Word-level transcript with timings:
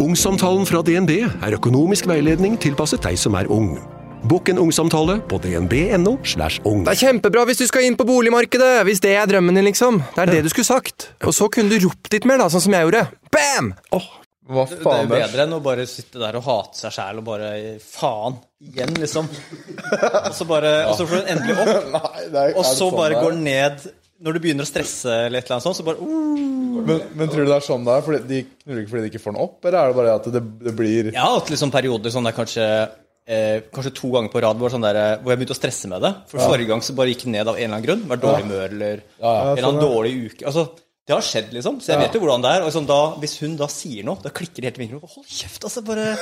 Ungsamtalen 0.00 0.62
fra 0.64 0.80
DNB 0.80 1.10
er 1.28 1.54
økonomisk 1.58 2.06
veiledning 2.08 2.54
tilpasset 2.60 3.02
deg 3.04 3.18
som 3.20 3.34
er 3.36 3.50
ung. 3.52 3.74
Bokk 4.30 4.48
en 4.48 4.60
ungsamtale 4.62 5.18
på 5.28 5.36
dnb.no. 5.44 6.14
slash 6.24 6.62
ung. 6.64 6.86
Det 6.86 6.94
er 6.94 7.00
kjempebra 7.02 7.44
hvis 7.48 7.60
du 7.60 7.66
skal 7.68 7.84
inn 7.84 7.98
på 8.00 8.06
boligmarkedet! 8.08 8.80
Hvis 8.88 9.02
det 9.04 9.12
er 9.20 9.28
drømmen 9.28 9.60
din, 9.60 9.68
liksom. 9.68 10.00
Det 10.16 10.24
er 10.24 10.32
det 10.32 10.40
du 10.46 10.50
skulle 10.52 10.68
sagt. 10.68 11.10
Og 11.20 11.36
så 11.36 11.50
kunne 11.52 11.68
du 11.68 11.84
ropt 11.84 12.08
litt 12.16 12.24
mer, 12.28 12.40
da, 12.40 12.48
sånn 12.52 12.64
som 12.64 12.76
jeg 12.78 12.88
gjorde. 12.88 13.04
Bam! 13.28 13.74
Hva 14.50 14.64
Det 14.70 14.80
er 14.80 15.04
jo 15.04 15.12
bedre 15.12 15.44
enn 15.44 15.52
å 15.54 15.60
bare 15.62 15.84
sitte 15.86 16.18
der 16.18 16.40
og 16.40 16.48
hate 16.48 16.80
seg 16.80 16.96
sjæl 16.96 17.20
og 17.20 17.26
bare 17.28 17.50
Faen! 17.84 18.40
Igjen, 18.64 18.96
liksom. 19.04 19.28
Og 20.26 20.34
så 20.36 20.48
bare 20.48 20.72
Og 20.88 20.96
så 20.96 21.06
får 21.06 21.20
du 21.20 21.28
den 21.28 21.30
endelig 21.36 21.60
opp, 21.60 21.92
Nei, 21.92 22.24
er, 22.26 22.56
og 22.56 22.64
så 22.64 22.74
sånn 22.80 22.96
bare 22.96 23.14
det 23.14 23.22
går 23.24 23.38
ned 23.44 23.84
Når 24.20 24.36
du 24.36 24.42
begynner 24.44 24.66
å 24.66 24.68
stresse 24.68 25.12
eller 25.26 25.40
et 25.40 25.46
eller 25.46 25.56
annet 25.56 25.64
sånt, 25.64 25.78
så 25.78 25.86
bare 25.86 26.00
uh, 26.00 26.80
men, 26.86 27.04
men 27.16 27.30
tror 27.30 27.46
du 27.46 27.50
det 27.50 27.56
er 27.56 27.64
sånn 27.64 27.86
det 27.86 27.94
er? 27.94 28.04
Fordi 28.06 28.20
de 28.28 28.40
knuller 28.48 28.82
ikke 28.82 28.92
fordi 28.92 29.04
de 29.04 29.12
ikke 29.12 29.22
får 29.22 29.34
den 29.34 29.44
opp, 29.44 29.58
eller 29.64 29.78
er 29.80 29.92
det 29.92 29.98
bare 30.00 30.16
at 30.20 30.28
det, 30.34 30.42
det 30.66 30.74
blir 30.76 31.10
Jeg 31.10 31.20
har 31.20 31.38
hatt 31.38 31.52
liksom 31.52 31.72
perioder 31.74 32.14
sånn 32.14 32.28
der 32.28 32.36
kanskje 32.36 32.66
eh, 33.30 33.56
Kanskje 33.72 33.94
to 33.96 34.12
ganger 34.14 34.32
på 34.32 34.42
rad 34.44 34.60
hvor, 34.60 34.72
sånn 34.72 34.84
der, 34.84 35.00
eh, 35.00 35.16
hvor 35.22 35.32
jeg 35.34 35.40
begynte 35.42 35.56
å 35.56 35.60
stresse 35.60 35.90
med 35.90 36.04
det. 36.04 36.12
For 36.30 36.44
forrige 36.44 36.72
gang 36.72 36.84
så 36.84 36.96
bare 36.98 37.14
gikk 37.14 37.26
det 37.26 37.34
ned 37.36 37.50
av 37.50 37.56
en 37.56 37.64
eller 37.64 37.76
annen 37.76 37.88
grunn. 37.88 38.06
Var 38.10 38.22
dårlig 38.22 38.46
humør 38.46 38.78
eller 38.78 39.02
en 39.02 39.52
eller 39.56 39.68
annen 39.70 39.84
dårlig 39.84 40.14
uke. 40.28 40.46
Altså, 40.50 40.66
det 41.08 41.16
har 41.16 41.26
skjedd, 41.26 41.54
liksom. 41.56 41.80
Så 41.82 41.94
jeg 41.94 42.02
vet 42.04 42.16
jo 42.16 42.22
hvordan 42.22 42.44
det 42.44 42.50
er. 42.54 42.64
Og 42.66 42.74
sånn, 42.74 42.88
da, 42.88 43.00
hvis 43.22 43.38
hun 43.42 43.56
da 43.58 43.66
sier 43.72 44.06
noe, 44.06 44.20
da 44.22 44.32
klikker 44.34 44.62
det 44.62 44.70
helt 44.70 44.80
i 44.80 44.84
mikrofonen. 44.84 45.14
Hold 45.16 45.32
kjeft, 45.40 45.64
altså. 45.66 45.82
Bare 45.86 46.12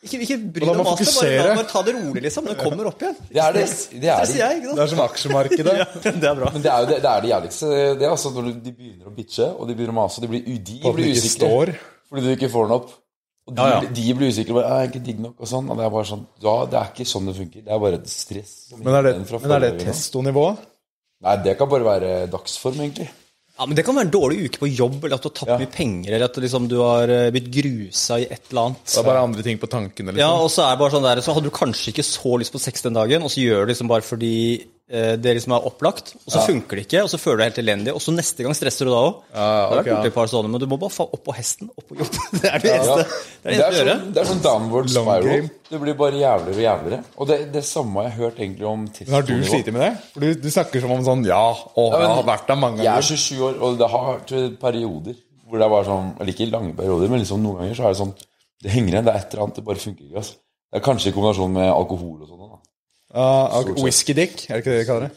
Ikke, 0.00 0.18
ikke 0.24 0.36
bry 0.54 0.64
Og 0.64 0.70
deg 0.70 0.78
om 0.80 0.86
maset. 0.88 1.10
Bare, 1.20 1.56
bare 1.58 1.68
ta 1.68 1.80
det 1.84 1.92
rolig, 1.92 2.22
liksom. 2.24 2.46
Det 2.48 2.54
kommer 2.56 2.86
opp 2.88 3.02
igjen. 3.04 3.16
Det 3.28 3.42
er 3.44 3.52
det. 3.58 3.64
det, 3.92 4.08
er 4.08 4.30
jeg, 4.38 4.62
Det 4.64 4.80
er 4.84 4.88
som 4.94 5.02
aksjemarkedet. 5.04 5.74
Ja, 5.82 5.86
det 6.08 6.30
er 6.30 6.38
bra. 6.38 6.48
Men 6.54 6.64
det 6.64 6.70
er 6.72 6.86
jo 6.86 6.88
det, 6.88 6.96
det, 7.04 7.10
er 7.10 7.26
det 7.26 7.30
jævligste. 7.34 7.68
Det 8.00 8.06
er 8.06 8.14
altså 8.14 8.32
Når 8.32 8.48
de 8.64 8.72
begynner 8.72 9.10
å 9.10 9.12
bitche, 9.18 9.50
og 9.52 9.68
de 9.68 9.76
begynner 9.76 9.92
å 9.92 9.98
mase, 10.00 10.24
de 10.24 10.30
blir, 10.32 10.46
de 10.48 10.78
blir 10.96 11.12
usikre. 11.12 11.34
står. 11.36 11.74
Fordi 12.08 12.24
du 12.24 12.32
ikke 12.32 12.48
får 12.56 12.70
den 12.70 12.76
opp. 12.78 12.96
Og 13.50 13.54
de, 13.56 13.60
Ja, 13.68 13.76
ja. 13.76 13.92
de 14.00 14.16
blir 14.16 14.32
usikre. 14.32 14.56
Bare, 14.56 14.72
«Jeg 14.72 14.86
er 14.88 14.90
ikke 14.94 15.04
digg 15.10 15.20
nok 15.26 15.36
og 15.36 15.52
sånn. 15.52 15.68
Og 15.68 15.76
det 15.76 15.84
er 15.84 15.94
bare 15.98 16.08
sånn 16.14 16.24
Ja, 16.48 16.56
det 16.72 16.80
er 16.80 16.90
ikke 16.94 17.08
sånn 17.12 17.28
det 17.28 17.36
funker. 17.36 17.66
Det 17.68 17.76
er 17.76 17.84
bare 17.84 18.00
stress. 18.08 18.56
Men 18.80 18.96
er 19.02 19.08
det, 19.10 19.16
men 19.20 19.56
er 19.58 19.66
det 19.66 19.72
testonivået? 19.84 19.90
testonivå? 19.92 20.46
Nei, 21.28 21.36
det 21.44 21.58
kan 21.60 21.68
bare 21.68 21.84
være 21.84 22.12
dagsform, 22.32 22.80
egentlig. 22.86 23.10
Ja, 23.60 23.66
men 23.68 23.76
Det 23.76 23.84
kan 23.84 23.94
være 23.98 24.06
en 24.08 24.12
dårlig 24.14 24.38
uke 24.48 24.58
på 24.62 24.68
jobb, 24.72 25.02
eller 25.04 25.18
at 25.18 25.22
du 25.22 25.28
har 25.28 25.34
tapt 25.36 25.50
Ja. 25.52 25.58
mye 25.60 25.68
penger, 25.70 26.14
eller 26.14 26.24
at 26.30 26.36
liksom, 26.40 26.66
du 26.70 26.78
har 26.80 27.10
eh, 27.12 27.30
blitt 27.34 27.50
grusa 27.52 28.16
i 28.18 28.24
et 28.24 28.48
eller 28.50 28.70
annet. 28.70 28.84
Det 28.88 28.98
er 29.02 29.08
bare 29.10 29.24
andre 29.26 29.42
ting 29.44 29.58
på 29.60 29.68
tankene, 29.68 30.14
Ja, 30.16 30.30
liksom? 30.32 30.44
og 30.46 30.50
så 30.54 30.64
er 30.64 30.70
det 30.72 30.78
bare 30.80 30.94
sånn 30.96 31.02
der, 31.10 31.20
så 31.20 31.34
hadde 31.36 31.44
du 31.44 31.50
kanskje 31.50 31.92
ikke 31.92 32.06
så 32.08 32.38
lyst 32.40 32.52
på 32.56 32.60
sex 32.64 32.80
den 32.88 32.94
dagen, 32.96 33.22
og 33.22 33.28
så 33.28 33.44
gjør 33.44 33.66
du 33.66 33.72
liksom 33.74 33.88
bare 33.92 34.00
fordi 34.06 34.64
det 35.22 35.34
liksom 35.36 35.52
er 35.54 35.66
opplagt, 35.68 36.14
og 36.26 36.32
så 36.34 36.40
funker 36.48 36.80
det 36.80 36.82
ikke, 36.88 37.02
og 37.06 37.10
så 37.12 37.18
føler 37.22 37.36
du 37.36 37.42
deg 37.44 37.50
helt 37.52 37.60
elendig, 37.62 37.92
og 37.94 38.02
så 38.02 38.14
neste 38.14 38.42
gang 38.42 38.56
stresser 38.58 38.88
du 38.88 38.90
da 38.90 39.02
òg. 39.06 39.20
Ja, 39.30 39.44
okay, 39.78 39.94
har 39.94 40.10
ja. 40.10 40.24
sånne, 40.32 40.50
men 40.50 40.62
du 40.62 40.66
må 40.66 40.78
bare 40.82 40.90
falle 40.94 41.14
opp 41.14 41.22
på 41.28 41.34
hesten, 41.36 41.70
opp 41.70 41.86
på 41.86 41.98
jobb. 42.00 42.16
Det 42.40 42.50
er 42.50 42.64
det 42.64 42.72
Ja. 42.72 42.80
eneste. 42.80 43.20
Det 43.44 43.52
er 43.52 43.54
det 43.54 43.56
Det 43.56 43.62
er 43.62 43.70
å 43.70 43.78
gjøre. 43.78 43.94
sånn, 43.94 44.12
det 44.16 44.22
er 44.22 44.28
sånn 44.32 44.42
downward 44.44 44.90
spiral. 44.90 45.48
Det 45.70 45.80
blir 45.84 45.94
bare 46.00 46.18
jævligere 46.18 46.56
og 46.58 46.64
jævligere. 46.66 47.00
Og 47.16 47.30
det, 47.30 47.38
det 47.54 47.64
samme 47.64 48.02
har 48.02 48.08
jeg 48.10 48.18
hørt 48.18 48.42
egentlig 48.42 48.66
om 48.66 48.86
tidsnivå. 48.90 49.14
har 49.14 49.28
du 49.30 49.34
slitt 49.46 49.70
med 49.72 49.82
det? 49.86 49.92
For 50.12 50.26
du, 50.26 50.28
du 50.42 50.50
snakker 50.50 50.82
som 50.82 50.94
om 50.96 51.04
sånn 51.06 51.24
Ja, 51.28 51.44
å, 51.54 51.84
Ja, 51.92 51.98
men 52.00 52.06
jeg 52.08 52.16
har 52.18 52.28
vært 52.34 52.50
der 52.50 52.58
mange 52.58 52.82
Jeg 52.82 52.90
er 52.90 53.06
27 53.06 53.44
år, 53.46 53.60
og 53.62 53.78
det 53.78 53.90
har 53.94 54.06
vært 54.10 54.58
perioder 54.60 55.14
hvor 55.50 55.58
det 55.58 55.66
er 55.66 55.72
bare 55.72 55.86
sånn 55.86 56.10
Eller 56.20 56.30
ikke 56.34 56.50
lange 56.50 56.74
perioder, 56.78 57.10
men 57.10 57.22
liksom 57.22 57.42
noen 57.42 57.62
ganger 57.62 57.78
så 57.78 57.86
er 57.88 57.94
det 57.94 58.00
sånn 58.02 58.12
Det 58.62 58.70
henger 58.74 58.96
igjen. 58.96 59.06
Det 59.06 59.14
er 59.14 59.22
et 59.22 59.32
eller 59.34 59.44
annet. 59.46 59.56
Det 59.56 59.64
bare 59.70 59.80
funker 59.86 60.04
ikke. 60.04 60.20
Altså. 60.20 60.34
Det 60.70 60.78
er 60.78 60.84
kanskje 60.84 61.10
i 61.10 61.14
kombinasjon 61.16 61.54
med 61.54 61.70
alkohol 61.72 62.18
og 62.20 62.28
sånn. 62.28 62.49
Da. 63.10 63.26
okay. 63.58 63.74
Stort. 63.74 63.82
Whisky-dick, 63.84 64.46
er 64.48 64.54
det 64.54 64.62
ikke 64.64 64.74
det 64.74 64.80
de 64.82 64.88
kaller 64.88 65.08
det? 65.08 65.12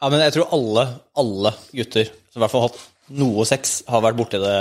Ja, 0.00 0.08
men 0.12 0.22
jeg 0.24 0.36
tror 0.36 0.54
alle, 0.56 0.86
alle 1.20 1.52
gutter 1.76 2.08
som 2.30 2.40
i 2.40 2.44
hvert 2.44 2.52
fall 2.54 2.64
har 2.64 2.70
hatt 2.70 2.86
noe 3.20 3.44
sex, 3.48 3.80
har 3.90 4.04
vært 4.04 4.16
borti 4.20 4.40
det 4.40 4.54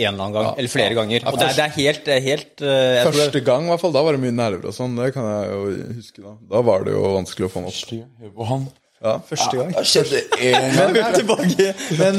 en 0.00 0.14
eller 0.14 0.24
annen 0.24 0.34
gang, 0.36 0.50
eller 0.58 0.72
flere 0.72 0.96
ganger. 0.96 1.24
Og 1.28 1.38
det 1.38 1.48
er, 1.50 1.56
det 1.58 1.64
er 1.64 1.74
helt, 1.76 2.04
det 2.06 2.14
er 2.14 2.22
helt 2.24 2.62
eh, 2.64 3.00
Første 3.04 3.26
tror 3.26 3.34
det, 3.34 3.42
gang, 3.46 3.66
i 3.66 3.72
hvert 3.72 3.82
fall. 3.82 3.94
Da 3.96 4.04
var 4.06 4.16
det 4.16 4.22
mye 4.22 4.36
nerver 4.36 4.70
og 4.70 4.76
sånn. 4.76 4.94
Det 4.96 5.10
kan 5.16 5.26
jeg 5.28 5.50
jo 5.50 5.90
huske. 5.98 6.22
Da 6.24 6.36
Da 6.54 6.62
var 6.70 6.86
det 6.86 6.94
jo 6.94 7.02
vanskelig 7.18 7.48
å 7.48 7.52
få 7.52 7.64
den 7.64 8.30
opp. 8.30 8.40
Han. 8.50 8.66
Ja, 9.00 9.14
første 9.24 9.56
gang. 9.56 9.74
Ja, 9.76 9.84
skjedde 9.88 10.22
en 10.46 10.96
gang. 10.96 11.14
Tilbake. 11.16 11.68
Men, 12.00 12.18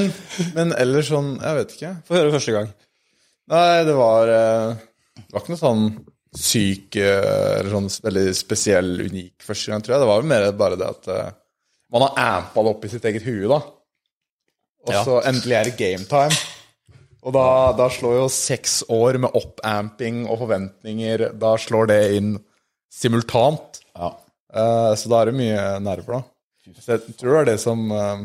men 0.56 0.72
ellers 0.82 1.12
sånn 1.12 1.36
Jeg 1.38 1.60
vet 1.60 1.76
ikke. 1.76 1.92
Få 2.08 2.18
høre 2.18 2.34
første 2.34 2.56
gang. 2.56 2.72
Nei, 3.52 3.84
det 3.88 3.98
var 3.98 4.32
eh, 4.36 4.80
Det 5.20 5.28
var 5.34 5.44
ikke 5.44 5.56
noe 5.56 5.62
sånn 5.62 5.86
syk 6.38 6.96
eh, 6.96 7.60
eller 7.60 7.72
sånn 7.74 7.90
veldig 8.06 8.26
spesiell, 8.38 8.92
unik 9.10 9.44
første 9.44 9.72
gang, 9.72 9.84
tror 9.84 9.96
jeg. 9.96 10.04
Det 10.04 10.10
var 10.12 10.22
jo 10.22 10.30
mer 10.32 10.48
bare 10.56 10.80
det 10.80 10.88
at 10.88 11.10
uh, 11.12 11.32
man 11.92 12.06
har 12.08 12.22
ampa 12.24 12.64
det 12.64 12.72
opp 12.72 12.86
i 12.88 12.92
sitt 12.94 13.08
eget 13.10 13.26
hue, 13.28 13.50
da. 13.52 13.60
Og 14.88 14.94
Ja. 14.96 15.04
så 15.06 15.20
endelig 15.28 15.58
er 15.58 15.70
det 15.70 15.78
game 15.78 16.08
time. 16.10 16.38
Og 17.22 17.36
da, 17.36 17.46
da 17.78 17.86
slår 17.94 18.16
jo 18.18 18.30
seks 18.34 18.80
år 18.90 19.20
med 19.22 19.36
oppamping 19.38 20.24
og 20.26 20.40
forventninger 20.42 21.28
Da 21.38 21.52
slår 21.62 21.92
det 21.92 22.00
inn 22.18 22.32
simultant. 22.90 23.84
Ja. 23.94 24.16
Uh, 24.52 24.96
så 24.98 25.12
da 25.12 25.22
er 25.22 25.30
det 25.30 25.38
mye 25.38 25.66
nerver, 25.84 26.18
da. 26.18 26.24
Så 26.82 26.96
jeg 26.96 27.18
tror 27.20 27.36
det 27.36 27.42
er 27.42 27.50
det 27.52 27.60
som 27.62 27.84
uh, 27.92 28.24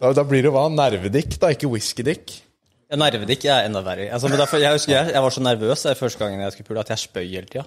da, 0.00 0.10
da 0.16 0.24
blir 0.26 0.42
det 0.42 0.50
hva? 0.54 0.66
Nervedick, 0.72 1.36
da, 1.40 1.52
ikke 1.54 1.70
whiskydick. 1.70 2.40
Nervedikk 3.00 3.46
er 3.50 3.68
enda 3.68 3.82
verre. 3.84 4.10
Altså, 4.12 4.28
men 4.30 4.40
derfor, 4.40 4.60
jeg 4.62 4.76
husker 4.76 4.94
jeg, 4.94 5.14
jeg 5.14 5.22
var 5.24 5.34
så 5.34 5.42
nervøs 5.44 5.86
det 5.86 5.96
første 5.98 6.20
gangen 6.20 6.44
jeg 6.44 6.54
skulle 6.54 6.68
pule, 6.68 6.84
at 6.84 6.92
jeg 6.94 7.02
spøy 7.04 7.24
hele 7.26 7.48
tida. 7.50 7.64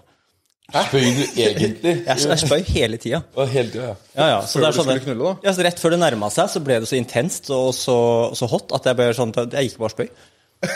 Spøy 0.67 0.99
du 0.99 1.21
egentlig? 1.39 1.93
Jeg, 2.09 2.23
jeg 2.27 2.39
spøy 2.41 2.63
hele 2.75 2.97
tida. 2.99 3.21
Hele 3.47 3.69
tida, 3.71 3.85
ja. 3.87 3.93
Ja, 4.17 4.25
ja. 4.33 4.39
Så 4.43 4.57
Før 4.57 4.65
det 4.65 4.67
er 4.67 4.73
du 4.73 4.77
sånn 4.77 4.89
skulle 4.89 5.03
knulle, 5.05 5.29
da? 5.29 5.47
Ja, 5.47 5.53
så 5.55 5.63
rett 5.63 5.79
før 5.79 5.93
det 5.95 5.99
nærma 6.01 6.27
seg, 6.33 6.49
så 6.51 6.61
ble 6.65 6.79
det 6.83 6.89
så 6.89 6.97
intenst 6.99 7.47
og 7.55 7.69
så, 7.75 7.95
så 8.35 8.49
hot 8.51 8.75
at 8.75 8.89
jeg 8.89 8.99
ble 8.99 9.07
sånn 9.15 9.31
Jeg 9.45 9.69
gikk 9.69 9.77
bare 9.79 9.93
og 9.93 9.95
spøy. 9.95 10.09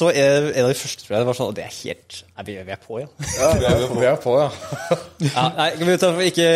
Så 0.00 0.08
en 0.16 0.46
en 0.48 0.64
av 0.64 0.70
de 0.70 0.78
første 0.78 1.04
tror 1.04 1.12
jeg 1.12 1.20
det 1.20 1.28
var 1.28 1.36
sånn 1.36 1.50
Og 1.50 1.56
det 1.58 1.64
er 1.66 1.74
helt 1.74 2.14
Nei, 2.24 2.44
vi 2.46 2.54
vi 2.64 2.72
er 2.72 2.78
på, 2.80 2.96
ja. 3.02 3.08
Ja, 3.36 3.50
vi 3.58 3.66
er, 3.68 3.82
vi 3.92 4.06
er 4.08 4.16
på, 4.22 4.32
ja. 4.40 4.46
ja 5.26 5.44
nei, 5.58 5.66
vi 5.76 5.96
tar 6.00 6.14
for 6.16 6.24
ikke 6.24 6.46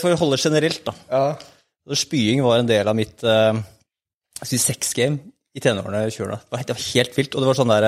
For 0.00 0.14
å 0.14 0.20
holde 0.22 0.38
generelt, 0.40 0.80
da. 0.86 0.94
ja. 1.12 1.96
Spying 2.00 2.40
var 2.42 2.62
en 2.62 2.70
del 2.70 2.88
av 2.90 2.96
mitt 2.98 3.22
uh, 3.22 3.54
sexgame 4.42 5.20
i 5.56 5.62
tenårene. 5.64 6.04
20-årene. 6.12 6.38
Det 6.44 6.52
var 6.54 6.62
helt- 6.62 6.70
det 6.70 6.76
var 6.76 6.86
helt 6.92 7.18
vilt. 7.18 7.34
Og 7.34 7.42
det 7.42 7.50
var 7.50 7.58
sånn 7.58 7.72
der, 7.72 7.86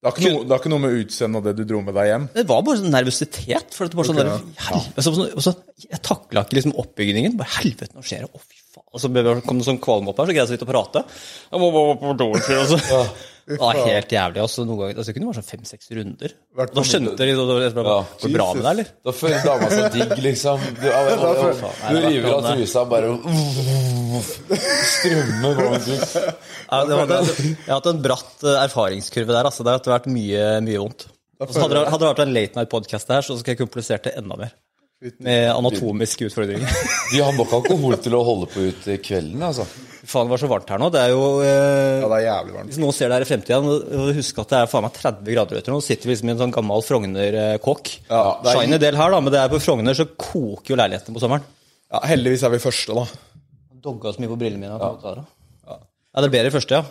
Det 0.00 0.08
har, 0.08 0.32
noe, 0.32 0.44
det 0.46 0.54
har 0.54 0.60
ikke 0.62 0.70
noe 0.72 0.80
med 0.80 0.94
utseendet 0.96 1.36
og 1.36 1.44
det 1.44 1.52
du 1.58 1.64
dro 1.68 1.82
med 1.84 1.92
deg 1.92 2.06
hjem? 2.08 2.22
Det 2.32 2.46
var 2.48 2.62
bare 2.64 2.78
sånn 2.80 2.94
nervøsitet. 2.94 3.74
For 3.76 3.90
det 3.90 3.98
var 3.98 4.06
sånn 4.08 4.16
okay, 4.22 4.30
der, 4.30 4.62
helvete, 4.70 5.02
så, 5.04 5.42
så, 5.44 5.52
Jeg 5.90 6.00
takla 6.06 6.44
ikke 6.46 6.56
liksom 6.56 6.72
oppbygningen. 6.80 7.36
Bare 7.36 7.52
helvete, 7.58 7.92
nå 7.92 8.00
skjer 8.06 8.24
det. 8.24 8.30
Å, 8.32 8.40
fy 8.40 8.62
faen. 8.72 8.86
Og 8.94 9.02
så 9.02 9.10
kom 9.44 9.60
det 9.60 9.66
sånn 9.66 9.82
kvalme 9.82 10.08
opp 10.08 10.22
her, 10.22 10.30
så 10.30 10.32
greide 10.32 10.46
jeg 10.46 10.52
så 10.52 10.56
vidt 10.56 10.64
å 10.64 10.70
prate. 10.70 11.04
Jeg 11.50 11.60
må 11.60 11.68
bare 11.74 11.98
på 12.00 12.14
do, 12.16 12.30
og 12.32 12.72
så, 12.72 12.80
Det 13.50 13.58
var 13.60 13.78
helt 13.90 14.12
jævlig. 14.14 14.40
Også 14.44 14.64
noen 14.66 14.78
ganger, 14.80 14.96
altså, 15.00 15.10
det 15.10 15.14
kunne 15.16 15.28
vært 15.30 15.38
sånn 15.40 15.48
fem-seks 15.50 15.90
runder. 15.98 16.34
Og 16.56 16.74
da 16.76 16.84
skjønte 16.86 17.14
de 17.18 17.26
liksom, 17.30 17.48
det 17.50 17.54
var 17.56 17.60
det. 17.64 17.70
Går 17.80 18.28
det 18.28 18.32
bra 18.36 18.46
med 18.54 18.62
deg, 18.64 18.70
eller? 18.70 18.90
Da 19.08 19.14
føler 19.20 19.44
dama 19.46 19.70
seg 19.74 19.86
digg, 19.96 20.14
liksom. 20.28 20.66
Du, 20.80 20.86
du 20.86 21.98
river 22.06 22.30
av 22.36 22.48
trusa 22.54 22.84
bare 22.90 23.10
Strømmer 24.90 25.54
var, 25.60 25.78
jeg 25.80 27.56
har 27.66 27.78
hatt 27.78 27.88
en 27.90 28.02
bratt 28.04 28.44
eh, 28.46 28.58
erfaringskurve 28.66 29.32
der. 29.34 29.48
Altså. 29.50 29.64
Det 29.66 29.74
har 29.76 29.84
vært 29.96 30.08
mye, 30.12 30.44
mye 30.66 30.82
vondt. 30.82 31.06
Hadde, 31.40 31.68
det- 31.72 31.86
hadde 31.88 32.02
det 32.04 32.10
vært 32.10 32.24
en 32.26 32.34
late 32.36 32.58
night-podkast 32.58 33.08
her, 33.14 33.22
så 33.24 33.38
skal 33.40 33.54
jeg 33.54 33.60
komplisert 33.62 34.04
det 34.04 34.12
enda 34.20 34.36
mer. 34.36 34.52
Med 35.24 35.46
anatomiske 35.54 36.26
utfordringer. 36.28 36.68
De 37.14 37.20
har 37.24 37.32
nok 37.32 37.52
alkohol 37.56 37.94
til 38.04 38.12
å 38.18 38.20
holde 38.26 38.48
på 38.52 38.66
ut 38.68 38.88
kvelden, 39.00 39.40
altså. 39.46 39.64
Faen, 40.04 40.26
det 40.28 40.32
var 40.34 40.40
så 40.42 40.48
varmt 40.50 40.68
her 40.72 40.80
nå. 40.80 40.88
Det 40.92 41.00
er 41.00 41.12
jo 41.14 41.22
eh, 41.40 42.00
Ja, 42.02 42.08
det 42.10 42.18
er 42.18 42.24
jævlig 42.26 42.54
varmt. 42.56 42.68
Hvis 42.72 42.80
noen 42.82 42.92
ser 42.96 43.08
det 43.08 43.16
her 43.16 43.24
i 43.24 43.28
fremtiden, 43.30 43.70
og 43.96 44.10
husk 44.18 44.42
at 44.42 44.52
det 44.52 44.58
er 44.60 44.68
faen 44.72 44.84
meg 44.84 44.92
30 44.98 45.32
grader 45.36 45.60
ute 45.62 45.72
nå. 45.72 45.78
Sitter 45.84 46.08
vi 46.10 46.12
liksom 46.14 46.28
i 46.28 46.34
en 46.34 46.42
sånn 46.42 46.52
gammel 46.56 46.84
Frogner-kåk. 46.84 47.92
Ja, 48.10 48.20
det 48.44 48.52
er- 48.52 48.60
Shiny 48.60 48.80
del 48.84 49.00
her, 49.00 49.16
da, 49.16 49.20
men 49.24 49.32
det 49.32 49.40
er 49.40 49.48
på 49.54 49.62
Frogner 49.64 49.96
så 49.96 50.04
koker 50.20 50.74
jo 50.74 50.80
leilighetene 50.82 51.16
på 51.16 51.24
sommeren. 51.24 51.48
Ja, 51.90 52.00
heldigvis 52.12 52.44
er 52.44 52.52
vi 52.56 52.62
første, 52.68 52.96
da. 53.00 53.06
Dogga 53.80 54.12
så 54.12 54.20
mye 54.20 54.32
på 54.34 54.40
brillene 54.44 54.60
mine. 54.66 54.76
at 54.76 54.84
jeg 54.84 54.98
måtte 54.98 55.08
ta 55.08 55.14
det. 55.16 55.26
Ja, 55.70 56.20
dere 56.20 56.34
ber 56.36 56.44
i 56.52 56.54
første, 56.58 56.76
ja. 56.76 56.84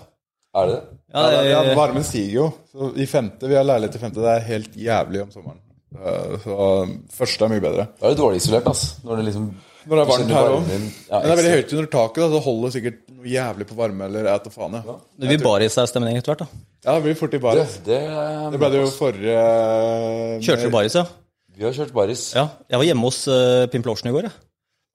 Er 0.58 0.66
det 0.66 0.76
det? 0.80 0.84
Ja, 1.14 1.22
Ja, 1.30 1.42
det, 1.44 1.50
ja, 1.54 1.76
varmen 1.78 2.04
stiger 2.04 2.34
jo. 2.42 2.54
Så 2.74 2.90
I 2.98 3.06
femte, 3.06 3.46
Vi 3.48 3.54
har 3.56 3.64
leilighet 3.70 3.96
i 3.96 4.00
femte. 4.02 4.22
Det 4.26 4.34
er 4.34 4.48
helt 4.50 4.74
jævlig 4.76 5.22
om 5.28 5.30
sommeren. 5.32 5.60
Eh, 5.96 6.38
Så 6.44 6.56
første 7.18 7.46
er 7.46 7.50
mye 7.56 7.64
bedre. 7.64 7.88
Da 8.00 8.06
er 8.08 8.14
det 8.14 8.20
dårlig 8.22 8.42
isolert, 8.44 8.68
ass. 8.70 8.96
Når 9.04 9.18
det 9.18 9.26
liksom 9.32 9.48
Når 9.90 9.96
det 9.96 10.02
er 10.04 10.10
varmt 10.12 10.34
her 10.36 10.50
òg. 10.54 10.68
din. 10.68 10.82
Men 10.82 10.92
Ja, 11.10 11.20
det 11.24 11.32
er 11.32 11.40
veldig 11.40 11.54
høyt 11.56 11.74
under 11.74 11.90
taket, 11.96 12.20
da, 12.22 12.28
så 12.30 12.42
holder 12.46 12.70
det 12.70 12.74
sikkert 12.78 13.00
noe 13.16 13.26
jævlig 13.34 13.66
på 13.72 13.76
varme. 13.80 14.06
Eller 14.06 14.28
et 14.36 14.46
og 14.48 14.54
faen, 14.54 14.74
ja. 14.78 14.96
det 15.20 15.28
blir 15.32 15.42
baris-stemning 15.44 16.18
etter 16.20 16.36
hvert, 16.36 16.44
da. 16.46 16.48
Ja, 16.86 16.94
det 17.00 17.04
blir 17.08 17.16
fort 17.20 17.34
i 17.34 17.40
baris. 17.40 17.80
det, 17.86 17.98
er- 18.04 18.52
Det 18.52 18.60
ble 18.60 18.70
det 18.70 18.82
jo 18.84 18.92
forrige 18.94 20.42
Kjørte 20.46 20.64
du 20.70 20.70
baris, 20.70 20.96
ja? 20.96 21.06
Vi 21.58 21.66
har 21.66 21.74
kjørt 21.76 21.92
baris. 21.92 22.34
Ja. 22.36 22.48
Jeg 22.70 22.78
var 22.80 22.86
hjemme 22.88 23.02
hos 23.10 23.28
uh, 23.28 23.66
Pimplotion 23.68 24.08
i 24.10 24.14
går, 24.16 24.30
jeg. 24.30 24.32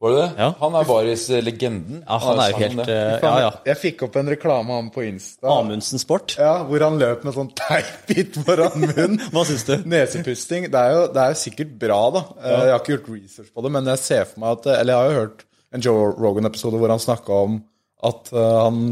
Var 0.02 0.10
det 0.12 0.18
det? 0.20 0.30
Ja. 0.42 0.48
Han 0.60 0.74
er 0.76 0.86
baris-legenden. 0.88 2.00
Ja, 2.02 2.16
han 2.20 2.40
er 2.42 2.50
jo 2.50 2.58
helt 2.60 2.80
uh, 2.82 2.94
Ja, 3.22 3.32
ja. 3.44 3.50
Jeg 3.70 3.78
fikk 3.80 4.02
opp 4.08 4.16
en 4.20 4.28
reklame 4.32 4.74
av 4.74 4.80
ham 4.82 4.90
på 4.92 5.04
Insta. 5.06 5.46
Amundsen 5.48 6.02
Sport. 6.02 6.34
Ja, 6.40 6.56
Hvor 6.68 6.82
han 6.84 6.98
løp 7.00 7.22
med 7.24 7.36
sånn 7.36 7.52
teipbit 7.56 8.36
foran 8.44 8.74
munnen. 8.82 9.16
Hva 9.32 9.44
syns 9.48 9.64
du? 9.68 9.76
Nesepusting. 9.88 10.66
Det 10.72 10.80
er, 10.82 10.96
jo, 10.98 11.06
det 11.14 11.22
er 11.22 11.32
jo 11.36 11.40
sikkert 11.44 11.72
bra, 11.80 12.00
da. 12.18 12.24
Eh, 12.42 12.56
Jeg 12.66 12.74
har 12.74 12.82
ikke 12.82 12.96
gjort 12.98 13.12
research 13.14 13.52
på 13.54 13.64
det, 13.64 13.72
men 13.78 13.92
jeg 13.94 14.02
ser 14.02 14.26
for 14.32 14.42
meg 14.44 14.58
at 14.58 14.68
Eller 14.74 14.92
jeg 14.92 15.00
har 15.00 15.08
jo 15.14 15.22
hørt 15.22 15.46
en 15.74 15.86
Joe 15.86 16.10
Rogan-episode 16.20 16.78
hvor 16.82 16.92
han 16.92 17.02
snakka 17.02 17.40
om 17.46 17.56
at 18.04 18.28
eh, 18.34 18.58
han 18.66 18.82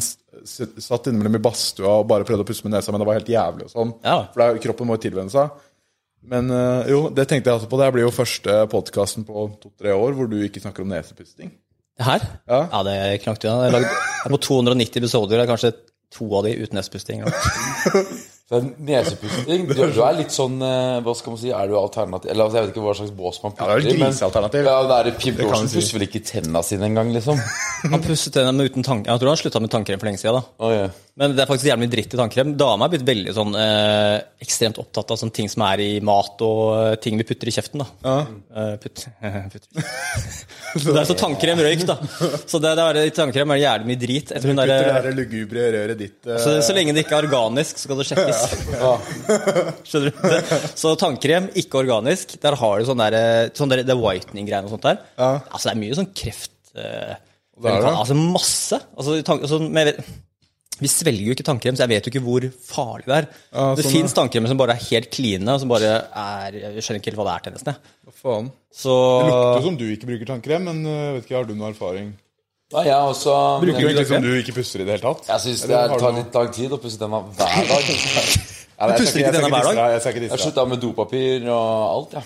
satt 0.48 1.06
innimellom 1.10 1.36
i 1.36 1.42
badstua 1.44 1.98
og 2.00 2.08
bare 2.10 2.24
prøvde 2.26 2.46
å 2.46 2.48
puste 2.48 2.64
med 2.66 2.72
nesa, 2.78 2.90
men 2.94 3.02
det 3.02 3.06
var 3.10 3.18
helt 3.20 3.28
jævlig 3.30 3.66
og 3.68 3.74
sånn. 3.74 3.92
Ja. 4.06 4.16
For 4.32 4.40
det 4.40 4.46
er, 4.48 4.62
kroppen 4.64 4.88
må 4.88 4.96
jo 4.96 5.02
tilvenne 5.04 5.30
seg. 5.34 5.52
Men 6.22 6.50
eh, 6.54 6.90
jo, 6.92 7.06
det 7.14 7.26
tenkte 7.30 7.50
jeg 7.50 7.58
også 7.58 7.70
på. 7.70 7.78
Det 7.80 7.90
blir 7.94 8.06
jo 8.06 8.14
første 8.14 8.58
podkasten 8.70 9.26
på 9.26 9.46
to-tre 9.62 9.94
år 9.96 10.14
hvor 10.16 10.30
du 10.30 10.38
ikke 10.44 10.62
snakker 10.62 10.84
om 10.84 10.92
nesepusting. 10.92 11.50
Det 11.98 12.06
her? 12.06 12.26
Ja. 12.48 12.60
Ja, 12.72 12.82
det 12.86 13.22
knakk 13.24 13.40
du 13.42 13.48
igjen. 13.48 13.74
Jeg 13.74 13.88
er 14.26 14.32
på 14.32 14.40
290 14.46 15.02
episoder, 15.02 15.36
det 15.36 15.44
er 15.44 15.50
kanskje 15.50 15.74
to 16.12 16.28
av 16.38 16.46
de 16.46 16.54
uten 16.62 16.78
nesepusting. 16.78 17.24
Så 18.52 18.58
nesepusting 18.84 19.62
du, 19.70 19.78
du 19.80 20.00
er 20.04 20.16
litt 20.18 20.34
sånn 20.34 20.58
eh, 20.60 20.98
Hva 21.04 21.14
skal 21.16 21.32
man 21.32 21.40
si, 21.40 21.52
er 21.56 21.70
du 21.70 21.76
alternativ 21.78 22.28
Eller 22.34 22.44
altså, 22.44 22.58
jeg 22.58 22.66
vet 22.66 22.74
ikke 22.74 22.84
hva 22.84 22.94
slags 22.98 23.14
bås 23.16 23.38
man 23.40 23.54
Ja, 23.56 23.64
det 23.64 23.72
er 23.72 23.78
putter 23.78 23.88
i, 23.88 23.94
vel 23.96 24.10
grisealternativ. 24.10 24.68
Ja, 24.68 24.74
det 24.90 24.98
er 24.98 25.16
Pim 25.22 25.38
Dorsen 25.38 25.70
pusser 25.72 25.96
vel 25.96 26.06
ikke 26.08 26.22
tenna 26.28 26.64
sine 26.66 26.90
engang, 26.90 27.14
liksom? 27.16 27.40
Han 27.94 28.04
pusset 28.04 28.36
tennene 28.36 28.60
med 28.60 28.70
uten 28.70 28.84
tank... 28.86 29.08
Jeg 29.08 29.22
tror 29.22 29.32
han 29.32 29.40
slutta 29.40 29.62
med 29.62 29.72
tannkrem 29.72 29.98
for 29.98 30.06
lenge 30.06 30.20
siden. 30.20 30.38
da. 30.38 30.62
Oh, 30.62 30.70
yeah. 30.70 30.92
Men 31.18 31.34
det 31.36 31.42
er 31.42 31.48
faktisk 31.50 31.68
jævlig 31.68 31.84
mye 31.84 31.92
dritt 31.92 32.14
i 32.14 32.18
tannkrem. 32.18 32.52
Dama 32.56 32.86
er 32.86 32.92
blitt 32.94 33.04
veldig 33.04 33.32
sånn 33.36 33.56
eh, 33.58 34.14
ekstremt 34.40 34.78
opptatt 34.80 35.10
av 35.12 35.18
sånne 35.20 35.34
ting 35.36 35.50
som 35.52 35.64
er 35.66 35.82
i 35.84 35.88
mat 36.04 36.40
og 36.46 36.62
eh, 36.78 36.94
ting 37.04 37.18
vi 37.20 37.26
putter 37.28 37.50
i 37.50 37.52
kjeften. 37.52 37.82
da. 37.82 38.14
Eh, 38.56 38.70
putt, 38.80 39.02
putter. 39.52 39.90
så 40.78 40.86
det 40.94 41.02
er 41.02 41.10
så 41.10 41.16
tannkrem 41.20 41.60
røyk, 41.66 41.84
da. 41.90 41.98
Så 42.46 42.62
det, 42.62 42.72
det 42.78 42.86
er, 42.86 43.00
i 43.10 43.12
tannkrem 43.18 43.52
er 43.52 43.60
det 43.60 43.66
jævlig 43.66 43.90
mye 43.90 44.02
drit. 44.06 44.32
Jeg 44.32 44.44
tror 44.46 44.54
hun 44.54 44.62
der, 44.62 44.72
det 45.08 45.14
lugubre 45.18 45.66
røret 45.76 46.00
ditt 46.00 46.30
eh, 46.30 46.40
så, 46.46 46.56
så 46.64 46.78
lenge 46.78 46.96
det 46.96 47.04
ikke 47.04 47.18
er 47.18 47.28
organisk, 47.28 47.76
så 47.76 47.90
skal 47.90 48.00
det 48.00 48.08
sjekkes. 48.08 48.41
Skjønner 49.88 50.08
du? 50.10 50.22
Det, 50.32 50.40
så 50.78 50.94
tannkrem, 51.00 51.50
ikke 51.62 51.80
organisk. 51.82 52.34
Der 52.42 52.56
har 52.60 52.80
du 52.82 52.88
sånn 52.88 53.02
der, 53.02 53.16
eh, 53.18 53.52
sånn 53.56 53.72
der, 53.72 53.84
det 53.86 53.96
whitening-greiene 53.98 54.68
og 54.68 54.74
sånt 54.76 54.88
der. 54.88 55.00
Altså, 55.18 55.68
det 55.68 55.74
er 55.76 55.80
mye 55.84 55.98
sånn 56.00 56.10
kreft... 56.16 56.52
Uh, 56.72 57.14
Det 57.62 57.68
er 57.68 57.82
det. 57.84 57.90
Altså 57.92 58.14
masse. 58.18 58.78
Altså, 58.96 59.18
tank, 59.26 59.42
altså, 59.44 59.58
med, 59.62 59.92
vi 60.82 60.88
svelger 60.90 61.28
jo 61.28 61.34
ikke 61.36 61.44
tannkrem, 61.46 61.76
så 61.78 61.84
jeg 61.84 61.92
vet 61.92 62.06
jo 62.08 62.10
ikke 62.14 62.22
hvor 62.24 62.46
farlig 62.66 63.06
det 63.06 63.18
er. 63.20 63.26
Ja, 63.52 63.66
det 63.78 63.84
sånn, 63.84 63.92
fins 63.98 64.16
tannkremer 64.16 64.50
som 64.50 64.58
bare 64.58 64.74
er 64.74 64.86
helt 64.88 65.10
kline, 65.14 65.46
og 65.52 65.60
som 65.62 65.70
bare 65.70 65.92
er 66.08 66.56
Jeg 66.58 66.82
skjønner 66.82 67.02
ikke 67.02 67.12
helt 67.12 67.20
hva 67.20 67.26
det 67.28 67.34
er 67.36 67.44
til 67.44 67.54
nesten. 67.58 67.78
Hva 68.08 68.14
faen? 68.24 68.48
Så 68.72 68.96
Det 68.96 69.28
lukter 69.28 69.66
som 69.68 69.76
du 69.78 69.84
ikke 69.92 70.08
bruker 70.08 70.30
tannkrem, 70.32 70.66
men 70.70 70.80
eh, 70.88 71.10
vet 71.18 71.28
ikke, 71.28 71.36
har 71.38 71.46
du 71.46 71.54
noe 71.54 71.70
erfaring? 71.70 72.14
Nei, 72.72 72.84
jeg 72.88 73.10
også 73.12 73.32
Bruker 73.62 73.72
du 73.72 73.82
ikke 73.82 73.88
egentlig 73.90 74.06
som 74.08 74.24
du 74.24 74.30
ikke 74.38 74.54
puster 74.56 74.80
i 74.80 74.86
det 74.86 74.94
hele 74.96 75.04
tatt? 75.04 75.26
jeg 75.28 75.44
syns 75.46 75.66
det 75.68 75.76
er, 75.76 75.96
tar 76.00 76.14
litt 76.16 76.38
lang 76.38 76.54
tid 76.56 76.72
å 76.72 76.78
pusse 76.80 77.00
tenna 77.00 77.20
hver 77.26 77.66
dag. 77.72 77.90
du 77.90 78.94
puster 79.02 79.20
ikke 79.20 79.34
denne 79.34 79.42
tenna 79.42 79.52
hver 79.52 79.68
dag? 79.68 79.82
Jeg 79.98 80.00
har 80.06 80.24
Jeg 80.30 80.40
slutta 80.46 80.64
med 80.70 80.80
dopapir 80.82 81.44
og 81.52 81.68
alt, 81.92 82.16
jeg. 82.16 82.24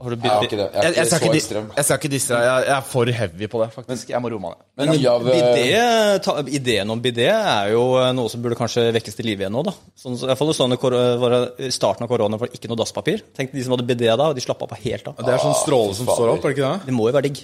har 0.00 0.14
du 0.14 0.16
Jeg 0.16 0.30
har 0.32 0.46
ikke 0.46 0.58
det. 0.60 0.68
Jeg 0.72 0.82
Jeg, 0.82 0.90
er 0.90 0.94
jeg, 0.94 1.06
ikke 1.06 1.16
skal 1.16 1.74
jeg 1.76 1.84
skal 1.88 1.98
ikke 2.00 2.12
disse 2.14 2.32
deg. 2.32 2.44
Jeg, 2.46 2.66
jeg 2.68 2.76
er 2.76 2.86
for 2.92 3.12
heavy 3.18 3.48
på 3.52 3.62
det, 3.64 3.68
faktisk. 3.74 4.12
Jeg 4.14 4.22
må 4.22 4.30
roe 4.32 4.42
meg 4.44 4.54
ned. 4.54 4.62
Men 4.80 4.92
eh, 4.94 5.26
Bidé, 5.26 5.82
ta, 6.24 6.36
ideen 6.60 6.94
om 6.94 7.02
bidé 7.02 7.26
er 7.34 7.72
jo 7.74 7.82
eh, 8.00 8.12
noe 8.16 8.30
som 8.32 8.40
burde 8.44 8.56
kanskje 8.56 8.86
vekkes 8.96 9.18
til 9.18 9.28
live 9.28 9.44
igjen 9.44 9.58
nå. 9.58 9.64
da. 9.66 9.74
Sånn, 9.98 10.16
så, 10.16 10.24
i 10.24 10.30
hvert 10.30 10.40
fall 10.40 10.54
sånn 10.56 10.76
det 10.76 10.80
var 11.20 11.36
I 11.58 11.72
starten 11.74 12.06
av 12.06 12.12
korona 12.14 12.38
var 12.40 12.48
det 12.48 12.60
ikke 12.62 12.70
noe 12.70 12.80
dasspapir. 12.80 13.26
Tenk 13.36 13.52
de 13.52 13.66
som 13.66 13.74
hadde 13.76 13.88
bidé 13.90 14.08
da, 14.14 14.30
og 14.30 14.38
de 14.38 14.46
slappa 14.46 14.70
av 14.70 14.78
helt 14.86 15.10
av. 15.10 15.18
Det 15.18 15.34
er 15.34 15.42
sånn 15.42 15.58
stråle 15.64 15.98
som 15.98 16.08
står 16.08 16.36
opp, 16.36 16.46
er 16.46 16.54
det 16.54 16.56
ikke 16.60 16.70
det? 16.70 16.88
Det 16.88 16.96
må 16.96 17.10
jo 17.10 17.18
være 17.18 17.28
digg. 17.28 17.42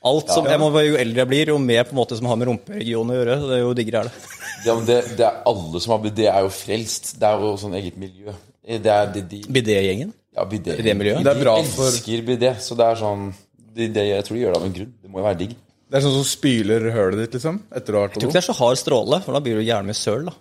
Alt 0.00 0.30
som, 0.32 0.46
jeg 0.48 0.60
må, 0.62 0.70
Jo 0.80 0.94
eldre 0.96 1.20
jeg 1.20 1.28
blir, 1.28 1.50
jo 1.52 1.58
mer 1.60 1.84
på 1.84 1.92
en 1.92 2.00
måte 2.00 2.16
som 2.16 2.28
har 2.30 2.38
med 2.40 2.48
rumperegionen 2.48 3.12
å 3.12 3.18
gjøre, 3.18 3.34
det 3.50 3.56
er 3.58 3.60
jo 3.60 3.72
diggere 3.76 4.04
er 4.04 4.08
det. 4.08 4.38
ja, 4.66 4.76
men 4.76 4.86
det, 4.88 5.00
det 5.18 5.26
er 5.26 5.42
alle 5.50 5.82
som 5.84 5.92
har 5.96 6.00
bidé, 6.06 6.28
er 6.30 6.46
jo 6.46 6.52
frelst. 6.54 7.12
Det 7.20 7.28
er 7.28 7.44
jo 7.44 7.50
sånn 7.60 7.76
eget 7.76 7.98
miljø. 8.00 8.32
Det 8.70 8.92
er 8.94 9.10
de, 9.12 9.24
de 9.28 9.40
Bidé-gjengen. 9.50 10.14
Ja, 10.36 10.46
bidé. 10.48 10.76
Bidé-miljøet? 10.78 11.24
Det 11.26 11.34
bra 11.40 11.56
de 11.58 11.72
elsker 11.88 12.22
bidé, 12.24 12.54
så 12.62 12.76
det 12.78 12.86
er 12.86 13.00
sånn 13.00 13.28
de, 13.70 13.88
de, 13.90 14.06
Jeg 14.12 14.24
tror 14.26 14.38
de 14.38 14.44
gjør 14.44 14.54
det 14.54 14.60
av 14.60 14.68
en 14.68 14.78
grunn. 14.78 14.94
Det 15.02 15.10
må 15.10 15.20
jo 15.20 15.26
være 15.26 15.40
digg. 15.42 15.56
Det 15.90 15.98
er 15.98 16.04
sånn 16.06 16.14
som 16.14 16.26
spyler 16.28 16.86
hølet 16.94 17.24
ditt, 17.24 17.36
liksom? 17.36 17.60
Etter 17.74 17.96
å 17.96 18.00
ha 18.00 18.06
vært 18.06 18.16
Jeg 18.16 18.22
tror 18.22 18.30
ikke 18.30 18.38
det 18.38 18.44
er 18.44 18.46
så 18.46 18.56
hard 18.60 18.80
stråle, 18.80 19.20
for 19.24 19.36
da 19.36 19.42
blir 19.44 19.58
du 19.58 19.64
gjerne 19.66 19.90
med 19.90 19.98
søl. 19.98 20.30
da. 20.30 20.36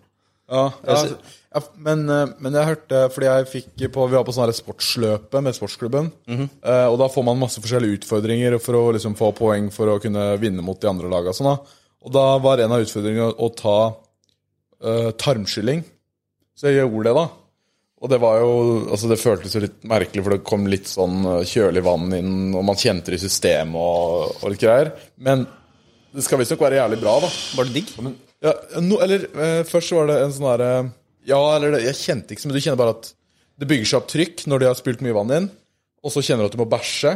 Ja, 0.49 0.63
ja, 0.85 0.99
ja, 1.49 1.61
men, 1.81 2.03
eh, 2.13 2.27
men 2.37 2.53
jeg 2.53 2.67
hørte 2.67 2.99
Fordi 3.09 3.25
jeg 3.29 3.47
fikk 3.49 3.85
på 3.95 4.05
Vi 4.09 4.17
var 4.17 4.25
på 4.27 4.35
sånn 4.35 4.45
her 4.45 4.53
sportsløpe 4.53 5.41
med 5.41 5.57
sportsklubben. 5.57 6.11
eh, 6.61 6.85
og 6.85 6.99
da 7.01 7.09
får 7.09 7.25
man 7.25 7.41
masse 7.41 7.61
forskjellige 7.63 8.03
utfordringer 8.03 8.59
for 8.61 8.77
å 8.77 8.83
liksom 8.93 9.17
få 9.17 9.31
poeng 9.37 9.71
for 9.73 9.89
å 9.89 9.99
kunne 10.01 10.31
vinne 10.41 10.65
mot 10.65 10.79
de 10.79 10.91
andre 10.91 11.09
laga. 11.09 11.33
Sånn, 11.33 11.49
da. 11.49 11.81
og 12.05 12.13
da 12.13 12.25
var 12.37 12.61
en 12.61 12.75
av 12.75 12.85
utfordringene 12.85 13.33
å 13.33 13.49
ta 13.57 13.79
uh, 14.85 15.09
tarmskylling. 15.17 15.81
Så 16.55 16.69
jeg 16.69 16.83
gjorde 16.83 17.09
det, 17.09 17.15
da. 17.17 17.25
Og 17.99 18.11
det 18.13 18.19
var 18.21 18.37
jo 18.39 18.51
Altså, 18.91 19.09
det 19.09 19.19
føltes 19.19 19.55
jo 19.55 19.63
litt 19.65 19.81
merkelig, 19.83 20.23
for 20.23 20.35
det 20.35 20.45
kom 20.47 20.69
litt 20.69 20.87
sånn 20.87 21.25
kjølig 21.49 21.83
vann 21.83 22.13
inn, 22.15 22.31
og 22.53 22.63
man 22.69 22.79
kjente 22.79 23.11
det 23.11 23.19
i 23.19 23.25
systemet 23.25 23.75
og, 23.75 24.37
og 24.43 24.53
litt 24.53 24.61
greier. 24.61 24.93
Men 25.17 25.47
det 26.13 26.23
skal 26.25 26.39
visstnok 26.39 26.61
være 26.61 26.79
jævlig 26.79 27.01
bra, 27.01 27.17
da. 27.25 27.33
Var 27.57 27.67
det 27.67 27.75
digg? 27.75 27.91
Ja, 28.45 28.53
no, 28.85 29.01
eller 29.03 29.25
uh, 29.33 29.61
først 29.67 29.97
var 29.97 30.13
det 30.13 30.21
en 30.21 30.37
sånn 30.37 30.47
derre 30.53 30.73
Ja, 31.29 31.41
eller 31.55 31.75
det, 31.75 31.83
jeg 31.87 31.99
kjente 31.99 32.33
ikke 32.33 32.43
så 32.43 32.49
mye. 32.49 32.57
Du 32.57 32.65
kjenner 32.65 32.81
bare 32.81 32.95
at 32.97 33.11
det 33.59 33.67
bygger 33.69 33.89
seg 33.91 33.99
opp 33.99 34.09
trykk 34.11 34.45
når 34.49 34.61
de 34.61 34.69
har 34.69 34.79
spylt 34.79 35.03
mye 35.05 35.17
vann 35.17 35.35
inn. 35.35 35.49
Og 36.05 36.13
så 36.13 36.23
kjenner 36.23 36.45
du 36.45 36.51
at 36.51 36.55
du 36.55 36.61
må 36.61 36.69
bæsje. 36.71 37.13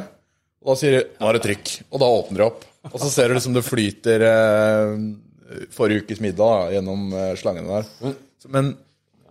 Og 0.63 0.71
da 0.71 0.79
sier 0.79 0.95
de 0.95 1.03
'nå 1.19 1.27
er 1.29 1.37
det 1.37 1.43
trykk'. 1.43 1.73
Og 1.91 1.99
da 1.99 2.07
åpner 2.07 2.41
de 2.41 2.47
opp. 2.47 2.65
Og 2.91 2.99
så 2.99 3.09
ser 3.11 3.27
du 3.31 3.35
liksom 3.37 3.55
det 3.55 3.63
flyter 3.63 4.23
eh, 4.27 4.95
forrige 5.71 6.03
ukes 6.03 6.21
middag 6.23 6.43
da, 6.43 6.71
gjennom 6.77 7.11
eh, 7.15 7.33
slangene 7.39 7.79
der. 7.79 8.15
Men, 8.51 8.73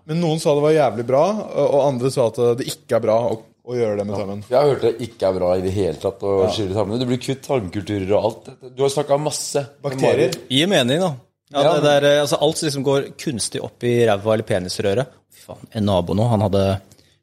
men 0.08 0.20
noen 0.22 0.40
sa 0.40 0.54
det 0.56 0.64
var 0.64 0.76
jævlig 0.76 1.06
bra, 1.08 1.24
og, 1.52 1.80
andre 1.84 2.12
sa 2.14 2.28
at 2.30 2.40
det 2.60 2.68
ikke 2.72 2.96
er 2.96 3.04
bra 3.04 3.18
å, 3.28 3.34
å 3.68 3.76
gjøre 3.76 3.98
det 4.00 4.06
med 4.08 4.16
tarmen. 4.16 4.44
Jeg 4.48 4.56
har 4.56 4.70
hørt 4.72 4.86
det 4.86 4.94
ikke 5.08 5.28
er 5.28 5.36
bra 5.36 5.50
i 5.58 5.64
det 5.64 5.74
hele 5.76 5.98
tatt 6.00 6.24
å 6.24 6.36
skille 6.52 6.76
tarmene. 6.76 7.00
Det 7.02 7.10
blir 7.10 7.20
kutt 7.20 7.44
tarmkulturer 7.44 8.08
og 8.16 8.30
alt. 8.30 8.48
Du 8.72 8.84
har 8.84 8.94
snakka 8.94 9.20
masse 9.20 9.66
Bakterier. 9.84 10.36
Gir 10.52 10.72
mening, 10.72 11.04
da. 11.04 11.12
Ja, 11.52 11.74
det 11.76 11.84
der, 11.84 12.06
eh, 12.08 12.20
altså 12.22 12.38
Alt 12.40 12.60
som 12.60 12.68
liksom 12.68 12.86
går 12.86 13.10
kunstig 13.20 13.62
opp 13.64 13.84
i 13.84 13.94
ræva 14.08 14.34
eller 14.34 14.48
penisrøret. 14.48 15.12
Fy 15.32 15.44
faen, 15.46 15.68
En 15.72 15.86
nabo 15.88 16.16
nå, 16.16 16.26
han 16.30 16.44
hadde 16.46 16.64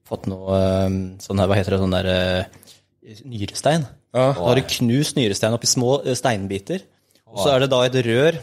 fått 0.10 0.30
noe 0.30 0.60
eh, 0.60 1.00
sånn 1.24 1.42
her, 1.42 1.50
hva 1.50 1.58
heter 1.58 1.76
det, 1.76 1.82
sånn 1.82 1.98
der 1.98 2.12
eh, 2.14 3.18
nyrestein. 3.26 3.88
Ja. 4.14 4.32
Da 4.34 4.48
har 4.48 4.58
du 4.58 4.70
knust 4.78 5.18
nyrestein 5.18 5.54
opp 5.54 5.66
i 5.66 5.70
små 5.70 6.00
steinbiter. 6.18 6.86
Og 7.30 7.44
så 7.44 7.52
er 7.54 7.64
det 7.64 7.70
da 7.74 7.84
et 7.86 7.98
rør 8.08 8.40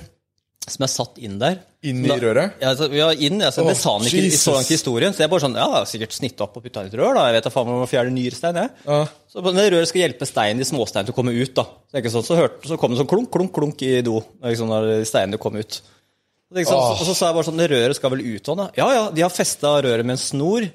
som 0.67 0.83
er 0.83 0.91
satt 0.91 1.19
inn 1.23 1.37
der. 1.39 1.61
Inn 1.87 2.01
i 2.05 2.09
da- 2.11 2.17
røret? 2.19 2.57
Ja, 2.61 2.73
altså, 2.73 2.89
ja 2.95 3.09
inn, 3.13 3.39
altså, 3.45 3.63
oh, 3.63 3.69
det 3.71 3.77
sa 3.79 3.93
han 3.95 4.07
ikke 4.09 4.19
i 4.19 4.25
Jesus. 4.27 4.43
så 4.43 4.55
langt 4.57 4.71
i 4.71 4.75
historien. 4.75 5.15
Så 5.15 5.23
jeg 5.23 5.31
bare 5.31 5.45
sånn, 5.45 5.55
ja, 5.55 5.67
det 5.71 5.81
er 5.81 5.91
sikkert 5.93 6.17
snitt 6.17 6.41
opp 6.43 6.57
og 6.59 6.65
putta 6.65 6.83
inn 6.83 6.91
et 6.91 6.97
rør, 6.99 7.15
da. 7.15 7.27
Jeg 7.29 7.37
vet 7.37 7.47
da 7.47 7.53
faen 7.55 7.71
om 7.71 7.85
å 7.85 7.91
fjerne 7.91 8.15
nyrestein, 8.17 8.59
jeg. 8.59 8.73
Ja. 8.87 8.99
Så 9.31 9.45
det 9.47 9.67
røret 9.71 9.91
skal 9.93 10.03
hjelpe 10.03 10.27
stein, 10.27 10.59
de 10.59 10.67
småstein 10.67 11.07
til 11.07 11.15
å 11.15 11.19
komme 11.21 11.37
ut, 11.37 11.53
da. 11.55 11.67
Så, 11.87 12.01
ikke 12.03 12.13
sånn, 12.17 12.27
så, 12.27 12.39
hørte, 12.41 12.73
så 12.73 12.81
kom 12.83 12.95
det 12.95 12.99
sånn 13.03 13.13
klunk, 13.13 13.31
klunk, 13.31 13.55
klunk 13.55 13.87
i 13.87 13.93
do. 14.07 14.19
Liksom, 14.43 14.73
når 14.75 15.07
steinene 15.07 15.39
kom 15.43 15.61
ut. 15.61 15.79
Så, 15.79 16.59
ikke 16.59 16.73
så, 16.73 16.83
og 16.97 17.07
så 17.07 17.15
sa 17.15 17.31
jeg 17.31 17.39
bare 17.39 17.51
sånn, 17.51 17.63
det 17.63 17.71
røret 17.71 17.99
skal 18.01 18.15
vel 18.17 18.27
ut 18.27 18.51
sånn, 18.51 18.65
da? 18.65 18.69
Ja, 18.79 18.91
ja, 18.95 19.07
de 19.15 19.23
har 19.23 19.35
festa 19.35 19.77
røret 19.87 20.07
med 20.07 20.19
en 20.19 20.23
snor. 20.23 20.67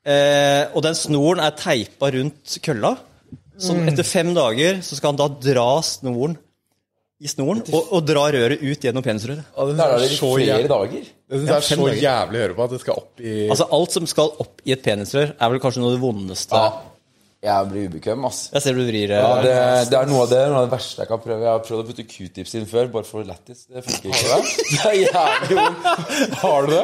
Eh, 0.00 0.64
og 0.72 0.80
den 0.86 0.96
snoren 0.96 1.44
er 1.44 1.56
teipa 1.60 2.08
rundt 2.16 2.56
kølla. 2.64 2.96
Så 3.60 3.76
etter 3.84 4.06
fem 4.08 4.30
dager 4.32 4.78
så 4.80 4.96
skal 4.96 5.12
han 5.12 5.20
da 5.20 5.28
dra 5.28 5.68
snoren 5.84 6.38
i 7.20 7.28
snoren 7.28 7.60
og, 7.68 7.90
og 7.92 8.04
dra 8.08 8.22
røret 8.32 8.62
ut 8.64 8.80
gjennom 8.86 9.04
penisrøret. 9.04 9.42
det 9.44 9.74
Da 9.76 9.86
er 9.90 9.98
det 10.00 10.06
er 10.08 10.14
så 10.16 10.30
flere 10.34 10.46
jævlig, 10.46 10.68
dager. 10.72 11.02
det 11.04 11.40
synes 11.40 11.48
det 11.50 11.56
er 11.56 11.66
så 11.68 11.76
dager. 11.84 11.98
jævlig 12.04 12.38
å 12.40 12.44
høre 12.46 12.54
på 12.56 12.64
at 12.64 12.70
det 12.74 12.80
skal 12.80 13.00
opp 13.02 13.20
i 13.20 13.34
Altså 13.52 13.66
Alt 13.76 13.96
som 13.98 14.06
skal 14.08 14.32
opp 14.44 14.62
i 14.64 14.72
et 14.72 14.82
penisrør, 14.86 15.34
er 15.36 15.52
vel 15.52 15.60
kanskje 15.60 15.82
noe 15.82 15.92
av 15.92 15.98
det 15.98 16.02
vondeste. 16.06 16.56
Ja. 16.56 16.70
Jeg 17.40 17.68
blir 17.70 17.86
ubekvem, 17.88 18.24
ass. 18.28 18.38
Jeg 18.52 18.60
ser 18.60 18.74
du 18.76 18.82
vrir 18.84 19.08
Ja, 19.14 19.20
eh, 19.38 19.44
det, 19.46 19.52
det 19.88 19.96
er 19.96 20.08
noe 20.10 20.26
av 20.26 20.28
det, 20.28 20.40
noe 20.52 20.58
av 20.60 20.66
det 20.66 20.72
verste 20.74 21.00
jeg 21.00 21.08
kan 21.08 21.20
prøve. 21.24 21.40
Jeg 21.40 21.48
har 21.48 21.62
prøvd 21.64 21.80
å 21.80 21.86
putte 21.88 22.04
q-tips 22.04 22.52
inn 22.58 22.66
før, 22.68 22.90
bare 22.92 23.08
for 23.08 23.24
lættis. 23.24 23.62
Det 23.64 23.80
funker 23.86 24.10
ikke. 24.12 24.40
Det 24.74 24.82
er 24.90 24.98
jævlig 25.06 25.56
vondt. 25.56 26.34
Har 26.42 26.68
du 26.68 26.74
det? 26.74 26.82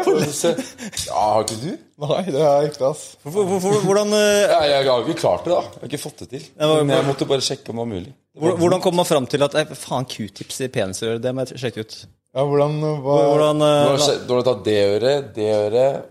Ja, 1.10 1.26
har 1.34 1.44
ikke 1.44 1.58
du? 1.60 1.68
Nei, 2.06 2.22
det 2.32 2.40
har 2.40 2.64
jeg 2.64 2.70
ikke, 2.72 2.88
ass. 2.88 3.04
Hvor- 3.26 3.44
hvor- 3.50 3.60
hvor- 3.66 3.84
Hvordan, 3.84 4.16
eh, 4.16 4.46
Ja, 4.54 4.62
jeg 4.72 4.88
har 4.88 5.04
ikke 5.04 5.18
klart 5.20 5.44
det, 5.44 5.52
da. 5.52 5.60
Jeg 5.60 5.82
har 5.84 5.88
ikke 5.92 6.02
fått 6.06 6.18
det 6.25 6.30
til. 6.32 6.48
Men 6.56 6.94
jeg 6.96 7.04
måtte 7.10 7.28
bare 7.28 7.44
sjekke 7.50 7.68
om 7.68 7.76
det 7.76 7.84
var 7.84 7.92
mulig. 7.92 8.14
hvor- 8.40 8.56
hvordan 8.64 8.80
kommer 8.80 8.96
man 9.04 9.10
fram 9.12 9.26
til 9.26 9.42
at 9.44 9.54
eh, 9.60 9.64
faen, 9.76 10.08
q-tips 10.08 10.60
i 10.64 10.68
penisøret, 10.72 11.20
det 11.20 11.34
må 11.36 11.44
jeg 11.44 11.60
sjekke 11.60 11.84
ut. 11.84 11.98
Ja, 12.32 12.44
hvordan 12.48 12.80
hva, 12.80 13.20
Hvordan, 13.28 13.58
Du 13.60 13.64
eh, 13.68 13.88
har, 13.92 13.98
sett- 14.08 14.26
du 14.26 14.34
har 14.40 14.42
tatt 14.48 14.64
det 14.64 14.80
øret, 14.88 15.34
det 15.36 15.52
øret, 15.52 16.02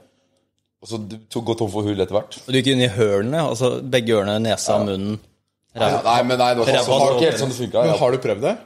og 0.85 0.91
så 0.91 0.99
du 1.01 1.15
to- 1.33 1.41
gå 1.41 1.55
tom 1.57 1.71
for 1.73 1.81
hull 1.81 1.97
etter 1.97 2.13
hvert. 2.13 2.35
Og 2.45 2.51
Du 2.53 2.59
gikk 2.59 2.67
inn 2.75 2.85
i 2.85 2.91
hølene, 2.93 3.41
altså 3.41 3.81
begge 3.81 4.13
ørene, 4.19 4.37
nesa, 4.43 4.77
munnen 4.83 5.17
ræva. 5.73 6.03
Nei, 6.05 6.21
men 6.29 6.37
nei, 6.37 6.53
det 6.53 6.61
var, 6.61 6.69
Ræva 6.69 6.77
det 6.77 6.87
var 6.87 6.99
så- 6.99 7.15
ikke 7.15 7.25
helt 7.25 7.41
sånn 7.41 7.53
det 7.53 7.57
funka. 7.57 7.85
Men 7.89 7.97
har 7.97 8.11
du 8.11 8.17
prøvd 8.21 8.41
det? 8.45 8.57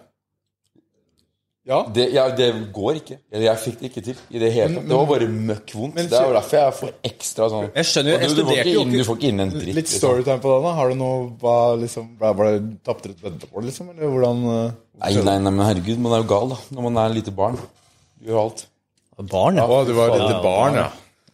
Ja? 1.69 1.79
Det, 1.93 2.05
ja, 2.11 2.23
det 2.33 2.47
går 2.73 2.97
ikke. 2.97 3.15
Jeg, 3.29 3.43
jeg 3.45 3.61
fikk 3.61 3.79
det 3.79 3.89
ikke 3.91 4.03
til 4.07 4.17
i 4.33 4.39
det 4.41 4.51
hele 4.55 4.73
tatt. 4.73 4.88
Det 4.89 4.97
var 4.97 5.05
bare 5.05 5.27
møkk 5.29 5.73
vondt. 5.77 5.95
men 5.95 6.07
Det 6.09 6.17
er 6.17 6.25
jo 6.25 6.33
derfor 6.33 6.57
jeg 6.57 6.73
får 6.79 6.93
ekstra 7.11 7.49
sånn 7.53 7.67
Jeg 7.75 7.85
skjønner 7.85 8.09
jo, 8.09 8.17
jeg 8.17 8.29
du, 8.29 8.35
du, 8.35 8.43
får 8.49 8.69
inn, 8.73 8.93
du 8.95 9.03
får 9.05 9.19
ikke 9.19 9.29
inn 9.29 9.39
en 9.39 9.51
dritt. 9.53 9.67
Litt 9.67 9.75
liksom. 9.83 9.99
storytime 10.01 10.41
på 10.41 10.53
det. 10.55 10.63
da 10.65 10.71
Har 10.79 10.89
du 10.89 10.95
noe 10.95 11.19
hva, 11.43 11.57
liksom, 11.79 12.07
Var 12.19 12.41
det 12.49 12.83
tapte 12.89 13.11
et 13.13 13.21
veddemål, 13.21 13.67
liksom? 13.69 13.91
Eller 13.93 14.15
hvordan 14.15 14.41
uh, 14.47 14.71
Nei, 14.99 15.13
nei, 15.13 15.38
nei, 15.45 15.51
men 15.53 15.61
herregud, 15.67 16.01
man 16.01 16.17
er 16.17 16.23
jo 16.23 16.29
gal 16.33 16.55
da 16.55 16.57
når 16.73 16.88
man 16.89 16.97
er 17.05 17.13
lite 17.19 17.35
barn. 17.35 17.59
Du 18.19 18.31
gjør 18.33 18.41
alt. 18.47 18.65
barn, 19.29 19.61
ja. 19.61 19.67
Å, 19.69 19.85
du 19.85 19.93
var 19.93 20.09
et 20.09 20.23
lite 20.25 20.41
barn, 20.43 20.79
ja. 20.81 20.89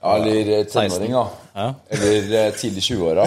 Ja, 0.05 0.15
eller 0.21 0.49
eh, 0.59 0.65
tenåring, 0.69 1.15
da. 1.17 1.23
Ja. 1.57 1.67
Eller 1.97 2.33
eh, 2.43 2.51
tidlig 2.59 2.83
20-åra, 2.85 3.25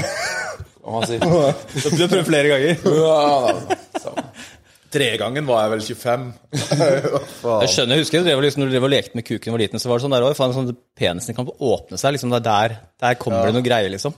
kan 0.78 0.94
man 0.94 1.06
si. 1.10 1.18
Du 1.24 2.04
har 2.04 2.12
prøvd 2.12 2.28
flere 2.30 2.52
ganger. 2.52 2.84
Ja, 3.02 4.04
da. 4.04 4.28
Tregangen 4.88 5.44
var 5.44 5.66
jeg 5.66 5.72
vel 5.74 5.82
25. 5.84 6.22
Jeg 7.60 7.68
skjønner, 7.74 7.98
jeg 7.98 8.04
husker 8.06 8.16
jeg 8.22 8.24
drev, 8.24 8.40
liksom, 8.40 8.62
når 8.62 8.70
du 8.70 8.74
drev 8.76 8.86
og 8.86 8.92
lekte 8.94 9.18
med 9.18 9.26
kuken 9.28 9.52
var 9.52 9.60
liten, 9.60 9.82
så 9.82 9.90
var 9.90 9.98
det 10.00 10.04
sånn 10.06 10.14
der 10.16 10.24
òg. 10.24 10.38
Sånn, 10.38 10.70
penisen 10.96 11.36
kan 11.36 11.50
åpne 11.52 11.98
seg. 12.00 12.14
liksom, 12.16 12.32
det 12.32 12.38
er 12.40 12.46
Der, 12.46 12.76
der 13.04 13.18
kommer 13.20 13.50
det 13.50 13.58
noe 13.58 13.66
greier, 13.66 13.92
liksom. 13.92 14.14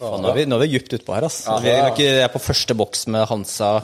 Faen, 0.00 0.22
nå, 0.24 0.30
er 0.30 0.38
vi, 0.38 0.46
nå 0.48 0.56
er 0.56 0.64
vi 0.64 0.70
dypt 0.78 0.96
utpå 0.96 1.12
her, 1.18 1.26
ass. 1.28 1.42
Ja, 1.44 1.58
ja. 1.60 1.90
jeg 2.00 2.22
er 2.24 2.32
på 2.32 2.40
første 2.46 2.76
boks 2.78 3.04
med 3.12 3.26
Hansa 3.28 3.74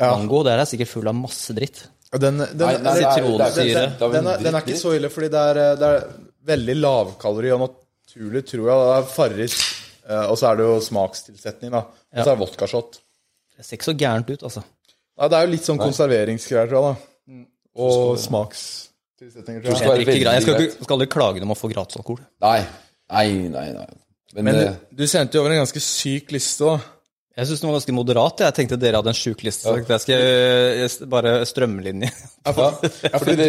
Mango. 0.00 0.40
Der 0.48 0.56
er 0.56 0.64
jeg 0.64 0.72
sikkert 0.78 0.92
full 0.94 1.12
av 1.12 1.18
masse 1.18 1.56
dritt. 1.56 1.84
Den, 2.14 2.40
den, 2.40 2.64
er- 2.64 2.80
den, 4.00 4.30
den 4.46 4.58
ikke 4.62 4.76
så 4.80 4.94
ille, 4.96 5.10
fordi 5.12 5.28
det 5.34 5.44
er, 5.50 5.62
det 5.80 5.88
er 5.92 6.04
veldig 6.48 6.76
lavkalori 6.80 7.50
og 7.54 7.64
naturlig, 7.64 8.44
tror 8.50 8.68
jeg. 8.68 8.84
Det 8.84 8.92
er 8.98 9.08
Farris, 9.14 9.56
eh, 10.08 10.26
og 10.28 10.38
så 10.40 10.50
er 10.50 10.60
det 10.60 10.68
jo 10.68 10.76
smakstilsetning, 10.84 11.74
da. 11.74 11.82
Og 11.88 12.20
så 12.20 12.28
er 12.28 12.32
det 12.32 12.42
vodkashot. 12.44 13.00
Det 13.54 13.66
ser 13.66 13.78
ikke 13.78 13.90
så 13.90 13.96
gærent 13.98 14.30
ut, 14.30 14.46
altså. 14.50 14.64
Nei, 15.14 15.28
det 15.30 15.38
er 15.38 15.46
jo 15.46 15.52
litt 15.52 15.68
sånn 15.68 15.82
konserveringsgreier, 15.82 16.70
tror 16.70 16.80
jeg, 16.80 16.94
da. 16.94 17.42
Og 17.84 18.16
smakstilsetninger, 18.22 19.62
tror 19.62 19.72
jeg. 19.74 19.82
skal 19.82 20.00
Jeg, 20.00 20.06
ikke, 20.08 20.32
jeg 20.38 20.46
skal, 20.46 20.64
ikke, 20.64 20.86
skal 20.86 20.96
aldri 20.98 21.10
klage 21.10 21.44
om 21.46 21.54
å 21.54 21.58
få 21.58 21.70
gratisalkohol. 21.72 22.24
Nei, 22.44 22.58
nei, 23.14 23.28
nei. 23.54 23.68
nei. 23.78 23.86
Men, 24.34 24.48
Men 24.48 24.58
eh, 24.58 24.74
du, 24.90 25.02
du 25.02 25.06
sendte 25.10 25.38
jo 25.38 25.44
over 25.44 25.54
en 25.54 25.62
ganske 25.62 25.82
syk 25.82 26.34
liste, 26.34 26.66
da. 26.66 26.93
Jeg 27.34 27.48
syns 27.48 27.62
den 27.64 27.66
var 27.66 27.74
ganske 27.80 27.94
moderat. 27.96 28.40
Jeg 28.44 28.54
tenkte 28.54 28.76
dere 28.78 29.00
hadde 29.00 29.10
en 29.10 29.16
sjuk 29.18 29.40
liste. 29.42 29.66
Så 29.66 29.80
jeg 29.82 30.90
skal 30.92 31.08
bare 31.10 31.32
strømlinje. 31.50 32.10
ja, 32.46 32.52
fordi 33.18 33.34
det, 33.40 33.48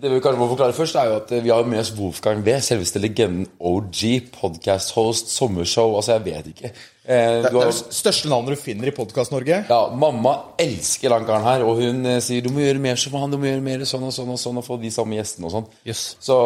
det 0.00 0.12
vi 0.14 0.20
kanskje 0.24 0.40
må 0.40 0.46
forklare 0.54 0.72
først, 0.72 0.96
er 0.96 1.10
jo 1.10 1.18
at 1.18 1.34
vi 1.44 1.50
har 1.52 1.66
med 1.68 1.82
oss 1.82 1.90
Wolfgang 1.98 2.40
V, 2.46 2.54
selveste 2.64 3.02
legenden 3.02 3.44
OG, 3.60 4.00
podcast-host, 4.32 5.28
sommershow, 5.28 5.92
altså 5.98 6.14
jeg 6.16 6.24
vet 6.30 6.48
ikke. 6.54 6.70
Eh, 7.02 7.42
Det 7.42 7.50
du 7.52 7.58
er 7.58 7.66
har, 7.66 7.74
det 7.74 7.96
største 7.98 8.30
navnet 8.32 8.56
du 8.56 8.62
finner 8.62 8.88
i 8.88 8.94
Podkast-Norge. 8.96 9.58
ja, 9.68 9.80
mamma 10.04 10.32
elsker 10.62 11.12
han 11.12 11.26
karen 11.28 11.44
her, 11.44 11.64
og 11.68 11.82
hun 11.82 12.06
eh, 12.14 12.20
sier 12.24 12.46
du 12.46 12.48
må 12.54 12.62
gjøre 12.64 12.80
mer 12.80 12.96
som 13.02 13.18
han, 13.20 13.34
du 13.34 13.36
må 13.42 13.50
gjøre 13.50 13.64
mer 13.66 13.84
sånn 13.90 14.06
og 14.08 14.14
sånn 14.16 14.30
og 14.32 14.40
sånn, 14.40 14.62
og 14.62 14.64
få 14.70 14.78
de 14.80 14.92
samme 14.94 15.18
gjestene 15.18 15.50
og 15.50 15.52
sånn. 15.58 15.68
Yes. 15.84 16.06
Så, 16.22 16.38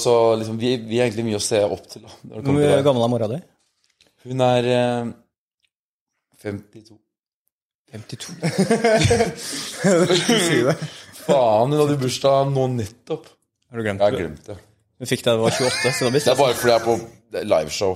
så 0.00 0.14
liksom, 0.40 0.56
vi, 0.62 0.76
vi 0.88 1.02
har 1.02 1.10
egentlig 1.10 1.26
mye 1.28 1.42
å 1.42 1.44
se 1.44 1.60
opp 1.68 1.84
til. 1.92 2.06
da. 2.08 2.16
Hvor 2.30 2.46
kommer 2.48 2.64
til 2.64 2.72
det. 2.78 2.86
gammel 2.88 3.04
er 3.08 3.12
mora 3.12 3.28
di? 3.34 3.40
Hun 4.24 4.40
er 4.48 4.70
eh, 4.72 5.12
52. 6.44 6.98
52. 7.94 8.34
Faen, 11.24 11.70
hun 11.72 11.78
hadde 11.80 11.96
bursdag 12.00 12.50
nå 12.52 12.66
nettopp. 12.74 13.28
Har 13.70 13.80
du 13.80 13.84
glemt 13.86 14.00
Jeg 14.02 14.06
har 14.06 14.16
det? 14.16 14.22
glemt 14.24 14.48
det. 14.50 14.56
Hun 15.00 15.08
fikk 15.10 15.22
det 15.24 15.30
da 15.32 15.36
hun 15.38 15.46
var 15.46 15.54
28, 15.56 15.92
så 15.98 16.04
det 16.04 16.10
var 16.10 16.18
Det 16.18 16.32
er 16.32 16.40
bare 16.40 16.56
fordi 16.58 16.72
jeg 16.72 16.80
er 16.80 16.84
på 16.84 16.94
liveshow. 17.54 17.94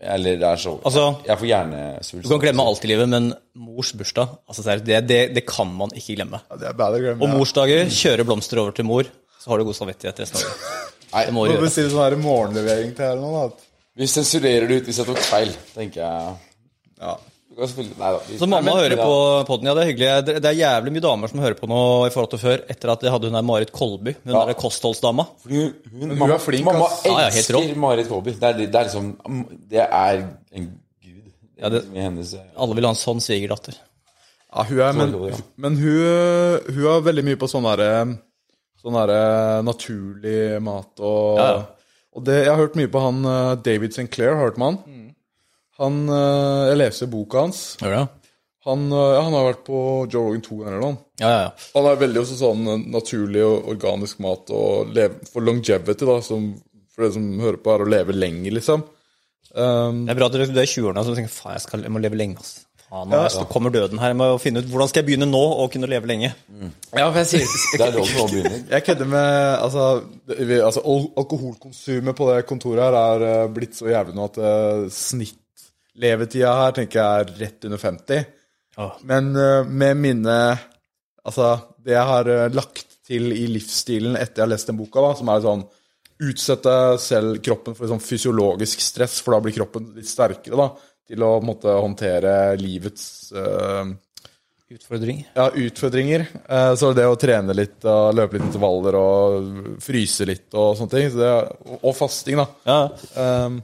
Eller 0.00 0.38
det 0.40 0.46
er 0.48 0.56
show. 0.56 0.78
Altså, 0.88 1.02
jeg 1.26 1.36
får 1.42 1.48
hjernesvulst. 1.50 2.24
Du 2.24 2.30
kan 2.32 2.40
glemme 2.40 2.64
alt 2.70 2.84
i 2.86 2.88
livet, 2.88 3.08
men 3.12 3.26
mors 3.60 3.90
bursdag 3.92 4.30
altså, 4.48 4.62
seriøst, 4.64 4.86
det, 4.88 5.00
det, 5.10 5.18
det 5.36 5.42
kan 5.50 5.68
man 5.76 5.92
ikke 5.92 6.14
glemme. 6.16 6.40
Ja, 6.48 6.56
det 6.62 6.70
er 6.70 6.78
bad 6.78 6.96
å 6.96 7.00
glemme. 7.02 7.20
Og 7.26 7.34
morsdager, 7.36 7.90
kjøre 7.92 8.24
blomster 8.24 8.62
over 8.62 8.72
til 8.78 8.86
mor, 8.88 9.10
så 9.42 9.52
har 9.52 9.60
du 9.60 9.66
god 9.68 9.76
samvittighet 9.76 10.22
resten 10.24 10.40
av 10.40 10.46
livet. 10.46 10.86
Nei, 11.10 11.24
Det 11.26 11.34
må 11.36 11.42
Du 11.44 11.50
du 11.50 11.52
må 11.52 11.58
gjøre. 11.58 11.66
bestille 11.66 11.90
sånn 11.92 12.04
her 12.06 12.16
morgenlevering 12.22 12.94
til 12.96 13.04
her 13.10 13.20
nå, 13.20 13.30
da. 13.34 13.68
Vi 14.00 14.08
sensurerer 14.08 14.66
det 14.70 14.78
ut 14.80 14.88
hvis 14.88 15.00
jeg 15.02 15.08
tok 15.10 15.20
feil, 15.26 15.52
tenker 15.74 16.00
jeg. 16.00 16.32
Ja. 17.02 17.14
Så 17.50 18.46
mamma 18.48 18.72
hører 18.78 18.96
på 18.96 19.14
poden, 19.48 19.66
ja, 19.68 19.74
det 19.74 19.82
er 19.82 19.88
hyggelig. 19.90 20.10
Det, 20.26 20.34
det 20.44 20.50
er 20.52 20.58
jævlig 20.60 20.92
mye 20.94 21.02
damer 21.04 21.28
som 21.32 21.40
hører 21.42 21.56
på 21.58 21.68
nå 21.68 21.80
i 22.06 22.12
forhold 22.14 22.30
til 22.32 22.40
før, 22.44 22.62
etter 22.72 22.92
at 22.94 23.02
jeg 23.04 23.10
hadde 23.12 23.26
hun 23.28 23.36
der 23.36 23.42
Marit 23.48 23.72
Kolby, 23.74 24.14
hun 24.22 24.32
Ja. 24.36 24.44
der 24.48 24.54
kostholdsdama. 24.60 25.26
Fordi 25.42 25.58
Hun, 25.64 25.72
hun, 25.90 26.04
hun 26.10 26.18
mamma, 26.22 26.34
er 26.38 26.44
flink, 26.44 26.64
mamma 26.64 26.86
ass. 26.86 27.02
Ja, 27.04 27.16
ja, 27.24 27.26
elsker. 27.32 27.74
Marit 27.76 28.08
Kolby. 28.08 28.30
Det 28.38 28.48
er, 28.48 28.52
det 28.62 28.74
er 28.74 28.86
liksom 28.88 29.10
Det 29.74 29.82
er 29.82 30.22
en 30.52 30.70
gud. 31.02 31.32
Ja, 31.60 31.68
det- 31.68 31.84
I 31.94 32.00
hennes 32.06 32.34
eh, 32.34 32.46
Alle 32.56 32.74
vil 32.78 32.84
ha 32.88 32.94
en 32.94 33.02
sånn 33.02 33.20
svigerdatter. 33.20 33.74
Ja, 34.54 34.62
hun 34.70 34.80
er, 34.80 34.92
men, 34.92 35.12
men 35.56 35.76
hun, 35.76 36.72
hun 36.74 36.86
er 36.94 37.04
veldig 37.10 37.24
mye 37.24 37.36
på 37.38 37.46
sånn 37.50 37.66
derre 37.68 37.90
Sånn 38.80 38.94
derre 38.96 39.60
naturlig 39.62 40.62
mat 40.64 40.98
og 41.04 41.36
Ja, 41.38 41.50
ja. 41.58 41.60
Og 42.16 42.24
det, 42.26 42.40
jeg 42.46 42.48
har 42.50 42.58
hørt 42.58 42.74
mye 42.78 42.88
på 42.90 43.00
han 43.04 43.20
eh, 43.24 43.54
David 43.62 43.92
Sinclair, 43.94 44.32
har 44.34 44.50
du 44.50 44.56
hørt 44.56 44.58
han? 44.64 44.78
Han 45.80 46.00
eh, 46.12 46.62
Jeg 46.70 46.80
leser 46.82 47.10
boka 47.12 47.46
hans. 47.46 47.60
Gjør 47.80 47.96
det? 47.96 48.06
Han, 48.68 48.86
eh, 48.92 49.10
ja, 49.16 49.20
han 49.24 49.36
har 49.38 49.46
vært 49.48 49.62
på 49.64 49.78
Joe 50.12 50.26
Rogan 50.28 50.42
2 50.44 50.58
eller 50.66 50.80
noe. 50.82 50.96
Ja, 51.22 51.28
ja, 51.30 51.42
ja. 51.46 51.68
Han 51.76 51.88
er 51.88 52.00
veldig 52.02 52.20
også 52.24 52.36
sånn 52.42 52.66
eh, 52.68 52.82
naturlig 52.92 53.44
og 53.46 53.70
organisk 53.72 54.20
mat 54.24 54.52
og 54.52 54.92
leve, 54.96 55.22
for 55.32 55.46
longevity, 55.46 56.08
da, 56.08 56.18
som 56.24 56.50
for 56.90 57.06
det 57.06 57.14
som 57.16 57.28
hører 57.40 57.60
på, 57.62 57.72
er 57.72 57.84
å 57.86 57.88
leve 57.88 58.16
lenger, 58.16 58.52
liksom. 58.58 58.82
Um, 59.54 60.04
Det 60.06 60.12
er 60.12 60.18
bra 60.18 60.26
at 60.28 60.34
du 60.36 60.42
er 60.42 60.50
i 60.62 60.68
20-årene 60.68 61.02
og 61.02 61.16
tenker 61.16 61.32
faen, 61.32 61.56
jeg, 61.56 61.64
skal, 61.64 61.86
jeg 61.86 61.94
må 61.94 62.02
leve 62.02 62.18
lenge. 62.18 62.42
ass. 62.42 62.66
Faen, 62.90 63.08
nå 63.10 63.20
så 63.32 63.46
kommer 63.50 63.72
døden 63.72 63.98
her. 64.02 64.12
Jeg 64.12 64.18
må 64.18 64.26
finne 64.42 64.60
ut 64.60 64.68
hvordan 64.70 64.90
skal 64.90 65.00
jeg 65.00 65.08
begynne 65.08 65.28
nå 65.30 65.40
å 65.62 65.68
kunne 65.72 65.88
leve 65.90 66.10
lenge. 66.10 66.32
ja, 66.90 67.06
for 67.06 67.20
jeg 67.22 67.28
sier 67.30 67.46
Det 67.80 67.86
er 67.86 67.96
lov 67.96 68.12
å 68.24 68.26
begynne. 68.30 68.60
Jeg 68.74 68.86
kødder 68.86 69.10
med 69.14 69.30
altså, 69.62 69.84
vi, 70.34 70.58
altså 70.58 70.82
Alkoholkonsumet 71.22 72.18
på 72.18 72.28
det 72.32 72.40
kontoret 72.50 72.98
her 72.98 73.24
er 73.30 73.52
blitt 73.54 73.78
så 73.78 73.88
jævlig 73.90 74.16
nå 74.18 74.26
at 74.28 74.40
uh, 74.42 74.84
snittlevetida 75.90 76.52
her 76.54 76.72
tenker 76.72 77.00
jeg 77.00 77.24
er 77.24 77.32
rett 77.40 77.64
under 77.64 77.78
50. 77.78 78.24
Ja. 78.76 78.98
Men 79.02 79.36
uh, 79.36 79.64
med 79.64 79.96
mine 79.96 80.58
Altså, 81.20 81.58
det 81.84 81.92
jeg 81.92 82.06
har 82.08 82.28
uh, 82.28 82.48
lagt 82.48 82.86
til 83.06 83.32
i 83.32 83.46
livsstilen 83.50 84.16
etter 84.16 84.40
jeg 84.40 84.46
har 84.46 84.52
lest 84.54 84.70
den 84.70 84.78
boka, 84.78 85.02
da, 85.02 85.14
som 85.18 85.28
er 85.28 85.42
sånn 85.44 85.66
Utsette 86.20 86.72
selv 87.00 87.38
kroppen 87.40 87.72
for 87.72 87.88
sånn 87.88 88.00
fysiologisk 88.00 88.80
stress, 88.84 89.22
for 89.24 89.32
da 89.32 89.38
blir 89.40 89.54
kroppen 89.56 89.86
litt 89.96 90.08
sterkere 90.08 90.56
da, 90.56 90.66
til 91.08 91.24
å 91.24 91.30
måtte 91.40 91.72
håndtere 91.72 92.54
livets 92.60 93.32
uh, 93.32 93.88
Utfordring. 94.70 95.22
ja, 95.34 95.48
utfordringer. 95.50 96.26
Så 96.78 96.92
det 96.94 97.02
å 97.08 97.16
trene 97.18 97.56
litt, 97.56 97.80
og 97.90 98.12
løpe 98.14 98.36
litt 98.36 98.44
intervaller 98.46 98.98
og 99.00 99.48
fryse 99.82 100.28
litt 100.28 100.54
og 100.54 100.76
sånne 100.78 100.92
ting. 100.92 101.08
Så 101.10 101.18
det, 101.18 101.32
og 101.80 101.96
fasting, 101.98 102.38
da. 102.38 102.44
Ja. 102.68 102.76
Um, 103.48 103.58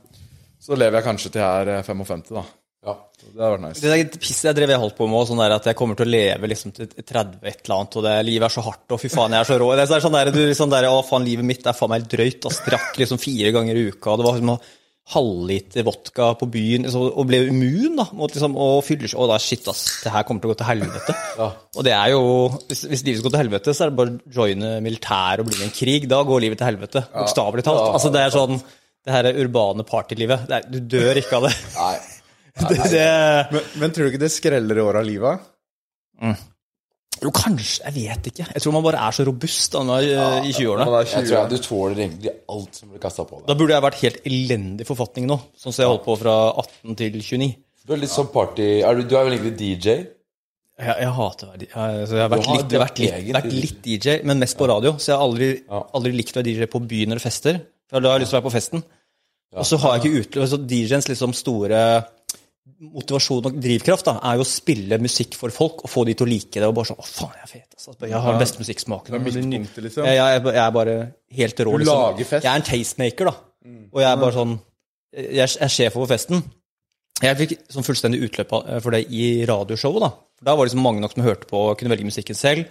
Så 0.67 0.79
lever 0.79 0.99
jeg 0.99 1.07
kanskje 1.07 1.35
til 1.35 1.45
jeg 1.45 1.67
er 1.67 1.75
eh, 1.79 1.85
55, 1.87 2.31
da. 2.35 2.47
Ja. 2.87 2.95
Det 3.19 3.43
har 3.43 3.57
vært 3.57 3.65
nice. 3.65 3.83
Det 3.83 3.91
der 3.91 4.21
pisset 4.23 4.47
jeg 4.47 4.57
drev 4.61 4.71
jeg 4.71 4.83
holdt 4.83 4.97
på 4.99 5.09
med, 5.11 5.27
sånn 5.27 5.43
der 5.43 5.57
at 5.57 5.67
jeg 5.67 5.79
kommer 5.79 5.99
til 5.99 6.07
å 6.07 6.13
leve 6.13 6.51
liksom 6.53 6.75
til 6.77 6.89
30 6.91 7.39
et 7.43 7.63
eller 7.65 7.77
annet, 7.81 7.99
og 7.99 8.07
det 8.07 8.17
livet 8.29 8.47
er 8.47 8.55
så 8.55 8.63
hardt, 8.67 8.85
og 8.95 9.03
fy 9.03 9.11
faen, 9.11 9.35
jeg 9.35 9.43
er 9.43 9.49
så 9.49 9.59
rå. 9.63 9.71
Det 9.75 9.87
er 9.87 10.05
sånn 10.05 10.19
der, 10.19 10.31
du, 10.35 10.43
sånn 10.55 10.75
der, 10.75 10.89
å 10.93 11.01
faen, 11.07 11.27
livet 11.27 11.49
mitt 11.49 11.67
er 11.67 11.75
faen 11.75 11.91
meg 11.91 12.05
helt 12.05 12.13
drøyt, 12.15 12.47
og 12.47 12.55
strakk 12.55 13.01
liksom 13.03 13.23
fire 13.23 13.55
ganger 13.57 13.79
i 13.79 13.87
uka, 13.91 14.13
og 14.13 14.21
det 14.21 14.29
var 14.29 14.39
liksom 14.39 14.61
halvliter 15.17 15.85
vodka 15.87 16.33
på 16.39 16.49
byen, 16.51 16.87
liksom, 16.87 17.05
og 17.15 17.29
ble 17.29 17.45
immun 17.47 17.99
da, 17.99 18.09
mot 18.19 18.33
liksom, 18.33 18.57
og 18.59 18.81
fyller 18.87 19.11
seg. 19.11 19.21
Å, 19.23 19.29
da, 19.31 19.37
shit, 19.43 19.67
ass, 19.71 19.85
det 20.03 20.15
her 20.15 20.25
kommer 20.27 20.43
til 20.43 20.51
å 20.51 20.55
gå 20.55 20.59
til 20.63 20.71
helvete. 20.71 21.19
Og 21.79 21.87
det 21.87 21.95
er 21.95 22.11
jo, 22.15 22.25
hvis, 22.67 22.83
hvis 22.91 23.05
livet 23.07 23.21
skal 23.21 23.31
gå 23.31 23.37
til 23.37 23.45
helvete, 23.45 23.75
så 23.75 23.87
er 23.87 23.93
det 23.93 23.99
bare 24.01 24.17
å 24.17 24.35
joine 24.41 24.73
militæret 24.83 25.45
og 25.45 25.51
bli 25.51 25.61
med 25.61 25.69
i 25.69 25.71
en 25.71 25.77
krig. 25.79 26.09
Da 26.11 26.25
går 26.27 26.43
livet 26.43 26.59
til 26.63 26.71
helvete, 26.73 27.05
bokstavelig 27.15 27.67
talt. 27.67 27.85
Altså, 27.93 28.11
det 28.15 28.25
er 28.25 28.35
sånn, 28.35 28.59
det 29.07 29.15
her 29.15 29.29
er 29.31 29.39
urbane 29.45 29.85
partylivet, 29.87 30.45
det 30.51 30.59
er, 30.59 30.67
du 30.67 30.81
dør 30.97 31.21
ikke 31.23 31.39
av 31.39 31.47
det. 31.49 31.55
Nei. 31.79 31.95
det, 32.73 32.77
det 32.91 33.07
Men, 33.53 33.65
men 33.83 33.93
tror 33.95 34.07
du 34.07 34.15
ikke 34.15 34.23
det 34.25 34.33
skreller 34.33 34.79
i 34.81 34.85
året 34.85 35.03
av 35.03 35.09
livet? 35.09 35.49
Jo, 37.23 37.31
kanskje. 37.33 37.81
Jeg 37.87 37.95
vet 37.97 38.27
ikke. 38.31 38.47
Jeg 38.53 38.63
tror 38.65 38.75
man 38.77 38.85
bare 38.85 39.01
er 39.07 39.15
så 39.17 39.25
robust 39.29 39.73
da, 39.77 39.83
når, 39.89 40.07
i 40.45 40.51
20-årene. 40.53 40.87
Er 40.89 41.07
Jeg 41.09 41.29
tror 41.29 41.37
jeg 41.39 41.53
du 41.53 41.63
tåler 41.65 42.03
egentlig 42.05 42.33
alt 42.53 42.81
som 42.81 42.91
blir 42.93 43.01
kasta 43.03 43.25
på 43.29 43.39
deg. 43.41 43.47
Da 43.49 43.57
burde 43.57 43.77
jeg 43.77 43.85
vært 43.87 44.03
helt 44.03 44.19
elendig 44.29 44.89
forfatning 44.89 45.29
nå, 45.31 45.39
sånn 45.57 45.73
som 45.73 45.85
jeg 45.85 45.93
holdt 45.95 46.05
på 46.09 46.19
fra 46.21 46.35
18 46.65 46.99
til 47.01 47.17
29. 47.23 47.49
Du 47.87 47.95
er 47.95 48.03
litt 48.03 48.13
sånn 48.13 48.29
party 48.35 48.67
er 48.83 48.99
du, 48.99 49.07
du 49.07 49.15
er 49.17 49.29
vel 49.29 49.37
egentlig 49.39 49.55
DJ? 49.61 49.97
Jeg, 50.77 50.93
jeg 51.07 51.13
hater 51.17 51.47
å 51.47 51.53
være 51.55 51.61
DJ. 51.63 51.71
Jeg, 51.71 52.01
altså, 52.03 52.19
har 52.21 52.33
vært, 52.35 52.49
har- 52.51 52.59
litt, 52.61 52.77
vært, 52.83 53.01
litt, 53.01 53.31
vært 53.39 53.53
litt 53.55 53.79
DJ, 53.87 54.17
men 54.29 54.43
mest 54.43 54.59
på 54.61 54.69
radio. 54.69 54.93
Så 55.01 55.13
jeg 55.13 55.17
har 55.17 55.25
aldri, 55.25 55.51
Ja. 55.65 55.81
aldri 55.97 56.13
likt 56.19 56.35
å 56.37 56.41
være 56.43 56.49
DJ 56.51 56.69
på 56.73 56.83
byen 56.85 57.15
eller 57.17 57.25
fester. 57.25 57.63
For 57.89 58.03
da 58.05 58.13
har 58.13 58.19
jeg 58.19 58.27
lyst 58.27 58.35
til 58.35 58.37
å 58.37 58.43
være 58.43 58.49
på 58.51 58.57
festen. 58.59 58.85
Og 59.55 59.65
så 59.67 59.77
har 59.79 59.97
jeg 59.97 60.03
ikke 60.05 60.21
utløp 60.27 60.49
Så 60.51 60.59
DJ-ens 60.67 61.07
liksom 61.09 61.33
store 61.33 61.81
motivasjon 62.83 63.47
og 63.47 63.55
drivkraft 63.63 64.05
da, 64.09 64.17
er 64.27 64.37
jo 64.37 64.45
å 64.45 64.49
spille 64.49 64.99
musikk 65.01 65.37
for 65.39 65.55
folk 65.55 65.85
og 65.87 65.89
få 65.91 66.03
de 66.09 66.17
til 66.19 66.27
å 66.27 66.29
like 66.29 66.59
det. 66.61 66.67
Og 66.67 66.75
bare 66.77 66.91
sånn 66.91 66.99
'Å, 66.99 67.07
faen, 67.07 67.33
jeg 67.39 67.45
er 67.47 67.53
fet'. 67.55 67.75
Altså. 67.77 67.95
Jeg 68.09 68.21
har 68.21 68.33
den 68.33 68.41
beste 68.43 68.59
musikksmaken. 68.59 69.11
Det 69.13 69.21
er 69.21 69.25
midtpunktet, 69.25 69.83
liksom. 69.85 70.05
Jeg, 70.05 70.17
jeg, 70.17 70.41
er- 70.41 70.53
jeg 70.53 70.67
er 70.67 70.71
bare 70.71 71.13
helt 71.31 71.57
rå. 71.61 71.73
Du 71.73 71.79
liksom. 71.79 71.97
lager 72.03 72.25
fest. 72.25 72.45
Jeg 72.45 72.53
er 72.53 72.57
en 72.57 72.63
tastemaker, 72.63 73.25
da. 73.25 73.35
Og 73.93 74.01
jeg 74.03 74.11
er 74.13 74.17
bare 74.17 74.33
sånn 74.33 74.61
Jeg 75.17 75.39
er- 75.39 75.63
er 75.65 75.69
sjef 75.69 75.97
over 75.97 76.07
festen. 76.07 76.43
Jeg 77.23 77.37
fikk 77.39 77.59
sånn 77.73 77.85
fullstendig 77.87 78.21
utløp 78.29 78.83
for 78.83 78.91
det 78.91 79.07
i 79.11 79.47
radioshowet. 79.47 80.01
Da 80.01 80.11
For 80.11 80.45
da 80.45 80.55
var 80.57 80.67
det 80.67 80.73
liksom 80.75 80.83
mange 80.83 81.01
nok 81.01 81.13
som 81.15 81.23
hørte 81.25 81.47
på 81.49 81.57
og 81.71 81.79
kunne 81.79 81.89
velge 81.89 82.05
musikken 82.05 82.35
selv. 82.37 82.67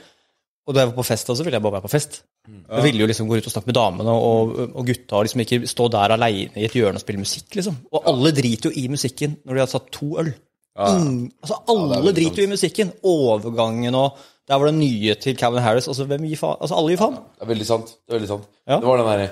Og 0.66 0.74
da 0.74 0.82
jeg 0.82 0.90
var 0.90 0.98
på 0.98 1.06
fest, 1.06 1.30
så 1.30 1.44
ville 1.46 1.60
jeg 1.60 1.62
bare 1.62 1.78
være 1.78 1.86
på 1.86 1.94
fest. 1.94 2.24
Jeg 2.50 2.86
ville 2.86 3.04
jo 3.04 3.08
liksom 3.10 3.28
gå 3.30 3.38
ut 3.38 3.48
og 3.50 3.54
snakke 3.54 3.70
med 3.70 3.78
damene 3.78 4.14
og, 4.18 4.56
og 4.66 4.88
gutta, 4.88 5.20
og 5.20 5.28
liksom 5.28 5.44
ikke 5.44 5.60
stå 5.70 5.88
der 5.94 6.14
aleine 6.16 6.58
i 6.58 6.66
et 6.66 6.78
hjørne 6.78 6.98
og 6.98 7.04
spille 7.04 7.22
musikk, 7.22 7.48
liksom. 7.58 7.78
Og 7.94 8.10
alle 8.10 8.34
driter 8.34 8.72
jo 8.72 8.82
i 8.82 8.88
musikken 8.90 9.38
når 9.46 9.58
de 9.58 9.64
har 9.64 9.72
satt 9.72 9.92
to 9.94 10.10
øl. 10.22 10.32
Ingen, 10.76 11.32
altså 11.40 11.56
Alle 11.72 12.12
driter 12.12 12.42
jo 12.42 12.48
i 12.50 12.52
musikken. 12.52 12.90
Overgangen 13.08 13.96
og 13.96 14.18
Der 14.46 14.60
var 14.62 14.68
det 14.70 14.76
nye 14.78 15.16
til 15.18 15.38
Calvin 15.38 15.64
Harris. 15.64 15.88
Altså, 15.88 16.06
hvem 16.06 16.26
gir 16.28 16.38
faen? 16.38 16.58
Altså, 16.62 16.76
alle 16.78 16.92
gir 16.92 17.00
faen. 17.00 17.16
Det 17.18 17.46
er 17.46 17.50
veldig 17.50 17.66
sant. 17.66 17.94
Det 17.96 18.14
er 18.14 18.20
veldig 18.20 18.28
sant. 18.30 18.50
Ja. 18.68 18.76
Det 18.78 18.90
var 18.90 19.00
den 19.02 19.08
derre 19.10 19.30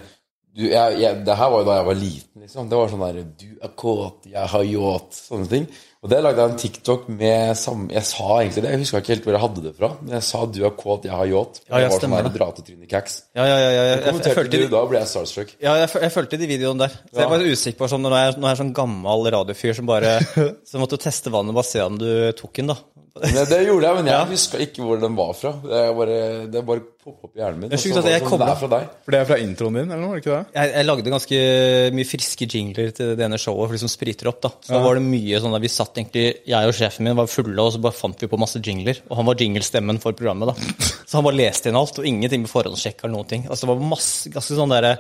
du, 0.54 0.64
jeg, 0.70 0.98
jeg, 1.02 1.20
Det 1.26 1.36
her 1.38 1.50
var 1.50 1.62
jo 1.62 1.66
da 1.66 1.76
jeg 1.80 1.86
var 1.88 1.98
liten, 1.98 2.42
liksom. 2.46 2.70
Det 2.70 2.78
var 2.80 2.90
sånn 2.92 3.04
der 3.04 3.20
Du 3.42 3.48
er 3.66 3.74
kåt, 3.84 4.28
jeg 4.30 4.52
har 4.54 4.66
yacht. 4.70 5.18
Sånne 5.18 5.50
ting. 5.52 5.68
Og 6.04 6.12
det 6.12 6.20
lagde 6.20 6.42
jeg 6.44 6.52
en 6.52 6.58
TikTok 6.60 7.06
med 7.16 7.56
samme 7.56 7.88
Jeg 7.96 8.04
sa 8.10 8.26
egentlig 8.42 8.64
det, 8.66 8.72
jeg 8.74 8.82
huska 8.82 9.00
ikke 9.00 9.14
helt 9.14 9.28
hvor 9.28 9.36
jeg 9.38 9.44
hadde 9.46 9.62
det 9.64 9.72
fra. 9.78 9.90
Men 10.02 10.16
jeg 10.18 10.26
sa 10.28 10.42
'du 10.46 10.60
er 10.68 10.74
kåt, 10.76 11.06
jeg 11.08 11.16
har 11.16 11.30
yacht'. 11.32 11.62
Ja, 11.64 11.78
jeg, 11.78 11.84
jeg 11.86 11.92
var 11.94 12.04
sånn 12.04 12.16
der 12.18 12.34
dratetryne-kaks. 12.38 13.14
Ja, 13.32 13.46
ja, 13.48 13.56
ja. 13.56 13.70
ja. 13.70 13.70
Jeg, 13.70 13.78
jeg, 13.78 13.88
jeg, 13.88 14.04
Kommenterte 14.10 14.52
du, 14.52 14.68
da 14.74 14.82
ble 14.90 15.00
jeg 15.00 15.12
starstruck. 15.14 15.54
ja, 15.64 15.76
jeg, 15.80 15.90
jeg 16.04 16.12
fulgte 16.12 16.40
de 16.42 16.50
videoene 16.52 16.84
der. 16.84 16.98
Så 17.08 17.24
jeg 17.24 17.32
var 17.32 17.46
usikker 17.48 17.80
på 17.80 17.90
sånn, 17.94 18.04
nå 18.04 18.12
jeg, 18.20 18.36
når 18.36 18.50
jeg 18.50 18.58
er 18.58 18.62
sånn 18.64 18.74
gammel 18.76 19.32
radiofyr 19.38 19.80
som 19.80 19.88
bare 19.88 20.18
Så 20.70 20.82
måtte 20.82 21.00
teste 21.00 21.32
vannet 21.32 21.56
og 21.56 21.62
bare 21.62 21.72
se 21.72 21.88
om 21.88 21.96
du 22.02 22.10
tok 22.36 22.60
den, 22.60 22.74
da. 22.74 22.78
Men 23.14 23.46
det 23.46 23.60
gjorde 23.68 23.86
jeg, 23.86 23.96
men 24.00 24.08
jeg 24.10 24.14
Ja. 24.16 24.26
huska 24.26 24.58
ikke 24.58 24.82
hvor 24.82 25.00
den 25.00 25.16
var 25.16 25.34
fra. 25.38 25.52
Det 25.62 25.72
er 25.86 25.92
bare, 25.94 26.48
det 26.50 26.66
bare 26.66 26.82
opp 27.06 27.36
i 27.36 27.40
hjernen 27.40 27.60
min. 27.60 27.70
Det 27.70 27.78
er 27.78 27.82
sjukt 27.84 27.98
at 28.00 28.06
jeg 28.10 28.22
sånn, 28.24 28.30
koblet- 28.32 28.48
Det 28.48 28.54
er 28.56 28.60
fra 28.64 28.70
deg. 28.80 28.88
For 29.06 29.12
det 29.12 29.20
er 29.20 29.26
fra 29.30 29.38
introen 29.44 29.74
din, 29.78 29.92
eller 29.92 30.02
noe? 30.02 30.16
er 30.16 30.22
ikke 30.24 30.34
det? 30.34 30.46
Jeg, 30.56 30.72
jeg 30.74 30.86
lagde 30.88 31.12
ganske 31.14 31.38
mye 31.94 32.08
friske 32.10 32.48
jingler 32.50 32.92
til 32.98 33.16
det 33.16 33.26
ene 33.28 33.38
showet 33.38 33.68
for 33.70 33.74
de 33.78 33.82
som 33.84 33.92
spriter 33.92 34.28
opp. 34.32 34.42
da 34.42 34.50
Så 34.64 34.74
da 34.74 34.80
var 34.82 34.96
det 34.96 35.04
mye 35.04 35.40
sånn 35.44 35.52
der 35.54 35.60
Vi 35.62 35.68
satt 35.70 35.94
egentlig, 35.94 36.26
jeg 36.48 36.66
og 36.68 36.74
sjefen 36.74 37.04
min 37.06 37.16
var 37.16 37.28
fulle, 37.28 37.60
og 37.60 37.72
så 37.74 37.82
bare 37.82 37.94
fant 37.94 38.18
vi 38.20 38.28
på 38.28 38.40
masse 38.40 38.58
jingler. 38.60 38.98
Og 39.12 39.18
han 39.18 39.26
var 39.30 39.36
jinglestemmen 39.36 40.00
for 40.02 40.12
programmet. 40.14 40.48
da 40.50 40.54
Så 41.06 41.20
han 41.22 41.24
bare 41.24 41.38
leste 41.38 41.68
inn 41.70 41.76
alt, 41.76 42.00
og 42.00 42.06
ingenting 42.06 42.42
med 42.42 42.50
forhåndssjekk 42.50 43.04
eller 43.04 43.14
noen 43.14 43.28
ting. 43.30 43.44
Altså 43.48 43.68
Det 43.68 43.78
var 43.78 43.90
masse, 43.94 44.30
ganske 44.34 44.58
sånn 44.58 44.70
derre 44.74 44.98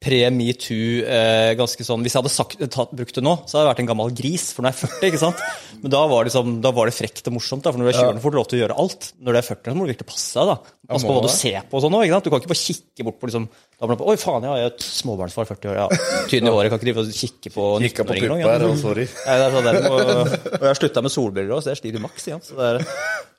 pre-metoo 0.00 1.02
eh, 1.04 1.52
ganske 1.58 1.84
sånn 1.84 2.00
Hvis 2.04 2.14
jeg 2.16 2.22
hadde 2.22 2.32
sagt, 2.32 2.62
tatt, 2.72 2.92
brukt 2.96 3.18
det 3.18 3.24
nå, 3.24 3.34
så 3.44 3.58
hadde 3.58 3.66
jeg 3.66 3.70
vært 3.70 3.82
en 3.82 3.90
gammel 3.90 4.14
gris, 4.16 4.46
for 4.56 4.64
nå 4.64 4.70
er 4.70 4.76
jeg 4.76 4.88
40. 4.88 5.08
ikke 5.10 5.20
sant? 5.20 5.42
Men 5.82 5.92
da 5.92 6.00
var 6.08 6.24
det, 6.24 6.30
liksom, 6.30 6.54
da 6.64 6.72
var 6.76 6.88
det 6.88 6.96
frekt 6.96 7.28
og 7.28 7.36
morsomt, 7.36 7.64
da, 7.64 7.72
for 7.72 7.80
når 7.80 7.90
du 7.90 7.92
er 7.92 7.98
20 7.98 8.08
år, 8.14 8.20
får 8.24 8.32
du 8.32 8.38
lov 8.38 8.48
til 8.48 8.58
å 8.58 8.62
gjøre 8.62 8.78
alt. 8.80 9.10
Når 9.20 9.36
du 9.36 9.40
er 9.40 9.46
40, 9.50 9.60
så 9.66 9.76
må 9.76 9.84
du 9.84 9.92
virkelig 9.92 10.08
passe 10.08 10.40
deg. 10.40 10.50
da 10.50 10.78
Pass 10.90 11.04
på 11.06 11.14
hva 11.14 11.22
du 11.22 11.30
ser 11.30 11.66
på 11.70 11.78
og 11.78 11.84
sånn 11.84 11.96
òg. 12.00 12.14
Du 12.24 12.30
kan 12.32 12.40
ikke 12.42 12.50
bare 12.50 12.60
kikke 12.60 13.06
bort 13.06 13.20
på 13.20 13.30
liksom 13.30 13.44
da 13.80 13.88
blir 13.88 14.02
Oi, 14.12 14.16
faen, 14.20 14.44
jeg 14.44 14.64
er 14.64 14.72
et 14.72 14.82
småbarnsfar, 14.84 15.46
40 15.48 15.70
år, 15.72 15.78
ja. 15.78 16.00
Tynn 16.28 16.48
i 16.48 16.52
håret, 16.52 16.72
kan 16.72 16.80
ikke 16.80 16.88
drive 16.88 17.04
og 17.04 17.14
kikke 17.16 17.52
på 17.54 17.68
Kikka 17.84 18.04
på 18.08 18.16
19-åringer 18.16 18.50
nå, 18.50 18.56
ja. 18.56 18.72
og 18.72 18.80
sorry. 18.80 19.06
Nei, 19.24 19.36
det 19.40 19.46
er 19.46 19.54
sånn 19.56 19.68
og, 19.70 20.00
og 20.00 20.58
jeg 20.58 20.66
har 20.66 20.80
slutta 20.80 21.04
med 21.06 21.14
solbriller 21.14 21.56
òg, 21.56 21.62
så 21.64 21.72
jeg 21.72 21.80
sliter 21.80 22.04
maks 22.04 22.28
igjen. 22.28 22.42
Så 22.44 22.58
det 22.58 22.66
er, 22.74 22.82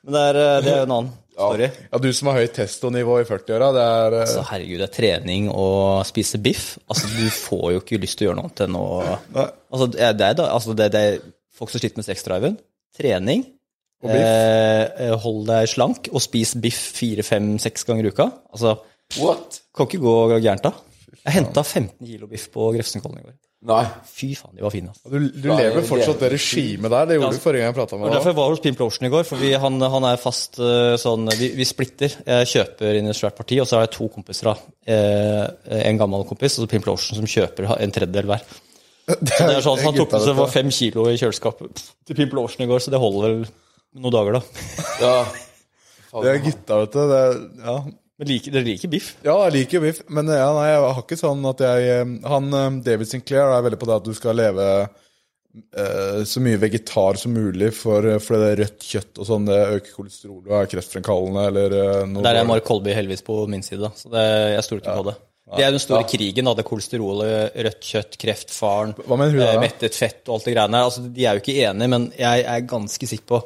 men 0.02 0.16
det 0.16 0.24
er, 0.32 0.40
det 0.66 0.72
er 0.72 0.86
en 0.86 0.96
annen 0.96 1.12
story. 1.32 1.68
Ja, 1.92 1.98
du 1.98 2.08
som 2.12 2.28
har 2.30 2.38
høyt 2.40 2.52
testonivå 2.56 3.16
i 3.22 3.24
40-åra, 3.28 3.68
det 3.76 3.84
er 3.88 4.16
eh, 4.20 4.26
Så 4.30 4.44
herregud, 4.50 4.78
det 4.82 4.88
er 4.88 4.94
trening 4.96 5.48
og 5.50 6.04
spise 6.08 6.38
biff. 6.42 6.78
Altså, 6.88 7.08
Du 7.16 7.24
får 7.32 7.64
jo 7.76 7.80
ikke 7.82 8.00
lyst 8.02 8.18
til 8.20 8.26
å 8.26 8.30
gjøre 8.30 8.38
noe 8.40 8.50
annet 8.50 8.64
enn 8.66 8.76
å 8.78 8.86
Altså, 9.72 9.86
det 9.94 10.00
er, 10.28 10.34
da- 10.38 10.50
altså, 10.52 10.74
det, 10.76 10.90
det 10.92 11.02
er 11.08 11.18
folk 11.56 11.70
som 11.72 11.80
sliter 11.82 12.00
med 12.02 12.04
sexdriven. 12.08 12.56
Trening. 12.98 13.44
biff. 14.02 14.10
Eh, 14.12 14.84
eh, 15.06 15.14
hold 15.22 15.46
deg 15.48 15.68
slank 15.70 16.08
og 16.12 16.20
spis 16.24 16.54
biff 16.60 16.80
fire, 16.98 17.22
fem, 17.22 17.54
seks 17.62 17.84
ganger 17.88 18.08
i 18.08 18.12
uka. 18.12 18.28
Altså, 18.52 18.76
What? 19.20 19.60
kan 19.76 19.86
ikke 19.88 20.00
gå 20.02 20.16
gærent 20.42 20.62
da. 20.64 20.72
Jeg 21.22 21.34
henta 21.36 21.62
15 21.62 22.06
kilo 22.08 22.26
biff 22.26 22.48
på 22.50 22.72
Grefsenkollen 22.74 23.20
i 23.20 23.26
går. 23.28 23.34
Nei. 23.62 23.82
Fy 24.10 24.32
faen, 24.34 24.56
de 24.58 24.62
var 24.64 24.72
fine. 24.74 24.90
Altså. 24.90 25.06
Du, 25.12 25.26
du 25.38 25.44
lever 25.54 25.84
fortsatt 25.86 26.18
det 26.24 26.32
regimet 26.32 26.90
der. 26.90 27.04
Det 27.06 27.18
gjorde 27.18 27.36
du 27.36 27.42
forrige 27.44 27.62
gang 27.62 27.68
jeg 27.70 27.76
prata 27.76 27.94
Det 27.94 28.00
med 28.00 28.08
var 28.08 28.10
deg. 28.10 28.24
derfor 28.24 28.42
jeg 28.42 28.54
hos 28.56 28.62
Pimp 28.64 28.80
Lotion 28.82 29.06
i 29.06 29.10
går. 29.12 29.28
For 29.28 29.38
vi, 29.38 29.52
han, 29.62 29.76
han 29.94 30.06
er 30.08 30.18
fast 30.18 30.58
eh, 30.58 30.94
sånn 30.98 31.30
vi, 31.38 31.52
vi 31.60 31.66
splitter. 31.68 32.16
Jeg 32.26 32.48
kjøper 32.50 32.98
inn 32.98 33.06
i 33.06 33.12
et 33.14 33.18
svært 33.20 33.38
parti, 33.38 33.60
og 33.62 33.68
så 33.70 33.78
er 33.78 33.86
det 33.86 33.94
to 33.94 34.08
kompiser. 34.10 34.50
Eh, 34.82 35.78
en 35.78 36.00
gammel 36.02 36.26
kompis 36.26 36.58
og 36.58 36.64
så 36.66 36.70
Pimp 36.74 36.90
Lotion 36.90 37.20
som 37.20 37.30
kjøper 37.36 37.70
en 37.78 37.94
tredjedel 37.94 38.32
hver. 38.32 38.42
Så 39.12 39.16
det 39.46 39.56
er 39.56 39.64
sånn 39.64 39.80
at 39.80 39.86
Han 39.86 39.96
tok 39.98 40.12
med 40.14 40.22
seg 40.22 40.28
det 40.30 40.38
var 40.38 40.50
fem 40.52 40.68
kilo 40.70 41.04
i 41.10 41.16
kjøleskapet 41.18 41.80
til 42.06 42.16
Pimp 42.18 42.36
Lotion 42.38 42.62
i 42.62 42.68
går, 42.70 42.78
så 42.84 42.92
det 42.94 43.00
holder 43.02 43.24
vel 43.24 43.40
noen 43.98 44.14
dager, 44.14 44.36
da. 44.38 44.86
Ja. 45.02 45.16
Det 46.22 46.30
er 46.30 46.38
gutta, 46.44 46.78
vet 46.84 46.94
du. 46.94 47.00
Det 47.10 47.18
er, 47.18 47.40
ja. 47.66 47.74
Men 48.22 48.30
liker, 48.30 48.54
dere 48.54 48.68
liker 48.68 48.90
biff? 48.92 49.12
ja, 49.26 49.32
jeg 49.48 49.54
liker 49.56 49.82
biff, 49.82 50.02
men 50.14 50.28
ja, 50.30 50.46
nei, 50.54 50.66
jeg 50.70 50.82
har 50.84 51.00
ikke 51.02 51.18
sånn 51.18 51.40
at 51.50 51.62
jeg 51.64 51.88
eh, 51.90 52.12
Han 52.30 52.52
eh, 52.54 52.68
David 52.86 53.10
Sinclair 53.10 53.50
er 53.50 53.64
veldig 53.66 53.80
på 53.80 53.88
det 53.90 53.96
at 53.96 54.06
du 54.06 54.12
skal 54.14 54.38
leve 54.38 54.66
eh, 54.78 56.20
så 56.28 56.42
mye 56.44 56.60
vegetar 56.62 57.18
som 57.18 57.34
mulig, 57.34 57.72
for, 57.74 58.06
for 58.22 58.38
det 58.38 58.52
rødt 58.62 58.86
kjøtt 58.86 59.18
og 59.18 59.26
sånn, 59.26 59.50
det 59.50 59.58
øker 59.80 59.96
kolesterol 59.96 60.38
og 60.44 60.54
er 60.60 60.70
kreftfremkallende 60.70 61.48
eller 61.50 61.76
eh, 61.80 61.98
noe 62.12 62.22
Der 62.28 62.38
er. 62.44 62.46
Mark 62.46 62.68
Kolby 62.68 62.94
heldigvis 62.94 63.26
på 63.26 63.42
min 63.50 63.66
side, 63.66 63.82
da. 63.88 63.90
Så 63.98 64.12
det, 64.14 64.24
jeg 64.54 64.66
stoler 64.68 64.84
ikke 64.84 64.96
på 65.00 65.10
det. 65.10 65.18
Det 65.52 65.64
er 65.66 65.74
den 65.74 65.82
store 65.82 66.04
krigen, 66.08 66.46
da. 66.48 66.54
Det 66.56 66.64
kolesterolet, 66.64 67.58
rødt 67.66 67.88
kjøtt, 67.90 68.14
kreftfaren, 68.22 68.94
Hva 69.02 69.18
mener 69.18 69.34
hun 69.34 69.42
eh, 69.48 69.58
mettet 69.60 69.98
fett 69.98 70.22
og 70.28 70.38
alt 70.38 70.46
det 70.48 70.54
greiene. 70.54 70.84
Altså, 70.86 71.02
de 71.04 71.26
er 71.26 71.36
jo 71.36 71.42
ikke 71.42 71.58
enige, 71.66 71.90
men 71.92 72.06
jeg 72.16 72.46
er 72.54 72.70
ganske 72.70 73.10
sikker 73.10 73.28
på 73.34 73.42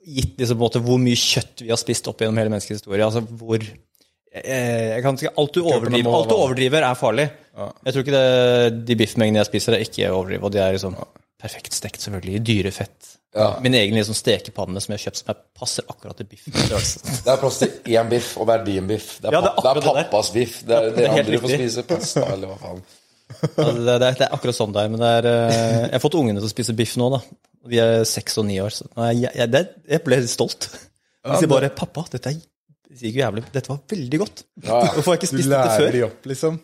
Gitt 0.00 0.38
liksom, 0.40 0.56
på 0.56 0.62
en 0.62 0.66
måte, 0.66 0.80
hvor 0.84 1.00
mye 1.02 1.18
kjøtt 1.18 1.64
vi 1.64 1.70
har 1.72 1.80
spist 1.80 2.08
opp 2.08 2.22
gjennom 2.22 2.40
hele 2.40 2.52
menneskets 2.52 2.80
historie. 2.80 3.04
Altså 3.04 3.20
hvor 3.20 3.60
eh, 3.60 4.96
kan 5.04 5.18
alt, 5.28 5.54
du 5.54 5.60
overdriver, 5.60 6.12
alt 6.16 6.30
du 6.30 6.36
overdriver, 6.36 6.86
er 6.86 6.98
farlig. 6.98 7.28
Jeg 7.60 7.92
tror 7.92 8.04
ikke 8.06 8.14
det, 8.16 8.84
de 8.88 8.96
biffmengdene 8.96 9.42
jeg 9.42 9.50
spiser, 9.50 9.76
er 9.76 9.84
ikke 9.84 10.12
overdrivet. 10.14 10.46
Og 10.46 10.54
de 10.54 10.62
er 10.64 10.76
liksom 10.76 10.96
perfekt 11.40 11.76
stekt, 11.76 12.00
selvfølgelig, 12.04 12.36
i 12.38 12.44
dyrefett. 12.44 13.16
Ja. 13.34 13.52
Min 13.62 13.74
egen 13.78 13.94
liksom 13.94 14.16
stekepanne 14.18 14.80
som 14.82 14.90
jeg 14.92 14.98
har 14.98 15.04
kjøpt, 15.04 15.20
som 15.20 15.28
jeg 15.30 15.38
passer 15.60 15.86
akkurat 15.92 16.18
til 16.18 16.26
biff. 16.32 16.48
Det 16.50 17.30
er 17.30 17.38
plass 17.38 17.60
til 17.62 17.94
én 17.94 18.10
biff, 18.10 18.32
og 18.40 18.48
det 18.48 18.56
er 18.56 18.64
din 18.66 18.88
biff. 18.90 19.12
Det 19.20 19.30
er, 19.30 19.36
Ja, 19.36 19.42
det 19.44 19.52
er 19.52 19.60
papp, 19.60 19.62
det 19.62 19.70
er 19.70 19.80
det 19.80 20.06
pappas 20.10 20.32
biff. 20.34 20.56
Det 20.64 20.74
er, 20.76 20.88
det 20.88 20.90
er 20.90 20.96
dere 20.96 21.12
helt 21.14 21.28
andre 21.28 21.42
får 21.44 21.54
spise 21.54 21.84
pasta, 21.86 22.24
eller 22.34 22.50
hva 22.50 22.58
faen. 22.64 22.82
Altså, 23.60 23.72
det, 23.76 23.96
det, 24.02 24.08
er, 24.08 24.18
det 24.20 24.28
akkurat 24.36 24.56
sånn 24.56 24.74
det 24.74 24.84
er. 24.84 24.92
Men 24.92 25.02
det 25.02 25.10
er, 25.20 25.28
eh, 25.30 25.78
jeg 25.86 25.94
har 25.96 26.04
fått 26.04 26.18
ungene 26.20 26.42
til 26.42 26.48
å 26.48 26.52
spise 26.52 26.76
biff 26.76 26.96
nå, 27.00 27.10
da. 27.14 27.20
De 27.70 27.80
er 27.82 28.06
seks 28.08 28.38
og 28.40 28.46
ni 28.48 28.56
år. 28.62 28.72
Så 28.74 28.88
jeg, 29.12 29.30
jeg, 29.36 29.66
jeg 29.90 30.04
ble 30.06 30.20
stolt. 30.30 30.70
De 31.20 31.36
sier 31.36 31.50
bare 31.50 31.68
'pappa, 31.76 32.06
dette 32.12 32.32
er 32.32 32.40
dette 32.90 33.70
var 33.70 33.80
veldig 33.88 34.18
godt'. 34.18 34.44
Ja. 34.64 34.80
Hvorfor 34.96 35.12
har 35.12 35.18
jeg 35.18 35.20
ikke 35.20 35.30
Du 35.30 35.36
spist 35.36 35.52
dette 35.52 35.76
lærer 35.78 35.96
de 35.96 36.04
opp, 36.08 36.26
liksom. 36.26 36.56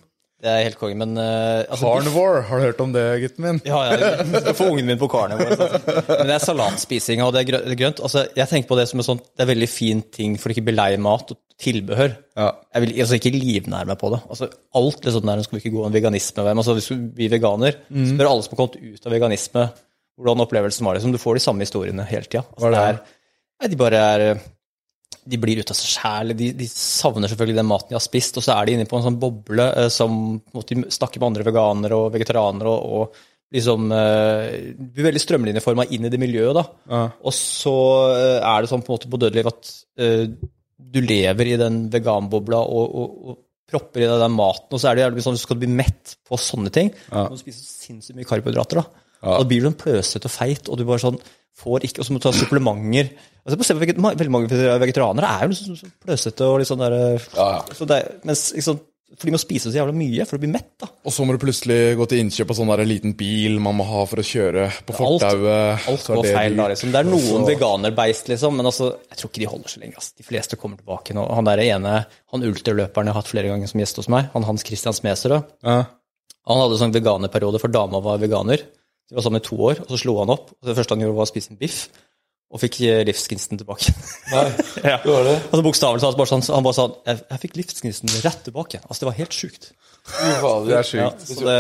Det 0.47 0.53
er 0.53 0.63
helt 0.69 0.79
konge, 0.79 0.95
men 1.01 1.17
uh, 1.19 1.65
altså, 1.67 1.89
Carnivore, 1.89 2.43
har 2.47 2.61
du 2.61 2.65
hørt 2.69 2.83
om 2.85 2.93
det, 2.95 3.03
gutten 3.25 3.43
min? 3.43 3.57
Ja, 3.67 3.81
jeg 3.91 4.29
skal 4.45 4.55
få 4.55 4.69
ungen 4.71 4.87
min 4.87 5.01
på 5.01 5.09
carnivore. 5.11 5.57
altså. 5.57 6.05
Men 6.13 6.29
det 6.29 6.37
er 6.37 6.45
salatspising 6.45 7.23
og 7.25 7.33
det 7.35 7.43
er 7.43 7.75
grønt. 7.75 8.03
Altså, 8.07 8.29
jeg 8.37 8.47
tenker 8.53 8.71
på 8.71 8.79
det 8.79 8.85
som 8.87 9.03
en 9.03 9.09
sånn, 9.09 9.23
det 9.27 9.43
er 9.43 9.51
veldig 9.51 9.69
fin 9.73 10.05
ting 10.15 10.37
for 10.39 10.53
å 10.53 10.55
ikke 10.55 10.69
beleie 10.69 11.01
mat 11.03 11.35
og 11.35 11.41
tilbehør. 11.63 12.15
Ja. 12.39 12.53
Jeg 12.77 12.85
vil 12.85 12.95
altså, 13.03 13.19
ikke 13.19 13.35
livnære 13.35 13.91
meg 13.91 13.99
på 13.99 14.13
det. 14.15 14.23
Altså, 14.31 14.51
alt 14.79 15.03
det 15.03 15.17
sånn 15.17 15.33
der, 15.33 15.43
skal 15.49 15.59
vi 15.59 15.65
ikke 15.65 15.75
gå 15.75 15.87
en 15.89 15.97
veganisme 15.97 16.47
altså, 16.53 16.77
Hvis 16.79 16.91
vi 16.95 17.27
er 17.27 17.35
veganer, 17.35 17.81
spør 17.91 18.31
alle 18.31 18.47
som 18.47 18.55
har 18.55 18.61
kommet 18.63 18.79
ut 18.85 19.09
av 19.09 19.17
veganisme, 19.19 19.69
hvordan 20.21 20.47
opplevelsen 20.47 20.87
var. 20.87 21.01
Liksom. 21.01 21.17
Du 21.17 21.23
får 21.23 21.41
de 21.41 21.47
samme 21.49 21.67
historiene 21.67 22.07
hele 22.07 22.29
tida. 22.29 22.45
Altså, 22.55 22.69
Hva 22.69 22.71
er 22.71 22.77
det 22.77 22.85
det? 22.85 22.93
er, 22.93 23.25
nei, 23.57 23.73
de 23.73 23.81
bare 23.83 24.05
er 24.13 24.29
de 25.27 25.39
blir 25.43 25.61
ute 25.61 25.75
av 25.75 25.79
seg 25.79 25.93
sjæl. 25.97 26.35
De, 26.39 26.51
de 26.57 26.67
savner 26.71 27.31
selvfølgelig 27.31 27.59
den 27.59 27.69
maten 27.69 27.93
de 27.93 27.99
har 27.99 28.05
spist, 28.05 28.39
og 28.39 28.45
så 28.47 28.57
er 28.57 28.67
de 28.67 28.77
inne 28.77 28.89
på 28.91 28.99
en 28.99 29.07
sånn 29.09 29.21
boble 29.23 29.71
eh, 29.73 29.89
som 29.93 30.37
måtte 30.55 30.79
snakke 30.95 31.21
med 31.21 31.31
andre 31.33 31.47
veganere 31.49 31.99
og 31.99 32.13
vegetarianere 32.15 32.75
og, 32.75 33.01
og 33.01 33.57
liksom 33.57 33.91
eh, 33.95 34.75
blir 34.75 35.09
veldig 35.09 35.23
strømlinjeforma 35.23 35.87
inn 35.95 36.07
i 36.09 36.13
det 36.13 36.21
miljøet. 36.23 36.59
da. 36.59 36.67
Og 37.23 37.35
så 37.35 37.75
eh, 38.13 38.39
er 38.41 38.63
det 38.63 38.71
sånn 38.71 38.85
på 38.87 38.93
en 38.93 38.99
måte 38.99 39.11
på 39.11 39.21
dødeliv 39.23 39.51
at 39.51 39.73
eh, 40.03 40.25
du 40.77 41.01
lever 41.03 41.53
i 41.53 41.59
den 41.61 41.87
veganbobla 41.93 42.61
og, 42.63 42.87
og, 42.87 43.19
og 43.31 43.43
propper 43.67 44.05
i 44.05 44.07
deg 44.07 44.21
den 44.23 44.37
maten, 44.37 44.71
og 44.71 44.79
så 44.79 44.91
er 44.91 44.97
det 44.97 45.07
jævlig 45.07 45.25
sånn 45.25 45.35
at 45.35 45.41
du 45.41 45.47
skal 45.47 45.59
bli 45.59 45.71
mett 45.73 46.15
på 46.27 46.39
sånne 46.39 46.71
ting. 46.75 46.93
Du 47.11 47.35
må 47.35 47.41
spise 47.41 47.65
så 47.65 47.89
sinnssykt 47.89 48.19
mye 48.19 48.29
karbohydrater. 48.29 48.79
da. 48.79 49.06
Og 49.27 49.39
da 49.43 49.49
blir 49.51 49.61
du 49.61 49.67
en 49.73 49.75
pløsete 49.75 50.25
og 50.31 50.31
feit, 50.31 50.69
og 50.69 50.79
du 50.79 50.85
bare 50.85 51.03
sånn 51.03 51.19
får 51.57 51.81
ikke, 51.89 52.01
og 52.01 52.05
så 52.07 52.13
må 52.13 52.21
du 52.21 52.27
ta 52.29 52.33
supplementer. 52.37 53.11
Altså, 53.47 53.57
på 53.57 53.65
se 53.65 53.75
på 53.75 53.81
veget- 53.81 53.97
veldig 53.97 54.31
mange 54.31 54.49
vegetarianere 54.51 55.31
er 55.39 55.47
jo 55.47 55.49
liksom 55.55 55.77
så 55.79 55.91
pløsete 56.05 56.41
og 56.45 56.59
litt 56.61 56.69
sånn 56.69 56.83
der, 56.85 57.19
Ja, 57.37 57.49
ja. 57.57 57.63
så 57.73 57.87
det, 57.87 58.21
mens, 58.25 58.53
liksom, 58.55 58.81
For 59.17 59.25
de 59.29 59.31
må 59.31 59.39
spise 59.39 59.71
så 59.71 59.79
jævla 59.79 59.95
mye 59.95 60.25
for 60.27 60.37
å 60.37 60.41
bli 60.43 60.49
mett. 60.51 60.79
da. 60.81 60.89
Og 61.07 61.13
så 61.15 61.25
må 61.25 61.31
du 61.33 61.39
plutselig 61.39 61.95
gå 61.97 62.09
til 62.09 62.19
innkjøp 62.25 62.51
av 62.51 62.57
sånn 62.59 62.67
der 62.77 62.85
liten 62.85 63.15
bil 63.17 63.61
man 63.61 63.77
må 63.79 63.85
ha 63.87 64.05
for 64.05 64.17
å 64.19 64.25
kjøre 64.27 64.67
på 64.85 64.97
fortauet. 64.99 65.87
Alt 65.89 66.07
går 66.11 66.27
feil 66.35 66.57
da, 66.57 66.67
liksom. 66.69 66.91
Det 66.91 66.99
er 66.99 67.05
noen 67.05 67.21
så- 67.23 67.47
veganerbeist, 67.47 68.27
liksom, 68.29 68.57
men 68.57 68.67
altså, 68.67 68.99
jeg 69.09 69.17
tror 69.17 69.31
ikke 69.31 69.39
de 69.39 69.47
holder 69.47 69.69
så 69.69 69.79
lenge. 69.81 69.95
Altså. 69.95 70.13
De 70.19 70.25
fleste 70.25 70.57
kommer 70.59 70.77
tilbake 70.77 71.15
nå. 71.15 71.23
Han 71.33 71.45
der 71.45 71.59
ene, 71.59 72.05
han 72.33 72.43
ultraløperen 72.43 73.05
jeg 73.07 73.15
har 73.15 73.23
hatt 73.23 73.31
flere 73.31 73.47
ganger 73.49 73.69
som 73.69 73.81
gjest 73.81 73.97
hos 73.97 74.09
meg, 74.09 74.29
han 74.35 74.43
Hans 74.43 74.65
Christian 74.65 74.93
Smeserød, 74.93 75.45
Ja. 75.63 75.87
han 76.49 76.59
hadde 76.59 76.77
sånn 76.77 76.93
veganerperiode, 76.93 77.61
for 77.61 77.69
dama 77.69 78.01
var 78.01 78.19
veganer. 78.19 78.61
De 79.07 79.17
var 79.17 79.27
sammen 79.27 79.43
i 79.43 79.47
to 79.47 79.57
år, 79.59 79.81
og 79.85 79.93
så 79.93 80.01
slo 80.01 80.19
han 80.19 80.35
opp. 80.35 80.51
og 80.57 80.69
Det 80.69 80.77
første 80.79 80.97
han 80.97 81.05
gjorde, 81.05 81.17
var 81.19 81.29
å 81.29 81.31
spise 81.31 81.53
en 81.53 81.61
biff, 81.61 81.87
og 82.47 82.63
fikk 82.63 82.79
eh, 82.87 83.03
livsgnisten 83.07 83.61
tilbake. 83.61 83.95
Nei, 84.33 84.45
ja. 84.93 84.99
det 85.03 85.13
var 85.13 85.27
det. 85.27 85.37
Altså 85.49 85.63
Bokstavelig 85.67 86.03
talt, 86.05 86.19
bare 86.19 86.31
sånn, 86.31 86.45
han 86.55 86.67
bare 86.67 86.79
sa 86.79 86.87
jeg, 87.07 87.23
jeg 87.31 87.43
fikk 87.45 87.59
livsgnisten 87.61 88.17
rett 88.25 88.45
tilbake. 88.47 88.83
Altså, 88.85 89.03
det 89.03 89.11
var 89.11 89.19
helt 89.21 89.37
sjukt. 89.37 89.71
Fader. 90.07 90.69
Det 90.69 90.77
er 90.79 90.87
sjukt. 90.87 91.25
Ja, 91.33 91.39
det, 91.49 91.57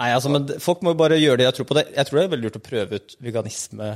nei, 0.00 0.10
altså, 0.12 0.32
men 0.32 0.50
folk 0.60 0.84
må 0.84 0.92
jo 0.92 1.00
bare 1.00 1.20
gjøre 1.20 1.40
det. 1.40 1.48
Jeg 1.48 1.58
tror 1.58 1.70
på 1.70 1.78
det. 1.78 1.86
Jeg 1.96 2.08
tror 2.08 2.20
det 2.20 2.24
er 2.26 2.34
veldig 2.34 2.48
lurt 2.48 2.58
å 2.60 2.64
prøve 2.64 3.00
ut 3.00 3.16
veganisme. 3.24 3.94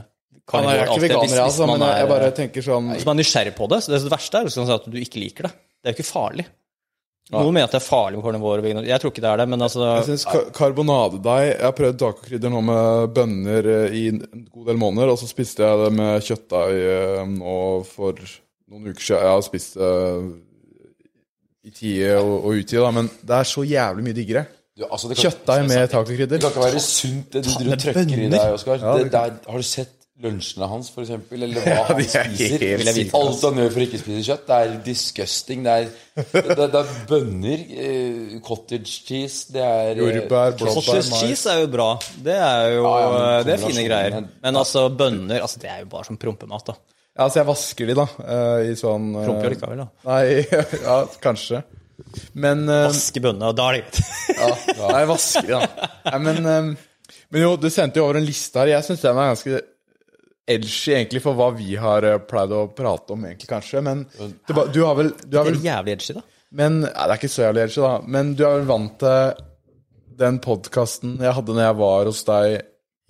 Han 0.50 0.66
er 0.66 0.84
ikke 0.86 1.02
veganer, 1.04 1.42
altså, 1.44 1.66
men 1.68 1.84
jeg, 1.84 2.06
bare 2.10 2.30
tenker 2.34 2.64
sånn 2.64 2.88
Hvis 2.96 3.04
man 3.06 3.14
er 3.14 3.22
nysgjerrig 3.22 3.52
på 3.54 3.68
det, 3.70 3.84
så 3.84 3.92
det 3.92 4.00
verste 4.10 4.40
er 4.40 4.48
liksom 4.48 4.72
at 4.74 4.88
du 4.90 4.96
ikke 4.98 5.20
liker 5.22 5.46
det. 5.46 5.52
Det 5.80 5.88
er 5.88 5.94
jo 5.94 6.00
ikke 6.00 6.10
farlig. 6.10 6.46
Noen 7.30 7.54
mener 7.54 7.68
at 7.68 7.74
det 7.76 7.78
er 7.78 7.86
farlig 7.86 8.18
med 8.18 8.24
karnivore 8.26 8.58
og 8.58 8.64
veganer. 8.64 8.86
Jeg 8.90 8.98
tror 9.00 9.12
ikke 9.12 9.22
det 9.22 9.28
er 9.30 9.36
det, 9.38 9.48
men 9.52 9.62
altså 9.62 9.84
Jeg 9.86 10.04
synes 10.08 10.24
ka 10.26 10.40
karbonadedeig 10.56 11.44
Jeg 11.52 11.60
har 11.62 11.74
prøvd 11.78 11.98
tacokrydder 12.00 12.50
nå 12.50 12.60
med 12.66 13.12
bønner 13.14 13.68
eh, 13.70 13.94
i 14.00 14.04
en 14.10 14.18
god 14.50 14.66
del 14.66 14.80
måneder, 14.80 15.12
og 15.12 15.18
så 15.20 15.28
spiste 15.30 15.62
jeg 15.62 15.78
det 15.84 15.92
med 15.94 16.24
kjøttdeig 16.26 16.80
eh, 16.96 17.20
nå 17.36 17.58
for 17.86 18.18
noen 18.70 18.88
uker 18.90 19.04
siden. 19.04 19.22
Jeg 19.22 19.34
har 19.36 19.44
spist 19.46 19.78
det 19.78 19.90
i 21.64 21.68
i 21.70 21.70
tide 21.76 22.14
og, 22.16 22.32
og 22.48 22.56
utide, 22.56 22.80
da, 22.80 22.90
men 22.96 23.08
det 23.20 23.34
er 23.36 23.44
så 23.46 23.62
jævlig 23.68 24.04
mye 24.06 24.16
diggere. 24.16 24.44
Du, 24.80 24.86
altså, 24.88 25.10
kan- 25.12 25.20
Kjøttdeig 25.20 25.66
med 25.68 25.82
Det 26.30 26.40
kan 26.40 26.50
ikke 26.50 26.62
være 26.64 26.80
sunt, 26.80 27.26
det 27.34 27.42
du, 27.44 27.50
du 27.68 27.74
trykker 27.76 28.22
i 28.24 28.28
deg, 28.32 28.52
Oskar. 28.56 28.80
Det 28.96 29.10
der- 29.12 29.34
Har 29.46 29.58
du 29.60 29.62
sett 29.68 29.92
lunsjene 30.22 30.66
hans, 30.70 30.90
eksempel? 31.00 31.42
Eller 31.46 31.62
hva 31.64 31.84
han 31.88 32.00
er 32.02 32.08
spiser? 32.08 32.58
Vil 32.60 32.90
jeg 32.90 32.96
vite. 32.98 33.16
Alt 33.20 33.44
han 33.46 33.60
gjør 33.62 33.72
for 33.74 33.84
ikke 33.86 33.98
å 33.98 34.02
spise 34.02 34.24
kjøtt, 34.28 34.44
det 34.50 34.58
er 34.60 34.74
disgusting. 34.86 35.64
Det 35.66 35.74
er, 35.76 35.88
det, 36.34 36.56
det, 36.60 36.68
er 36.82 36.92
bønner, 37.10 37.64
eh, 37.86 38.36
cottage 38.46 38.94
cheese, 39.08 39.48
det 39.54 39.64
er 39.64 39.90
eh, 39.94 40.02
Jordbær, 40.02 40.54
blåbær, 40.60 40.76
Cottage 40.76 41.08
mais. 41.08 41.24
cheese 41.24 41.50
er 41.54 41.64
jo 41.64 41.72
bra. 41.72 41.88
Det 42.28 42.36
er 42.36 42.68
jo 42.76 42.84
Ja, 42.84 42.94
ja, 43.00 43.10
men 43.16 43.48
det 43.48 43.56
er 43.56 43.64
fine 43.66 43.86
greier. 43.88 44.20
men- 44.44 44.60
altså, 44.64 44.86
bønner 44.92 45.40
altså, 45.44 45.60
Det 45.64 45.70
er 45.72 45.82
jo 45.84 45.90
bare 45.96 46.08
som 46.10 46.20
prompemat, 46.20 46.66
da. 46.72 46.76
Ja, 47.16 47.24
altså 47.26 47.40
jeg 47.40 47.48
vasker 47.50 47.90
de, 47.90 47.94
da. 47.98 48.06
eh, 48.22 48.68
I 48.70 48.76
sånn 48.78 49.08
eh, 49.18 49.24
Promper 49.26 49.48
jo 49.48 49.54
likevel, 49.56 49.80
da. 49.82 49.88
Nei, 50.06 50.46
ja, 50.86 51.00
kanskje. 51.24 51.64
Men 52.40 52.62
eh, 52.70 52.86
Vaske 52.88 53.20
bønnene, 53.20 53.50
og 53.50 53.56
da 53.58 53.66
er 53.72 53.80
det 53.80 53.82
greit. 53.88 53.98
ja, 54.38 54.86
Nei, 54.94 55.02
vasker 55.10 55.48
de, 55.50 55.58
da. 55.58 55.90
Nei, 56.06 56.20
men, 56.28 56.38
eh, 56.46 57.18
men 57.34 57.44
jo, 57.44 57.50
du 57.60 57.66
sendte 57.70 58.00
jo 58.00 58.06
over 58.06 58.20
en 58.20 58.24
liste 58.28 58.62
her. 58.62 58.70
Jeg 58.76 58.86
syns 58.86 59.02
den 59.04 59.18
er 59.20 59.32
ganske 59.34 59.60
edgy, 60.50 60.94
egentlig, 60.96 61.22
for 61.24 61.38
hva 61.38 61.50
vi 61.56 61.76
har 61.80 62.06
eh, 62.06 62.18
pleid 62.26 62.52
å 62.56 62.64
prate 62.76 63.14
om, 63.14 63.24
egentlig, 63.28 63.50
kanskje. 63.50 63.82
Men 63.86 64.04
du, 64.18 64.54
du 64.74 64.82
har 64.84 64.98
vel, 64.98 65.12
du 65.24 65.38
har 65.38 65.48
Det 65.48 65.60
er 65.60 65.68
jævlig 65.70 65.96
edgy, 65.96 66.18
da. 66.18 66.24
Men 66.60 66.80
nei, 66.82 66.90
Det 66.90 67.06
er 67.06 67.18
ikke 67.20 67.32
så 67.32 67.46
jævlig 67.46 67.64
edgy, 67.66 67.80
da. 67.86 67.94
Men 68.16 68.34
du 68.34 68.44
er 68.46 68.58
vel 68.58 68.68
vant 68.70 68.98
til 69.02 69.46
den 70.20 70.40
podkasten 70.44 71.16
jeg 71.22 71.32
hadde 71.32 71.56
når 71.56 71.64
jeg 71.64 71.78
var 71.80 72.10
hos 72.10 72.20
deg 72.28 72.58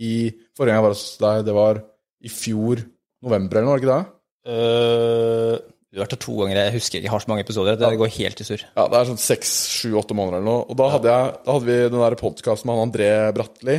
i 0.01 0.15
Forrige 0.57 0.71
gang 0.71 0.79
jeg 0.79 0.85
var 0.85 0.95
hos 0.95 1.05
deg, 1.21 1.43
det 1.49 1.55
var 1.57 1.81
i 2.21 2.31
fjor 2.33 2.81
november, 3.25 3.59
eller 3.59 3.67
noe, 3.67 3.73
var 3.73 3.81
det 3.81 3.87
ikke 3.87 3.97
det? 3.97 4.17
Uh, 4.51 5.71
du 5.91 5.99
har 5.99 6.05
vært 6.05 6.15
her 6.15 6.21
to 6.23 6.35
ganger. 6.39 6.59
Jeg 6.61 6.75
husker 6.77 6.99
ikke, 6.99 7.07
jeg 7.09 7.13
har 7.13 7.23
så 7.25 7.31
mange 7.33 7.45
episoder. 7.45 7.79
Det 7.81 7.89
går 7.99 8.13
helt 8.15 8.41
i 8.41 8.47
surr. 8.47 8.63
Ja, 8.77 8.85
det 8.87 8.99
er 8.99 9.09
sånn 9.09 9.21
seks, 9.21 9.55
sju, 9.75 9.89
åtte 9.99 10.15
måneder 10.17 10.39
eller 10.39 10.47
noe. 10.47 10.67
Og 10.71 10.79
da 10.79 10.87
hadde, 10.93 11.15
jeg, 11.17 11.33
da 11.47 11.57
hadde 11.57 11.67
vi 11.67 11.79
den 11.83 12.05
der 12.05 12.17
podkasten 12.21 12.71
med 12.71 12.77
han 12.79 12.85
André 12.87 13.09
Bratteli. 13.35 13.77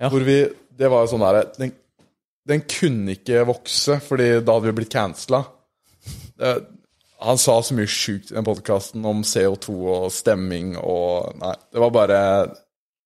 Ja. 0.00 0.12
Hvor 0.12 0.24
vi 0.24 0.36
Det 0.80 0.88
var 0.88 1.02
jo 1.04 1.10
sånn 1.10 1.24
derre 1.26 1.42
den, 2.48 2.62
kunne 2.68 3.16
ikke 3.18 3.44
vokse, 3.48 3.98
fordi 4.04 4.32
da 4.40 4.56
hadde 4.56 4.70
vi 4.70 4.76
blitt 4.80 4.92
cancela. 4.94 5.44
Han 7.20 7.38
sa 7.40 7.58
så 7.60 7.76
mye 7.76 7.90
sjukt 7.90 8.30
i 8.32 8.36
den 8.38 8.46
podkasten 8.46 9.04
om 9.04 9.20
CO2 9.26 9.74
og 9.92 10.06
stemming 10.14 10.72
og 10.80 11.34
Nei, 11.40 11.52
det 11.68 11.82
var 11.82 11.92
bare 11.92 12.20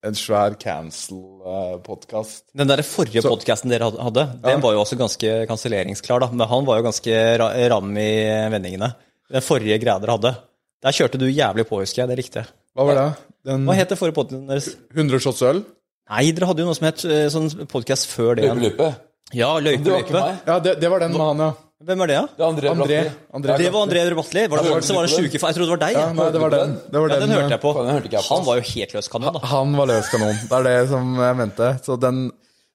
en 0.05 0.17
svær 0.19 0.55
cancel-podkast. 0.61 2.45
Den 2.55 2.69
der 2.69 2.83
forrige 2.87 3.23
podkasten 3.25 3.73
dere 3.73 3.89
hadde, 3.89 4.27
den 4.45 4.61
var 4.63 4.75
jo 4.77 4.83
også 4.83 4.99
ganske 5.01 5.31
kanselleringsklar, 5.49 6.21
da. 6.27 6.29
Men 6.31 6.47
han 6.51 6.67
var 6.69 6.79
jo 6.79 6.87
ganske 6.91 7.15
ra 7.41 7.49
ram 7.73 7.95
i 7.97 8.11
vendingene. 8.53 8.91
Den 9.33 9.45
forrige 9.45 9.81
greia 9.83 9.97
dere 10.03 10.19
hadde. 10.19 10.35
Der 10.85 10.93
kjørte 10.99 11.21
du 11.23 11.25
jævlig 11.31 11.65
på, 11.71 11.81
husker 11.81 12.03
jeg. 12.03 12.11
Det 12.13 12.19
likte 12.21 12.43
jeg. 12.43 12.53
Hva 12.77 12.87
var 12.91 13.01
det? 13.01 13.07
Den 13.49 13.65
Hva 13.69 13.79
het 13.79 13.91
det 13.91 13.99
forrige 14.01 14.19
podkasten 14.19 14.53
deres? 14.53 14.69
100 14.93 15.25
shots 15.25 15.43
øl? 15.49 15.65
Nei, 16.13 16.27
dere 16.37 16.51
hadde 16.51 16.61
jo 16.61 16.69
noe 16.69 16.77
som 16.77 16.87
het 16.91 17.05
eh, 17.09 17.27
sånn 17.33 17.49
podkast 17.71 18.11
før 18.13 18.37
det. 18.37 18.51
igjen. 18.51 18.95
Ja, 19.33 19.55
Det 19.61 19.65
Løypeløype. 19.65 20.25
Ja, 20.47 20.59
det, 20.61 20.81
det 20.81 20.91
var 20.91 21.01
den 21.01 21.13
med 21.13 21.21
han, 21.21 21.39
ja. 21.39 21.53
Hvem 21.85 22.01
er 22.01 22.07
det, 22.07 22.17
da? 22.17 22.27
Det 22.37 22.45
er 22.45 22.49
André. 22.49 22.69
André. 22.71 22.99
André. 23.35 23.57
Det 23.61 23.71
var 23.75 23.83
André 23.87 24.03
Rabatli. 24.11 24.47
Var 24.49 24.59
det 24.63 24.69
Ja, 24.69 24.75
han 24.75 24.83
som 24.87 24.97
var 24.97 25.07
den 25.07 25.13
sjuke 25.13 25.33
Jeg 25.37 25.41
trodde 25.57 25.65
det 25.65 25.73
var 25.75 25.81
deg. 25.83 25.93
ja 25.97 26.01
Ja, 26.07 26.13
nei, 26.17 26.29
det 26.33 26.41
var 26.41 26.51
den. 26.55 26.71
Det 26.93 27.01
var 27.03 27.09
ja 27.13 27.19
den 27.21 27.31
hørte 27.35 27.51
jeg 27.51 27.61
på. 27.61 27.73
Den 27.77 27.91
hørte 27.93 28.11
jeg 28.13 28.23
på. 28.25 28.35
Han 28.37 28.45
var 28.47 28.57
jo 28.61 28.65
helt 28.71 28.95
løs 28.95 29.09
kanon, 29.13 29.35
da. 29.35 29.43
Han 29.51 29.75
var 29.77 29.87
løs 29.91 30.09
kanon. 30.13 30.39
Det 30.49 30.57
er 30.61 30.65
det 30.69 30.89
som 30.89 31.11
jeg 31.21 31.37
mente. 31.37 31.69
Så 31.85 31.99
den, 32.01 32.23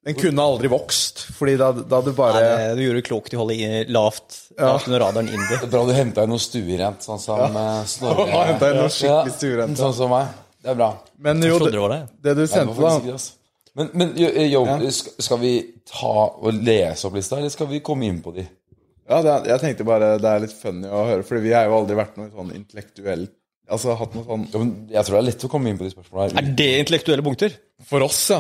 den 0.06 0.16
kunne 0.20 0.46
aldri 0.46 0.70
vokst, 0.70 1.24
fordi 1.40 1.56
da, 1.58 1.72
da 1.72 2.02
du 2.06 2.12
bare 2.14 2.34
Nei, 2.38 2.44
det- 2.44 2.78
du 2.78 2.84
gjorde 2.86 3.02
klokt 3.08 3.34
i 3.34 3.40
å 3.40 3.42
holde 3.42 3.56
i- 3.58 3.86
lavt, 3.90 4.38
lavt 4.60 4.88
under 4.88 5.00
radaren 5.08 5.28
Indi 5.32 5.48
Det 5.56 5.64
er 5.64 5.74
bra 5.74 5.86
du 5.86 5.94
henta 5.94 6.24
inn 6.24 6.30
noe 6.30 6.40
stuerent, 6.44 7.02
sånn 7.02 7.20
som 7.20 7.40
ja. 7.40 7.84
Snorre. 7.86 8.30
Han 8.36 8.48
hentet 8.54 8.70
inn 8.76 8.80
noe 8.84 8.94
skikkelig 8.94 9.34
stuerent, 9.40 9.78
ja. 9.78 9.84
Sånn 9.86 9.94
som 9.96 10.10
meg. 10.14 10.28
Det 10.62 10.70
er 10.70 10.76
bra. 10.76 10.92
Men 11.18 11.42
jo, 11.42 11.58
det, 11.60 11.72
det 11.72 11.90
det. 11.90 12.02
det 12.22 12.36
du 12.36 12.42
det 12.46 12.50
sendte, 12.52 12.78
da 12.78 13.00
det. 13.00 13.18
Men, 13.80 13.90
men 14.02 14.14
jo, 14.20 14.30
jo, 14.52 14.62
skal, 14.92 15.16
skal 15.24 15.40
vi 15.42 15.54
ta 15.88 16.14
og 16.30 16.50
lese 16.60 17.08
opp 17.08 17.16
lista, 17.18 17.40
eller 17.40 17.52
skal 17.54 17.70
vi 17.72 17.80
komme 17.86 18.10
inn 18.10 18.22
på 18.26 18.34
de? 18.36 18.44
Ja, 19.10 19.22
det, 19.26 19.32
er- 19.34 19.48
jeg 19.56 19.62
tenkte 19.64 19.88
bare 19.88 20.14
det 20.22 20.30
er 20.30 20.44
litt 20.44 20.54
funny 20.54 20.86
å 20.92 21.06
høre, 21.08 21.24
Fordi 21.26 21.42
vi 21.48 21.54
har 21.56 21.66
jo 21.66 21.78
aldri 21.80 21.96
vært 21.98 22.18
noe 22.20 22.30
sånn 22.30 22.52
intellektuelt 22.60 23.32
Altså 23.70 23.94
hatt 23.98 24.16
noe 24.18 24.26
sånn 24.26 24.44
Ja, 24.50 24.60
men 24.62 24.70
jeg 24.90 25.06
tror 25.06 25.16
det 25.16 25.20
er 25.22 25.28
lett 25.30 25.44
å 25.46 25.50
komme 25.54 25.70
inn 25.70 25.78
på 25.78 25.86
de 25.86 25.92
spørsmålene. 25.94 26.42
Er 26.42 26.48
det 26.58 26.68
intellektuelle 26.84 27.26
punkter? 27.26 27.54
For 27.90 28.02
oss, 28.02 28.20
ja. 28.34 28.40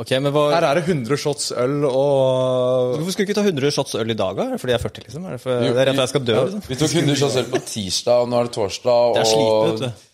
Ok, 0.00 0.12
men 0.24 0.32
hva 0.32 0.44
Her 0.54 0.66
er 0.70 0.80
det 0.80 0.84
100 0.88 1.20
shots 1.20 1.50
øl 1.52 1.84
og 1.88 2.94
Hvorfor 2.96 3.12
skulle 3.12 3.26
du 3.28 3.30
ikke 3.30 3.38
ta 3.40 3.44
100 3.44 3.74
shots 3.76 3.96
øl 4.00 4.12
i 4.14 4.16
dag, 4.16 4.36
da? 4.38 4.46
Er 4.48 4.56
det 4.56 4.60
fordi 4.62 4.72
jeg 4.74 4.80
er 4.80 4.84
40, 4.88 5.04
liksom? 5.08 5.26
Er 5.28 5.36
det, 5.36 5.40
for, 5.44 5.64
det 5.64 5.70
er 5.70 5.78
rett 5.90 5.94
at 5.96 6.02
jeg 6.04 6.12
skal 6.14 6.24
dø, 6.30 6.36
liksom? 6.46 6.62
Vi 6.70 6.78
tok 6.80 6.94
100 7.00 7.20
shots 7.20 7.36
øl 7.42 7.50
på 7.52 7.60
tirsdag, 7.70 8.22
og 8.24 8.30
nå 8.32 8.40
er 8.40 8.48
det 8.48 8.54
torsdag. 8.56 9.18
Det 9.18 9.24
er 9.26 9.34
og 9.40 9.66
vet 9.68 9.84
du. 9.84 10.06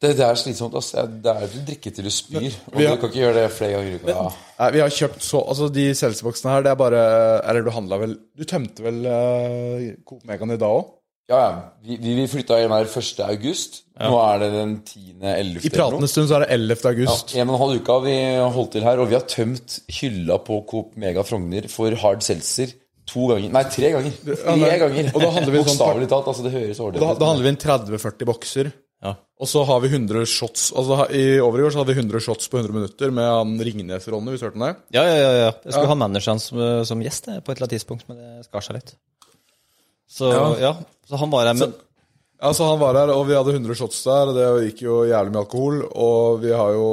Det, 0.00 0.14
det 0.16 0.24
er 0.24 0.38
slitsomt. 0.40 0.76
ass. 0.78 0.94
Det 0.96 1.28
er 1.32 1.42
å 1.44 1.64
drikke 1.66 1.90
til 1.92 2.06
du 2.08 2.12
spyr. 2.14 2.46
Og 2.72 2.78
du 2.78 2.86
kan 2.86 3.10
ikke 3.10 3.20
gjøre 3.20 3.42
det 3.42 3.50
flere 3.52 3.74
ganger 3.76 3.90
i 3.90 3.98
uka. 4.00 4.22
Nei, 4.60 4.70
vi 4.76 4.80
har 4.80 4.94
kjøpt 4.96 5.24
så 5.24 5.42
Altså, 5.44 5.68
de 5.72 5.84
selserboksene 5.96 6.54
her, 6.54 6.64
det 6.64 6.72
er 6.72 6.78
bare 6.80 7.02
Eller 7.48 7.64
du 7.64 7.70
handla 7.72 7.96
vel 8.00 8.14
Du 8.36 8.42
tømte 8.48 8.84
vel 8.84 8.98
uh, 9.08 9.84
Coop 10.08 10.24
Megan 10.28 10.52
i 10.52 10.58
dag 10.60 10.72
òg? 10.80 10.88
Ja, 11.30 11.38
ja. 11.38 11.50
Vi, 11.86 11.96
vi, 12.02 12.14
vi 12.18 12.24
flytta 12.26 12.56
hjem 12.58 12.72
her 12.74 12.88
1. 12.90 13.20
august. 13.28 13.82
Nå 14.00 14.16
er 14.18 14.40
det 14.42 14.48
den 14.50 14.72
10.-11. 14.82 15.60
I 15.68 15.70
pratende 15.70 16.08
stund 16.10 16.26
så 16.26 16.40
er 16.40 16.44
det 16.46 16.56
11. 16.56 16.80
august. 16.90 17.34
Ja, 17.36 17.44
En 17.44 17.52
og 17.52 17.54
en 17.54 17.62
halv 17.62 17.76
uke 17.78 17.94
har 17.94 18.02
vi 18.02 18.16
holdt 18.56 18.72
til 18.74 18.86
her, 18.88 18.98
og 19.04 19.12
vi 19.12 19.14
har 19.14 19.26
tømt 19.30 19.76
hylla 20.00 20.40
på 20.42 20.58
Coop 20.72 20.96
Mega 20.98 21.22
Frogner 21.28 21.68
for 21.70 21.94
hard 22.02 22.26
seltzer 22.26 22.72
to 23.10 23.28
ganger 23.30 23.54
Nei, 23.54 23.62
tre 23.70 23.92
ganger. 23.94 24.18
Tre 24.26 24.74
ganger. 24.82 25.12
Og 25.14 25.22
da 25.22 25.30
handler 25.36 25.54
vi 25.54 25.62
sånn- 25.62 25.70
Bokstavelig 25.70 26.10
talt. 26.10 26.32
Altså, 26.34 26.46
det 26.48 26.52
høres 26.56 26.82
Da, 26.98 27.14
da 27.14 27.30
handler 27.30 27.46
vi 27.46 27.52
inn 27.54 27.62
30-40 27.62 28.30
bokser. 28.32 28.72
Ja. 29.40 29.44
Og 29.44 29.48
så 29.48 29.62
har 29.64 29.78
vi 29.80 29.88
100 29.88 30.26
shots 30.28 30.66
Altså 30.76 31.06
i 31.16 31.40
Over 31.40 31.62
i 31.62 31.62
år 31.64 31.72
så 31.72 31.80
hadde 31.80 31.94
vi 31.94 32.00
100 32.02 32.20
shots 32.20 32.50
på 32.52 32.58
100 32.60 32.74
minutter 32.76 33.12
med 33.16 33.24
han 33.24 33.54
Ringnes-Ronny, 33.64 34.34
hvis 34.34 34.42
du 34.42 34.46
hørte 34.50 34.58
den 34.58 34.66
det? 34.66 34.74
Ja, 34.98 35.04
ja, 35.08 35.14
ja. 35.16 35.30
ja. 35.46 35.52
Jeg 35.64 35.72
skulle 35.72 35.92
ha 35.94 35.96
manageren 35.96 36.42
som, 36.44 36.60
som 36.84 37.00
gjest 37.00 37.30
på 37.30 37.38
et 37.38 37.54
eller 37.54 37.64
annet 37.64 37.76
tidspunkt, 37.78 38.04
men 38.10 38.20
det 38.20 38.44
skar 38.50 38.66
seg 38.66 38.76
litt. 38.76 38.92
Så 40.10 40.28
Ja. 40.34 40.44
ja, 40.60 40.72
så 41.08 41.16
han 41.22 41.32
var 41.32 41.48
her, 41.48 41.56
men 41.56 41.72
Ja, 42.40 42.52
så 42.56 42.68
han 42.68 42.78
var 42.80 42.96
her, 43.00 43.12
og 43.16 43.26
vi 43.28 43.36
hadde 43.36 43.52
100 43.56 43.76
shots 43.80 44.02
der, 44.04 44.30
og 44.30 44.36
det 44.36 44.70
gikk 44.70 44.84
jo 44.86 45.00
jævlig 45.08 45.32
mye 45.34 45.42
alkohol. 45.44 45.82
Og 45.88 46.40
vi 46.44 46.52
har 46.56 46.76
jo 46.76 46.86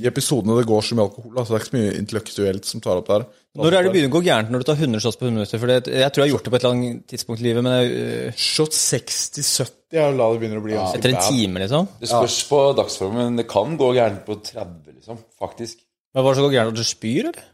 I 0.00 0.06
episodene 0.08 0.56
det 0.58 0.68
går 0.68 0.84
så 0.86 0.96
mye 0.96 1.08
alkohol, 1.08 1.32
altså 1.36 1.52
det 1.52 1.58
er 1.58 1.62
ikke 1.64 1.70
så 1.70 1.78
mye 1.78 1.94
intellektuelt 2.00 2.68
som 2.68 2.80
tar 2.84 3.00
opp 3.00 3.08
der. 3.08 3.24
Når 3.58 3.74
er 3.74 3.82
det 3.82 3.90
begynner 3.90 4.10
å 4.12 4.14
gå 4.14 4.22
gærent 4.22 4.50
når 4.52 4.62
du 4.62 4.66
tar 4.68 4.78
100 4.78 5.02
shots 5.02 5.18
på 5.18 5.26
100 5.26 5.34
minutter? 5.40 5.58
For 5.58 5.66
det, 5.70 5.78
jeg 5.90 6.12
tror 6.14 6.22
jeg 6.22 6.28
har 6.28 6.34
gjort 6.36 6.44
det 6.46 6.52
på 6.52 6.58
et 6.58 6.64
eller 6.64 6.76
annet 6.76 7.06
tidspunkt 7.10 7.40
i 7.40 7.46
livet, 7.48 7.64
men 7.66 7.72
jeg, 7.74 7.94
øh, 8.00 8.36
Shot 8.38 8.76
60-70 8.76 9.98
er 10.04 10.12
la 10.14 10.28
det 10.30 10.38
begynner 10.42 10.60
å 10.60 10.64
bli 10.66 10.76
ganske 10.76 11.00
etter 11.00 11.10
en 11.10 11.18
bad. 11.18 11.30
time, 11.34 11.62
liksom. 11.64 11.88
Det 11.98 12.10
spørs 12.12 12.36
på 12.46 12.60
dagsformen, 12.78 13.24
men 13.24 13.40
det 13.42 13.46
kan 13.50 13.74
gå 13.80 13.88
gærent 13.96 14.22
på 14.28 14.36
30, 14.38 14.92
liksom. 15.00 15.18
Faktisk. 15.42 15.82
Men 16.14 16.22
hva 16.22 16.30
er 16.30 16.36
det 16.36 16.40
som 16.40 16.46
går 16.46 16.54
gærent? 16.54 16.76
At 16.76 16.78
du 16.78 16.90
spyr, 16.92 17.30
eller? 17.32 17.48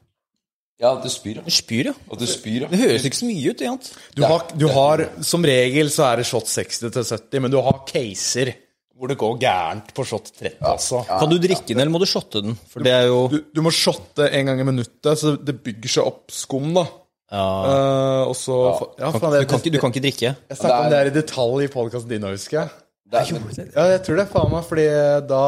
Ja, 0.76 0.90
at 0.92 1.06
du 1.06 1.08
spyr, 1.08 1.40
Du 1.40 1.48
ja. 1.48 1.56
spyr, 1.56 1.88
ja. 1.88 1.94
At 2.12 2.20
du 2.20 2.26
spyr, 2.28 2.60
ja. 2.66 2.68
Det 2.68 2.78
høres 2.82 3.08
ikke 3.08 3.16
så 3.22 3.30
mye 3.30 3.48
ut, 3.56 3.62
egentlig. 3.64 3.96
Du 4.12 4.22
har, 4.28 4.44
du 4.52 4.66
har, 4.68 5.06
Som 5.24 5.48
regel 5.48 5.88
så 5.88 6.10
er 6.10 6.20
det 6.20 6.26
shot 6.28 6.44
60 6.52 6.92
til 6.92 7.08
70, 7.08 7.40
men 7.40 7.50
du 7.50 7.56
har 7.64 7.80
caser 7.88 8.52
hvor 8.96 9.10
det 9.12 9.18
går 9.20 9.34
gærent 9.42 9.90
på 9.96 10.04
shot 10.08 10.30
30, 10.38 10.56
altså. 10.64 11.02
Kan 11.08 11.28
du 11.28 11.36
drikke 11.40 11.68
den, 11.68 11.82
eller 11.82 11.92
må 11.92 12.00
du 12.00 12.08
shotte 12.08 12.40
den? 12.44 12.56
For 12.70 12.84
det 12.84 12.94
er 12.96 13.10
jo 13.10 13.26
Du, 13.32 13.36
du 13.52 13.60
må 13.64 13.72
shotte 13.74 14.30
en 14.30 14.48
gang 14.48 14.62
i 14.62 14.66
minuttet, 14.66 15.12
så 15.20 15.34
det 15.36 15.58
bygger 15.66 15.98
seg 15.98 16.08
opp 16.08 16.32
skum, 16.32 16.72
da. 16.76 16.86
ja, 17.34 17.44
Uh, 17.44 18.22
og 18.30 18.34
så 18.38 18.56
ja. 18.96 19.12
faen, 19.12 19.36
du, 19.36 19.46
kan 19.50 19.60
ikke, 19.60 19.74
du 19.74 19.80
kan 19.82 19.92
ikke 19.92 20.04
drikke. 20.08 20.32
jeg 20.32 20.58
snakket 20.60 20.78
om 20.78 20.90
det 20.92 21.00
her 21.02 21.10
i 21.10 21.16
detalj 21.18 21.66
i 21.66 21.72
podkasten 21.72 22.14
din, 22.14 22.28
husker 22.30 22.62
jeg. 22.62 22.74
Det 23.06 23.20
er, 23.20 23.66
Ja, 23.76 23.88
jeg 23.92 24.02
tror 24.06 24.18
det, 24.18 24.28
faen 24.32 24.52
meg, 24.54 24.64
fordi 24.66 24.86
da 25.30 25.42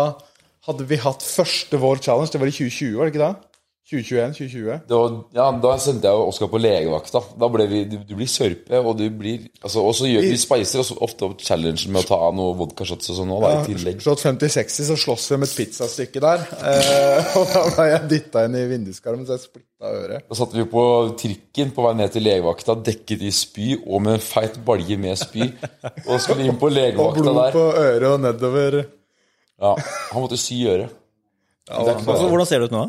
hadde 0.69 0.85
vi 0.91 0.99
hatt 1.01 1.25
første 1.25 1.81
vår 1.81 2.03
challenge. 2.05 2.35
Det 2.35 2.43
var 2.43 2.51
i 2.51 2.55
2020, 2.55 2.99
var 2.99 3.09
det 3.09 3.15
ikke 3.15 3.25
det? 3.25 3.48
2021, 3.89 4.35
2020. 4.37 4.81
det 4.85 4.97
ja, 5.39 5.45
da 5.63 5.71
sendte 5.81 6.11
jeg 6.11 6.25
Oskar 6.29 6.51
på 6.53 6.59
legevakta. 6.61 7.23
Da 7.41 7.49
ble 7.49 7.65
vi, 7.71 7.79
du, 7.89 7.95
du 8.05 8.11
blir 8.19 8.29
sørpe, 8.29 8.81
og 8.83 8.99
du 8.99 9.07
blir 9.09 9.47
altså, 9.63 9.81
Og 9.81 9.95
så 9.97 10.11
gjør 10.11 10.27
vi 10.27 10.37
spicer 10.41 10.83
også 10.83 10.99
ofte 11.07 11.25
opp 11.25 11.41
challengen 11.41 11.95
med 11.95 12.05
å 12.05 12.09
ta 12.11 12.19
noe 12.37 12.53
vodkashots 12.59 13.09
og 13.15 13.17
sånn 13.23 13.33
òg, 13.33 13.47
i 13.49 13.71
tillegg. 13.71 14.03
Shot 14.05 14.21
50-60, 14.27 14.91
så 14.91 14.99
slåss 15.01 15.31
vi 15.31 15.39
om 15.39 15.47
et 15.47 15.55
pizzastykke 15.57 16.21
der. 16.21 16.45
Eh, 16.59 17.33
og 17.41 17.49
da 17.55 17.65
ble 17.71 17.89
jeg 17.89 18.03
dytta 18.13 18.45
inn 18.45 18.61
i 18.61 18.67
vinduskarmen, 18.75 19.25
så 19.25 19.39
jeg 19.39 19.47
splitta 19.47 19.95
øret. 20.03 20.29
Da 20.29 20.41
satt 20.43 20.59
vi 20.59 20.69
på 20.69 20.85
trikken 21.25 21.73
på 21.73 21.89
vei 21.89 21.97
ned 22.03 22.13
til 22.13 22.29
legevakta, 22.29 22.77
dekket 22.91 23.25
i 23.25 23.33
spy 23.33 23.71
og 23.79 24.05
med 24.05 24.19
en 24.19 24.25
feit 24.29 24.61
balje 24.69 25.01
med 25.01 25.17
spy. 25.17 25.49
Og 26.05 26.21
skulle 26.21 26.45
inn 26.45 26.61
på 26.61 26.69
Og 26.69 27.17
blod 27.23 27.43
på 27.57 27.67
øret 27.73 28.09
og 28.13 28.21
nedover. 28.21 28.83
Ja, 29.59 29.75
Han 30.13 30.29
måtte 30.29 30.37
sy 30.37 30.61
øret. 30.69 30.93
Ja, 31.69 31.81
Altså, 31.89 32.29
hvordan 32.29 32.47
ser 32.49 32.61
det 32.61 32.69
ut 32.69 32.77
nå? 32.77 32.89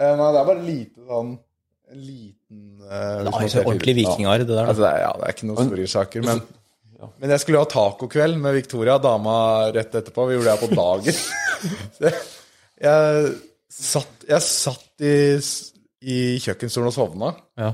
Eh, 0.00 0.14
nei, 0.16 0.28
det 0.32 0.40
er 0.40 0.48
bare 0.48 0.64
lite 0.64 1.04
sånn 1.04 1.34
En 1.90 2.00
liten 2.00 2.62
eh, 2.86 3.20
er 3.20 3.34
ser 3.42 3.52
så 3.52 3.64
ordentlig 3.66 3.96
vikingar, 3.98 4.40
det 4.40 4.48
der. 4.54 4.70
Altså, 4.70 4.84
det, 4.84 4.90
er, 4.94 5.02
ja, 5.04 5.12
det 5.18 5.26
er 5.26 5.34
ikke 5.36 5.48
noen 5.50 5.70
store 5.70 5.90
saker, 5.96 6.26
men 6.28 6.42
Men 7.20 7.32
jeg 7.32 7.40
skulle 7.42 7.60
ha 7.62 7.68
tacokveld 7.68 8.36
med 8.40 8.56
Victoria, 8.58 8.98
dama 9.00 9.34
rett 9.72 9.94
etterpå. 9.96 10.26
Vi 10.28 10.34
gjorde 10.36 10.50
det 10.50 10.56
her 10.56 10.66
på 10.68 10.76
dagen. 10.76 11.20
Så 11.96 12.04
jeg, 12.06 12.18
jeg 12.84 13.30
satt, 13.72 14.26
jeg 14.28 14.44
satt 14.44 15.04
i, 15.08 15.14
i 16.12 16.18
kjøkkenstolen 16.44 16.90
og 16.90 16.96
sovna. 16.96 17.30
Ja. 17.60 17.70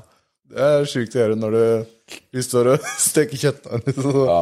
Det 0.47 0.63
er 0.63 0.87
sjukt 0.89 1.15
å 1.17 1.21
gjøre 1.23 1.37
når 1.41 1.55
du, 1.57 1.63
vi 2.37 2.43
står 2.45 2.69
og 2.75 2.85
steker 3.09 3.41
kjøttdeig, 3.41 3.97
så 3.99 4.37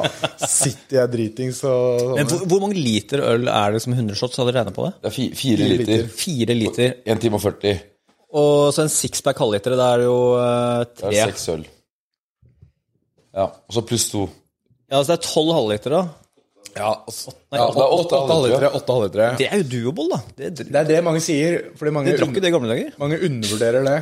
sitter 0.45 0.99
jeg 0.99 1.13
dritings 1.15 1.63
og 1.69 2.13
Men 2.19 2.29
hvor, 2.29 2.43
hvor 2.51 2.63
mange 2.67 2.77
liter 2.77 3.23
øl 3.25 3.49
er 3.49 3.77
det 3.77 3.81
som 3.85 3.95
100 3.97 4.19
shots? 4.21 4.37
Hadde 4.41 4.53
du 4.53 4.59
regnet 4.59 4.77
på 4.77 4.85
det? 4.89 4.93
Det 5.01 5.11
er 5.11 5.17
fi, 5.17 5.29
fire 5.39 5.71
liter. 5.73 6.05
Fire 6.25 6.57
liter. 6.59 6.97
1 7.09 7.23
time 7.25 7.41
og 7.41 7.45
40. 7.47 7.79
Og 8.35 8.53
så 8.75 8.85
en 8.85 8.93
sixpack 8.93 9.39
halvliter, 9.41 9.77
det 9.79 9.87
er 9.95 10.05
jo 10.05 10.19
tre. 10.35 10.91
Det 10.91 11.01
tre. 11.01 11.15
er 11.15 11.33
seks 11.33 11.49
øl. 11.55 11.65
Ja, 13.35 13.49
og 13.49 13.75
så 13.77 13.83
pluss 13.87 14.09
to. 14.13 14.27
Ja, 14.91 15.01
så 15.01 15.15
det 15.15 15.17
er 15.17 15.25
tolv 15.27 15.55
halvliter, 15.57 15.95
da. 15.95 16.03
Ja, 16.75 16.91
altså, 17.07 17.31
Nei, 17.55 17.61
ja, 17.61 17.69
det 17.71 17.83
er 17.85 17.93
åtte 17.95 18.19
halvlitere. 18.19 18.71
Halvlitere. 18.75 19.29
Det 19.39 19.47
er 19.47 19.63
jo 19.63 19.67
duoboll, 19.71 20.11
da. 20.11 20.19
Det, 20.35 20.51
det, 20.59 20.67
Det 20.75 20.81
er 20.81 20.89
det 20.91 21.01
mange 21.07 21.23
sier, 21.23 21.61
fordi 21.79 21.95
mange, 21.95 22.11
det 22.11 22.19
drakk 22.19 22.35
ikke 22.35 22.43
det 22.43 22.51
i 22.51 22.55
gamle 22.55 22.71
dager. 22.73 22.93
mange 22.99 23.21
undervurderer 23.29 23.87
det. 23.87 23.97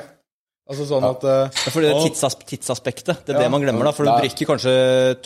Altså 0.70 0.86
sånn 0.88 1.04
at 1.04 1.24
eh, 1.26 1.44
Ja, 1.50 1.70
for 1.74 1.82
det 1.84 1.92
tidsas 2.04 2.36
tidsaspektet. 2.46 3.24
Det 3.26 3.34
er 3.34 3.44
det 3.46 3.50
man 3.52 3.64
glemmer, 3.64 3.88
da. 3.88 3.92
For 3.96 4.06
du 4.06 4.12
Nei. 4.12 4.20
drikker 4.26 4.52
kanskje 4.54 4.74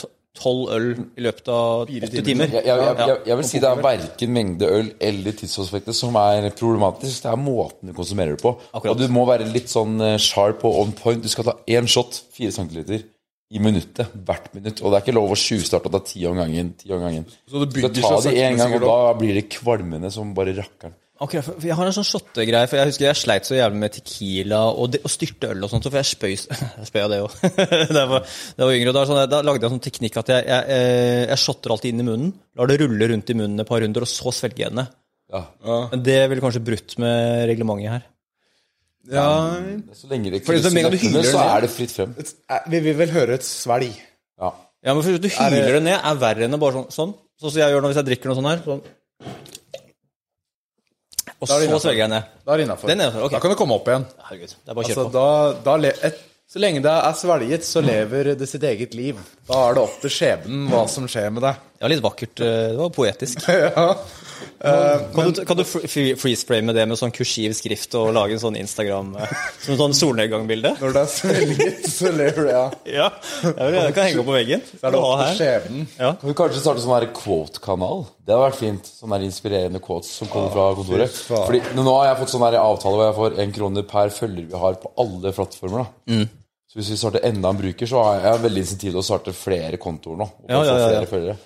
to- 0.01 0.13
tolv 0.37 0.69
øl 0.77 0.89
i 1.17 1.23
løpet 1.25 1.47
av 1.49 1.87
åtte 1.89 2.23
timer. 2.25 2.51
Jeg, 2.53 2.65
jeg, 2.67 2.77
jeg, 2.77 2.97
jeg, 3.09 3.21
jeg 3.31 3.37
vil 3.39 3.47
si 3.49 3.61
det 3.63 3.69
er 3.71 3.79
verken 3.87 4.33
mengde 4.37 4.69
øl 4.69 4.91
eller 5.01 5.37
tidsaspektet 5.39 5.97
som 5.97 6.17
er 6.21 6.51
problematisk. 6.59 7.23
Det 7.25 7.31
er 7.33 7.41
måten 7.41 7.89
du 7.89 7.95
konsumerer 7.97 8.37
det 8.37 8.43
på. 8.45 8.53
Akkurat. 8.73 8.93
Og 8.93 9.01
du 9.01 9.09
må 9.17 9.25
være 9.29 9.49
litt 9.49 9.73
sånn 9.73 9.97
eh, 10.05 10.19
sharp 10.21 10.65
og 10.69 10.77
on 10.83 10.93
point. 10.99 11.23
Du 11.25 11.33
skal 11.33 11.49
ta 11.49 11.57
én 11.73 11.89
shot, 11.89 12.21
fire 12.37 12.53
centiliter, 12.53 13.07
i 13.49 13.63
minuttet. 13.63 14.13
Hvert 14.27 14.53
minutt. 14.57 14.83
Og 14.85 14.93
det 14.93 14.99
er 15.01 15.07
ikke 15.07 15.17
lov 15.17 15.33
å 15.33 15.41
tjuvstarte 15.41 15.89
og 15.89 15.97
ta 15.97 16.03
ti 16.05 16.27
om 16.29 16.37
gangen. 16.37 16.75
Ti 16.83 16.93
om 16.93 17.01
gangen. 17.07 17.25
Så 17.49 17.57
du 17.63 17.65
Du 17.65 17.77
bygger 17.79 17.95
skal 17.97 18.21
ta 18.21 18.29
det 18.29 18.37
én 18.45 18.61
gang, 18.61 18.77
og 18.77 18.85
da 18.91 19.01
blir 19.17 19.41
det 19.41 19.47
kvalmende 19.57 20.13
som 20.13 20.35
bare 20.37 20.53
rakkeren. 20.59 20.97
Ok, 21.25 21.35
for 21.41 21.65
Jeg 21.65 21.77
har 21.79 21.89
en 21.89 21.95
sånn 21.97 22.05
shottegreie, 22.05 22.69
for 22.69 22.77
jeg 22.77 22.91
husker 22.91 23.07
jeg 23.07 23.17
sleit 23.17 23.47
så 23.49 23.55
jævlig 23.57 23.79
med 23.81 23.95
Tequila 23.95 24.59
og, 24.69 24.91
de, 24.93 24.99
og 25.01 25.13
styrte 25.13 25.49
øl 25.55 25.65
og 25.65 25.71
sånt, 25.73 25.87
for 25.89 25.97
jeg 25.97 26.11
spøy 26.11 26.35
Jeg 26.83 26.89
spøy 26.91 27.01
av 27.07 27.13
det 27.15 27.21
òg. 27.25 27.37
da 27.97 28.03
jeg 28.03 28.11
var, 28.11 28.27
da 28.59 28.69
jeg 28.69 28.83
yngre. 28.83 28.93
og 28.93 28.99
Da, 28.99 29.05
sånn, 29.09 29.23
da 29.33 29.41
lagde 29.47 29.65
jeg 29.65 29.71
en 29.71 29.77
sånn 29.79 29.87
teknikk 29.87 30.19
at 30.21 30.33
jeg, 30.35 30.45
jeg, 30.51 30.69
eh, 30.77 31.23
jeg 31.31 31.41
shotter 31.41 31.73
alltid 31.73 31.95
inn 31.95 32.05
i 32.05 32.09
munnen, 32.11 32.35
lar 32.59 32.69
det 32.69 32.81
rulle 32.83 33.09
rundt 33.15 33.33
i 33.33 33.39
munnen 33.39 33.65
et 33.65 33.71
par 33.71 33.81
runder, 33.85 34.05
og 34.05 34.13
så 34.13 34.35
svelger 34.43 34.67
jeg 34.67 34.77
det. 34.77 34.87
Ja. 35.33 35.43
Men 35.95 36.05
det 36.07 36.19
ville 36.31 36.45
kanskje 36.45 36.63
brutt 36.69 36.99
med 37.03 37.49
reglementet 37.51 37.95
her. 37.97 38.05
Ja, 39.07 39.27
Så 39.95 40.09
lenge 40.11 40.33
det 40.35 40.41
ikke 40.43 40.53
krysser 40.53 40.75
leppene, 40.75 40.99
hyler 40.99 41.29
så 41.31 41.43
er 41.47 41.63
det 41.63 41.71
fritt 41.71 41.93
frem. 41.95 42.15
eh, 42.19 42.65
vi 42.73 42.81
vil 42.89 42.97
vel 42.99 43.13
høre 43.15 43.39
et 43.39 43.47
svelg. 43.47 43.95
Ja. 44.41 44.51
Ja, 44.85 44.95
men 44.95 45.03
for 45.03 45.17
Du 45.19 45.29
hyler 45.33 45.79
det 45.79 45.83
ned, 45.83 45.97
er 45.99 46.21
verre 46.21 46.47
enn 46.47 46.55
å 46.55 46.61
bare 46.61 46.83
sånn. 46.83 46.91
Sånn 46.93 47.15
Sånn 47.37 47.53
som 47.53 47.61
jeg 47.61 47.69
gjør 47.75 47.83
nå 47.85 47.89
hvis 47.91 47.99
jeg 48.01 48.07
drikker 48.09 48.31
noe 48.31 48.39
sånn 48.39 48.49
her. 48.49 48.61
Sånn. 48.65 48.79
Og 51.41 51.51
så 51.51 51.59
svelger 51.83 52.05
jeg 52.07 52.13
ned. 52.13 52.31
Da 52.47 52.55
er 52.55 52.63
det 52.63 52.67
innafor. 52.69 52.89
Den 52.91 53.01
er 53.03 53.11
innenfor, 53.11 53.27
ok. 53.27 53.35
Da 53.37 53.43
kan 53.45 53.53
du 53.53 53.59
komme 53.61 53.77
opp 53.77 53.91
igjen. 53.91 54.07
Herregud, 54.29 54.55
det 54.57 54.73
er 54.73 54.79
bare 54.79 54.87
å 54.87 54.89
Altså, 54.89 55.05
på. 55.05 55.13
da, 55.17 55.77
da 55.83 55.93
et, 56.09 56.23
så 56.47 56.63
lenge 56.63 56.81
det 56.85 56.93
er 56.95 57.17
svelget, 57.19 57.67
så 57.67 57.83
lever 57.83 58.33
det 58.39 58.47
sitt 58.49 58.63
eget 58.65 58.95
liv. 58.95 59.19
Da 59.49 59.65
er 59.67 59.77
det 59.77 59.83
opp 59.83 59.97
til 60.05 60.13
skjebnen 60.15 60.69
hva 60.71 60.85
som 60.89 61.09
skjer 61.11 61.33
med 61.35 61.43
deg. 61.43 61.65
Det 61.77 61.85
var 61.85 61.93
litt 61.93 62.03
vakkert. 62.05 62.41
eh, 62.41 62.71
Det 62.73 62.79
var 62.81 62.91
poetisk. 62.97 63.43
ja. 63.49 63.89
Kan 65.15 65.33
du, 65.33 65.45
kan 65.45 65.57
du 65.59 65.63
fre- 65.69 65.85
fre- 65.89 66.15
freeze-frame 66.19 66.73
det 66.75 66.85
med 66.89 66.97
sånn 66.99 67.13
kursiv 67.15 67.53
skrift 67.57 67.93
og 67.99 68.09
lage 68.17 68.35
en 68.37 68.41
sånn 68.41 68.57
Instagram 68.59 69.11
eh, 69.21 69.33
Som 69.63 69.75
et 69.77 69.81
sånn 69.83 69.95
solnedgangbilde? 69.97 70.73
Når 70.81 70.95
det 70.97 71.03
er 71.03 71.11
svelget, 71.13 71.85
så 71.93 72.13
lever 72.17 72.45
det, 72.49 72.55
ja. 72.57 72.65
Ja, 72.89 73.09
jeg, 73.45 73.53
vil, 73.75 73.79
jeg 73.83 73.95
kan 73.99 74.09
henge 74.09 74.23
opp 74.23 74.29
på 74.31 74.37
veggen. 74.37 74.65
Så 74.73 74.81
er 74.81 74.97
det 74.97 75.01
opp 75.03 75.21
til 75.27 75.39
skjebnen. 75.43 75.85
Kan 75.99 76.31
vi 76.31 76.37
kanskje 76.41 76.63
starte 76.65 76.85
sånn 76.85 77.07
quote-kanal? 77.21 78.07
Det 78.27 78.35
hadde 78.35 78.47
vært 78.47 78.61
fint. 78.63 78.91
Sånne 78.97 79.19
her 79.21 79.29
inspirerende 79.29 79.83
quotes 79.85 80.11
som 80.23 80.33
kommer 80.33 80.51
fra 80.57 80.67
kontoret. 80.81 81.21
Fordi 81.29 81.63
Nå 81.77 81.85
har 82.01 82.09
jeg 82.11 82.21
fått 82.25 82.35
sånn 82.35 82.47
avtale 82.49 82.97
hvor 82.97 83.07
jeg 83.11 83.19
får 83.21 83.39
én 83.45 83.55
krone 83.61 83.85
per 83.93 84.13
følger 84.17 84.49
vi 84.51 84.65
har 84.65 84.81
på 84.83 84.93
alle 85.05 85.33
plattformer. 85.37 85.85
da 85.85 86.17
Mm. 86.17 86.27
Så 86.67 86.81
hvis 86.81 86.89
vi 86.91 86.97
starter 86.99 87.23
enda 87.29 87.53
en 87.53 87.59
bruker, 87.61 87.87
så 87.87 88.01
har 88.03 88.25
jeg 88.25 88.41
veldig 88.43 88.63
insentiv 88.65 88.91
til 88.91 88.99
å 88.99 89.05
starte 89.07 89.33
flere 89.37 89.79
kontoer 89.79 90.19
nå. 90.19 90.27
Og 90.27 90.51
Ja, 90.51 90.59
ja, 90.67 90.73
ja, 90.73 90.79
ja. 90.81 90.89
flere 90.91 91.11
følgere. 91.13 91.37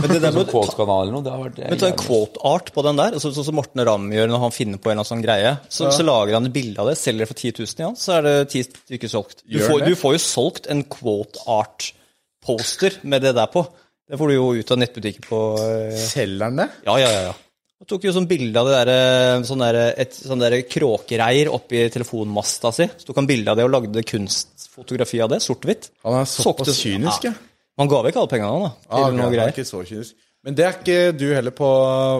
Men 0.00 0.08
det 0.14 0.20
der 0.22 0.32
med 0.32 0.40
å 0.54 0.62
ta, 0.64 0.86
eller 0.86 1.12
noe, 1.12 1.24
det 1.26 1.34
har 1.34 1.42
vært 1.42 1.58
men 1.60 1.82
ta 1.82 1.90
en 1.90 1.98
quote 2.00 2.40
art 2.48 2.72
på 2.72 2.84
den 2.86 2.96
der, 2.96 3.18
altså, 3.18 3.34
sånn 3.36 3.46
som 3.50 3.58
Morten 3.60 3.84
Ramm 3.84 4.08
gjør 4.16 4.32
når 4.32 4.42
han 4.46 4.54
finner 4.56 4.80
på 4.80 4.88
en 4.88 4.94
eller 4.94 5.02
annen 5.02 5.10
sånn 5.10 5.26
greie. 5.26 5.52
Så, 5.68 5.90
så 5.92 6.06
lager 6.08 6.38
han 6.38 6.48
et 6.48 6.56
bilde 6.56 6.80
av 6.80 6.88
det, 6.88 6.96
selger 6.98 7.26
det 7.26 7.30
for 7.34 7.42
10 7.42 7.52
000 7.60 7.84
igjen, 7.84 8.00
så 8.00 8.16
er 8.16 8.26
det 8.26 8.34
10 8.48 8.64
stykker 8.70 9.12
solgt. 9.12 9.44
Du 9.44 9.60
får, 9.60 9.84
du 9.84 9.92
får 10.00 10.16
jo 10.16 10.24
solgt 10.24 10.70
en 10.72 10.82
quote 10.96 11.44
art-poster 11.52 12.96
med 13.04 13.28
det 13.28 13.36
der 13.36 13.52
på. 13.52 13.66
Det 14.08 14.18
får 14.18 14.32
du 14.32 14.38
jo 14.38 14.50
ut 14.56 14.72
av 14.72 14.80
nettbutikken 14.80 15.28
på 15.28 15.42
eh, 15.62 16.00
Selger 16.00 16.48
han 16.48 16.58
det? 16.64 16.70
Ja, 16.88 16.96
ja, 17.00 17.12
ja. 17.28 17.36
Ja. 17.82 17.86
Tok 17.90 18.04
jo 18.06 18.12
sånn 18.14 18.28
bilde 18.30 18.56
av 18.62 18.68
det 18.70 18.74
der, 18.78 18.90
eh, 18.94 19.42
sånn 19.48 19.58
der, 19.64 19.78
et 19.98 20.14
sånn 20.14 20.38
der 20.42 20.54
kråkereir 20.70 21.50
oppi 21.52 21.82
telefonmasta 21.90 22.70
si. 22.72 22.86
Så 22.96 23.08
tok 23.10 23.16
han 23.22 23.26
bilde 23.28 23.50
av 23.50 23.58
det 23.58 23.64
og 23.66 23.72
lagde 23.74 24.04
kunstfotografi 24.06 25.20
av 25.24 25.30
det, 25.34 25.40
sort-hvitt. 25.42 25.90
Han 26.06 26.20
er 26.20 26.24
såpass 26.30 26.68
Solgte- 26.70 26.78
kynisk, 26.78 27.24
ja. 27.24 27.34
Man 27.78 27.88
ga 27.88 28.02
vekk 28.04 28.16
alle 28.20 28.28
pengene 28.28 28.62
da, 28.62 28.68
til 28.70 28.90
Ah, 28.90 29.06
ok, 29.08 29.12
noe 29.16 29.22
han 29.22 29.32
er 29.32 29.36
greier. 29.36 29.52
ikke 29.56 29.66
så 29.66 29.82
kynisk. 29.88 30.14
Men 30.44 30.54
det 30.58 30.64
er 30.66 30.72
ikke 30.74 31.16
du 31.16 31.28
heller 31.34 31.52
på 31.54 31.66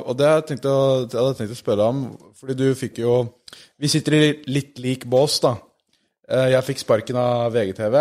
Og 0.06 0.16
det 0.16 0.26
hadde 0.26 0.46
jeg 0.46 0.46
tenkt 0.52 0.66
å, 0.70 1.08
det 1.10 1.18
hadde 1.18 1.30
jeg 1.32 1.38
tenkt 1.40 1.54
å 1.56 1.62
spørre 1.64 1.88
om, 1.88 2.18
fordi 2.38 2.54
du 2.56 2.74
fikk 2.78 2.98
jo 3.02 3.14
Vi 3.80 3.88
sitter 3.88 4.12
i 4.14 4.42
litt 4.46 4.78
lik 4.78 5.04
bås, 5.10 5.40
da. 5.40 5.56
Eh, 6.28 6.50
Jeg 6.52 6.62
fikk 6.64 6.78
sparken 6.78 7.16
av 7.16 7.52
VGTV. 7.52 7.96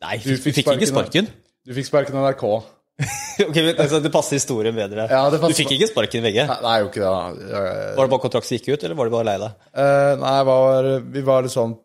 Nei, 0.00 0.16
Du 0.18 0.36
fikk, 0.36 0.54
fikk, 0.64 0.66
ikke 0.72 0.88
sparken. 0.88 1.28
Du 1.66 1.74
fikk 1.74 1.84
sparken 1.86 2.16
av 2.16 2.32
NRK. 2.32 2.64
ok, 3.48 3.54
men 3.54 3.76
altså, 3.78 4.00
Det 4.02 4.10
passer 4.10 4.40
historien 4.40 4.74
bedre. 4.74 5.04
Ja, 5.10 5.20
det 5.30 5.38
passer- 5.38 5.54
Du 5.54 5.60
fikk 5.60 5.74
ikke 5.76 5.88
sparken, 5.92 6.24
VG. 6.24 6.40
Nei, 6.64 6.76
jo 6.82 6.88
ikke 6.88 7.02
det. 7.04 7.50
Jeg- 7.52 7.92
Var 7.96 8.08
det 8.08 8.12
bare 8.14 8.22
kontrakt 8.24 8.48
som 8.48 8.56
gikk 8.58 8.72
ut, 8.74 8.84
eller 8.88 8.98
var 8.98 9.06
det 9.10 9.14
bare 9.14 9.28
lei 9.28 9.36
deg? 9.44 9.52
Uh, 9.78 10.14
nei, 10.24 10.38
var, 10.48 10.88
vi 11.14 11.22
var 11.28 11.46
litt 11.46 11.54
sånn 11.54 11.76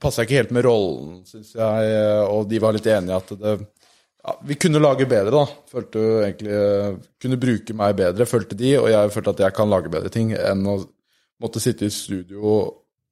Passa 0.00 0.24
ikke 0.24 0.38
helt 0.38 0.52
med 0.56 0.64
rollen, 0.64 1.18
syns 1.28 1.50
jeg, 1.52 1.88
eh, 1.92 2.22
og 2.24 2.46
de 2.48 2.56
var 2.64 2.72
litt 2.72 2.86
enige 2.88 3.18
at 3.18 3.32
det 3.36 3.50
ja, 3.60 4.32
Vi 4.48 4.54
kunne 4.56 4.80
lage 4.80 5.04
bedre, 5.04 5.28
da. 5.34 5.42
Følte 5.68 6.00
jo 6.00 6.14
egentlig 6.24 6.54
eh, 6.56 6.94
Kunne 7.20 7.36
bruke 7.42 7.76
meg 7.76 7.98
bedre, 7.98 8.24
følte 8.30 8.56
de, 8.56 8.70
og 8.80 8.88
jeg 8.88 9.12
følte 9.12 9.34
at 9.36 9.42
jeg 9.44 9.56
kan 9.58 9.68
lage 9.68 9.92
bedre 9.92 10.08
ting 10.14 10.32
enn 10.32 10.64
å 10.72 10.78
måtte 11.44 11.60
sitte 11.60 11.84
i 11.84 11.92
studio. 11.92 12.62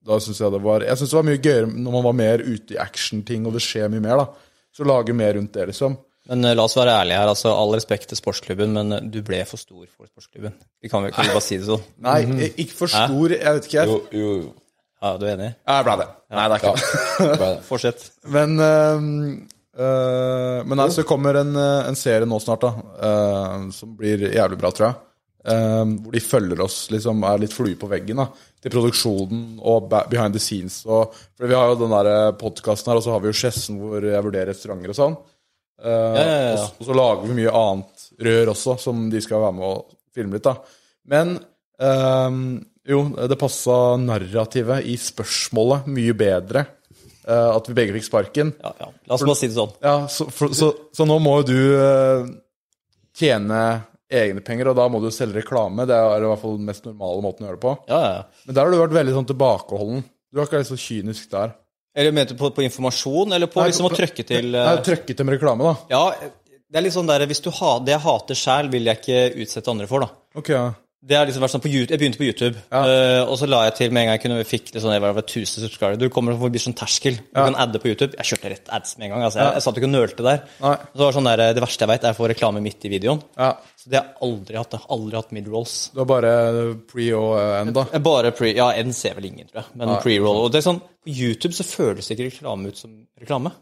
Da 0.00 0.16
syns 0.16 0.40
jeg 0.40 0.52
det 0.56 0.62
var 0.64 0.80
Jeg 0.88 0.96
synes 0.96 1.12
det 1.12 1.18
var 1.20 1.28
mye 1.28 1.44
gøyere 1.44 1.68
når 1.76 1.92
man 1.98 2.06
var 2.08 2.16
mer 2.24 2.38
ute 2.48 2.72
i 2.78 2.80
action-ting, 2.80 3.44
og 3.44 3.52
det 3.58 3.60
skjer 3.68 3.92
mye 3.92 4.00
mer, 4.08 4.24
da. 4.24 4.26
Så 4.72 4.88
lage 4.88 5.12
mer 5.16 5.36
rundt 5.36 5.52
det, 5.60 5.68
liksom. 5.74 5.92
Men 6.28 6.44
eh, 6.44 6.54
la 6.58 6.64
oss 6.68 6.76
være 6.76 6.92
ærlige 7.02 7.18
her. 7.22 7.30
altså 7.32 7.52
All 7.56 7.72
respekt 7.76 8.08
til 8.10 8.18
sportsklubben, 8.20 8.72
men 8.76 8.92
eh, 8.98 9.04
du 9.08 9.20
ble 9.24 9.40
for 9.48 9.60
stor 9.60 9.84
for 9.96 10.08
sportsklubben. 10.10 10.54
Vi 10.84 10.90
kan, 10.92 11.04
vel- 11.06 11.14
kan 11.16 11.24
vi 11.28 11.32
bare 11.36 11.44
si 11.46 11.56
det 11.60 11.68
sånn? 11.70 11.84
Nei, 12.04 12.18
ikke 12.64 12.74
for 12.82 12.92
stor, 12.92 13.34
jeg 13.36 13.58
vet 13.58 13.68
ikke, 13.70 13.78
jeg. 13.80 13.88
Jo, 13.88 14.00
jo, 14.12 14.32
jo. 14.44 14.54
Ja, 14.98 15.12
du 15.16 15.24
er 15.28 15.36
enig? 15.36 15.52
Jeg 15.70 15.84
ble 15.86 15.94
det. 16.00 16.08
Nei, 16.34 16.44
det 16.50 16.56
er 16.56 16.62
ikke 16.62 16.72
ja, 16.74 17.34
Det. 17.44 17.50
Fortsett. 17.68 18.06
Men 18.34 18.56
uh, 18.58 19.04
øh, 19.78 20.64
Men 20.66 20.80
altså, 20.82 21.02
det 21.04 21.08
kommer 21.08 21.38
en, 21.38 21.52
en 21.56 21.96
serie 21.98 22.26
nå 22.26 22.40
snart, 22.42 22.66
da, 22.66 22.72
uh, 22.98 23.68
som 23.74 23.92
blir 23.96 24.26
jævlig 24.34 24.58
bra, 24.58 24.72
tror 24.74 24.88
jeg. 24.90 25.04
Hvor 25.48 26.12
de 26.12 26.20
følger 26.20 26.60
oss, 26.60 26.74
liksom, 26.92 27.22
er 27.24 27.38
litt 27.40 27.54
flue 27.54 27.76
på 27.78 27.88
veggen 27.88 28.18
da, 28.20 28.26
til 28.60 28.72
produksjonen 28.74 29.60
og 29.62 29.86
behind 30.10 30.34
the 30.34 30.42
scenes. 30.42 30.80
Og, 30.84 31.14
for 31.38 31.48
vi 31.48 31.56
har 31.56 31.70
jo 31.70 31.78
den 31.86 31.94
der 31.94 32.34
podkasten 32.36 32.90
her, 32.90 32.98
og 33.00 33.06
så 33.06 33.14
har 33.14 33.22
vi 33.22 33.30
jo 33.30 33.36
Skjessen 33.38 33.78
hvor 33.80 34.02
jeg 34.04 34.26
vurderer 34.26 34.50
restauranter 34.50 34.92
og 34.92 34.98
sånn. 34.98 35.16
Øh, 35.78 36.16
ja, 36.18 36.24
ja. 36.24 36.52
Og, 36.52 36.58
så- 36.58 36.72
og 36.80 36.86
så 36.88 36.96
lager 36.98 37.26
vi 37.28 37.36
mye 37.42 37.52
annet 37.54 38.08
rør 38.26 38.50
også, 38.54 38.78
som 38.82 39.04
de 39.10 39.20
skal 39.22 39.40
være 39.44 39.52
med 39.58 39.64
og 39.68 39.94
filme 40.14 40.32
litt. 40.38 40.42
da. 40.48 40.56
Men 41.06 41.38
øhm, 41.80 42.40
jo, 42.88 43.04
det 43.28 43.38
passa 43.38 43.96
narrativet 44.00 44.84
i 44.90 44.96
spørsmålet 44.98 45.86
mye 45.86 46.14
bedre. 46.18 46.66
Uh, 47.28 47.52
at 47.58 47.66
vi 47.68 47.74
begge 47.76 47.92
fikk 47.92 48.06
sparken. 48.06 48.54
Ja, 48.64 48.70
ja. 48.80 48.86
La 49.06 49.14
oss 49.18 49.22
bare 49.28 49.36
si 49.36 49.48
det 49.50 49.54
sånn. 49.58 49.72
Ja, 49.84 50.06
så, 50.08 50.24
for, 50.32 50.48
så, 50.56 50.70
så 50.96 51.04
nå 51.04 51.18
må 51.20 51.34
jo 51.42 51.48
du 51.50 51.58
øh, 51.76 52.22
tjene 53.18 53.58
egne 54.08 54.40
penger, 54.40 54.70
og 54.70 54.78
da 54.78 54.86
må 54.88 55.00
du 55.02 55.10
selge 55.12 55.42
reklame. 55.42 55.84
Det 55.88 55.92
er 55.98 56.24
i 56.24 56.28
hvert 56.30 56.40
fall 56.40 56.56
den 56.56 56.64
mest 56.70 56.86
normale 56.88 57.20
måten 57.26 57.44
å 57.44 57.50
gjøre 57.50 57.58
det 57.58 57.64
på. 57.66 57.74
Ja, 57.90 57.98
ja, 58.00 58.12
ja. 58.16 58.22
Men 58.48 58.56
der 58.56 58.64
har 58.64 58.72
du 58.72 58.78
vært 58.80 58.96
veldig 58.96 59.16
sånn 59.18 59.28
tilbakeholden. 59.28 60.04
Du 60.32 60.40
har 60.40 60.48
ikke 60.48 60.60
vært 60.62 60.70
så 60.72 60.80
kynisk 60.80 61.28
der. 61.34 61.52
Eller 61.96 62.12
mente 62.12 62.34
du 62.34 62.40
på, 62.40 62.50
på 62.54 62.64
informasjon, 62.66 63.32
eller 63.32 63.50
på 63.50 63.62
Nei, 63.62 63.70
liksom 63.70 63.88
å 63.88 63.94
trøkke 63.94 64.24
til 64.26 64.52
Nei, 64.54 64.74
trøkke 64.84 65.14
til 65.16 65.26
med 65.26 65.38
reklame, 65.38 65.70
da. 65.70 65.94
Ja, 65.94 66.32
det 66.68 66.78
er 66.78 66.84
litt 66.84 66.94
sånn 66.94 67.08
der 67.08 67.24
Hvis 67.30 67.40
du 67.44 67.48
har 67.54 67.80
det 67.84 67.94
jeg 67.96 68.04
hater 68.04 68.38
sjæl, 68.38 68.68
vil 68.72 68.90
jeg 68.90 69.00
ikke 69.00 69.44
utsette 69.44 69.72
andre 69.72 69.88
for, 69.90 70.04
da. 70.04 70.12
Ok, 70.38 70.52
ja. 70.52 70.66
Det 70.98 71.14
har 71.14 71.28
liksom 71.28 71.44
vært 71.44 71.52
sånn 71.52 71.62
på 71.62 71.70
YouTube, 71.70 71.92
Jeg 71.94 72.00
begynte 72.00 72.18
på 72.18 72.26
YouTube, 72.26 72.58
eh, 72.74 73.20
og 73.22 73.36
så 73.38 73.46
la 73.46 73.60
jeg 73.68 73.74
til 73.78 73.92
med 73.94 74.02
en 74.02 74.08
gang 74.08 74.16
jeg 74.16 74.22
kunne 74.24 74.44
fikk 74.44 74.72
det 74.74 74.80
sånn, 74.82 74.90
jeg 74.96 75.02
var 75.04 75.12
over 75.14 75.22
1000 75.22 75.62
subscribere. 75.62 75.96
Du 76.00 76.08
kommer 76.10 76.34
forbi 76.34 76.58
sånn 76.58 76.74
terskel. 76.74 77.20
Du 77.22 77.38
kan 77.38 77.54
adde 77.54 77.78
på 77.78 77.86
YouTube. 77.92 78.16
Jeg 78.18 78.26
kjørte 78.32 78.50
rett 78.50 78.72
ads 78.74 78.96
med 78.98 79.06
en 79.06 79.12
gang. 79.14 79.22
altså 79.28 79.38
Jeg, 79.38 79.52
jeg 79.54 79.62
satt 79.62 79.78
ikke 79.78 79.86
og 79.86 79.94
nølte 79.94 80.26
der. 80.26 80.42
Nei. 80.64 80.74
Så 80.82 80.98
det 80.98 81.06
var 81.06 81.16
sånn 81.20 81.30
der, 81.30 81.44
Det 81.54 81.62
verste 81.62 81.86
jeg 81.86 81.92
vet, 81.92 82.04
er 82.10 82.16
å 82.16 82.18
få 82.18 82.28
reklame 82.32 82.60
midt 82.66 82.84
i 82.84 82.92
videoen. 82.96 83.22
ja. 83.38 83.52
Så 83.78 83.92
det 83.92 84.00
har 84.00 84.08
jeg 84.10 84.18
aldri 84.26 84.56
hatt. 84.58 84.72
Jeg 84.74 84.82
har 84.82 84.96
aldri 84.98 85.16
hatt 85.22 85.30
mid-rolls. 85.38 85.74
Du 85.94 86.00
har 86.02 86.08
bare 86.10 86.32
pre 86.90 87.06
og 87.14 87.30
eh, 87.38 87.60
end, 87.62 87.74
da. 87.78 87.84
Bare 88.10 88.32
pre... 88.34 88.50
Ja, 88.58 88.72
end 88.74 88.92
ser 88.98 89.14
vel 89.14 89.30
ingen, 89.30 89.46
tror 89.46 89.62
jeg. 89.62 89.70
Men 89.78 89.94
pre-roll. 90.02 90.42
Og 90.48 90.50
det 90.50 90.58
er 90.64 90.66
sånn, 90.66 90.80
På 90.82 91.14
YouTube 91.14 91.54
så 91.54 91.62
føles 91.64 92.10
ikke 92.10 92.26
reklame 92.26 92.72
ut 92.74 92.76
som 92.82 92.90
reklame. 93.22 93.54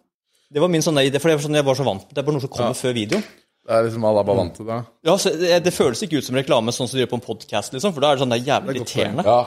Det 0.49 0.62
var 0.62 0.72
min 0.72 0.81
sånn 0.81 0.96
idé, 1.05 1.20
for 1.20 1.29
det 1.29 1.37
var 1.37 1.44
sånn 1.44 1.59
jeg 1.61 1.66
var 1.68 1.77
så 1.77 1.85
vant 1.85 2.01
til. 2.09 2.14
Det 2.16 2.22
er 2.22 2.27
bare 2.31 2.38
noe 2.38 2.46
som 2.49 2.55
kommer 2.57 2.79
før 2.79 2.96
videoen. 2.96 3.25
Det 3.66 3.74
er 3.74 3.87
liksom 3.88 4.05
alle 4.07 4.22
er 4.22 4.26
bare 4.29 4.38
vant 4.38 4.52
til 4.55 4.66
det. 4.68 4.76
Ja, 5.09 5.14
så 5.18 5.33
det, 5.35 5.57
det 5.66 5.72
føles 5.74 6.02
ikke 6.07 6.20
ut 6.20 6.26
som 6.26 6.37
reklame 6.38 6.74
sånn 6.74 6.87
som 6.87 6.98
de 6.98 7.02
gjør 7.02 7.16
på 7.16 7.18
en 7.18 7.24
podkast, 7.24 7.72
liksom, 7.74 7.94
for 7.96 8.05
da 8.05 8.12
er 8.12 8.18
det 8.18 8.22
sånn 8.22 8.35
det 8.35 8.38
er 8.38 8.50
jævlig 8.52 8.76
irriterende. 8.76 9.24
Ja. 9.26 9.40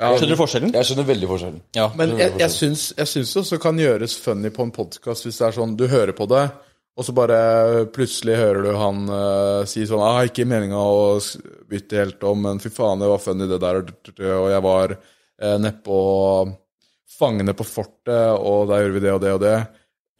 Skjønner 0.00 0.32
du 0.32 0.40
forskjellen? 0.40 0.72
Jeg 0.74 0.88
skjønner 0.88 1.06
veldig 1.10 1.28
forskjellen. 1.28 1.60
Ja. 1.76 1.86
Men 1.98 2.14
jeg, 2.16 2.32
jeg 2.40 2.52
syns 2.54 2.86
jeg 2.96 3.10
syns 3.10 3.34
det 3.34 3.42
også 3.42 3.58
kan 3.60 3.78
gjøres 3.78 4.16
funny 4.24 4.50
på 4.54 4.64
en 4.64 4.72
podkast 4.74 5.26
hvis 5.26 5.38
det 5.38 5.46
er 5.50 5.56
sånn 5.58 5.76
du 5.78 5.84
hører 5.92 6.16
på 6.16 6.26
det, 6.30 6.46
og 6.96 7.06
så 7.06 7.14
bare 7.16 7.40
plutselig 7.94 8.38
hører 8.40 8.64
du 8.64 8.70
han 8.80 9.04
uh, 9.12 9.68
si 9.68 9.84
sånn 9.88 10.02
ah, 10.04 10.22
'Ikke 10.24 10.48
meninga 10.48 10.80
å 10.80 11.20
bytte 11.70 12.00
helt 12.00 12.24
om, 12.26 12.40
men 12.48 12.62
fy 12.64 12.72
faen, 12.72 13.00
det 13.00 13.12
var 13.12 13.22
funny, 13.22 13.46
det 13.48 13.60
der', 13.62 13.84
og 14.40 14.48
jeg 14.54 14.64
var 14.66 14.96
uh, 14.96 15.56
nedpå 15.60 16.00
Fangene 17.20 17.52
på 17.52 17.66
fortet, 17.68 18.32
og 18.40 18.70
der 18.70 18.80
gjorde 18.80 18.96
vi 18.96 19.00
det 19.04 19.12
og 19.12 19.20
det 19.20 19.32
og 19.36 19.40
det. 19.42 19.56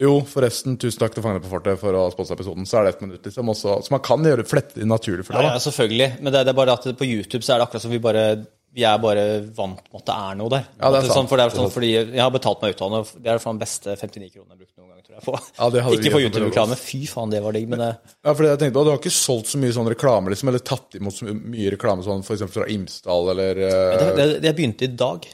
Jo, 0.01 0.15
forresten, 0.25 0.79
tusen 0.81 1.03
takk 1.03 1.13
til 1.13 1.21
Fangene 1.25 1.43
på 1.43 1.51
fortet 1.51 1.77
for 1.81 1.93
å 1.93 2.07
sponse 2.13 2.33
episoden. 2.33 2.65
Så 2.65 2.79
er 2.79 2.87
det 2.87 2.95
ett 2.95 3.03
minutt, 3.05 3.21
liksom. 3.27 3.51
Også, 3.53 3.75
så 3.85 3.93
man 3.93 4.01
kan 4.05 4.25
gjøre 4.25 4.47
flette 4.49 4.79
det 4.79 4.87
naturlig 4.89 5.27
for 5.27 5.37
deg. 5.37 5.45
ja, 5.45 5.53
ja, 5.53 5.61
selvfølgelig. 5.61 6.09
Men 6.19 6.33
det, 6.33 6.47
det 6.47 6.55
er 6.55 6.57
bare 6.57 6.79
at 6.79 6.89
på 6.97 7.05
YouTube 7.05 7.45
så 7.45 7.53
er 7.53 7.61
det 7.61 7.69
akkurat 7.69 7.85
som 7.85 7.93
vi 7.93 8.01
bare 8.01 8.25
vi 8.71 8.85
er 8.87 8.99
bare 9.03 9.23
vant 9.51 9.81
med 9.91 9.99
at 9.99 10.05
det 10.07 10.13
er 10.15 10.35
noe 10.39 10.51
der. 10.51 10.67
Ja, 10.79 10.91
det 10.93 11.01
er 11.01 11.07
sant. 11.09 11.17
Sånn, 11.17 11.27
for 11.27 11.39
det 11.39 11.45
er 11.45 11.55
sånn, 11.57 11.71
fordi 11.73 11.89
Jeg 11.91 12.21
har 12.21 12.31
betalt 12.31 12.61
meg 12.63 12.75
utdannet, 12.77 13.09
og 13.09 13.23
det 13.25 13.33
er 13.33 13.41
den 13.43 13.59
beste 13.59 13.95
59 13.97 14.29
kronene 14.31 14.53
jeg 14.53 14.53
har 14.53 14.61
brukt 14.61 14.77
noen 14.79 14.93
gang, 14.93 15.01
tror 15.03 15.17
jeg. 15.17 15.23
På. 15.25 15.33
Ja, 15.57 15.67
det 15.73 15.83
hadde 15.83 15.97
ikke 15.99 16.13
på 16.13 16.21
YouTube-reklame. 16.23 16.77
Fy 16.79 17.01
faen, 17.11 17.33
det 17.33 17.41
var 17.43 17.57
digg. 17.57 17.67
Men 17.73 17.83
det, 17.83 17.89
Ja, 18.23 18.31
fordi 18.31 18.53
jeg 18.53 18.61
tenkte, 18.63 18.85
Du 18.87 18.93
har 18.93 19.01
ikke 19.01 19.13
solgt 19.13 19.51
så 19.51 19.59
mye 19.59 19.75
sånn 19.75 19.91
reklame, 19.91 20.31
liksom, 20.31 20.53
eller 20.53 20.63
tatt 20.71 20.97
imot 21.01 21.17
så 21.17 21.35
mye 21.35 21.75
reklame 21.75 22.07
sånn 22.07 22.23
f.eks. 22.23 22.45
fra 22.53 22.69
Imsdal 22.71 23.33
eller 23.35 23.59
uh... 23.59 23.75
det, 23.99 24.07
det, 24.15 24.27
det 24.39 24.51
jeg 24.53 24.59
begynte 24.61 24.87
i 24.87 24.93
dag. 25.03 25.27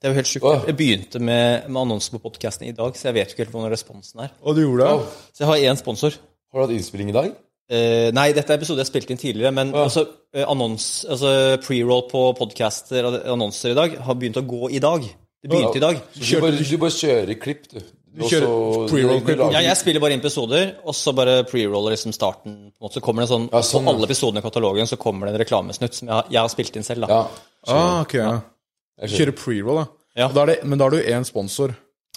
Det 0.00 0.08
er 0.08 0.14
jo 0.14 0.16
helt 0.16 0.30
sjukt. 0.30 0.44
Oh. 0.48 0.62
Jeg 0.66 0.76
begynte 0.78 1.20
med, 1.20 1.66
med 1.68 1.80
annonser 1.82 2.14
på 2.16 2.22
podkasten 2.24 2.66
i 2.70 2.72
dag, 2.72 2.94
så 2.96 3.10
jeg 3.10 3.14
vet 3.18 3.32
ikke 3.34 3.44
helt 3.44 3.52
hvordan 3.52 3.72
responsen 3.74 4.22
er. 4.24 4.30
Og 4.42 4.56
du 4.56 4.62
gjorde 4.64 4.86
det? 4.88 5.08
Så 5.36 5.44
jeg 5.44 5.50
har 5.50 5.64
én 5.74 5.76
sponsor. 5.80 6.16
Har 6.50 6.60
du 6.60 6.64
hatt 6.66 6.72
innspilling 6.78 7.12
i 7.12 7.16
dag? 7.18 7.34
Eh, 7.70 8.08
nei, 8.16 8.32
dette 8.34 8.50
er 8.50 8.58
episode 8.58 8.80
jeg 8.82 8.88
spilte 8.88 9.12
inn 9.14 9.20
tidligere, 9.20 9.52
men 9.54 9.68
altså, 9.76 10.06
eh, 10.34 10.42
annons, 10.50 10.86
altså 11.06 11.34
pre-roll 11.62 12.06
på 12.10 12.22
podcaster 12.40 13.06
og 13.06 13.18
annonser 13.36 13.70
i 13.70 13.78
dag 13.78 13.98
har 14.02 14.16
begynt 14.18 14.40
å 14.40 14.46
gå 14.48 14.70
i 14.74 14.80
dag. 14.82 15.04
Det 15.40 15.48
begynte 15.52 15.78
i 15.78 15.84
dag. 15.84 16.00
Så 16.16 16.24
du, 16.34 16.40
bare, 16.42 16.64
du 16.64 16.76
bare 16.82 16.96
kjører 16.96 17.38
klipp, 17.40 17.68
du. 17.70 17.78
Du 18.10 18.24
kjører 18.26 18.88
pre-roll-klipp. 18.90 19.44
Ja, 19.54 19.60
jeg 19.68 19.76
spiller 19.78 20.02
bare 20.02 20.16
inn 20.16 20.24
episoder, 20.24 20.72
og 20.82 20.96
så 20.98 21.12
bare 21.14 21.44
pre-roller 21.46 21.94
liksom 21.94 22.12
starten. 22.16 22.56
På 22.74 22.80
en 22.82 22.88
måte, 22.88 22.96
så 22.98 23.04
kommer 23.04 23.22
det 23.22 23.28
en 23.30 23.34
sånn, 23.36 23.46
Ja, 23.52 23.60
sånn, 23.62 23.84
På 23.86 23.94
alle 23.94 24.08
episodene 24.10 24.42
i 24.42 24.48
katalogen 24.48 24.88
så 24.90 24.98
kommer 24.98 25.28
det 25.30 25.36
en 25.36 25.44
reklamesnutt 25.44 25.94
som 25.94 26.08
jeg, 26.08 26.14
har- 26.16 26.26
jeg 26.34 26.40
har 26.40 26.48
spilt 26.56 26.76
inn 26.80 26.82
selv. 26.88 27.06
da. 27.06 27.20
Ja. 27.20 27.28
Ah, 27.68 28.00
ok, 28.02 28.14
ja. 28.18 28.40
Du 29.08 29.14
kjører 29.16 29.36
pre-roll, 29.38 29.80
da. 29.82 29.86
Ja. 30.20 30.28
Da 30.34 30.44
det, 30.50 30.58
men 30.68 30.78
da 30.80 30.84
har 30.88 30.90
du 30.96 31.00
én 31.00 31.24
sponsor. 31.24 31.72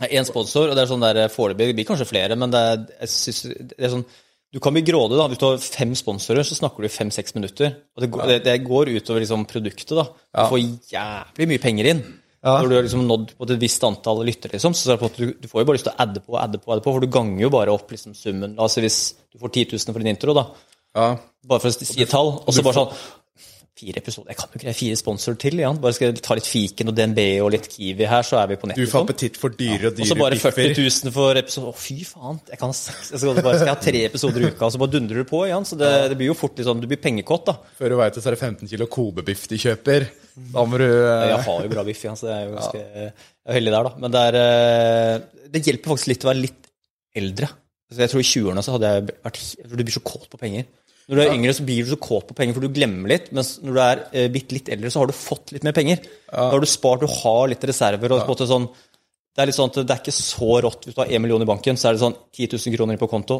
Én 0.10 0.26
sponsor, 0.26 0.72
og 0.72 0.76
det 0.76 0.82
er 0.84 0.90
sånn 0.90 1.04
der 1.06 1.28
foreløpig 1.30 1.68
Det 1.70 1.76
blir 1.78 1.86
kanskje 1.86 2.08
flere, 2.10 2.36
men 2.36 2.50
det 2.52 2.60
er, 2.60 3.06
synes, 3.08 3.44
det 3.70 3.78
er 3.78 3.92
sånn 3.94 4.06
Du 4.54 4.60
kan 4.60 4.74
bli 4.74 4.82
grådig, 4.86 5.18
da. 5.20 5.28
Hvis 5.30 5.40
du 5.42 5.46
har 5.46 5.62
fem 5.62 5.94
sponsorer, 5.98 6.44
så 6.46 6.58
snakker 6.58 6.82
du 6.84 6.90
i 6.90 6.92
fem-seks 6.94 7.34
minutter. 7.38 7.72
Og 7.96 8.02
det, 8.04 8.10
går- 8.14 8.28
det, 8.32 8.40
det 8.46 8.58
går 8.66 8.90
utover 8.98 9.22
liksom 9.24 9.46
produktet, 9.50 9.94
da. 9.98 10.04
Du 10.34 10.44
får 10.52 10.60
jævlig 10.94 11.48
mye 11.54 11.62
penger 11.64 11.90
inn. 11.94 12.04
Når 12.44 12.68
du 12.68 12.76
har 12.76 12.84
liksom 12.84 13.06
nådd 13.08 13.30
på 13.40 13.46
et 13.48 13.54
visst 13.62 13.84
antall 13.88 14.20
lyttere, 14.28 14.52
liksom, 14.58 14.74
så 14.76 14.98
du, 15.16 15.30
du 15.40 15.48
får 15.48 15.62
jo 15.62 15.66
bare 15.70 15.78
lyst 15.78 15.86
til 15.88 15.94
å 15.94 16.02
adde 16.04 16.20
på 16.26 16.34
og 16.36 16.42
adde 16.42 16.60
på, 16.60 16.74
adde 16.74 16.84
på, 16.84 16.92
for 16.92 17.00
du 17.06 17.08
ganger 17.08 17.46
jo 17.46 17.50
bare 17.54 17.72
opp 17.72 17.94
liksom 17.94 18.14
summen. 18.20 18.58
Si 18.68 18.82
hvis 18.84 18.98
du 19.32 19.40
får 19.40 19.54
10 19.62 19.78
000 19.78 19.94
for 19.96 20.04
din 20.04 20.12
intro, 20.12 20.36
da. 20.36 20.44
Ja. 20.94 21.06
Bare 21.48 21.64
for 21.64 21.72
å 21.72 21.78
si 21.78 22.02
et 22.04 22.12
tall. 22.12 22.34
Og 22.44 22.52
så 22.54 22.66
bare 22.66 22.82
sånn 22.82 22.92
Fire 23.74 23.98
episoder 24.04 24.30
Jeg 24.30 24.38
kan 24.38 24.52
jo 24.54 24.60
ikke 24.60 24.68
det. 24.70 24.74
Fire 24.78 24.98
sponsorer 25.00 25.38
til. 25.42 25.56
Ja. 25.64 25.72
Bare 25.82 25.96
skal 25.98 26.12
jeg 26.12 26.22
ta 26.22 26.36
litt 26.38 26.46
fiken 26.46 26.92
og 26.92 26.94
DNB 27.00 27.20
og 27.42 27.48
litt 27.56 27.66
Kiwi 27.74 28.06
her, 28.06 28.22
så 28.28 28.38
er 28.38 28.52
vi 28.52 28.58
på 28.62 28.68
nettet. 28.70 28.84
Du 28.86 28.92
får 28.92 29.06
appetitt 29.08 29.40
for 29.42 29.56
dyre 29.58 29.90
og 29.90 29.98
Og 29.98 30.06
så 30.06 30.14
dyre 30.14 30.22
bare 30.22 30.38
40 30.44 30.76
000 30.78 31.14
for 31.16 31.40
episode. 31.42 31.72
Å, 31.72 31.78
fy 31.82 31.96
faen. 32.06 32.38
Jeg, 32.52 32.60
kan, 32.62 32.76
seks- 32.78 33.10
jeg 33.16 33.24
skal, 33.24 33.40
bare, 33.42 33.58
skal 33.58 33.72
jeg 33.72 33.74
ha 33.74 33.82
tre 33.88 34.04
episoder 34.12 34.46
i 34.46 34.52
uka, 34.52 34.68
og 34.68 34.76
så 34.76 34.82
bare 34.84 34.94
dundrer 34.94 35.24
du 35.24 35.30
på 35.32 35.42
Jan. 35.50 35.66
Så 35.66 35.80
det, 35.82 35.90
det 36.14 36.20
blir 36.22 36.30
jo 36.30 36.36
fort 36.38 36.54
litt 36.62 36.70
sånn 36.70 36.84
Du 36.84 36.90
blir 36.92 37.02
pengekåt, 37.02 37.48
da. 37.50 37.58
Før 37.82 37.96
du 37.96 37.98
veit 38.04 38.14
det, 38.14 38.22
så 38.22 38.30
er 38.30 38.38
det 38.38 38.42
15 38.46 38.70
kilo 38.76 38.90
Kobe-biff 38.94 39.48
de 39.50 39.60
kjøper. 39.66 40.06
Da 40.54 40.68
må 40.70 40.78
du 40.82 40.86
eh, 40.86 41.26
Jeg 41.34 41.42
har 41.50 41.66
jo 41.66 41.74
bra 41.74 41.84
biff 41.90 42.06
Jan, 42.06 42.18
så 42.22 42.30
jeg 42.30 42.38
er 42.38 42.48
jo 42.52 42.56
ganske 42.60 42.84
jeg 42.84 43.10
er 43.10 43.58
heldig 43.58 43.74
der, 43.74 43.90
da. 43.90 43.96
Men 44.06 44.14
det 44.14 44.22
er 44.30 44.40
eh, 44.44 45.48
Det 45.58 45.66
hjelper 45.66 45.96
faktisk 45.96 46.14
litt 46.14 46.24
å 46.26 46.30
være 46.30 46.44
litt 46.46 46.70
eldre. 47.18 47.50
Så 47.94 48.02
jeg 48.06 48.10
tror 48.14 48.22
i 48.24 48.30
20-årene 48.30 48.62
så 48.66 48.74
hadde 48.78 48.90
jeg 48.94 49.04
vært 49.26 49.42
jeg 49.42 49.68
tror 49.68 49.82
Du 49.82 49.86
blir 49.90 49.98
så 49.98 50.06
kåt 50.14 50.30
på 50.32 50.40
penger. 50.46 50.70
Når 51.10 51.20
du 51.20 51.22
er 51.24 51.34
yngre, 51.36 51.54
så 51.56 51.66
blir 51.68 51.84
du 51.84 51.92
så 51.92 52.00
kåt 52.00 52.30
på 52.30 52.36
penger, 52.38 52.56
for 52.56 52.64
du 52.64 52.72
glemmer 52.74 53.12
litt. 53.12 53.28
Mens 53.36 53.58
når 53.60 53.76
du 53.76 53.82
er 53.84 54.04
eh, 54.14 54.30
bitte 54.32 54.56
litt 54.56 54.72
eldre, 54.72 54.92
så 54.94 55.02
har 55.02 55.12
du 55.12 55.16
fått 55.18 55.52
litt 55.56 55.66
mer 55.68 55.76
penger. 55.76 56.04
Da 56.32 56.50
har 56.54 56.64
du 56.64 56.70
spart, 56.70 57.04
du 57.04 57.12
har 57.12 57.52
litt 57.52 57.66
reserver. 57.68 58.14
og 58.14 58.24
på 58.24 58.30
en 58.30 58.36
måte 58.36 58.50
sånn 58.50 58.70
det 59.34 59.42
er 59.42 59.50
litt 59.50 59.58
sånn 59.58 59.72
at 59.72 59.78
det 59.82 59.94
er 59.96 60.02
ikke 60.04 60.14
så 60.14 60.48
rått. 60.62 60.84
Hvis 60.86 60.94
du 60.96 61.02
har 61.02 61.10
1 61.10 61.22
million 61.24 61.42
i 61.42 61.50
banken, 61.50 61.78
så 61.80 61.90
er 61.90 61.96
det 61.96 62.04
sånn 62.04 62.14
10 62.38 62.52
000 62.54 62.76
kroner 62.78 62.94
inn 62.94 63.02
på 63.02 63.10
konto. 63.10 63.40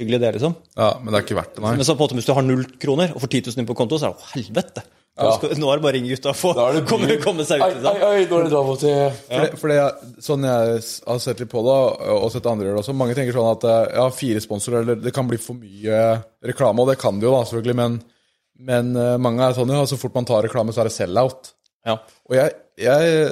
Hyggelig 0.00 0.18
det, 0.24 0.30
liksom. 0.38 0.56
Ja, 0.74 0.88
men 0.98 1.12
det 1.12 1.20
er 1.20 1.26
ikke 1.26 1.36
verdt 1.38 1.52
det, 1.54 1.62
nei. 1.62 1.74
Men 1.78 1.86
så 1.86 1.94
på 1.94 2.02
en 2.02 2.08
måte 2.08 2.18
hvis 2.18 2.26
du 2.26 2.32
har 2.34 2.46
null 2.46 2.64
kroner 2.82 3.12
og 3.14 3.22
får 3.22 3.30
10 3.36 3.52
000 3.52 3.62
inn 3.62 3.68
på 3.68 3.76
konto, 3.78 3.98
så 4.00 4.08
er 4.08 4.14
det 4.16 4.24
å 4.24 4.30
helvete. 4.32 4.84
Nå 5.20 5.32
skal- 5.36 5.52
Nå 5.60 5.68
er 5.72 5.76
det 5.78 5.82
bare 5.84 5.92
å 5.92 5.96
ringe 5.98 6.10
gutta 6.14 6.30
og 6.32 6.36
få 6.40 6.50
Da 6.56 6.66
det 6.72 6.82
komme, 6.88 7.16
komme 7.22 7.44
seg 7.44 7.60
ut. 7.60 7.84
Ai, 7.90 7.96
ai, 8.00 8.26
nå 8.30 8.38
er 8.38 8.46
det 8.46 8.50
drama 8.54 8.76
til 8.80 9.10
For 9.26 9.44
det, 9.44 9.58
for 9.60 9.68
det, 9.72 9.76
er- 9.84 10.22
sånn 10.26 10.46
jeg 10.48 10.80
har 11.06 11.18
sett 11.26 11.40
litt 11.44 11.50
på 11.52 11.62
det, 11.66 11.76
og 12.16 12.30
sett 12.32 12.46
andre 12.50 12.66
gjøre 12.70 12.78
det 12.80 12.84
også, 12.84 12.94
mange 12.96 13.14
tenker 13.18 13.36
sånn 13.36 13.50
at 13.52 13.64
eh, 13.68 13.94
ja, 14.00 14.08
fire 14.16 14.40
sponsorer, 14.40 14.82
eller 14.86 14.96
det 15.04 15.12
kan 15.16 15.28
bli 15.28 15.36
for 15.38 15.54
mye 15.60 16.00
reklame, 16.44 16.80
og 16.80 16.88
det 16.92 16.98
kan 17.02 17.20
det 17.20 17.28
jo 17.28 17.34
da, 17.36 17.44
selvfølgelig, 17.50 17.76
men, 17.82 18.00
men 18.70 18.92
eh, 18.96 19.16
mange 19.22 19.44
er 19.48 19.56
sånn, 19.56 19.68
ja, 19.76 19.84
så 19.88 19.98
fort 20.00 20.14
man 20.14 20.24
tar 20.28 20.42
reklame, 20.48 20.72
så 20.72 20.80
er 20.84 20.90
det 20.90 20.96
sell-out. 20.96 21.52
Ja. 21.86 21.98
Og 22.28 22.36
jeg, 22.36 22.52
jeg 22.76 23.30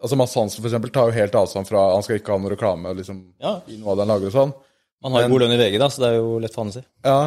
altså 0.00 0.16
Mads 0.16 0.34
Hansen 0.38 0.62
for 0.62 0.68
eksempel 0.70 0.92
tar 0.94 1.10
jo 1.10 1.16
helt 1.18 1.34
avstand 1.36 1.68
fra, 1.68 1.90
han 1.92 2.04
skal 2.06 2.16
ikke 2.20 2.32
ha 2.32 2.38
noe 2.40 2.54
reklame 2.54 2.92
liksom, 2.96 3.18
Ja. 3.40 3.58
i 3.68 3.76
noe 3.80 3.92
av 3.92 3.98
det 4.00 4.06
han 4.06 4.12
lager 4.14 4.30
og 4.30 4.36
sånn. 4.36 4.54
Man 5.04 5.12
har 5.16 5.22
jo 5.26 5.32
god 5.34 5.42
lønn 5.46 5.52
i 5.56 5.60
VG, 5.60 5.78
da, 5.80 5.88
så 5.92 6.00
det 6.04 6.08
er 6.12 6.16
jo 6.20 6.38
lett 6.40 6.54
for 6.54 6.64
han 6.64 6.72
å 6.72 6.76
si. 6.76 6.82
Ja, 7.04 7.18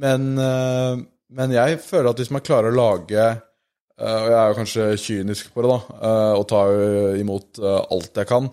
men, 0.00 0.26
eh, 0.38 0.96
men 1.34 1.52
jeg 1.52 1.80
føler 1.84 2.10
at 2.10 2.20
hvis 2.22 2.30
man 2.32 2.44
klarer 2.44 2.72
å 2.72 2.78
lage 2.78 3.24
eh, 3.24 4.18
Og 4.18 4.28
jeg 4.30 4.38
er 4.38 4.52
jo 4.52 4.56
kanskje 4.56 4.86
kynisk 5.02 5.50
på 5.52 5.64
det, 5.64 5.74
da, 5.74 5.98
eh, 6.08 6.34
og 6.38 6.46
tar 6.48 6.72
imot 7.20 7.60
eh, 7.60 7.80
alt 7.96 8.22
jeg 8.22 8.30
kan. 8.30 8.48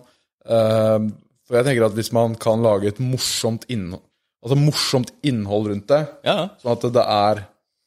For 0.46 1.56
jeg 1.58 1.66
tenker 1.66 1.86
at 1.86 1.96
hvis 1.96 2.12
man 2.14 2.34
kan 2.42 2.62
lage 2.62 2.90
et 2.90 3.00
morsomt 3.02 3.64
innhold, 3.72 4.02
altså 4.44 4.58
morsomt 4.60 5.10
innhold 5.26 5.70
rundt 5.72 5.88
det, 5.90 6.02
Ja, 6.26 6.36
sånn 6.60 6.74
at 6.76 6.86
det 6.94 7.04
er, 7.16 7.40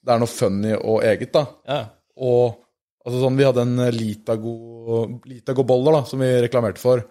det 0.03 0.13
er 0.15 0.19
noe 0.23 0.31
funny 0.31 0.73
og 0.79 1.05
eget, 1.07 1.31
da. 1.35 1.45
ja. 1.69 1.81
Og 2.19 2.57
altså 3.05 3.21
sånn, 3.21 3.37
vi 3.39 3.47
hadde 3.47 3.63
en 3.63 3.85
eh, 3.85 3.93
Litago, 3.95 4.55
Litago-boller 5.29 5.99
da, 5.99 6.03
som 6.09 6.23
vi 6.23 6.33
reklamerte 6.43 6.83
for. 6.83 7.05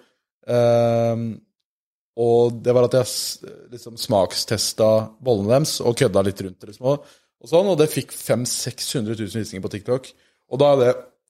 Og 2.19 2.59
det 2.65 2.75
var 2.75 2.89
at 2.89 2.97
jeg 2.99 3.49
liksom 3.73 3.97
smakstesta 4.01 4.89
bollene 5.23 5.53
deres 5.55 5.77
og 5.85 5.97
kødda 6.01 6.25
litt 6.27 6.41
rundt 6.43 6.61
det. 6.61 6.73
Liksom, 6.73 6.89
og, 6.91 7.05
og 7.43 7.51
sånn, 7.51 7.69
og 7.71 7.77
det 7.79 7.91
fikk 7.93 8.15
500 8.17 8.51
600 8.51 9.19
000 9.21 9.43
visninger 9.43 9.65
på 9.65 9.71
TikTok. 9.77 10.09
Og 10.51 10.61
da 10.63 10.73
er 10.75 10.81
det 10.83 10.89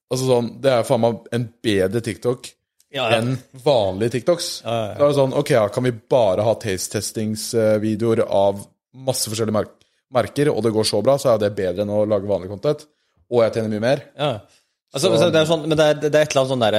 altså 0.08 0.28
sånn, 0.30 0.52
det 0.62 0.70
er 0.72 0.86
faen 0.88 1.02
meg 1.04 1.26
en 1.36 1.48
bedre 1.64 2.00
TikTok 2.04 2.48
Ja, 2.94 3.08
ja. 3.10 3.18
enn 3.18 3.34
vanlige 3.64 4.14
TikToks. 4.16 4.46
Da 4.64 4.76
er 4.96 5.02
det 5.02 5.16
sånn, 5.18 5.34
ok, 5.36 5.50
ja, 5.52 5.66
kan 5.72 5.84
vi 5.84 5.92
bare 5.92 6.46
ha 6.46 6.54
taste-testingsvideoer 6.62 8.22
av 8.24 8.62
masse 9.04 9.28
forskjellige 9.28 9.56
mer 9.58 9.68
merker, 10.16 10.48
og 10.48 10.62
det 10.64 10.72
går 10.72 10.86
så 10.88 11.02
bra, 11.04 11.18
så 11.20 11.34
er 11.34 11.42
det 11.42 11.50
bedre 11.58 11.84
enn 11.84 11.92
å 11.92 12.06
lage 12.08 12.30
vanlig 12.30 12.48
content. 12.48 12.86
Og 13.28 13.42
jeg 13.44 13.58
tjener 13.58 13.74
mye 13.74 13.84
mer. 13.84 14.06
ja. 14.16 14.38
Altså, 14.88 15.10
så, 15.20 15.26
det 15.28 15.36
er 15.42 15.44
sånn, 15.50 15.66
men 15.68 15.76
det 15.76 15.84
er, 15.84 15.98
det 16.00 16.08
er 16.08 16.22
et 16.24 16.30
eller 16.32 16.40
annet 16.46 16.52
sånn 16.54 16.62
derre 16.64 16.78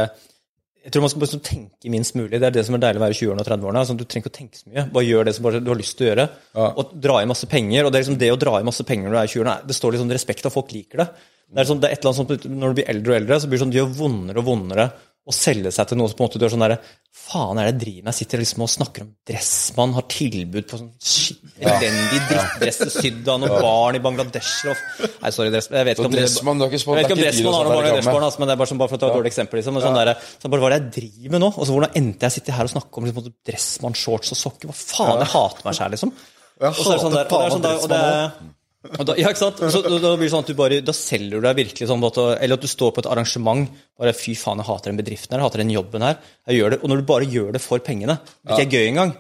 Jeg 0.86 0.94
tror 0.96 1.04
man 1.04 1.12
skal 1.12 1.22
bare 1.22 1.32
sånn 1.34 1.44
tenke 1.44 1.92
minst 1.92 2.16
mulig. 2.16 2.38
Det 2.40 2.48
er 2.48 2.54
det 2.56 2.64
som 2.66 2.78
er 2.78 2.84
deilig 2.86 3.02
å 3.02 3.04
være 3.04 3.16
i 3.16 3.18
20-årene 3.20 3.44
og 3.44 3.50
30-årene. 3.50 3.82
Sånn, 3.90 3.98
du 4.00 4.06
trenger 4.06 4.26
ikke 4.26 4.32
å 4.32 4.38
tenke 4.38 4.60
så 4.60 4.70
mye. 4.70 4.86
Bare 4.94 5.04
gjør 5.06 5.28
det 5.28 5.34
som 5.36 5.50
du 5.52 5.72
har 5.74 5.80
lyst 5.80 5.98
til 6.00 6.08
å 6.08 6.10
gjøre. 6.10 6.26
Og 6.70 6.94
dra 7.04 7.18
i 7.20 7.28
masse 7.30 7.50
penger. 7.52 7.84
Og 7.84 7.92
det 7.92 8.00
er 8.00 8.06
liksom 8.06 8.22
det 8.22 8.32
å 8.32 8.40
dra 8.40 8.54
i 8.62 8.68
masse 8.70 8.86
penger 8.88 9.10
når 9.10 9.18
du 9.18 9.20
er 9.20 9.28
i 9.28 9.34
20-årene, 9.34 9.58
det 9.68 9.76
står 9.76 9.96
liksom 9.98 10.14
respekt 10.16 10.48
av 10.48 10.56
folk 10.56 10.72
liker 10.72 11.04
det. 11.04 11.10
Det 11.50 11.64
er, 11.64 11.68
sånn, 11.68 11.80
det 11.82 11.90
er 11.90 11.98
et 11.98 12.04
eller 12.04 12.14
annet 12.14 12.30
sånt, 12.30 12.48
Når 12.62 12.72
du 12.72 12.78
blir 12.78 12.90
eldre 12.94 13.14
og 13.14 13.20
eldre, 13.20 13.40
så 13.42 13.50
blir 13.50 13.58
det 13.58 13.64
sånn, 13.64 13.72
det 13.74 13.80
gjør 13.82 13.94
vondere 13.98 14.42
og 14.42 14.48
vondere 14.52 14.88
å 15.30 15.36
selge 15.36 15.72
seg 15.74 15.90
til 15.90 16.00
noe 16.00 16.10
som 16.10 16.18
på 16.18 16.24
en 16.24 16.30
måte 16.30 16.42
du 16.42 16.46
er 16.48 16.52
sånn 16.54 16.66
derre 16.66 16.80
Faen, 17.20 17.58
er 17.58 17.68
det 17.68 17.72
jeg 17.72 17.80
driver 17.82 18.04
med? 18.06 18.10
Jeg 18.10 18.18
sitter 18.20 18.42
liksom 18.42 18.64
og 18.66 18.70
snakker 18.70 19.04
om 19.04 19.10
Dressmann, 19.28 19.94
har 19.98 20.06
tilbud 20.10 20.68
på 20.70 20.80
sånn 20.80 20.92
elendig 21.60 22.22
drittdress 22.30 22.80
sydd 22.96 23.30
av 23.30 23.42
noen 23.44 23.64
barn 23.66 23.98
i 23.98 24.02
Bangladesh 24.02 24.70
og 24.70 24.84
Nei, 25.20 25.32
sorry, 25.36 25.52
Dressmann. 25.54 25.80
Jeg 25.82 25.88
vet 25.90 26.00
ikke 26.00 26.10
om 26.10 26.16
Dressmann, 26.16 26.64
har 26.64 27.70
noen 27.70 27.76
barn 27.76 27.90
i 27.90 27.94
dressbarn, 27.98 28.26
altså, 28.30 28.42
men 28.42 28.50
det 28.50 28.56
er 28.56 28.62
bare, 28.62 28.72
som, 28.72 28.82
bare 28.82 28.94
for 28.94 28.98
å 28.98 29.02
ta 29.02 29.10
et 29.10 29.18
dårlig 29.20 29.34
eksempel. 29.34 29.60
Liksom, 29.60 29.82
sånn 29.84 30.00
der, 30.00 30.14
så 30.40 30.54
bare, 30.54 30.64
hva 30.64 30.70
er 30.70 30.76
det 30.76 30.80
jeg 30.80 30.94
driver 30.98 31.36
med 31.36 31.44
nå? 31.46 31.52
Og 31.54 31.66
så 31.66 31.76
Hvordan 31.76 31.98
endte 32.00 32.30
jeg 32.30 32.38
sitter 32.38 32.58
her 32.58 32.70
og 32.70 32.74
snakker 32.74 33.02
om 33.02 33.10
liksom, 33.10 33.34
Dressmann, 33.50 33.98
shorts 34.00 34.34
og 34.34 34.42
sokker? 34.42 34.72
Hva 34.72 34.78
faen, 34.80 35.26
jeg 35.26 35.34
hater 35.34 35.68
meg 35.68 35.78
sjæl, 35.82 35.98
liksom. 35.98 36.16
Jeg 36.60 36.72
Og 36.72 36.80
så 36.80 36.94
er 36.94 36.98
det 36.98 37.04
sånn 37.06 37.20
der, 37.20 37.28
og 37.30 37.36
det 37.36 37.46
er 37.50 37.58
sånn 37.58 37.68
der, 37.68 37.84
og 37.84 37.92
det 37.94 38.00
er 38.06 38.56
da, 38.80 39.16
ja, 39.20 39.28
ikke 39.28 39.42
sant? 39.42 39.60
Så, 39.74 39.82
da, 39.84 40.12
blir 40.16 40.24
det 40.24 40.32
sånn 40.32 40.46
at 40.46 40.50
du 40.52 40.56
bare, 40.56 40.78
da 40.86 40.94
selger 40.96 41.42
du 41.42 41.44
deg 41.44 41.58
virkelig 41.58 41.88
sånn 41.90 42.04
at, 42.08 42.20
Eller 42.40 42.56
at 42.56 42.64
du 42.64 42.70
står 42.72 42.94
på 42.96 43.02
et 43.04 43.10
arrangement 43.12 43.66
bare 44.00 44.14
Fy 44.16 44.38
faen, 44.40 44.62
jeg 44.62 44.70
hater 44.70 44.94
den 44.94 45.02
bedriften 45.02 45.36
her, 45.36 45.42
jeg 45.42 45.50
hater 45.50 45.64
den 45.66 45.74
jobben 45.74 46.06
her. 46.08 46.22
Jeg 46.48 46.62
gjør 46.62 46.76
det, 46.76 46.80
Og 46.80 46.94
når 46.94 47.02
du 47.02 47.10
bare 47.10 47.28
gjør 47.28 47.52
det 47.58 47.62
for 47.64 47.84
pengene, 47.84 48.16
det 48.24 48.56
ikke 48.56 48.68
er 48.70 48.78
gøy 48.78 48.92
engang, 48.94 49.12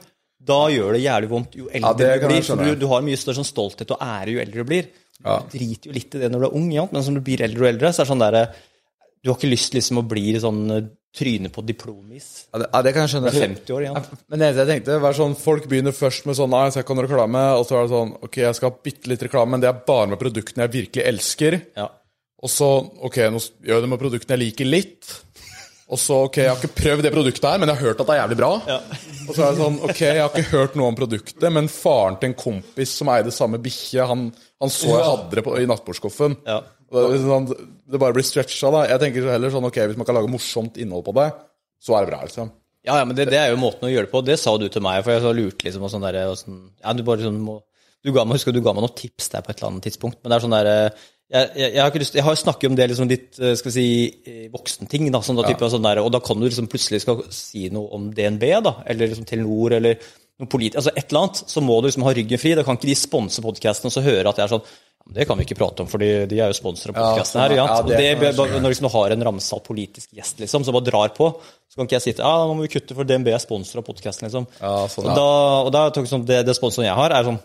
da 0.49 0.61
gjør 0.71 0.95
det 0.95 1.03
jævlig 1.03 1.29
vondt 1.33 1.59
jo 1.59 1.67
eldre 1.67 1.91
ja, 2.07 2.19
du 2.21 2.27
blir. 2.29 2.45
For 2.47 2.63
du, 2.63 2.71
du 2.79 2.87
har 2.93 3.03
mye 3.03 3.19
større 3.19 3.41
sånn 3.41 3.49
stolthet 3.49 3.91
og 3.95 4.05
ære 4.05 4.37
jo 4.37 4.43
eldre 4.45 4.63
du 4.63 4.71
blir. 4.71 4.89
Du 5.19 5.51
driter 5.51 5.91
jo 5.91 5.97
litt 5.97 6.15
i 6.15 6.21
det 6.23 6.31
når 6.31 6.45
du 6.45 6.47
er 6.47 6.57
ung, 6.61 6.69
ja, 6.71 6.87
men 6.93 7.03
som 7.03 7.17
du 7.17 7.21
blir 7.25 7.43
eldre 7.43 7.65
og 7.65 7.71
eldre, 7.73 7.91
så 7.91 8.01
er 8.01 8.07
det 8.07 8.13
sånn 8.13 8.23
der 8.23 8.39
Du 9.19 9.33
har 9.33 9.35
ikke 9.35 9.51
lyst 9.51 9.75
liksom 9.75 9.99
å 9.99 10.07
bli 10.07 10.31
sånn 10.39 10.63
eh, 11.09 11.19
tryne 11.19 11.49
på 11.49 11.61
diplomis. 11.65 12.47
Ja, 12.51 12.59
det, 12.61 12.69
ja, 12.73 12.81
det 12.85 12.93
kan 12.95 13.05
jeg 13.05 13.13
skjønne. 13.13 13.33
50 13.33 13.75
år 13.75 13.85
igjen. 13.85 14.09
Men 14.29 14.43
det 14.43 14.51
jeg 14.51 14.69
tenkte, 14.69 14.99
var 15.03 15.17
sånn, 15.17 15.37
folk 15.39 15.69
begynner 15.71 15.95
først 15.95 16.27
med 16.29 16.37
sånn 16.37 16.51
Nei, 16.53 16.65
jeg 16.67 16.75
skal 16.77 16.85
ikke 16.85 16.93
ha 16.95 16.99
noe 16.99 17.07
reklame. 17.07 17.45
Og 17.59 17.65
så 17.67 17.77
er 17.79 17.87
det 17.87 17.93
sånn 17.95 18.13
Ok, 18.27 18.41
jeg 18.43 18.59
skal 18.59 18.71
ha 18.71 18.83
bitte 18.89 19.11
litt 19.11 19.25
reklame, 19.25 19.55
men 19.55 19.63
det 19.63 19.71
er 19.71 19.81
bare 19.87 20.11
med 20.13 20.21
produktene 20.21 20.67
jeg 20.67 20.75
virkelig 20.75 21.07
elsker. 21.13 21.59
Ja. 21.79 21.89
Og 22.39 22.53
så 22.53 22.69
ok, 23.09 23.17
nå 23.33 23.41
gjør 23.41 23.75
jeg 23.75 23.83
det 23.83 23.91
med 23.91 24.01
produktene 24.01 24.37
jeg 24.37 24.45
liker 24.45 24.69
litt. 24.69 25.17
Og 25.89 25.97
så 25.97 26.19
ok, 26.27 26.37
jeg 26.43 26.51
har 26.51 26.59
ikke 26.59 26.77
prøvd 26.77 27.05
det 27.07 27.11
produktet 27.15 27.45
her, 27.49 27.61
men 27.61 27.71
jeg 27.71 27.79
har 27.79 27.87
hørt 27.89 28.01
at 28.03 28.09
det 28.09 28.13
er 28.13 28.19
jævlig 28.21 28.37
bra. 28.37 28.49
Ja. 28.69 28.77
Og 29.25 29.31
så 29.33 29.41
er 29.41 29.47
det 29.55 29.61
sånn, 29.63 29.79
ok, 29.87 30.01
jeg 30.05 30.21
har 30.21 30.29
ikke 30.29 30.51
hørt 30.51 30.75
noe 30.77 30.91
om 30.91 30.97
produktet, 30.99 31.47
men 31.55 31.69
faren 31.73 32.19
til 32.21 32.29
en 32.29 32.35
kompis 32.37 32.93
som 32.99 33.09
eide 33.09 33.33
samme 33.33 33.57
bikkje, 33.63 34.05
han, 34.11 34.27
han 34.61 34.73
så 34.73 34.91
jeg 34.93 35.07
hadde 35.07 35.39
det 35.39 35.45
på, 35.47 35.55
i 35.57 35.65
nattbordskuffen. 35.69 36.37
Ja. 36.45 36.59
Det, 36.89 37.19
sånn, 37.21 37.49
det 37.89 38.01
bare 38.01 38.15
blir 38.15 38.25
stretcha, 38.25 38.71
da. 38.73 38.85
Jeg 38.89 39.03
tenker 39.03 39.25
så 39.25 39.33
heller 39.35 39.53
sånn, 39.53 39.67
ok, 39.69 39.77
hvis 39.91 39.99
man 39.99 40.07
kan 40.09 40.17
lage 40.17 40.31
morsomt 40.31 40.79
innhold 40.81 41.05
på 41.05 41.13
det, 41.19 41.29
så 41.83 41.95
er 41.95 42.05
det 42.05 42.11
bra, 42.13 42.23
liksom. 42.25 42.51
Ja, 42.87 42.95
ja, 42.97 43.05
men 43.05 43.17
det, 43.17 43.27
det 43.29 43.37
er 43.37 43.51
jo 43.51 43.59
måten 43.61 43.85
å 43.85 43.91
gjøre 43.91 44.07
det 44.07 44.13
på. 44.13 44.23
Det 44.25 44.39
sa 44.39 44.55
du 44.57 44.65
til 44.71 44.83
meg, 44.83 45.03
for 45.03 45.13
jeg 45.13 45.23
så 45.25 45.33
lurte 45.35 45.67
liksom 45.67 45.85
og 45.85 45.91
sånn 45.93 46.05
der, 46.07 46.21
og 46.31 46.39
sånn, 46.39 46.61
Ja, 46.79 46.95
du 46.95 47.03
bare 47.07 47.27
sånn 47.27 47.41
må 47.43 47.59
du 48.05 48.13
ga 48.15 48.23
meg, 48.23 48.37
husker 48.37 48.55
du 48.55 48.61
ga 48.63 48.71
meg 48.71 48.85
noen 48.85 48.95
tips 48.95 49.27
der 49.33 49.43
på 49.43 49.51
et 49.51 49.59
eller 49.59 49.73
annet 49.73 49.89
tidspunkt, 49.89 50.21
men 50.21 50.31
det 50.31 50.37
er 50.37 50.43
sånn 50.45 50.55
der 50.55 50.69
eh, 50.71 51.01
jeg, 51.29 51.49
jeg, 51.59 51.67
jeg 51.75 51.81
har 51.83 51.91
ikke 51.91 52.01
lyst 52.01 52.15
Jeg 52.17 52.25
har 52.25 52.37
snakket 52.39 52.71
om 52.71 52.77
det 52.79 52.85
liksom 52.89 53.09
litt 53.11 53.39
eh, 53.41 53.55
skal 53.59 53.69
vi 53.69 53.75
si, 53.75 53.89
eh, 54.23 54.45
voksenting, 54.53 55.09
da, 55.13 55.21
sånn 55.25 55.37
da, 55.37 55.45
type, 55.45 55.61
og, 55.67 55.73
sånn 55.73 55.85
der, 55.85 56.01
og 56.01 56.09
da 56.15 56.21
kan 56.23 56.39
du 56.39 56.47
liksom 56.47 56.69
plutselig 56.71 57.03
skal 57.03 57.21
si 57.35 57.67
noe 57.73 57.91
om 57.97 58.07
DNB, 58.15 58.45
da, 58.65 58.79
eller 58.89 59.11
liksom 59.11 59.27
Telenor, 59.29 59.75
eller 59.77 59.99
noe 60.39 60.49
polit... 60.49 60.77
Altså 60.79 60.93
et 60.95 61.11
eller 61.11 61.25
annet, 61.25 61.41
så 61.51 61.61
må 61.61 61.77
du 61.81 61.89
liksom 61.89 62.07
ha 62.07 62.13
ryggen 62.15 62.39
fri. 62.41 62.55
Da 62.55 62.63
kan 62.65 62.79
ikke 62.79 62.89
de 62.89 62.95
sponse 62.97 63.43
podkasten 63.43 63.91
og 63.91 63.93
så 63.93 64.03
høre 64.05 64.31
at 64.31 64.39
jeg 64.39 64.47
er 64.47 64.53
sånn 64.55 64.63
«Ja, 64.63 64.88
det 65.09 65.25
kan 65.25 65.39
vi 65.39 65.45
ikke 65.47 65.57
prate 65.57 65.81
om, 65.83 65.89
for 65.89 66.01
de 66.01 66.09
de 66.29 66.37
er 66.37 66.51
jo 66.51 66.57
sponsorer 66.57 66.93
av 66.93 66.99
podkasten 66.99 67.41
her. 67.41 67.55
Ja, 67.57 67.65
det, 67.81 67.97
det 67.97 68.09
det, 68.21 68.33
kan 68.37 68.61
når 68.61 68.73
liksom 68.75 68.85
du 68.85 68.93
har 68.93 69.15
en 69.15 69.25
ramsalt 69.25 69.65
politisk 69.65 70.11
gjest 70.13 70.41
liksom, 70.43 70.65
som 70.67 70.75
bare 70.75 70.85
drar 70.85 71.13
på, 71.17 71.31
så 71.65 71.79
kan 71.79 71.89
ikke 71.89 71.97
jeg 71.97 72.05
si 72.05 72.13
til 72.13 72.25
ja, 72.25 72.33
nå 72.45 72.57
må 72.57 72.65
vi 72.67 72.73
kutte, 72.75 72.97
for 72.97 73.09
DNB 73.09 73.31
er 73.33 73.41
sponsor 73.41 73.81
av 73.81 73.87
podkasten. 73.87 74.27
Liksom. 74.27 74.45
Ja, 74.61 74.73
sånn, 74.91 75.09
ja. 75.09 75.15
da, 75.17 75.29
og 75.65 75.71
da 75.73 75.85
tok 75.95 76.09
sånn, 76.11 76.27
det, 76.29 76.43
det 76.45 76.57
sponsoren 76.57 76.89
jeg 76.91 76.99
har, 76.99 77.15
er 77.15 77.25
sånn 77.31 77.41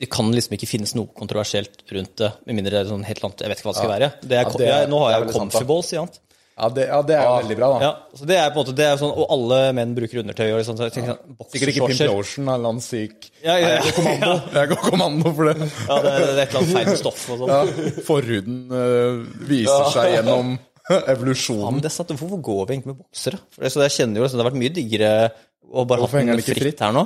Det 0.00 0.08
kan 0.12 0.28
liksom 0.32 0.56
ikke 0.56 0.68
finnes 0.68 0.96
noe 0.96 1.12
kontroversielt 1.16 1.84
rundt 1.92 2.16
det, 2.20 2.32
med 2.48 2.60
mindre 2.60 2.78
det 2.78 2.82
er 2.84 2.94
sånn 2.94 3.04
helt 3.08 3.28
annet 3.28 3.44
Jeg 3.44 3.52
vet 3.52 3.60
ikke 3.60 3.68
hva 3.68 3.74
det 3.76 3.82
skal 3.82 3.92
være. 3.92 4.12
Det 4.22 4.38
er, 4.38 4.46
Ja, 4.46 4.60
det 4.62 4.70
jeg, 4.72 4.90
nå 4.92 5.02
har 5.04 5.12
jeg 5.12 5.20
jo 5.20 5.26
veldig 5.26 5.36
jo 5.36 6.00
sant, 6.00 6.22
Ja, 6.56 6.68
det, 6.72 6.84
ja, 6.88 6.98
det 7.04 7.14
er 7.18 7.24
jo 7.26 7.32
veldig 7.42 7.56
bra, 7.58 7.66
da. 7.74 7.78
Ja, 7.84 7.88
så 8.16 8.26
det 8.30 8.36
er 8.40 8.46
på 8.48 8.56
en 8.56 8.62
måte, 8.64 8.74
det 8.78 8.84
er 8.88 8.94
sånn, 8.96 9.10
Og 9.12 9.26
alle 9.34 9.58
menn 9.76 9.90
bruker 9.96 10.22
undertøy. 10.22 10.46
og 10.54 10.60
liksom, 10.62 10.78
så 10.78 10.86
jeg 10.86 10.94
tenker 10.94 11.18
sånn, 11.18 11.36
Sikkert 11.52 11.72
ikke 11.74 11.88
Pimp. 11.90 12.00
Lotion 12.14 12.46
eller 12.48 12.70
annen 12.70 12.80
syk 12.86 13.26
Ja, 13.44 13.56
ja, 13.60 13.74
ja. 13.74 13.82
Jeg 13.84 13.92
går 13.92 13.98
kommando. 13.98 14.30
Jeg 14.56 14.70
går 14.70 14.80
kommando 14.86 15.32
for 15.36 15.50
det. 15.50 15.56
Ja, 15.90 15.98
det, 16.06 16.12
er- 16.14 16.24
det 16.24 16.30
er 16.30 16.40
et 16.46 16.54
eller 16.54 16.62
annet 16.62 16.78
feil 16.78 16.96
stoff 17.02 17.26
og 17.34 17.42
sånn. 17.42 17.52
Ja, 17.52 18.00
forhuden 18.08 18.56
uh, 18.72 19.20
viser 19.52 19.92
seg 19.98 20.14
gjennom 20.16 20.54
Ja, 20.90 21.00
evolusjonen. 21.12 21.74
men 21.76 21.82
det 21.84 21.90
er 21.90 21.96
sant, 21.98 22.14
Hvorfor 22.16 22.40
går 22.48 22.62
vi 22.70 22.76
egentlig 22.78 22.92
med 22.94 23.00
boksere? 23.04 23.40
For 23.52 23.66
det, 23.66 23.72
så 23.74 23.84
jeg 23.84 23.94
kjenner 23.98 24.20
jo 24.22 24.24
liksom, 24.28 24.38
Det 24.40 24.44
har 24.46 24.50
vært 24.52 24.60
mye 24.64 24.74
diggere 24.80 25.12
å 25.66 25.84
bare 25.90 26.06
ha 26.06 26.10
den 26.22 26.40
fritt, 26.46 26.60
fritt? 26.62 26.80
her 26.86 26.92
nå. 26.94 27.04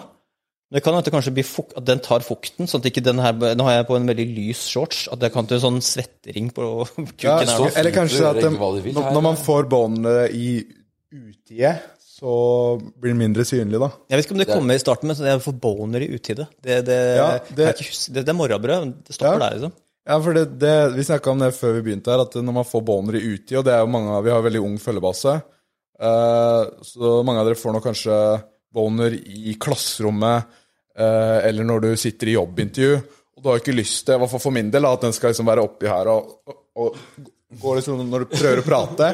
Men 0.70 0.78
det 0.78 0.82
kan 0.86 0.94
at 0.94 1.04
det 1.08 1.10
kanskje 1.12 1.32
blir 1.34 1.46
fukt, 1.46 1.72
at 1.74 1.84
den 1.88 1.98
tar 1.98 2.22
fukten, 2.22 2.68
sånn 2.70 2.78
at 2.78 2.86
ikke 2.92 3.02
den 3.02 3.18
her 3.18 3.34
Nå 3.58 3.64
har 3.66 3.80
jeg 3.80 3.86
på 3.88 3.96
en 3.98 4.06
veldig 4.06 4.26
lys 4.36 4.60
shorts, 4.70 5.08
at 5.10 5.18
det 5.18 5.32
kan 5.34 5.48
til 5.50 5.58
sånn 5.58 5.80
svettering 5.82 6.52
på 6.54 6.66
kuken 6.94 7.24
Ja, 7.26 7.40
her 7.42 7.50
nå. 7.58 7.70
eller 7.74 7.90
kanskje 7.96 8.28
at 8.28 8.38
hva 8.54 8.68
de 8.78 8.92
når, 8.94 9.08
når 9.16 9.24
man 9.26 9.40
får 9.40 9.66
båndene 9.72 10.28
i 10.30 10.52
utide, 11.10 11.72
så 12.20 12.32
blir 12.78 13.14
det 13.14 13.18
mindre 13.18 13.44
synlig, 13.48 13.80
da. 13.82 13.88
Jeg 14.12 14.20
vet 14.20 14.26
ikke 14.28 14.36
om 14.36 14.42
det 14.44 14.48
kommer 14.52 14.76
i 14.78 14.82
starten, 14.82 15.10
men 15.10 15.16
så 15.18 15.26
jeg 15.26 15.42
får 15.42 15.56
boner 15.66 16.04
i 16.04 16.10
utide. 16.14 16.46
Det, 16.62 16.76
det, 16.86 16.98
Ja, 17.18 17.28
det, 17.48 17.70
det- 18.14 18.28
er 18.28 18.36
morrabrød. 18.36 18.92
Det 19.08 19.16
stopper 19.16 19.40
Ja. 19.40 19.48
der, 19.48 19.56
liksom. 19.56 19.72
Ja, 20.06 20.18
for 20.22 20.32
det, 20.34 20.44
det, 20.58 20.74
Vi 20.94 21.02
snakka 21.04 21.30
om 21.32 21.38
det 21.42 21.50
før 21.54 21.74
vi 21.78 21.82
begynte 21.88 22.12
her, 22.12 22.22
at 22.22 22.34
når 22.38 22.52
man 22.60 22.64
får 22.68 22.84
boner 22.84 23.16
i 23.18 23.24
utide, 23.34 23.58
og 23.58 23.64
det 23.66 23.74
er 23.74 23.80
jo 23.82 23.90
mange 23.90 24.10
av, 24.14 24.22
vi 24.24 24.30
har 24.30 24.42
veldig 24.46 24.62
ung 24.62 24.78
følgebase, 24.78 25.34
uh, 26.00 26.62
så 26.86 27.22
mange 27.26 27.40
av 27.42 27.46
dere 27.50 27.58
får 27.60 27.74
nå 27.74 27.82
kanskje 27.84 28.16
boner 28.72 29.16
i 29.18 29.56
klasserommet, 29.60 30.44
eh, 30.46 30.59
eller 30.98 31.64
når 31.66 31.80
du 31.84 31.90
sitter 32.00 32.30
i 32.32 32.36
jobbintervju, 32.38 32.94
og 33.36 33.42
du 33.44 33.48
har 33.48 33.60
ikke 33.62 33.76
lyst 33.76 34.04
til, 34.06 34.16
i 34.16 34.20
hvert 34.20 34.32
fall 34.32 34.42
for 34.42 34.52
min 34.54 34.70
del, 34.72 34.84
at 34.88 35.04
den 35.06 35.14
skal 35.16 35.30
liksom 35.32 35.48
være 35.48 35.62
oppi 35.64 35.88
her 35.88 36.10
og, 36.12 36.32
og, 36.50 36.58
og 36.76 36.98
går 37.62 37.78
liksom 37.80 38.02
når 38.10 38.26
du 38.26 38.34
prøver 38.34 38.60
å 38.60 38.66
prate. 38.66 39.08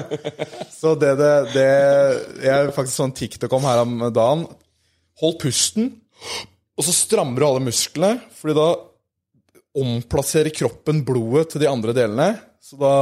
Så 0.74 0.95
det, 1.01 1.12
det, 1.20 1.31
det 1.55 1.68
Jeg 2.45 2.72
faktisk 2.77 2.97
sånn 2.99 3.14
TikTok 3.16 3.55
om 3.57 3.64
her 3.68 3.85
om 3.85 3.95
dagen. 4.12 4.43
Hold 5.22 5.39
pusten, 5.41 5.93
og 6.77 6.85
så 6.85 6.93
strammer 6.93 7.41
du 7.41 7.47
alle 7.47 7.62
musklene, 7.64 8.18
fordi 8.37 8.57
da 8.59 8.66
omplasserer 9.77 10.53
kroppen 10.57 11.03
blodet 11.07 11.51
til 11.55 11.62
de 11.62 11.68
andre 11.70 11.95
delene. 11.97 12.29
Så 12.61 12.77
da, 12.81 12.93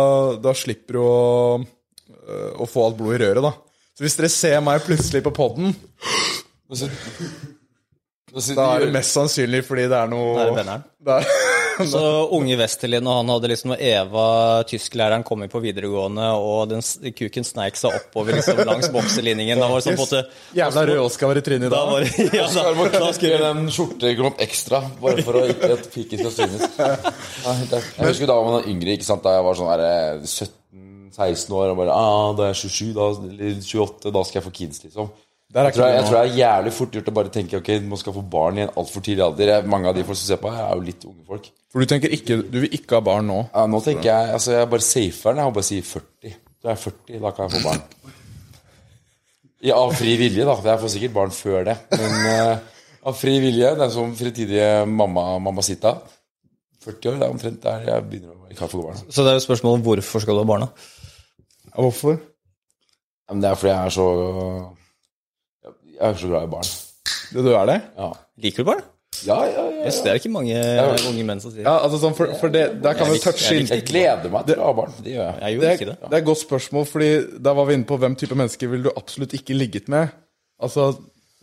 da 0.45 0.53
slipper 0.55 0.99
du 0.99 1.01
å, 1.03 1.57
øh, 1.63 2.53
å 2.61 2.67
få 2.69 2.85
alt 2.89 2.99
blodet 3.01 3.17
i 3.17 3.25
røret, 3.25 3.43
da. 3.47 3.53
Så 3.95 4.03
hvis 4.05 4.17
dere 4.19 4.31
ser 4.35 4.61
meg 4.67 4.83
plutselig 4.85 5.23
på 5.25 5.33
poden, 5.35 5.73
Nå 6.65 6.79
sitter- 6.79 6.95
nå 6.95 7.19
sitter 7.19 7.53
da 8.35 8.65
er 8.77 8.87
det 8.87 8.93
mest 8.95 9.15
sannsynlig 9.15 9.61
fordi 9.67 9.85
det 9.93 9.99
er 9.99 10.09
noe 10.11 10.33
Det 10.39 10.45
er 10.49 10.57
benneren. 10.59 10.85
det 11.07 11.19
er, 11.21 11.87
Så 11.91 12.01
unge 12.35 12.55
Westerlin, 12.59 13.07
og 13.11 13.17
han 13.19 13.31
hadde 13.33 13.49
liksom 13.51 13.73
når 13.73 13.81
Eva, 13.83 14.27
tysklæreren, 14.71 15.25
kom 15.27 15.43
inn 15.43 15.51
på 15.51 15.59
videregående, 15.63 16.27
og 16.39 16.69
den 16.71 16.85
kuken 17.19 17.47
sneik 17.47 17.75
seg 17.81 17.97
oppover 17.99 18.37
liksom 18.39 18.61
langs 18.69 18.91
bokselinningen. 18.95 19.59
Da 19.59 19.69
var 19.73 19.83
det 19.83 19.87
sånn 19.89 19.99
på 19.99 20.07
en 20.21 20.59
Jævla 20.61 20.85
rød 20.91 21.03
Oskar 21.03 21.33
var 21.33 21.41
i 21.41 21.45
trynet 21.49 21.67
i 21.67 21.73
Da 21.73 21.81
dag. 21.83 21.91
var 21.91 22.07
ja, 22.39 22.47
Så 22.47 22.63
da, 22.63 22.89
da 22.95 23.51
en 23.51 23.67
skjortekropp 23.75 24.43
ekstra, 24.47 24.85
bare 25.03 25.25
for 25.27 25.41
å 25.41 25.45
ikke 25.51 25.73
at 25.75 25.89
piken 25.95 26.23
skal 26.23 26.37
synes. 26.39 26.79
Jeg 27.99 28.07
husker 28.07 28.31
da 28.31 28.39
man 28.39 28.59
var 28.61 28.71
yngre, 28.71 28.95
ikke 28.95 29.07
sant, 29.11 29.25
da 29.27 29.35
jeg 29.35 29.45
var 29.47 29.59
sånn 29.59 29.71
der, 29.75 29.85
eh, 29.91 30.23
17-16 31.15 31.59
år, 31.59 31.75
og 31.75 31.83
bare 31.83 31.95
ah, 31.99 32.31
da 32.39 32.49
er 32.49 32.55
jeg 32.55 32.71
27, 32.71 32.95
da, 32.97 33.11
eller 33.35 33.59
28, 33.61 34.15
da 34.15 34.23
skal 34.27 34.41
jeg 34.41 34.47
få 34.47 34.55
kids, 34.63 34.83
liksom. 34.87 35.11
Er 35.55 35.69
Jeg 35.69 35.77
tror, 35.77 35.85
jeg, 35.87 35.95
jeg 35.95 36.07
tror 36.09 36.17
det 36.17 36.23
er 36.25 36.39
jævlig 36.39 36.71
fort 36.75 36.97
gjort 36.97 37.09
å 37.11 37.15
bare 37.15 37.31
tenke 37.31 37.59
ok, 37.61 37.69
man 37.87 38.01
skal 38.01 38.15
få 38.17 38.23
barn 38.27 38.57
i 38.59 38.65
en 38.65 38.73
altfor 38.81 39.05
tidlig 39.07 39.23
alder. 39.23 39.53
Mange 39.71 39.91
av 39.91 39.95
de 39.95 40.03
folk 40.07 40.19
som 40.19 40.27
ser 40.33 40.41
på, 40.43 40.51
er 40.51 40.73
jo 40.73 40.83
litt 40.83 41.05
unge 41.07 41.23
folk. 41.29 41.47
For 41.71 41.83
du 41.83 41.91
tenker 41.91 42.13
ikke 42.15 42.41
Du 42.43 42.59
vil 42.65 42.75
ikke 42.75 42.99
ha 42.99 43.05
barn 43.07 43.29
nå? 43.31 43.39
Ja, 43.53 43.67
nå 43.71 43.81
tenker 43.85 44.09
jeg 44.09 44.35
altså 44.35 44.57
jeg 44.57 44.71
bare 44.73 44.87
safer 44.87 45.37
den. 45.37 45.45
Jeg 45.45 45.57
bare 45.61 45.69
si 45.69 45.79
40. 45.87 46.35
Da 46.59 46.73
er 46.73 46.75
jeg 46.75 46.83
40, 46.89 47.23
da 47.23 47.33
kan 47.37 47.47
jeg 47.47 47.55
få 47.55 47.69
barn. 47.69 48.15
Ja, 49.65 49.79
av 49.79 49.95
fri 49.97 50.17
vilje, 50.21 50.45
da. 50.45 50.59
Jeg 50.67 50.83
får 50.83 50.93
sikkert 50.93 51.15
barn 51.15 51.33
før 51.33 51.71
det. 51.71 51.79
Men 51.95 52.17
uh, 52.27 52.83
av 53.09 53.17
fri 53.17 53.39
vilje, 53.41 53.71
den 53.79 53.95
som 53.95 54.13
fremtidige 54.19 54.69
mamma, 54.91 55.39
mammasita 55.45 55.95
40 56.85 57.11
år, 57.11 57.19
det 57.21 57.27
er 57.27 57.33
omtrent 57.33 57.63
der 57.63 57.87
jeg 57.89 58.05
begynner 58.11 58.35
å 58.37 58.51
ikke 58.53 58.69
få 58.69 58.83
barn. 58.85 59.05
Så 59.09 59.25
det 59.25 59.33
er 59.33 59.39
jo 59.39 59.45
spørsmålet 59.47 59.81
om 59.81 59.87
hvorfor 59.87 60.25
skal 60.25 60.37
du 60.37 60.43
ha 60.43 60.49
barna? 60.49 60.69
Ja, 61.71 61.79
hvorfor? 61.79 62.19
Ja, 63.25 63.37
det 63.41 63.51
er 63.51 63.61
fordi 63.61 63.73
jeg 63.73 63.87
er 63.87 63.95
så 63.95 64.09
Jeg 65.95 66.09
er 66.11 66.19
så 66.21 66.31
glad 66.31 66.49
i 66.49 66.53
barn. 66.55 66.73
Du, 67.33 67.39
du 67.45 67.53
er 67.55 67.71
det? 67.71 67.79
Ja, 67.99 68.11
Liker 68.45 68.65
du 68.65 68.71
barn? 68.73 68.83
ja, 69.25 69.37
ja. 69.47 69.63
ja, 69.71 69.85
Yes, 69.87 70.01
det 70.03 70.11
er 70.11 70.19
ikke 70.19 70.33
mange 70.33 70.59
unge 71.09 71.25
menn 71.29 71.41
som 71.43 71.53
sier. 71.53 71.63
Ja, 71.67 71.77
altså 71.85 72.01
sånn, 72.03 72.15
for, 72.19 72.33
for 72.41 72.53
det, 72.53 72.65
Der 72.83 72.97
kan 72.99 73.09
vi 73.11 73.19
Jeg 73.19 73.25
touche 73.25 73.53
jeg 73.53 73.63
inn 73.65 73.71
Jeg 73.71 73.87
gleder 73.89 74.33
meg 74.33 74.47
til 74.49 74.61
å 74.61 74.69
ha 74.69 74.77
barn. 74.77 74.95
Det 75.05 75.15
gjør 75.15 75.25
jeg. 75.29 75.35
Jeg 75.41 75.45
det 75.45 75.55
gjorde 75.55 75.71
er, 75.71 75.79
ikke 75.81 75.89
det. 75.91 75.97
det 76.03 76.17
er 76.19 76.23
et 76.23 76.29
godt 76.29 76.43
spørsmål, 76.43 76.87
fordi 76.91 77.11
da 77.47 77.55
var 77.57 77.69
vi 77.69 77.77
inne 77.79 77.89
på 77.89 77.99
hvem 78.03 78.17
type 78.21 78.39
mennesker 78.41 78.73
ville 78.73 78.89
du 78.89 78.95
absolutt 78.97 79.37
ikke 79.39 79.57
ligget 79.57 79.91
med. 79.93 80.15
Altså 80.65 80.89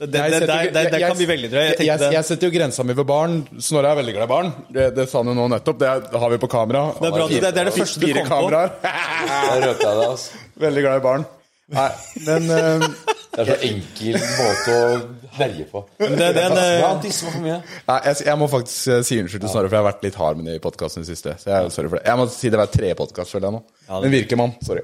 Det, 0.02 0.18
kan 0.18 1.18
bli 1.18 1.30
veldig 1.30 1.52
drøy. 1.54 1.64
Jeg 1.70 1.88
Jeg, 1.88 2.14
jeg, 2.18 2.26
setter 2.26 2.49
jo 2.49 2.56
grensa 2.58 2.84
mi 2.84 2.95
ved 2.97 3.06
barn. 3.08 3.41
Snorre 3.62 3.93
er 3.93 4.02
veldig 4.02 4.16
glad 4.18 4.26
i 4.26 4.32
barn. 4.34 4.52
Det, 4.74 4.88
det 4.97 5.08
sa 5.12 5.22
han 5.22 5.30
jo 5.30 5.38
nå 5.38 5.47
nettopp. 5.54 5.80
Det 5.80 5.89
er- 5.91 6.20
har 6.24 6.34
vi 6.34 6.41
på 6.41 6.49
kamera. 6.49 6.88
Det 6.97 7.08
er 7.12 7.18
bra, 7.18 7.28
det, 7.30 7.41
det 7.45 7.62
er 7.62 7.70
det 7.70 7.76
første 7.78 8.02
du 8.02 8.22
kom 8.26 8.49
på. 8.49 8.62
jeg 8.82 9.62
det, 9.64 9.88
altså. 10.10 10.43
veldig 10.66 10.86
glad 10.88 10.97
i 10.97 11.06
barn. 11.06 11.28
Nei, 11.72 11.89
men 12.26 12.49
eh, 12.52 12.88
Det 13.32 13.43
er 13.43 13.49
så 13.51 13.55
enkel 13.63 14.17
måte 14.19 14.73
å 14.75 14.95
herje 15.38 15.65
på. 15.71 15.82
Men 16.01 16.15
det, 16.19 16.29
det 16.36 16.45
det, 16.51 16.63
Ja, 16.82 16.89
eh, 16.99 17.11
for 17.15 17.38
mye. 17.45 17.59
nei, 17.88 17.99
jeg, 18.09 18.17
jeg 18.27 18.39
må 18.41 18.47
faktisk 18.51 18.88
eh, 18.91 19.03
si 19.07 19.19
unnskyld 19.21 19.45
til 19.45 19.51
Snorre, 19.53 19.69
for 19.71 19.77
jeg 19.77 19.84
har 19.86 19.88
vært 19.93 20.03
litt 20.07 20.17
hard 20.19 20.41
med 20.41 20.49
det 20.51 20.55
i 20.59 20.63
podkasten 20.63 20.99
i 21.01 21.05
det 21.07 21.13
siste. 21.15 21.38
Så 21.39 21.47
jeg, 21.53 21.71
sorry 21.71 21.91
for 21.93 21.99
det. 22.01 22.05
Jeg 22.09 22.19
må 22.19 22.25
si 22.34 22.51
det 22.51 22.59
hver 22.59 22.71
tredje 22.73 22.97
podkast, 22.99 23.32
føler 23.32 23.47
jeg 23.47 23.55
nå. 23.55 23.61
det- 23.88 24.01
Men 24.03 24.11
Virkemann, 24.17 24.55
sorry. 24.67 24.84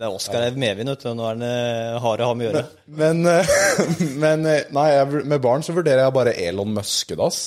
det 0.00 0.06
er 0.08 0.14
Oskar 0.16 0.46
Eiv 0.46 0.56
medvind, 0.56 0.88
vet 0.94 1.04
du. 1.04 1.10
Nå 1.18 1.26
er 1.28 1.34
han 1.34 1.42
eh, 1.50 1.98
hard 2.00 2.20
å 2.24 2.30
ha 2.30 2.36
med 2.40 2.48
å 2.48 2.52
gjøre. 2.54 2.64
Men, 3.02 3.20
men 4.24 4.46
nei, 4.78 4.86
jeg, 4.94 5.24
med 5.34 5.42
barn 5.44 5.66
så 5.66 5.76
vurderer 5.76 6.06
jeg 6.06 6.16
bare 6.16 6.32
Elon 6.48 6.72
Muskedass. 6.78 7.42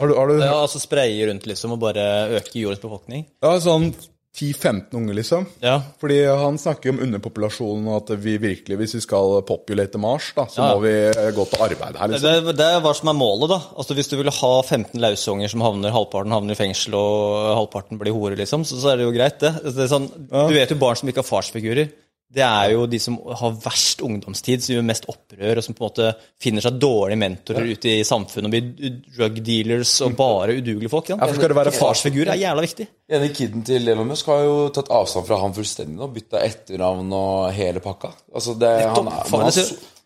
Har 0.00 0.10
du, 0.10 0.16
har 0.18 0.28
du 0.28 0.34
Ja, 0.42 0.56
altså 0.66 0.82
spraye 0.82 1.30
rundt 1.30 1.46
liksom 1.48 1.72
og 1.72 1.78
bare 1.86 2.02
øke 2.36 2.58
jordens 2.60 2.82
befolkning. 2.82 3.22
Ja, 3.46 3.54
sånn 3.64 3.92
10-15 4.34 4.94
unger, 4.98 5.14
liksom. 5.14 5.44
Ja. 5.62 5.76
Fordi 6.02 6.16
han 6.26 6.56
snakker 6.58 6.88
jo 6.90 6.94
om 6.96 7.02
underpopulasjonen, 7.06 7.86
og 7.86 8.00
at 8.02 8.16
vi 8.24 8.34
virkelig, 8.42 8.76
hvis 8.80 8.94
vi 8.96 9.02
skal 9.04 9.36
populate 9.46 10.00
Mars, 10.02 10.32
da, 10.34 10.46
så 10.50 10.58
Ja. 10.58 10.74
må 10.74 10.80
vi 10.82 10.90
eh, 11.06 11.30
gå 11.36 11.44
til 11.52 11.62
arbeid 11.62 11.96
her, 12.00 12.08
Det, 12.08 12.18
liksom. 12.20 12.50
det 12.58 12.66
er 12.66 12.80
hva 12.82 12.94
som 12.98 13.08
er 13.12 13.18
målet, 13.20 13.48
da. 13.54 13.60
Altså 13.78 13.94
Hvis 13.94 14.08
du 14.10 14.16
vil 14.18 14.30
ha 14.30 14.52
15 14.62 14.98
lausunger 15.00 15.48
som 15.48 15.60
havner, 15.62 15.94
halvparten 15.94 16.34
havner 16.34 16.52
i 16.56 16.58
fengsel 16.58 16.94
og 16.98 17.54
halvparten 17.60 17.98
blir 18.00 18.12
hore, 18.12 18.34
liksom, 18.36 18.64
så, 18.66 18.80
så 18.82 18.92
er 18.92 18.96
det 18.98 19.06
jo 19.06 19.14
greit, 19.14 19.38
det. 19.38 19.54
det 19.62 19.86
er 19.86 19.92
sånn, 19.94 20.10
Du 20.28 20.54
vet 20.54 20.70
jo 20.74 20.76
barn 20.82 20.96
som 20.98 21.08
ikke 21.08 21.22
har 21.22 21.30
farsfigurer. 21.30 21.92
Det 22.34 22.42
er 22.42 22.72
jo 22.72 22.86
de 22.90 22.98
som 22.98 23.14
har 23.38 23.52
verst 23.62 24.00
ungdomstid, 24.02 24.62
som 24.64 24.72
gjør 24.74 24.86
mest 24.88 25.04
opprør, 25.06 25.58
og 25.60 25.62
som 25.62 25.74
på 25.76 25.84
en 25.84 25.86
måte 25.86 26.06
finner 26.42 26.64
seg 26.64 26.80
dårlige 26.82 27.20
mentorer 27.20 27.68
ute 27.76 27.92
i 27.92 28.04
samfunnet 28.08 28.48
og 28.48 28.54
blir 28.56 28.64
drug 29.14 29.36
dealers 29.46 29.92
og 30.02 30.16
bare 30.18 30.56
udugelige 30.58 30.90
folk. 30.90 31.08
Ja. 31.12 31.16
for 31.20 31.34
skal 31.38 31.52
det 31.52 31.58
være 31.60 31.70
fars- 31.76 31.82
Farsfigur 32.02 32.26
er 32.32 32.40
jævla 32.40 32.64
viktig. 32.66 32.86
Ene 33.14 33.28
kiden 33.30 33.62
til 33.68 33.86
Elon 33.92 34.08
Musk 34.10 34.26
har 34.32 34.42
jo 34.48 34.56
tatt 34.74 34.90
avstand 34.90 35.26
fra 35.28 35.38
han 35.44 35.54
fullstendig 35.54 35.94
nå. 36.00 36.08
Bytta 36.16 36.42
etternavn 36.42 37.12
og 37.14 37.52
hele 37.54 37.80
pakka. 37.84 38.10
Altså 38.34 38.56
det, 38.58 38.72
han, 38.82 39.06
er, 39.06 39.22
han, 39.30 39.40
er, 39.46 39.52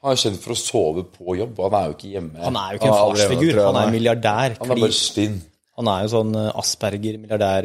han 0.05 0.13
er 0.13 0.17
kjent 0.21 0.41
for 0.45 0.53
å 0.53 0.61
sove 0.61 1.03
på 1.15 1.39
jobb, 1.41 1.55
og 1.59 1.65
han 1.71 1.81
er 1.81 1.85
jo 1.89 1.97
ikke 1.97 2.13
hjemme. 2.13 2.45
Han 2.45 2.57
er 2.61 2.69
jo 2.75 2.77
ikke 2.83 2.91
en 2.93 2.99
farsfigur, 3.09 3.63
han 3.71 3.77
er 3.81 3.89
en 3.89 3.97
milliardær. 3.97 4.59
Han 4.61 4.69
er 4.77 4.83
bare 4.85 4.93
stinn. 5.01 5.41
Han 5.79 5.87
er 5.95 6.05
jo 6.05 6.09
sånn 6.13 6.35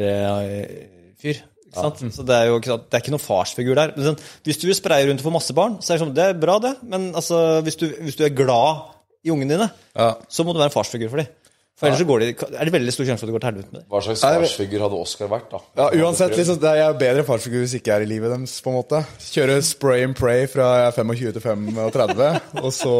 Asperger-milliardær-fyr. 0.04 1.42
Ikke 1.74 1.84
sant? 1.90 2.14
Så 2.14 2.24
det 2.26 2.38
er 2.38 2.48
jo 2.48 2.56
ikke, 2.62 2.78
det 2.86 2.96
er 2.96 3.02
ikke 3.04 3.14
noen 3.16 3.24
farsfigur 3.26 3.76
der. 3.82 3.92
Men 3.98 4.12
sånn, 4.12 4.18
hvis 4.46 4.60
du 4.62 4.66
vil 4.70 4.78
spreie 4.78 5.08
rundt 5.10 5.20
og 5.24 5.26
få 5.28 5.34
masse 5.34 5.56
barn, 5.58 5.76
så 5.82 5.92
er 5.92 5.98
det 5.98 6.04
sånn, 6.06 6.14
det 6.16 6.28
er 6.30 6.36
bra, 6.38 6.60
det. 6.62 6.76
Men 6.86 7.10
altså, 7.18 7.40
hvis, 7.66 7.76
du, 7.80 7.88
hvis 8.06 8.18
du 8.20 8.24
er 8.28 8.34
glad 8.36 8.92
i 9.24 9.32
ungene 9.34 9.56
dine, 9.56 9.70
Ja. 9.98 10.14
så 10.28 10.44
må 10.46 10.54
du 10.54 10.60
være 10.62 10.70
en 10.70 10.78
farsfigur 10.78 11.10
for 11.12 11.22
dem. 11.22 11.32
For 11.74 11.88
ellers 11.88 11.98
så 11.98 12.06
går 12.06 12.20
de, 12.22 12.26
er 12.54 12.68
det 12.68 12.72
veldig 12.76 12.92
stor 12.94 13.06
sjanse 13.08 13.24
for 13.24 13.26
at 13.26 13.30
det 13.32 13.34
går 13.34 13.42
til 13.42 13.48
helvete 13.50 13.72
med 13.72 13.80
dem. 13.80 13.86
Hva 13.90 14.00
slags 14.06 14.20
farsfigur 14.22 14.82
hadde 14.84 14.98
Oscar 15.02 15.30
vært, 15.32 15.48
da? 15.50 15.58
Ja, 15.80 15.86
uansett, 16.04 16.36
liksom, 16.38 16.60
det 16.62 16.68
er 16.70 16.76
jeg 16.78 16.86
er 16.92 16.98
bedre 17.00 17.24
farsfigur 17.26 17.64
hvis 17.64 17.74
ikke 17.80 17.90
jeg 17.90 17.96
er 17.96 18.04
i 18.06 18.10
livet 18.12 18.30
deres, 18.30 18.54
på 18.62 18.70
en 18.70 18.76
måte. 18.78 19.00
Kjøre 19.24 19.56
spray 19.66 20.04
and 20.06 20.14
pray 20.14 20.44
fra 20.52 20.68
jeg 20.78 20.92
er 20.92 20.94
25 21.00 21.32
til 21.34 21.42
35, 21.42 22.28
og 22.62 22.70
så 22.76 22.94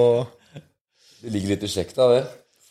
Det 1.22 1.31
ligger 1.37 1.55
litt 1.55 1.68
i 1.68 1.70
sjekta, 1.70 2.09
det. 2.16 2.25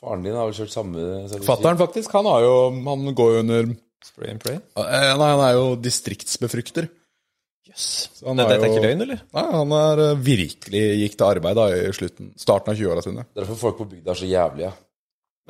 Faren 0.03 0.27
din 0.27 0.35
har 0.35 0.49
vel 0.49 0.57
kjørt 0.57 0.73
samme 0.75 1.07
Fatteren, 1.47 1.79
faktisk, 1.79 2.11
han 2.19 2.27
har 2.27 2.43
jo 2.43 2.53
Han 2.83 3.07
går 3.15 3.29
jo 3.37 3.43
under 3.45 3.71
Spray 4.03 4.33
and 4.33 4.41
pray? 4.43 4.57
Eh, 4.59 5.13
Nei, 5.17 5.29
han 5.31 5.41
er 5.47 5.53
jo 5.57 5.67
distriktsbefrukter. 5.79 6.89
Jøss. 7.69 7.85
Så 8.19 8.27
han 8.27 8.39
Dette 8.41 8.57
er 8.57 8.65
ikke 8.67 8.83
løgn, 8.83 9.03
eller? 9.05 9.21
Nei, 9.37 9.43
han 9.55 9.75
er 9.77 10.01
eh, 10.09 10.17
virkelig 10.25 10.81
gikk 10.99 11.15
til 11.19 11.27
arbeid 11.29 11.55
da 11.59 11.67
i 11.71 11.93
slutten, 11.95 12.33
starten 12.39 12.73
av 12.73 12.79
20-åra 12.81 13.05
sine. 13.05 13.23
Derfor 13.39 13.59
folk 13.61 13.79
på 13.79 13.87
bygda 13.93 14.11
er 14.13 14.19
så 14.19 14.27
jævlige. 14.27 14.73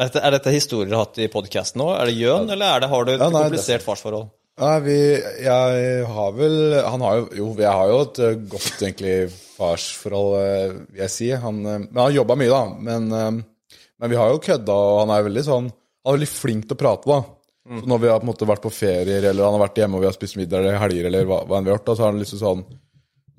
Dette, 0.03 0.21
er 0.25 0.33
dette 0.33 0.53
historier 0.53 0.89
du 0.89 0.95
har 0.97 1.03
hatt 1.07 1.19
i 1.21 1.29
podkasten 1.33 1.81
nå? 1.81 1.89
Er 1.97 2.09
det 2.09 2.15
gjøn, 2.17 2.47
eller 2.53 2.77
er 2.77 2.81
det, 2.85 2.89
har 2.93 3.05
du 3.05 3.11
et 3.13 3.19
Ja, 3.21 3.27
nei, 3.33 3.43
komplisert 3.49 3.85
farsforhold? 3.85 4.31
Nei, 4.61 4.73
vi 4.85 4.95
Jeg 5.41 6.01
har 6.13 6.33
vel 6.37 6.55
Han 6.85 7.01
har 7.01 7.15
jo 7.17 7.23
Jo, 7.39 7.45
jeg 7.57 7.71
har 7.73 7.87
jo 7.89 7.95
et 8.05 8.19
eh, 8.21 8.35
godt, 8.53 8.73
egentlig, 8.85 9.15
farsforhold, 9.57 10.33
eh, 10.41 10.75
vil 10.93 11.03
jeg 11.07 11.13
si. 11.13 11.29
Han, 11.45 11.61
men 11.65 11.97
han 11.97 12.13
jobba 12.13 12.37
mye, 12.37 12.53
da. 12.53 12.63
Men, 12.89 13.09
men 13.09 14.11
vi 14.13 14.19
har 14.21 14.29
jo 14.33 14.41
kødda, 14.45 14.77
og 14.77 14.99
han 15.03 15.15
er 15.17 15.25
veldig 15.29 15.45
sånn 15.49 15.71
Han 15.73 16.11
er 16.13 16.19
veldig 16.19 16.29
flink 16.29 16.69
til 16.69 16.77
å 16.77 16.81
prate, 16.85 17.09
da. 17.09 17.21
Så 17.63 17.87
når 17.87 17.99
vi 18.03 18.09
har 18.11 18.19
på 18.19 18.25
en 18.27 18.31
måte 18.33 18.47
vært 18.47 18.63
på 18.65 18.73
ferier, 18.75 19.23
eller 19.23 19.45
han 19.45 19.55
har 19.55 19.61
vært 19.63 19.77
hjemme 19.79 19.95
og 19.95 20.03
vi 20.03 20.07
har 20.09 20.15
spist 20.17 20.35
middag 20.35 20.59
eller 20.59 20.81
helger, 20.81 21.07
eller 21.07 21.27
hva, 21.29 21.39
hva 21.47 21.57
enn 21.59 21.67
vi 21.67 21.71
har 21.71 21.77
gjort, 21.77 21.85
da, 21.87 21.95
så 21.95 22.03
er 22.03 22.11
han 22.11 22.19
liksom 22.19 22.41
sånn 22.41 22.63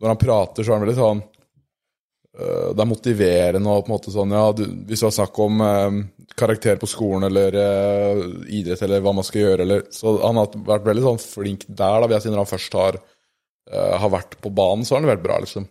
Når 0.01 0.11
han 0.11 0.21
prater, 0.23 0.65
så 0.65 0.73
er 0.73 0.79
han 0.79 0.85
veldig 0.87 0.97
sånn 0.97 1.21
øh, 2.41 2.71
Det 2.73 2.85
er 2.85 2.89
motiverende 2.89 3.75
og 3.75 3.85
på 3.85 3.91
en 3.91 3.95
måte 3.95 4.15
sånn 4.15 4.33
Ja, 4.33 4.47
du, 4.57 4.65
hvis 4.89 5.05
det 5.05 5.09
var 5.11 5.17
snakk 5.19 5.41
om 5.45 5.61
øh, 5.69 5.99
karakter 6.41 6.81
på 6.81 6.89
skolen 6.89 7.29
eller 7.29 7.61
øh, 7.61 8.25
idrett 8.49 8.87
eller 8.89 9.05
hva 9.05 9.13
man 9.21 9.29
skal 9.29 9.45
gjøre, 9.45 9.67
eller 9.69 9.85
Så 9.93 10.17
han 10.25 10.41
har 10.41 10.57
vært 10.73 10.89
veldig 10.89 11.05
sånn 11.11 11.21
flink 11.23 11.69
der, 11.69 12.01
da, 12.01 12.09
vil 12.09 12.17
jeg 12.17 12.25
si, 12.25 12.33
når 12.33 12.45
han 12.47 12.53
først 12.55 12.81
har, 12.81 13.01
øh, 13.75 13.95
har 14.07 14.15
vært 14.17 14.39
på 14.41 14.55
banen, 14.57 14.89
så 14.89 14.97
har 14.97 15.05
han 15.05 15.13
vært 15.13 15.27
bra, 15.29 15.37
liksom. 15.45 15.69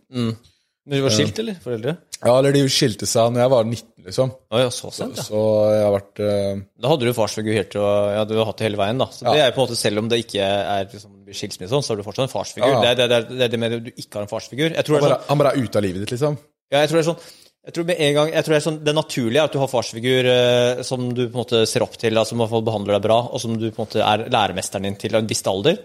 Men 0.84 1.00
du 1.00 1.06
var 1.06 1.14
skilt, 1.16 1.38
eller? 1.40 1.56
Foreldre? 1.64 1.94
Ja, 2.20 2.34
eller 2.34 2.56
de 2.56 2.62
skilte 2.72 3.08
seg 3.08 3.32
når 3.32 3.44
jeg 3.44 3.52
var 3.54 3.68
19, 3.70 3.86
liksom. 4.08 4.32
Å 4.52 4.60
ja, 4.60 4.72
så 4.74 4.90
sent, 4.92 5.20
ja. 5.20 5.24
Så 5.24 5.44
jeg 5.72 5.84
har 5.86 5.94
vært 5.96 6.22
uh... 6.24 6.64
Da 6.84 6.92
hadde 6.92 7.08
du 7.08 7.16
farsfigur 7.16 7.56
helt 7.56 7.72
til 7.72 7.84
å 7.84 7.92
Ja, 8.12 8.26
du 8.28 8.34
har 8.36 8.50
hatt 8.50 8.60
det 8.60 8.68
hele 8.68 8.80
veien, 8.82 9.00
da. 9.00 9.08
Så 9.16 9.24
det 9.30 9.46
er 9.46 9.54
på 9.56 9.62
en 9.62 9.70
måte, 9.70 9.80
selv 9.80 10.04
om 10.04 10.10
det 10.12 10.20
ikke 10.26 10.44
er 10.48 10.90
liksom, 10.90 11.14
skilsmisse, 11.32 11.72
sånn, 11.72 11.86
så 11.86 11.94
har 11.94 12.02
du 12.02 12.08
fortsatt 12.08 12.28
en 12.28 12.34
farsfigur. 12.34 12.68
Ja, 12.68 12.82
ja. 12.82 12.98
Det, 13.00 13.06
er, 13.06 13.14
det, 13.14 13.22
er, 13.22 13.40
det 13.44 13.50
det 13.54 13.62
med 13.64 13.78
at 13.78 13.88
du 13.88 13.94
ikke 13.94 14.20
har 14.20 14.28
en 14.28 14.34
farsfigur. 14.34 14.76
Han 14.76 14.92
bare, 14.92 15.08
sånn, 15.08 15.26
han 15.30 15.44
bare 15.44 15.56
er 15.56 15.64
ute 15.64 15.80
av 15.80 15.88
livet 15.88 16.04
ditt, 16.04 16.16
liksom. 16.18 16.38
ja, 16.68 16.84
jeg 16.84 16.92
tror 16.92 17.00
det 17.00 17.06
er 17.06 17.10
sånn 17.14 17.24
jeg 17.64 17.78
tror 17.78 17.86
med 17.88 18.00
en 18.04 18.16
gang, 18.18 18.30
jeg 18.34 18.44
tror 18.44 18.52
det 18.52 18.58
er 18.58 18.64
sånn, 18.66 18.78
det 18.84 18.94
naturlige 18.98 19.40
er 19.40 19.48
at 19.48 19.54
du 19.56 19.62
har 19.62 19.70
farsfigur 19.72 20.28
eh, 20.28 20.82
som 20.84 21.06
du 21.16 21.22
på 21.22 21.30
en 21.30 21.38
måte 21.46 21.62
ser 21.70 21.86
opp 21.86 21.94
til, 21.96 22.18
da, 22.20 22.26
som 22.28 22.42
behandler 22.44 22.98
deg 22.98 23.06
bra, 23.06 23.22
og 23.32 23.40
som 23.40 23.54
du 23.56 23.70
på 23.70 23.78
en 23.78 23.86
måte 23.86 24.02
er 24.04 24.26
læremesteren 24.28 24.84
din 24.90 24.98
til 25.00 25.16
en 25.16 25.30
viss 25.30 25.46
alder. 25.48 25.80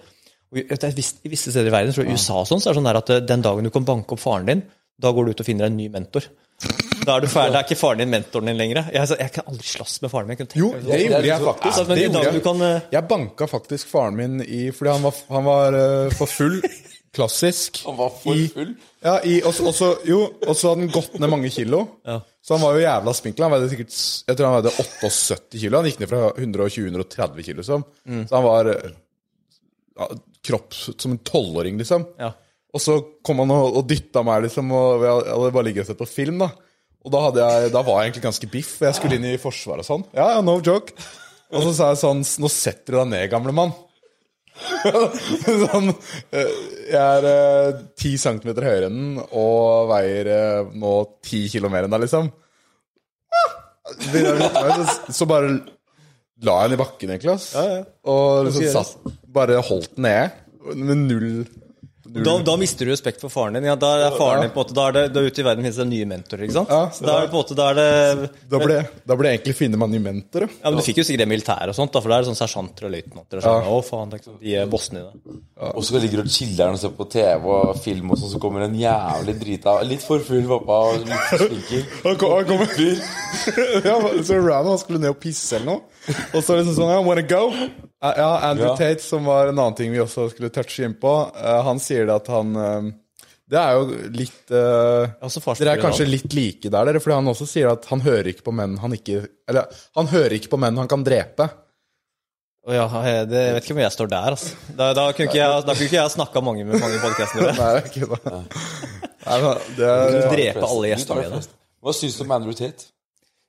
Og 0.51 0.59
i, 0.59 0.65
visse 1.31 1.53
steder 1.53 1.71
i 1.71 1.75
verden, 1.77 1.95
tror 1.95 2.09
jeg 2.09 2.19
USA 2.19 2.41
og 2.41 2.49
sånn, 2.51 2.65
så 2.65 2.73
er 2.73 2.75
det 2.75 2.81
sånn 2.81 2.91
at 2.91 3.13
eh, 3.15 3.23
den 3.31 3.47
dagen 3.47 3.69
du 3.69 3.71
kan 3.71 3.87
banke 3.87 4.17
opp 4.17 4.25
faren 4.25 4.51
din, 4.51 4.65
da 4.99 5.13
går 5.15 5.25
du 5.25 5.31
ut 5.37 5.41
og 5.41 5.47
finner 5.47 5.67
deg 5.67 5.73
en 5.73 5.77
ny 5.79 5.89
mentor. 5.95 6.27
Da 7.07 7.15
er 7.17 7.23
du 7.23 7.29
ferdig, 7.31 7.53
da 7.55 7.61
er 7.61 7.67
ikke 7.69 7.79
faren 7.79 8.01
din 8.03 8.11
mentoren 8.11 8.51
din 8.51 8.59
lenger. 8.59 8.89
Jeg, 8.93 9.09
jeg 9.21 9.33
kan 9.37 9.47
aldri 9.51 9.69
slåss 9.71 10.01
med 10.03 10.11
faren 10.11 10.27
min. 10.27 10.35
Jeg 10.35 10.41
kunne 10.43 10.53
tenke 10.55 10.65
Jo, 10.65 10.71
det 10.89 11.01
gjorde 11.05 11.29
jeg 11.31 11.45
faktisk. 11.47 11.77
Så, 11.79 11.85
Det 11.89 11.99
i 11.99 12.07
gjorde 12.09 12.25
jeg. 12.35 12.43
kan, 12.49 12.63
eh, 12.67 12.81
Jeg 12.97 13.09
banka 13.13 13.47
faktisk 13.49 13.89
faren 13.93 14.17
min 14.19 14.41
i 14.43 14.63
Fordi 14.75 14.91
han 14.97 15.07
var, 15.07 15.21
han 15.31 15.47
var 15.47 15.77
uh, 15.79 16.11
for 16.19 16.27
full. 16.33 16.59
Klassisk. 17.19 17.79
Han 17.87 17.97
var 17.97 18.11
for 18.23 18.37
I- 18.37 18.49
full. 18.53 18.75
Ja, 19.07 19.15
i, 19.25 19.39
og, 19.47 19.55
så- 19.55 19.95
jo, 20.07 20.19
og 20.47 20.57
så 20.59 20.73
hadde 20.75 20.83
han 20.85 20.91
gått 20.93 21.15
ned 21.23 21.31
mange 21.33 21.49
kilo. 21.55 21.85
Så 22.05 22.57
han 22.57 22.63
var 22.67 22.75
jo 22.77 22.83
jævla 22.83 23.15
spinkel. 23.17 23.45
Han 23.47 23.55
veide 23.55 23.71
sikkert 23.71 23.95
Jeg 24.29 24.37
tror 24.39 24.51
han 24.51 24.59
veide 24.59 24.75
78 24.83 25.59
kilo. 25.63 25.79
Han 25.81 25.89
gikk 25.89 26.03
ned 26.03 26.11
fra 26.11 26.21
120-130 26.35 27.47
kilo, 27.47 27.63
liksom. 27.63 27.87
Så 28.29 28.35
han 28.35 28.45
var 28.45 28.71
øh, 28.75 28.91
ja, 29.99 30.11
kropp 30.51 30.75
som 30.75 31.15
en 31.15 31.19
tolvåring, 31.27 31.79
liksom. 31.81 32.05
Ja. 32.21 32.33
Og 32.77 32.83
så 32.85 32.99
kom 33.25 33.41
han 33.43 33.53
og, 33.55 33.79
og 33.81 33.87
dytta 33.89 34.23
meg, 34.27 34.45
liksom, 34.45 34.73
og 34.77 35.05
jeg 35.07 35.21
hadde 35.33 35.53
bare 35.57 35.69
ligget 35.71 35.87
og 35.87 35.91
sett 35.93 36.01
på 36.03 36.11
film, 36.11 36.43
da. 36.45 36.51
Og 37.07 37.13
da, 37.15 37.23
jeg, 37.33 37.73
da 37.73 37.83
var 37.87 38.03
jeg 38.03 38.11
egentlig 38.11 38.27
ganske 38.27 38.51
biff, 38.53 38.75
og 38.81 38.89
jeg 38.89 38.99
skulle 38.99 39.19
inn 39.19 39.29
i 39.31 39.39
Forsvaret 39.41 39.85
og 39.85 39.89
sånn. 39.89 40.05
Ja, 40.17 40.33
ja, 40.37 40.41
no 40.45 40.59
joke. 40.65 40.97
Og 41.49 41.65
så 41.65 41.71
sa 41.73 41.87
jeg 41.95 42.01
sånn 42.03 42.19
Nå 42.43 42.49
setter 42.53 42.93
du 42.93 42.99
deg 42.99 43.13
ned, 43.15 43.29
gamle 43.33 43.55
mann. 43.57 43.71
sånn 45.71 45.93
eh, 46.35 46.49
Jeg 46.91 46.99
er 46.99 47.27
eh, 47.31 47.79
ti 47.95 48.17
centimeter 48.19 48.67
høyere 48.67 48.89
enn 48.89 48.97
den 48.99 49.21
og 49.23 49.87
veier 49.93 50.31
eh, 50.35 50.73
nå 50.75 50.95
ti 51.23 51.45
kilo 51.53 51.71
mer 51.71 51.87
enn 51.87 51.95
deg, 51.95 52.03
liksom. 52.05 52.29
Så, 54.03 55.13
så 55.21 55.29
bare 55.31 55.55
la 56.45 56.59
jeg 56.59 56.73
den 56.73 56.77
i 56.77 56.81
bakken, 56.83 57.15
egentlig. 57.15 57.39
ass. 57.39 57.87
Og 58.05 58.51
liksom 58.51 58.69
satt, 58.75 59.15
bare 59.33 59.63
holdt 59.65 59.95
den 59.97 60.05
nede. 60.11 60.29
Med 60.77 61.07
null 61.07 61.31
Da, 62.09 62.33
da 62.47 62.55
mister 62.57 62.87
du 62.89 62.93
respekt 62.93 63.21
for 63.21 63.29
faren 63.33 63.55
din. 63.59 63.65
Ja, 63.69 63.75
da 63.77 63.89
er 64.07 64.15
faren 64.17 64.41
din 64.47 64.51
på 64.55 64.63
en 64.63 64.65
måte, 64.65 64.75
da 64.77 64.85
er 64.89 64.95
det, 64.97 65.03
da 65.13 65.21
ute 65.27 65.43
i 65.43 65.45
verden 65.45 65.65
finnes 65.67 65.77
det 65.81 65.87
nye 65.91 66.07
mentorer. 66.09 66.45
ikke 66.47 66.55
sant? 66.57 66.71
Ja, 66.73 66.89
så 66.95 67.05
da 67.05 67.17
er 67.19 67.27
det 67.27 67.31
på 67.33 67.37
en 67.37 67.43
måte, 67.43 67.57
da 67.59 67.67
er 67.71 67.79
det 67.79 68.31
Da 68.49 68.61
ble, 68.63 68.79
da 69.11 69.17
ble 69.21 69.29
jeg 69.33 69.39
egentlig 69.41 69.57
finne 69.59 69.81
meg 69.83 69.91
nye 69.93 70.05
mentorer. 70.07 70.49
ja, 70.55 70.71
men 70.71 70.79
Du 70.81 70.85
fikk 70.87 71.01
jo 71.03 71.05
sikkert 71.09 71.25
det 71.25 71.29
militæret 71.35 71.73
og 71.75 71.77
sånt, 71.77 71.93
da, 71.93 72.01
for 72.05 72.09
da 72.15 72.17
er 72.19 72.25
det 72.25 72.31
sånn 72.31 72.41
sersjanter 72.41 72.89
og 72.89 72.95
løytnanter. 72.97 73.41
og 73.43 73.45
sånn. 73.45 73.69
Å 73.75 73.83
faen, 73.91 74.09
det 74.09 74.17
er 74.19 74.23
ikke 74.23 74.31
sånn, 74.31 74.41
De 74.47 74.55
er 74.63 74.71
bossene 74.73 75.05
dine. 75.05 75.41
Og 75.75 75.83
så 75.85 76.01
ligger 76.01 76.23
du 76.23 76.25
og 76.25 76.33
chiller'n 76.39 76.79
og 76.79 76.83
ser 76.85 76.95
på 76.99 77.09
TV 77.13 77.53
og 77.59 77.77
film, 77.85 78.11
og 78.15 78.19
sånn, 78.23 78.33
så 78.33 78.41
kommer 78.43 78.65
en 78.69 78.79
jævlig 78.79 79.37
drita 79.43 79.77
Litt 79.85 80.03
for 80.07 80.19
full 80.25 80.47
pappa 80.49 80.81
og 80.93 81.05
litt 81.05 81.37
slinker. 81.43 81.85
Han 82.09 82.17
kom, 82.17 82.33
han 82.39 82.49
kom. 82.49 82.65
ja, 83.89 83.97
så 84.25 84.39
random, 84.41 84.73
han 84.75 84.79
skulle 84.81 85.01
ned 85.03 85.13
og 85.13 85.21
pisse 85.23 85.57
eller 85.59 85.67
noe. 85.75 85.81
Og 86.33 86.41
så 86.43 86.57
liksom 86.59 86.75
sånn, 86.79 86.91
I 86.95 87.05
wanna 87.05 87.23
go? 87.29 87.51
Eh, 88.03 88.15
Ja, 88.17 88.31
Andrew 88.51 88.69
Ja. 88.69 88.77
Tate, 88.79 89.03
som 89.03 89.25
var 89.27 89.49
en 89.51 89.59
annen 89.59 89.75
ting 89.75 89.93
vi 89.93 89.99
også 89.99 90.29
skulle 90.31 90.51
touche 90.55 90.85
inn 90.87 90.95
på, 91.01 91.13
eh, 91.37 91.63
han 91.67 91.79
sier 91.83 92.07
det 92.07 92.15
at 92.15 92.27
han 92.31 92.57
eh, 92.57 92.91
Det 93.49 93.57
er 93.59 93.73
jo 93.79 93.87
litt 94.13 94.51
Altså, 94.53 95.41
Dere 95.59 95.73
er 95.79 95.81
kanskje 95.83 96.05
da. 96.05 96.11
litt 96.13 96.35
like 96.37 96.69
der, 96.71 96.85
dere, 96.85 97.01
fordi 97.01 97.15
han 97.17 97.31
også 97.33 97.47
sier 97.49 97.71
at 97.73 97.87
han 97.91 98.01
hører 98.05 98.29
ikke 98.35 98.45
på 98.45 98.53
menn 98.55 98.77
han 98.79 98.93
ikke 98.93 99.23
Eller 99.49 99.67
han 99.97 100.07
hører 100.13 100.37
ikke 100.37 100.51
på 100.53 100.59
menn 100.61 100.77
han 100.77 100.89
kan 100.91 101.03
drepe. 101.03 101.49
Å 102.69 102.75
ja, 102.77 102.85
jeg- 103.09 103.29
det, 103.31 103.41
jeg 103.47 103.55
vet 103.57 103.65
ikke 103.65 103.73
om 103.79 103.81
jeg 103.81 103.93
står 103.95 104.09
der, 104.13 104.35
altså. 104.37 104.55
Da, 104.77 104.93
da 104.93 105.07
kunne 105.17 105.29
ikke 105.31 105.39
jeg, 105.41 105.63
da 105.65 105.73
kunne 105.73 105.87
ikke 105.89 105.97
jeg 106.03 106.11
snakka 106.13 106.43
mange 106.45 106.67
med 106.69 106.77
mange 106.83 106.99
podkastene. 107.01 107.55
Nei, 107.57 107.71
det 107.73 107.81
er 107.81 107.89
ikke 107.89 108.09
det. 108.13 108.41
Nei, 109.25 109.39
men 109.41 109.63
det 109.79 109.89
er, 109.89 110.29
Drepe 110.35 110.69
alle 110.69 110.91
gjestene 110.93 111.23
mine. 111.25 111.41
Hva 111.81 111.95
syns 111.97 112.19
du 112.19 112.25
om 112.27 112.35
Andrew 112.37 112.53
Tate? 112.59 112.91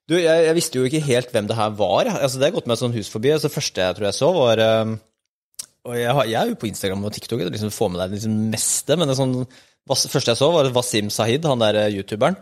Du, 0.09 0.15
jeg, 0.17 0.45
jeg 0.47 0.57
visste 0.57 0.79
jo 0.79 0.87
ikke 0.89 1.03
helt 1.05 1.33
hvem 1.33 1.47
det 1.49 1.57
her 1.57 1.73
var. 1.77 2.09
Altså, 2.09 2.39
det 2.39 2.47
har 2.47 2.55
gått 2.55 2.69
meg 2.69 2.79
sånn 2.79 2.95
hus 2.95 3.11
forbi. 3.13 3.29
Altså, 3.35 3.49
det 3.49 3.55
første 3.55 3.83
jeg 3.85 3.97
tror 3.97 4.07
jeg 4.07 4.17
så, 4.17 4.29
var 4.33 4.61
um, 4.65 4.95
Og 5.85 5.97
jeg, 5.99 6.15
jeg 6.31 6.39
er 6.39 6.49
jo 6.49 6.61
på 6.61 6.69
Instagram 6.69 7.03
og 7.05 7.13
TikTok, 7.13 7.43
og 7.45 7.51
liksom 7.53 7.73
får 7.75 7.91
med 7.93 8.01
deg 8.01 8.15
liksom 8.15 8.39
det 8.39 8.53
meste. 8.55 8.97
Men 8.97 9.11
det 9.11 9.17
sånn, 9.19 9.35
første 9.91 10.33
jeg 10.33 10.41
så, 10.41 10.49
var 10.55 10.71
Wasim 10.73 11.11
Sahid, 11.13 11.45
han 11.45 11.61
der 11.61 11.83
eh, 11.83 11.91
youtuberen. 11.99 12.39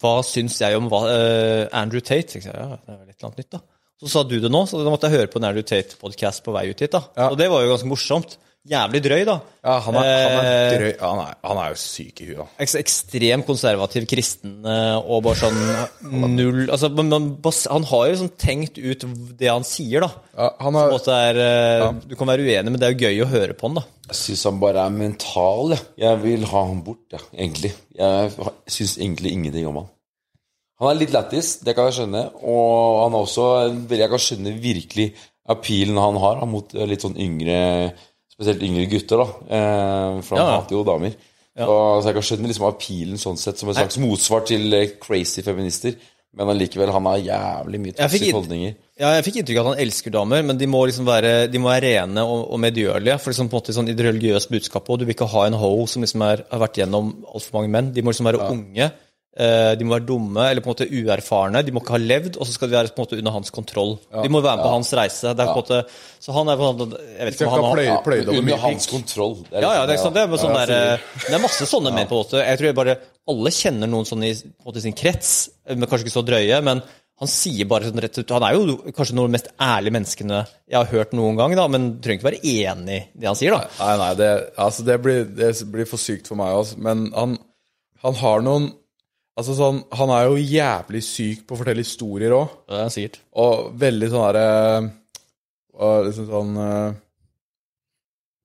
Hva 0.00 0.14
syns 0.24 0.56
jeg 0.62 0.78
om 0.78 0.88
hva, 0.88 1.02
uh, 1.12 1.66
Andrew 1.76 2.00
Tate? 2.00 2.40
Jeg, 2.40 2.48
ja, 2.48 2.70
det 2.72 2.94
er 2.94 3.02
vel 3.02 3.12
et 3.12 3.18
eller 3.18 3.28
annet 3.28 3.42
nytt, 3.42 3.52
da. 3.58 3.60
Så 4.00 4.08
sa 4.08 4.22
du 4.24 4.38
det 4.40 4.48
nå, 4.48 4.62
så 4.64 4.80
da 4.80 4.88
måtte 4.88 5.10
jeg 5.10 5.18
høre 5.18 5.28
på 5.28 5.42
en 5.42 5.50
Andrew 5.50 5.66
Tate-podkast 5.68 6.40
på 6.46 6.54
vei 6.56 6.70
ut 6.70 6.80
hit. 6.80 6.94
da. 6.94 7.04
Og 7.28 7.36
det 7.36 7.50
var 7.52 7.66
jo 7.66 7.74
ganske 7.74 7.90
morsomt. 7.90 8.38
Jævlig 8.68 9.00
drøy, 9.00 9.22
da. 9.24 9.38
ja, 9.64 9.74
han 9.80 9.96
er, 9.96 10.02
han 10.04 10.34
er 10.44 10.46
Eh, 10.50 10.72
drøy. 10.76 10.90
Han 11.00 11.20
er, 11.22 11.36
han 11.48 11.60
er 11.62 11.68
jo 11.72 11.76
syk 11.80 12.18
i 12.20 12.26
huet, 12.28 12.50
ekstremt 12.60 13.46
konservativ 13.48 14.04
kristen 14.10 14.66
eh, 14.68 14.98
og 15.00 15.22
bare 15.24 15.38
sånn 15.40 16.34
null 16.34 16.66
altså, 16.66 16.90
men, 16.92 17.08
men, 17.08 17.30
Han 17.72 17.86
har 17.88 18.10
jo 18.10 18.18
sånn 18.20 18.32
tenkt 18.36 18.76
ut 18.76 19.06
det 19.40 19.48
han 19.48 19.64
sier, 19.64 20.04
da. 20.04 20.10
Ja, 20.36 20.50
han 20.60 20.76
På 20.76 20.82
er, 20.82 20.92
måte 20.92 21.16
er, 21.16 21.40
eh, 21.46 21.86
Du 22.04 22.12
kan 22.20 22.28
være 22.28 22.44
uenig, 22.44 22.68
men 22.68 22.76
det 22.76 22.90
er 22.90 22.92
jo 22.92 23.08
gøy 23.08 23.24
å 23.24 23.30
høre 23.32 23.56
på 23.56 23.70
han, 23.70 23.80
da. 23.80 23.86
Jeg 24.10 24.20
syns 24.20 24.44
han 24.50 24.60
bare 24.60 24.84
er 24.84 24.92
mental, 24.98 25.72
jeg. 25.72 25.86
Jeg 26.04 26.20
vil 26.26 26.46
ha 26.52 26.66
han 26.68 26.84
bort, 26.84 27.06
jeg, 27.16 27.24
egentlig. 27.32 27.72
Jeg 27.96 28.52
syns 28.76 28.98
egentlig 29.00 29.32
ingenting 29.38 29.70
om 29.72 29.80
han. 29.80 29.90
Han 30.80 30.92
er 30.92 31.00
litt 31.00 31.16
lættis, 31.16 31.54
det 31.64 31.72
kan 31.76 31.88
jeg 31.88 31.96
skjønne. 32.02 32.26
Og 32.44 33.02
han 33.06 33.16
er 33.16 33.24
også 33.24 33.48
Jeg 33.88 34.12
kan 34.12 34.24
skjønne 34.28 34.54
virkelig 34.60 35.10
appealen 35.50 35.98
han 35.98 36.18
har 36.22 36.44
mot 36.48 36.72
litt 36.86 37.02
sånn 37.04 37.18
yngre 37.20 37.58
Spesielt 38.40 38.62
yngre 38.64 38.86
gutter, 38.88 39.20
da. 39.20 39.26
Eh, 39.52 40.20
for 40.24 40.38
han 40.40 40.46
Ja. 40.46 40.60
hater 40.60 40.78
jo 40.78 40.84
damer. 40.88 41.12
Så, 41.60 41.66
så 42.00 42.06
jeg 42.08 42.14
kan 42.16 42.24
skjønne 42.24 42.48
liksom 42.48 42.64
appealen 42.70 43.18
sånn 43.20 43.36
sett 43.36 43.58
som 43.60 43.68
en 43.68 43.76
slags 43.76 43.98
motsvar 44.00 44.46
til 44.48 44.72
eh, 44.72 44.94
crazy 45.02 45.42
feminister. 45.44 45.92
Men 46.32 46.46
allikevel, 46.52 46.88
han 46.94 47.04
har 47.10 47.18
jævlig 47.18 47.80
mye 47.82 47.92
toxic 47.98 48.30
holdninger. 48.32 48.74
Ja, 49.00 49.10
jeg 49.16 49.24
fikk 49.26 49.36
inntrykk 49.40 49.58
av 49.58 49.66
at 49.66 49.72
han 49.74 49.82
elsker 49.84 50.12
damer, 50.14 50.44
men 50.46 50.56
de 50.60 50.68
må 50.70 50.84
liksom 50.86 51.04
være, 51.08 51.50
de 51.50 51.58
må 51.58 51.68
være 51.72 51.90
rene 51.98 52.22
og, 52.22 52.44
og 52.54 52.60
medgjørlige. 52.62 53.16
For 53.18 53.32
liksom 53.34 53.48
på 53.50 53.58
en 53.58 53.60
måte 53.60 53.74
sånn 53.74 53.90
i 53.90 53.96
det 53.98 54.06
religiøse 54.06 54.48
budskapet, 54.54 54.92
og 54.94 55.00
du 55.02 55.04
vil 55.08 55.16
ikke 55.16 55.26
ha 55.32 55.42
en 55.48 55.58
ho 55.58 55.72
som 55.90 56.04
liksom 56.06 56.22
er, 56.22 56.44
har 56.52 56.62
vært 56.62 56.78
gjennom 56.80 57.10
altfor 57.34 57.58
mange 57.58 57.72
menn. 57.74 57.92
De 57.92 58.04
må 58.06 58.14
liksom 58.14 58.30
være 58.30 58.46
unge, 58.46 58.86
eh, 58.86 59.09
de 59.30 59.86
må 59.86 59.94
være 59.94 60.08
dumme 60.08 60.42
eller 60.50 60.60
på 60.60 60.68
en 60.68 60.74
måte 60.74 60.88
uerfarne. 60.90 61.60
De 61.62 61.72
må 61.72 61.80
ikke 61.84 61.94
ha 61.94 62.00
levd, 62.02 62.34
og 62.36 62.48
så 62.48 62.54
skal 62.56 62.68
de 62.68 62.74
være 62.74 62.90
på 62.90 62.98
en 62.98 63.06
måte 63.06 63.18
under 63.20 63.34
hans 63.36 63.52
kontroll. 63.54 63.92
De 64.10 64.32
må 64.32 64.40
være 64.42 64.58
med 64.58 64.66
på 64.66 64.72
hans 64.72 64.90
reise. 64.98 65.34
Det 65.38 65.44
er 65.44 65.52
på 65.52 65.54
en 65.54 65.62
måte, 65.62 65.78
så 66.20 66.34
han 66.34 66.50
er 66.50 66.58
på 66.58 66.66
en 66.66 66.80
måte 66.80 66.98
Jeg 66.98 67.28
vet 67.28 67.38
ikke 67.38 67.46
om 67.46 67.54
han 67.54 67.64
har 67.68 67.82
over 67.94 68.34
Under 68.34 68.64
hans 68.64 68.88
kontroll. 68.90 69.36
Det 69.46 69.60
er 69.60 69.66
ja, 69.66 69.72
ja, 69.78 69.84
det 69.86 69.94
er, 69.94 70.02
sant, 70.02 70.18
det, 70.18 70.24
er 70.26 70.42
sånn 70.42 70.56
der, 70.58 70.74
eh, 70.74 71.08
det 71.28 71.36
er 71.38 71.44
masse 71.46 71.68
sånne 71.70 71.94
menn 71.94 72.10
på 72.10 72.18
en 72.18 72.24
måte. 72.24 72.42
Jeg 72.42 72.60
tror 72.60 72.70
jeg 72.72 72.78
bare 72.80 72.96
alle 73.30 73.52
kjenner 73.54 73.92
noen 73.92 74.08
sånn 74.08 74.26
i 74.26 74.32
måte, 74.66 74.82
sin 74.82 74.96
krets, 74.98 75.34
men 75.70 75.86
kanskje 75.86 76.08
ikke 76.08 76.18
så 76.18 76.26
drøye. 76.26 76.58
Men 76.66 76.82
han 77.20 77.28
sier 77.30 77.68
bare 77.68 77.90
sånn 77.90 78.00
rett 78.00 78.16
ut 78.16 78.32
Han 78.32 78.46
er 78.46 78.56
jo 78.56 78.76
kanskje 78.96 79.16
noen 79.16 79.28
av 79.28 79.30
de 79.30 79.36
mest 79.36 79.50
ærlige 79.60 79.96
menneskene 79.98 80.40
jeg 80.72 80.78
har 80.78 80.90
hørt 80.90 81.14
noen 81.16 81.38
gang, 81.38 81.54
da, 81.58 81.66
men 81.68 81.88
trenger 82.00 82.20
ikke 82.20 82.30
være 82.30 82.42
enig 82.56 82.98
i 82.98 83.20
det 83.20 83.28
han 83.28 83.38
sier, 83.38 83.56
da. 83.56 83.68
Nei, 83.80 83.94
nei, 84.00 84.10
det, 84.20 84.30
altså 84.66 84.86
det, 84.86 84.96
blir, 85.04 85.24
det 85.36 85.50
blir 85.70 85.88
for 85.90 86.00
sykt 86.00 86.30
for 86.30 86.40
meg 86.40 86.56
også. 86.56 86.80
Men 86.80 87.08
han, 87.16 87.36
han 88.04 88.20
har 88.22 88.46
noen 88.46 88.70
Altså 89.38 89.54
sånn, 89.56 89.84
Han 89.96 90.10
er 90.12 90.26
jo 90.26 90.40
jævlig 90.42 91.02
syk 91.06 91.44
på 91.46 91.54
å 91.54 91.60
fortelle 91.60 91.84
historier 91.84 92.34
òg. 92.36 92.56
Det 92.68 92.80
er 92.80 92.90
sikkert. 92.94 93.20
Og 93.40 93.70
veldig 93.80 94.10
sånn 94.10 94.26
derre 94.26 94.48
og 95.80 96.06
liksom 96.08 96.28
sånn 96.28 96.56
eh, 96.60 96.98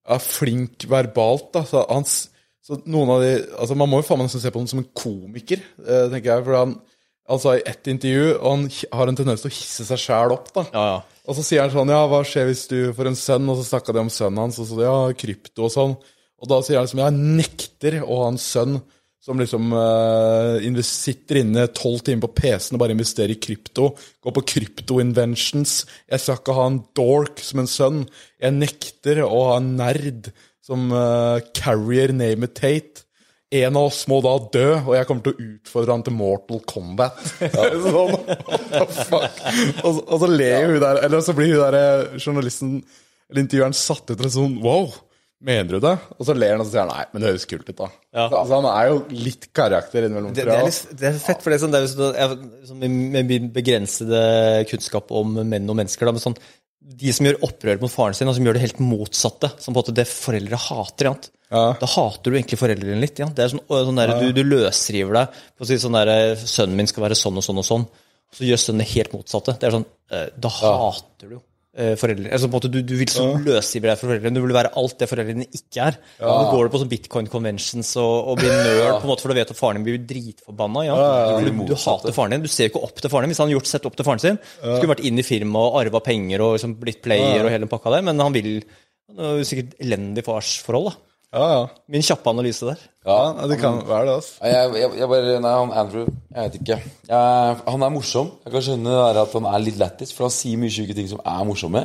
Ja, 0.05 0.19
flink 0.21 0.85
verbalt, 0.89 1.49
da. 1.55 1.63
Så, 1.67 1.81
han, 1.89 2.05
så 2.05 2.79
noen 2.85 3.15
av 3.15 3.23
de 3.25 3.31
Altså, 3.57 3.77
man 3.79 3.91
må 3.91 4.01
jo 4.01 4.07
faen 4.07 4.21
meg 4.21 4.29
nesten 4.29 4.43
se 4.43 4.53
på 4.53 4.61
ham 4.61 4.69
som 4.71 4.83
en 4.83 4.91
komiker, 4.95 5.63
eh, 5.83 6.05
tenker 6.13 6.31
jeg. 6.31 6.45
For 6.47 6.59
han, 6.61 6.77
han 7.31 7.41
sa 7.41 7.57
i 7.57 7.65
ett 7.65 7.91
intervju 7.91 8.31
Og 8.37 8.47
han 8.51 8.65
har 8.99 9.11
en 9.11 9.19
tendens 9.19 9.43
til 9.43 9.51
å 9.51 9.57
hisse 9.57 9.87
seg 9.89 10.03
sjæl 10.05 10.35
opp, 10.37 10.51
da. 10.55 10.67
Ja, 10.71 10.87
ja. 10.93 11.03
Og 11.25 11.37
så 11.37 11.43
sier 11.45 11.65
han 11.65 11.73
sånn 11.73 11.91
Ja, 11.93 12.03
hva 12.09 12.21
skjer 12.27 12.51
hvis 12.51 12.67
du 12.71 12.79
får 12.95 13.11
en 13.11 13.19
sønn? 13.19 13.47
Og 13.51 13.59
så 13.59 13.69
snakka 13.73 13.95
de 13.95 14.05
om 14.05 14.13
sønnen 14.13 14.45
hans, 14.45 14.61
og 14.61 14.69
så 14.69 14.83
ja, 14.85 14.97
krypto 15.17 15.67
og 15.67 15.73
sånn. 15.73 15.95
Og 16.35 16.51
da 16.51 16.59
sier 16.63 16.79
han 16.79 16.87
liksom 16.87 17.01
Jeg 17.01 17.23
nekter 17.41 18.03
å 18.05 18.21
ha 18.23 18.29
en 18.31 18.41
sønn 18.41 18.77
som 19.25 19.39
liksom 19.41 19.71
uh, 19.73 20.81
sitter 20.85 21.39
inne 21.41 21.63
tolv 21.73 22.03
timer 22.05 22.27
på 22.27 22.35
PC-en 22.43 22.77
og 22.77 22.81
bare 22.83 22.93
investerer 22.93 23.33
i 23.33 23.39
krypto. 23.41 23.87
Går 24.21 24.35
på 24.35 24.43
krypto-inventions. 24.51 25.79
Jeg 26.11 26.21
skal 26.21 26.37
ikke 26.37 26.53
ha 26.59 26.65
en 26.69 26.77
dork 26.97 27.41
som 27.41 27.63
en 27.63 27.69
sønn. 27.71 28.03
Jeg 28.41 28.53
nekter 28.59 29.23
å 29.25 29.31
ha 29.49 29.55
en 29.57 29.71
nerd 29.79 30.29
som 30.65 30.91
uh, 30.93 31.39
carrier 31.57 32.13
name 32.13 32.45
it 32.45 32.53
Tate. 32.61 33.01
En 33.55 33.77
av 33.77 33.87
oss 33.87 34.03
må 34.09 34.17
da 34.25 34.33
dø, 34.51 34.67
og 34.81 34.93
jeg 34.97 35.05
kommer 35.07 35.25
til 35.25 35.33
å 35.35 35.43
utfordre 35.45 35.93
han 35.95 36.03
til 36.05 36.15
Mortal 36.17 36.61
Kombat. 36.67 37.19
sånn, 37.85 38.15
what 38.75 38.95
fuck? 39.09 39.41
Og, 39.85 39.89
så- 39.89 40.05
og 40.05 40.15
så 40.23 40.29
ler 40.31 40.69
hun 40.69 40.79
der, 40.81 41.01
eller 41.05 41.21
så 41.25 41.35
blir 41.37 41.53
hun 41.53 41.61
der 41.63 41.77
eh, 41.79 42.15
journalisten, 42.21 42.79
eller 43.29 43.45
intervjueren, 43.45 43.77
satt 43.77 44.11
ut 44.11 44.19
og 44.21 44.33
sånn 44.33 44.57
Wow, 44.65 44.89
mener 45.43 45.77
du 45.77 45.79
det? 45.83 45.93
Og 46.17 46.27
så 46.27 46.35
ler 46.37 46.55
han, 46.55 46.63
og 46.63 46.67
så 46.67 46.75
sier 46.75 46.83
han 46.85 46.91
nei, 46.93 47.05
men 47.11 47.23
det 47.23 47.31
høres 47.31 47.47
kult 47.49 47.69
ut, 47.69 47.77
da. 47.77 47.89
Ja. 48.15 48.27
Så, 48.31 48.41
så 48.49 48.59
han 48.59 48.67
er 48.71 48.89
jo 48.91 48.99
litt 49.27 49.47
karakter 49.55 50.07
innimellom. 50.07 50.35
Det, 50.35 50.45
det, 50.47 50.57
er 50.57 50.67
litt, 50.69 50.93
det 51.01 51.09
er 51.11 51.17
fett, 51.21 51.41
for 51.43 51.53
det 51.53 51.61
sånn, 51.63 51.73
det 51.75 51.81
er 51.81 51.89
sånn, 51.91 52.45
sånn 52.69 52.83
med, 52.83 53.21
min 53.29 53.49
begrensede 53.55 54.21
kunnskap 54.71 55.11
om 55.15 55.39
menn 55.43 55.71
og 55.71 55.79
mennesker 55.81 56.07
da, 56.07 56.15
men 56.15 56.23
sånn, 56.23 56.37
De 56.85 57.13
som 57.17 57.25
gjør 57.25 57.41
opprør 57.47 57.79
mot 57.81 57.91
faren 57.91 58.17
sin, 58.17 58.29
og 58.29 58.37
som 58.37 58.45
gjør 58.45 58.59
det 58.59 58.65
helt 58.67 58.83
motsatte, 58.83 59.49
som 59.57 59.71
på 59.71 59.75
en 59.75 59.81
måte 59.81 59.95
det 59.97 60.07
foreldre 60.11 60.59
hater 60.67 61.11
ja. 61.55 61.65
Da 61.79 61.87
hater 61.87 62.31
du 62.33 62.37
egentlig 62.39 62.57
foreldrene 62.59 63.01
litt. 63.03 63.19
Ja. 63.21 63.27
Det 63.29 63.43
er 63.45 63.51
sånn, 63.53 63.61
sånn 63.69 63.99
der, 63.99 64.15
du, 64.19 64.31
du 64.33 64.41
løsriver 64.43 65.19
deg 65.19 65.41
på 65.55 65.65
å 65.65 65.69
si 65.69 65.77
sånn 65.81 65.97
der, 65.97 66.09
'Sønnen 66.41 66.79
min 66.79 66.89
skal 66.89 67.05
være 67.05 67.17
sånn 67.19 67.37
og 67.37 67.45
sånn 67.45 67.61
og 67.61 67.67
sånn'. 67.67 67.85
Så 68.35 68.47
gjør 68.47 68.59
sønnen 68.59 68.83
det 68.83 68.91
helt 68.91 69.13
motsatte. 69.15 69.53
Det 69.59 69.67
er 69.67 69.75
sånn, 69.77 69.85
eh, 70.11 70.25
Da 70.35 70.49
hater 70.51 71.29
du 71.29 71.35
jo 71.37 71.39
eh, 71.39 71.44
foreldre. 71.99 72.29
Altså, 72.31 72.47
på 72.47 72.53
en 72.53 72.57
måte, 72.57 72.71
du, 72.71 72.77
du 72.87 72.93
vil 72.99 73.11
så 73.11 73.25
løsrive 73.43 73.89
deg 73.89 73.99
for 73.99 74.07
foreldrene. 74.11 74.37
Du 74.37 74.45
vil 74.45 74.55
være 74.55 74.71
alt 74.79 74.95
det 75.01 75.09
foreldrene 75.11 75.47
ikke 75.49 75.87
er. 75.89 75.97
Nå 76.21 76.35
går 76.53 76.67
du 76.67 76.73
på 76.75 76.81
sånn 76.83 76.91
bitcoin 76.93 77.27
conventions 77.31 77.91
og, 77.99 78.31
og 78.31 78.39
blir 78.39 78.53
nerd, 78.53 78.99
på 79.01 79.07
en 79.07 79.11
måte, 79.11 79.25
for 79.25 79.33
du 79.33 79.39
vet 79.41 79.51
at 79.51 79.59
faren 79.59 79.81
din 79.81 79.87
blir 79.89 79.99
dritforbanna. 80.07 80.85
Ja. 80.87 80.95
Du, 81.41 81.49
Du, 81.51 81.73
du 81.73 81.75
hater 81.75 82.15
faren 82.15 82.37
din. 82.37 82.45
Du 82.45 82.51
ser 82.51 82.69
jo 82.69 82.73
ikke 82.75 82.85
opp 82.87 83.03
til 83.03 83.11
faren 83.11 83.27
din. 83.27 83.35
Hvis 83.35 83.43
han 83.43 83.49
hadde 83.49 83.57
gjort 83.59 83.71
sett 83.73 83.89
opp 83.89 83.99
til 83.99 84.07
faren 84.07 84.23
sin, 84.23 84.39
skulle 84.61 84.93
vært 84.95 85.03
inn 85.09 85.19
i 85.19 85.27
firmaet 85.27 85.73
og 85.73 85.81
arva 85.83 86.03
penger 86.05 86.45
og 86.45 86.55
liksom 86.57 86.77
blitt 86.81 87.03
player 87.05 87.43
og 87.43 87.51
hele 87.51 87.65
den 87.67 87.71
pakka 87.71 87.93
der, 87.97 88.05
men 88.07 88.23
han 88.23 88.35
vil 88.35 88.53
det 89.15 89.21
er 89.21 89.37
jo 89.39 89.45
sikkert 89.47 89.75
elendig 89.85 90.23
farsforhold, 90.25 90.89
da. 90.89 90.95
Ja, 91.35 91.45
ja. 91.51 91.61
Min 91.91 92.01
kjappe 92.07 92.31
analyse 92.31 92.65
der. 92.69 92.79
ja, 93.05 93.17
det 93.51 93.57
kan 93.61 93.81
være 93.87 94.07
det, 94.07 94.13
altså. 94.21 94.37
Jeg, 94.47 94.71
jeg, 94.81 94.91
jeg 95.01 95.09
bare, 95.11 95.35
nei, 95.43 95.51
han 95.59 95.73
Andrew, 95.83 96.07
jeg 96.31 96.47
vet 96.47 96.57
ikke. 96.61 96.77
Jeg, 97.11 97.59
han 97.67 97.85
er 97.85 97.93
morsom. 97.93 98.31
Jeg 98.47 98.55
kan 98.55 98.65
skjønne 98.69 98.95
det 98.95 99.03
der 99.03 99.21
at 99.25 99.35
han 99.37 99.49
er 99.51 99.63
litt 99.67 99.77
lættis, 99.81 100.13
for 100.15 100.29
han 100.29 100.33
sier 100.33 100.57
mye 100.61 100.73
syke 100.73 100.95
ting 100.97 101.11
som 101.11 101.19
er 101.21 101.45
morsomme. 101.51 101.83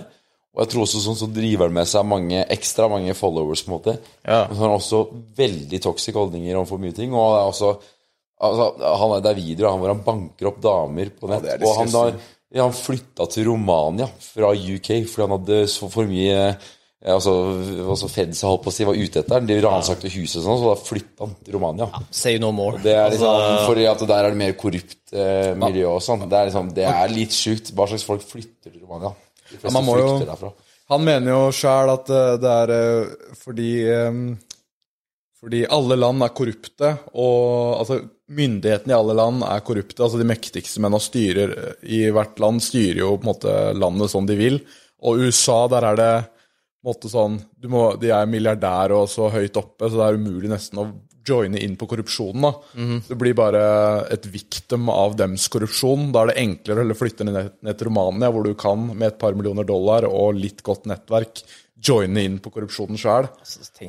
Og 0.51 0.65
jeg 0.65 0.73
tror 0.73 0.83
også 0.83 0.99
sånn 1.05 1.19
så 1.21 1.29
driver 1.31 1.69
han 1.69 1.77
med 1.77 1.87
seg 1.87 2.07
mange 2.11 2.41
ekstra 2.51 2.89
mange 2.91 3.13
followers, 3.15 3.61
på 3.63 3.71
en 3.71 3.77
måte. 3.77 3.93
Ja. 4.27 4.41
Men 4.49 4.57
så 4.57 4.63
har 4.65 4.71
han 4.73 4.81
også 4.81 5.03
veldig 5.39 5.79
toxic 5.85 6.17
holdninger 6.19 6.57
overfor 6.59 6.81
mye 6.83 6.97
ting. 6.97 7.13
Og 7.15 7.29
det 7.37 7.39
er 7.43 7.51
også 7.53 7.69
altså, 8.41 8.67
han, 8.81 9.15
er- 9.15 9.23
Det 9.27 9.31
er 9.31 9.39
videoer 9.39 9.71
han 9.71 9.79
hvor 9.85 9.93
han 9.95 10.03
banker 10.09 10.51
opp 10.51 10.59
damer 10.65 11.13
på 11.21 11.31
nett. 11.31 11.47
er 11.55 11.63
og 11.67 11.77
han, 11.79 11.93
har, 11.95 12.19
ja, 12.51 12.65
han 12.67 12.75
flytta 12.75 13.27
til 13.31 13.47
Romania 13.51 14.09
fra 14.25 14.51
UK 14.57 14.91
fordi 15.07 15.23
han 15.29 15.37
hadde 15.39 15.61
så 15.71 15.87
for 15.93 16.11
mye 16.11 16.35
ja, 16.35 16.53
altså, 17.01 17.33
altså 17.89 18.09
Feds 18.13 18.43
holdt 18.45 18.65
på 18.67 18.73
å 18.73 18.75
si 18.75 18.85
var 18.85 18.99
ute 18.99 19.23
etter 19.23 19.39
den. 19.39 19.49
De 19.49 19.61
ransakte 19.65 20.11
huset 20.13 20.43
sånn, 20.45 20.59
så 20.61 20.73
da 20.73 20.77
flytta 20.77 21.25
han 21.25 21.37
til 21.41 21.57
Romania. 21.57 21.89
Say 22.13 22.41
no 22.43 22.51
more. 22.53 22.81
Det 22.83 22.93
er 22.93 23.15
liksom, 23.15 23.31
Altså, 23.31 23.69
fordi 23.71 23.87
at 23.89 24.05
der 24.05 24.25
er 24.25 24.35
det 24.35 24.41
mer 24.43 24.57
korrupt 24.61 25.15
eh, 25.15 25.53
miljø 25.59 25.95
og 25.95 26.03
sånn. 26.05 26.27
Det 26.29 26.37
er 26.37 26.51
liksom, 26.51 26.73
det 26.77 26.89
er 26.91 27.15
litt 27.15 27.37
sjukt. 27.37 27.73
Hva 27.77 27.89
slags 27.89 28.05
folk 28.09 28.27
flytter 28.27 28.75
til 28.75 28.83
Romania? 28.83 29.15
De 29.51 29.57
fleste 29.57 29.81
ja, 29.81 29.87
flykter 29.89 30.29
derfra. 30.29 30.53
Han 30.91 31.05
mener 31.07 31.33
jo 31.33 31.43
sjæl 31.55 31.93
at 31.95 32.11
eh, 32.15 32.37
det 32.43 32.55
er 32.65 32.73
eh, 32.77 33.35
fordi 33.39 33.73
eh, 33.89 34.23
Fordi 35.41 35.63
alle 35.73 35.97
land 35.97 36.21
er 36.21 36.35
korrupte, 36.37 36.89
og 37.17 37.79
altså 37.81 37.97
myndighetene 38.37 38.93
i 38.93 38.97
alle 38.99 39.15
land 39.17 39.41
er 39.47 39.63
korrupte. 39.65 40.03
Altså 40.05 40.19
de 40.21 40.27
mektigste 40.29 40.83
mennene 40.85 41.01
styrer 41.01 41.55
i 41.81 42.03
hvert 42.13 42.37
land 42.45 42.61
styrer 42.61 43.01
jo 43.01 43.15
på 43.15 43.25
en 43.25 43.31
måte 43.31 43.55
landet 43.73 44.13
som 44.13 44.29
de 44.29 44.37
vil. 44.37 44.61
Og 45.01 45.23
USA, 45.25 45.63
der 45.73 45.87
er 45.89 45.97
det 45.97 46.11
måte 46.85 47.11
sånn 47.13 47.39
du 47.61 47.69
må, 47.69 47.99
De 48.01 48.09
er 48.11 48.27
milliardærer 48.27 48.95
og 48.97 49.09
så 49.09 49.31
høyt 49.31 49.57
oppe, 49.61 49.91
så 49.91 49.97
det 50.01 50.07
er 50.09 50.19
umulig 50.21 50.49
nesten 50.51 50.79
å 50.81 50.93
joine 51.31 51.61
inn 51.61 51.77
på 51.77 51.87
korrupsjonen. 51.87 52.41
da. 52.43 52.53
Det 53.07 53.17
blir 53.21 53.35
bare 53.37 54.07
et 54.11 54.25
victim 54.33 54.89
av 54.89 55.15
dems 55.17 55.45
korrupsjon. 55.53 56.11
Da 56.13 56.23
er 56.23 56.27
det 56.33 56.39
enklere 56.41 56.87
å 56.91 56.97
flytte 56.97 57.25
ned, 57.29 57.53
ned 57.63 57.77
til 57.79 57.87
Romania, 57.91 58.31
hvor 58.33 58.43
du 58.49 58.55
kan 58.55 58.87
med 58.97 59.07
et 59.13 59.19
par 59.21 59.37
millioner 59.37 59.65
dollar 59.69 60.07
og 60.09 60.35
litt 60.35 60.63
godt 60.67 60.87
nettverk 60.91 61.43
joine 61.81 62.25
inn 62.25 62.39
på 62.41 62.51
korrupsjonen 62.53 62.97
sjøl. 63.01 63.29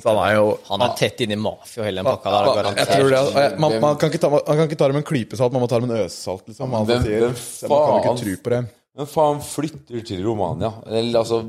han 0.06 0.20
er 0.28 0.36
jo 0.36 0.60
Han 0.70 0.82
er 0.86 0.94
tett 1.00 1.22
inne 1.22 1.34
i 1.34 1.42
mafia 1.42 1.82
og 1.82 1.88
hele 1.88 2.04
den 2.04 2.06
pakka 2.12 2.30
der. 2.56 2.76
jeg 2.76 2.88
tror 2.88 3.10
det, 3.10 3.34
jeg- 3.34 3.60
man, 3.60 3.80
man, 3.82 3.96
kan 3.98 4.10
ikke 4.12 4.20
ta, 4.22 4.30
man 4.30 4.42
kan 4.46 4.68
ikke 4.68 4.78
ta 4.78 4.88
det 4.88 4.94
med 4.96 5.04
en 5.04 5.10
klype 5.16 5.36
salt, 5.38 5.52
man 5.54 5.62
må 5.62 5.68
ta 5.70 5.80
det 5.80 5.88
med 5.88 5.98
en 5.98 6.06
øsesalt. 6.06 6.48
Liksom. 6.48 6.70
Man, 6.70 6.86
Hvem- 6.86 7.04
hvem 7.04 7.34
så 7.36 7.68
man 7.70 8.04
kan 8.04 8.16
ikke 8.16 8.24
tro 8.24 8.36
på 8.44 8.50
det. 8.58 8.62
Men 8.96 9.06
faen, 9.08 9.40
flytter 9.42 10.06
til 10.06 10.24
Romania? 10.26 10.74
Eller 10.86 11.20
altså 11.20 11.46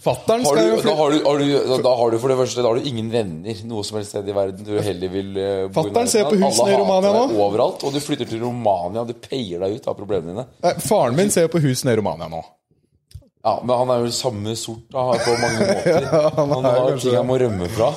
Fattern 0.00 0.44
skal 0.46 0.56
du, 0.56 0.70
jo 0.70 0.78
da, 0.80 0.94
har 0.96 1.10
du, 1.12 1.18
har 1.26 1.42
du, 1.42 1.82
da 1.84 1.90
har 1.98 2.14
du 2.14 2.16
for 2.22 2.32
det 2.32 2.36
første 2.38 2.62
Da 2.64 2.70
har 2.70 2.80
du 2.80 2.86
ingen 2.88 3.10
venner 3.12 3.58
noe 3.68 3.84
som 3.84 3.98
helst 3.98 4.14
sted 4.14 4.30
i 4.30 4.34
verden 4.36 4.64
du 4.64 4.72
heller 4.80 5.12
vil 5.12 5.36
eh, 5.36 5.66
bo 5.66 5.68
i 5.68 5.76
Fatteren 5.76 6.08
ser 6.08 6.24
på 6.30 6.38
husene 6.40 6.72
i 6.72 6.78
Romania 6.80 7.12
nå. 7.12 7.26
Overalt. 7.36 7.84
Og 7.84 7.92
du 7.92 8.00
flytter 8.00 8.30
til 8.30 8.40
Romania, 8.40 9.04
du 9.04 9.12
peier 9.12 9.60
deg 9.62 9.76
ut 9.76 9.92
av 9.92 9.98
problemene 9.98 10.32
dine. 10.32 10.48
Nei, 10.64 10.74
Faren 10.80 11.18
min 11.18 11.32
ser 11.34 11.48
jo 11.48 11.52
på 11.52 11.62
husene 11.64 11.92
i 11.92 12.00
Romania 12.00 12.30
nå. 12.32 12.40
Ja, 13.42 13.56
Men 13.66 13.74
han 13.74 13.90
er 13.90 14.04
jo 14.04 14.10
samme 14.14 14.52
sort 14.56 14.84
da, 14.94 15.08
på 15.18 15.32
mange 15.42 15.64
måter. 15.72 16.04
han, 16.38 16.52
er 16.52 16.68
har 16.68 16.84
kanskje 16.92 17.08
ting 17.08 17.18
han 17.18 17.26
må 17.28 17.38
rømme 17.42 17.70
fra. 17.74 17.88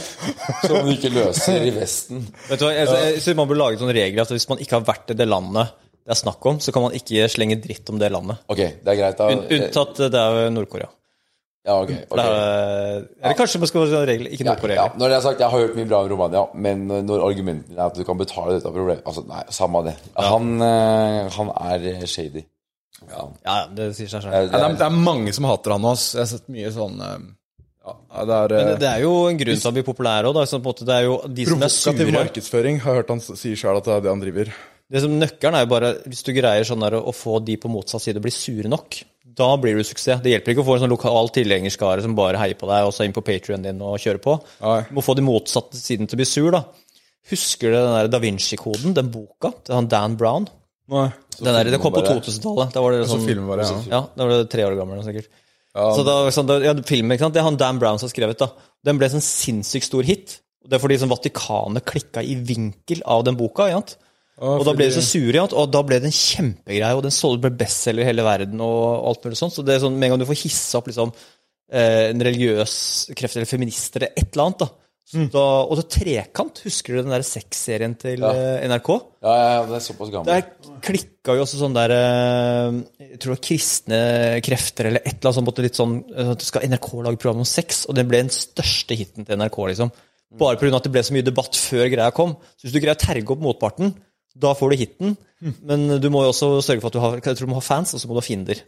som 0.66 0.80
han 0.80 0.90
ikke 0.92 1.12
løser 1.14 1.62
i 1.62 1.70
Vesten. 1.76 2.24
Vet 2.50 2.58
du 2.60 2.66
hva, 2.66 2.74
jeg, 2.74 2.90
jeg 2.90 3.22
synes 3.22 3.38
Man 3.38 3.52
burde 3.52 3.62
lage 3.62 3.80
sånne 3.80 3.94
regler 3.96 4.26
at 4.26 4.34
hvis 4.34 4.48
man 4.50 4.60
ikke 4.64 4.80
har 4.80 4.88
vært 4.90 5.14
i 5.14 5.18
det 5.22 5.30
landet 5.30 5.76
det 6.00 6.16
er 6.16 6.18
snakk 6.18 6.46
om, 6.48 6.56
så 6.64 6.72
kan 6.74 6.82
man 6.82 6.94
ikke 6.96 7.26
slenge 7.30 7.60
dritt 7.62 7.90
om 7.92 7.98
det 8.00 8.08
landet. 8.10 8.40
Ok, 8.50 8.58
det 8.58 8.88
er 8.88 8.96
greit, 8.98 9.18
da. 9.20 9.28
Unntatt 9.30 10.00
eh, 10.00 10.08
det 10.10 10.22
er 10.24 10.48
Nord-Korea. 10.50 10.88
Ja, 11.66 11.74
ok, 11.82 11.90
okay. 11.90 12.04
Det 12.08 12.24
er- 12.24 13.02
Eller 13.20 13.34
kanskje 13.36 13.58
man 13.60 13.68
skal 13.68 13.90
ha 13.92 14.04
regler, 14.08 14.30
ikke 14.32 14.44
Ja, 14.46 14.54
på 14.54 14.68
regler. 14.68 14.74
ja. 14.76 14.88
Når 14.96 15.08
det 15.08 15.16
er 15.16 15.20
sagt, 15.20 15.40
jeg 15.40 15.50
har 15.50 15.58
hørt 15.60 15.74
mye 15.76 15.88
bra 15.88 15.98
om 16.04 16.08
Romania, 16.08 16.46
men 16.54 16.86
når 16.88 17.20
argumentene 17.26 17.76
er 17.76 17.86
at 17.86 17.94
du 17.94 18.04
kan 18.04 18.16
betale 18.16 18.54
dette 18.56 18.72
problemet 18.72 19.02
Altså, 19.04 19.26
nei, 19.28 19.42
samme 19.50 19.84
det. 19.84 19.94
Han, 20.16 20.54
eh, 20.62 21.28
han 21.36 21.50
er 21.50 22.06
shady. 22.06 22.44
Ja. 23.08 23.28
Ja, 23.44 23.66
det 23.74 23.94
sier 23.96 24.08
seg 24.08 24.22
selv. 24.22 24.32
Det, 24.32 24.52
det, 24.52 24.60
er, 24.60 24.74
det 24.76 24.92
mange 24.92 25.32
som 25.32 25.44
hater 25.44 25.72
han 25.72 25.82
også. 25.82 26.14
Jeg 26.16 26.20
har 26.20 26.32
sett 26.32 26.48
mye 26.48 26.72
sånn 26.72 26.98
eh, 27.00 27.28
Ja, 27.86 28.24
det 28.24 28.34
er 28.36 28.48
Men 28.48 28.66
det, 28.66 28.72
eh, 28.72 28.78
det 28.78 28.88
er 28.88 29.00
jo 29.00 29.14
en 29.28 29.38
grunn 29.40 29.60
til 29.60 29.68
at 29.68 29.74
vi 29.74 29.80
er 29.80 29.88
populære 29.92 30.32
òg. 30.32 30.36
Provokativ 31.46 32.12
markedsføring. 32.12 32.80
Har 32.84 33.00
hørt 33.00 33.08
han 33.12 33.20
si 33.20 33.54
sjøl 33.56 33.76
at 33.80 33.84
det 33.84 33.94
er 33.96 34.00
det 34.04 34.12
han 34.12 34.20
driver. 34.20 34.52
Det 34.90 35.00
som 35.04 35.12
Nøkkelen 35.20 35.54
er 35.54 35.64
jo 35.64 35.70
bare 35.70 35.90
hvis 36.08 36.24
du 36.26 36.32
greier 36.34 36.66
sånn 36.66 36.82
der 36.82 36.98
å 36.98 37.12
få 37.14 37.38
de 37.44 37.56
på 37.56 37.70
motsatt 37.70 38.02
side 38.02 38.20
bli 38.22 38.32
sure 38.34 38.68
nok. 38.68 39.02
Da 39.36 39.48
blir 39.60 39.76
du 39.78 39.84
suksess. 39.86 40.22
Det 40.24 40.32
hjelper 40.32 40.54
ikke 40.54 40.62
å 40.64 40.66
få 40.66 40.76
en 40.76 40.84
sånn 40.84 40.92
lokal 40.92 41.28
tilhengerskare 41.34 42.02
som 42.02 42.16
bare 42.18 42.40
heier 42.40 42.58
på 42.58 42.68
deg, 42.70 42.86
og 42.88 42.94
så 42.96 43.06
inn 43.06 43.14
på 43.14 43.22
Patrionen 43.24 43.66
din 43.68 43.82
og 43.84 44.00
kjøre 44.02 44.22
på. 44.24 44.36
Nei. 44.64 44.78
Du 44.88 44.94
må 44.96 45.04
få 45.06 45.14
de 45.18 45.24
motsatte 45.26 45.78
siden 45.78 46.08
til 46.10 46.18
å 46.18 46.20
bli 46.22 46.28
sur, 46.28 46.50
da. 46.54 46.64
Husker 47.30 47.70
du 47.70 47.76
den 47.76 47.92
der 47.94 48.08
Da 48.10 48.18
Vinci-koden, 48.22 48.96
den 48.96 49.10
boka 49.12 49.52
til 49.62 49.76
han 49.76 49.88
Dan 49.92 50.16
Brown? 50.20 50.48
Nei. 50.90 51.06
Den 51.38 51.54
der, 51.54 51.70
det 51.70 51.80
kom 51.80 51.94
på 51.94 52.02
2000-tallet. 52.02 52.74
Da 52.74 52.82
var 52.82 52.96
det 52.96 53.04
Så 53.06 53.14
sånn 53.14 53.28
filmen 53.28 53.52
det, 53.60 53.68
ja. 53.68 53.78
Ja, 53.92 54.02
da 54.16 54.26
var 54.26 54.34
det 54.34 54.50
tre 54.52 54.66
år 54.66 54.76
gammel 54.80 55.04
sikkert. 55.06 55.30
så 55.76 56.04
da, 56.04 56.16
sånn, 56.34 56.50
ja, 56.64 56.74
filmen, 56.88 57.14
ikke 57.14 57.28
sant? 57.28 57.36
Det 57.36 57.42
er 57.44 57.46
han 57.46 57.60
Dan 57.60 57.78
Brown 57.80 58.00
som 58.00 58.08
har 58.10 58.14
skrevet, 58.16 58.40
da. 58.42 58.50
Den 58.84 58.98
ble 58.98 59.08
sånn 59.12 59.24
sinnssykt 59.24 59.86
stor 59.86 60.08
hit. 60.08 60.40
Det 60.66 60.76
er 60.76 60.82
fordi 60.82 60.98
sånn, 61.00 61.12
Vatikanet 61.12 61.86
klikka 61.88 62.24
i 62.26 62.34
vinkel 62.34 63.04
av 63.08 63.22
den 63.28 63.38
boka. 63.38 63.68
Ikke 63.70 63.78
sant? 63.80 63.96
Og 64.40 64.64
da 64.64 64.72
ble 64.72 64.88
de 64.88 64.94
så 64.96 65.04
sure, 65.04 65.42
og 65.52 65.70
da 65.72 65.82
ble 65.84 65.98
det 66.00 66.08
en 66.08 66.16
kjempegreie, 66.16 66.94
og 66.96 67.04
den 67.04 67.40
ble 67.42 67.50
bestselger 67.60 68.06
i 68.06 68.08
hele 68.08 68.24
verden. 68.24 68.60
og 68.64 69.06
alt 69.10 69.24
mulig 69.24 69.36
sånt, 69.36 69.52
Så 69.52 69.64
det 69.64 69.74
er 69.76 69.84
sånn, 69.84 69.98
med 69.98 70.08
en 70.08 70.16
gang 70.16 70.22
du 70.22 70.30
får 70.30 70.42
hissa 70.44 70.78
opp 70.78 70.88
liksom, 70.88 71.12
eh, 71.70 72.10
en 72.10 72.20
religiøs 72.20 73.14
kreft 73.14 73.36
eller 73.36 73.46
feminist 73.46 73.96
eller 73.96 74.08
et 74.16 74.32
eller 74.32 74.46
annet 74.46 74.58
da, 74.58 74.70
Mm. 75.10 75.26
da 75.32 75.66
Og 75.66 75.76
så 75.76 75.88
Trekant, 75.90 76.60
husker 76.62 76.94
du 76.94 77.02
den 77.02 77.10
der 77.10 77.24
sexserien 77.26 77.96
til 77.98 78.20
ja. 78.22 78.30
NRK? 78.62 78.90
Ja, 79.24 79.32
ja, 79.34 79.66
det 79.66 79.74
er 79.74 79.82
såpass 79.82 80.10
gammel. 80.12 80.26
Der 80.30 80.44
klikka 80.86 81.34
jo 81.34 81.42
også 81.42 81.58
sånn 81.58 81.74
der 81.74 81.90
eh, 81.90 82.76
Jeg 83.08 83.18
tror 83.18 83.32
det 83.34 83.40
var 83.40 83.48
kristne 83.48 83.98
krefter 84.46 84.86
eller 84.86 85.02
et 85.02 85.16
eller 85.18 85.32
annet 85.32 85.40
sånt. 85.40 85.58
Litt 85.66 85.80
sånn 85.80 85.96
eh, 86.14 86.30
at 86.30 86.46
Skal 86.46 86.68
NRK 86.70 87.02
lage 87.02 87.18
program 87.18 87.42
om 87.42 87.48
sex? 87.48 87.86
Og 87.90 87.98
det 87.98 88.06
ble 88.06 88.22
den 88.22 88.30
største 88.30 88.94
hiten 88.94 89.26
til 89.26 89.36
NRK. 89.36 89.58
liksom. 89.72 89.90
Bare 90.38 90.56
pga. 90.56 90.76
at 90.76 90.86
det 90.86 90.92
ble 90.94 91.02
så 91.02 91.16
mye 91.16 91.26
debatt 91.26 91.58
før 91.58 91.90
greia 91.90 92.12
kom. 92.14 92.36
Så 92.54 92.68
hvis 92.68 92.72
du 92.76 92.78
greier 92.78 92.94
å 92.94 93.02
terge 93.02 93.34
opp 93.34 93.42
motparten, 93.42 93.96
da 94.34 94.52
får 94.56 94.72
du 94.72 94.80
hiten. 94.80 95.16
Men 95.66 95.96
du 96.02 96.10
må 96.12 96.24
jo 96.24 96.32
også 96.34 96.52
sørge 96.64 96.82
for 96.82 96.90
at 96.90 96.96
du 96.98 97.02
har, 97.02 97.16
jeg 97.18 97.38
tror 97.38 97.48
du 97.48 97.52
må 97.54 97.60
ha 97.60 97.64
fans, 97.64 97.94
og 97.96 98.02
så 98.02 98.08
må 98.08 98.16
du 98.16 98.20
ha 98.20 98.26
fiender. 98.26 98.60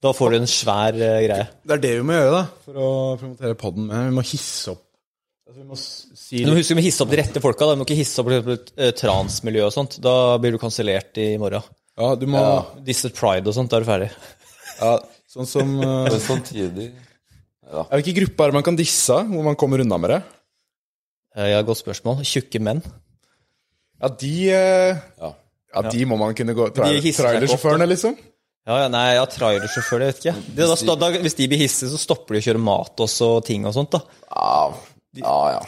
Da 0.00 0.12
får 0.16 0.32
du 0.32 0.36
en 0.38 0.48
svær 0.48 0.96
uh, 0.96 1.18
greie. 1.26 1.48
Det 1.66 1.74
er 1.76 1.82
det 1.82 1.90
vi 1.98 2.04
må 2.08 2.14
gjøre 2.16 2.30
da, 2.38 2.44
for 2.64 2.78
å 2.80 2.92
promotere 3.20 3.58
podden 3.60 3.90
med. 3.90 4.06
Vi 4.08 4.14
må 4.16 4.24
hisse 4.24 4.72
opp. 4.72 4.86
Altså, 5.50 5.58
vi 5.58 5.66
må 5.66 5.76
si 5.76 6.44
du 6.46 6.52
husker 6.54 6.78
å 6.78 6.84
hisse 6.84 7.02
opp 7.04 7.10
de 7.10 7.18
rette 7.20 7.42
folka. 7.42 7.66
da. 7.66 7.74
Du 7.74 7.82
må 7.82 7.86
ikke 7.88 7.98
hisse 7.98 8.22
opp 8.22 8.30
for 8.30 8.36
eksempel, 8.38 8.60
eh, 8.78 8.94
transmiljø 8.96 9.66
og 9.66 9.74
sånt. 9.74 9.98
Da 10.00 10.14
blir 10.40 10.54
du 10.54 10.60
kansellert 10.62 11.18
i 11.20 11.34
morgen. 11.42 11.66
Ja, 12.00 12.14
du 12.16 12.24
må 12.30 12.40
Disse 12.86 13.10
pride 13.12 13.50
og 13.50 13.56
sånt, 13.56 13.68
da 13.72 13.80
er 13.80 13.84
du 13.84 13.90
ferdig. 13.90 14.10
ja, 14.78 14.92
Sånn 15.30 15.48
som 15.50 15.74
uh... 15.84 16.06
Samtidig 16.22 16.86
Er 16.94 17.90
det 17.90 18.00
ikke 18.04 18.16
grupper 18.22 18.54
man 18.54 18.64
kan 18.66 18.78
disse, 18.78 19.18
hvor 19.28 19.44
man 19.46 19.58
kommer 19.58 19.82
unna 19.84 19.98
med 20.00 20.14
det? 20.14 20.20
Eh, 21.36 21.50
Ja, 21.52 21.60
godt 21.66 21.82
spørsmål. 21.82 22.22
Tjukke 22.26 22.62
menn. 22.62 22.80
Ja, 24.00 24.10
de 24.22 24.34
eh, 24.56 25.04
Ja. 25.20 25.34
Ja, 25.70 25.84
de 25.86 26.06
må 26.08 26.16
man 26.18 26.34
kunne 26.34 26.54
gå 26.56 26.66
De 26.74 27.12
Trailersjåførene, 27.14 27.86
liksom? 27.86 28.16
Ja, 28.68 28.82
ja, 28.82 28.88
nei, 28.92 29.04
ja, 29.16 29.22
trailersjåfør, 29.30 30.02
det 30.02 30.08
vet 30.10 30.18
ikke 30.20 30.32
jeg. 30.32 30.42
Det, 30.58 30.66
da, 30.86 30.96
da, 31.00 31.08
hvis 31.24 31.36
de 31.38 31.46
blir 31.48 31.62
hissige, 31.62 31.88
så 31.92 32.00
stopper 32.00 32.36
de 32.36 32.42
å 32.42 32.44
kjøre 32.44 32.60
mat 32.62 33.02
også, 33.06 33.28
og 33.38 33.46
ting 33.46 33.64
og 33.66 33.72
sånt, 33.76 33.94
da. 33.94 34.02
Ja, 34.34 34.50
ja. 35.22 35.36
ja. 35.56 35.62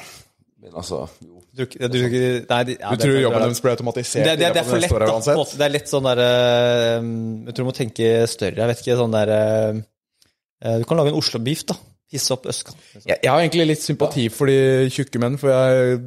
Men 0.63 0.77
altså 0.79 1.05
jo. 1.23 1.41
Du, 1.53 1.65
jeg 1.67 1.91
tror 1.91 2.05
ikke- 2.09 2.45
nei, 2.49 2.61
de, 2.65 2.77
ja, 2.81 2.91
Du 2.91 3.03
tror 3.03 3.17
jobben 3.21 3.43
deres 3.45 3.61
blir 3.61 3.73
automatisert? 3.75 4.25
det, 4.25 4.37
det, 4.39 4.47
det 4.47 4.53
det, 4.55 4.61
er 4.63 4.69
for 4.69 4.81
lett, 4.81 4.93
da. 4.93 5.09
uansett? 5.13 5.37
måte. 5.37 5.57
Det 5.61 5.67
er 5.67 5.73
litt 5.75 5.91
sånn 5.91 6.07
der 6.07 6.21
uh, 6.23 7.09
Jeg 7.49 7.53
tror 7.53 7.67
du 7.67 7.69
må 7.69 7.75
tenke 7.77 8.13
større. 8.31 8.57
Jeg 8.63 8.71
vet 8.71 8.81
ikke, 8.85 8.97
sånn 9.03 9.17
der 9.17 9.33
uh, 9.37 10.79
Du 10.79 10.87
kan 10.89 11.01
lage 11.01 11.13
en 11.13 11.19
Oslo-beef, 11.19 11.67
da. 11.69 11.77
Hisse 12.13 12.33
opp 12.33 12.49
østkanten. 12.49 12.81
Liksom. 12.95 13.09
Jeg, 13.11 13.19
jeg 13.19 13.33
har 13.33 13.43
egentlig 13.43 13.69
litt 13.69 13.85
sympati 13.85 14.27
for 14.33 14.49
de 14.49 14.89
tjukke 14.93 15.21
menn, 15.21 15.37
for 15.41 15.53
jeg 15.53 16.01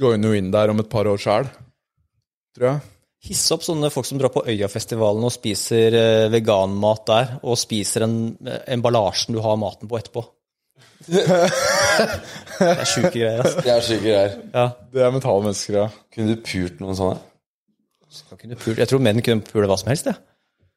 joiner 0.00 0.32
jo 0.32 0.40
inn 0.40 0.52
der 0.52 0.72
om 0.74 0.84
et 0.84 0.90
par 0.92 1.08
år 1.08 1.20
sjøl. 1.20 1.48
Tror 2.56 2.66
jeg. 2.70 2.82
Hisse 3.30 3.52
opp 3.52 3.64
sånne 3.66 3.90
folk 3.92 4.08
som 4.08 4.20
drar 4.20 4.32
på 4.32 4.42
Øyafestivalen 4.48 5.26
og 5.28 5.32
spiser 5.34 5.96
eh, 5.98 6.26
veganmat 6.32 7.02
der, 7.10 7.34
og 7.44 7.58
spiser 7.60 8.06
en 8.06 8.14
eh, 8.48 8.62
emballasjen 8.76 9.36
du 9.36 9.42
har 9.44 9.58
maten 9.60 9.90
på 9.90 9.98
etterpå. 10.00 10.24
det 11.10 12.70
er 12.70 12.88
sjuke 12.88 13.12
greier, 13.12 13.42
altså. 13.42 13.62
Det 13.64 13.72
er 13.74 13.84
syke 13.84 14.04
greier. 14.04 14.34
Ja. 14.54 14.64
Det 14.92 15.04
er 15.04 15.12
mentale 15.14 15.44
mennesker, 15.46 15.78
ja. 15.82 15.86
Kunne 16.14 16.32
du 16.34 16.42
pult 16.44 16.80
noen 16.82 16.96
sånne? 16.96 17.20
Jeg 18.10 18.88
tror 18.90 19.02
menn 19.04 19.22
kunne 19.22 19.44
pule 19.46 19.68
hva 19.70 19.78
som 19.80 19.92
helst, 19.92 20.08
jeg. 20.10 20.18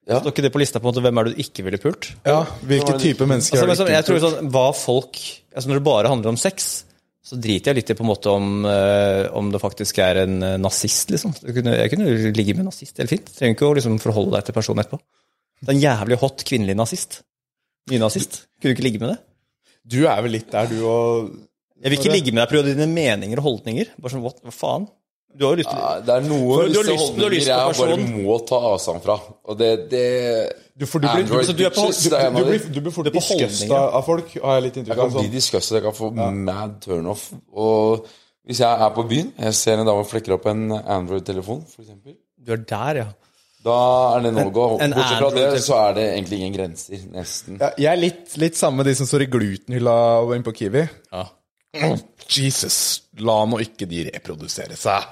Ja. 0.03 0.19
Står 0.19 0.33
ikke 0.33 0.43
det 0.43 0.51
på 0.51 0.59
lista 0.59 0.81
på 0.81 0.87
en 0.87 0.91
måte 0.91 1.01
hvem 1.05 1.19
er 1.19 1.27
det 1.29 1.37
du 1.37 1.43
ikke 1.45 1.63
ville 1.63 1.79
pult? 1.79 2.09
ja 2.27 2.41
hvilke 2.67 2.97
type 2.99 3.23
mennesker 3.23 3.55
Altså, 3.55 3.63
er 3.63 3.69
men 3.69 3.71
det 3.71 3.79
sånn, 3.79 3.87
ikke? 3.87 3.99
jeg 4.01 4.07
tror 4.09 4.17
sånn, 4.19 4.49
hva 4.51 4.63
folk 4.75 5.19
altså 5.55 5.69
Når 5.71 5.79
det 5.79 5.83
bare 5.87 6.11
handler 6.11 6.33
om 6.33 6.39
sex, 6.41 6.65
så 7.23 7.37
driter 7.39 7.71
jeg 7.71 7.79
litt 7.79 7.91
i 7.93 7.95
på 7.95 8.03
en 8.03 8.09
måte 8.09 8.31
om, 8.35 8.47
eh, 8.67 9.29
om 9.31 9.51
det 9.53 9.61
faktisk 9.63 9.99
er 10.03 10.25
en 10.25 10.41
eh, 10.43 10.57
nazist, 10.59 11.13
liksom. 11.13 11.31
Jeg 11.39 11.55
kunne, 11.55 11.75
jeg 11.79 11.91
kunne 11.93 12.15
ligge 12.35 12.55
med 12.55 12.65
en 12.65 12.71
nazist 12.71 12.99
helt 12.99 13.13
fint. 13.13 13.29
Trenger 13.37 13.55
ikke 13.55 13.69
å 13.69 13.77
liksom 13.77 13.99
forholde 14.03 14.35
deg 14.35 14.49
til 14.49 14.57
personen 14.57 14.83
etterpå. 14.83 14.99
Det 15.63 15.71
er 15.71 15.77
en 15.77 15.85
jævlig 15.85 16.17
hot 16.19 16.43
kvinnelig 16.49 16.75
nazist. 16.75 17.21
Nynazist. 17.91 18.43
Kunne 18.59 18.73
du 18.73 18.75
ikke 18.75 18.87
ligge 18.87 18.99
med 19.03 19.13
det? 19.13 19.19
Du 19.83 20.01
er 20.07 20.19
vel 20.23 20.35
litt 20.37 20.51
der, 20.51 20.67
du 20.71 20.83
og 20.87 21.31
Jeg 21.83 21.91
vil 21.91 21.99
ikke 21.99 22.13
ligge 22.13 22.33
med 22.35 22.43
deg 22.43 22.51
pga. 22.51 22.65
dine 22.69 22.87
meninger 22.91 23.39
og 23.39 23.47
holdninger. 23.47 23.95
Bare 23.99 24.13
sånn, 24.13 24.23
what, 24.23 24.43
hva 24.43 24.53
faen? 24.55 24.89
Du 25.33 25.47
har 25.47 25.55
jo 25.55 25.63
lyst 25.63 25.71
til 25.71 25.79
Ja, 25.79 25.93
det 26.05 26.13
er 26.15 26.27
noen 26.27 26.69
visse 26.69 26.95
holdninger 26.99 27.47
jeg 27.49 27.77
bare 27.79 27.97
må 28.03 28.37
ta 28.47 28.59
avstand 28.69 29.03
fra. 29.03 29.17
Og 29.49 29.57
det, 29.59 29.71
det 29.91 30.05
du, 30.77 30.85
for 30.89 30.99
du 30.99 31.07
blir, 31.07 31.23
Android 31.23 31.47
du, 31.47 31.53
du 31.53 31.63
er 31.65 31.69
på- 31.75 31.85
du, 31.91 32.09
du, 32.09 32.43
blir, 32.49 32.63
du 32.73 32.81
blir 32.81 32.91
fort 32.95 33.09
disgustet 33.13 33.71
av 33.71 34.03
folk, 34.05 34.31
har 34.41 34.55
jeg 34.59 34.63
litt 34.67 34.75
Jeg 34.81 34.95
kan 34.97 35.11
bli 35.13 35.39
Sånn. 35.39 35.75
jeg 35.77 35.83
kan 35.85 35.93
få 35.93 36.09
mad 36.33 36.79
turnoff. 36.81 37.27
Og 37.53 38.07
hvis 38.47 38.59
jeg 38.63 38.81
er 38.87 38.89
på 38.95 39.03
byen, 39.07 39.33
jeg 39.39 39.53
ser 39.53 39.77
en 39.79 39.85
dame 39.87 40.03
flekker 40.09 40.33
opp 40.37 40.47
en 40.51 40.71
Android-telefon, 40.81 41.61
f.eks. 41.69 42.17
Du 42.43 42.51
er 42.51 42.57
der, 42.57 42.95
ja. 43.03 43.07
Da 43.63 43.75
er 44.17 44.25
det 44.25 44.33
no 44.35 44.49
go. 44.51 44.65
Bortsett 44.77 45.19
fra 45.21 45.29
det, 45.31 45.45
så 45.63 45.77
er 45.85 45.93
det 45.95 46.07
egentlig 46.17 46.39
ingen 46.41 46.55
grenser. 46.57 47.05
Nesten. 47.13 47.59
Ja, 47.61 47.69
jeg 47.79 47.91
er 47.93 48.01
litt, 48.01 48.33
litt 48.41 48.57
samme 48.59 48.81
med 48.81 48.89
de 48.91 48.95
som 48.99 49.07
står 49.07 49.23
i 49.23 49.29
glutenhylla 49.31 49.93
inne 50.35 50.43
på 50.43 50.51
Kiwi. 50.57 50.83
ja. 51.13 51.27
Jesus, 52.33 53.03
la 53.19 53.45
nå 53.49 53.57
ikke 53.63 53.85
de 53.89 54.03
reprodusere 54.09 54.75
seg. 54.79 55.07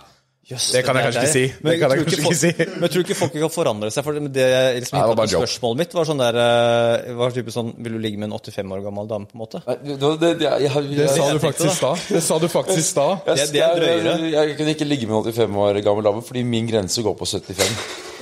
Jøss, 0.52 0.66
Det 0.76 0.82
kan 0.84 0.98
jeg 1.00 1.06
kanskje 1.06 1.22
ikke 1.24 1.32
si. 1.32 1.44
Men 1.64 1.72
Det 1.72 1.80
kan 1.80 1.92
jeg 1.92 1.98
tror 1.98 2.08
kanskje 2.10 2.24
folk- 2.26 2.36
ikke 2.36 2.42
si. 2.42 2.66
Men 2.74 2.82
jeg 2.86 2.92
tror 2.92 3.04
ikke 3.06 3.16
folk 3.22 3.34
kan 3.38 3.54
forandre 3.56 3.92
seg. 3.96 4.04
For 4.04 4.18
det, 4.18 4.24
det, 4.36 4.48
liksom, 4.82 4.98
Nei, 5.00 5.08
det 5.08 5.18
var 5.22 5.32
spørsmålet 5.32 5.78
mitt 5.82 5.94
var 5.98 6.10
sånn 6.10 6.22
der 6.24 6.40
eh, 6.42 7.14
var 7.22 7.32
type 7.38 7.54
sånn, 7.56 7.72
Vil 7.78 7.94
du 7.96 8.00
ligge 8.04 8.18
med 8.20 8.28
en 8.30 8.36
85 8.38 8.76
år 8.76 8.84
gammel 8.84 9.08
dame, 9.08 9.26
på 9.32 9.38
en 9.38 9.44
måte? 9.46 9.62
Nei, 9.68 9.78
det, 9.88 9.98
det, 10.02 10.32
det, 10.42 10.50
jeg, 10.50 10.68
jeg, 10.68 10.96
Det 11.00 11.10
sa 11.16 11.32
du 11.32 11.40
faktisk 11.48 11.72
i 11.72 11.76
stad. 11.80 12.06
Det 12.12 12.24
sa 12.28 12.40
du 12.44 12.48
faktisk 12.52 12.78
i 12.84 12.88
stad. 12.92 13.32
jeg, 13.32 13.48
det 13.56 13.64
er 13.66 13.76
drøyere. 13.80 14.16
jeg, 14.20 14.32
jeg 14.36 14.58
kunne 14.60 14.76
ikke 14.76 14.88
ligge 14.92 15.08
med 15.08 15.18
en 15.22 15.32
85 15.32 15.60
år 15.66 15.82
gammel 15.88 16.04
dame, 16.12 16.22
fordi 16.28 16.44
min 16.44 16.68
grense 16.70 17.02
går 17.06 17.16
på 17.16 17.26
75. 17.26 17.76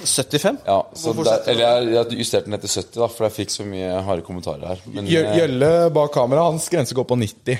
75? 0.05 0.61
Ja, 0.65 0.77
så 0.95 1.11
der, 1.17 1.41
eller 1.51 1.65
jeg, 1.65 1.89
jeg 1.97 2.19
justerte 2.21 2.45
den 2.47 2.55
etter 2.55 2.71
70, 2.71 2.93
da, 3.01 3.07
for 3.11 3.25
jeg 3.27 3.33
fikk 3.35 3.51
så 3.51 3.65
mye 3.67 3.97
harde 4.05 4.23
kommentarer 4.23 4.63
her. 4.71 4.79
Men, 4.87 5.09
eh, 5.11 5.33
Gjølle 5.41 5.71
bak 5.91 6.13
kamera, 6.15 6.45
hans 6.51 6.69
grense 6.71 6.95
går 6.95 7.03
på 7.09 7.17
90. 7.19 7.59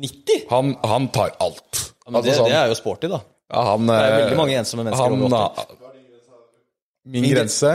90? 0.00 0.46
Han, 0.50 0.76
han 0.86 1.08
tar 1.12 1.34
alt. 1.42 1.80
Ja, 2.06 2.12
men 2.14 2.22
det, 2.22 2.30
Altså 2.32 2.42
sånn- 2.44 2.48
det 2.54 2.56
er 2.62 2.68
jo 2.72 2.78
sporty, 2.78 3.08
da. 3.12 3.20
Ja, 3.50 3.62
han, 3.72 3.86
Det 3.86 3.96
er 3.96 4.12
eh, 4.12 4.18
veldig 4.24 4.36
mange 4.38 4.58
ensomme 4.60 4.84
mennesker 4.86 5.10
han, 5.10 5.24
over 5.26 5.64
80. 5.64 5.88
Min 7.10 7.24
grense 7.30 7.72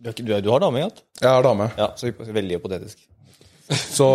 Du, 0.00 0.12
du, 0.12 0.32
du 0.40 0.48
har 0.52 0.60
dame, 0.62 0.80
sant? 0.86 1.02
Jeg 1.20 1.28
har 1.32 1.42
dame. 1.44 1.66
Ja, 1.76 1.90
så 1.98 2.10
veldig 2.12 2.58
hypotetisk. 2.60 3.00
Så 3.72 4.08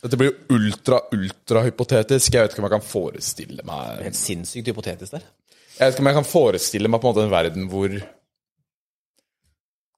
Dette 0.00 0.16
blir 0.16 0.30
jo 0.30 0.56
ultra, 0.56 1.00
ultra 1.12 1.64
hypotetisk. 1.66 2.32
Jeg 2.32 2.44
vet 2.46 2.54
ikke 2.54 2.62
om 2.62 2.68
jeg 2.68 2.74
kan 2.78 2.86
forestille 2.86 3.64
meg 3.68 4.04
Helt 4.06 4.16
sinnssykt 4.16 4.70
hypotetisk 4.70 5.16
der. 5.18 5.26
Jeg 5.76 5.82
vet 5.82 5.96
ikke 5.96 6.04
om 6.04 6.10
jeg 6.12 6.18
kan 6.20 6.28
forestille 6.28 6.88
meg 6.92 7.02
på 7.02 7.08
en 7.08 7.14
måte 7.14 7.26
en 7.26 7.32
verden 7.34 7.68
hvor, 7.72 7.98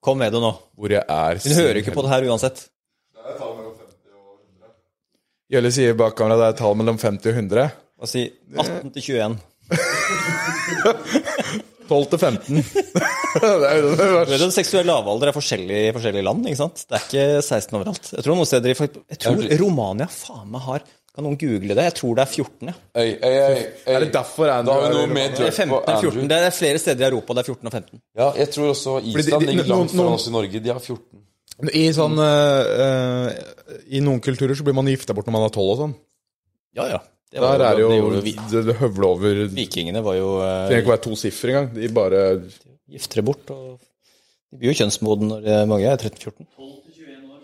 Kom 0.03 0.19
med 0.19 0.33
det 0.35 0.41
nå. 0.43 0.51
hvor 0.75 0.91
jeg 0.97 1.05
er 1.07 1.39
Hun 1.45 1.55
hører 1.61 1.79
ikke 1.83 1.95
på 1.95 2.03
det 2.07 2.11
her 2.11 2.27
uansett. 2.33 2.65
Gjølle 5.53 5.69
sier 5.75 5.97
bak 5.99 6.15
kamera 6.17 6.39
det 6.41 6.45
er 6.47 6.55
et 6.55 6.61
tall 6.63 6.77
mellom 6.81 6.97
50 6.97 7.29
og 7.29 7.35
100. 7.43 7.65
Hva 8.01 8.09
si 8.09 8.23
18 8.57 8.95
til 8.95 9.03
21. 9.19 9.35
12 11.91 12.07
til 12.15 12.23
15. 12.23 12.63
det 13.43 13.69
er 13.69 13.77
jo 13.83 13.91
det 13.91 14.07
verste. 14.15 14.39
Den 14.41 14.55
seksuelle 14.55 14.57
Seksuell 14.57 14.89
lavalder 14.89 15.29
er 15.29 15.37
forskjellig 15.37 15.83
i 15.83 15.93
forskjellige 15.93 16.25
land. 16.25 16.49
ikke 16.49 16.61
sant? 16.63 16.87
Det 16.89 16.97
er 16.97 17.05
ikke 17.05 17.27
16 17.45 17.79
overalt. 17.79 18.11
Jeg 18.17 18.25
tror 18.25 18.39
noen 18.41 18.49
steder 18.49 18.73
i 18.73 18.89
Jeg 19.13 19.21
tror 19.27 19.45
Romania 19.61 20.09
faen 20.09 20.49
meg 20.55 20.65
har 20.71 20.87
Kan 21.13 21.27
noen 21.27 21.37
google 21.37 21.77
det? 21.77 21.85
Jeg 21.91 21.95
tror 21.99 22.15
det 22.17 22.25
er 22.25 22.31
14. 22.33 22.71
ja. 22.71 22.75
Ei, 23.03 23.11
ei, 23.21 23.35
ei. 23.45 23.67
Er 23.93 24.07
det 24.07 24.13
derfor 24.15 24.49
Da 24.49 24.57
har 24.57 24.87
vi 24.87 24.89
er 24.89 24.97
noe 24.97 25.11
mer 25.13 25.27
er 25.29 25.37
dirt 25.37 25.53
15 25.53 25.75
på 25.75 25.83
14. 25.83 25.99
Andrew. 26.09 26.31
Det 26.33 26.39
er 26.47 26.57
flere 26.57 26.81
steder 26.81 27.05
i 27.05 27.11
Europa 27.11 27.37
det 27.37 27.45
er 27.45 27.51
14 27.53 27.69
og 27.69 27.77
15. 27.77 28.01
Ja, 28.23 28.31
jeg 28.41 28.49
tror 28.57 28.73
også 28.73 28.97
Island 29.05 29.47
ligger 29.51 29.69
langt 29.69 29.93
foran 29.93 30.17
oss 30.17 30.31
i 30.31 30.33
Norge. 30.33 30.65
De 30.65 30.73
har 30.73 30.81
14. 30.81 31.05
I 31.73 31.85
sånn 31.95 32.17
eh, 32.19 33.27
I 33.95 34.01
noen 34.03 34.23
kulturer 34.25 34.57
så 34.59 34.65
blir 34.67 34.75
man 34.77 34.89
gifta 34.91 35.15
bort 35.15 35.29
når 35.29 35.37
man 35.37 35.47
er 35.47 35.53
12 35.55 35.65
og 35.75 35.81
sånn. 35.83 35.95
Ja, 36.79 36.87
ja. 36.97 37.01
Det 37.33 37.41
var 37.41 37.57
Der 37.61 37.65
er 37.71 37.79
jo 37.81 37.89
det 37.89 37.99
jo 37.99 38.09
vi. 38.25 38.33
Det, 38.51 38.63
det 38.69 38.75
høvler 38.81 39.07
over 39.09 39.39
Vikingene 39.57 40.03
var 40.05 40.19
jo 40.19 40.35
eh, 40.45 40.67
trenger 40.69 40.83
ikke 40.83 40.93
være 40.93 41.05
to 41.07 41.17
siffer 41.17 41.53
engang. 41.53 41.69
De 41.77 41.89
bare 41.97 42.23
giftere 42.93 43.25
bort. 43.25 43.53
og 43.55 43.79
De 44.53 44.61
blir 44.61 44.73
jo 44.73 44.79
kjønnsmoden 44.83 45.31
når 45.33 45.47
eh, 45.49 45.63
mange 45.71 45.89
er 45.89 45.97
13-14. 45.97 46.49
12-21 46.59 47.31
år 47.33 47.41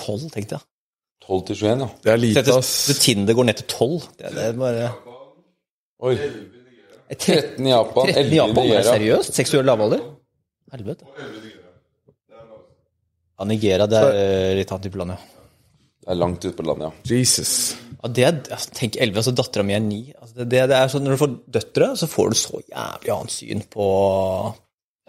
12, 0.00 0.28
tenkte 0.36 0.58
jeg. 0.58 0.66
12 1.26 1.42
til 1.48 1.58
21, 1.64 1.82
ja. 1.82 1.88
Det 2.04 2.12
er 2.12 2.22
lite, 2.22 2.44
ass. 2.58 2.70
det 2.90 2.96
Tinder 3.02 3.36
går 3.38 3.50
ned 3.50 3.58
til 3.62 3.68
12. 3.74 3.98
Det, 4.18 4.32
det 4.36 4.46
er 4.50 4.56
bare 4.58 4.90
Oi. 6.00 6.14
13 7.10 7.66
i 7.66 7.72
Japan, 7.74 8.06
13 8.06 8.14
i 8.14 8.22
11 8.22 8.32
i 8.32 8.38
Japan? 8.38 8.50
Er 8.50 8.54
det 8.54 8.70
Nigeria. 8.70 8.92
seriøst? 8.94 9.34
Seksuell 9.36 9.66
lavalder? 9.66 10.06
Helvete. 10.70 11.10
Ja, 13.40 13.46
Nigeria, 13.48 13.86
det 13.88 13.96
er 13.98 14.10
så, 14.12 14.56
litt 14.60 14.72
annet 14.74 14.84
type 14.90 15.00
land, 15.00 15.14
ja. 15.16 15.20
Det 16.00 16.10
er 16.14 16.18
langt 16.20 16.44
ute 16.44 16.56
på 16.56 16.64
landet, 16.64 16.88
ja. 16.90 17.16
Jesus. 17.16 17.52
Ja, 18.00 18.08
det 18.16 18.24
er, 18.24 18.38
altså, 18.56 18.70
tenk 18.76 18.96
11, 19.00 19.16
altså 19.20 19.32
dattera 19.36 19.64
mi 19.68 19.74
er 19.76 19.82
9. 19.84 19.98
Altså, 20.20 20.34
det, 20.38 20.46
det, 20.52 20.60
det 20.72 20.76
er 20.78 20.92
sånn, 20.92 21.04
når 21.08 21.16
du 21.16 21.20
får 21.22 21.32
døtre, 21.56 21.88
så 22.00 22.08
får 22.08 22.30
du 22.32 22.38
så 22.40 22.60
jævlig 22.62 23.12
annet 23.16 23.34
syn 23.34 23.64
på 23.72 23.86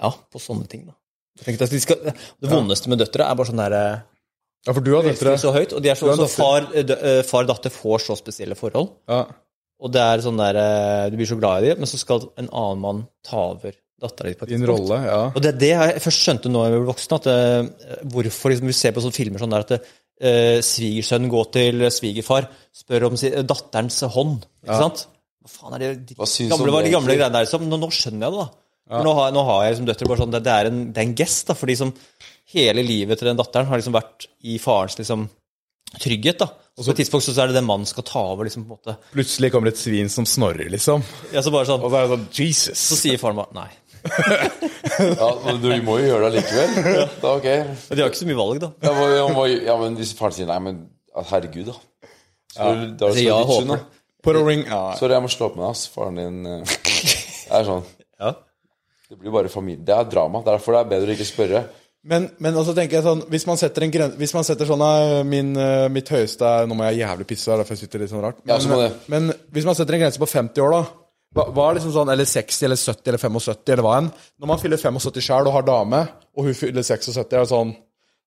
Ja, 0.02 0.12
på 0.32 0.42
sånne 0.42 0.68
ting. 0.72 0.88
da. 0.90 0.96
Tenk 1.44 1.62
altså, 1.64 1.76
de 1.76 1.84
skal, 1.84 2.02
det 2.12 2.52
vondeste 2.52 2.92
med 2.92 3.00
døtre 3.02 3.28
er 3.28 3.38
bare 3.40 3.50
sånn 3.52 3.62
derre 3.64 3.84
Ja, 4.68 4.74
for 4.76 4.84
du 4.86 4.92
har 4.96 5.08
døtre. 5.08 5.36
så 5.42 5.54
høyt, 5.56 5.72
og 5.78 5.82
de 5.84 5.90
er 5.94 5.98
så, 6.00 6.12
så 6.20 6.28
far, 6.30 6.68
eh, 6.76 6.84
dø- 6.86 7.00
eh, 7.00 7.22
far 7.28 7.48
og 7.48 7.52
datter 7.54 7.74
får 7.74 8.04
så 8.10 8.18
spesielle 8.20 8.56
forhold. 8.60 8.92
Ja. 9.10 9.24
Og 9.82 9.90
det 9.96 10.02
er 10.06 10.22
sånn 10.22 10.38
der 10.38 10.60
eh, 10.62 11.08
Du 11.10 11.16
blir 11.18 11.26
så 11.32 11.40
glad 11.40 11.64
i 11.66 11.72
dem, 11.72 11.80
men 11.82 11.90
så 11.90 11.98
skal 11.98 12.28
en 12.38 12.52
annen 12.52 12.84
mann 12.84 13.00
ta 13.26 13.48
over 13.56 13.74
dattera 14.02 14.32
di 14.34 14.52
Din 14.56 14.68
rolle, 14.68 15.00
ja. 15.06 15.20
Og 15.30 15.40
det 15.44 15.54
er 15.54 15.60
det 15.62 15.72
jeg 15.72 16.04
først 16.06 16.26
skjønte 16.26 16.52
nå 16.52 16.64
jeg 16.66 16.76
ble 16.76 16.90
voksen, 16.90 17.18
at 17.18 17.30
det, 17.30 18.06
hvorfor 18.14 18.54
liksom, 18.54 18.72
vi 18.72 18.78
ser 18.78 18.96
på 18.96 19.04
sånne 19.06 19.18
filmer 19.18 19.44
sånn 19.44 19.56
der 19.56 19.66
at 19.68 19.76
eh, 19.78 20.58
svigersønn 20.66 21.30
går 21.32 21.52
til 21.58 21.86
svigerfar, 21.94 22.50
spør 22.82 23.10
om 23.12 23.20
si, 23.20 23.32
datterens 23.46 24.02
hånd. 24.16 24.46
Ikke 24.66 24.82
sant? 24.86 25.06
Hva 25.42 25.54
faen 25.56 25.78
er 25.78 25.84
det 25.86 25.92
de 26.12 26.18
Hva 26.20 26.28
gamle, 26.54 26.74
var 26.76 26.86
de 26.86 26.94
gamle 26.94 27.16
greiene 27.18 27.34
der? 27.34 27.48
Liksom. 27.48 27.70
Nå, 27.70 27.80
nå 27.82 27.90
skjønner 27.96 28.28
jeg 28.28 28.36
det, 28.36 28.46
da. 28.46 28.50
For 28.92 29.08
nå, 29.08 29.14
har, 29.16 29.30
nå 29.32 29.44
har 29.48 29.62
jeg 29.64 29.76
liksom 29.76 29.88
døtre 29.88 30.10
bare 30.10 30.20
sånn, 30.20 30.34
det, 30.34 30.42
det, 30.46 30.56
er 30.56 30.68
en, 30.68 30.82
det 30.92 31.00
er 31.00 31.08
en 31.08 31.20
gest, 31.22 31.46
da, 31.48 31.56
fordi 31.56 31.78
som 31.80 31.94
hele 32.52 32.84
livet 32.84 33.22
til 33.22 33.30
den 33.30 33.40
datteren 33.40 33.70
har 33.70 33.80
liksom 33.80 33.96
vært 33.96 34.28
i 34.52 34.58
farens 34.60 34.98
liksom, 35.00 35.30
trygghet. 35.96 36.42
da. 36.42 36.50
Og 36.76 36.84
så 36.84 36.92
på 36.92 36.96
et 36.96 37.02
tidspunkt 37.04 37.26
så 37.28 37.36
er 37.44 37.52
det 37.52 37.58
den 37.60 37.68
mannen 37.68 37.88
skal 37.88 38.06
ta 38.08 38.24
over. 38.34 38.48
liksom 38.48 38.66
på 38.66 38.76
en 38.76 38.80
måte. 38.80 38.98
Plutselig 39.14 39.52
kommer 39.54 39.72
et 39.72 39.80
svin 39.80 40.12
som 40.12 40.28
snorrer, 40.28 40.70
liksom. 40.72 41.04
Ja, 41.32 41.44
så 41.44 41.54
bare 41.54 41.68
sånn, 41.70 41.84
Og 41.84 41.92
så 41.92 42.00
er 42.00 42.08
det 42.08 42.16
sånn 42.16 42.28
Jesus. 42.36 42.84
så 42.92 43.00
sier 43.00 43.22
faren 43.22 43.40
bare 43.40 43.56
nei. 43.56 43.70
Ja, 44.02 45.30
du 45.62 45.68
må 45.86 45.98
jo 46.02 46.08
gjøre 46.10 46.30
det 46.32 46.42
likevel. 46.42 46.76
Ja. 46.98 47.06
Da, 47.22 47.32
ok. 47.38 47.48
Men 47.48 47.98
de 47.98 48.04
har 48.04 48.10
ikke 48.12 48.22
så 48.22 48.28
mye 48.30 48.40
valg, 48.40 48.60
da. 48.64 48.70
Ja, 48.86 48.94
men, 48.98 49.16
ja, 49.18 49.26
men- 49.36 49.66
ja, 49.70 49.76
men 49.82 49.98
hvis 50.00 50.14
faren 50.18 50.36
sier 50.36 50.50
nei, 50.50 50.60
men 50.68 50.80
herregud, 51.32 51.72
da. 51.72 51.76
Så, 52.52 52.60
da 52.60 52.70
er 52.72 52.80
det 52.84 53.08
Altså, 53.08 53.24
ja, 53.24 53.36
så 53.36 53.42
litt 53.42 53.52
håper 53.52 53.62
synd, 53.62 53.74
da. 53.76 54.00
Put 54.22 54.38
a 54.38 54.42
ring 54.46 54.64
ja. 54.68 54.80
Sorry, 55.00 55.16
jeg 55.16 55.24
må 55.26 55.30
slå 55.34 55.48
opp 55.50 55.56
med 55.58 55.64
deg, 55.66 55.72
ass. 55.74 55.84
Faren 55.90 56.18
din 56.20 56.42
eh, 56.46 56.74
Det 56.82 57.58
er 57.58 57.64
sånn. 57.66 57.86
Ja. 58.22 58.34
Det 59.10 59.18
blir 59.20 59.34
bare 59.34 59.50
familie. 59.50 59.82
Det 59.88 59.96
er 59.96 60.10
drama. 60.12 60.44
Derfor 60.46 60.76
det 60.78 60.82
er 60.84 60.92
bedre 60.92 61.10
å 61.14 61.16
ikke 61.18 61.26
spørre. 61.30 61.64
Men, 62.04 62.28
men 62.42 62.56
også 62.58 62.74
tenker 62.78 62.98
jeg 62.98 63.06
sånn 63.06 63.20
Hvis 63.30 63.44
man 63.46 63.60
setter 63.62 63.84
en 63.86 63.92
grense 63.94 64.18
Hvis 64.18 64.32
man 64.34 64.42
setter 64.48 64.66
sånn 64.66 64.82
min, 65.30 65.52
eh, 65.54 65.84
Mitt 65.94 66.08
høyeste 66.10 66.42
er 66.50 66.66
Nå 66.66 66.74
må 66.74 66.88
jeg 66.88 67.04
jævlig 67.04 67.28
pisse, 67.30 67.54
derfor 67.54 67.76
jeg 67.78 67.84
sitter 67.84 68.02
litt 68.02 68.10
sånn 68.10 68.24
rart. 68.26 68.40
Ja, 68.50 68.58
så 68.58 68.72
må 68.72 68.80
det. 68.82 68.88
men 69.14 69.28
hvis 69.54 69.68
man 69.70 69.78
setter 69.78 69.94
en 70.00 70.02
grense 70.08 70.18
på 70.22 70.26
50 70.32 70.64
år, 70.66 70.74
da 70.80 70.82
hva, 71.32 71.70
er 71.70 71.78
liksom 71.78 71.94
sånn, 71.96 72.12
Eller 72.12 72.28
60 72.28 72.66
eller 72.68 72.80
70 72.80 73.12
eller 73.12 73.22
75 73.24 73.72
eller 73.72 73.86
hva 73.86 73.96
enn. 74.02 74.12
Når 74.42 74.52
man 74.52 74.60
fyller 74.60 74.82
75 74.82 75.24
sjøl 75.24 75.48
og 75.48 75.56
har 75.56 75.68
dame, 75.68 76.04
og 76.36 76.50
hun 76.50 76.58
fyller 76.58 76.84
76, 76.84 77.18
er 77.24 77.32
det 77.38 77.48
sånn 77.54 77.74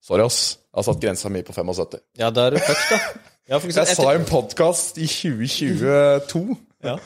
Sorry, 0.05 0.21
ass. 0.21 0.59
Jeg 0.69 0.77
har 0.77 0.85
satt 0.85 1.01
grensa 1.01 1.29
mi 1.33 1.41
på 1.45 1.53
75. 1.55 2.01
Ja, 2.19 2.29
da 2.29 2.43
er 2.45 2.53
du 2.53 2.59
fucked, 2.61 2.91
da. 2.91 3.31
Ja, 3.45 3.59
for 3.61 3.69
Jeg 3.69 3.97
sa 3.97 4.05
i 4.09 4.17
en 4.19 4.25
podkast 4.25 4.97
i 5.01 5.07
2022 5.09 6.57
ja. 6.89 6.99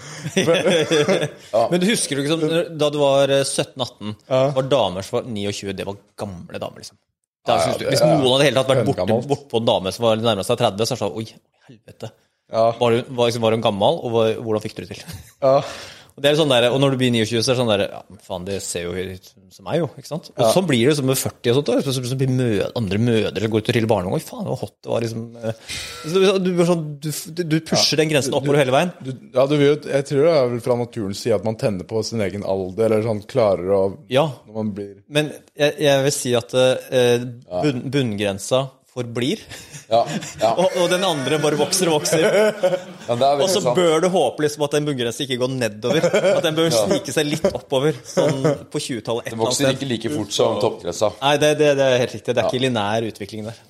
Men 1.71 1.79
du 1.79 1.85
husker 1.87 2.17
du 2.17 2.23
ikke 2.23 2.33
sånn, 2.33 2.73
da 2.79 2.89
du 2.91 2.97
var 2.99 3.31
eh, 3.31 3.45
17-18, 3.45 4.15
var 4.57 4.65
damer 4.71 5.05
som 5.07 5.19
var 5.19 5.29
29, 5.29 5.71
det 5.77 5.85
var 5.87 5.99
gamle 6.19 6.59
damer, 6.59 6.83
liksom. 6.83 6.99
Ja, 7.47 7.55
ja, 7.55 7.71
du, 7.71 7.85
det 7.85 7.93
hvis 7.93 8.03
noen 8.03 8.25
hadde 8.33 8.47
helt 8.49 8.59
tatt 8.59 8.71
vært 8.73 8.89
bortpå 8.89 9.19
bort 9.29 9.45
på 9.51 9.61
en 9.61 9.69
dame 9.69 9.93
som 9.95 10.05
var 10.05 10.19
nærmest 10.19 10.51
seg 10.51 10.59
30, 10.59 10.59
så 10.59 10.67
hadde 10.67 10.83
det 10.83 10.89
sagt 10.89 11.21
Oi, 11.21 11.25
helvete. 11.69 12.11
Ja. 12.49 12.65
Var, 12.79 12.97
hun, 12.97 13.15
var, 13.15 13.29
liksom, 13.29 13.45
var 13.45 13.55
hun 13.57 13.63
gammel, 13.65 14.01
og 14.03 14.13
var, 14.17 14.35
hvordan 14.41 14.65
fikk 14.65 14.77
du 14.79 14.83
det 14.85 14.91
til? 14.95 15.07
Ja. 15.45 15.61
Og, 16.19 16.23
det 16.25 16.33
er 16.33 16.35
sånn 16.35 16.51
der, 16.51 16.65
og 16.67 16.81
når 16.83 16.91
du 16.91 16.99
blir 16.99 17.11
29, 17.15 17.29
så 17.39 17.53
er 17.53 17.55
det 17.55 17.59
sånn 17.61 17.69
der 17.71 17.81
Ja, 17.85 17.99
faen, 18.27 18.43
det 18.43 18.57
ser 18.65 18.89
jo 18.89 18.91
ut 18.91 19.27
som 19.55 19.63
meg, 19.69 19.77
jo. 19.79 19.85
ikke 19.95 20.09
sant? 20.09 20.25
Og 20.35 20.49
sånn 20.51 20.65
blir 20.67 20.81
det 20.83 20.91
liksom 20.91 21.07
med 21.07 21.15
40 21.15 21.51
og 21.53 21.55
sånt. 21.55 21.69
da, 21.69 21.77
Så, 21.85 21.93
så 22.09 22.17
blir 22.19 22.33
mø 22.33 22.47
andre 22.75 22.99
mødre 22.99 23.43
som 23.45 23.53
går 23.53 23.63
ut 23.63 23.69
og 23.69 23.69
triller 23.69 23.87
barnevogn. 23.87 24.25
Faen, 24.25 24.43
det 24.49 24.57
hot. 24.59 24.73
Det 24.83 24.91
var 24.91 25.05
liksom 25.05 25.21
eh, 25.39 25.61
så 26.03 26.23
du, 26.43 26.49
du, 26.49 26.63
sånn, 26.67 26.83
du, 26.99 27.43
du 27.53 27.55
pusher 27.69 28.01
den 28.01 28.11
grensen 28.11 28.35
oppover 28.35 28.59
hele 28.59 28.75
veien. 28.75 28.91
Du, 28.99 29.13
ja, 29.37 29.45
du 29.47 29.55
vil 29.55 29.69
Jeg 29.79 30.07
tror 30.09 30.27
det 30.27 30.33
er 30.33 30.51
vel 30.57 30.65
fra 30.65 30.77
naturens 30.81 31.23
side 31.23 31.39
at 31.39 31.47
man 31.47 31.59
tenner 31.61 31.87
på 31.87 32.03
sin 32.09 32.25
egen 32.27 32.43
alder, 32.43 32.89
eller 32.89 33.07
sånn 33.07 33.23
klarer 33.29 33.71
å 33.77 33.79
Ja, 34.11 34.25
Når 34.49 34.59
man 34.59 34.73
blir 34.75 34.91
Men 35.07 35.31
jeg, 35.55 35.77
jeg 35.85 36.03
vil 36.03 36.15
si 36.17 36.35
at 36.35 36.57
eh, 36.59 37.23
bunn, 37.47 37.85
bunngrensa 37.95 38.65
forblir, 38.99 39.41
Ja, 39.89 40.03
ja. 40.37 40.51
og, 40.61 40.75
og 40.77 40.91
den 40.91 41.03
andre 41.07 41.39
bare 41.41 41.57
vokser 41.57 41.89
og 41.89 41.97
vokser. 41.99 42.21
ja 42.27 43.15
Og 43.31 43.47
så 43.49 43.61
sant. 43.63 43.73
bør 43.79 44.03
du 44.03 44.09
håpe 44.13 44.45
liksom 44.45 44.67
at 44.67 44.75
den 44.77 44.85
bunngrensen 44.89 45.25
ikke 45.25 45.39
går 45.41 45.55
nedover. 45.55 46.05
At 46.35 46.45
den 46.45 46.59
bør 46.59 46.69
snike 46.75 47.15
seg 47.15 47.31
litt 47.31 47.47
oppover, 47.49 47.97
sånn 48.05 48.43
på 48.69 48.83
20-tallet. 48.85 49.31
Den 49.31 49.41
vokser 49.41 49.73
ikke 49.73 49.89
like 49.89 50.13
fort 50.13 50.35
som 50.35 50.59
toppgrensa. 50.61 51.13
Nei, 51.23 51.33
det, 51.41 51.55
det, 51.61 51.73
det 51.79 51.87
er 51.89 51.97
helt 52.03 52.15
riktig. 52.19 52.35
Det 52.35 52.43
er 52.43 52.51
ikke 52.51 52.63
linær 52.67 53.09
utvikling 53.09 53.49
der. 53.49 53.65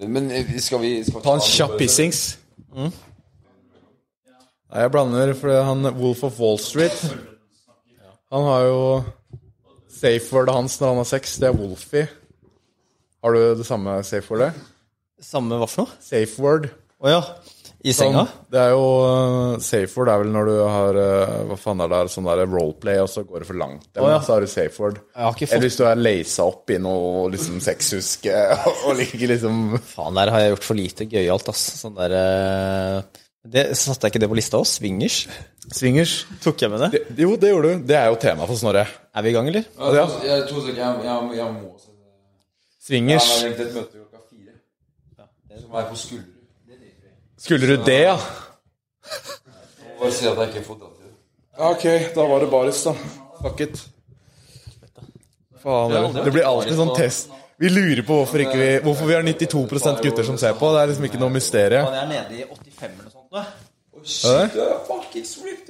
Men 0.00 0.30
eh, 0.32 0.50
skal 0.62 0.80
vi 0.80 0.94
skal 1.04 1.20
vi 1.20 1.24
Ta 1.26 1.36
en 1.36 1.44
kjapp 1.44 1.76
pissings. 1.78 2.20
Nei, 4.70 4.82
jeg 4.84 4.92
blander, 4.94 5.32
for 5.38 5.62
han 5.66 5.84
Wolf 5.98 6.22
of 6.28 6.38
Wall 6.40 6.60
Street 6.62 6.94
Han 8.30 8.46
har 8.46 8.66
jo 8.68 8.82
Safe 10.00 10.30
word 10.32 10.48
hans 10.54 10.78
når 10.80 10.92
han 10.94 11.00
har 11.02 11.08
sex, 11.10 11.34
det 11.42 11.50
er 11.50 11.56
Wolfie. 11.58 12.06
Har 13.20 13.36
du 13.36 13.40
det 13.60 13.66
samme 13.68 13.98
safe-wordet? 14.06 14.52
Samme 15.20 15.58
hva 15.60 15.66
for 15.68 15.84
noe? 15.84 15.98
Safe-word. 16.00 16.70
Å 17.00 17.10
ja. 17.12 17.20
I 17.80 17.92
senga? 17.96 18.26
Sånn, 18.26 18.48
det 18.52 18.60
er 18.60 18.74
jo 18.74 18.80
uh, 19.00 19.60
Safe-word 19.64 20.10
er 20.12 20.18
vel 20.20 20.32
når 20.34 20.48
du 20.50 20.56
har 20.58 20.96
uh, 21.00 21.36
Hva 21.48 21.56
faen 21.56 21.80
er 21.80 21.88
det 21.88 21.96
der, 21.96 22.10
sånn 22.12 22.26
der 22.28 22.42
roleplay, 22.44 22.98
og 23.00 23.08
så 23.08 23.24
går 23.24 23.40
det 23.40 23.48
for 23.48 23.60
langt. 23.60 23.86
Eller 23.94 24.06
oh, 24.08 24.12
ja. 24.12 24.18
så 24.24 24.34
har 24.34 24.44
du 24.44 24.50
safe-word. 24.52 25.00
Jeg 25.14 25.24
har 25.24 25.36
ikke 25.36 25.46
fått- 25.48 25.56
Eller 25.56 25.68
hvis 25.68 25.78
du 25.80 25.84
er 25.88 26.02
leisa 26.02 26.48
opp 26.48 26.72
i 26.72 26.78
noe 26.80 27.24
liksom 27.32 27.60
sexhuske 27.64 28.36
og 28.88 28.92
ligger 29.00 29.32
liksom 29.34 29.62
Faen, 29.94 30.20
der 30.20 30.34
har 30.34 30.44
jeg 30.44 30.54
gjort 30.54 30.68
for 30.68 30.80
lite 30.80 31.08
gøyalt, 31.12 31.52
ass. 31.52 31.64
Sånn 31.80 31.96
der 31.96 32.16
uh... 32.16 33.22
det, 33.48 33.66
Satte 33.80 34.08
jeg 34.08 34.14
ikke 34.16 34.24
det 34.26 34.32
på 34.32 34.40
lista 34.40 34.60
òg? 34.60 34.68
Swingers? 34.68 35.22
Swingers. 35.70 36.18
Tok 36.44 36.64
jeg 36.66 36.72
med 36.72 36.84
det? 36.84 37.04
Det, 37.08 37.24
jo, 37.24 37.36
det 37.40 37.54
gjorde 37.54 37.72
du. 37.72 37.86
Det 37.92 37.96
er 37.96 38.10
jo 38.12 38.20
tema 38.20 38.48
for 38.48 38.60
Snorre. 38.60 38.84
Er 39.16 39.24
vi 39.24 39.32
i 39.32 39.36
gang, 39.36 39.48
eller? 39.52 39.68
Ja, 39.76 40.08
jeg 40.24 40.48
tror 40.52 40.68
ikke 40.68 40.76
jeg, 40.80 41.04
jeg, 41.08 41.32
jeg 41.40 41.52
må 41.56 41.72
se 41.80 41.89
det. 42.88 42.96
Ja, 42.96 43.02
Jeg 43.04 43.20
har 43.20 43.64
et 43.66 43.74
møte 43.74 43.98
klokka 43.98 44.22
fire. 44.30 44.52
Som 45.60 45.74
er 45.74 45.88
på 45.90 45.96
Skullerud. 45.96 46.36
Skulle 47.40 47.66
du 47.66 47.84
det, 47.84 48.00
ja? 48.00 48.16
Jeg 48.16 49.94
må 49.96 50.04
Bare 50.04 50.12
si 50.12 50.26
at 50.28 50.36
jeg 50.36 50.48
ikke 50.48 50.60
har 50.60 50.66
fått 50.66 50.82
til 50.84 51.00
Ok, 51.60 51.84
da 52.14 52.24
var 52.28 52.40
det 52.40 52.50
baris, 52.50 52.82
da. 52.84 52.92
Fuck 53.40 53.60
it. 53.60 53.80
Faen, 55.60 55.92
det, 55.92 56.24
det 56.24 56.32
blir 56.32 56.46
alltid 56.48 56.76
sånn 56.78 56.92
test. 56.96 57.32
Vi 57.60 57.68
lurer 57.68 58.00
på 58.08 58.16
hvorfor, 58.16 58.40
ikke 58.40 58.56
vi, 58.56 58.68
hvorfor 58.84 59.08
vi 59.10 59.16
har 59.18 59.26
92% 59.26 60.00
gutter 60.00 60.24
som 60.24 60.38
ser 60.40 60.54
på. 60.56 60.70
Det 60.72 60.80
er 60.80 60.92
liksom 60.92 61.08
ikke 61.10 61.20
noe 61.20 61.34
mysterium. 61.34 61.90
Jeg 61.92 62.00
er 62.00 62.08
nede 62.08 62.38
i 62.38 62.46
85 62.48 62.86
eller 62.86 63.02
noe 63.04 63.12
sånt 63.12 63.28
nå. 63.36 63.42
Er 64.30 64.54
det? 64.54 64.68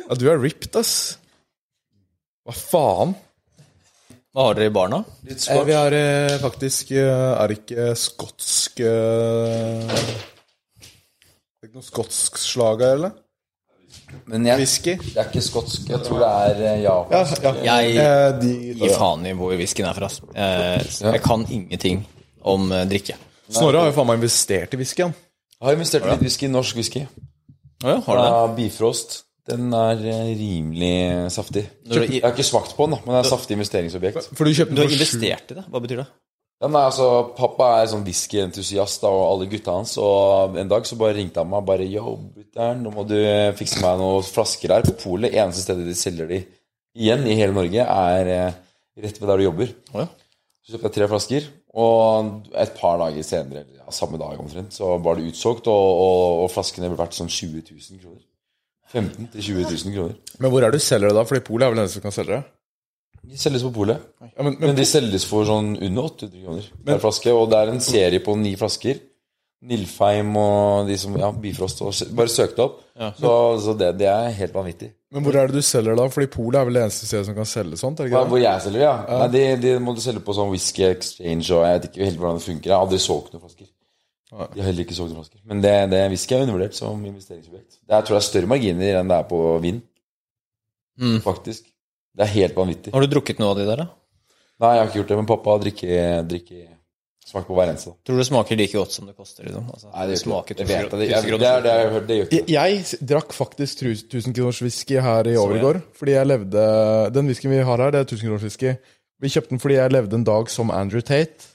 Ja, 0.04 0.14
du 0.14 0.28
er 0.30 0.38
ripped, 0.38 0.76
ass. 0.78 0.92
Hva 2.46 2.54
faen? 2.54 3.16
Hva 4.30 4.44
har 4.46 4.54
dere 4.58 4.68
i 4.70 4.74
barna? 4.74 5.00
Litt 5.26 5.46
Eh, 5.50 5.62
vi 5.66 5.74
har 5.74 5.92
eh, 5.96 6.36
faktisk 6.38 6.92
eh, 6.94 7.32
Er 7.34 7.50
det 7.50 7.56
ikke 7.64 7.88
skotsk 7.98 8.78
eh, 8.80 9.90
Er 9.90 11.64
det 11.64 11.66
ikke 11.70 11.80
noe 11.80 11.86
skotsk 11.88 12.38
slag 12.38 12.84
her, 12.84 12.94
eller? 13.00 13.16
Men 14.30 14.46
jeg, 14.46 14.58
Whisky? 14.62 14.94
det 15.02 15.18
er 15.18 15.26
ikke 15.28 15.42
skotsk. 15.42 15.88
Jeg 15.90 16.00
tror 16.06 16.20
det 16.22 16.28
er 16.30 16.60
eh, 16.66 16.78
japansk. 16.84 17.42
Ja, 17.42 17.52
ja. 17.66 17.74
Jeg 17.82 17.96
Eh, 18.00 18.28
de, 18.40 18.50
gir 18.78 18.94
faen 18.98 19.26
i 19.26 19.32
hvor 19.38 19.52
whiskyen 19.58 19.86
er 19.90 19.98
fra. 19.98 20.06
ass. 20.06 20.20
Eh, 20.34 21.12
Jeg 21.14 21.22
kan 21.26 21.44
ingenting 21.50 22.04
om 22.42 22.70
eh, 22.74 22.84
drikke. 22.90 23.16
Snorre 23.50 23.82
har 23.82 23.90
jo 23.90 23.96
faen 23.98 24.06
meg 24.10 24.20
investert 24.22 24.74
i 24.74 24.80
whisky, 24.80 25.02
han. 25.08 25.14
Jeg 25.60 25.66
har 25.68 25.76
investert 25.78 26.06
i 26.06 26.12
litt 26.14 26.22
whisky, 26.26 26.48
norsk 26.50 26.78
whisky. 26.78 27.02
Ja, 27.82 27.98
har 28.06 28.16
du 28.16 28.22
det? 28.22 28.30
Fra 28.30 28.46
Bifrost. 28.56 29.18
Den 29.50 29.74
er 29.76 30.00
eh, 30.14 30.32
rimelig 30.38 30.94
saftig. 31.34 31.66
Når 31.90 32.06
Jeg 32.06 32.24
har 32.24 32.34
ikke 32.34 32.46
smakt 32.46 32.74
på 32.78 32.86
den, 32.86 32.96
da, 32.96 33.02
men 33.04 33.14
det 33.14 33.20
er 33.20 33.28
et 33.28 33.34
saftig 33.34 33.58
investeringsobjekt. 33.58 34.32
For 34.38 34.46
du 34.46 34.56
kjøpte 34.56 34.76
Du 34.76 34.82
har 34.82 34.88
for 34.88 34.94
sju 34.94 35.00
investert 35.00 35.54
i 35.54 35.58
det? 35.58 35.64
Hva 35.70 35.82
betyr 35.84 36.02
det? 36.04 36.08
Ja, 36.60 36.68
nei, 36.68 36.82
altså, 36.90 37.06
Pappa 37.38 37.70
er 37.78 37.86
sånn 37.88 38.02
whiskyentusiast, 38.04 39.04
og 39.08 39.20
alle 39.24 39.46
gutta 39.48 39.78
hans. 39.78 39.94
Og 40.00 40.58
en 40.60 40.68
dag 40.68 40.84
så 40.84 40.98
bare 41.00 41.16
ringte 41.16 41.40
han 41.40 41.48
meg 41.48 41.64
bare 41.68 41.86
Yo, 41.88 42.18
brutter'n, 42.34 42.82
nå 42.84 42.92
må 42.92 43.06
du 43.08 43.16
fikse 43.56 43.80
meg 43.80 43.96
noen 44.00 44.26
flasker 44.26 44.74
her 44.76 44.84
på 44.84 44.98
polet. 45.00 45.32
Eneste 45.32 45.64
stedet 45.64 45.88
de 45.88 45.96
selger 45.96 46.28
de 46.28 46.42
igjen 47.00 47.24
i 47.24 47.38
hele 47.38 47.56
Norge, 47.56 47.86
er 47.86 48.32
eh, 48.34 48.58
rett 49.00 49.20
ved 49.22 49.32
der 49.32 49.40
du 49.40 49.46
jobber. 49.46 49.72
Oh, 49.94 50.02
ja. 50.04 50.08
Så 50.60 50.74
kjøpte 50.74 50.90
jeg 50.90 50.96
tre 50.98 51.08
flasker, 51.14 51.46
og 51.80 52.50
et 52.60 52.74
par 52.76 52.98
dager 53.00 53.24
senere, 53.24 53.64
ja, 53.78 53.86
samme 53.94 54.20
dag 54.20 54.40
omtrent, 54.42 54.74
så 54.76 54.98
var 55.00 55.16
det 55.16 55.30
utsolgt, 55.30 55.70
og, 55.70 55.86
og, 56.04 56.42
og 56.44 56.50
flaskene 56.52 56.90
ble 56.90 56.98
verdt 57.00 57.16
sånn 57.16 57.30
20 57.30 57.62
000 57.70 58.02
kroner. 58.02 58.26
15 58.92 59.28
000-20 59.34 59.68
000 59.86 59.94
kroner. 59.96 60.16
Men 60.40 60.50
hvor 60.52 60.64
er 60.66 60.72
det 60.72 60.80
du 60.80 60.84
selger 60.86 61.10
det, 61.12 61.16
da? 61.20 61.26
Fordi 61.28 61.44
Polet 61.46 61.66
er 61.66 61.74
vel 61.74 61.82
den 61.84 61.92
som 61.92 62.02
kan 62.04 62.14
selge 62.14 62.38
det? 62.38 62.42
De 63.30 63.36
selges 63.38 63.62
på 63.66 63.70
polet. 63.74 64.00
Ja, 64.22 64.42
men, 64.42 64.54
Men 64.58 64.70
men, 64.70 64.76
de 64.78 64.84
selges 64.88 65.26
for 65.28 65.44
sånn 65.46 65.74
under 65.76 66.06
800 66.08 66.40
kroner 66.44 66.68
per 66.86 67.00
flaske. 67.02 67.34
Og 67.36 67.50
det 67.52 67.58
er 67.60 67.72
en 67.74 67.82
serie 67.84 68.22
på 68.24 68.34
ni 68.40 68.54
flasker. 68.58 69.02
Nilfheim 69.60 70.30
og 70.40 70.88
de 70.88 70.96
som 70.96 71.18
Ja, 71.20 71.28
Bifrost. 71.36 71.82
Og 71.84 71.92
bare 72.16 72.32
søk 72.32 72.54
det 72.56 72.64
opp. 72.64 72.78
Så, 73.18 73.32
så 73.60 73.74
det, 73.76 73.90
det 74.00 74.08
er 74.08 74.30
helt 74.38 74.54
vanvittig. 74.56 74.88
men 75.12 75.24
hvor 75.24 75.36
er 75.36 75.50
det 75.50 75.60
du 75.60 75.64
selger 75.64 75.96
da? 76.00 76.06
Fordi 76.08 76.30
Polet 76.32 76.60
er 76.60 76.64
vel 76.68 76.78
det 76.78 76.82
eneste 76.86 77.08
stedet 77.10 77.28
som 77.28 77.36
kan 77.36 77.48
selge 77.48 77.76
sånt? 77.80 78.00
Ja, 78.08 78.24
hvor 78.24 78.40
jeg 78.40 78.64
selger, 78.64 78.86
ja. 78.86 78.94
Nei, 79.20 79.28
de, 79.36 79.44
de 79.60 79.74
må 79.84 79.92
du 79.96 80.00
selge 80.00 80.24
på 80.24 80.36
sånn 80.36 80.48
Whisky 80.52 80.86
Exchange, 80.88 81.44
og 81.52 81.66
jeg 81.66 81.76
vet 81.76 81.90
ikke 81.90 82.08
helt 82.08 82.18
hvordan 82.22 82.40
det 82.40 82.46
funker. 82.46 82.70
Jeg 82.70 82.76
har 82.76 82.86
aldri 82.86 83.02
solgt 83.04 83.36
noen 83.36 83.44
flasker. 83.44 83.68
De 84.30 84.60
har 84.62 84.68
heller 84.68 84.84
ikke 84.86 84.94
solgt 84.94 85.16
flasker. 85.16 85.40
Men 85.50 85.62
det, 85.64 85.74
det 85.90 86.00
whisky 86.12 86.36
er 86.36 86.44
undervurdert 86.44 86.76
som 86.78 87.00
investeringsobjekt. 87.02 87.80
Det 87.82 87.90
er, 87.90 87.96
jeg 87.96 88.08
tror 88.08 88.16
det 88.16 88.20
er 88.20 88.28
større 88.28 88.50
marginer 88.50 89.00
enn 89.00 89.10
det 89.10 89.16
er 89.16 89.30
på 89.30 89.40
vin. 89.64 89.80
Mm. 91.00 91.18
Faktisk. 91.24 91.66
Det 92.14 92.26
er 92.26 92.34
helt 92.36 92.58
vanvittig. 92.58 92.92
Har 92.94 93.02
du 93.02 93.10
drukket 93.10 93.40
noe 93.42 93.54
av 93.54 93.58
de 93.58 93.66
der, 93.66 93.82
da? 93.82 93.88
Nei, 94.60 94.74
jeg 94.76 94.82
har 94.82 94.90
ikke 94.90 95.00
gjort 95.00 95.10
det, 95.10 95.18
men 95.18 95.30
pappa 95.30 95.56
drikker, 95.62 96.22
drikker 96.30 96.68
Smak 97.30 97.44
på 97.46 97.54
hver 97.54 97.68
eneste. 97.70 97.92
Tror 98.02 98.16
du 98.16 98.20
det 98.22 98.26
smaker 98.26 98.58
like 98.58 98.74
godt 98.74 98.94
som 98.94 99.06
det 99.06 99.12
koster? 99.14 99.44
Liksom? 99.46 99.66
Altså, 99.70 99.90
Nei, 99.92 100.06
det, 100.08 100.16
gjør 100.24 100.40
ikke 100.40 100.54
det. 100.56 100.64
Jeg 100.66 100.80
vet 100.80 100.94
det. 100.96 101.08
Jeg, 101.10 101.40
det 101.42 101.50
er 101.50 101.60
det 101.66 101.74
jeg. 101.74 101.90
Det 102.08 102.16
gjør 102.16 102.24
ikke 102.26 102.40
Jeg, 102.40 102.78
jeg 102.80 103.08
drakk 103.12 103.36
faktisk 103.36 103.82
1000 103.84 104.34
kroners 104.38 104.62
whisky 104.64 104.96
her 105.04 105.30
i 105.30 105.36
overgård. 105.38 105.78
Fordi 106.00 106.16
jeg 106.16 106.26
levde 106.26 106.64
Den 107.14 107.30
whiskyen 107.30 107.54
vi 107.54 107.60
har 107.68 107.84
her, 107.84 107.92
det 107.94 108.00
er 108.00 108.08
1000 108.08 108.24
kroners 108.24 108.46
whisky. 108.48 108.72
Vi 109.20 109.30
kjøpte 109.30 109.54
den 109.54 109.62
fordi 109.62 109.76
jeg 109.76 109.92
levde 109.94 110.18
en 110.18 110.26
dag 110.26 110.50
som 110.50 110.74
Andrew 110.74 111.04
Tate. 111.04 111.49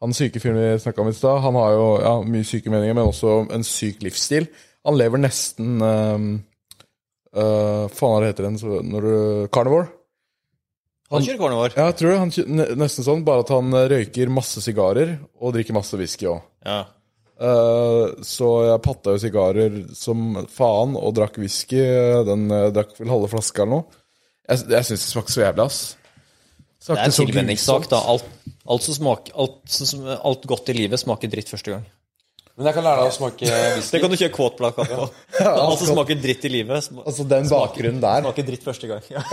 Han 0.00 0.16
syke 0.16 0.40
fyren 0.40 0.56
vi 0.56 0.80
snakka 0.80 1.02
om 1.02 1.10
i 1.10 1.16
stad. 1.16 1.42
Han 1.44 1.56
har 1.60 1.74
jo 1.76 1.88
ja, 2.00 2.12
mye 2.24 2.46
syke 2.48 2.72
meninger, 2.72 2.96
men 2.96 3.10
også 3.10 3.42
en 3.52 3.64
syk 3.66 4.00
livsstil. 4.04 4.48
Han 4.88 4.96
lever 4.96 5.20
nesten 5.20 5.76
um, 5.84 6.28
uh, 7.36 7.84
Faen, 7.92 8.14
hva 8.16 8.30
heter 8.30 8.48
den 8.48 8.56
når 8.88 9.08
du 9.08 9.16
Carnivore? 9.52 9.90
Han 11.10 11.24
kjører 11.26 11.40
carnivore. 11.40 11.74
Ja, 11.74 11.88
jeg 11.90 11.98
tror 11.98 12.12
det. 12.12 12.18
Han, 12.22 12.64
nesten 12.78 13.04
sånn, 13.06 13.22
bare 13.26 13.42
at 13.42 13.50
han 13.50 13.74
eh, 13.74 13.88
røyker 13.90 14.30
masse 14.30 14.62
sigarer 14.62 15.16
og 15.42 15.56
drikker 15.56 15.74
masse 15.74 15.98
whisky 15.98 16.28
òg. 16.30 16.44
Ja. 16.62 16.84
så 18.26 18.48
jeg 18.68 18.82
patta 18.84 19.14
jo 19.16 19.20
sigarer 19.22 19.78
som 19.96 20.36
faen 20.52 20.92
og 20.94 21.16
drakk 21.16 21.40
whisky. 21.42 21.82
Den 22.28 22.46
uh, 22.52 22.68
drakk 22.70 22.94
vel 23.00 23.10
halve 23.10 23.30
flaska 23.32 23.64
eller 23.64 23.80
noe. 23.80 24.04
Jeg, 24.46 24.68
jeg 24.70 24.86
syns 24.86 25.02
det 25.02 25.10
smakte 25.10 25.34
så 25.34 25.42
jævlig, 25.42 25.66
ass. 25.66 25.80
Det 26.86 26.94
er 26.96 27.02
en 27.10 27.16
tilvenningssak, 27.18 27.90
da. 27.90 27.98
Alt, 28.14 28.30
alt, 28.70 28.84
som 28.86 28.94
smaker, 28.96 29.34
alt, 29.42 29.58
som, 29.70 30.04
alt 30.16 30.46
godt 30.50 30.70
i 30.72 30.76
livet 30.82 31.00
smaker 31.02 31.30
dritt 31.32 31.50
første 31.52 31.74
gang. 31.74 31.84
Men 32.58 32.66
jeg 32.68 32.76
kan 32.76 32.84
lære 32.84 33.00
deg 33.04 33.08
å 33.12 33.14
smake 33.14 33.46
whisky. 33.48 33.90
Det 33.94 34.00
kan 34.02 34.12
du 34.12 34.16
kjøre 34.20 34.34
quote-plakat 34.36 34.90
på. 34.90 35.04
Alt 35.48 35.78
som 35.80 35.94
smaker 35.94 36.18
dritt 36.20 36.42
i 36.44 36.50
livet, 36.52 36.82
sm- 36.84 37.00
Altså, 37.06 37.24
den 37.30 37.46
bakgrunnen 37.48 38.02
der. 38.02 38.20
smaker 38.26 38.44
dritt 38.50 38.66
første 38.66 38.90
gang. 38.90 39.06
Ja. 39.08 39.22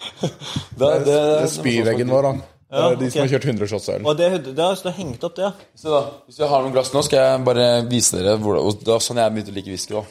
Det, 0.00 0.28
det, 0.80 1.04
Det 1.04 1.16
er 1.42 1.50
spyveggen 1.52 2.08
vår, 2.08 2.22
da. 2.30 2.32
Det 2.70 2.80
er 2.86 2.94
de 3.00 3.08
som 3.10 3.20
har 3.24 3.30
kjørt 3.34 3.46
100 3.50 3.68
shots 3.72 3.88
øl. 3.92 4.04
Og 4.06 4.14
det, 4.16 4.28
det 4.54 4.62
har 4.62 4.78
jeg 4.78 4.94
hengt 5.00 5.24
opp, 5.26 5.34
det. 5.36 5.48
ja. 5.48 5.50
Se 5.76 5.90
da, 5.90 6.00
Hvis 6.30 6.38
jeg 6.40 6.48
har 6.52 6.62
noen 6.64 6.72
glass 6.76 6.92
nå, 6.94 7.02
skal 7.04 7.18
jeg 7.26 7.42
bare 7.48 7.66
vise 7.90 8.16
dere 8.16 8.36
hvor, 8.40 8.60
og 8.62 8.78
det 8.80 8.92
var 8.94 9.02
sånn 9.04 9.18
jeg 9.20 9.34
begynte 9.34 9.52
å 9.52 9.56
like 9.58 9.72
whisky. 9.74 9.96
da 9.98 10.04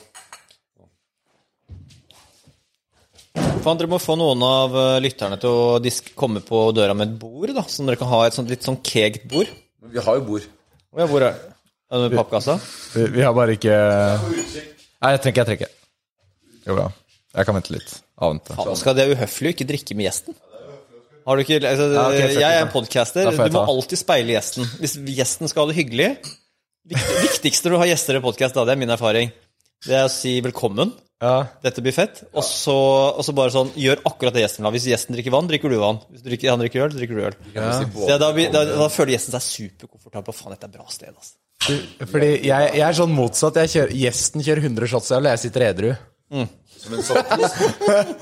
Faen, 3.60 3.76
dere 3.76 3.90
må 3.92 3.98
få 4.00 4.16
noen 4.16 4.44
av 4.46 4.76
eh, 4.80 4.98
lytterne 5.04 5.36
til 5.42 5.52
å 5.52 5.80
komme 6.18 6.40
på 6.46 6.62
døra 6.76 6.94
med 6.96 7.10
et 7.10 7.18
bord, 7.20 7.52
da. 7.58 7.66
som 7.68 7.90
dere 7.90 8.00
kan 8.00 8.08
ha 8.08 8.22
et 8.28 8.36
sånt, 8.38 8.48
litt 8.52 8.64
sånn 8.64 8.80
kegt 8.86 9.26
bord. 9.32 9.50
Vi 9.92 10.04
har 10.06 10.20
jo 10.20 10.24
bord. 10.30 10.46
Ja, 10.96 11.08
hvor 11.10 11.26
er 11.26 11.34
det? 11.34 11.52
Er 11.90 12.06
det 12.06 12.16
pappkassa? 12.16 12.56
Vi, 12.94 13.08
vi 13.18 13.24
har 13.26 13.34
bare 13.34 13.56
ikke 13.58 13.74
Nei, 13.74 15.12
jeg 15.16 15.22
trekker, 15.24 15.42
jeg 15.42 15.48
trekker. 15.50 15.74
Jo 16.70 16.78
bra. 16.78 16.86
Jeg 17.36 17.48
kan 17.50 17.58
vente 17.58 17.74
litt. 17.74 17.92
Avvente. 18.20 18.56
Faen, 18.58 18.80
skal 18.80 18.96
det 18.96 19.08
være 19.08 19.18
uhøflig 19.20 19.52
å 19.52 19.56
ikke 19.58 19.68
drikke 19.74 19.98
med 19.98 20.08
gjesten? 20.08 20.38
Har 21.28 21.38
du 21.38 21.44
ikke 21.44 21.60
altså, 21.60 21.90
Ja, 21.94 22.06
okay, 22.08 22.24
it, 22.30 22.40
Jeg 22.40 22.48
er 22.62 22.64
en 22.64 22.72
podcaster. 22.74 23.28
Jeg 23.28 23.36
Du 23.52 23.58
må 23.58 23.66
ta. 23.66 23.66
alltid 23.76 24.02
speile 24.02 24.38
gjesten. 24.38 24.72
Hvis 24.80 24.96
gjesten 25.20 25.52
skal 25.52 25.66
ha 25.66 25.74
det 25.74 25.78
hyggelig 25.82 26.10
Vikt, 26.90 27.12
Viktigste 27.28 27.68
når 27.70 27.76
du 27.76 27.82
har 27.84 27.92
gjester 27.92 28.18
i 28.18 28.24
podkast, 28.24 28.56
det 28.56 28.74
er 28.74 28.80
min 28.80 28.96
erfaring, 28.96 29.30
det 29.86 29.98
er 30.00 30.08
å 30.08 30.12
si 30.14 30.38
velkommen. 30.42 30.96
Ja. 31.20 31.50
Dette 31.66 31.84
blir 31.84 31.92
fett. 31.92 32.22
Og 32.32 32.46
så, 32.48 32.74
og 33.12 33.26
så 33.28 33.34
bare 33.36 33.52
sånn 33.52 33.74
Gjør 33.76 34.00
akkurat 34.08 34.36
det 34.38 34.46
gjesten 34.46 34.64
vil 34.64 34.70
ha. 34.70 34.74
Hvis 34.78 34.88
gjesten 34.88 35.18
drikker 35.18 35.34
vann, 35.36 35.50
drikker 35.52 35.74
du 35.74 35.76
vann. 35.82 36.00
Hvis 36.14 36.24
drikker, 36.24 36.52
han 36.54 36.62
drikker 36.64 36.86
øl, 36.86 36.96
drikker 36.96 37.20
du 37.20 37.26
øl. 37.28 37.36
Ja. 37.58 37.74
da, 37.84 38.18
da, 38.22 38.30
da, 38.56 38.64
da 38.86 38.88
føler 38.94 39.18
gjesten 39.18 39.36
seg 39.36 39.46
superkomfortabel. 39.50 40.38
Faen, 40.38 40.56
dette 40.56 40.70
er 40.70 40.72
et 40.72 40.80
bra 40.80 40.88
sted, 40.94 41.12
altså. 41.12 41.36
Fordi 42.08 42.30
jeg, 42.48 42.72
jeg 42.80 42.86
er 42.88 42.98
sånn 43.02 43.12
motsatt. 43.12 43.60
Jeg 43.66 43.74
kjører, 43.76 43.94
gjesten 44.06 44.46
kjører 44.48 44.70
100 44.72 44.92
shots 44.94 45.12
øl, 45.18 45.28
jeg 45.34 45.44
sitter 45.44 45.68
edru. 45.68 45.92
Men 46.32 47.04
så, 47.04 47.20
hvis, 47.36 47.60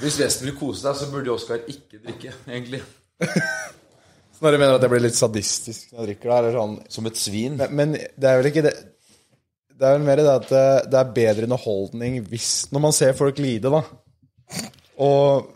hvis 0.01 0.19
gjesten 0.23 0.49
vil 0.49 0.57
kose 0.57 0.81
seg, 0.87 0.97
så 0.97 1.09
burde 1.13 1.35
Oskar 1.35 1.61
ikke 1.69 2.01
drikke, 2.01 2.33
egentlig. 2.49 2.81
Så 3.21 4.45
når 4.45 4.53
du 4.53 4.61
mener 4.61 4.75
at 4.77 4.83
jeg 4.85 4.93
blir 4.93 5.01
litt 5.01 5.17
sadistisk 5.17 5.93
når 5.93 5.99
jeg 6.01 6.09
drikker, 6.11 6.29
da, 6.29 6.35
eller 6.41 6.53
sånn 6.53 6.73
Som 6.93 7.07
et 7.09 7.17
svin. 7.17 7.55
Men, 7.57 7.71
men 7.77 7.95
det 7.97 8.29
er 8.29 8.41
vel 8.41 8.49
ikke 8.51 8.65
det 8.67 8.73
Det 9.77 9.85
er 9.85 9.93
vel 9.97 10.07
mer 10.07 10.19
det 10.21 10.31
at 10.31 10.47
det, 10.49 10.65
det 10.89 10.97
er 10.99 11.13
bedre 11.13 11.45
underholdning 11.45 12.17
hvis 12.31 12.67
Når 12.73 12.83
man 12.87 12.95
ser 12.97 13.13
folk 13.17 13.37
lide, 13.41 13.69
da. 13.69 13.83
Og 14.97 15.53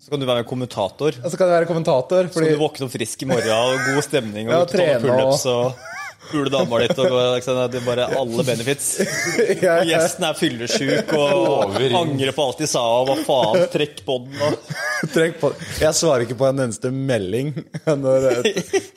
Så 0.00 0.12
kan 0.12 0.22
du 0.22 0.26
være 0.28 0.46
kommentator. 0.48 1.16
Ja, 1.18 1.28
så 1.28 1.36
kan 1.36 1.50
jeg 1.50 1.58
være 1.58 1.68
kommentator, 1.68 2.30
Så 2.30 2.40
kan 2.40 2.54
du 2.54 2.62
våkne 2.62 2.86
opp 2.86 2.94
frisk 2.94 3.24
i 3.26 3.28
morgen 3.28 3.50
og 3.52 3.88
god 3.90 4.04
stemning 4.06 4.48
og 4.48 4.54
Ja, 4.54 4.60
trene 4.70 5.18
og 5.26 5.88
pule 6.30 6.50
dama 6.52 6.78
og 6.80 6.96
gå- 6.96 7.66
det 7.70 7.80
er 7.80 7.86
bare 7.86 8.06
alle 8.18 8.44
benefits. 8.46 8.88
Gjesten 9.90 10.26
er 10.28 10.38
fyllesyk 10.38 11.12
og 11.18 11.76
angrer 12.00 12.32
på 12.36 12.46
alt 12.46 12.62
de 12.62 12.68
sa 12.70 12.82
og 13.00 13.10
hva 13.10 13.16
faen, 13.26 13.66
trekk 13.72 14.02
på 14.06 14.18
den 14.26 14.44
og 14.46 14.76
Trekk 15.14 15.38
på 15.40 15.50
Jeg 15.80 15.96
svarer 15.96 16.26
ikke 16.26 16.36
på 16.36 16.48
en 16.50 16.60
eneste 16.66 16.90
melding. 16.92 17.54
Når, 18.04 18.42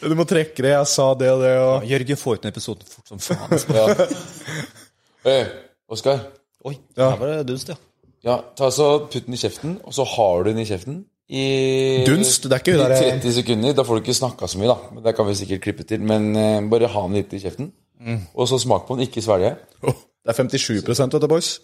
du 0.03 0.15
må 0.19 0.25
trekke 0.27 0.65
det. 0.65 0.73
Jeg 0.75 0.89
sa 0.91 1.09
det 1.19 1.31
og 1.31 1.43
det 1.45 1.53
og 1.61 1.87
Jørgen 1.87 2.19
får 2.19 2.37
ut 2.39 2.43
den 2.45 2.53
episoden 2.53 2.91
fort 2.91 3.13
som 3.13 3.23
faen. 3.23 3.63
Ja. 3.73 4.09
Hey, 5.23 5.45
Oskar. 5.91 6.25
Oi, 6.67 6.77
her 6.99 7.17
var 7.19 7.33
det 7.37 7.47
dunst, 7.49 7.71
ja. 7.71 7.79
Ja, 8.23 8.37
ta 8.55 8.69
så 8.71 8.85
Putt 9.11 9.25
den 9.27 9.35
i 9.35 9.39
kjeften, 9.39 9.77
og 9.83 9.95
så 9.95 10.05
har 10.07 10.43
du 10.43 10.51
den 10.53 10.61
i 10.63 10.67
kjeften 10.67 11.01
i 11.29 12.03
Dunst? 12.07 12.43
Det 12.49 12.51
er 12.57 12.61
ikke 12.63 12.77
der- 12.77 12.95
30 13.21 13.33
sekunder. 13.39 13.73
Da 13.73 13.83
får 13.87 13.95
du 13.95 14.01
ikke 14.03 14.13
snakka 14.17 14.47
så 14.47 14.59
mye, 14.59 14.67
da. 14.73 15.01
Det 15.05 15.15
kan 15.15 15.27
vi 15.27 15.35
sikkert 15.39 15.61
klippe 15.61 15.83
til. 15.87 16.01
Men 16.01 16.35
uh, 16.35 16.69
bare 16.69 16.87
ha 16.91 17.05
den 17.07 17.13
litt 17.19 17.33
i 17.33 17.39
kjeften. 17.39 17.71
Og 18.35 18.47
så 18.49 18.59
smak 18.59 18.83
på 18.87 18.97
den, 18.97 19.07
ikke 19.07 19.21
svelge. 19.23 19.55
Oh, 19.83 19.93
Det 20.23 20.31
er 20.33 20.43
57 20.43 20.83
vet 20.83 21.21
du, 21.21 21.27
boys. 21.27 21.59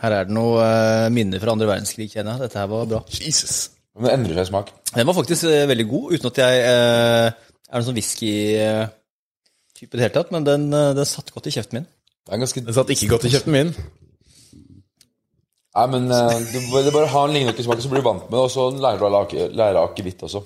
Her 0.00 0.14
er 0.16 0.24
det 0.24 0.34
noe 0.34 0.56
uh, 0.64 1.10
minner 1.12 1.38
fra 1.42 1.52
andre 1.52 1.68
verdenskrig, 1.68 2.08
kjenner 2.10 2.38
jeg. 2.38 2.46
Dette 2.48 2.58
her 2.62 2.66
var 2.72 2.88
bra. 2.88 3.02
Jesus. 3.12 3.70
Men 3.94 4.08
det 4.08 4.12
endrer 4.16 4.40
seg 4.40 4.48
smak. 4.48 4.72
Den 4.94 5.06
var 5.06 5.16
faktisk 5.18 5.44
uh, 5.44 5.68
veldig 5.68 5.86
god, 5.90 6.12
uten 6.16 6.30
at 6.32 6.38
jeg 6.42 6.62
eh, 6.64 7.26
er 7.72 7.80
noen 7.80 7.86
sånn 7.88 7.96
whisky-type 7.98 9.92
i 9.92 9.98
det 9.98 10.04
hele 10.06 10.14
tatt, 10.16 10.32
men 10.32 10.46
den, 10.48 10.64
eh, 10.76 10.92
den 10.96 11.08
satt 11.08 11.32
godt 11.34 11.48
i 11.48 11.54
kjeften 11.54 11.80
min. 11.80 11.86
Det 12.22 12.34
er 12.36 12.40
ganske 12.40 12.62
Den 12.64 12.76
satt 12.76 12.90
ikke 12.94 13.08
godt 13.12 13.26
i 13.28 13.32
kjeften 13.34 13.52
min. 13.56 13.72
Nei, 15.72 15.86
men 15.88 16.10
eh, 16.12 16.38
du, 16.52 16.58
det 16.74 16.90
er 16.90 16.94
bare 16.94 17.08
ha 17.14 17.22
en 17.28 17.32
lignende 17.32 17.64
smak, 17.64 17.80
så 17.80 17.88
blir 17.92 18.02
du 18.02 18.08
vant 18.10 18.26
med 18.26 18.34
det. 18.36 18.42
Og 18.44 18.50
så 18.52 18.66
lærer 18.76 19.00
du 19.00 19.06
å 19.08 19.48
lære 19.56 19.82
akevitt 19.86 20.24
også. 20.28 20.42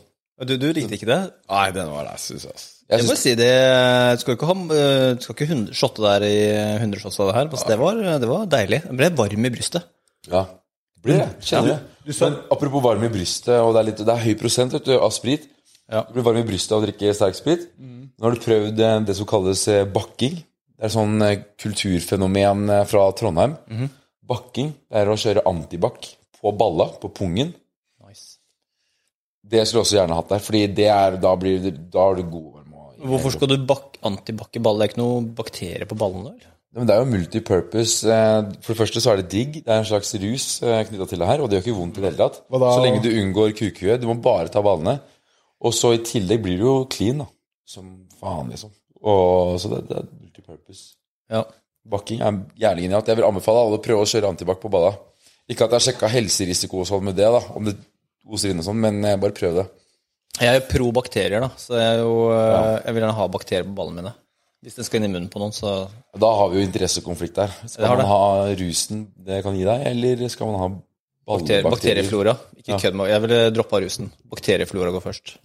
Du, 0.47 0.53
du 0.61 0.67
likte 0.77 0.95
ikke 0.99 1.09
det? 1.09 1.19
Nei, 1.49 1.65
den 1.73 1.89
var 1.91 2.05
der, 2.11 2.19
syns 2.21 2.45
jeg. 2.45 2.55
Synes, 2.57 2.73
Jeg 2.87 3.01
Jeg 3.01 3.07
må 3.09 3.15
si 3.19 3.33
det 3.41 3.47
Du 4.15 4.21
skal 4.23 4.35
ikke 4.37 4.47
ha 4.51 4.55
eh, 4.77 5.15
Du 5.17 5.23
skal 5.25 5.35
ikke 5.35 5.49
hund- 5.51 5.71
shotte 5.75 6.05
der 6.05 6.27
i 6.29 6.35
100 6.77 7.01
shots 7.03 7.19
av 7.25 7.31
det 7.31 7.35
her. 7.39 7.49
Altså, 7.51 7.67
det, 7.73 7.79
var, 7.81 7.99
det 8.23 8.29
var 8.31 8.45
deilig. 8.53 8.83
Jeg 8.85 8.99
ble 9.01 9.09
varm 9.23 9.49
i 9.49 9.53
brystet. 9.57 9.89
ja. 10.31 10.45
Det 10.97 11.03
blir 11.13 11.21
det. 11.23 11.29
Kjenner 11.47 11.69
det. 11.75 12.15
Men 12.21 12.37
apropos 12.51 12.83
varm 12.83 13.03
i 13.07 13.11
brystet, 13.13 13.53
og 13.63 13.73
det 13.75 13.81
er, 13.81 13.87
litt, 13.91 14.01
det 14.07 14.11
er 14.15 14.23
høy 14.25 14.35
prosent 14.41 14.73
vet 14.75 14.87
du, 14.89 14.95
av 14.99 15.13
sprit. 15.15 15.45
Ja. 15.93 16.01
Du 16.09 16.17
blir 16.17 16.25
varm 16.27 16.41
i 16.41 16.47
brystet 16.49 16.73
av 16.75 16.81
å 16.81 16.87
drikke 16.87 17.13
sterk 17.15 17.37
sprit. 17.39 17.67
Nå 17.79 18.25
har 18.27 18.35
du 18.35 18.41
prøvd 18.43 18.81
eh, 18.87 18.97
det 19.07 19.15
som 19.19 19.29
kalles 19.31 19.63
bakking. 19.95 20.39
Det 20.77 20.89
er 20.89 20.93
sånn 20.95 21.15
eh, 21.27 21.37
kulturfenomen 21.63 22.69
fra 22.91 23.05
Trondheim. 23.19 23.55
Bakking 24.27 24.73
det 24.91 25.03
er 25.03 25.11
å 25.13 25.17
kjøre 25.21 25.45
antibac 25.47 26.09
på 26.41 26.53
balla, 26.59 26.89
på 27.03 27.11
pungen. 27.15 27.53
Nice. 28.07 28.37
Det 29.47 29.63
skulle 29.67 29.83
jeg 29.83 29.87
også 29.87 29.99
gjerne 30.01 30.17
hatt 30.19 30.33
der, 30.35 30.43
Fordi 30.43 30.63
det 30.75 30.89
er, 30.91 31.17
da, 31.23 31.33
blir, 31.39 31.71
da 31.95 32.09
er 32.11 32.19
du 32.19 32.25
god 32.31 32.47
over 32.51 32.65
med 32.67 32.79
å... 32.81 33.09
Hvorfor 33.13 33.35
skal 33.37 33.51
du 33.53 33.57
bak 33.69 33.99
antibac 34.07 34.59
i 34.59 34.63
ball? 34.67 34.79
Det 34.81 34.87
er 34.89 34.93
ikke 34.93 35.03
noen 35.05 35.29
bakterier 35.39 35.87
på 35.91 35.99
ballene? 36.01 36.33
eller? 36.35 36.49
Ja, 36.51 36.81
Men 36.81 36.89
det 36.89 36.95
er 36.97 37.03
jo 37.05 37.11
multipurpose. 37.13 38.11
eh, 38.11 38.49
For 38.65 38.75
det 38.75 38.81
første 38.81 39.03
så 39.05 39.13
er 39.13 39.23
det 39.23 39.29
digg. 39.33 39.61
Det 39.63 39.71
er 39.73 39.83
en 39.85 39.89
slags 39.89 40.11
rus 40.21 40.47
knytta 40.61 41.07
til 41.13 41.23
det 41.23 41.29
her, 41.31 41.41
og 41.45 41.49
det 41.49 41.61
gjør 41.61 41.67
ikke 41.69 41.77
vondt 41.79 42.01
i 42.01 42.03
det 42.03 42.11
hele 42.11 42.21
tatt. 42.25 42.41
Så 42.51 42.83
lenge 42.83 43.05
du 43.05 43.13
unngår 43.13 43.55
kukhue. 43.57 43.99
Du 44.03 44.09
må 44.11 44.19
bare 44.25 44.51
ta 44.53 44.65
ballene. 44.67 44.99
Og 45.65 45.73
så 45.73 45.95
i 45.97 46.03
tillegg 46.05 46.43
blir 46.45 46.59
du 46.61 46.67
jo 46.67 46.75
clean, 46.93 47.23
da. 47.23 47.29
Som 47.67 47.95
faen, 48.21 48.51
liksom. 48.53 48.75
Og 49.07 49.57
så 49.63 49.71
det, 49.73 49.85
det 49.89 49.97
er 50.03 50.11
multipurpose. 50.11 50.85
Ja. 51.33 51.45
Bakking 51.87 52.23
er 52.25 52.41
jævlig 52.59 52.87
genialt. 52.89 53.09
Jeg 53.11 53.19
vil 53.21 53.29
anbefale 53.29 53.63
alle 53.63 53.79
å 53.79 53.83
prøve 53.83 54.03
å 54.05 54.11
kjøre 54.11 54.31
antibac 54.33 54.59
på 54.63 54.71
balla. 54.73 54.93
Ikke 55.47 55.67
at 55.67 55.71
jeg 55.71 55.79
har 55.79 55.85
sjekka 55.85 56.11
helserisiko 56.11 56.81
og 56.83 56.89
sånn 56.89 57.05
med 57.07 57.19
det, 57.19 57.29
da, 57.31 57.43
om 57.55 57.67
det 57.69 57.77
oser 58.27 58.51
inn 58.51 58.63
og 58.63 58.67
sånn, 58.67 58.81
men 58.83 58.99
eh, 59.07 59.19
bare 59.23 59.37
prøv 59.37 59.61
det. 59.61 59.67
Jeg 60.37 60.51
er 60.51 60.59
jo 60.59 60.65
pro 60.69 60.89
bakterier, 60.99 61.41
da, 61.47 61.51
så 61.57 61.77
jeg, 61.79 61.93
er 61.95 62.03
jo, 62.03 62.17
ja. 62.35 62.57
jeg 62.83 62.97
vil 62.97 63.05
gjerne 63.05 63.19
ha 63.21 63.29
bakterier 63.33 63.69
på 63.69 63.77
ballene 63.79 64.03
mine. 64.03 64.13
Hvis 64.67 64.77
den 64.81 64.89
skal 64.89 64.99
inn 64.99 65.07
i 65.07 65.13
munnen 65.13 65.31
på 65.31 65.39
noen, 65.39 65.55
så 65.55 65.77
Da 66.19 66.29
har 66.41 66.51
vi 66.51 66.59
jo 66.59 66.67
interessekonflikt 66.67 67.39
der. 67.39 67.53
Det 67.63 67.71
Skal 67.77 67.93
man 68.01 68.09
ha 68.11 68.21
rusen 68.59 69.07
det 69.29 69.43
kan 69.47 69.57
gi 69.57 69.67
deg, 69.69 69.85
eller 69.93 70.27
skal 70.33 70.51
man 70.51 70.59
ha 70.61 70.69
bakterier, 71.31 71.69
Bakterieflora. 71.71 72.35
Ikke 72.59 72.75
Ja. 72.75 72.79
kødd 72.83 72.99
med 72.99 73.13
Jeg 73.13 73.23
ville 73.23 73.51
droppa 73.55 73.81
rusen. 73.85 74.11
Bakterieflora 74.33 74.91
går 74.97 75.05
først. 75.05 75.37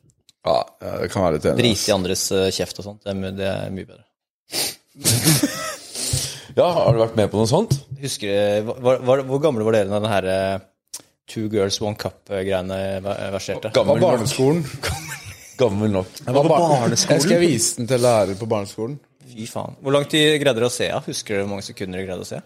Ja, 0.46 0.64
det 0.82 1.12
kan 1.14 1.22
være 1.22 1.38
litt 1.38 1.46
enig. 1.46 1.62
Drite 1.62 1.92
i 1.92 1.94
andres 1.94 2.24
eh, 2.34 2.50
kjeft 2.50 2.82
og 2.82 2.88
sånt. 2.88 3.04
Det 3.06 3.36
det 3.38 3.46
er 3.46 3.70
mye 3.70 3.86
bedre. 3.86 4.06
Ja, 6.58 6.68
har 6.76 6.96
du 6.96 7.02
vært 7.02 7.18
med 7.20 7.32
på 7.32 7.40
noe 7.40 7.50
sånt? 7.50 7.78
Husker 8.02 8.32
du, 8.32 8.72
var, 8.84 9.02
var, 9.08 9.24
Hvor 9.28 9.42
gamle 9.44 9.66
var 9.68 9.78
dere 9.78 9.92
da 9.92 10.02
den 10.04 10.12
her 10.12 10.28
eh, 10.32 11.04
Two 11.32 11.48
Girls 11.52 11.80
One 11.84 11.96
Cup-greiene 12.00 12.80
verserte? 13.34 13.72
Det 13.72 13.86
var 13.88 14.02
barneskolen. 14.02 14.66
Gammel 15.62 15.94
nok. 15.94 16.10
Det 16.18 16.34
var 16.36 16.48
på 16.48 16.56
barneskolen. 16.56 17.20
Jeg 17.20 17.28
skal 17.28 17.44
vise 17.44 17.78
den 17.80 17.90
til 17.92 18.04
lærer 18.04 18.40
på 18.40 18.50
barneskolen. 18.50 18.98
Fy 19.32 19.46
faen. 19.48 19.78
Hvor 19.80 19.96
langt 19.96 20.12
de 20.12 20.24
greide 20.42 20.66
å 20.66 20.74
se? 20.74 20.90
Ja? 20.90 21.00
Husker 21.06 21.38
du 21.38 21.44
hvor 21.46 21.54
mange 21.54 21.68
sekunder 21.68 22.02
de 22.02 22.08
greide 22.10 22.26
å 22.26 22.28
se? 22.28 22.42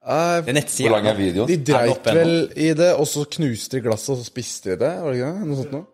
Det 0.00 0.48
er 0.48 0.56
nettsida. 0.56 0.86
Hvor 0.86 0.96
lang 0.96 1.08
er 1.10 1.16
videoen? 1.18 1.48
De 1.50 1.58
Er 1.58 1.64
dreit 1.68 2.06
vel 2.16 2.36
i 2.56 2.70
det, 2.78 2.92
og 2.96 3.08
så 3.10 3.26
knuste 3.28 3.76
de 3.76 3.82
glasset, 3.84 4.14
og 4.14 4.22
så 4.22 4.28
spiste 4.30 4.72
de 4.72 4.78
det? 4.86 4.92
Var 5.02 5.12
det 5.12 5.18
ikke 5.20 5.32
det? 5.34 5.48
Noe 5.50 5.58
sånt 5.58 5.74
noe? 5.76 5.88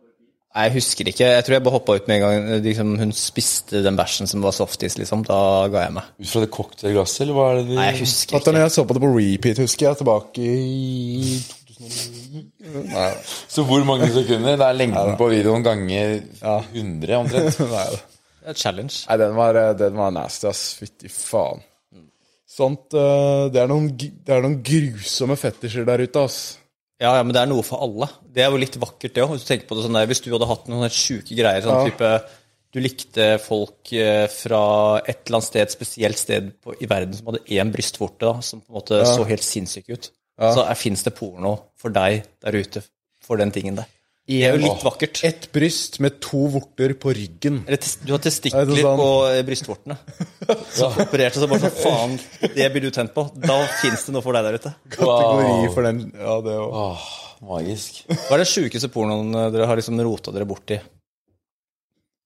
Jeg 0.57 0.73
husker 0.73 1.09
ikke. 1.11 1.27
Jeg 1.37 1.45
tror 1.45 1.55
jeg 1.57 1.63
bare 1.67 1.75
hoppa 1.77 1.95
ut 1.99 2.07
med 2.09 2.17
en 2.17 2.23
gang 2.25 2.63
liksom, 2.65 2.95
hun 3.03 3.11
spiste 3.13 3.83
den 3.85 3.97
bæsjen 3.99 4.29
som 4.31 4.41
var 4.45 4.55
softis, 4.57 4.97
liksom. 4.97 5.25
Da 5.29 5.37
ga 5.73 5.83
jeg 5.85 5.93
meg. 5.99 6.09
Ut 6.23 6.31
fra 6.31 6.43
det 6.47 6.51
cocktailglasset, 6.55 7.21
eller 7.27 7.37
hva 7.37 7.47
er 7.51 7.59
det 7.61 7.67
de 7.69 7.77
Nei, 7.77 7.91
jeg 7.91 8.01
husker 8.07 8.39
ikke. 8.41 8.55
Når 8.57 8.65
jeg 8.65 8.75
så 8.79 8.85
på 8.89 8.97
det 8.97 9.03
på 9.05 9.13
repeat, 9.13 9.61
husker 9.67 9.89
jeg, 9.91 10.01
tilbake 10.01 10.49
i 10.49 11.37
2009. 11.77 12.43
Nei, 12.89 13.13
Så 13.53 13.65
hvor 13.69 13.85
mange 13.89 14.09
sekunder? 14.15 14.57
Det 14.57 14.67
er 14.67 14.79
lengden 14.81 15.17
på 15.21 15.29
videoen 15.31 15.65
ganger 15.67 16.17
100, 16.41 17.17
omtrent. 17.21 17.61
nei, 17.77 17.87
Det 17.93 18.49
er 18.49 18.57
et 18.57 18.63
challenge. 18.65 19.03
nei 19.11 19.17
den, 19.21 19.37
var, 19.37 19.61
eh, 19.61 19.73
den 19.79 19.97
var 20.01 20.15
nasty, 20.17 20.49
ass. 20.49 20.65
Fytti 20.81 21.13
faen. 21.13 21.61
Sånt 22.57 22.95
eh, 22.97 23.49
det, 23.53 23.61
er 23.61 23.69
noen, 23.69 23.91
det 23.93 24.33
er 24.33 24.41
noen 24.41 24.63
grusomme 24.65 25.37
fetisjer 25.37 25.85
der 25.89 26.07
ute, 26.07 26.23
ass. 26.25 26.39
Ja, 27.03 27.13
ja, 27.19 27.23
men 27.23 27.35
det 27.37 27.43
er 27.43 27.49
noe 27.51 27.65
for 27.67 27.83
alle. 27.85 28.09
Det 28.33 28.41
er 28.45 28.49
jo 28.53 28.61
litt 28.61 28.77
vakkert, 28.81 29.13
det 29.13 29.23
òg. 29.25 29.35
Hvis 29.35 29.45
du 29.45 29.51
tenker 29.51 29.69
på 29.69 29.77
det 29.77 29.85
sånn 29.85 29.99
der, 29.99 30.07
hvis 30.09 30.23
du 30.25 30.31
hadde 30.33 30.49
hatt 30.49 30.69
noen 30.71 30.87
helt 30.87 30.97
sjuke 30.97 31.37
greier, 31.37 31.65
sånn 31.65 31.91
type 31.91 32.13
Du 32.77 32.81
likte 32.83 33.27
folk 33.41 33.89
eh, 33.97 34.27
fra 34.29 34.61
et 35.07 35.23
eller 35.25 35.39
annet 35.39 35.47
sted, 35.47 35.63
et 35.63 35.73
spesielt 35.73 36.19
sted 36.21 36.49
på, 36.61 36.75
i 36.83 36.89
verden 36.91 37.15
som 37.17 37.31
hadde 37.31 37.45
én 37.57 37.71
brystvorte, 37.73 38.27
da, 38.27 38.43
som 38.45 38.61
på 38.61 38.69
en 38.73 38.77
måte 38.81 38.99
så 39.07 39.25
helt 39.29 39.45
sinnssyk 39.47 39.89
ut. 39.95 40.11
Så 40.53 40.65
fins 40.77 41.05
det 41.07 41.15
porno 41.17 41.55
for 41.81 41.95
deg 41.95 42.27
der 42.45 42.59
ute 42.59 42.83
for 43.25 43.41
den 43.41 43.53
tingen 43.55 43.79
der. 43.81 43.89
Det 44.27 44.41
er 44.43 44.57
jo 44.57 44.63
litt 44.65 44.83
vakkert. 44.83 45.21
Ett 45.29 45.45
bryst 45.55 46.01
med 46.03 46.17
to 46.25 46.41
vorter 46.51 46.97
på 46.99 47.13
ryggen. 47.15 47.61
Eller 47.69 47.79
tes- 47.79 48.01
du 48.03 48.11
har 48.11 48.19
Er 48.19 48.25
det 48.25 48.31
testikler 48.33 48.73
sånn? 48.81 48.99
på 48.99 49.07
eh, 49.31 49.43
brystvortene. 49.47 49.97
Så 50.79 50.89
opererte 51.05 51.39
så 51.39 51.47
bare 51.51 51.63
sånn 51.69 51.77
Faen, 51.79 52.17
det 52.57 52.67
blir 52.75 52.83
du 52.89 52.91
tent 52.91 53.15
på. 53.15 53.23
Da 53.39 53.61
fins 53.79 54.03
det 54.09 54.17
noe 54.17 54.25
for 54.27 54.35
deg 54.35 54.49
der 54.49 54.59
ute. 54.59 54.73
Kategori 54.97 55.71
for 55.77 55.87
den. 55.87 56.03
Ja, 56.19 56.41
det 56.43 56.57
òg. 56.59 56.75
Åh, 56.83 57.07
magisk. 57.47 58.03
Hva 58.11 58.35
er 58.35 58.43
det 58.43 58.49
sjukeste 58.51 58.91
pornoen 58.91 59.31
eh, 59.31 59.47
dere 59.55 59.71
har 59.71 59.79
liksom 59.79 60.03
rota 60.03 60.35
dere 60.35 60.49
borti? 60.51 60.81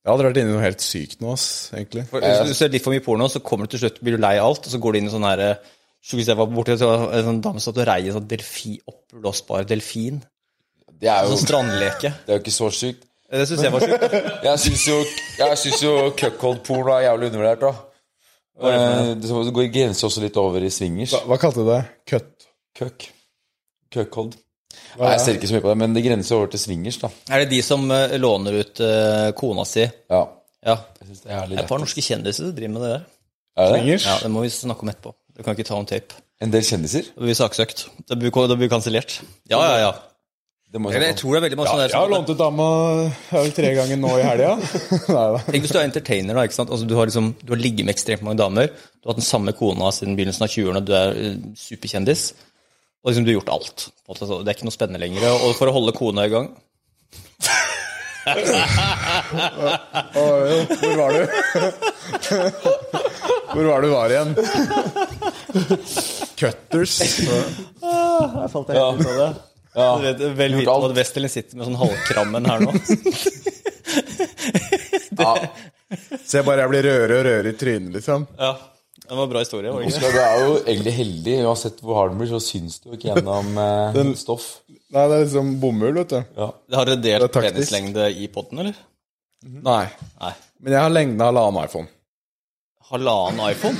Jeg 0.00 0.08
hadde 0.14 0.24
vært 0.30 0.38
inne 0.40 0.54
i 0.54 0.56
noe 0.56 0.64
helt 0.64 0.80
sykt 0.80 1.20
nå, 1.20 1.34
ass, 1.36 1.46
egentlig. 1.76 2.06
For, 2.08 2.24
Hvis 2.24 2.48
du 2.48 2.56
ser 2.56 2.72
litt 2.72 2.80
for 2.86 2.96
mye 2.96 3.04
porno, 3.04 3.26
så 3.28 3.42
kommer 3.44 3.68
du 3.68 3.74
til 3.74 3.82
slutt, 3.84 4.00
blir 4.00 4.16
du 4.16 4.22
lei 4.24 4.38
av 4.40 4.48
alt, 4.48 4.64
og 4.64 4.72
så 4.72 4.80
går 4.80 4.96
du 4.96 4.98
inn 5.02 5.10
i 5.10 5.12
sånn 5.12 5.28
her 5.28 5.42
eh, 5.50 5.70
Sjukeste 6.00 6.32
jeg 6.32 6.38
var 6.40 6.48
borti, 6.48 6.78
så 6.80 6.86
var 6.88 7.02
det 7.12 7.18
en 7.20 7.26
sånn 7.26 7.40
dame 7.44 7.60
som 7.60 7.74
satt 7.74 7.82
og 7.82 7.88
rei 7.90 7.98
en 8.08 8.14
sånn 8.16 8.28
delfi, 8.30 8.78
oppblåsbar 8.88 9.66
delfin. 9.68 10.22
Det 11.00 11.08
er 11.08 11.24
jo, 11.24 11.34
Sånn 11.34 11.46
strandleke. 11.46 12.12
det 12.26 12.34
er 12.34 12.38
jo 12.38 12.42
ikke 12.44 12.54
så 12.56 12.70
sykt. 12.74 13.06
Det 13.30 13.46
syns 13.46 13.62
jeg 13.62 13.72
var 13.72 13.84
sjukt. 13.86 14.18
Jeg 14.48 14.58
syns 14.64 14.82
jo, 14.88 14.96
jeg 15.38 15.58
synes 15.60 15.82
jo 15.84 15.90
cuckold-porno 16.18 16.96
er 16.96 17.04
jævlig 17.04 17.28
undervurdert, 17.30 17.60
da. 17.62 17.70
Eh, 18.60 19.12
Det 19.14 19.30
det 19.30 19.52
går 19.54 19.68
grenser 19.72 20.08
også 20.08 20.24
litt 20.24 20.38
over 20.40 20.66
i 20.66 20.70
swingers. 20.74 21.14
Hva, 21.14 21.22
hva 21.30 21.38
kalte 21.38 21.62
du 21.62 21.70
det? 21.70 21.78
Cut? 22.10 22.48
Cuck. 22.76 23.06
Cuckold. 23.94 24.34
Nei, 24.98 25.12
jeg 25.14 25.22
ser 25.22 25.38
ikke 25.38 25.50
så 25.50 25.56
mye 25.56 25.62
på 25.64 25.70
det, 25.70 25.78
men 25.84 25.94
det 25.94 26.02
grenser 26.04 26.40
over 26.40 26.50
til 26.50 26.62
swingers, 26.64 26.98
da. 27.02 27.10
Er 27.30 27.44
det 27.44 27.52
de 27.54 27.62
som 27.62 27.86
eh, 27.94 28.16
låner 28.18 28.58
ut 28.64 28.82
uh, 28.82 29.30
kona 29.38 29.64
si? 29.68 29.86
Ja. 30.10 30.24
Ja. 30.66 30.76
Jeg 31.00 31.06
synes 31.12 31.22
det 31.24 31.32
er 31.36 31.46
Det 31.54 31.62
et 31.62 31.70
par 31.70 31.82
norske 31.82 32.04
kjendiser 32.04 32.48
som 32.50 32.56
driver 32.58 32.74
med 32.74 32.84
det 32.84 32.92
der. 32.96 33.06
Er 33.56 33.70
det? 33.70 33.78
Swingers? 33.78 34.10
Ja, 34.10 34.18
Det 34.26 34.32
må 34.34 34.42
vi 34.44 34.52
snakke 34.54 34.86
om 34.86 34.92
etterpå. 34.92 35.14
Du 35.38 35.42
kan 35.46 35.54
ikke 35.56 35.70
ta 35.70 35.78
om 35.78 35.86
tape. 35.88 36.18
En 36.42 36.52
del 36.52 36.66
kjendiser? 36.66 37.06
Da 37.14 37.22
blir 37.22 37.30
vi 37.32 37.38
saksøkt. 37.38 37.86
Det 38.10 38.18
blir 38.18 38.34
da 38.34 38.56
blir 38.56 38.66
vi 38.66 38.72
kansellert. 38.72 39.20
Ja, 39.50 39.60
ja, 39.62 39.78
ja. 39.86 39.92
Det 40.70 40.78
må 40.78 40.92
jeg 40.94 41.02
jeg 41.02 41.16
tror 41.18 41.34
det 41.34 41.38
er 41.40 41.44
veldig 41.48 41.56
mange 41.58 41.70
sånne 41.72 41.86
Jeg 41.88 41.98
har 41.98 42.10
lånt 42.12 42.28
ut 42.30 42.38
dama 42.38 42.66
tre 43.56 43.70
ganger 43.74 43.98
nå 43.98 44.10
i 44.20 44.22
helga. 44.22 44.50
Tenk 45.50 45.64
hvis 45.64 45.72
du 45.74 45.78
er 45.80 45.88
entertainer, 45.88 46.38
da. 46.38 46.44
ikke 46.46 46.58
sant? 46.60 46.70
Altså, 46.70 46.86
du 46.86 46.94
har 46.94 47.10
liksom, 47.10 47.32
du 47.42 47.50
har 47.56 47.58
ligget 47.58 47.88
med 47.88 47.96
ekstremt 47.96 48.22
mange 48.26 48.38
damer. 48.38 48.70
Du 48.70 49.08
har 49.08 49.16
hatt 49.16 49.22
den 49.22 49.26
samme 49.26 49.54
kona 49.58 49.90
siden 49.96 50.14
begynnelsen 50.14 50.46
av 50.46 50.52
20-årene. 50.54 50.84
Du 50.86 50.94
er 50.94 51.18
eh, 51.18 51.34
superkjendis. 51.58 52.22
Og 53.02 53.10
liksom, 53.10 53.26
du 53.26 53.32
har 53.32 53.38
gjort 53.40 53.52
alt. 53.56 53.88
Det 54.12 54.30
er 54.46 54.54
ikke 54.54 54.68
noe 54.68 54.76
spennende 54.76 55.02
lenger. 55.02 55.26
Og 55.48 55.58
for 55.58 55.66
å 55.72 55.74
holde 55.74 55.96
kona 55.96 56.28
i 56.28 56.34
gang 56.34 56.52
Hvor 60.14 60.94
var 61.00 61.10
du? 61.16 61.22
Hvor 63.50 63.64
var 63.72 63.82
du 63.82 63.88
var 63.90 64.12
igjen? 64.12 64.34
Cutters. 66.38 66.98
Jeg 67.00 68.50
falt 68.52 68.68
helt 68.70 69.00
ut 69.00 69.08
av 69.08 69.22
det. 69.24 69.30
Du 69.74 70.02
vet, 70.02 70.18
vel 70.34 70.52
Gjort 70.56 70.64
vite 70.64 70.86
at 70.90 70.96
Westerlin 70.98 71.30
sitter 71.30 71.56
med 71.60 71.68
sånn 71.68 71.78
halvkrammen 71.78 72.48
her 72.50 72.58
nå. 72.64 72.72
Se 76.30 76.42
bare 76.46 76.62
jeg 76.64 76.70
blir 76.72 76.84
rødere 76.86 77.16
og 77.20 77.24
rødere 77.26 77.52
i 77.52 77.56
trynet, 77.58 77.92
liksom. 77.98 78.26
Ja, 78.38 78.52
Det 79.04 79.16
var 79.16 79.24
en 79.26 79.30
bra 79.32 79.40
historie. 79.42 79.72
var 79.72 79.82
det? 79.82 79.88
Oskar, 79.90 80.12
du 80.14 80.18
er 80.22 80.42
jo 80.44 80.50
egentlig 80.60 80.92
heldig. 80.94 81.34
Uansett 81.46 81.80
hvor 81.82 81.98
hard 81.98 82.12
den 82.12 82.20
blir, 82.22 82.30
så 82.30 82.40
syns 82.44 82.76
du 82.84 82.92
ikke 82.94 83.08
gjennom 83.10 83.46
eh, 83.58 83.98
stoff. 84.22 84.46
Nei, 84.70 85.06
det 85.06 85.16
er 85.16 85.24
liksom 85.24 85.54
bomull, 85.62 85.96
vet 85.98 86.12
du. 86.14 86.20
Ja. 86.38 86.48
Det 86.66 86.78
Har 86.78 86.90
dere 86.90 87.02
delt 87.06 87.34
penislengde 87.34 88.06
i 88.14 88.28
potten, 88.32 88.62
eller? 88.62 88.78
Nei. 89.46 89.86
Nei. 90.20 90.32
Men 90.60 90.76
jeg 90.76 90.84
har 90.84 90.94
lengden 90.94 91.24
av 91.24 91.32
halvannen 91.32 91.66
iPhone. 91.66 91.88
Halvannen 92.90 93.42
iPhone? 93.50 93.76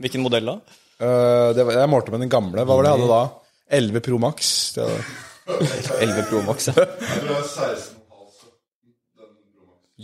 Hvilken 0.00 0.24
modell 0.24 0.46
da? 0.52 0.56
Uh, 1.00 1.48
det 1.56 1.62
var, 1.66 1.72
jeg 1.82 1.92
målte 1.92 2.14
med 2.14 2.24
den 2.24 2.32
gamle. 2.32 2.64
Hva 2.64 2.74
var 2.78 2.86
det 2.86 2.92
jeg 2.92 3.00
hadde 3.02 3.12
da? 3.12 3.22
11 3.70 4.00
Pro 4.06 4.18
Max. 4.22 4.72
Det 4.76 4.84
var, 4.86 5.06
11 6.02 6.22
Pro 6.30 6.42
Max. 6.46 6.68
Ja. 6.68 6.86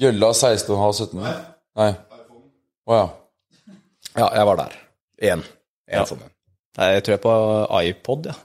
Gjølla 0.03 0.31
16,5-17? 0.33 1.19
Nei. 1.21 1.91
Å 2.89 2.97
ja. 2.97 3.05
ja, 4.17 4.29
jeg 4.39 4.47
var 4.49 4.59
der. 4.63 4.79
Én. 5.23 5.43
En 5.93 6.01
Ja. 6.01 6.05
sånn. 6.09 6.23
Nei, 6.79 6.89
jeg 6.97 7.05
tror 7.05 7.13
jeg 7.13 7.21
er 7.21 7.25
på 7.27 7.35
iPod, 7.83 8.31
ja. 8.33 8.37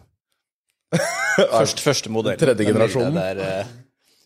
Første, 1.38 1.84
første 1.84 2.11
modell. 2.11 2.38
Tredje 2.39 2.65
generasjonen. 2.68 3.15
Det 3.15 3.24
er, 3.32 3.39
eh, 3.61 3.74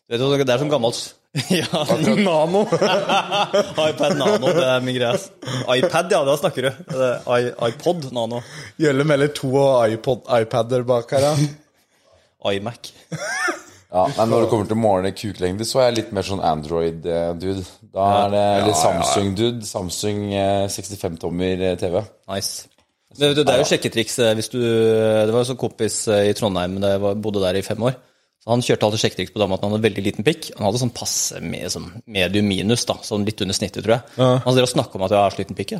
det 0.09 0.17
er 0.55 0.61
som 0.61 0.69
gammelt 0.71 0.97
Ja, 1.49 1.85
Nano. 2.17 2.65
iPad 3.89 4.17
Nano, 4.19 4.49
det 4.51 4.65
er 4.67 4.81
min 4.83 4.97
greie. 4.97 5.15
iPad, 5.77 6.11
ja, 6.11 6.19
da 6.27 6.33
snakker 6.37 6.67
du. 6.67 6.71
I- 7.37 7.53
iPod 7.69 8.09
Nano. 8.11 8.41
Gjølle 8.81 9.05
melder 9.07 9.31
to 9.37 9.51
iPod, 9.87 10.25
iPader 10.41 10.83
bak 10.87 11.13
her, 11.15 11.29
ja. 11.29 11.35
iMac. 12.51 12.91
ja. 13.13 14.03
Nei, 14.17 14.25
når 14.27 14.43
det 14.43 14.49
kommer 14.51 14.67
til 14.73 14.79
målende 14.81 15.13
kuklengde, 15.15 15.67
så 15.67 15.79
er 15.79 15.89
jeg 15.91 15.97
litt 16.01 16.11
mer 16.15 16.27
sånn 16.27 16.43
Android-dude. 16.51 17.63
Da 17.91 18.09
er 18.25 18.35
det 18.35 18.43
ja, 18.67 18.75
Samsung-dude. 18.81 19.65
Samsung 19.67 20.21
eh, 20.35 20.67
65-tommer 20.71 21.65
eh, 21.71 21.77
TV. 21.79 21.99
Nice. 22.31 22.67
Det, 23.15 23.33
det 23.39 23.43
er 23.51 23.59
jo 23.59 23.67
sjekketriks 23.67 24.13
eh, 24.23 24.29
hvis 24.39 24.47
du 24.53 24.61
Det 24.63 25.33
var 25.33 25.41
jo 25.41 25.47
sånn 25.49 25.57
kompis 25.59 25.97
eh, 26.07 26.29
i 26.29 26.35
Trondheim 26.35 26.77
da 26.79 26.93
jeg 26.93 27.01
var, 27.03 27.17
bodde 27.19 27.41
der 27.43 27.59
i 27.59 27.63
fem 27.65 27.83
år. 27.87 27.97
Så 28.41 28.49
Han 28.49 28.63
kjørte 28.65 28.87
alltid 28.87 29.01
sjekketriks 29.03 29.33
på 29.35 29.41
dama 29.41 29.53
at 29.53 29.61
han 29.61 29.69
hadde 29.75 29.85
veldig 29.85 30.03
liten 30.07 30.25
pikk. 30.25 30.47
Han 30.57 30.65
hadde 30.65 30.79
sånn 30.81 30.93
passe 30.97 31.37
med, 31.45 31.67
sånn 31.69 31.91
medium 32.09 32.47
minus, 32.49 32.87
da, 32.89 32.95
sånn 33.05 33.21
litt 33.27 33.41
under 33.45 33.53
snittet, 33.53 33.83
tror 33.85 33.99
jeg. 33.99 34.15
Han 34.17 34.55
drev 34.57 34.65
og 34.65 34.71
snakka 34.71 34.97
om 34.97 35.03
at 35.05 35.13
jeg 35.13 35.21
har 35.21 35.35
så 35.35 35.41
liten 35.43 35.57
pikk. 35.59 35.75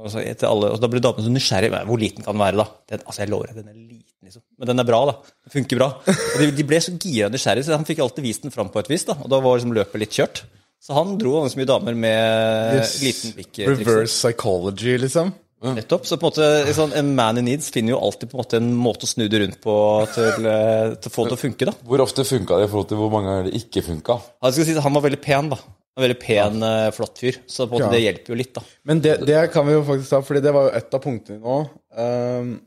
Og 0.00 0.16
alle, 0.16 0.70
og 0.74 0.80
da 0.82 0.88
blir 0.90 1.02
damene 1.04 1.26
så 1.28 1.30
nysgjerrig. 1.30 1.70
Hvor 1.86 2.00
liten 2.02 2.24
kan 2.26 2.34
den 2.34 2.42
være, 2.42 2.58
da? 2.58 2.66
Den, 2.90 3.04
altså, 3.06 3.22
jeg 3.22 3.30
lover 3.30 3.50
deg, 3.52 3.60
den 3.60 3.68
er 3.70 3.76
liten, 3.78 4.26
liksom. 4.26 4.42
Men 4.58 4.72
den 4.72 4.82
er 4.82 4.88
bra, 4.88 5.00
da. 5.06 5.14
Den 5.46 5.54
funker 5.54 5.78
bra. 5.84 5.88
Og 6.08 6.40
de, 6.42 6.48
de 6.56 6.66
ble 6.66 6.80
så 6.82 6.94
gira 6.96 7.28
og 7.28 7.36
nysgjerrige, 7.36 7.68
så 7.68 7.76
han 7.78 7.86
fikk 7.86 8.02
alltid 8.02 8.26
vist 8.26 8.42
den 8.48 8.54
fram 8.54 8.72
på 8.74 8.82
et 8.82 8.90
vis, 8.90 9.04
da. 9.06 9.14
Og 9.20 9.30
da 9.30 9.38
var 9.44 9.60
liksom 9.60 9.76
løpet 9.76 10.02
litt 10.02 10.16
kjørt. 10.18 10.42
Så 10.80 10.96
han 10.96 11.14
dro 11.20 11.36
ganske 11.44 11.60
mye 11.60 11.68
damer 11.68 11.94
med 11.94 12.78
Yes. 12.80 12.96
liten 13.04 13.34
pikk. 13.36 13.62
Reverse 13.68 14.16
psychology, 14.16 14.96
liksom. 14.98 15.30
Nettopp. 15.60 16.06
Så 16.08 16.16
på 16.16 16.24
en 16.24 16.30
måte, 16.30 16.74
sånn, 16.76 16.94
en 16.96 17.10
man 17.18 17.36
in 17.40 17.44
needs 17.50 17.68
finner 17.74 17.92
jo 17.92 17.98
alltid 18.00 18.30
på 18.30 18.38
en 18.38 18.40
måte 18.40 18.60
en 18.60 18.70
måte 18.80 19.04
å 19.04 19.10
snu 19.10 19.26
det 19.28 19.42
rundt 19.42 19.58
på 19.60 19.74
til, 20.14 20.46
eh, 20.48 20.94
til 20.96 21.10
å 21.10 21.12
få 21.12 21.26
det 21.26 21.34
til 21.34 21.36
å 21.36 21.42
funke. 21.42 21.68
da. 21.68 21.74
Hvor 21.84 22.04
ofte 22.06 22.24
funka 22.24 22.58
det 22.60 22.68
i 22.68 22.70
forhold 22.72 22.88
til 22.88 23.00
hvor 23.02 23.12
mange 23.12 23.28
ganger 23.28 23.50
det 23.50 23.60
ikke 23.60 23.84
funka? 23.84 24.16
Han, 24.40 24.56
si, 24.56 24.78
han 24.86 24.96
var 24.96 25.04
veldig 25.04 25.20
pen, 25.20 25.52
da. 25.52 25.60
En 25.98 26.04
veldig 26.06 26.18
pen, 26.22 26.64
ja. 26.64 26.90
flott 26.96 27.20
fyr. 27.20 27.36
Så 27.50 27.66
på 27.68 27.76
en 27.76 27.76
måte 27.76 27.90
Ja. 27.90 27.92
det 27.98 28.02
hjelper 28.06 28.32
jo 28.32 28.40
litt, 28.40 28.54
da. 28.56 28.62
Men 28.88 29.00
det, 29.04 29.18
det 29.26 29.52
kan 29.52 29.66
vi 29.66 29.76
jo 29.76 29.84
faktisk 29.84 30.10
ta, 30.14 30.22
fordi 30.24 30.40
det 30.46 30.54
var 30.56 30.70
jo 30.70 30.76
et 30.80 30.94
av 30.94 31.02
punktene 31.04 31.40
nå. 31.44 31.60
Um, 31.96 32.60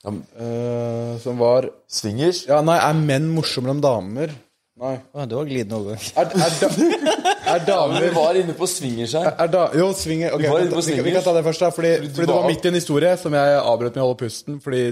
Ja, 0.00 0.08
uh, 0.08 1.18
som 1.20 1.36
var 1.36 1.68
Swingers? 1.86 2.46
Ja, 2.48 2.62
nei, 2.64 2.78
er 2.80 2.94
menn 2.96 3.26
morsommere 3.34 3.74
enn 3.76 3.82
damer? 3.84 4.30
Nei. 4.80 4.94
Å, 5.12 5.24
det 5.28 5.36
var 5.36 5.44
glidende 5.48 5.76
overgang. 5.76 6.04
Er, 6.16 6.30
er, 7.52 7.64
da, 7.68 7.78
er 7.92 8.04
Vi 8.06 8.10
var 8.16 8.38
inne 8.40 8.54
på 8.56 8.68
swingers 8.70 9.12
her. 9.18 9.26
er 9.44 9.50
da, 9.52 9.66
Jo, 9.76 9.90
swinger. 9.92 10.32
Ok, 10.32 10.40
Vi 10.40 10.48
var 10.54 10.62
inne 10.64 10.72
på 10.72 10.80
vi, 10.86 10.94
kan- 10.96 11.04
vi 11.04 11.12
kan 11.18 11.24
ta 11.26 11.34
det 11.36 11.42
først, 11.44 11.60
da. 11.66 11.68
Fordi, 11.76 11.90
fordi 12.08 12.26
det 12.30 12.36
var 12.38 12.46
midt 12.48 12.64
i 12.64 12.70
en 12.72 12.78
historie 12.80 13.10
som 13.20 13.36
jeg 13.36 13.58
avbrøt 13.60 13.94
med 13.98 14.02
å 14.02 14.06
holde 14.08 14.20
pusten 14.22 14.56
fordi 14.64 14.84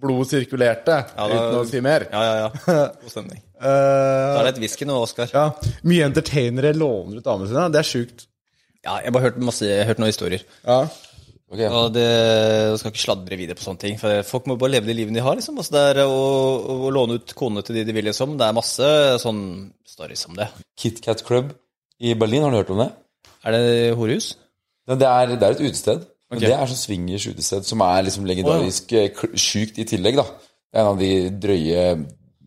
blodet 0.00 0.30
sirkulerte, 0.32 0.96
da- 1.12 1.26
uten 1.28 1.58
å 1.60 1.66
si 1.68 1.80
mer. 1.84 2.06
Ja, 2.08 2.22
ja, 2.24 2.34
ja. 2.46 2.48
God 3.02 3.12
stemning. 3.12 3.42
Eh, 3.60 3.68
Da 3.68 4.40
er 4.40 4.48
det 4.48 4.54
et 4.54 4.62
whisky 4.64 4.88
nå, 4.88 4.96
Oskar. 5.04 5.28
Ja. 5.36 5.44
ja, 5.52 5.76
Mye 5.84 6.06
entertainere 6.08 6.72
låner 6.72 7.20
ut 7.20 7.26
damene 7.28 7.50
sine. 7.52 7.66
Det 7.74 7.82
er 7.82 7.88
sjukt. 7.90 8.24
jeg 8.80 9.04
har 9.04 9.12
bare 9.12 9.26
hørt 9.28 9.36
masse, 9.44 9.66
jeg 9.68 9.82
har 9.84 9.90
hørt 9.92 10.00
noen 10.00 10.08
historier. 10.14 10.46
Ja. 10.64 10.78
Ok, 11.50 11.60
Og 11.66 11.88
det, 11.90 12.04
jeg 12.06 12.78
skal 12.78 12.92
ikke 12.92 13.02
sladre 13.02 13.38
videre 13.38 13.58
på 13.58 13.64
sånne 13.64 13.82
ting. 13.82 13.96
For 13.98 14.22
folk 14.26 14.46
må 14.46 14.54
bare 14.58 14.76
leve 14.76 14.86
de 14.86 14.94
livene 14.94 15.18
de 15.18 15.24
har. 15.26 15.34
liksom. 15.34 15.58
Altså, 15.58 15.74
det 15.74 15.82
er 15.88 16.04
å, 16.04 16.92
låne 16.94 17.18
ut 17.18 17.34
konene 17.34 17.64
til 17.66 17.80
de 17.80 17.82
de 17.88 17.96
vil, 17.96 18.06
liksom. 18.06 18.36
Det 18.38 18.46
er 18.46 18.54
masse 18.54 18.90
sånn 19.22 19.42
stories 19.88 20.22
om 20.30 20.38
det. 20.38 20.46
KitKat 20.78 21.24
Club 21.26 21.50
i 21.98 22.14
Berlin, 22.14 22.46
har 22.46 22.54
du 22.54 22.60
hørt 22.60 22.70
om 22.70 22.84
det? 22.84 22.88
Er 23.42 23.56
det 23.56 23.74
horehus? 23.98 24.36
Ja, 24.86 24.94
Det 24.94 25.10
er, 25.10 25.34
det 25.34 25.48
er 25.48 25.58
et 25.58 25.66
utested. 25.66 26.06
Men 26.30 26.44
det 26.44 26.52
er 26.54 26.70
sånn 26.70 26.78
swingers 26.78 27.26
utested 27.26 27.66
som 27.66 27.82
er 27.82 28.04
liksom 28.06 28.26
legendarisk 28.28 28.94
oh, 28.94 29.02
ja. 29.02 29.30
sjukt 29.34 29.80
i 29.82 29.86
tillegg, 29.90 30.20
da. 30.20 30.26
Det 30.70 30.78
er 30.78 30.84
en 30.84 30.92
av 30.92 31.00
de 31.02 31.12
drøye 31.42 31.84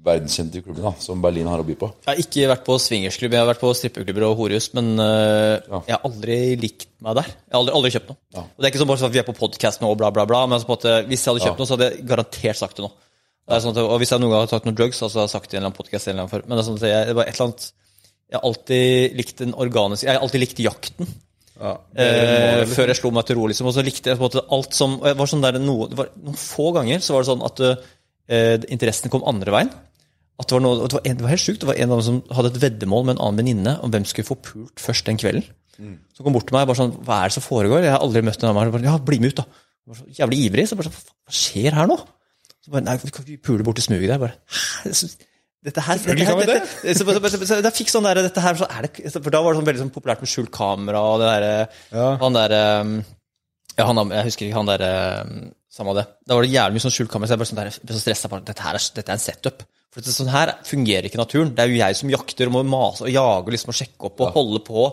verdenskjente 0.04 0.62
klubben 0.64 0.84
da, 0.84 0.92
som 1.00 1.22
Berlin 1.24 1.48
har 1.48 1.62
å 1.62 1.66
by 1.68 1.76
på. 1.80 1.88
Jeg 2.04 2.10
har 2.10 2.20
ikke 2.24 2.50
vært 2.52 2.66
på 2.68 2.76
swingersklubb, 2.82 3.36
jeg 3.36 3.44
har 3.44 3.48
vært 3.48 3.62
på 3.62 3.72
strippeklubber 3.80 4.26
og 4.28 4.36
horehus, 4.42 4.68
men 4.76 4.92
øh, 5.00 5.80
jeg 5.88 5.96
har 5.96 6.04
aldri 6.10 6.38
likt 6.60 6.90
meg 7.06 7.18
der. 7.22 7.30
Jeg 7.32 7.56
har 7.56 7.62
aldri, 7.62 7.76
aldri 7.80 7.94
kjøpt 7.96 8.12
noe. 8.12 8.20
Og 8.44 8.60
det 8.60 8.68
er 8.68 8.74
ikke 8.74 8.84
sånn 8.84 8.94
at 9.08 9.16
vi 9.16 9.22
er 9.24 9.28
på 9.30 9.38
podkast 9.38 9.84
nå 9.84 9.94
og 9.94 10.00
bla, 10.02 10.12
bla, 10.16 10.28
bla, 10.30 10.44
men 10.48 10.58
altså 10.58 10.72
måte, 10.74 10.98
hvis 11.08 11.24
jeg 11.24 11.32
hadde 11.32 11.48
kjøpt 11.48 11.64
noe, 11.64 11.70
så 11.70 11.78
hadde 11.78 11.90
jeg 11.90 12.08
garantert 12.12 12.60
sagt 12.60 12.80
det 12.80 12.86
nå. 12.88 12.92
Det 13.44 13.58
er 13.58 13.64
sånn 13.64 13.76
at, 13.76 13.84
og 13.84 13.98
hvis 14.00 14.12
jeg 14.14 14.24
noen 14.24 14.32
gang 14.32 14.46
har 14.46 14.52
tatt 14.52 14.68
noen 14.68 14.80
drugs, 14.80 15.00
så 15.00 15.08
hadde 15.10 15.26
jeg 15.26 15.34
sagt 15.34 15.50
det 15.52 15.56
i 15.56 15.58
en 15.58 15.64
eller 15.64 15.72
annen 15.72 15.80
podcast 15.80 16.08
eller 16.08 16.24
annen 16.24 16.32
før. 16.32 16.46
Men 16.48 16.56
det 16.56 16.62
er 16.62 16.68
sånn 16.70 16.80
at 16.80 16.86
jeg, 16.88 17.08
det 17.10 17.16
var 17.18 17.28
et 17.28 17.36
eller 17.36 17.50
annet 17.50 17.66
Jeg 18.34 18.38
har 18.38 18.46
alltid 18.50 19.18
likt 19.20 19.42
den 19.44 19.56
organiske 19.66 20.08
Jeg 20.08 20.16
har 20.16 20.24
alltid 20.28 20.44
likt 20.44 20.62
jakten. 20.64 21.10
Eh, 21.64 22.64
før 22.72 22.92
jeg 22.92 23.00
slo 23.00 23.12
meg 23.14 23.28
til 23.28 23.38
ro, 23.38 23.48
liksom. 23.52 23.70
Og 23.70 23.76
så 23.76 23.84
likte 23.86 24.12
jeg 24.12 24.20
på 24.20 24.24
en 24.24 24.30
måte 24.30 24.46
alt 24.58 24.78
som 24.78 24.96
og 25.02 25.10
jeg 25.10 25.20
var 25.20 25.32
sånn 25.32 25.44
der, 25.44 25.60
noe, 25.62 25.90
det 25.92 26.00
var, 26.00 26.10
Noen 26.24 26.40
få 26.40 26.72
ganger 26.76 27.04
så 27.04 27.16
var 27.16 27.26
det 27.26 27.32
sånn 27.32 27.46
at 27.50 27.64
eh, 27.68 28.56
interessen 28.74 29.14
kom 29.14 29.28
andre 29.30 29.56
veien. 29.56 29.74
At 30.42 30.50
det 30.50 30.56
var, 30.56 30.64
noe, 30.66 30.88
det 30.88 30.98
var, 30.98 31.04
en, 31.06 31.18
det 31.20 31.26
var 31.26 31.34
helt 31.36 31.44
sjukt. 31.44 31.60
Det 31.62 31.70
var 31.70 31.78
en 31.78 31.92
av 31.94 32.00
dem 32.00 32.06
som 32.08 32.38
hadde 32.38 32.54
et 32.54 32.62
veddemål 32.64 33.04
med 33.06 33.16
en 33.16 33.22
annen 33.26 33.42
venninne 33.44 33.76
om 33.86 33.92
hvem 33.94 34.06
skulle 34.10 34.28
få 34.28 34.40
pult 34.42 34.82
først 34.82 35.10
den 35.10 35.20
kvelden. 35.22 35.46
Så 36.14 36.26
kom 36.26 36.36
bort 36.36 36.46
til 36.50 36.54
meg 36.54 36.68
bare 36.70 36.78
sånn 36.78 36.92
Hva 37.02 37.24
er 37.24 37.32
det 37.32 37.36
som 37.36 37.44
foregår? 37.46 37.82
Jeg 37.82 37.94
har 37.96 38.04
aldri 38.06 38.22
møtt 38.26 38.42
en 38.44 38.52
annen. 38.52 38.74
Bare, 38.74 38.86
ja, 38.86 38.98
bli 39.02 39.20
med 39.22 39.34
ut, 39.34 39.42
da. 39.42 39.46
Jeg 39.84 39.92
var 39.92 40.00
så 40.00 40.18
jævlig 40.22 40.40
ivrig. 40.48 40.66
Så 40.70 40.78
bare 40.80 40.90
sånn, 40.90 41.14
hva 41.26 41.38
skjer 41.38 41.78
her 41.78 41.90
nå? 41.90 41.98
Så 42.64 42.74
bare, 42.74 42.86
Nei, 42.88 42.98
vi 43.02 43.14
kan 43.14 43.28
ikke 43.28 43.46
pule 43.50 43.66
bort 43.68 43.80
til 43.82 43.88
smuget 43.90 44.14
der. 44.14 44.22
Bare, 44.22 44.38
Dette 45.64 45.80
her, 45.80 45.96
dette 45.96 46.26
her, 46.28 46.40
dette, 46.44 46.94
så, 47.00 47.06
så, 47.08 47.20
så, 47.24 47.38
så, 47.40 47.58
jeg 47.64 47.76
fikk 47.78 47.92
sånn 47.94 48.04
der, 48.04 48.20
dette 48.26 48.42
her, 48.44 48.58
så 48.60 48.68
er 48.68 48.84
det, 48.84 49.12
For 49.14 49.32
da 49.32 49.40
var 49.40 49.54
det 49.54 49.62
sånn 49.62 49.68
veldig 49.70 49.80
sånn 49.80 49.92
populært 49.96 50.20
med 50.20 50.28
skjult 50.28 50.52
kamera 50.52 51.00
og 51.08 51.22
det 51.22 51.30
derre 51.30 52.10
Han 52.20 52.36
derre 52.36 52.60
ja, 53.78 53.86
han, 53.88 54.02
Jeg 54.12 54.28
husker 54.28 54.50
ikke 54.50 54.58
han 54.58 54.68
derre 54.68 54.90
Samme 55.72 55.96
det. 55.96 56.04
Da 56.28 56.36
var 56.36 56.44
det 56.44 56.52
jævlig 56.52 56.76
mye 56.76 56.84
sånn 56.84 56.94
skjult 56.94 57.14
kamera, 57.14 57.32
så 57.32 57.38
jeg 57.38 57.42
ble 57.42 57.48
sånn 57.50 57.62
der, 57.62 57.70
ble 57.80 57.96
så 57.96 58.02
stressa. 58.04 58.30
Dette, 58.36 58.62
her 58.62 58.78
er, 58.78 58.84
dette 59.00 59.10
er 59.10 59.16
en 59.16 59.24
setup. 59.24 59.64
For 59.94 60.10
sånn 60.10 60.32
her 60.34 60.56
fungerer 60.66 61.06
ikke 61.06 61.20
naturen. 61.22 61.52
Det 61.54 61.62
er 61.62 61.70
jo 61.70 61.78
jeg 61.78 61.98
som 62.00 62.10
jakter 62.10 62.50
og 62.50 62.56
må 62.56 62.64
mase 62.66 63.06
og 63.06 63.14
jage 63.14 63.44
og 63.46 63.52
liksom 63.54 63.76
sjekke 63.78 64.10
opp 64.10 64.24
og 64.26 64.38
holde 64.40 64.62
på. 64.66 64.86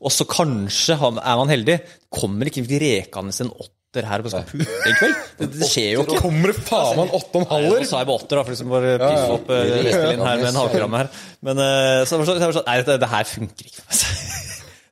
Og 0.00 0.12
så 0.12 0.24
kanskje 0.28 0.96
er 0.96 1.40
man 1.42 1.52
heldig. 1.52 1.76
Kommer 2.12 2.48
ikke 2.48 2.64
rekende 2.80 3.36
en 3.44 3.52
åtter 3.52 4.08
her 4.08 4.24
og 4.24 4.32
skal 4.32 4.46
pule 4.48 4.64
en 4.64 4.96
kveld. 4.96 5.20
Det, 5.36 5.50
det 5.58 5.68
skjer 5.68 5.90
jo 5.94 6.06
ikke. 6.06 6.22
Kommer 6.24 6.52
det 6.52 6.64
faen 6.64 6.96
meg 6.96 7.04
en 7.04 7.18
åtte 7.20 7.36
og 7.36 7.44
en 7.44 7.50
halver? 7.52 7.84
Så 7.84 7.92
sa 7.92 8.00
jeg 8.00 8.08
på 8.08 8.16
åtter, 8.16 8.32
da, 8.40 8.46
for 8.46 8.56
liksom 8.56 8.72
bare 8.72 8.96
piffe 9.02 9.36
opp 9.36 9.52
uh, 9.52 9.60
Vestelin 9.76 10.24
her 10.24 10.40
med 10.40 10.48
en 10.50 10.60
halvgram 10.62 10.98
her. 11.02 11.12
Men 11.48 11.62
eh, 11.66 12.00
så 12.08 12.16
var 12.16 12.24
det 12.24 12.32
sånn, 12.32 12.56
sånn 12.56 12.68
Nei, 12.70 12.80
det, 12.88 12.98
det 13.04 13.12
her 13.12 13.30
funker 13.36 13.72
ikke. 13.72 13.86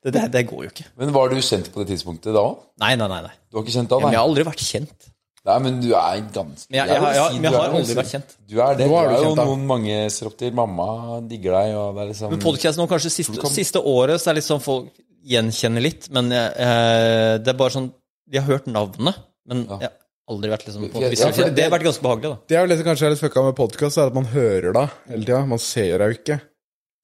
Det, 0.05 0.11
det, 0.12 0.23
det 0.35 0.41
går 0.45 0.66
jo 0.66 0.69
ikke. 0.69 0.85
Men 1.01 1.15
var 1.15 1.31
du 1.32 1.39
kjent 1.41 1.70
på 1.73 1.81
det 1.81 1.95
tidspunktet 1.95 2.35
da 2.36 2.43
òg? 2.45 2.59
Nei, 2.82 2.91
nei, 3.01 3.07
nei. 3.09 3.23
nei. 3.24 3.31
Du 3.49 3.57
har 3.57 3.62
ikke 3.65 3.73
kjent 3.73 3.89
da, 3.89 3.97
Men 4.03 4.11
nei? 4.11 4.12
jeg 4.12 4.20
har 4.20 4.27
aldri 4.28 4.45
vært 4.45 4.61
kjent. 4.61 5.07
Nei, 5.45 5.57
men 5.61 5.75
du 5.83 5.91
er 5.93 6.21
ganske 6.33 6.71
Men 6.73 6.79
jeg, 6.79 6.89
jeg, 6.89 7.01
jeg, 7.05 7.16
jeg, 7.19 7.41
jeg 7.45 7.53
har 7.53 7.75
aldri 7.77 7.95
vært 7.99 8.12
kjent. 8.15 8.31
Du 8.49 8.55
er 8.65 8.77
det. 8.79 8.87
du 8.89 8.95
er 8.97 9.09
du 9.11 9.15
er 9.15 9.19
jo 9.19 9.25
kjent, 9.27 9.37
da. 9.41 9.45
noen 9.51 9.66
mange 9.69 9.97
ser 10.15 10.31
opp 10.31 10.39
til. 10.41 10.55
Mamma 10.57 10.87
digger 11.29 11.53
deg, 11.59 11.75
og 11.77 11.99
det 11.99 12.05
er 12.07 12.09
liksom 12.15 12.31
Men 12.33 12.41
podcast 12.47 12.81
nå 12.81 12.87
kanskje 12.89 13.12
siste, 13.12 13.37
kan- 13.43 13.53
siste 13.53 13.83
året 13.85 14.23
så 14.23 14.31
er 14.31 14.39
det 14.39 14.41
litt 14.41 14.49
sånn 14.49 14.62
folk 14.65 14.89
gjenkjenner 15.35 15.85
litt, 15.85 16.09
men 16.16 16.33
eh, 16.33 17.37
det 17.45 17.53
er 17.53 17.59
bare 17.61 17.73
sånn 17.77 17.91
De 18.29 18.41
har 18.41 18.49
hørt 18.49 18.66
navnet, 18.73 19.21
men 19.49 19.66
jeg 19.69 19.91
har 19.91 19.93
aldri 20.33 20.51
vært 20.55 20.65
liksom 20.65 20.89
på, 20.89 21.01
Ja, 21.05 21.11
det. 21.12 21.51
Det 21.59 21.66
har 21.69 21.73
vært 21.77 21.85
ganske 21.91 22.05
behagelig, 22.09 22.31
da. 22.33 22.41
Det 22.49 22.57
er 22.57 22.65
jo 22.65 22.71
det 22.73 22.79
som 22.81 22.87
kanskje 22.89 23.07
er 23.11 23.12
litt 23.12 23.21
fucka 23.27 23.45
med 23.45 23.57
podkast, 23.61 24.01
er 24.01 24.09
at 24.09 24.16
man 24.16 24.25
hører 24.33 24.73
deg 24.73 24.97
hele 25.12 25.25
tida. 25.29 25.43
Man 25.53 25.61
ser 25.61 25.99
deg 26.01 26.09
jo 26.15 26.19
ikke. 26.23 26.39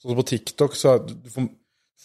Sånn 0.00 0.14
som 0.14 0.20
på 0.22 0.24
TikTok, 0.32 0.76
så 0.80 0.94
er, 0.96 1.04
du 1.12 1.28
får, 1.34 1.48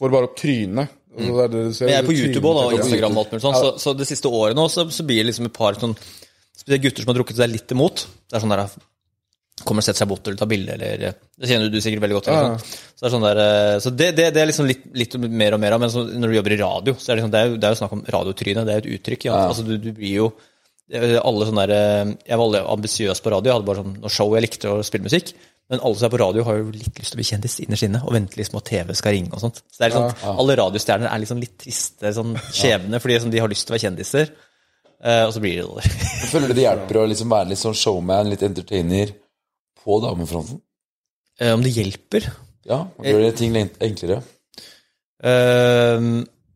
får 0.02 0.12
bare 0.18 0.28
opp 0.28 0.36
trynet. 0.44 0.92
ser- 1.16 1.88
Men 1.88 1.96
jeg 1.96 2.04
er 2.04 2.08
på 2.12 2.12
YouTube 2.20 2.44
også, 2.52 2.60
da, 2.60 2.68
og 2.68 2.74
Instagram 2.82 3.16
og 3.16 3.24
alt 3.24 3.32
mulig 3.38 3.46
sånn, 3.48 3.56
så, 3.64 3.70
så 3.80 3.96
det 3.96 4.08
siste 4.12 4.28
året 4.28 4.60
nå 4.60 4.68
så, 4.68 4.84
så 4.92 5.06
blir 5.08 5.24
det 5.24 5.30
liksom 5.32 5.48
et 5.48 5.56
par 5.56 5.80
sånn 5.80 5.96
Spesielt 6.66 6.84
gutter 6.88 7.06
som 7.06 7.12
har 7.12 7.18
drukket 7.20 7.38
seg 7.38 7.52
litt 7.52 7.74
imot. 7.76 8.06
Det 8.26 8.38
er 8.38 8.44
sånn 8.44 8.54
der 8.56 8.68
Kommer 9.64 9.80
og 9.80 9.86
setter 9.88 10.02
seg 10.02 10.10
bort 10.12 10.26
eller 10.28 10.36
tar 10.36 10.50
bilde, 10.52 10.74
eller 10.76 11.14
Det 11.40 11.48
kjenner 11.48 11.70
du 11.72 11.78
sikkert 11.80 12.02
veldig 12.04 12.16
godt 12.18 12.26
til. 12.28 12.36
Ja. 12.36 12.58
Så 12.60 12.98
det 13.00 13.08
er 13.08 13.14
sånn 13.14 13.24
der 13.24 13.40
eh, 13.40 13.76
Så 13.86 13.94
det, 13.96 14.10
det, 14.18 14.26
det 14.36 14.42
er 14.42 14.50
liksom 14.50 14.68
litt, 14.68 14.82
litt 15.00 15.16
mer 15.32 15.56
og 15.56 15.62
mer 15.64 15.78
av, 15.78 15.80
men 15.86 15.94
så 15.94 16.04
når 16.10 16.34
du 16.34 16.36
jobber 16.36 16.56
i 16.56 16.58
radio, 16.60 16.96
så 17.00 17.08
er 17.08 17.14
det, 17.14 17.22
liksom, 17.22 17.32
det, 17.32 17.40
er 17.40 17.48
jo, 17.48 17.56
det 17.62 17.70
er 17.70 17.76
jo 17.76 17.80
snakk 17.80 17.94
om 17.96 18.04
radiotryne. 18.18 18.66
Det 18.68 18.74
er 18.74 18.82
jo 18.82 18.84
et 18.84 19.00
uttrykk. 19.00 19.28
Ja. 19.30 19.38
Altså, 19.46 19.64
du, 19.64 19.78
du 19.80 19.94
blir 19.96 20.12
jo 20.18 20.28
er 20.92 21.16
alle 21.18 21.48
sånne 21.48 21.66
der, 21.66 21.74
eh, 21.76 22.14
Jeg 22.28 22.38
var 22.38 22.46
aldri 22.46 22.64
ambisiøs 22.76 23.24
på 23.24 23.32
radio. 23.32 23.50
Jeg 23.50 23.58
hadde 23.58 23.70
bare 23.70 23.84
sånn 23.84 23.96
noe 24.04 24.12
show 24.14 24.36
jeg 24.36 24.46
likte 24.46 24.74
å 24.74 24.84
spille 24.86 25.08
musikk. 25.08 25.32
Men 25.72 25.82
alle 25.82 25.98
som 25.98 26.06
er 26.06 26.14
på 26.14 26.20
radio, 26.22 26.44
har 26.46 26.60
jo 26.60 26.68
litt 26.76 27.00
lyst 27.00 27.14
til 27.14 27.18
å 27.18 27.22
bli 27.22 27.30
kjendis 27.32 27.56
innerst 27.64 27.88
inne. 27.88 28.02
Og 28.06 28.14
venter 28.14 28.42
liksom 28.42 28.60
at 28.60 28.68
TV 28.70 28.92
skal 28.94 29.16
ringe 29.16 29.34
og 29.34 29.42
sånt. 29.42 29.64
Så 29.66 29.80
det 29.80 29.88
er 29.88 29.96
liksom, 29.96 30.36
Alle 30.44 30.58
radiostjerner 30.60 31.10
er 31.10 31.24
liksom 31.24 31.40
litt 31.42 31.56
triste 31.64 32.12
sånn 32.14 32.36
skjebne, 32.52 33.00
fordi 33.02 33.18
liksom, 33.18 33.32
de 33.34 33.42
har 33.42 33.50
lyst 33.50 33.66
til 33.66 33.74
å 33.74 33.78
være 33.78 33.86
kjendiser. 33.88 34.36
Eh, 35.04 35.24
og 35.26 35.34
så 35.36 35.42
blir 35.44 35.62
det. 35.62 35.90
Jeg 35.90 36.30
føler 36.34 36.54
det 36.56 36.66
hjelper 36.68 37.02
å 37.02 37.08
liksom 37.12 37.34
være 37.34 37.52
litt 37.52 37.62
sånn 37.62 37.78
showman, 37.78 38.32
litt 38.32 38.46
entertainer 38.46 39.14
på 39.82 40.00
damefronten. 40.04 40.62
Eh, 41.40 41.54
Om 41.54 41.66
det 41.66 41.74
hjelper? 41.76 42.30
Ja, 42.66 42.86
gjør 43.04 43.26
det 43.28 43.36
ting 43.40 43.56
enklere. 43.56 44.22
Eh, 45.26 46.08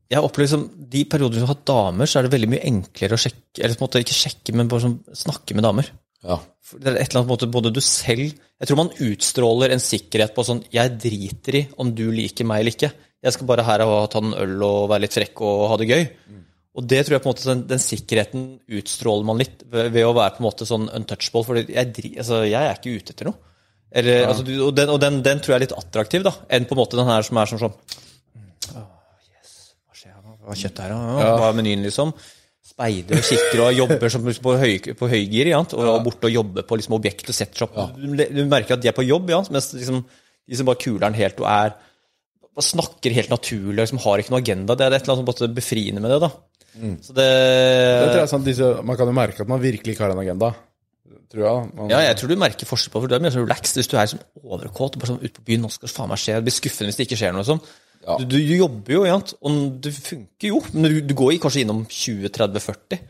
jeg 0.09 0.25
opplever 0.25 0.47
liksom, 0.47 0.63
De 0.89 1.03
perioder 1.05 1.37
du 1.37 1.43
har 1.45 1.53
hatt 1.53 1.67
damer, 1.69 2.09
så 2.09 2.19
er 2.19 2.25
det 2.25 2.33
veldig 2.33 2.49
mye 2.49 2.65
enklere 2.65 3.15
å 3.15 3.21
sjekke 3.21 3.61
Eller 3.61 3.77
på 3.77 3.83
en 3.83 3.87
måte 3.87 4.01
ikke 4.03 4.17
sjekke, 4.17 4.55
men 4.57 4.69
bare 4.71 4.83
sånn, 4.87 4.95
snakke 5.15 5.55
med 5.57 5.65
damer. 5.67 5.91
Ja. 6.25 6.39
Det 6.73 6.89
er 6.89 6.97
et 6.99 7.11
eller 7.11 7.21
annet 7.21 7.31
måte 7.31 7.47
både 7.47 7.71
du 7.71 7.79
selv 7.83 8.33
Jeg 8.33 8.67
tror 8.67 8.79
man 8.81 8.89
utstråler 9.05 9.71
en 9.71 9.83
sikkerhet 9.83 10.33
på 10.35 10.43
sånn 10.43 10.59
Jeg 10.73 10.97
driter 10.99 11.59
i 11.61 11.63
om 11.79 11.93
du 11.95 12.09
liker 12.11 12.47
meg 12.49 12.63
eller 12.63 12.75
ikke. 12.75 12.91
Jeg 13.23 13.35
skal 13.35 13.47
bare 13.47 13.65
her 13.67 13.83
og 13.85 14.09
ta 14.11 14.21
en 14.23 14.35
øl 14.35 14.57
og 14.65 14.89
være 14.91 15.05
litt 15.05 15.15
frekk 15.15 15.41
og 15.45 15.63
ha 15.71 15.77
det 15.79 15.87
gøy. 15.89 16.03
Og 16.79 16.85
det 16.87 17.01
tror 17.03 17.17
jeg 17.17 17.23
på 17.23 17.27
en 17.27 17.33
måte 17.33 17.49
den, 17.49 17.61
den 17.67 17.81
sikkerheten 17.83 18.43
utstråler 18.79 19.27
man 19.27 19.39
litt 19.41 19.65
ved, 19.67 19.89
ved 19.91 20.05
å 20.07 20.15
være 20.15 20.37
på 20.37 20.43
en 20.43 20.47
måte 20.47 20.67
sånn 20.69 20.87
untouchable. 20.95 21.43
For 21.43 21.59
jeg, 21.59 21.91
altså, 22.13 22.43
jeg 22.47 22.59
er 22.59 22.77
ikke 22.77 22.93
ute 22.95 23.15
etter 23.15 23.27
noe. 23.27 23.39
Eller, 23.89 24.27
altså, 24.29 24.45
du, 24.45 24.53
og 24.63 24.71
den, 24.77 24.91
og 24.93 24.99
den, 25.01 25.19
den 25.25 25.41
tror 25.41 25.55
jeg 25.55 25.59
er 25.59 25.65
litt 25.65 25.75
attraktiv, 25.75 26.23
da, 26.27 26.31
enn 26.53 26.67
på 26.69 26.75
en 26.75 26.79
måte 26.79 26.99
den 26.99 27.09
her 27.09 27.25
som 27.25 27.39
er 27.41 27.49
sånn 27.49 27.61
sånn 27.63 27.73
oh, 27.73 28.83
yes, 29.33 29.55
hva 29.81 29.97
skjer 29.97 30.13
her? 30.13 30.35
Hva 30.37 30.53
er 30.53 30.59
kjøttet 30.61 30.83
her, 30.85 30.93
da? 30.93 31.31
Hva 31.41 31.47
er 31.47 31.57
menyen, 31.57 31.81
liksom? 31.87 32.13
Speider 32.69 33.17
og 33.17 33.25
kikker 33.25 33.63
og 33.65 33.79
jobber 33.81 34.13
som 34.13 34.29
på, 34.29 34.55
høy, 34.61 34.75
på 35.01 35.09
høygir, 35.09 35.49
ja, 35.55 35.63
og 35.65 35.89
er 35.89 36.05
borte 36.05 36.29
og 36.29 36.35
jobber 36.37 36.67
på 36.69 36.77
liksom, 36.79 36.95
objekt 36.99 37.33
og 37.33 37.39
setter 37.39 37.63
seg 37.63 37.81
opp. 37.81 37.97
Du, 37.97 38.13
du 38.13 38.43
merker 38.45 38.77
at 38.77 38.85
de 38.85 38.93
er 38.93 38.95
på 38.95 39.07
jobb, 39.09 39.33
ja, 39.33 39.41
mens 39.49 39.71
liksom, 39.73 40.03
de 40.05 40.61
som 40.61 40.69
bare 40.69 40.83
kuler 40.85 41.07
den 41.07 41.17
helt 41.17 41.41
og 41.41 41.49
er 41.49 41.73
bare 42.59 42.65
snakker 42.65 43.15
helt 43.15 43.33
naturlig 43.33 43.77
og 43.77 43.83
liksom 43.85 44.01
har 44.05 44.21
ikke 44.21 44.33
noe 44.33 44.43
agenda. 44.43 44.77
Det 44.77 44.85
er 44.85 44.95
et 44.95 45.05
eller 45.05 45.21
annet 45.21 45.41
som 45.41 45.57
befriende 45.57 46.03
med 46.03 46.13
det. 46.13 46.21
da. 46.27 46.29
Så 46.75 47.13
det, 47.17 47.25
Det 47.25 48.07
tror 48.07 48.17
jeg 48.19 48.23
er 48.23 48.31
sant, 48.31 48.45
disse, 48.47 48.67
Man 48.85 48.97
kan 48.99 49.09
jo 49.09 49.15
merke 49.17 49.43
at 49.43 49.49
man 49.51 49.61
virkelig 49.61 49.95
ikke 49.95 50.05
har 50.05 50.13
en 50.15 50.21
agenda. 50.21 50.53
Tror 51.29 51.43
jeg. 51.45 51.69
Man, 51.75 51.91
Ja, 51.91 51.99
jeg 52.05 52.17
tror 52.17 52.31
du 52.31 52.39
merker 52.41 52.69
forskjell 52.69 52.93
på 52.93 53.01
for 53.03 53.11
Du 53.11 53.15
er 53.17 53.21
mye 53.21 53.33
sånn 53.33 53.45
relaxed 53.45 53.77
hvis 53.77 53.89
du 53.91 53.97
er 53.99 54.09
sånn 54.09 54.23
overkåt 54.41 54.95
og 54.95 55.03
bare 55.03 55.11
sånn 55.13 55.21
ute 55.21 55.35
på 55.37 55.45
byen. 55.49 55.65
Nå 55.65 55.71
skal 55.73 55.91
faen 55.91 56.09
meg 56.13 56.21
skje. 56.21 56.39
Det 56.39 56.47
blir 56.47 56.57
skuffende 56.57 56.89
hvis 56.89 56.99
det 56.99 57.07
ikke 57.09 57.19
skjer 57.21 57.35
noe 57.35 57.45
sånn. 57.47 57.61
Du, 58.17 58.23
du 58.31 58.37
jobber 58.39 58.93
jo, 58.95 59.03
ja, 59.05 59.17
og 59.19 59.57
det 59.83 59.91
funker 59.93 60.53
jo. 60.53 60.61
Men 60.73 60.87
du, 60.87 60.99
du 61.09 61.13
går 61.19 61.35
kanskje 61.43 61.65
innom 61.65 61.83
20-30-40. 61.91 63.01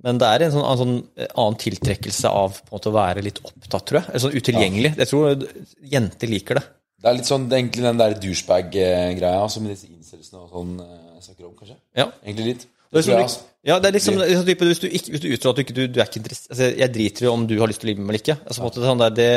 Men 0.00 0.18
det 0.20 0.28
er 0.32 0.46
en 0.46 0.54
sånn, 0.54 0.64
en 0.64 0.80
sånn 0.80 0.94
annen 1.28 1.58
tiltrekkelse 1.60 2.30
av 2.32 2.56
på 2.56 2.70
en 2.70 2.76
måte 2.78 2.88
å 2.90 2.94
være 2.96 3.24
litt 3.26 3.40
opptatt, 3.44 3.84
tror 3.84 4.00
jeg. 4.00 4.08
Eller 4.08 4.22
sånn 4.24 4.36
utilgjengelig. 4.40 4.92
Jeg 4.96 5.10
tror 5.10 5.44
jenter 5.92 6.32
liker 6.32 6.60
det. 6.60 6.64
Det 7.00 7.08
er 7.10 7.16
litt 7.16 7.28
sånn 7.28 7.46
det 7.48 7.56
er 7.56 7.62
egentlig 7.62 7.84
den 7.84 8.00
der 8.00 8.16
douchebag-greia 8.20 9.44
som 9.52 9.68
disse 9.68 9.88
incelsene 9.88 10.42
og 10.42 10.50
sånn 10.52 10.72
eh, 10.84 11.20
snakker 11.24 11.46
om, 11.48 11.54
kanskje. 11.56 11.76
Ja. 11.96 12.08
Egentlig 12.24 12.48
litt. 12.54 12.66
Det 12.90 12.98
er 12.98 13.06
tror 13.06 13.14
jeg, 13.14 13.26
altså. 13.28 13.44
ja, 13.70 13.76
det 13.78 13.88
er 13.88 13.94
liksom 13.94 14.16
er 14.18 14.32
sånn 14.34 14.48
type, 14.48 14.66
hvis, 14.66 14.80
du 14.82 14.88
ikke, 14.88 15.12
hvis 15.14 15.22
du 15.22 15.28
uttaler 15.30 15.52
at 15.52 15.58
du 15.58 15.62
ikke 15.62 15.76
du, 15.76 15.82
du 15.86 16.00
er 16.00 16.08
ikke 16.08 16.18
interessert 16.22 16.50
altså, 16.50 16.70
Jeg 16.82 16.92
driter 16.96 17.26
i 17.26 17.30
om 17.30 17.46
du 17.46 17.54
har 17.60 17.70
lyst 17.70 17.84
til 17.84 17.86
å 17.86 17.90
ligge 17.92 18.02
med 18.02 18.08
meg 18.08 18.16
eller 18.16 18.24
ikke. 18.24 18.36
Altså, 18.46 18.64
måte, 18.66 18.82
sånn 18.82 19.04
der, 19.04 19.14
det, 19.14 19.30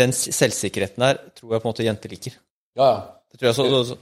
den 0.00 0.16
selvsikkerheten 0.16 1.04
der 1.04 1.20
tror 1.36 1.52
jeg 1.52 1.60
på 1.60 1.68
en 1.68 1.72
måte 1.74 1.86
jenter 1.86 2.14
liker. 2.14 2.40
Ja, 2.80 2.88
ja. 2.88 2.98
Det 3.34 3.40
tror 3.40 3.50
jeg 3.50 3.58
så, 3.58 3.68
så, 3.68 3.82
så 3.92 4.00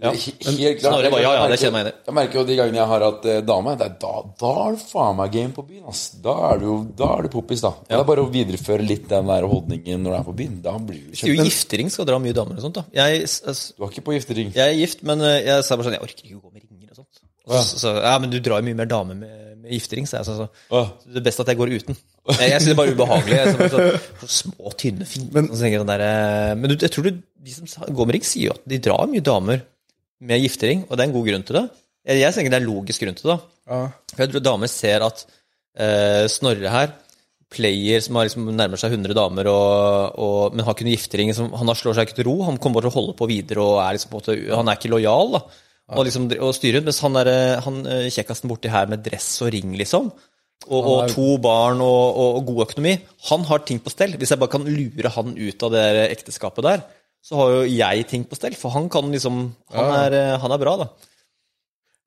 ja. 0.00 0.10
Helt 0.16 0.80
klart. 0.80 1.10
Bare, 1.12 1.20
ja, 1.20 1.32
ja, 1.36 1.48
det 1.50 1.58
kjenner 1.60 1.82
jeg 1.82 1.86
meg. 1.90 1.96
Jeg 2.06 2.16
merker 2.16 2.38
jo 2.40 2.44
de 2.48 2.54
gangene 2.56 2.78
jeg 2.78 2.88
har 2.88 3.02
hatt 3.04 3.26
eh, 3.28 3.40
dame, 3.44 3.74
det 3.76 3.84
er 3.84 3.96
da, 4.00 4.12
da 4.40 4.52
er 4.62 4.76
det 4.78 4.84
faen 4.86 5.18
meg 5.18 5.34
game 5.34 5.52
på 5.52 5.64
byen. 5.66 5.82
ass. 5.92 6.04
Da 6.24 6.36
er 6.48 6.62
du 6.62 6.64
jo 6.70 6.76
da 6.96 7.10
er 7.18 7.26
du 7.26 7.32
poppis, 7.34 7.60
da. 7.66 7.74
Ja. 7.82 7.90
Det 7.90 7.98
er 7.98 8.06
bare 8.08 8.24
å 8.24 8.30
videreføre 8.32 8.86
litt 8.86 9.04
den 9.10 9.28
der 9.28 9.48
holdningen 9.50 10.00
når 10.00 10.14
du 10.14 10.18
er 10.22 10.26
på 10.30 10.36
byen. 10.40 10.56
Da 10.64 10.76
blir 10.78 11.02
du 11.10 11.20
er 11.20 11.34
jo 11.34 11.44
giftering 11.44 11.92
skal 11.92 12.08
dra 12.08 12.16
mye 12.22 12.36
damer 12.36 12.56
og 12.56 12.64
sånt. 12.64 12.80
da. 12.80 12.86
Jeg, 12.96 13.26
altså, 13.28 13.76
Du 13.76 13.84
har 13.84 13.92
ikke 13.92 14.06
på 14.08 14.16
giftering. 14.16 14.54
jeg 14.56 14.64
er 14.64 14.80
gift, 14.80 15.04
men 15.04 15.26
eh, 15.26 15.42
jeg 15.50 15.68
sa 15.68 15.76
bare 15.76 15.90
sånn 15.90 15.98
Jeg 15.98 16.06
orker 16.08 16.24
ikke 16.24 16.38
å 16.38 16.44
gå 16.46 16.54
med 16.54 16.62
ringer 16.62 16.69
og 17.50 17.64
så, 17.66 17.78
så, 17.82 17.92
ja, 18.04 18.14
men 18.22 18.30
du 18.32 18.38
drar 18.40 18.60
jo 18.62 18.66
mye 18.70 18.78
mer 18.78 18.88
damer 18.90 19.18
med, 19.18 19.56
med 19.60 19.72
giftering, 19.74 20.06
sa 20.08 20.20
jeg. 20.20 20.28
Så, 20.30 20.36
så, 20.38 20.46
så 20.70 21.10
det 21.10 21.20
er 21.20 21.26
best 21.26 21.42
at 21.44 21.50
jeg 21.52 21.58
går 21.60 21.72
uten. 21.80 21.98
Jeg, 22.30 22.50
jeg 22.52 22.60
synes 22.62 22.68
det 22.70 22.74
er 22.76 22.78
bare 22.80 22.94
ubehagelig. 22.94 23.36
Jeg, 23.40 23.54
så, 23.56 23.68
så, 23.72 24.14
så 24.22 24.30
små, 24.38 24.72
tynne, 24.78 25.08
fine 25.10 25.28
Men- 25.34 25.50
så 25.50 25.60
sånn 25.66 25.90
der, 25.90 26.04
eh, 26.06 26.54
Men 26.60 26.70
du, 26.72 26.76
jeg 26.78 26.92
tror 26.94 27.08
du, 27.10 27.20
de 27.50 27.56
som 27.56 27.66
går 28.00 28.08
med 28.10 28.16
ring, 28.18 28.26
sier 28.28 28.50
jo 28.50 28.56
at 28.56 28.64
de 28.70 28.80
drar 28.86 29.10
mye 29.10 29.24
damer 29.26 29.62
med 30.30 30.42
giftering, 30.44 30.86
og 30.88 30.96
det 30.96 31.04
er 31.04 31.08
en 31.10 31.14
god 31.18 31.28
grunn 31.30 31.46
til 31.48 31.56
det. 31.60 31.66
Jeg, 32.10 32.20
jeg 32.22 32.36
tenker 32.36 32.52
det 32.54 32.58
er 32.60 32.64
en 32.66 32.70
logisk 32.72 33.02
grunn 33.04 33.16
til 33.18 33.30
det. 33.34 33.38
Ja. 33.70 33.82
For 34.14 34.24
jeg 34.24 34.32
tror 34.34 34.44
damer 34.50 34.70
ser 34.72 35.04
at 35.06 35.24
eh, 35.80 36.24
Snorre 36.32 36.72
her, 36.74 36.92
player 37.50 37.98
som 38.04 38.14
har 38.14 38.28
liksom 38.28 38.46
nærmer 38.54 38.78
seg 38.78 38.92
100 38.94 39.16
damer, 39.18 39.48
og, 39.50 40.18
og, 40.22 40.54
men 40.54 40.62
har 40.62 40.76
ikke 40.76 40.84
noen 40.86 40.94
giftering 40.94 41.32
Liksom, 41.32 41.48
Han 41.58 41.66
har 41.72 41.78
slår 41.80 41.96
seg 41.98 42.06
ikke 42.06 42.20
til 42.20 42.28
ro, 42.28 42.36
han 42.46 42.60
kommer 42.62 42.78
bare 42.78 42.86
til 42.86 42.92
å 42.92 42.98
holde 43.00 43.14
på 43.18 43.26
videre 43.26 43.64
og 43.64 43.80
er 43.82 43.96
liksom 43.96 44.12
måte, 44.14 44.36
Han 44.54 44.70
er 44.70 44.78
ikke 44.78 44.92
lojal. 44.92 45.34
da 45.34 45.40
og, 45.90 46.04
liksom, 46.06 46.26
og 46.38 46.52
styrer, 46.56 46.84
Mens 46.86 47.00
han, 47.04 47.16
der, 47.18 47.60
han 47.64 47.80
kjekkasen 47.82 48.14
kjekkasten 48.16 48.52
borti 48.52 48.72
her 48.72 48.90
med 48.90 49.02
dress 49.04 49.32
og 49.44 49.52
ring, 49.54 49.74
liksom 49.78 50.12
og, 50.68 50.84
og 50.84 51.12
to 51.12 51.36
barn 51.40 51.80
og, 51.80 52.16
og, 52.20 52.38
og 52.40 52.48
god 52.50 52.64
økonomi. 52.66 52.96
Han 53.30 53.46
har 53.48 53.62
ting 53.64 53.80
på 53.82 53.92
stell. 53.92 54.16
Hvis 54.20 54.34
jeg 54.34 54.40
bare 54.40 54.52
kan 54.52 54.66
lure 54.68 55.12
han 55.14 55.32
ut 55.38 55.66
av 55.66 55.72
det 55.72 55.84
der 55.86 56.00
ekteskapet 56.10 56.66
der, 56.66 56.82
så 57.24 57.38
har 57.38 57.54
jo 57.54 57.62
jeg 57.68 58.08
ting 58.10 58.26
på 58.28 58.36
stell. 58.36 58.56
For 58.58 58.74
han 58.74 58.90
kan 58.92 59.08
liksom 59.12 59.40
Han, 59.72 59.94
er, 60.04 60.16
eh, 60.18 60.38
han 60.40 60.52
er 60.52 60.60
bra, 60.60 60.76
da. 60.84 60.90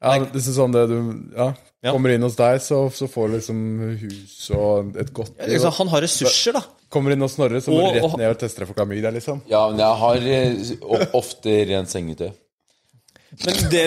Ja, 0.04 0.18
det 0.20 0.42
er 0.42 0.52
sånn 0.52 0.74
det 0.76 0.88
du 0.92 0.98
ja, 1.32 1.54
Ja. 1.84 1.92
Kommer 1.92 2.12
inn 2.14 2.24
hos 2.24 2.36
deg, 2.36 2.62
så, 2.64 2.86
så 2.96 3.08
får 3.12 3.28
du 3.28 3.34
liksom 3.38 3.58
hus 4.00 4.36
og 4.56 4.94
et 5.00 5.10
godt 5.16 5.34
liv. 5.36 5.50
Liksom, 5.52 5.74
han 5.80 5.92
har 5.92 6.04
ressurser, 6.06 6.56
da. 6.56 6.62
Kommer 6.94 7.16
inn 7.16 7.26
hos 7.26 7.36
Snorre, 7.36 7.60
så 7.64 7.74
må 7.74 7.90
du 7.90 7.98
rett 7.98 8.16
ned 8.22 8.32
og 8.32 8.40
teste 8.40 8.62
deg 8.62 8.70
for 8.70 8.78
klamydia, 8.78 9.12
liksom. 9.12 9.42
Ja, 9.52 9.66
men 9.72 9.82
jeg 9.84 10.00
har 10.04 10.28
eh, 10.38 11.10
ofte 11.20 11.58
rent 11.72 11.92
sengetøy. 11.92 12.30
Men 13.42 13.60
det, 13.72 13.84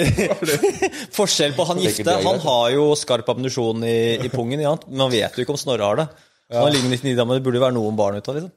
forskjell 1.19 1.57
på 1.57 1.67
han 1.69 1.81
gifte. 1.83 2.19
Han 2.27 2.41
har 2.43 2.71
jo 2.75 2.91
skarp 2.99 3.29
ammunisjon 3.33 3.85
i, 3.87 3.99
i 4.27 4.31
pungen, 4.33 4.63
ja. 4.63 4.75
men 4.89 5.05
man 5.07 5.13
vet 5.13 5.37
jo 5.37 5.45
ikke 5.45 5.55
om 5.55 5.61
Snorre 5.61 5.87
har 5.87 6.01
det. 6.03 6.07
Han 6.55 6.71
ligger 6.73 6.93
99 6.93 7.19
damer, 7.19 7.39
det 7.39 7.47
burde 7.47 7.61
jo 7.61 7.67
være 7.67 7.77
noen 7.77 7.99
barn 7.99 8.19
ut 8.19 8.31
av 8.31 8.39
liksom. 8.39 8.55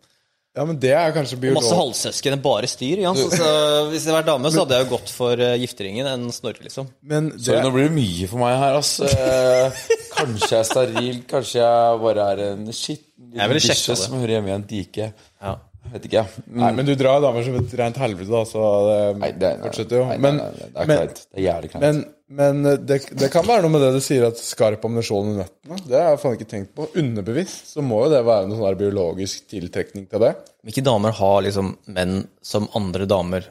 Ja, 0.57 0.64
men 0.66 0.80
det 0.82 0.90
er 0.98 1.11
kanskje 1.14 1.38
Masse 1.38 1.44
biolog... 1.61 1.76
halvsøsken, 1.78 2.36
bare 2.44 2.68
styr. 2.68 3.03
Ja. 3.03 3.11
Så, 3.16 3.28
så, 3.32 3.49
hvis 3.91 4.07
jeg 4.10 4.16
vært 4.16 4.28
dame, 4.28 4.49
så 4.52 4.64
hadde 4.64 4.80
jeg 4.80 4.88
jo 4.88 4.91
gått 4.95 5.11
for 5.14 5.40
uh, 5.40 5.53
gifteringen 5.61 6.10
enn 6.10 6.26
Snorre, 6.36 6.64
liksom. 6.66 6.90
Men 7.06 7.30
det, 7.36 7.44
Sorry, 7.45 7.61
nå 7.64 7.72
blir 7.76 7.86
det 7.88 7.94
mye 7.95 8.30
for 8.32 8.41
meg 8.41 8.57
her, 8.60 8.80
altså. 8.82 9.07
Eh, 9.07 9.86
kanskje 10.18 10.49
jeg 10.49 10.60
er 10.60 10.68
steril, 10.68 11.22
kanskje 11.30 11.61
jeg 11.61 12.02
bare 12.02 12.26
er 12.34 12.44
en 12.49 12.66
skitten 12.74 13.10
liten 13.30 13.53
bikkje 13.53 13.95
som 13.98 14.18
hører 14.20 14.38
hjemme 14.38 14.52
i 14.52 14.56
en 14.56 14.66
dike. 14.70 15.11
Ja. 15.41 15.56
Vet 15.94 16.06
ikke. 16.10 16.24
Mm, 16.45 16.60
Nei, 16.61 16.70
men 16.78 16.88
du 16.88 16.94
drar 16.99 17.20
damer 17.24 17.44
som 17.45 17.57
et 17.60 17.76
rent 17.80 17.99
helvete, 18.02 18.30
da, 18.32 18.41
så 18.48 18.64
det 18.86 18.95
Nei, 19.22 19.30
det, 19.34 19.52
nei, 19.57 19.68
fortsetter 19.68 20.02
jo. 20.02 20.07
Men, 20.26 20.40
nei, 20.41 20.48
det 20.60 20.70
er 20.70 20.90
kleint. 20.90 21.22
Det 21.26 21.40
er 21.41 21.45
jævlig 21.45 21.72
kleint. 21.74 21.86
men, 21.86 22.02
men 22.40 22.86
det, 22.90 22.99
det 23.24 23.30
kan 23.34 23.48
være 23.48 23.66
noe 23.66 23.74
med 23.74 23.84
det 23.86 23.91
du 23.95 23.99
sier, 24.06 24.26
at 24.30 24.41
skarp 24.41 24.86
ammunisjon 24.86 25.32
i 25.32 25.38
nøttene. 25.40 25.80
Det 25.86 25.98
har 25.98 26.11
jeg 26.14 26.22
faen 26.24 26.38
ikke 26.38 26.49
tenkt 26.53 26.74
på. 26.78 26.90
Underbevisst 27.02 27.74
så 27.74 27.86
må 27.86 28.03
jo 28.06 28.11
det 28.14 28.22
være 28.28 28.48
noen 28.48 28.60
sånn 28.60 28.68
der 28.70 28.80
biologisk 28.84 29.49
tiltrekning 29.53 30.06
til 30.11 30.26
det. 30.28 30.34
Hvilke 30.68 30.86
damer 30.86 31.16
har 31.20 31.40
liksom 31.48 31.74
menn 31.95 32.20
som 32.45 32.68
andre 32.78 33.07
damer 33.10 33.48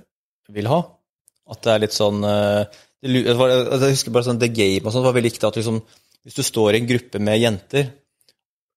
vil 0.54 0.68
ha? 0.70 0.82
At 1.48 1.64
det 1.64 1.72
er 1.74 1.82
litt 1.86 1.96
sånn 1.96 2.20
eh, 2.28 2.78
Jeg 3.08 3.34
husker 3.34 4.12
bare 4.12 4.26
sånn 4.26 4.40
The 4.42 4.50
Game 4.52 4.84
og 4.84 4.92
sånt 4.92 5.06
var 5.06 5.14
veldig 5.16 5.30
viktig 5.32 5.48
at 5.48 5.56
liksom, 5.56 5.78
hvis 6.26 6.36
du 6.36 6.42
står 6.44 6.74
i 6.76 6.80
en 6.82 6.88
gruppe 6.90 7.20
med 7.24 7.40
jenter 7.40 7.88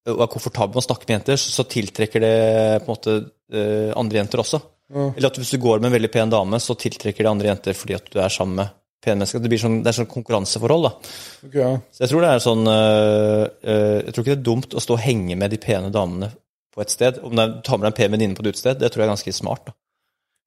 og 0.09 0.21
er 0.25 0.29
komfortabel 0.33 0.73
med 0.75 0.81
å 0.81 0.87
snakke 0.87 1.07
med 1.07 1.15
jenter, 1.19 1.37
så, 1.37 1.65
tiltrekker 1.69 2.23
det 2.23 2.35
på 2.81 2.89
en 2.89 2.93
måte 2.95 3.17
eh, 3.53 3.91
andre 3.97 4.21
jenter 4.21 4.41
også. 4.41 4.61
Eller 4.91 5.29
at 5.29 5.37
hvis 5.39 5.53
du 5.53 5.59
går 5.61 5.79
med 5.79 5.91
en 5.91 5.95
veldig 5.95 6.11
pen 6.11 6.31
dame, 6.33 6.59
så 6.59 6.75
tiltrekker 6.75 7.23
det 7.23 7.31
andre 7.31 7.51
jenter 7.51 7.77
fordi 7.77 7.95
at 7.95 8.09
du 8.11 8.17
er 8.19 8.33
sammen 8.33 8.57
med 8.59 8.73
pene 9.01 9.21
mennesker. 9.21 9.41
Det 9.41 9.51
blir 9.51 9.61
sånn, 9.61 9.77
det 9.85 9.91
er 9.91 9.97
sånn 10.01 10.09
konkurranseforhold, 10.11 10.87
da. 10.87 11.13
Okay, 11.47 11.61
ja. 11.61 11.69
Så 11.93 12.03
jeg 12.03 12.11
tror 12.11 12.25
det 12.25 12.31
er 12.31 12.43
sånn 12.43 12.67
øh, 12.69 13.45
øh, 13.45 13.97
Jeg 14.01 14.13
tror 14.13 14.25
ikke 14.25 14.33
det 14.33 14.39
er 14.39 14.49
dumt 14.49 14.75
å 14.75 14.83
stå 14.83 14.97
og 14.97 15.05
henge 15.05 15.37
med 15.39 15.53
de 15.53 15.61
pene 15.61 15.93
damene 15.93 16.31
på 16.71 16.83
et 16.83 16.93
sted. 16.93 17.21
Om 17.23 17.37
du 17.37 17.61
tar 17.65 17.79
med 17.79 17.87
deg 17.87 17.93
en 17.93 17.97
pen 18.01 18.13
venninne 18.15 18.37
på 18.37 18.45
et 18.45 18.51
utested, 18.51 18.81
det 18.81 18.91
tror 18.91 19.03
jeg 19.03 19.09
er 19.09 19.13
ganske 19.15 19.35
smart. 19.37 19.69
da. 19.69 19.77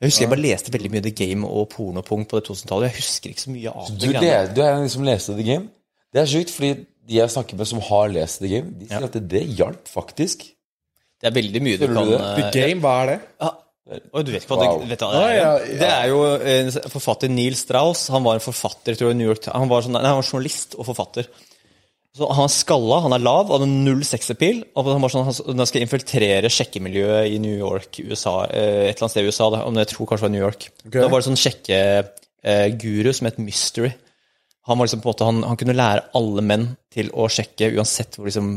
Jeg 0.03 0.11
husker 0.11 0.27
jeg 0.27 0.33
bare 0.35 0.45
leste 0.45 0.73
veldig 0.75 0.91
mye 0.93 1.05
The 1.07 1.15
Game 1.17 1.49
og 1.49 1.69
pornopunkt 1.73 2.29
på 2.31 2.41
det 2.41 2.49
2000-tallet. 2.51 2.91
Jeg 2.91 2.99
husker 3.01 3.33
ikke 3.33 3.45
så 3.47 3.55
mye 3.55 3.73
av 3.73 3.93
Du, 3.95 4.09
det. 4.13 4.33
du 4.57 4.61
er 4.61 4.75
en 4.75 4.91
som 4.93 5.07
leste 5.07 5.37
The 5.39 5.47
Game. 5.47 5.71
Det 6.15 6.23
er 6.23 6.31
sjukt, 6.31 6.53
fordi 6.55 6.73
de 7.09 7.19
jeg 7.21 7.31
snakker 7.35 7.59
med 7.61 7.67
som 7.69 7.81
har 7.85 8.09
lest 8.15 8.41
The 8.41 8.49
Game, 8.49 8.71
de 8.81 8.87
sier 8.89 9.01
Ja. 9.01 9.07
at 9.07 9.13
det, 9.19 9.25
det 9.29 9.43
hjalp 9.59 9.89
faktisk. 9.91 10.47
Det 11.21 11.29
er 11.31 11.35
veldig 11.37 11.61
mye 11.63 11.79
du 11.81 11.87
kan 11.87 12.05
du 12.05 12.11
det? 12.15 12.21
øh, 12.21 12.35
The 12.41 12.51
Game, 12.61 12.81
hva 12.85 12.95
er 13.03 13.07
det? 13.15 13.21
Ja. 13.41 13.51
Oi, 14.17 14.23
du 14.25 14.31
vet 14.33 14.43
ikke 14.47 14.55
hva 14.57 14.65
Wow. 14.65 14.79
det, 14.81 14.89
vet 14.95 14.99
du 14.99 15.05
hva 15.05 15.13
det 15.13 15.25
er? 15.25 15.35
Ja, 15.37 15.41
ja, 15.45 15.49
ja. 15.69 15.79
Det 15.83 15.89
er 15.93 16.07
jo 16.09 16.21
en 16.57 16.71
forfatter 16.95 17.29
Neil 17.29 17.55
Strauss. 17.61 18.07
Han 18.15 18.25
var 18.25 18.39
en 18.39 18.45
forfatter, 18.45 18.97
tror 18.97 19.11
jeg, 19.11 19.17
i 19.17 19.19
New 19.21 19.29
York 19.29 19.45
Han 19.53 19.69
var, 19.69 19.83
sånn, 19.85 19.93
nei, 19.99 20.05
han 20.09 20.17
var 20.23 20.25
journalist 20.25 20.75
og 20.79 20.87
forfatter. 20.89 21.29
Så 22.17 22.29
Han 22.33 22.45
er 22.47 22.53
skalla, 22.55 23.01
han 23.03 23.13
er 23.13 23.19
lav, 23.27 23.49
har 23.51 23.67
null 23.67 24.05
sexappeal. 24.07 24.63
Og 24.79 24.87
han 24.89 25.03
var 25.03 25.11
sånn, 25.13 25.27
han 25.59 25.67
skal 25.69 25.83
infiltrere 25.85 26.49
sjekkemiljøet 26.49 27.33
i 27.35 27.41
New 27.43 27.57
York, 27.59 27.99
USA, 28.07 28.47
eh, 28.47 28.89
et 28.89 28.95
eller 28.97 29.03
annet 29.05 29.11
sted 29.17 29.25
i 29.25 29.29
USA. 29.29 29.51
Da, 29.51 29.65
om 29.69 29.75
jeg 29.83 29.91
tror 29.93 30.07
kanskje 30.07 30.23
det 30.23 30.29
var 30.31 30.35
New 30.39 30.45
York. 30.47 30.69
Da 30.95 31.09
var 31.09 31.21
det 31.21 31.29
sånn 31.29 31.43
sjekkeguru 32.45 33.13
som 33.13 33.27
het 33.29 33.39
Mystery. 33.43 33.93
Han, 34.65 34.78
var 34.78 34.89
liksom 34.89 35.03
måte, 35.05 35.27
han, 35.28 35.43
han 35.45 35.59
kunne 35.61 35.77
lære 35.77 36.07
alle 36.16 36.45
menn 36.45 36.70
til 36.93 37.11
å 37.12 37.27
sjekke 37.28 37.73
uansett 37.74 38.16
hvor 38.16 38.31
liksom 38.31 38.57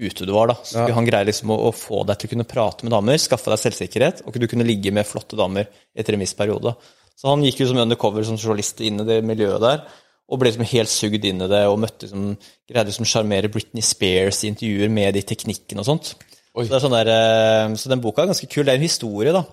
ute 0.00 0.26
du 0.26 0.32
var. 0.32 0.52
da. 0.52 0.56
Så 0.64 0.84
Han 0.92 1.06
greier 1.06 1.28
liksom 1.28 1.52
å, 1.52 1.58
å 1.68 1.72
få 1.76 2.04
deg 2.08 2.20
til 2.20 2.30
å 2.30 2.32
kunne 2.34 2.48
prate 2.48 2.86
med 2.86 2.94
damer, 2.94 3.20
skaffe 3.20 3.52
deg 3.52 3.62
selvsikkerhet, 3.62 4.22
og 4.24 4.36
du 4.36 4.48
kunne 4.50 4.66
ligge 4.68 4.92
med 4.94 5.08
flotte 5.08 5.38
damer 5.38 5.68
etter 5.96 6.16
en 6.16 6.22
viss 6.22 6.36
periode. 6.38 6.74
Så 7.20 7.28
han 7.28 7.44
gikk 7.44 7.60
jo 7.60 7.70
som 7.70 7.80
undercover 7.82 8.24
som 8.24 8.38
journalist 8.40 8.80
inn 8.84 9.02
i 9.02 9.08
det 9.08 9.20
miljøet 9.26 9.60
der, 9.64 9.84
og 10.30 10.40
ble 10.40 10.52
liksom 10.52 10.68
helt 10.70 10.92
sugd 10.92 11.24
inn 11.26 11.42
i 11.42 11.48
det, 11.50 11.64
og 11.68 11.80
møtte 11.82 12.06
liksom, 12.06 12.28
greide 12.70 12.88
liksom 12.88 13.06
å 13.06 13.10
sjarmere 13.12 13.50
Britney 13.52 13.84
Spears 13.84 14.44
i 14.44 14.52
intervjuer 14.52 14.92
med 14.92 15.16
de 15.18 15.24
teknikkene 15.26 15.82
og 15.82 15.88
sånt. 15.88 16.12
Så, 16.50 16.66
det 16.70 16.80
sånn 16.82 16.94
der, 16.94 17.10
eh, 17.10 17.74
så 17.78 17.90
den 17.90 18.02
boka 18.02 18.22
er 18.22 18.30
ganske 18.30 18.48
kul. 18.50 18.64
Det 18.66 18.72
er 18.72 18.80
en 18.80 18.86
historie, 18.86 19.34
da. 19.34 19.44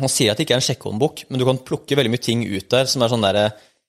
Han 0.00 0.10
sier 0.10 0.32
at 0.32 0.38
det 0.38 0.46
ikke 0.46 0.58
er 0.58 0.62
en 0.62 0.66
sjekkehåndbok, 0.66 1.24
men 1.30 1.40
du 1.40 1.46
kan 1.46 1.62
plukke 1.66 1.96
veldig 1.98 2.12
mye 2.12 2.22
ting 2.22 2.44
ut 2.46 2.68
der 2.70 2.90
som 2.90 3.02
er 3.02 3.10
sånn 3.12 3.24
der, 3.24 3.40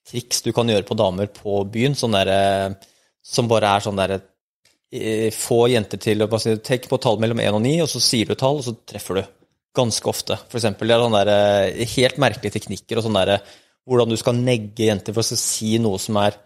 triks 0.08 0.42
du 0.44 0.50
kan 0.54 0.68
gjøre 0.68 0.86
på 0.88 0.98
damer 0.98 1.30
på 1.32 1.62
byen, 1.72 1.96
sånn 1.98 2.16
der, 2.16 2.30
eh, 2.32 2.92
som 3.22 3.50
bare 3.50 3.76
er 3.76 3.84
sånn 3.84 4.00
der 4.00 4.16
eh, 4.18 5.30
Få 5.32 5.64
jenter 5.72 6.00
til 6.02 6.20
å 6.20 6.28
bare 6.28 6.42
si 6.42 6.56
Tenk 6.60 6.88
på 6.90 6.98
tall 7.00 7.20
mellom 7.22 7.40
1 7.40 7.56
og 7.56 7.62
9, 7.64 7.76
og 7.84 7.88
så 7.88 8.02
sier 8.02 8.28
du 8.28 8.34
tall, 8.36 8.60
og 8.60 8.66
så 8.66 8.74
treffer 8.88 9.20
du. 9.20 9.22
Ganske 9.72 10.10
ofte. 10.10 10.36
For 10.50 10.60
eksempel, 10.60 10.90
det 10.90 10.96
er 10.96 11.04
sånne 11.06 11.22
der, 11.24 11.72
eh, 11.72 11.92
helt 11.94 12.18
merkelige 12.20 12.58
teknikker 12.58 13.00
og 13.00 13.06
sånn 13.06 13.20
derre 13.20 13.40
hvordan 13.88 14.12
du 14.12 14.18
skal 14.20 14.38
negge 14.38 14.86
jenter 14.86 15.14
for 15.14 15.24
å 15.24 15.38
si 15.38 15.74
noe 15.82 15.98
som 15.98 16.18
er 16.22 16.36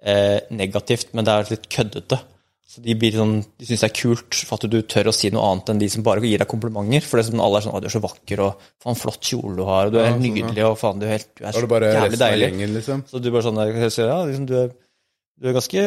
eh, 0.00 0.38
negativt, 0.54 1.12
men 1.12 1.26
det 1.26 1.34
er 1.34 1.50
litt 1.52 1.68
køddete. 1.72 2.20
Så 2.66 2.82
de, 2.82 2.96
blir 2.98 3.14
sånn, 3.14 3.36
de 3.60 3.66
syns 3.68 3.84
det 3.84 3.86
er 3.86 3.94
kult 3.94 4.36
for 4.42 4.58
at 4.58 4.64
du 4.70 4.80
tør 4.90 5.12
å 5.12 5.14
si 5.14 5.28
noe 5.30 5.44
annet 5.52 5.68
enn 5.70 5.78
de 5.78 5.88
som 5.92 6.02
bare 6.06 6.24
gir 6.26 6.42
deg 6.42 6.48
komplimenter. 6.50 7.04
For 7.06 7.20
det 7.20 7.22
er 7.22 7.28
sånn, 7.28 7.42
alle 7.44 7.60
er 7.60 7.64
sånn 7.66 7.76
'Å, 7.76 7.82
du 7.84 7.86
er 7.86 7.94
så 7.94 8.02
vakker', 8.02 8.42
og 8.42 8.64
'faen, 8.82 8.98
flott 8.98 9.20
kjole 9.22 9.54
du 9.54 9.62
har', 9.68 9.86
og 9.86 9.92
'du 9.94 10.00
er 10.00 10.10
helt 10.10 10.24
nydelig', 10.24 10.66
og 10.66 10.74
'faen, 10.80 10.98
du 10.98 11.06
er, 11.06 11.14
helt, 11.14 11.30
du 11.38 11.44
er 11.44 11.54
er 11.54 11.70
bare 11.70 11.92
jævlig 11.94 12.18
deilig'. 12.24 12.50
gjengen, 12.50 12.74
liksom. 12.74 13.04
Så 13.06 13.22
du 13.22 13.30
bare 13.30 13.46
sånn 13.46 13.60
der, 13.62 13.70
ja, 13.70 14.18
liksom, 14.26 14.46
du, 14.50 14.56
er, 14.64 14.74
du 15.38 15.48
er 15.48 15.54
ganske 15.54 15.84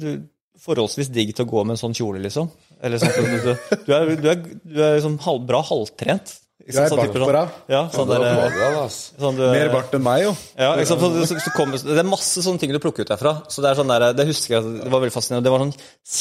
du, 0.00 0.08
forholdsvis 0.56 1.12
digg 1.12 1.34
til 1.36 1.44
å 1.44 1.50
gå 1.52 1.64
med 1.66 1.76
en 1.76 1.82
sånn 1.84 1.98
kjole, 2.00 2.22
liksom. 2.24 2.48
Eller 2.80 2.96
sånn, 2.96 3.12
du, 3.12 3.36
du, 3.44 3.76
du 3.84 3.92
er, 3.92 4.16
du 4.16 4.28
er, 4.32 4.42
du 4.64 4.80
er 4.80 4.96
liksom 4.96 5.20
halv, 5.20 5.44
bra 5.46 5.60
halvtrent. 5.68 6.38
Du 6.66 6.74
er? 6.74 6.88
Sånn 6.90 6.98
bart 6.98 7.12
typer 7.12 7.22
på 7.22 7.34
deg. 7.36 7.50
Ja, 7.70 7.80
sånn 7.94 8.08
der, 8.10 8.24
bra, 8.56 8.86
sånn 8.90 9.36
du, 9.38 9.42
Mer 9.54 9.68
bart 9.70 9.92
enn 9.94 10.02
meg, 10.02 10.24
jo. 10.24 10.32
ja? 10.58 10.70
Så, 10.88 10.96
så, 10.98 11.36
så 11.44 11.52
kom, 11.54 11.70
det 11.76 11.94
er 12.02 12.08
masse 12.08 12.42
sånne 12.42 12.58
ting 12.58 12.72
du 12.74 12.80
plukker 12.82 13.06
ut 13.06 13.12
derfra. 13.12 13.36
Så 13.52 13.62
Det 13.62 13.70
er 13.70 13.78
sånn 13.78 13.92
der, 13.92 14.06
det 14.18 14.26
husker 14.26 14.56
jeg, 14.56 14.72
det 14.82 14.90
var 14.90 15.04
veldig 15.04 15.14
fascinerende. 15.14 15.46
Det 15.46 15.52
var 15.54 15.62
sånn 15.62 15.76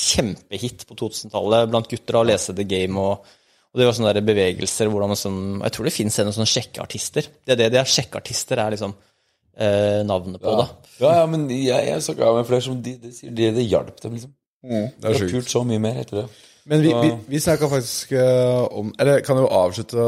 kjempehit 0.05 0.85
på 0.89 0.97
2000-tallet 1.01 1.71
blant 1.73 1.89
gutter 1.89 2.19
å 2.21 2.23
lese 2.29 2.53
The 2.57 2.67
Game. 2.69 3.01
og, 3.01 3.25
og 3.73 3.81
det 3.81 3.89
var 3.89 3.97
sånne 3.97 4.13
der 4.15 4.27
bevegelser 4.29 4.87
hvordan 4.93 5.17
sånn, 5.19 5.41
Jeg 5.65 5.75
tror 5.75 5.89
det 5.89 5.95
fins 5.97 6.19
en 6.21 6.31
sånn 6.37 6.47
sjekkeartister. 6.53 7.27
Det 7.43 7.55
er 7.57 7.63
det 7.65 7.71
de 7.73 7.81
er. 7.81 7.89
Sjekkeartister 7.97 8.61
er 8.63 8.75
liksom 8.77 8.93
eh, 9.57 10.01
navnet 10.07 10.39
på 10.45 10.53
det. 10.61 10.67
Ja, 11.01 11.15
ja, 11.23 11.25
men 11.27 11.49
jeg, 11.51 11.89
jeg 11.89 12.03
snakka 12.05 12.29
med 12.37 12.47
flere 12.47 12.63
som 12.69 12.77
de, 12.85 12.93
de 13.01 13.11
sier 13.17 13.33
det, 13.35 13.49
det 13.57 13.65
hjalp 13.67 13.97
dem, 14.05 14.13
liksom. 14.19 14.35
Det 14.65 14.83
De 15.01 15.09
er 15.09 15.11
har 15.11 15.19
sjukt. 15.25 15.33
pult 15.35 15.51
så 15.51 15.65
mye 15.67 15.81
mer 15.83 15.97
etter 16.05 16.21
det. 16.23 16.27
Men 16.65 16.81
vi, 16.81 16.91
vi, 16.93 17.09
vi 17.29 17.39
snakka 17.39 17.67
faktisk 17.69 18.11
eh, 18.17 18.61
om 18.73 18.87
Eller 18.99 19.19
kan 19.21 19.37
du 19.37 19.43
avslutte? 19.45 20.05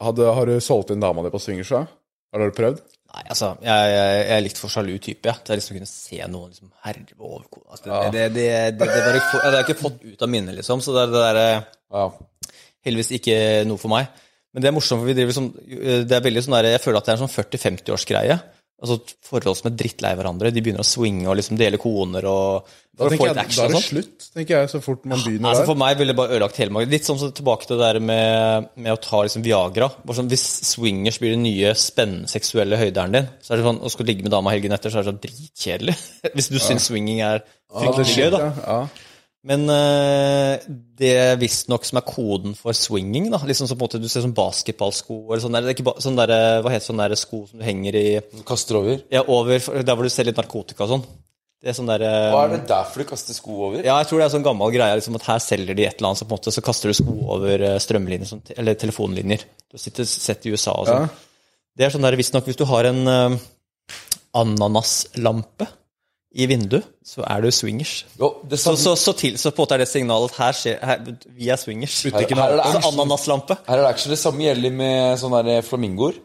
Hadde, 0.00 0.28
Har 0.34 0.48
du 0.48 0.54
solgt 0.64 0.94
inn 0.94 1.02
dama 1.04 1.24
di 1.26 1.32
på 1.34 1.40
swingers? 1.42 1.72
Har 1.74 2.44
du 2.44 2.54
prøvd? 2.56 2.80
Nei, 3.08 3.24
altså, 3.32 3.50
jeg, 3.64 3.92
jeg, 3.92 4.16
jeg 4.20 4.32
er 4.36 4.42
litt 4.44 4.58
for 4.60 4.72
sjalu 4.72 4.94
type, 5.00 5.24
jeg. 5.28 5.40
Til 5.44 5.54
å 5.54 5.56
liksom 5.58 5.76
kunne 5.78 5.88
se 5.90 6.18
noen 6.28 6.50
liksom 6.52 6.70
herve 6.84 7.14
over 7.24 7.44
kona. 7.48 7.66
Altså, 7.72 7.84
det, 7.88 8.10
det, 8.12 8.24
det, 8.36 8.48
det, 8.76 8.88
det, 8.88 9.04
det 9.08 9.42
har 9.42 9.56
jeg 9.56 9.66
ikke 9.66 9.78
fått 9.80 10.02
ut 10.04 10.24
av 10.26 10.32
minnet, 10.32 10.56
liksom. 10.58 10.82
Så 10.84 10.92
det 10.96 11.04
er 11.06 11.12
det 11.14 11.22
derre 11.24 11.46
Ja. 11.96 12.02
heldigvis 12.84 13.14
ikke 13.16 13.38
noe 13.68 13.80
for 13.80 13.92
meg. 13.94 14.10
Men 14.52 14.64
det 14.64 14.68
er 14.70 14.76
morsomt, 14.76 15.00
for 15.00 15.08
vi 15.08 15.16
driver 15.16 15.34
som 15.36 15.48
Det 15.56 16.14
er 16.16 16.24
veldig 16.24 16.42
sånn 16.44 16.56
der, 16.58 16.70
Jeg 16.74 16.82
føler 16.84 17.00
at 17.00 17.08
det 17.08 17.14
er 17.14 17.18
en 17.18 17.24
sånn 17.24 17.34
40-50-årsgreie. 17.36 18.36
Altså 18.78 19.00
Forhold 19.26 19.56
som 19.58 19.72
er 19.72 19.78
drittlei 19.78 20.12
hverandre. 20.14 20.52
De 20.54 20.62
begynner 20.62 20.84
å 20.84 20.86
swinge 20.86 21.26
og 21.26 21.34
liksom 21.40 21.58
dele 21.58 21.80
koner 21.82 22.26
og 22.30 22.68
Da, 22.98 23.08
jeg, 23.10 23.18
da 23.20 23.42
er 23.42 23.46
det 23.46 23.54
sånt. 23.54 23.84
slutt, 23.84 24.24
tenker 24.34 24.54
jeg, 24.56 24.70
så 24.72 24.80
fort 24.82 25.04
man 25.06 25.20
begynner 25.22 25.50
Altså 25.50 25.64
der. 25.64 25.68
For 25.70 25.78
meg 25.78 25.98
ville 26.00 26.14
det 26.14 26.18
bare 26.18 26.34
ødelagt 26.34 26.56
hele 26.58 26.74
magen. 26.74 26.90
Litt 26.90 27.06
sånn 27.06 27.18
så 27.20 27.28
tilbake 27.34 27.68
til 27.68 27.78
det 27.78 27.90
der 27.92 28.00
med, 28.02 28.70
med 28.74 28.94
å 28.94 29.00
ta 29.02 29.20
liksom 29.26 29.44
Viagra. 29.46 29.90
Sånn, 30.18 30.30
hvis 30.30 30.46
swingers 30.72 31.20
blir 31.22 31.36
den 31.36 31.44
nye 31.46 31.74
spennende 31.78 32.30
seksuelle 32.30 32.78
høyderen 32.80 33.14
din, 33.14 33.28
så 33.42 33.54
er 33.54 33.60
det 33.60 33.68
sånn, 33.68 33.82
å 33.82 33.92
skulle 33.94 34.10
ligge 34.10 34.26
med 34.26 34.34
dama 34.34 34.54
helgen 34.54 34.74
etter, 34.74 34.90
så 34.90 34.98
er 34.98 35.06
det 35.06 35.12
sånn 35.12 35.22
dritkjedelig. 35.26 35.98
hvis 36.38 36.50
du 36.54 36.58
syns 36.62 36.88
swinging 36.90 37.22
er 37.26 37.44
fryktelig 37.70 38.16
gøy, 38.16 38.32
da. 38.34 38.42
Ja, 38.46 38.50
ja. 38.66 39.07
Men 39.48 39.64
uh, 39.72 40.58
det 40.98 41.14
visstnok 41.40 41.86
som 41.88 42.00
er 42.00 42.04
koden 42.04 42.56
for 42.58 42.76
swinging, 42.76 43.30
da. 43.32 43.40
Liksom 43.48 43.70
som 43.70 43.78
på 43.78 43.86
en 43.86 43.88
måte 43.88 44.00
du 44.02 44.08
ser 44.10 44.24
som 44.26 44.34
basketballsko 44.36 45.22
eller 45.22 45.40
sånn 45.44 45.56
der, 45.56 45.70
er 45.72 45.86
ba, 45.86 45.94
sånn 46.04 46.18
der, 46.18 46.34
Hva 46.64 46.74
heter 46.74 46.90
sånn 46.90 47.00
der 47.00 47.16
sko 47.16 47.46
som 47.48 47.62
du 47.62 47.64
henger 47.64 47.96
i 47.96 48.04
Kaster 48.48 48.80
over. 48.82 49.00
Ja, 49.14 49.24
over 49.24 49.56
der 49.56 49.96
hvor 49.96 50.04
du 50.04 50.12
ser 50.12 50.28
litt 50.28 50.36
narkotika 50.40 50.84
og 50.84 50.92
sånn. 50.92 51.06
Det 51.58 51.72
er 51.72 51.74
sånn 51.74 51.88
der 51.90 52.04
um, 52.04 52.34
Hva 52.36 52.42
er 52.44 52.52
det 52.52 52.60
derfor 52.70 53.02
du 53.02 53.08
kaster 53.08 53.34
sko 53.34 53.56
over? 53.56 53.80
Ja, 53.82 53.96
jeg 53.98 54.06
tror 54.10 54.20
det 54.20 54.28
er 54.28 54.34
sånn 54.36 54.44
gammel 54.46 54.70
greie 54.76 54.98
liksom 55.00 55.16
at 55.18 55.24
her 55.26 55.40
selger 55.42 55.74
de 55.74 55.88
et 55.88 55.96
eller 55.96 56.12
annet, 56.12 56.20
så 56.20 56.28
på 56.28 56.36
en 56.36 56.38
måte 56.38 56.54
så 56.54 56.62
kaster 56.62 56.92
du 56.92 56.98
sko 57.00 57.16
over 57.34 57.64
strømlinjer, 57.82 58.28
sånn, 58.30 58.44
eller 58.54 58.78
telefonlinjer. 58.78 59.42
Du 59.72 59.80
sitter 59.80 60.06
sett 60.06 60.46
i 60.46 60.52
USA 60.54 60.76
og 60.78 60.86
sånn. 60.86 61.08
Det 61.74 61.86
er 61.86 61.94
sånn 61.94 62.06
der 62.06 62.18
visstnok 62.20 62.46
hvis 62.46 62.60
du 62.60 62.62
har 62.68 62.86
en 62.92 63.02
um, 63.10 63.40
ananaslampe 64.38 65.66
i 66.34 66.46
vinduet, 66.46 66.84
så 67.04 67.22
er 67.26 67.40
du 67.40 67.50
swingers. 67.50 68.04
Jo, 68.20 68.34
det 68.50 68.58
Så, 68.60 68.74
så, 68.76 68.94
så, 68.96 69.12
til, 69.16 69.38
så 69.38 69.50
på 69.50 69.62
en 69.62 69.64
måte 69.66 69.74
er 69.74 69.78
det 69.78 69.88
signalet 69.88 70.34
her 70.36 70.52
skjer 70.52 70.78
her, 70.84 70.98
Vi 71.36 71.48
er 71.48 71.56
swingers. 71.56 72.02
Her- 72.04 72.12
her 72.12 72.20
er 72.20 72.56
det 72.56 72.66
En 72.66 72.76
action. 72.76 72.92
ananaslampe. 73.00 73.56
Her 73.66 73.76
er 73.78 73.80
det 73.82 73.88
actually 73.94 74.12
det 74.12 74.18
samme 74.18 74.44
gjelder 74.44 74.70
med 74.76 75.18
sånne 75.18 75.62
flamingoer. 75.64 76.18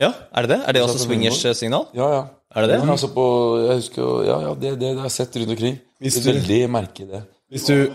Ja, 0.00 0.12
er 0.34 0.42
det 0.42 0.50
det? 0.50 0.60
Er 0.66 0.72
det 0.72 0.82
også 0.82 0.98
swingers-signal? 1.04 1.86
Ja, 1.94 2.08
ja. 2.14 2.22
Er 2.56 2.60
det 2.62 2.70
det? 2.70 2.78
Ja, 2.86 2.90
altså 2.92 3.08
på, 3.14 3.24
jeg 3.66 3.76
husker 3.82 4.24
ja, 4.26 4.40
ja, 4.48 4.54
det, 4.54 4.72
det, 4.72 4.80
det 4.80 4.96
har 4.96 5.04
jeg 5.10 5.10
sett 5.20 5.36
rundt 5.36 5.50
omkring. 5.50 5.78
Hvis 6.00 6.14
Det 6.14 6.24
du- 6.24 6.30
er 6.30 6.34
veldig 6.40 6.70
merke 6.70 7.06
det. 7.12 7.22
Hvis 7.50 7.64
du 7.64 7.92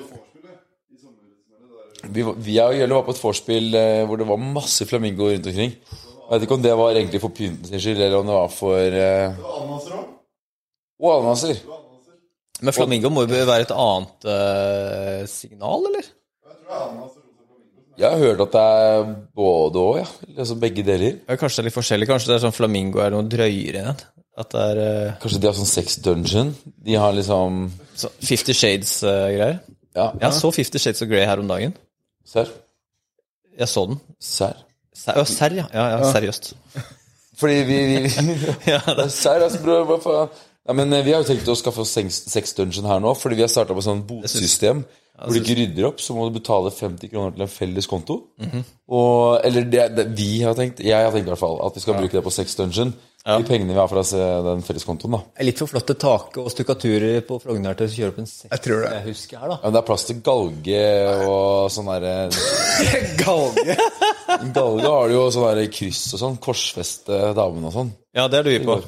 Vi, 2.14 2.22
var- 2.24 2.34
vi 2.40 2.56
var 2.88 3.02
på 3.04 3.12
et 3.12 3.20
vorspiel 3.24 3.74
eh, 3.76 4.06
hvor 4.08 4.16
det 4.18 4.28
var 4.28 4.38
masse 4.38 4.86
flamingoer 4.88 5.34
rundt 5.36 5.48
omkring. 5.48 5.74
Jeg 6.30 6.32
vet 6.32 6.42
ikke 6.46 6.54
om 6.54 6.62
det 6.64 6.78
var 6.78 6.92
egentlig 6.96 7.22
for 7.22 7.30
pynten 7.30 7.66
sin 7.66 7.80
skyld, 7.82 7.98
eller 8.02 8.18
om 8.20 8.26
det 8.26 8.36
var 8.36 8.48
for 8.48 8.78
eh... 8.78 9.34
Og 11.00 11.12
ananaser. 11.16 11.60
Men 12.60 12.76
flamingo 12.76 13.10
må 13.14 13.24
jo 13.24 13.46
være 13.48 13.64
et 13.64 13.72
annet 13.72 14.26
eh, 14.28 15.22
signal, 15.32 15.86
eller? 15.88 16.08
Jeg 18.00 18.08
har 18.14 18.20
hørt 18.22 18.42
at 18.46 18.54
det 18.56 18.64
er 18.64 19.10
både 19.36 19.80
og, 19.82 19.98
ja. 20.00 20.06
Altså 20.38 20.56
begge 20.60 20.84
deler. 20.88 21.18
Ja, 21.28 21.36
kanskje 21.40 21.60
det 21.60 21.64
er 21.64 21.68
litt 21.70 21.76
forskjellig. 21.76 22.08
Kanskje 22.08 22.32
det 22.32 22.38
er 22.38 22.44
sånn 22.46 22.56
flamingo 22.56 23.02
er 23.04 23.12
noe 23.16 23.28
drøyere 23.28 23.82
Ja. 23.84 23.94
at 24.40 24.54
det 24.56 24.62
er 24.70 24.80
eh, 24.84 25.18
Kanskje 25.24 25.42
de 25.44 25.50
har 25.50 25.58
sånn 25.58 25.68
sex 25.72 25.98
dungeon. 26.04 26.54
De 26.88 26.96
har 27.00 27.16
liksom 27.16 27.66
så 28.00 28.12
Fifty 28.24 28.56
Shades-greier. 28.56 29.60
Ja, 29.98 30.12
jeg 30.22 30.36
så 30.38 30.52
Fifty 30.56 30.80
Shades 30.80 31.04
of 31.04 31.10
Grey 31.12 31.26
her 31.28 31.42
om 31.42 31.48
dagen. 31.52 31.76
serr. 32.28 32.52
Jeg 33.60 33.68
så 33.68 33.86
den. 33.90 34.00
Serr. 34.24 34.56
Ser, 34.96 35.16
ja, 35.20 35.24
serr, 35.28 35.54
ja. 35.60 35.66
ja, 35.74 35.86
ja. 35.98 36.12
Seriøst. 36.12 36.54
Fordi 37.40 37.60
vi, 37.68 37.76
vi, 37.88 38.00
vi 38.04 38.36
Ja, 38.72 38.80
det, 39.00 39.10
Serr, 39.16 39.44
altså, 39.48 39.60
bror, 39.64 39.84
hva 39.88 39.98
faen? 40.04 40.32
Ja, 40.70 40.74
men 40.78 40.94
eh, 40.94 41.02
Vi 41.08 41.16
har 41.16 41.24
jo 41.24 41.30
tenkt 41.34 41.50
å 41.50 41.58
skaffe 41.58 41.82
oss 41.82 41.96
sex, 41.98 42.22
sex 42.30 42.54
dungeon 42.58 42.86
her 42.86 43.02
nå, 43.02 43.16
fordi 43.18 43.40
vi 43.40 43.46
har 43.48 43.50
starta 43.52 43.74
på 43.74 43.82
sånn 43.86 44.06
botsystem. 44.06 44.86
Hvor 45.20 45.36
du 45.36 45.42
ikke 45.42 45.56
rydder 45.58 45.84
opp, 45.90 45.98
så 46.00 46.14
må 46.16 46.30
du 46.30 46.38
betale 46.38 46.70
50 46.72 47.10
kroner 47.12 47.34
til 47.36 47.44
en 47.44 47.50
felles 47.52 47.88
konto. 47.92 48.16
Og, 48.88 49.42
eller 49.44 49.66
det, 49.68 49.82
det, 49.98 50.06
vi 50.16 50.28
har 50.46 50.54
tenkt, 50.56 50.80
jeg 50.80 50.96
har 50.96 51.12
tenkt 51.12 51.28
i 51.28 51.34
hvert 51.34 51.42
fall, 51.42 51.58
at 51.66 51.76
vi 51.76 51.82
skal 51.84 51.98
bruke 52.00 52.16
det 52.16 52.22
på 52.24 52.32
sex 52.32 52.56
dungeon. 52.56 52.94
De 53.28 53.44
pengene 53.44 53.74
vi 53.76 53.82
har 53.82 53.90
fra 53.92 54.00
se- 54.08 54.16
den 54.46 54.62
felleskontoen. 54.64 55.18
da 55.18 55.20
er 55.44 55.50
litt 55.50 55.60
for 55.60 55.68
flotte 55.68 55.98
tak 56.00 56.38
og 56.40 56.48
stukkaturer 56.54 57.20
på 57.28 57.36
Frogner 57.44 57.76
til 57.76 57.90
å 57.90 57.92
kjøre 57.92 58.14
opp 58.14 58.22
en 58.24 58.30
sex 58.32 58.48
Jeg 58.48 58.64
tror 58.64 58.86
det. 58.86 58.92
Jeg 58.96 59.06
husker 59.10 59.42
her, 59.44 59.52
da. 59.52 59.58
Ja, 59.60 59.66
men 59.68 59.76
Det 59.76 59.82
er 59.82 59.88
plass 59.90 60.06
til 60.08 60.22
galge 60.30 60.86
og 61.28 61.68
sånn 61.76 61.92
derre 61.92 62.16
Galge! 63.26 63.76
Galge 64.56 64.88
har 64.96 65.12
du 65.12 65.18
jo 65.18 65.26
sånn 65.36 65.50
derre 65.50 65.68
kryss 65.74 66.06
og 66.16 66.24
sånn. 66.24 66.40
Korsfeste 66.48 67.20
damene 67.38 67.68
og 67.70 67.76
sånn. 67.76 67.92
Ja, 68.16 68.30
det 68.32 68.40
er 68.40 68.48
du 68.48 68.54
i 68.56 68.64
på. 68.64 68.80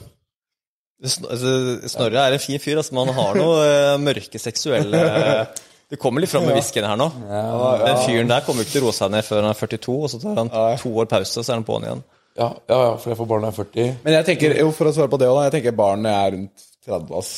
Altså, 1.02 1.52
Snorre 1.90 2.23
er 2.28 2.36
en 2.36 2.44
fin 2.44 2.61
fyr, 2.61 2.78
altså, 2.78 2.94
man 2.94 3.10
har 3.18 3.38
noe 3.40 3.60
eh, 3.65 3.99
mørke 4.02 4.41
seksuelle 4.41 5.02
Det 5.91 5.98
kommer 5.99 6.23
litt 6.23 6.32
fram 6.32 6.45
med 6.48 6.56
whiskyen 6.56 6.86
her 6.88 6.95
nå. 6.95 7.10
Den 7.82 7.98
fyren 8.06 8.30
der 8.30 8.45
kommer 8.45 8.64
ikke 8.64 8.78
til 8.78 8.86
å 8.86 8.86
roe 8.86 8.95
seg 8.95 9.10
ned 9.11 9.26
før 9.28 9.41
han 9.41 9.49
er 9.52 9.57
42, 9.60 9.95
og 9.98 10.11
så 10.14 10.19
tar 10.22 10.38
han 10.40 10.52
to 10.80 10.91
år 11.02 11.10
pause, 11.11 11.34
og 11.41 11.44
så 11.44 11.52
er 11.52 11.57
han 11.60 11.65
på'n 11.68 11.88
igjen. 11.88 12.03
Ja, 12.40 12.48
ja, 12.72 12.78
ja, 12.78 12.91
for 12.95 13.11
jeg 13.11 13.19
får 13.19 13.28
barn 13.28 13.44
når 13.44 13.52
jeg 13.52 13.57
er 13.57 13.65
40. 13.65 13.95
Men 14.06 14.15
jeg 14.15 14.28
tenker, 14.30 14.53
jo, 14.61 14.69
for 14.76 14.88
å 14.88 14.94
svare 14.95 15.11
på 15.11 15.19
det 15.19 15.28
også, 15.28 15.41
da, 15.41 15.48
jeg 15.49 15.56
tenker 15.57 15.76
barnet 15.76 16.14
er 16.15 16.32
rundt 16.38 16.64
30, 16.88 17.11
ass. 17.19 17.32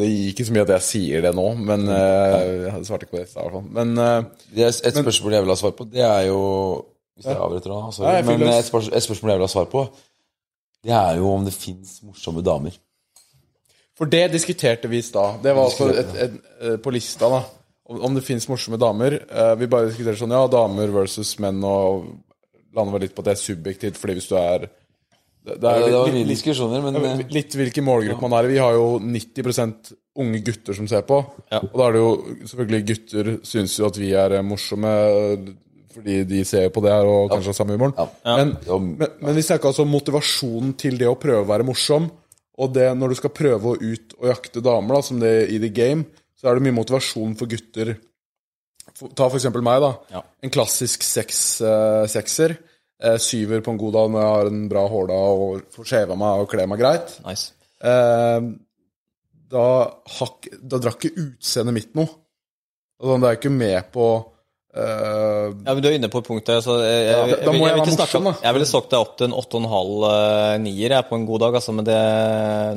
Det 0.00 0.08
gir 0.08 0.30
ikke 0.32 0.46
så 0.48 0.54
mye 0.56 0.64
at 0.64 0.72
jeg 0.74 0.86
sier 0.86 1.26
det 1.26 1.32
nå, 1.36 1.46
men 1.60 1.84
uh, 1.92 2.38
Jeg 2.64 2.86
svarte 2.88 3.06
ikke 3.06 3.18
på 3.18 3.20
det 3.20 3.26
i 3.26 3.30
stad, 3.30 3.42
i 3.42 3.44
hvert 3.44 3.58
fall. 3.58 3.68
Men 3.76 3.92
uh, 4.00 4.46
Det 4.48 4.64
er 4.64 4.72
et 4.72 5.00
spørsmål 5.02 5.36
jeg 5.36 5.44
vil 5.44 5.52
ha 5.54 5.58
svar 5.60 5.74
på, 5.78 5.86
det 5.92 6.06
er 6.06 6.22
jo 6.30 6.40
Hvis 7.14 7.28
jeg 7.28 7.42
avbryter 7.44 7.74
nå, 7.74 7.80
sorry. 7.94 8.22
Men 8.30 8.46
et 8.56 9.04
spørsmål 9.04 9.34
jeg 9.34 9.42
vil 9.42 9.46
ha 9.46 9.52
svar 9.52 9.68
på, 9.70 9.84
det 10.88 10.96
er 10.96 11.20
jo 11.20 11.34
om 11.34 11.44
det 11.44 11.52
fins 11.52 11.98
morsomme 12.08 12.42
damer. 12.42 12.80
For 14.00 14.08
det 14.08 14.30
diskuterte 14.32 14.88
vi 14.88 15.02
i 15.02 15.04
stad. 15.04 15.42
Det 15.44 15.52
var 15.52 15.68
altså 15.68 15.90
et, 15.92 16.14
et, 16.16 16.36
et, 16.40 16.52
eh, 16.64 16.76
på 16.80 16.92
lista, 16.94 17.28
da. 17.28 17.42
Om, 17.90 17.98
om 18.08 18.14
det 18.16 18.24
fins 18.24 18.46
morsomme 18.48 18.78
damer. 18.80 19.18
Uh, 19.28 19.52
vi 19.60 19.68
bare 19.68 19.90
diskuterte 19.90 20.22
sånn, 20.22 20.32
ja, 20.32 20.46
damer 20.48 20.92
versus 20.94 21.34
menn, 21.42 21.58
og 21.66 22.06
lander 22.76 22.94
var 22.96 23.02
litt 23.04 23.12
på 23.16 23.20
at 23.24 23.28
det 23.28 23.34
er 23.34 23.42
subjektivt, 23.42 23.98
fordi 24.00 24.16
hvis 24.16 24.30
du 24.30 24.36
er 24.40 24.68
Det, 25.40 25.56
er 25.56 25.58
det 25.58 25.92
var 25.92 26.06
litt, 26.06 26.14
mye 26.16 26.28
diskusjoner, 26.28 26.82
men 26.84 26.96
litt, 27.00 27.24
eh, 27.26 27.34
litt 27.34 27.56
hvilken 27.56 27.84
målgruppe 27.84 28.24
man 28.28 28.38
er 28.38 28.48
i. 28.48 28.52
Vi 28.54 28.60
har 28.62 28.76
jo 28.76 28.86
90% 29.00 29.92
unge 30.20 30.40
gutter 30.44 30.76
som 30.76 30.88
ser 30.88 31.04
på. 31.08 31.18
Og 31.60 31.76
da 31.76 31.86
er 31.86 31.96
det 31.96 32.02
jo 32.02 32.10
selvfølgelig 32.52 32.86
gutter 32.90 33.30
syns 33.48 33.76
jo 33.80 33.88
at 33.88 34.00
vi 34.00 34.12
er 34.16 34.36
morsomme 34.44 34.92
fordi 35.90 36.20
de 36.28 36.44
ser 36.46 36.68
på 36.70 36.82
det 36.84 36.92
her 36.92 37.08
og 37.08 37.32
kanskje 37.32 37.50
har 37.50 37.56
samme 37.56 37.74
humoren. 37.74 37.96
Men, 38.24 38.56
Ja. 38.66 38.78
men, 38.78 39.08
men 39.20 39.34
vi 39.34 39.42
snakka 39.42 39.72
altså 39.72 39.82
om 39.82 39.90
motivasjonen 39.90 40.76
til 40.78 40.96
det 41.00 41.08
å 41.10 41.16
prøve 41.18 41.42
å 41.42 41.48
være 41.48 41.66
morsom. 41.66 42.06
Og 42.60 42.72
det 42.74 42.88
når 42.98 43.12
du 43.12 43.18
skal 43.20 43.32
prøve 43.34 43.72
å 43.72 43.78
ut 43.78 44.16
og 44.18 44.30
jakte 44.30 44.62
damer, 44.64 44.98
da, 44.98 45.02
som 45.06 45.20
det 45.22 45.30
er 45.30 45.52
i 45.54 45.60
The 45.62 45.70
Game, 45.72 46.06
så 46.36 46.50
er 46.50 46.56
det 46.56 46.64
mye 46.66 46.76
motivasjon 46.76 47.36
for 47.40 47.50
gutter. 47.50 47.94
Ta 49.16 49.28
for 49.28 49.38
eksempel 49.38 49.64
meg, 49.64 49.80
da. 49.84 49.92
Ja. 50.16 50.22
En 50.44 50.52
klassisk 50.52 51.04
seks, 51.06 51.60
eh, 51.64 52.04
sekser. 52.10 52.56
Eh, 53.00 53.16
syver 53.16 53.62
på 53.64 53.72
en 53.72 53.80
god 53.80 53.94
dag 53.96 54.10
når 54.12 54.20
jeg 54.20 54.32
har 54.34 54.50
en 54.50 54.64
bra 54.68 54.82
hårda 54.92 55.20
og 55.32 55.62
får 55.72 55.86
skjeva 55.88 56.16
meg 56.20 56.42
og 56.42 56.50
kler 56.52 56.68
meg 56.68 56.82
greit. 56.82 57.14
Nice. 57.24 57.54
Eh, 57.80 58.48
da, 59.50 59.68
hak, 60.18 60.50
da 60.60 60.80
drakk 60.82 61.06
ikke 61.08 61.24
utseendet 61.24 61.76
mitt 61.76 61.96
noe. 61.96 62.12
Altså, 63.00 63.16
det 63.16 63.30
er 63.30 63.38
ikke 63.38 63.54
med 63.54 63.88
på 63.94 64.10
eh, 64.74 65.50
Ja, 65.66 65.74
men 65.74 65.82
Du 65.82 65.88
er 65.88 65.96
inne 65.98 66.08
på 66.12 66.22
punktet. 66.26 66.62
Så 66.64 66.76
jeg, 66.82 67.04
jeg, 67.06 67.10
Ja, 67.10 67.26
jeg, 67.26 67.36
da- 67.36 67.44
da 67.44 67.52
må 67.52 67.58
vil- 67.58 67.68
jeg 67.68 67.78
være 67.80 67.96
morsom, 67.98 68.24
da. 68.30 68.34
Jeg 68.42 68.54
ville 68.54 68.66
sagt 68.70 68.90
deg 68.90 69.00
opp 69.00 69.16
til 69.18 69.26
en 69.30 69.36
8,5 69.36 70.58
nier 70.64 70.90
jeg, 70.96 71.08
på 71.10 71.14
en 71.18 71.26
god 71.26 71.40
dag, 71.40 71.54
altså, 71.60 71.72
men 71.74 71.84
det 71.84 72.00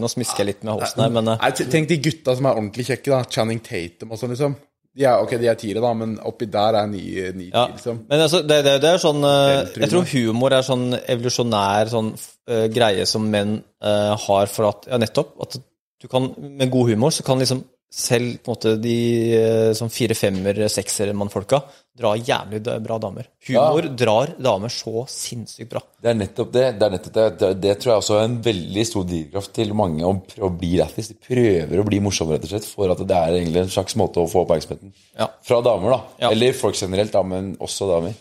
Nå 0.02 0.08
smisker 0.12 0.44
jeg 0.44 0.48
litt 0.54 0.64
med 0.64 0.80
hosten 0.82 1.04
her, 1.04 1.10
men 1.10 1.28
uh. 1.28 1.50
Tenk 1.64 1.88
de 1.90 1.98
gutta 1.98 2.36
som 2.36 2.46
er 2.46 2.56
ordentlig 2.56 2.86
kjekke, 2.90 3.10
da. 3.12 3.24
Channing 3.30 3.60
Tatum 3.64 4.12
og 4.12 4.20
sånn, 4.22 4.34
liksom. 4.36 4.56
De 4.94 5.08
er, 5.10 5.18
ok, 5.24 5.32
de 5.42 5.48
er 5.50 5.56
tiere, 5.58 5.82
da, 5.82 5.90
men 5.98 6.20
oppi 6.22 6.46
der 6.54 6.76
er 6.78 6.86
ni, 6.86 7.02
ni 7.34 7.48
ja. 7.50 7.64
liksom. 7.72 8.04
Men 8.10 8.22
altså, 8.28 8.44
det, 8.46 8.60
det, 8.64 8.76
det 8.84 8.92
er 8.94 9.00
sånn 9.02 9.24
eh, 9.26 9.64
Jeg 9.82 9.90
tror 9.90 10.06
humor 10.12 10.54
er 10.54 10.62
sånn 10.68 10.84
evolusjonær 10.94 11.90
sånn 11.90 12.12
uh, 12.14 12.68
greie 12.70 13.08
som 13.10 13.26
menn 13.26 13.56
uh, 13.82 14.14
har 14.28 14.52
for 14.54 14.70
at 14.70 14.86
Ja, 14.92 15.00
nettopp. 15.02 15.34
At 15.42 15.58
du 15.58 16.08
kan 16.12 16.28
Med 16.38 16.70
god 16.70 16.92
humor 16.92 17.10
så 17.16 17.24
kan 17.26 17.42
liksom 17.42 17.64
selv 17.94 18.40
på 18.42 18.50
en 18.50 18.56
måte 18.56 18.72
de 18.82 18.94
eh, 19.38 19.72
sånn 19.78 19.92
fire-femmer, 19.94 20.64
sekser-mannfolka 20.74 21.60
drar 21.94 22.18
jævlig 22.18 22.64
bra 22.82 22.96
damer. 22.98 23.28
Humor 23.46 23.86
drar 23.94 24.32
damer 24.42 24.74
så 24.74 25.04
sinnssykt 25.14 25.70
bra. 25.70 25.82
det 26.02 26.10
er 26.10 26.18
nettopp 26.18 26.50
det. 26.56 26.64
Det, 26.80 26.88
er 26.88 26.96
nettopp 26.96 27.14
det. 27.38 27.52
det. 27.62 27.76
Tror 27.84 27.92
jeg 27.92 28.02
også 28.02 28.18
er 28.18 28.26
en 28.32 28.40
veldig 28.48 28.86
stor 28.90 29.06
drivkraft 29.12 29.54
til 29.60 29.76
mange 29.78 30.08
om 30.10 30.24
å 30.42 30.50
bli 30.58 30.72
lættis. 30.82 31.12
De 31.14 31.20
prøver 31.22 31.84
å 31.84 31.86
bli 31.86 32.02
morsomme, 32.02 32.34
rett 32.34 32.48
og 32.50 32.56
slett, 32.56 32.66
for 32.72 32.90
at 32.96 33.06
det 33.06 33.20
er 33.20 33.38
egentlig 33.38 33.62
en 33.68 33.74
slags 33.78 33.98
måte 34.02 34.24
å 34.24 34.30
få 34.32 34.42
oppmerksomheten 34.48 34.90
Ja. 35.22 35.30
fra 35.46 35.62
damer, 35.62 35.94
da. 35.94 36.02
Ja. 36.26 36.32
Eller 36.34 36.58
folk 36.58 36.80
generelt, 36.82 37.14
da, 37.14 37.22
men 37.22 37.54
også 37.62 37.92
damer. 37.94 38.18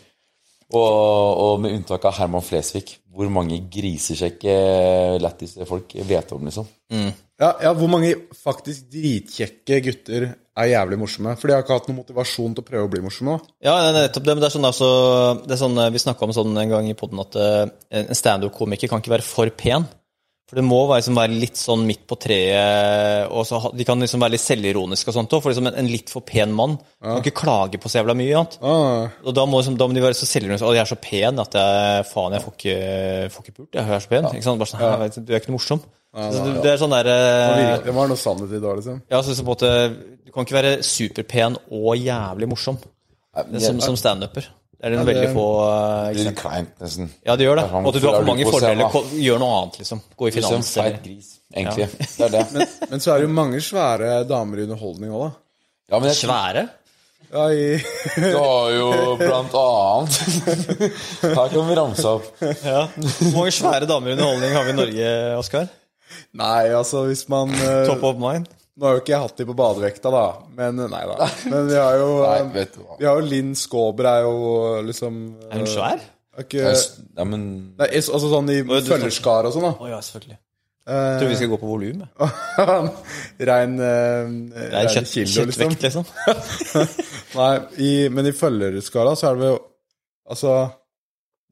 Og, 0.73 0.85
og 1.47 1.59
med 1.65 1.73
unntak 1.79 2.05
av 2.09 2.15
Herman 2.21 2.45
Flesvig, 2.45 2.99
hvor 3.13 3.29
mange 3.29 3.57
grisesjekke 3.73 4.53
lættis 5.21 5.57
folk 5.69 5.97
vet 6.05 6.31
om, 6.33 6.45
liksom. 6.45 6.69
Ja, 7.43 7.49
ja, 7.59 7.73
hvor 7.75 7.89
mange 7.91 8.13
faktisk 8.39 8.85
dritkjekke 8.93 9.79
gutter 9.83 10.25
er 10.31 10.69
jævlig 10.69 10.99
morsomme? 11.01 11.33
For 11.39 11.49
de 11.49 11.55
har 11.57 11.65
ikke 11.65 11.75
hatt 11.75 11.89
noen 11.89 11.99
motivasjon 11.99 12.53
til 12.55 12.63
å 12.63 12.67
prøve 12.67 12.87
å 12.87 12.91
bli 12.93 13.01
morsomme. 13.03 13.35
Ja, 13.65 13.73
nettopp 13.95 14.23
det. 14.23 14.35
Men 14.35 14.43
det 14.45 14.47
er 14.47 14.55
sånn, 14.55 14.67
altså, 14.69 14.89
det 15.43 15.57
er 15.57 15.59
sånn 15.59 15.81
eh, 15.81 15.89
Vi 15.91 16.03
snakka 16.03 16.27
om 16.27 16.35
sånn 16.37 16.61
en 16.61 16.71
gang 16.71 16.87
i 16.87 16.95
poden 16.97 17.19
at 17.23 17.35
eh, 17.35 17.65
en 17.99 18.15
standup-komiker 18.15 18.91
kan 18.91 19.03
ikke 19.03 19.15
være 19.17 19.27
for 19.27 19.51
pen. 19.59 19.89
For 20.49 20.59
det 20.59 20.63
må 20.67 20.81
være, 20.89 20.99
liksom, 20.99 21.15
være 21.17 21.37
litt 21.39 21.57
sånn 21.57 21.85
midt 21.87 22.01
på 22.09 22.17
treet, 22.19 23.29
og 23.31 23.45
så, 23.47 23.61
de 23.73 23.85
kan 23.87 24.03
liksom 24.03 24.21
være 24.21 24.35
litt 24.35 24.43
selvironiske 24.43 25.09
og 25.09 25.15
sånt 25.15 25.31
òg. 25.33 25.41
For 25.41 25.53
liksom 25.53 25.69
en, 25.71 25.77
en 25.79 25.87
litt 25.89 26.11
for 26.11 26.25
pen 26.27 26.51
mann 26.53 26.75
kan 27.01 27.21
ikke 27.23 27.33
klage 27.39 27.79
på 27.81 27.89
så 27.89 28.01
jævla 28.01 28.13
mye. 28.19 28.35
annet. 28.41 28.57
Ja. 28.61 29.07
Og 29.23 29.37
da 29.39 29.45
må, 29.49 29.61
liksom, 29.61 29.77
da 29.79 29.87
må 29.87 29.95
de 29.97 30.03
være 30.03 30.17
så 30.19 30.27
selvironiske. 30.29 30.67
Å, 30.67 30.75
jeg 30.75 30.83
er 30.83 30.91
så 30.91 30.99
pen 31.01 31.39
at 31.41 31.57
jeg 31.57 32.05
faen, 32.11 32.35
jeg 32.37 32.43
får 32.45 32.57
ikke, 32.59 32.77
får 33.33 33.45
ikke 33.47 33.55
pult. 33.57 33.69
Jeg 33.79 33.95
er 33.97 34.03
så 34.03 34.11
pen. 34.11 34.27
Ikke 34.33 34.47
sant? 34.49 34.61
Bare 34.61 34.71
sånn, 34.73 34.83
«Hæ, 34.83 34.91
vet 35.05 35.19
du, 35.21 35.31
er 35.33 35.39
ikke 35.41 35.53
noe 35.53 35.57
morsom. 35.57 35.83
så 36.13 36.43
det, 36.45 36.55
det 36.67 36.73
er 36.75 36.81
sånn 36.83 36.93
der 36.93 37.09
Det 37.09 37.69
det 37.87 37.95
var 37.97 38.11
noe 38.11 38.19
sannhet 38.21 38.51
i 38.53 38.59
det, 38.61 38.75
liksom. 38.81 38.99
ja, 39.15 39.21
så, 39.25 39.33
så 39.33 39.47
på 39.47 39.47
en 39.47 39.53
måte, 39.55 39.71
Du 40.27 40.35
kan 40.35 40.45
ikke 40.45 40.59
være 40.59 40.75
superpen 40.85 41.55
og 41.71 41.95
jævlig 41.97 42.51
morsom 42.51 42.77
som, 43.63 43.79
som 43.81 43.95
standuper. 43.97 44.51
Det 44.83 44.89
er 44.91 44.99
en 44.99 45.07
veldig 45.07 45.27
få 45.31 45.43
eh, 45.63 46.07
Litt 46.11 46.17
eksempler. 46.25 46.41
kleint, 46.41 46.71
nesten. 46.83 47.05
Ja, 47.23 47.37
det 47.39 47.45
gjør 47.47 47.55
det. 47.61 47.63
Det 47.71 47.79
Og 47.79 47.87
at 47.87 47.95
du 48.01 48.07
har 48.09 48.15
for 48.17 48.27
mange 48.27 48.47
fordeler. 48.51 48.97
Gjør 49.23 49.37
noe 49.39 49.57
annet, 49.61 49.77
liksom. 49.79 50.01
Gå 50.19 50.27
i 50.27 50.33
finans. 50.35 50.51
en 50.57 50.83
feit 50.83 50.97
gris, 51.05 51.29
egentlig. 51.55 51.87
Det 52.17 52.25
er 52.27 52.33
det. 52.33 52.65
Men 52.91 53.03
så 53.05 53.13
er 53.13 53.21
det 53.21 53.29
jo 53.29 53.33
mange 53.37 53.61
svære 53.63 54.09
damer 54.27 54.59
i 54.59 54.65
underholdning 54.67 55.13
òg, 55.15 55.23
da. 55.29 55.31
Ja, 55.93 55.99
men 56.01 56.09
jeg, 56.11 56.17
Svære? 56.19 56.65
Ja, 57.33 57.45
i, 57.49 57.79
du 58.19 58.35
har 58.37 58.67
jo 58.75 58.89
blant 59.17 59.55
annet 59.57 60.17
Her 61.23 61.47
kan 61.49 61.65
vi 61.69 61.77
ramse 61.79 62.11
opp. 62.11 62.27
Ja. 62.43 62.83
Hvor 62.91 63.31
mange 63.39 63.55
svære 63.55 63.87
damer 63.89 64.11
i 64.11 64.17
underholdning 64.17 64.53
har 64.57 64.67
vi 64.67 64.75
i 64.75 64.77
Norge, 64.81 65.07
Oskar? 65.39 65.71
nei, 66.37 66.67
altså, 66.75 67.05
hvis 67.07 67.23
man 67.31 67.49
eh, 67.55 67.87
Top 67.89 68.03
of 68.05 68.19
mind? 68.21 68.51
Nå 68.73 68.87
har 68.87 68.95
jo 68.95 69.03
ikke 69.03 69.13
jeg 69.13 69.21
hatt 69.21 69.37
de 69.37 69.45
på 69.45 69.55
badevekta, 69.57 70.11
da. 70.13 70.23
Men 70.57 70.79
nei 70.89 71.03
da. 71.05 71.27
Men 71.51 71.67
vi 71.69 71.77
har 71.77 71.99
jo 72.01 72.07
Nei, 72.23 72.37
eh, 72.39 72.47
vet 72.55 72.73
du 72.73 72.81
hva. 72.81 72.97
Vi 72.97 73.05
har 73.09 73.19
jo 73.19 73.27
Linn 73.29 73.51
Skåber 73.57 74.09
er 74.09 74.25
jo 74.25 74.37
liksom 74.87 75.19
Er 75.49 75.61
hun 75.61 75.69
svær? 75.69 76.01
Er 76.33 76.47
ikke, 76.47 76.71
Ja, 76.73 77.27
men 77.29 77.43
nei, 77.77 77.91
altså 77.99 78.31
sånn 78.31 78.49
i 78.49 78.63
følgerskar 78.65 79.49
og 79.49 79.53
sånn, 79.53 79.67
da. 79.69 79.75
Å 79.77 79.91
ja, 79.91 79.99
selvfølgelig. 80.01 80.39
Jeg 80.83 81.19
tror 81.21 81.29
vi 81.29 81.35
skal 81.39 81.51
gå 81.53 81.57
på 81.61 81.67
volum. 81.69 82.01
jeg. 82.01 82.31
Rein, 83.49 83.75
uh, 83.79 84.33
rein 84.73 84.89
kjøtt, 84.91 85.11
kilo, 85.13 85.45
liksom. 85.47 85.75
kjøttvekt, 85.77 85.85
liksom. 85.85 86.09
Nei, 87.39 87.53
i, 87.79 87.91
men 88.11 88.27
i 88.27 88.33
følgerskala 88.35 89.13
så 89.19 89.29
er 89.29 89.39
det 89.39 89.53
jo 89.53 89.61
Altså 90.33 90.51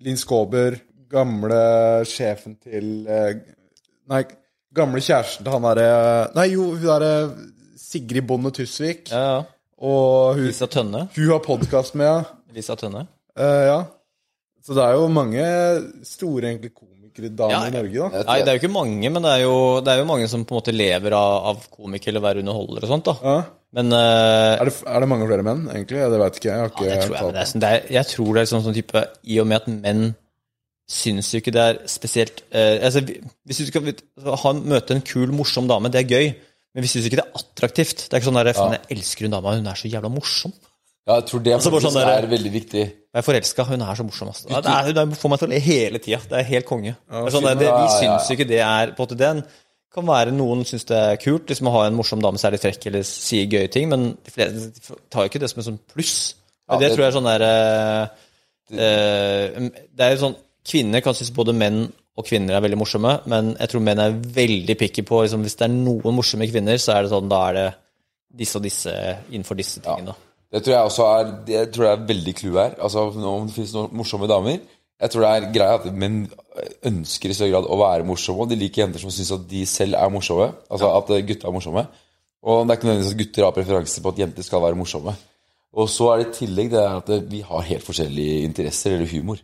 Linn 0.04 0.20
Skåber, 0.20 0.78
gamle 1.12 1.62
sjefen 2.08 2.58
til 2.60 3.08
uh, 3.08 3.32
Nei, 4.12 4.22
gamle 4.76 5.02
kjæresten 5.04 5.46
til 5.46 5.54
han 5.56 5.66
derre 5.68 5.88
Nei, 6.38 6.48
jo, 6.54 6.70
hun 6.76 6.86
derre 6.86 7.14
Sigrid 7.82 8.24
Bonde 8.30 8.52
Tusvik. 8.56 9.10
Ja, 9.12 9.24
ja. 9.26 9.42
Og 9.82 10.38
hun, 10.38 10.46
Lisa 10.46 10.68
Tønne. 10.70 11.08
hun 11.16 11.32
har 11.32 11.42
podkast 11.44 11.96
med, 11.98 12.06
ja. 12.08 12.38
Lisa 12.56 12.76
Tønne. 12.80 13.08
Eh, 13.36 13.64
ja. 13.68 13.80
Så 14.62 14.76
det 14.78 14.84
er 14.86 14.94
jo 15.00 15.08
mange 15.10 15.44
store 16.06 16.52
egentlig 16.52 16.70
komikerdamer 16.76 17.52
Ja, 17.56 17.62
i 17.66 17.74
Norge, 17.74 18.12
da. 18.14 18.22
Nei, 18.30 18.36
det 18.46 18.52
er 18.52 18.58
jo 18.60 18.62
ikke 18.62 18.72
mange, 18.76 19.10
men 19.10 19.26
det 19.26 19.32
er 19.40 19.42
jo, 19.48 19.56
det 19.84 19.96
er 19.96 20.04
jo 20.04 20.10
mange 20.12 20.28
som 20.30 20.44
på 20.46 20.54
en 20.54 20.60
måte 20.62 20.76
lever 20.76 21.16
av, 21.18 21.34
av 21.52 21.66
komikere 21.74 22.14
eller 22.14 22.24
være 22.28 22.44
underholder 22.46 22.86
og 22.86 22.94
sånt, 22.94 23.10
da. 23.10 23.16
Ja. 23.26 23.36
Men 23.74 23.92
eh, 23.96 24.60
Er, 24.60 24.70
det, 24.70 24.76
er 24.94 25.04
det 25.04 25.10
mange 25.10 25.28
flere 25.32 25.48
menn, 25.48 25.66
egentlig? 25.74 26.04
Det 26.14 26.20
veit 26.22 26.38
ikke 26.40 26.52
jeg. 26.52 26.56
jeg. 26.56 26.62
Har 26.62 26.72
ikke 26.76 26.86
Ja, 26.86 26.94
det 26.94 27.08
tror 27.08 27.16
jeg, 27.18 27.26
men 27.26 27.34
det 27.36 27.42
er, 27.42 27.52
sånn, 27.52 27.64
det 27.66 27.72
er, 27.74 27.86
jeg 27.98 28.10
tror 28.14 28.32
det 28.38 28.42
er 28.46 28.52
sånn, 28.54 28.66
sånn 28.70 28.78
type 28.78 29.04
I 29.34 29.40
og 29.42 29.48
med 29.50 29.62
at 29.64 29.70
menn 29.74 30.04
syns 30.92 31.30
jo 31.34 31.40
ikke 31.42 31.54
det 31.56 31.62
er 31.64 31.78
spesielt 31.90 32.42
eh, 32.52 32.80
altså, 32.84 33.02
vi- 33.08 33.20
Hvis 33.48 33.62
du 33.62 33.66
skal 33.70 33.94
ha, 34.44 34.52
møte 34.60 34.96
en 34.98 35.02
kul, 35.08 35.32
morsom 35.36 35.70
dame, 35.70 35.90
det 35.94 36.02
er 36.04 36.10
gøy, 36.12 36.34
men 36.76 36.84
vi 36.84 36.90
syns 36.92 37.08
ikke 37.08 37.20
det 37.22 37.26
er 37.28 37.40
attraktivt. 37.40 38.06
Det 38.10 38.14
er 38.14 38.20
ikke 38.22 38.30
sånn 38.30 38.40
der, 38.42 38.52
ja. 38.52 38.68
Jeg 38.78 38.98
elsker 38.98 39.28
hun 39.28 39.34
dama, 39.38 39.56
hun 39.56 39.68
er 39.72 39.80
så 39.80 39.90
jævla 39.92 40.12
morsom. 40.12 40.54
Ja, 41.08 41.16
jeg 41.18 41.26
tror 41.32 41.42
det 41.44 41.54
Altså, 41.56 41.72
sånn 41.82 41.96
der- 41.98 42.12
er 42.22 42.28
veldig 42.30 42.52
viktig. 42.54 42.82
Jeg 42.86 43.20
er 43.20 43.26
forelska, 43.26 43.64
hun 43.68 43.82
er 43.82 43.96
så 43.98 44.04
morsom. 44.06 44.28
Altså. 44.32 44.46
Ja, 44.52 44.62
det, 44.62 44.72
er, 44.72 44.94
det 45.06 45.18
får 45.18 45.30
meg 45.34 45.40
til 45.42 45.48
å 45.48 45.52
le 45.52 45.60
hele 45.66 46.00
tida. 46.00 46.20
Det 46.30 46.38
er 46.40 46.44
helt 46.52 46.66
konge. 46.70 46.94
Ja, 47.10 47.24
er 47.26 47.34
sånn, 47.34 47.48
det, 47.50 47.56
det, 47.64 47.68
vi 47.68 47.88
ja, 47.88 47.88
ja. 47.90 47.98
syns 48.00 48.30
jo 48.30 48.38
ikke 48.38 48.48
det 48.52 48.60
er 48.62 48.94
på 48.96 49.02
en 49.02 49.08
måte 49.08 49.18
den 49.20 49.44
kan 49.92 50.06
være 50.08 50.32
Noen 50.32 50.62
syns 50.64 50.86
det 50.88 50.96
er 50.96 51.18
kult 51.20 51.50
liksom 51.52 51.68
å 51.68 51.72
ha 51.74 51.82
en 51.90 51.98
morsom 51.98 52.22
dame 52.24 52.40
som 52.40 52.48
er 52.48 52.54
litt 52.56 52.64
frekk 52.64 52.86
eller 52.88 53.04
sier 53.04 53.50
gøye 53.52 53.68
ting, 53.74 53.90
men 53.92 54.14
de 54.24 54.32
fleste 54.32 54.94
tar 55.12 55.26
jo 55.26 55.32
ikke 55.34 55.42
det 55.44 55.50
som 55.52 55.60
en 55.60 55.68
sånn 55.72 55.80
pluss. 55.92 56.14
Ja, 56.70 56.78
det, 56.78 56.86
det- 56.88 56.96
tror 56.96 57.04
jeg 57.04 57.12
er 57.12 57.18
sånn 57.18 57.28
der 57.28 57.44
eh, 57.50 58.08
eh, 58.72 59.70
Det 59.92 60.06
er 60.06 60.16
jo 60.16 60.22
sånn 60.28 60.36
Kvinner 60.68 61.02
kan 61.02 61.16
synes 61.18 61.34
både 61.34 61.56
menn 61.58 61.86
og 62.20 62.28
kvinner 62.28 62.58
er 62.58 62.64
veldig 62.66 62.78
morsomme, 62.80 63.14
men 63.32 63.54
jeg 63.56 63.72
tror 63.72 63.84
menn 63.86 64.02
er 64.04 64.18
veldig 64.36 64.76
picky 64.78 65.04
på 65.08 65.22
liksom, 65.24 65.46
Hvis 65.46 65.56
det 65.58 65.68
er 65.68 65.74
noen 65.74 66.18
morsomme 66.18 66.48
kvinner, 66.50 66.78
så 66.82 66.98
er 66.98 67.06
det 67.06 67.14
sånn, 67.14 67.32
da 67.32 67.40
er 67.48 67.58
det 67.58 67.70
disse 68.42 68.60
og 68.60 68.66
disse 68.66 68.92
innenfor 69.32 69.58
disse 69.60 69.82
tingene. 69.84 70.14
Ja. 70.14 70.28
Det 70.52 70.62
tror 70.66 70.76
jeg 70.76 70.90
også 70.90 71.08
er 71.08 71.32
Det 71.48 71.60
tror 71.72 71.86
jeg 71.86 71.96
er 71.96 72.06
veldig 72.10 72.34
clou 72.36 72.58
her. 72.60 72.76
Altså, 72.84 73.08
om 73.16 73.48
det 73.48 73.56
finnes 73.56 73.74
noen 73.76 73.94
morsomme 73.96 74.28
damer 74.28 74.58
Jeg 74.60 75.12
tror 75.14 75.24
det 75.24 75.32
er 75.32 75.52
greia 75.56 75.78
at 75.80 75.88
menn 75.96 76.26
ønsker 76.86 77.32
i 77.32 77.34
større 77.34 77.54
grad 77.56 77.68
å 77.72 77.78
være 77.80 78.06
morsomme, 78.06 78.44
og 78.44 78.52
de 78.52 78.60
liker 78.60 78.84
jenter 78.84 79.02
som 79.02 79.10
syns 79.14 79.32
at 79.34 79.48
de 79.50 79.64
selv 79.66 79.98
er 79.98 80.12
morsomme. 80.14 80.52
Altså 80.70 80.92
at 80.94 81.14
gutta 81.26 81.48
er 81.48 81.56
morsomme. 81.56 81.86
Og 82.42 82.66
det 82.66 82.74
er 82.74 82.78
ikke 82.78 82.90
nødvendigvis 82.90 83.16
at 83.16 83.22
gutter 83.22 83.46
har 83.48 83.56
preferanse 83.56 84.04
på 84.04 84.12
at 84.12 84.20
jenter 84.22 84.46
skal 84.46 84.62
være 84.62 84.78
morsomme. 84.78 85.16
Og 85.74 85.90
så 85.90 86.12
er 86.12 86.22
det 86.22 86.28
i 86.28 86.36
tillegg 86.42 86.70
det 86.74 86.84
at 86.84 87.10
vi 87.32 87.40
har 87.48 87.66
helt 87.70 87.86
forskjellige 87.88 88.44
interesser 88.50 88.98
eller 88.98 89.10
humor. 89.10 89.40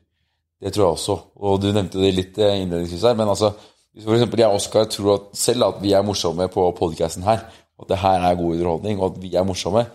Det 0.61 0.73
tror 0.73 0.83
jeg 0.87 0.97
også. 0.97 1.17
Og 1.37 1.61
du 1.61 1.69
nevnte 1.71 2.01
det 2.01 2.15
litt 2.15 2.37
eh, 2.41 2.61
innledningsvis 2.63 3.05
her, 3.05 3.17
men 3.19 3.29
altså 3.29 3.53
hvis 3.93 4.05
for 4.05 4.13
eksempel 4.13 4.41
jeg 4.43 4.49
og 4.49 4.59
Oskar 4.59 4.85
tror 4.93 5.13
at 5.15 5.29
selv 5.37 5.63
at 5.65 5.79
vi 5.81 5.93
er 5.97 6.05
morsomme 6.05 6.45
på 6.53 6.65
podcasten 6.77 7.23
her, 7.25 7.45
at 7.77 7.89
det 7.89 7.97
her 7.97 8.25
er 8.25 8.37
god 8.37 8.53
underholdning, 8.53 8.99
og 8.99 9.11
at 9.11 9.23
vi 9.23 9.33
er 9.35 9.45
morsomme, 9.47 9.85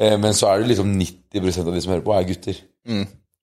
Eh, 0.00 0.18
Men 0.18 0.34
så 0.34 0.48
er 0.48 0.62
det 0.62 0.72
liksom 0.72 0.94
90% 0.98 1.68
av 1.68 1.74
de 1.74 1.80
som 1.84 1.92
hører 1.92 2.04
på, 2.06 2.14
er 2.16 2.28
gutter. 2.28 2.60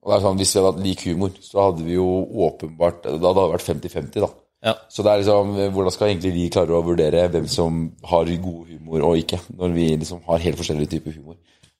Og 0.01 0.11
det 0.11 0.15
er 0.15 0.23
sånn, 0.23 0.37
Hvis 0.39 0.53
vi 0.55 0.59
hadde 0.59 0.71
hatt 0.71 0.85
lik 0.85 1.01
humor, 1.05 1.31
så 1.43 1.65
hadde 1.67 1.83
vi 1.85 1.93
jo 1.93 2.05
åpenbart 2.47 3.03
Da 3.03 3.11
hadde 3.15 3.43
det 3.43 3.53
vært 3.53 3.67
50-50, 3.67 4.19
da. 4.23 4.29
Ja. 4.63 4.73
Så 4.89 5.03
det 5.03 5.11
er 5.11 5.21
liksom 5.21 5.53
Hvordan 5.75 5.91
skal 5.95 6.07
egentlig 6.09 6.33
vi 6.33 6.49
klare 6.49 6.75
å 6.75 6.83
vurdere 6.83 7.27
hvem 7.31 7.47
som 7.47 7.91
har 8.03 8.25
god 8.25 8.65
humor 8.73 9.05
og 9.07 9.17
ikke, 9.21 9.39
når 9.55 9.75
vi 9.75 9.85
liksom 9.95 10.23
har 10.25 10.43
helt 10.43 10.57
forskjellige 10.59 10.91
typer 10.97 11.15
humor 11.15 11.37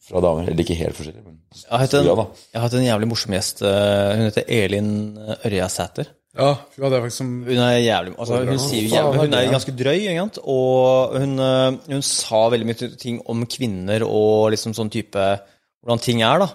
fra 0.08 0.22
damer? 0.24 0.48
Eller 0.50 0.64
ikke 0.64 0.78
helt 0.80 0.96
forskjellig, 0.98 1.24
men 1.26 1.36
Jeg 1.56 1.70
har 1.72 1.98
en, 2.00 2.06
ja, 2.08 2.16
da. 2.16 2.26
jeg 2.54 2.60
har 2.62 2.66
hatt 2.68 2.78
en 2.80 2.86
jævlig 2.88 3.08
morsom 3.12 3.34
gjest. 3.36 3.62
eh, 3.62 4.16
Hun 4.16 4.26
heter 4.30 4.44
Elin 4.48 4.92
Ørjasæter. 5.46 6.08
Ja, 6.38 6.54
hun 6.76 6.84
hadde 6.86 6.96
jeg 7.00 7.04
faktisk 7.08 7.18
som 7.24 7.30
Hun 7.44 7.58
er 7.58 7.78
jævlig 7.82 8.12
altså, 8.22 8.38
Hun 8.46 8.60
sier 8.62 8.86
jævlig 8.94 9.20
Hun 9.24 9.34
er 9.34 9.48
ganske 9.52 9.74
drøy, 9.76 9.98
egentlig. 10.12 10.44
Og 10.46 11.16
hun, 11.20 11.32
øh, 11.42 11.78
hun 11.90 12.04
sa 12.06 12.42
veldig 12.54 12.68
mye 12.70 12.90
ting 13.02 13.18
om 13.28 13.46
kvinner 13.50 14.06
og 14.06 14.52
liksom 14.54 14.76
sånn 14.78 14.92
type 14.94 15.18
Hvordan 15.82 16.04
ting 16.06 16.22
er, 16.22 16.40
da. 16.46 16.50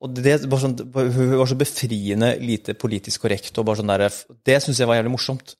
Og 0.00 0.14
det, 0.14 0.36
var 0.46 0.60
sånn, 0.62 0.76
Hun 0.94 1.32
var 1.40 1.48
så 1.50 1.56
befriende 1.58 2.36
lite 2.40 2.74
politisk 2.78 3.24
korrekt. 3.26 3.58
og 3.58 3.66
bare 3.66 3.80
sånn 3.82 3.90
der, 3.90 4.06
Det 4.46 4.60
syns 4.62 4.78
jeg 4.78 4.86
var 4.86 5.00
jævlig 5.00 5.10
morsomt. 5.16 5.56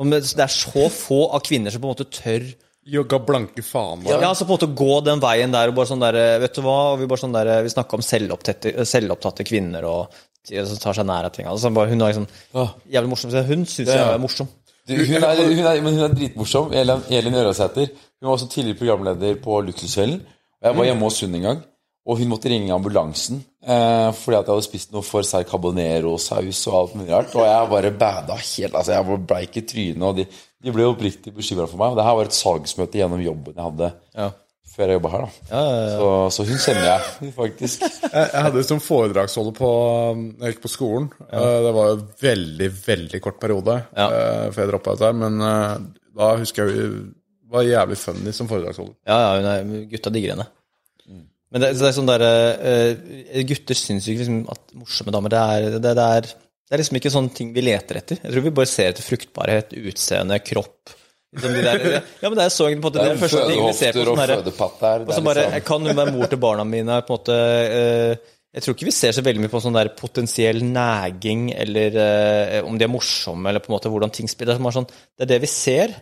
Og 0.00 0.08
Det 0.10 0.22
er 0.40 0.48
så 0.48 0.88
få 0.88 1.26
av 1.36 1.42
kvinner 1.44 1.70
som 1.70 1.82
på 1.82 1.90
en 1.90 1.94
måte 1.94 2.08
tør 2.10 2.48
Jogga 2.84 3.18
blanke 3.22 3.62
faen. 3.62 4.02
ja, 4.02 4.16
Bare. 4.16 4.32
altså 4.32 4.44
på 4.44 4.56
en 4.56 4.58
måte 4.58 4.74
gå 4.74 5.04
den 5.06 5.20
veien 5.22 5.52
der 5.54 5.70
og 5.70 5.76
bare 5.76 5.86
sånn 5.86 6.02
der 6.02 6.16
Vet 6.42 6.56
du 6.56 6.62
hva, 6.64 6.78
og 6.92 6.98
vi 6.98 7.06
bare 7.06 7.22
sånn 7.22 7.36
der, 7.36 7.50
vi 7.62 7.70
snakka 7.70 7.94
om 7.98 8.02
selvopptatte, 8.02 8.72
selvopptatte 8.88 9.46
kvinner 9.46 9.86
og 9.86 10.16
som 10.42 10.78
tar 10.82 10.96
seg 10.98 11.06
nær 11.06 11.28
av 11.28 11.30
ting. 11.36 11.46
Altså, 11.46 11.70
bare, 11.70 11.92
hun 11.92 12.02
er 12.02 12.10
liksom 12.10 12.26
jævlig 12.90 13.10
morsom. 13.12 13.30
Så 13.30 13.44
Hun 13.46 13.62
syns 13.70 13.92
jeg 13.92 14.02
er 14.02 14.18
morsom. 14.18 14.48
Du, 14.88 14.96
hun, 14.98 15.22
er, 15.22 15.38
hun, 15.38 15.60
er, 15.62 15.80
men 15.84 15.94
hun 15.94 16.02
er 16.08 16.16
dritmorsom. 16.18 16.72
Elin, 16.74 17.04
Elin 17.14 17.36
Ørasæter. 17.38 17.92
Hun 18.18 18.26
var 18.26 18.34
også 18.34 18.48
tidligere 18.50 18.80
programleder 18.80 19.36
på 19.44 19.60
Luksusfellen. 19.68 20.18
Og 20.62 20.66
Jeg 20.66 20.76
var 20.80 20.88
hjemme 20.88 21.06
hos 21.06 21.20
hun 21.22 21.34
en 21.38 21.46
gang, 21.46 21.60
og 22.06 22.18
hun 22.18 22.28
måtte 22.32 22.50
ringe 22.50 22.72
ambulansen 22.74 23.44
eh, 23.62 24.08
fordi 24.18 24.36
at 24.38 24.46
jeg 24.48 24.54
hadde 24.56 24.66
spist 24.66 24.90
noe 24.94 25.04
for 25.06 25.22
sterk 25.22 25.46
carbonero-saus 25.52 26.62
og 26.66 26.74
alt 26.80 26.94
mulig 26.98 27.12
rart. 27.14 27.34
Og 27.38 27.44
jeg 27.46 27.70
bare 27.70 27.92
bada 27.94 28.34
helt 28.42 28.74
Altså, 28.74 28.92
jeg 28.96 29.06
var 29.06 29.20
bleik 29.30 29.56
i 29.60 29.62
trynet, 29.70 30.02
og 30.08 30.16
de, 30.18 30.24
de 30.62 30.74
ble 30.74 30.86
oppriktig 30.90 31.34
bekymra 31.36 31.68
for 31.70 31.78
meg. 31.78 31.92
Og 31.94 32.00
det 32.00 32.06
her 32.08 32.16
var 32.18 32.30
et 32.30 32.38
salgsmøte 32.38 32.98
gjennom 32.98 33.22
jobben 33.22 33.54
jeg 33.54 33.68
hadde 33.68 33.92
Ja. 34.18 34.30
før 34.72 34.88
jeg 34.88 34.96
jobba 34.98 35.10
her, 35.12 35.24
da. 35.28 35.62
Så, 36.00 36.10
så 36.34 36.46
hun 36.48 36.60
kjenner 36.64 36.86
jeg 36.88 37.32
faktisk. 37.40 37.82
Jeg, 37.86 38.28
jeg 38.32 38.44
hadde 38.48 38.62
som 38.66 38.80
foredragsholder 38.82 39.56
på 39.58 39.70
jeg 40.42 40.54
gikk 40.54 40.62
på 40.66 40.72
skolen. 40.74 41.10
Eh, 41.30 41.58
Det 41.68 41.72
var 41.76 41.90
en 41.94 42.06
veldig, 42.22 42.70
veldig 42.86 43.20
kort 43.24 43.38
periode 43.42 43.78
Ja. 43.94 44.06
eh, 44.08 44.46
før 44.54 44.64
jeg 44.66 44.72
droppa 44.72 44.94
ut 44.96 45.04
her, 45.06 45.12
Men 45.22 45.38
eh, 45.40 45.76
da 46.18 46.32
husker 46.40 46.66
jeg 46.66 46.82
hun 46.88 47.12
var 47.52 47.66
jævlig 47.68 47.98
funny 48.00 48.32
som 48.32 48.48
foredragsholder. 48.48 48.94
Ja, 49.06 49.20
ja, 49.20 49.32
hun 49.38 49.46
er, 49.76 49.86
gutta 49.92 50.10
digger 50.10 50.34
henne. 50.34 50.48
Men 51.52 51.60
det, 51.60 51.74
det 51.76 51.84
er 51.88 51.94
sånn 51.96 52.08
der, 52.08 52.22
uh, 52.24 53.42
Gutter 53.48 53.76
syns 53.76 54.08
ikke 54.08 54.24
liksom, 54.24 54.40
at 54.52 54.74
morsomme 54.78 55.12
damer 55.12 55.32
det 55.34 55.42
er, 55.42 55.66
det, 55.76 55.80
det, 55.84 56.06
er, 56.16 56.28
det 56.32 56.76
er 56.76 56.80
liksom 56.80 56.98
ikke 56.98 57.12
sånne 57.12 57.36
ting 57.36 57.52
vi 57.52 57.64
leter 57.66 58.00
etter. 58.00 58.20
Jeg 58.22 58.32
tror 58.32 58.46
vi 58.46 58.54
bare 58.56 58.70
ser 58.70 58.92
etter 58.92 59.04
fruktbarhet, 59.04 59.74
utseende, 59.92 60.38
kropp. 60.46 60.94
Liksom 61.36 61.56
de 61.56 61.64
der, 61.64 61.84
ja, 62.20 62.28
men 62.28 62.36
det 62.36 62.44
er 62.44 62.52
så 62.52 62.66
på 62.68 62.74
en 62.74 62.80
måte 62.84 63.00
det, 63.00 63.04
er 63.04 63.14
det 63.16 63.22
første 63.22 63.42
ting 63.48 63.60
vi 63.64 63.74
ser 63.76 63.96
på. 63.96 64.04
Sånn 64.04 65.04
og 65.06 65.12
så 65.16 65.24
bare, 65.24 65.44
Kan 65.64 65.88
hun 65.88 65.96
være 65.96 66.12
mor 66.12 66.28
til 66.28 66.40
barna 66.40 66.64
mine? 66.68 66.98
på 67.04 67.12
en 67.14 67.20
måte, 67.20 67.36
uh, 67.72 68.32
Jeg 68.52 68.64
tror 68.64 68.76
ikke 68.76 68.88
vi 68.88 68.96
ser 68.96 69.16
så 69.16 69.24
veldig 69.24 69.44
mye 69.44 69.52
på 69.52 69.60
sånn 69.64 69.76
der 69.76 69.92
potensiell 69.96 70.64
næging, 70.64 71.46
eller 71.56 71.94
eh, 72.02 72.58
om 72.68 72.76
de 72.76 72.84
er 72.84 72.90
morsomme, 72.92 73.48
eller 73.48 73.64
på 73.64 73.70
en 73.72 73.76
måte 73.78 73.88
hvordan 73.88 74.12
ting 74.12 74.28
spiller. 74.28 74.58
Det 74.60 74.68
er 74.68 74.76
sånn, 74.76 74.88
det 74.92 75.24
er 75.24 75.30
det 75.30 75.38
vi 75.40 75.48
ser. 75.48 75.94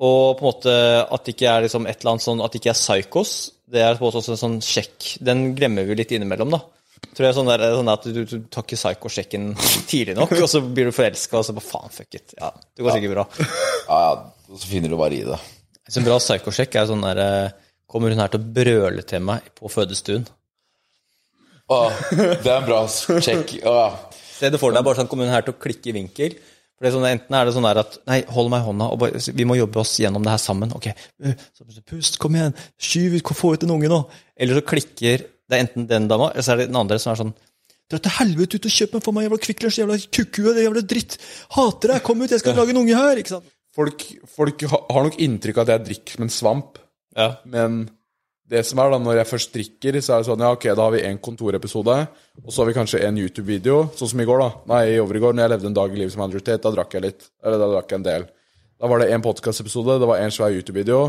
Og 0.00 0.38
på 0.38 0.40
en 0.40 0.48
måte 0.48 0.72
at 1.04 1.26
det 1.26 1.34
ikke 1.36 1.50
er 1.52 1.66
liksom 1.66 1.84
et 1.84 2.00
eller 2.00 2.14
annet 2.14 2.24
sånn, 2.24 2.40
at 2.40 2.54
det 2.54 2.62
ikke 2.62 2.72
er 2.72 2.80
psykos, 2.80 3.34
det 3.72 3.82
er 3.82 3.98
også 3.98 4.22
en 4.32 4.40
sånn 4.40 4.56
sjekk. 4.64 5.16
Den 5.26 5.50
glemmer 5.58 5.86
vi 5.88 5.96
litt 5.98 6.12
innimellom, 6.14 6.54
da. 6.54 6.62
Tror 7.16 7.26
jeg 7.26 7.36
sånn 7.36 7.48
der, 7.50 7.64
sånn 7.76 7.90
at 7.92 8.06
du, 8.08 8.22
du 8.24 8.36
tar 8.52 8.64
ikke 8.64 8.78
psycho-sjekken 8.78 9.50
tidlig 9.88 10.16
nok, 10.16 10.32
og 10.44 10.48
så 10.50 10.62
blir 10.64 10.88
du 10.88 10.94
forelska, 10.96 11.40
og 11.40 11.46
så 11.48 11.54
bare 11.56 11.66
faen, 11.66 11.92
fuck 11.92 12.16
it. 12.16 12.34
Ja, 12.38 12.52
det 12.54 12.86
går 12.86 12.98
sikkert 12.98 13.16
bra. 13.16 13.28
Ja, 13.86 13.98
ja, 14.02 14.14
og 14.50 14.58
så 14.58 14.66
finner 14.66 14.90
du 14.90 14.96
bare 14.98 15.14
i 15.14 15.22
det. 15.26 15.36
Så 15.86 16.00
en 16.00 16.08
bra 16.08 16.16
psycho-sjekk 16.18 16.74
er 16.80 16.88
sånn 16.90 17.04
der 17.06 17.20
eh, 17.22 17.54
Kommer 17.86 18.10
hun 18.10 18.18
her 18.18 18.32
til 18.32 18.42
å 18.42 18.48
brøle 18.56 19.04
til 19.06 19.20
meg 19.22 19.44
på 19.54 19.70
fødestuen? 19.70 20.24
Åh, 21.70 22.00
det 22.10 22.50
er 22.50 22.56
en 22.56 22.66
bra 22.66 22.80
sjekk. 22.90 23.52
Åh. 23.62 23.94
Se 24.40 24.50
det 24.50 24.58
for 24.58 24.74
deg 24.74 24.82
bare 24.84 24.98
sånn, 24.98 25.08
kommer 25.10 25.28
hun 25.28 25.36
her 25.36 25.46
til 25.46 25.54
å 25.54 25.60
klikke 25.62 25.92
i 25.92 25.94
vinkel? 25.94 26.34
For 26.76 26.92
sånn, 26.92 27.06
Enten 27.08 27.32
er 27.38 27.48
det 27.48 27.54
sånn 27.56 27.66
at 27.70 27.94
Nei, 28.06 28.18
hold 28.28 28.50
meg 28.52 28.60
i 28.60 28.66
hånda, 28.66 28.90
bare, 29.00 29.20
vi 29.32 29.46
må 29.48 29.56
jobbe 29.56 29.80
oss 29.80 29.94
gjennom 30.02 30.22
det 30.26 30.34
her 30.34 30.42
sammen. 30.42 30.74
Ok, 30.76 30.90
øh, 31.24 31.34
pust, 31.88 32.18
kom 32.20 32.36
igjen, 32.36 32.52
skyv 32.76 33.16
ut, 33.16 33.32
få 33.36 33.54
ut 33.56 33.64
en 33.64 33.72
unge 33.78 33.88
nå. 33.88 34.02
Eller 34.36 34.60
så 34.60 34.64
klikker 34.66 35.24
Det 35.46 35.54
er 35.56 35.62
enten 35.62 35.86
den 35.88 36.08
dama, 36.10 36.32
eller 36.34 36.42
så 36.42 36.52
er 36.52 36.56
det 36.64 36.68
den 36.68 36.76
andre 36.80 36.98
som 37.00 37.12
er 37.14 37.20
sånn 37.22 37.34
Dra 37.86 38.00
til 38.02 38.10
helvete 38.18 38.58
ut 38.58 38.66
og 38.66 38.72
kjøp 38.74 38.94
meg 38.96 39.02
for 39.06 39.14
meg, 39.14 39.28
jævla 39.28 39.38
Kvikk 39.44 39.60
Lunsj, 39.62 39.76
jævla 39.78 39.96
kukkhue, 40.10 40.54
det 40.56 40.64
jævla 40.64 40.80
dritt. 40.90 41.12
Hater 41.54 41.92
deg, 41.92 42.00
kom 42.02 42.24
ut, 42.24 42.32
jeg 42.34 42.42
skal 42.42 42.56
lage 42.58 42.72
en 42.74 42.80
unge 42.80 42.96
her. 42.98 43.20
ikke? 43.22 43.38
Folk, 43.76 44.02
folk 44.26 44.64
har 44.72 45.06
nok 45.06 45.18
inntrykk 45.22 45.60
av 45.60 45.68
at 45.68 45.72
jeg 45.76 45.84
drikker 45.86 46.16
som 46.16 46.24
en 46.26 46.32
svamp, 46.34 46.80
Ja. 47.16 47.28
men 47.46 47.84
det 48.50 48.62
som 48.68 48.78
er 48.78 48.92
da, 48.92 48.98
når 49.02 49.16
jeg 49.20 49.28
først 49.32 49.54
drikker, 49.56 49.96
så 50.04 50.14
er 50.14 50.22
det 50.22 50.28
sånn 50.28 50.42
Ja, 50.44 50.52
ok, 50.54 50.64
da 50.70 50.84
har 50.84 50.92
vi 50.94 51.02
en 51.08 51.18
kontorepisode, 51.18 51.96
og 52.44 52.52
så 52.52 52.62
har 52.62 52.68
vi 52.70 52.76
kanskje 52.76 53.00
en 53.06 53.18
YouTube-video, 53.18 53.78
sånn 53.98 54.12
som 54.12 54.22
i 54.22 54.26
går, 54.28 54.42
da. 54.44 54.50
Nei, 54.70 54.80
i 54.92 55.00
overgår, 55.02 55.34
når 55.34 55.46
jeg 55.46 55.52
levde 55.56 55.70
en 55.72 55.78
dag 55.80 55.94
i 55.96 56.00
livet 56.00 56.14
som 56.14 56.22
Andrew 56.26 56.44
Tate, 56.44 56.62
da 56.62 56.74
drakk 56.76 56.94
jeg 56.94 57.02
litt. 57.08 57.26
Eller 57.42 57.58
da 57.62 57.70
drakk 57.72 57.90
jeg 57.90 58.00
en 58.00 58.06
del. 58.06 58.26
Da 58.76 58.90
var 58.92 59.02
det 59.02 59.10
en 59.10 59.24
podkastepisode, 59.24 59.98
det 59.98 60.10
var 60.12 60.22
en 60.22 60.34
svær 60.34 60.54
YouTube-video. 60.54 61.00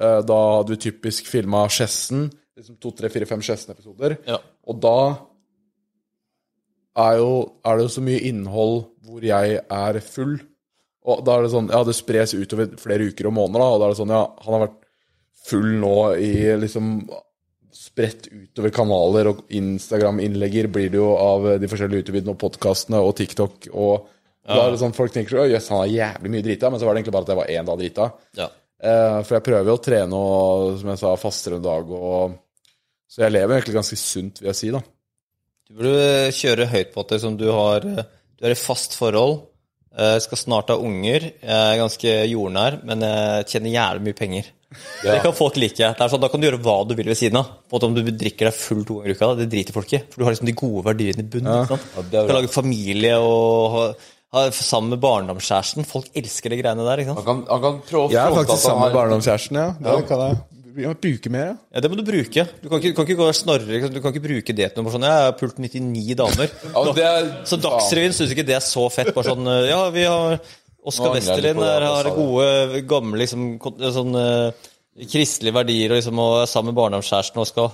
Eh, 0.00 0.20
Da 0.28 0.40
hadde 0.56 0.72
vi 0.76 0.80
typisk 0.88 1.28
filma 1.28 1.66
Skjessen. 1.68 2.30
Liksom 2.56 2.78
to, 2.80 2.92
tre, 2.96 3.10
fire, 3.12 3.28
fem 3.28 3.44
Skjessen-episoder. 3.44 4.16
Ja. 4.28 4.40
Og 4.64 4.80
da 4.80 4.96
er, 6.96 7.18
jo, 7.20 7.32
er 7.66 7.76
det 7.76 7.86
jo 7.88 7.92
så 7.92 8.04
mye 8.04 8.22
innhold 8.30 8.78
hvor 9.04 9.24
jeg 9.26 9.58
er 9.60 10.00
full. 10.04 10.38
Og 11.06 11.20
da 11.26 11.36
er 11.36 11.44
det 11.44 11.52
sånn, 11.52 11.68
ja, 11.70 11.82
det 11.86 11.94
spres 11.94 12.32
utover 12.34 12.72
flere 12.80 13.06
uker 13.12 13.28
og 13.28 13.36
måneder, 13.36 13.62
da, 13.62 13.68
og 13.74 13.82
da 13.82 13.86
er 13.86 13.92
det 13.94 14.00
sånn, 14.00 14.14
ja, 14.16 14.22
han 14.42 14.56
har 14.56 14.64
vært 14.64 14.80
full 15.46 15.76
nå 15.80 15.96
i 16.18 16.32
liksom 16.60 16.90
spredt 17.76 18.28
utover 18.32 18.72
kanaler, 18.74 19.30
og 19.30 19.44
Instagram-innlegger 19.54 20.68
blir 20.72 20.90
det 20.92 21.00
jo 21.00 21.12
av 21.20 21.48
de 21.60 21.70
forskjellige 21.70 22.02
YouTube-videoene 22.02 22.34
og 22.34 22.40
podkastene 22.40 23.00
og 23.04 23.14
TikTok, 23.18 23.68
og 23.76 24.12
da 24.46 24.62
er 24.62 24.72
det 24.72 24.80
sånn, 24.80 24.94
folk 24.94 25.14
tenker 25.14 25.34
sånn, 25.34 25.50
jøss, 25.50 25.68
han 25.72 25.82
har 25.82 25.92
jævlig 25.92 26.32
mye 26.32 26.46
drita, 26.46 26.70
men 26.70 26.80
så 26.80 26.86
var 26.86 26.94
det 26.94 27.02
egentlig 27.02 27.14
bare 27.16 27.26
at 27.26 27.32
jeg 27.32 27.40
var 27.40 27.52
én 27.52 27.68
dag 27.68 27.80
drita. 27.80 28.08
Ja. 28.38 28.46
Eh, 28.76 29.16
for 29.26 29.36
jeg 29.36 29.44
prøver 29.48 29.70
jo 29.70 29.78
å 29.78 29.82
trene 29.82 30.20
og, 30.20 30.66
som 30.80 30.92
jeg 30.92 31.00
sa, 31.02 31.14
fastere 31.18 31.58
en 31.58 31.64
dag, 31.64 31.90
og 31.90 32.36
så 33.10 33.24
jeg 33.24 33.34
lever 33.34 33.56
egentlig 33.56 33.78
ganske 33.78 33.98
sunt, 33.98 34.42
vil 34.42 34.52
jeg 34.52 34.60
si, 34.60 34.70
da. 34.74 34.82
Du 35.66 35.80
burde 35.80 36.34
kjøre 36.36 36.68
høyt 36.70 36.92
på 36.94 37.02
at 37.02 37.16
som 37.22 37.38
du, 37.38 37.46
har, 37.50 37.82
du 37.82 38.46
er 38.46 38.54
i 38.54 38.58
fast 38.58 38.94
forhold, 38.98 39.40
eh, 39.98 40.16
skal 40.22 40.40
snart 40.40 40.72
ha 40.72 40.76
unger, 40.80 41.30
jeg 41.40 41.56
er 41.56 41.80
ganske 41.80 42.14
jordnær, 42.30 42.80
men 42.86 43.04
jeg 43.06 43.48
tjener 43.52 43.74
jævlig 43.74 44.06
mye 44.08 44.18
penger. 44.18 44.52
Det 45.02 45.20
kan 45.22 45.34
folk 45.36 45.56
like. 45.60 45.78
Det 45.78 46.04
er 46.04 46.10
sånn, 46.10 46.22
da 46.22 46.28
kan 46.32 46.42
du 46.42 46.48
gjøre 46.48 46.60
hva 46.64 46.80
du 46.88 46.96
vil 46.98 47.08
ved 47.08 47.18
siden 47.18 47.38
av. 47.40 47.52
På 47.70 47.80
Om 47.86 47.94
du 47.96 48.02
drikker 48.10 48.50
deg 48.50 48.58
full 48.58 48.82
to 48.86 48.98
ganger 48.98 49.14
i 49.14 49.16
uka, 49.16 49.30
det 49.38 49.48
driter 49.52 49.76
folk 49.76 49.94
i. 49.94 50.02
For 50.10 50.20
du 50.20 50.26
har 50.26 50.34
liksom 50.34 50.50
de 50.50 50.56
gode 50.58 50.82
verdiene 50.88 51.22
i 51.22 51.30
bunnen. 51.36 51.70
Ja. 51.70 51.78
Ja, 51.96 52.04
du 52.10 52.18
kan 52.18 52.36
lage 52.40 52.52
familie 52.52 53.14
og 53.22 53.76
ha, 53.76 53.86
ha, 54.36 54.44
sammen 54.50 54.96
med 54.96 55.02
barndomskjæresten. 55.04 55.86
Folk 55.88 56.10
elsker 56.18 56.52
de 56.52 56.60
greiene 56.60 56.88
der. 56.88 57.04
ikke 57.04 57.14
sant? 57.14 57.22
Han 57.22 57.30
kan, 57.30 57.46
han 57.54 57.64
kan 57.64 57.80
prøve 57.86 58.10
å 58.10 58.12
Jeg 58.16 58.22
er 58.24 58.38
faktisk 58.40 58.66
sammen 58.66 58.88
med 58.88 59.00
barndomskjæresten, 59.00 59.62
ja. 59.62 59.72
Det 59.86 59.96
kan 60.10 60.26
jeg 60.26 60.44
må 60.84 60.92
bruke 61.00 61.32
mer, 61.32 61.46
ja. 61.48 61.56
Ja, 61.72 61.80
Det 61.80 61.90
må 61.90 61.96
du 61.96 62.04
bruke. 62.04 62.44
Du 62.60 62.68
kan 62.68 62.82
ikke, 62.82 62.92
du 62.92 62.98
kan 62.98 63.08
ikke 63.08 63.18
gå 63.22 63.28
og 63.30 63.38
snorre. 63.38 63.80
Du 63.88 64.00
kan 64.02 64.12
ikke 64.12 64.24
bruke 64.26 64.56
det 64.56 64.68
til 64.74 64.84
noe 64.84 64.92
sånn 64.92 65.06
Jeg 65.08 65.24
har 65.24 65.34
pult 65.40 65.58
99 65.62 66.18
damer. 66.20 66.52
Ja, 66.76 66.84
det 66.98 67.08
er, 67.08 67.32
Så 67.48 67.58
Dagsrevyen 67.62 68.16
syns 68.16 68.34
ikke 68.34 68.46
det 68.46 68.58
er 68.58 68.64
så 68.64 68.86
fett. 68.92 69.14
Bare 69.16 69.32
sånn 69.32 69.48
eh, 69.48 69.70
Ja, 69.70 69.80
vi 69.94 70.04
har 70.04 70.38
Oskar 70.86 71.16
Westerlin 71.16 71.58
har 71.58 72.12
gode, 72.14 72.82
gamle 72.86 73.18
liksom, 73.24 73.56
sånn 73.90 74.14
uh, 74.14 74.68
kristelige 75.10 75.56
verdier 75.56 75.90
og 75.90 75.98
liksom 75.98 76.20
og 76.22 76.34
er 76.44 76.50
sammen 76.50 76.70
med 76.70 76.78
barndomskjæresten 76.78 77.42
og 77.42 77.48
skal 77.50 77.72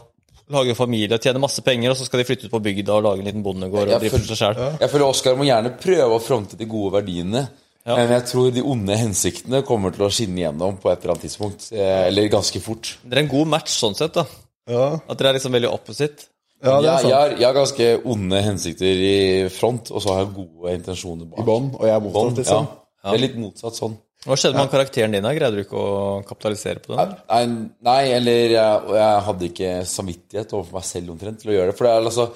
lage 0.52 0.76
familie 0.76 1.16
og 1.16 1.22
tjene 1.22 1.42
masse 1.42 1.60
penger, 1.64 1.92
og 1.92 1.98
så 1.98 2.06
skal 2.08 2.22
de 2.22 2.26
flytte 2.28 2.48
ut 2.48 2.54
på 2.54 2.60
bygda 2.64 2.96
og 2.96 3.04
lage 3.06 3.22
en 3.22 3.28
liten 3.28 3.44
bondegård 3.44 3.84
og 3.84 3.92
Jeg 3.94 4.04
drive 4.06 4.18
for 4.18 4.30
seg 4.32 4.40
selv. 4.40 4.62
Jeg 4.80 4.92
føler 4.94 5.06
Oskar 5.06 5.36
må 5.38 5.46
gjerne 5.48 5.74
prøve 5.80 6.16
å 6.16 6.22
fronte 6.24 6.58
de 6.58 6.68
gode 6.68 6.94
verdiene. 6.96 7.44
Ja. 7.86 7.96
Men 7.98 8.12
jeg 8.14 8.24
tror 8.30 8.50
de 8.54 8.62
onde 8.62 8.94
hensiktene 8.96 9.62
kommer 9.66 9.90
til 9.94 10.04
å 10.06 10.10
skinne 10.14 10.38
gjennom 10.44 10.76
på 10.78 10.90
et 10.92 11.00
eller 11.02 11.16
annet 11.16 11.24
tidspunkt. 11.26 11.64
eh, 11.74 12.06
Eller 12.06 12.28
ganske 12.30 12.60
fort. 12.62 12.92
Dere 13.02 13.24
er 13.24 13.24
en 13.24 13.32
god 13.32 13.48
match 13.56 13.72
sånn 13.74 13.96
sett, 13.98 14.14
da. 14.14 14.22
Ja, 14.70 15.00
At 15.08 15.18
dere 15.18 15.32
er 15.32 15.38
liksom 15.40 15.56
veldig 15.56 15.72
opposite. 15.72 16.28
ja 16.62 16.76
det 16.80 16.86
er 16.86 16.92
jeg, 16.92 17.00
sant. 17.00 17.10
jeg, 17.10 17.18
har, 17.18 17.34
jeg 17.40 17.46
har 17.48 17.56
ganske 17.58 17.88
onde 18.14 18.42
hensikter 18.46 19.02
i 19.08 19.48
front, 19.50 19.90
og 19.90 20.02
så 20.04 20.12
har 20.14 20.22
jeg 20.22 20.34
gode 20.36 20.76
intensjoner 20.78 21.26
bak. 21.26 21.40
I 21.42 21.48
bånd, 21.48 21.74
og 21.74 21.88
jeg 21.88 21.96
er 21.96 22.04
motsatt, 22.06 22.38
liksom. 22.38 22.68
ja. 22.70 23.10
Det 23.10 23.18
er 23.18 23.24
litt 23.26 23.36
motsatt 23.42 23.74
sånn. 23.82 23.98
Hva 24.22 24.36
skjedde 24.38 24.54
med 24.60 24.70
karakteren 24.70 25.10
din? 25.16 25.24
Greide 25.34 25.56
du 25.58 25.64
ikke 25.64 25.74
å 25.82 26.22
kapitalisere 26.22 26.78
på 26.84 26.94
den? 26.94 27.16
Nei, 27.26 27.40
nei 27.82 28.02
eller 28.14 28.52
jeg, 28.54 28.82
jeg 28.94 29.22
hadde 29.26 29.48
ikke 29.48 29.70
samvittighet 29.90 30.52
overfor 30.54 30.78
meg 30.78 30.86
selv 30.86 31.10
omtrent 31.16 31.40
til 31.42 31.50
å 31.50 31.56
gjøre 31.56 31.72
det. 31.72 31.76
For 31.80 31.88
det 31.88 31.94
er 31.96 32.06
altså 32.06 32.28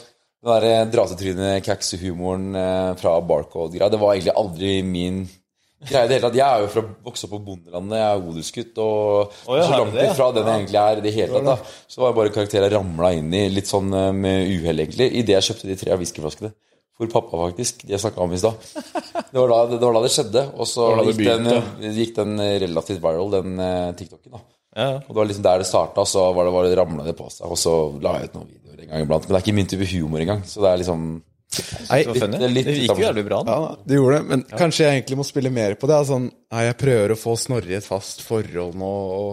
den 0.45 0.61
der 0.63 0.91
dratetrynet, 0.93 1.65
kaksehumoren 1.67 2.55
eh, 2.55 2.93
fra 3.01 3.17
Barcode-greia, 3.25 3.89
det 3.91 3.99
var 4.01 4.15
egentlig 4.15 4.35
aldri 4.37 4.75
min 4.87 5.23
greie 5.87 6.05
i 6.05 6.09
det 6.09 6.17
hele 6.19 6.27
tatt. 6.29 6.37
Jeg 6.39 6.47
er 6.47 6.63
jo 6.65 6.69
fra 6.73 6.83
vokst 7.09 7.27
opp 7.27 7.33
på 7.37 7.41
bondelandet, 7.49 7.99
jeg 7.99 8.07
er 8.11 8.29
odelsgutt, 8.31 8.79
og 8.83 9.33
oh, 9.47 9.57
ja, 9.57 9.65
så 9.67 9.81
langt 9.81 9.99
ifra 10.05 10.29
den 10.37 10.47
jeg 10.47 10.61
egentlig 10.61 10.81
er 10.83 11.01
i 11.01 11.05
det 11.07 11.15
hele 11.17 11.41
tatt. 11.41 11.51
da 11.51 11.91
Så 11.93 12.01
var 12.03 12.13
jeg 12.13 12.19
bare 12.21 12.35
karakterer 12.37 12.69
jeg 12.69 12.77
ramla 12.77 13.13
inn 13.17 13.35
i, 13.35 13.43
litt 13.53 13.71
sånn 13.71 13.91
eh, 13.93 14.13
med 14.17 14.53
uhell, 14.55 14.85
egentlig, 14.85 15.11
idet 15.23 15.37
jeg 15.39 15.49
kjøpte 15.51 15.71
de 15.73 15.79
tre 15.83 15.99
whiskyflaskene. 16.01 16.53
For 16.97 17.11
pappa, 17.13 17.37
faktisk. 17.51 17.83
De 17.85 17.93
jeg 17.93 18.01
snakka 18.01 18.23
om 18.25 18.33
i 18.33 18.39
stad. 18.41 18.55
Det, 18.73 19.37
var 19.37 19.51
da- 19.53 19.67
det 19.75 19.83
var 19.85 19.99
da 19.99 20.01
det 20.07 20.13
skjedde. 20.15 20.47
Og 20.57 20.65
så 20.65 20.87
gikk, 21.11 21.19
den, 21.29 21.91
gikk 21.93 22.15
den 22.17 22.39
relativt 22.63 23.03
viral, 23.05 23.35
den 23.35 23.59
eh, 23.61 23.91
TikToken. 23.99 24.33
da 24.33 24.41
Ja, 24.77 24.87
ja. 24.91 24.97
og 25.01 25.09
det 25.09 25.17
var 25.17 25.29
liksom 25.31 25.45
der 25.47 25.63
det 25.63 25.69
starta, 25.71 26.05
så 26.05 26.27
var 26.37 26.45
det, 26.45 26.53
var 26.53 26.67
det 26.69 26.77
ramla 26.77 27.07
det 27.07 27.15
på 27.17 27.31
seg. 27.33 27.47
Og 27.49 27.57
så 27.61 27.73
la 28.05 28.19
jeg 28.21 28.29
ut 28.31 28.37
noen 28.37 28.51
videoer 28.51 28.83
en 28.85 28.91
gang 28.91 29.07
iblant. 29.07 29.25
Men 29.25 29.33
det 29.33 29.39
er 29.41 29.47
ikke 29.47 29.57
min 29.57 29.71
type 29.73 29.89
humor 29.95 30.25
engang. 30.25 30.45
Så 30.45 30.61
det 30.65 30.73
er 30.73 30.83
liksom 30.85 31.09
Nei, 31.89 32.03
Det 32.05 32.27
det 32.33 32.49
litt 32.51 32.67
Det 32.67 32.73
gikk 32.75 32.83
jo 32.83 32.93
utenfor. 32.93 33.03
jævlig 33.07 33.25
bra. 33.25 33.37
da. 33.47 33.55
Ja, 33.57 33.75
det 33.87 33.97
gjorde 33.97 34.17
det, 34.19 34.25
men 34.29 34.43
kanskje 34.51 34.83
jeg 34.85 34.99
egentlig 34.99 35.17
må 35.23 35.25
spille 35.25 35.53
mer 35.55 35.77
på 35.81 35.89
det. 35.89 36.01
Sånn, 36.11 36.27
nei, 36.53 36.65
jeg 36.67 36.77
prøver 36.83 37.15
å 37.15 37.19
få 37.21 37.37
Snorre 37.41 37.71
i 37.71 37.79
et 37.79 37.87
fast 37.87 38.21
forhold 38.27 38.77
nå, 38.77 38.93
og 39.17 39.31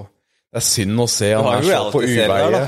det 0.53 0.61
er 0.61 0.65
synd 0.68 1.03
å 1.03 1.07
se 1.10 1.32
han 1.34 1.48
har 1.49 1.60
er 1.60 1.68
så 1.68 1.91
på 1.91 2.03
uveie. 2.06 2.64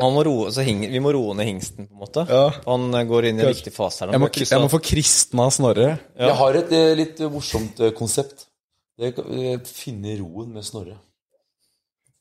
Må 0.00 0.22
roe, 0.24 0.50
så 0.54 0.64
hing, 0.64 0.80
vi 0.88 1.00
må 1.04 1.12
roe 1.12 1.34
ned 1.36 1.50
hingsten, 1.50 1.86
på 1.86 1.92
en 1.92 2.02
måte. 2.06 2.24
Ja. 2.30 2.46
Han 2.64 2.88
går 3.10 3.28
inn 3.28 3.42
i 3.42 3.44
en 3.44 3.52
viktig 3.52 3.74
fase 3.74 4.06
her. 4.06 4.14
Jeg 4.16 4.22
må, 4.22 4.30
jeg 4.32 4.62
må 4.64 4.70
få 4.72 4.80
kristna 4.80 5.50
Snorre. 5.52 5.90
Jeg 6.16 6.38
har 6.40 6.60
et 6.62 6.72
eh, 6.72 6.94
litt 6.98 7.20
morsomt 7.28 7.82
eh, 7.84 7.92
konsept. 7.96 8.46
Det 8.98 9.12
eh, 9.12 9.60
Finne 9.68 10.16
roen 10.22 10.56
med 10.56 10.66
Snorre. 10.66 10.96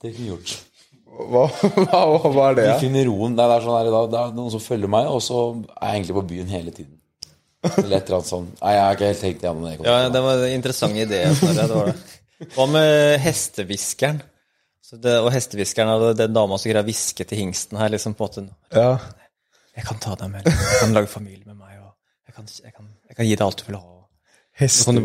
Det 0.04 0.14
kunne 0.16 0.28
gjort. 0.34 0.54
Hva, 1.18 1.44
hva, 1.88 2.02
hva 2.30 2.46
er 2.52 2.58
det? 2.60 2.66
Vi 2.76 2.86
finner 2.88 3.08
roen. 3.10 3.34
Nei, 3.38 3.48
det, 3.50 3.56
er 3.58 3.66
sånn 3.66 3.78
her, 3.80 3.90
da, 3.94 4.02
det 4.12 4.20
er 4.22 4.34
noen 4.38 4.54
som 4.54 4.62
følger 4.62 4.92
meg, 4.94 5.10
og 5.10 5.22
så 5.26 5.40
er 5.56 5.92
jeg 5.94 6.02
egentlig 6.02 6.18
på 6.20 6.26
byen 6.34 6.52
hele 6.54 6.74
tiden. 6.76 6.94
Eller 7.68 7.98
et 7.98 8.08
eller 8.10 8.20
annet 8.20 8.30
sånn. 8.30 8.48
Nei, 8.62 8.74
jeg 8.76 8.84
har 8.86 8.98
ikke 8.98 9.10
helt 9.10 9.24
tenkt 9.26 9.46
igjennom 9.46 9.66
det. 9.66 9.76
Ja, 9.88 9.96
det 10.14 10.22
var 10.24 10.44
en 10.46 10.54
interessant 10.56 11.00
idé. 11.02 11.24
Snorre, 11.40 11.66
det 11.72 11.80
var 11.80 11.90
det. 11.90 11.98
Hva 12.54 12.68
med 12.70 12.94
hestehviskeren? 13.24 14.20
Og 15.24 15.32
hestehviskeren 15.34 15.90
er 15.92 16.14
den 16.16 16.36
dama 16.38 16.60
som 16.62 16.70
greier 16.70 16.86
å 16.86 16.88
hviske 16.88 17.26
til 17.28 17.42
hingsten 17.42 17.80
her, 17.82 17.90
liksom 17.92 18.14
på 18.16 18.28
en 18.30 18.48
måte 18.52 18.78
Ja. 18.78 18.92
Jeg 19.78 19.86
kan 19.86 20.00
ta 20.02 20.14
deg 20.18 20.32
med, 20.32 20.46
jeg 20.48 20.78
kan 20.82 20.94
lage 20.96 21.10
familie 21.12 21.44
med 21.46 21.58
meg, 21.60 21.76
og 21.84 21.92
jeg 22.30 22.34
kan, 22.38 22.48
jeg 22.64 22.74
kan, 22.74 22.86
jeg 23.10 23.18
kan 23.20 23.28
gi 23.28 23.36
deg 23.36 23.44
alt 23.46 23.60
du 23.60 23.66
vil 23.68 23.76
ha. 23.78 23.84
og 23.84 24.64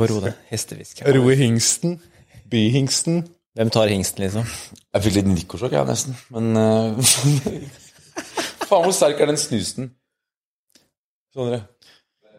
Ro. 0.08 0.20
Hestehviskeren. 0.48 1.08
Hingsten. 2.76 3.18
Hvem 3.58 3.68
tar 3.74 3.90
hingsten, 3.92 4.24
liksom? 4.24 4.46
Jeg 4.96 5.04
fikk 5.04 5.16
litt 5.18 5.26
nikosjokk, 5.28 5.74
jeg, 5.76 5.84
nesten. 5.88 6.14
Men 6.32 6.56
uh, 6.56 7.00
Faen, 8.68 8.84
hvor 8.86 8.94
sterk 8.96 9.20
er 9.20 9.28
den 9.28 9.40
snusen? 9.40 9.90
Sånn, 11.34 11.50
dere. 11.52 11.66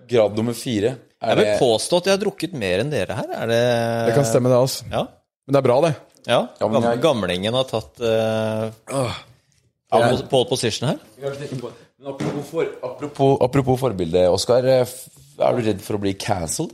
Grad 0.09 0.35
nummer 0.37 0.55
fire. 0.57 0.95
Jeg 1.23 1.31
Er 1.31 1.37
vil 1.39 1.47
det 1.47 1.59
påstå 1.61 1.99
at 2.01 2.07
jeg 2.09 2.15
har 2.17 2.21
drukket 2.25 2.55
mer 2.59 2.81
enn 2.83 2.89
dere 2.91 3.15
her. 3.19 3.29
Er 3.43 3.51
det 3.51 3.59
Det 4.09 4.15
kan 4.17 4.25
stemme, 4.27 4.49
det, 4.51 4.57
altså. 4.65 4.87
Ja. 4.91 5.05
Men 5.45 5.55
det 5.55 5.61
er 5.61 5.67
bra, 5.69 5.77
det. 5.85 5.93
ja. 6.27 6.39
Ja, 6.59 6.67
men 6.71 6.83
jeg- 6.89 7.01
Gamlingen 7.05 7.53
har 7.59 7.69
tatt 7.69 8.01
uh, 8.03 9.13
pole, 9.93 10.17
pole 10.33 10.49
position 10.49 10.89
her. 10.89 10.99
Men 11.21 12.09
apropos, 12.11 12.49
for, 12.49 12.67
apropos, 12.83 13.37
apropos 13.45 13.79
forbilde, 13.79 14.25
Oskar. 14.33 14.65
Er 14.67 15.55
du 15.55 15.61
redd 15.69 15.79
for 15.85 15.95
å 15.97 16.01
bli 16.03 16.13
cancelled? 16.19 16.73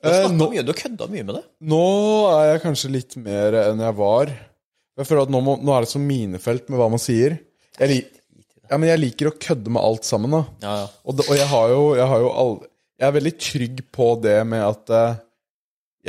Du 0.00 0.08
har, 0.08 0.14
Eh, 0.16 0.28
snakket 0.30 0.54
mye, 0.54 0.62
du 0.64 0.72
har 0.72 0.78
kødda 0.80 1.08
mye 1.12 1.24
med 1.28 1.34
det. 1.36 1.42
nå 1.72 1.82
er 2.32 2.44
jeg 2.54 2.62
kanskje 2.62 2.90
litt 2.94 3.16
mer 3.20 3.56
enn 3.66 3.82
jeg 3.84 3.96
var. 3.98 4.30
Jeg 4.96 5.06
føler 5.08 5.22
at 5.26 5.32
nå, 5.32 5.40
må, 5.44 5.56
nå 5.60 5.74
er 5.76 5.84
det 5.84 5.90
så 5.92 6.00
minefelt 6.02 6.68
med 6.72 6.80
hva 6.80 6.88
man 6.92 7.00
sier. 7.02 7.38
Jeg, 7.78 7.88
li, 7.88 7.98
ja, 8.70 8.76
men 8.78 8.88
jeg 8.88 9.00
liker 9.00 9.30
å 9.30 9.34
kødde 9.40 9.72
med 9.72 9.82
alt 9.82 10.04
sammen, 10.08 10.30
da. 10.34 10.42
Ja, 10.64 10.74
ja. 10.82 10.86
Og, 11.04 11.16
det, 11.18 11.26
og 11.28 11.36
jeg 11.36 11.48
har 11.52 11.68
jo, 11.72 11.82
jeg 12.00 12.08
har 12.12 12.24
jo 12.24 12.30
all, 12.42 12.54
Jeg 13.00 13.08
er 13.08 13.14
veldig 13.16 13.32
trygg 13.40 13.78
på 13.96 14.06
det 14.20 14.38
med 14.46 14.60
at 14.60 14.90
eh, 14.92 15.14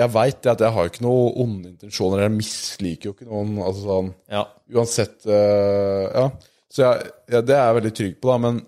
Jeg 0.02 0.12
veit 0.12 0.48
at 0.48 0.60
jeg 0.64 0.72
har 0.76 0.90
ikke 0.90 1.04
noen 1.06 1.38
onde 1.44 1.70
intensjoner. 1.72 2.24
Jeg 2.26 2.34
misliker 2.36 3.10
jo 3.10 3.14
ikke 3.16 3.28
noen. 3.30 3.54
Altså 3.64 3.84
sånn 3.86 4.10
ja. 4.32 4.46
Uansett 4.76 5.28
eh, 5.28 6.08
Ja. 6.16 6.26
Så 6.72 6.84
jeg, 6.88 7.12
ja, 7.32 7.42
det 7.44 7.56
er 7.56 7.66
jeg 7.68 7.78
veldig 7.82 7.94
trygg 8.00 8.18
på, 8.24 8.32
da. 8.32 8.38
Men 8.40 8.60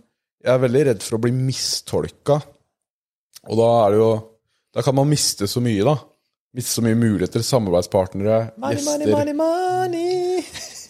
jeg 0.44 0.52
er 0.52 0.64
veldig 0.66 0.86
redd 0.90 1.04
for 1.04 1.16
å 1.16 1.22
bli 1.24 1.32
mistolka. 1.36 2.42
Og 3.48 3.60
da 3.60 3.68
er 3.86 3.94
det 3.96 4.00
jo 4.02 4.10
Da 4.74 4.82
kan 4.86 4.96
man 4.98 5.10
miste 5.10 5.48
så 5.50 5.62
mye, 5.64 5.84
da. 5.86 5.98
Miste 6.54 6.78
så 6.78 6.84
mye 6.86 6.98
muligheter. 6.98 7.44
Samarbeidspartnere, 7.46 8.40
gjester 8.58 9.34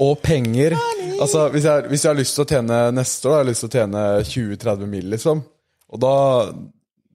og 0.03 0.21
penger. 0.23 0.75
Altså, 1.21 1.47
hvis 1.53 1.65
jeg, 1.67 1.87
hvis 1.91 2.05
jeg 2.05 2.09
har 2.09 2.19
lyst 2.19 2.37
til 2.37 2.45
å 2.45 2.49
tjene 2.49 2.77
neste 2.95 3.29
år, 3.29 3.31
da 3.31 3.37
har 3.37 3.43
jeg 3.43 3.51
lyst 3.51 3.63
til 3.63 3.69
å 3.69 3.75
tjene 3.77 4.05
20-30 4.29 4.89
mill., 4.93 5.09
liksom. 5.13 5.43
Og 5.93 6.01
da, 6.01 6.13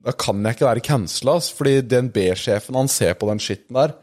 da 0.07 0.13
kan 0.15 0.45
jeg 0.45 0.57
ikke 0.57 0.69
være 0.69 0.85
cancela, 0.85 1.35
fordi 1.59 1.73
DNB-sjefen, 1.85 2.77
han 2.79 2.91
ser 2.91 3.17
på 3.19 3.29
den 3.29 3.41
skitten 3.43 3.79
der. 3.79 3.95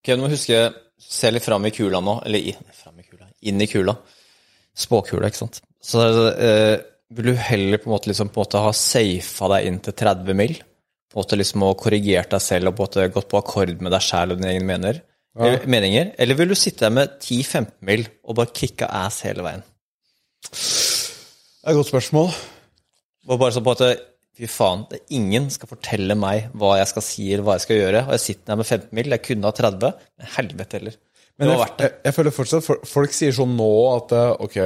Ok, 0.00 0.14
du 0.14 0.24
må 0.24 0.32
huske 0.32 0.68
Se 1.00 1.30
litt 1.32 1.46
fram 1.46 1.64
i 1.64 1.70
kula 1.72 1.96
nå. 2.04 2.18
Eller 2.28 2.50
i, 2.50 2.52
fram 2.76 2.98
i 3.00 3.06
kula, 3.06 3.24
inn 3.48 3.62
i 3.64 3.66
kula. 3.70 3.94
Spåkula, 4.76 5.30
ikke 5.30 5.40
sant. 5.40 5.62
Så 5.80 6.02
eh, 6.28 6.74
vil 7.16 7.30
du 7.32 7.40
heller 7.40 7.80
på 7.80 7.88
en 7.88 7.94
måte, 7.94 8.10
liksom, 8.10 8.28
på 8.28 8.36
en 8.36 8.44
måte 8.44 8.60
ha 8.60 8.72
safa 8.76 9.48
deg 9.54 9.70
inn 9.70 9.78
til 9.86 9.96
30 9.96 10.36
mill. 10.36 10.58
På 11.10 11.18
en 11.18 11.24
måte 11.24 11.38
liksom 11.38 11.64
og 11.66 11.78
korrigert 11.82 12.30
deg 12.30 12.42
selv 12.44 12.70
og 12.70 12.76
på 12.78 12.84
en 12.84 12.90
måte 12.90 13.06
gått 13.16 13.30
på 13.30 13.40
akkord 13.40 13.72
med 13.82 13.90
deg 13.94 14.04
sjæl 14.06 14.34
og 14.34 14.38
dine 14.38 14.52
egne 14.54 14.68
mener, 14.68 15.00
eller, 15.38 15.66
meninger? 15.70 16.12
Eller 16.18 16.38
vil 16.38 16.52
du 16.52 16.58
sitte 16.58 16.86
der 16.86 16.94
med 16.94 17.16
10-15 17.18 17.72
mil 17.86 18.06
og 18.22 18.38
bare 18.38 18.54
kicka 18.54 18.86
ass 19.00 19.22
hele 19.26 19.44
veien? 19.46 19.66
Det 20.50 21.66
er 21.66 21.74
et 21.74 21.80
godt 21.80 21.90
spørsmål. 21.90 22.30
Og 23.28 23.42
bare 23.42 23.54
sånn 23.54 23.66
på 23.66 23.74
at 23.76 24.06
fy 24.38 24.48
faen, 24.48 24.86
ingen 25.12 25.50
skal 25.52 25.70
fortelle 25.70 26.16
meg 26.18 26.48
hva 26.56 26.76
jeg 26.80 26.90
skal 26.92 27.04
si 27.04 27.26
eller 27.28 27.46
hva 27.46 27.58
jeg 27.58 27.66
skal 27.66 27.80
gjøre. 27.80 28.04
Og 28.06 28.14
jeg 28.16 28.24
sitter 28.24 28.52
der 28.52 28.60
med 28.62 28.70
15 28.70 28.96
mil, 28.96 29.10
Jeg 29.10 29.26
kunne 29.26 29.50
ha 29.50 29.56
30, 29.58 29.92
men 30.18 30.32
helvete 30.36 30.78
heller. 30.78 30.96
Det 31.40 31.46
Men 31.48 31.54
jeg, 31.56 31.68
jeg, 31.80 31.92
jeg 32.04 32.12
føler 32.18 32.32
fortsatt 32.36 32.64
for, 32.66 32.80
Folk 32.84 33.14
sier 33.16 33.32
sånn 33.32 33.54
nå 33.56 33.68
at 33.94 34.10
eh, 34.12 34.42
ok, 34.44 34.56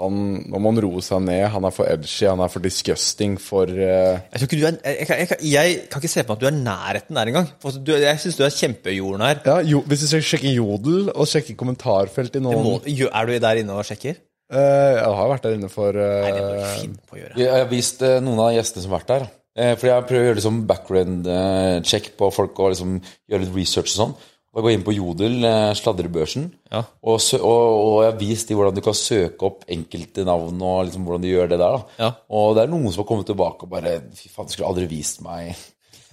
han, 0.00 0.16
nå 0.50 0.58
må 0.64 0.72
han 0.72 0.80
roe 0.82 1.02
seg 1.06 1.20
ned. 1.22 1.44
Han 1.54 1.68
er 1.68 1.74
for 1.76 1.86
edgy, 1.86 2.24
han 2.26 2.42
er 2.42 2.50
for 2.50 2.64
disgusting, 2.64 3.36
for 3.38 3.70
uh... 3.70 4.16
Jeg, 4.18 4.40
tror 4.40 4.48
ikke 4.48 4.58
du 4.58 4.64
er, 4.66 4.78
jeg, 4.82 5.06
kan- 5.06 5.20
jeg, 5.22 5.38
jeg 5.52 5.76
kan 5.92 6.02
ikke 6.02 6.10
se 6.10 6.24
på 6.26 6.34
meg 6.34 6.40
at 6.40 6.42
du 6.42 6.48
er 6.50 6.56
nærheten 6.58 7.20
der 7.20 7.30
engang. 7.30 7.46
For 7.62 7.78
jeg 8.02 8.22
syns 8.24 8.40
du 8.40 8.42
er 8.48 8.56
kjempejordnær. 8.56 9.44
ja, 9.46 9.56
jo, 9.70 9.84
Hvis 9.86 10.02
du 10.10 10.16
sjekker- 10.18 10.56
Jodel 10.58 11.12
og 11.14 11.30
sjekker 11.30 11.54
kommentarfelt 11.62 12.34
i 12.34 12.42
noen 12.42 12.66
må, 12.66 12.74
er 12.82 13.30
du 13.30 13.38
der 13.46 13.62
inne 13.62 13.78
og 13.78 13.86
sjekker? 13.86 14.18
Uh, 14.50 14.58
Jeg 14.58 15.14
har 15.22 15.30
vært 15.36 15.46
der 15.46 15.54
inne 15.60 15.70
for 15.70 15.94
uh... 15.94 16.18
Nei, 16.26 16.34
det 16.34 16.42
må 16.42 16.50
du 16.58 16.66
finne 16.82 17.06
på 17.06 17.14
å 17.16 17.22
gjøre. 17.22 17.38
Jeg 17.46 17.54
har 17.60 17.70
vist 17.70 18.02
noen 18.26 18.42
av 18.48 18.52
gjestene 18.58 18.82
som 18.84 18.90
har 18.98 19.04
vært 19.04 19.14
der. 19.14 19.30
Fordi 19.78 19.86
jeg 19.92 20.04
prøver 20.10 20.24
å 20.24 20.26
gjøre 20.32 20.38
liksom 20.42 20.56
background-check 20.66 22.08
på 22.18 22.30
folk 22.34 22.58
og 22.58 22.72
liksom 22.72 22.96
gjøre 23.30 23.44
litt 23.44 23.54
research 23.54 23.92
og 23.94 23.98
sånn. 24.00 24.14
Da 24.54 24.62
går 24.62 24.70
jeg 24.70 24.78
inn 24.78 24.84
på 24.86 24.94
Jodel, 24.94 25.36
eh, 25.44 25.72
sladrebørsen, 25.74 26.44
Ja. 26.70 26.84
og, 27.02 27.20
sø 27.20 27.40
og, 27.40 27.64
og 27.74 27.96
jeg 28.04 28.12
har 28.12 28.18
vist 28.20 28.48
dem 28.48 28.58
hvordan 28.60 28.74
du 28.76 28.80
kan 28.86 28.94
søke 28.94 29.42
opp 29.48 29.64
enkelte 29.68 30.24
navn 30.24 30.62
og 30.62 30.84
liksom 30.86 31.04
hvordan 31.08 31.22
de 31.26 31.32
gjør 31.32 31.48
det 31.50 31.58
der. 31.58 31.72
da. 31.78 31.84
Ja. 31.98 32.10
Og 32.30 32.54
det 32.54 32.62
er 32.64 32.70
noen 32.70 32.92
som 32.94 33.02
har 33.02 33.08
kommet 33.08 33.26
tilbake 33.26 33.66
og 33.66 33.70
bare 33.74 33.96
Fy 34.14 34.28
faen, 34.30 34.46
du 34.46 34.52
skulle 34.54 34.68
aldri 34.70 34.86
vist 34.86 35.20
meg 35.26 35.56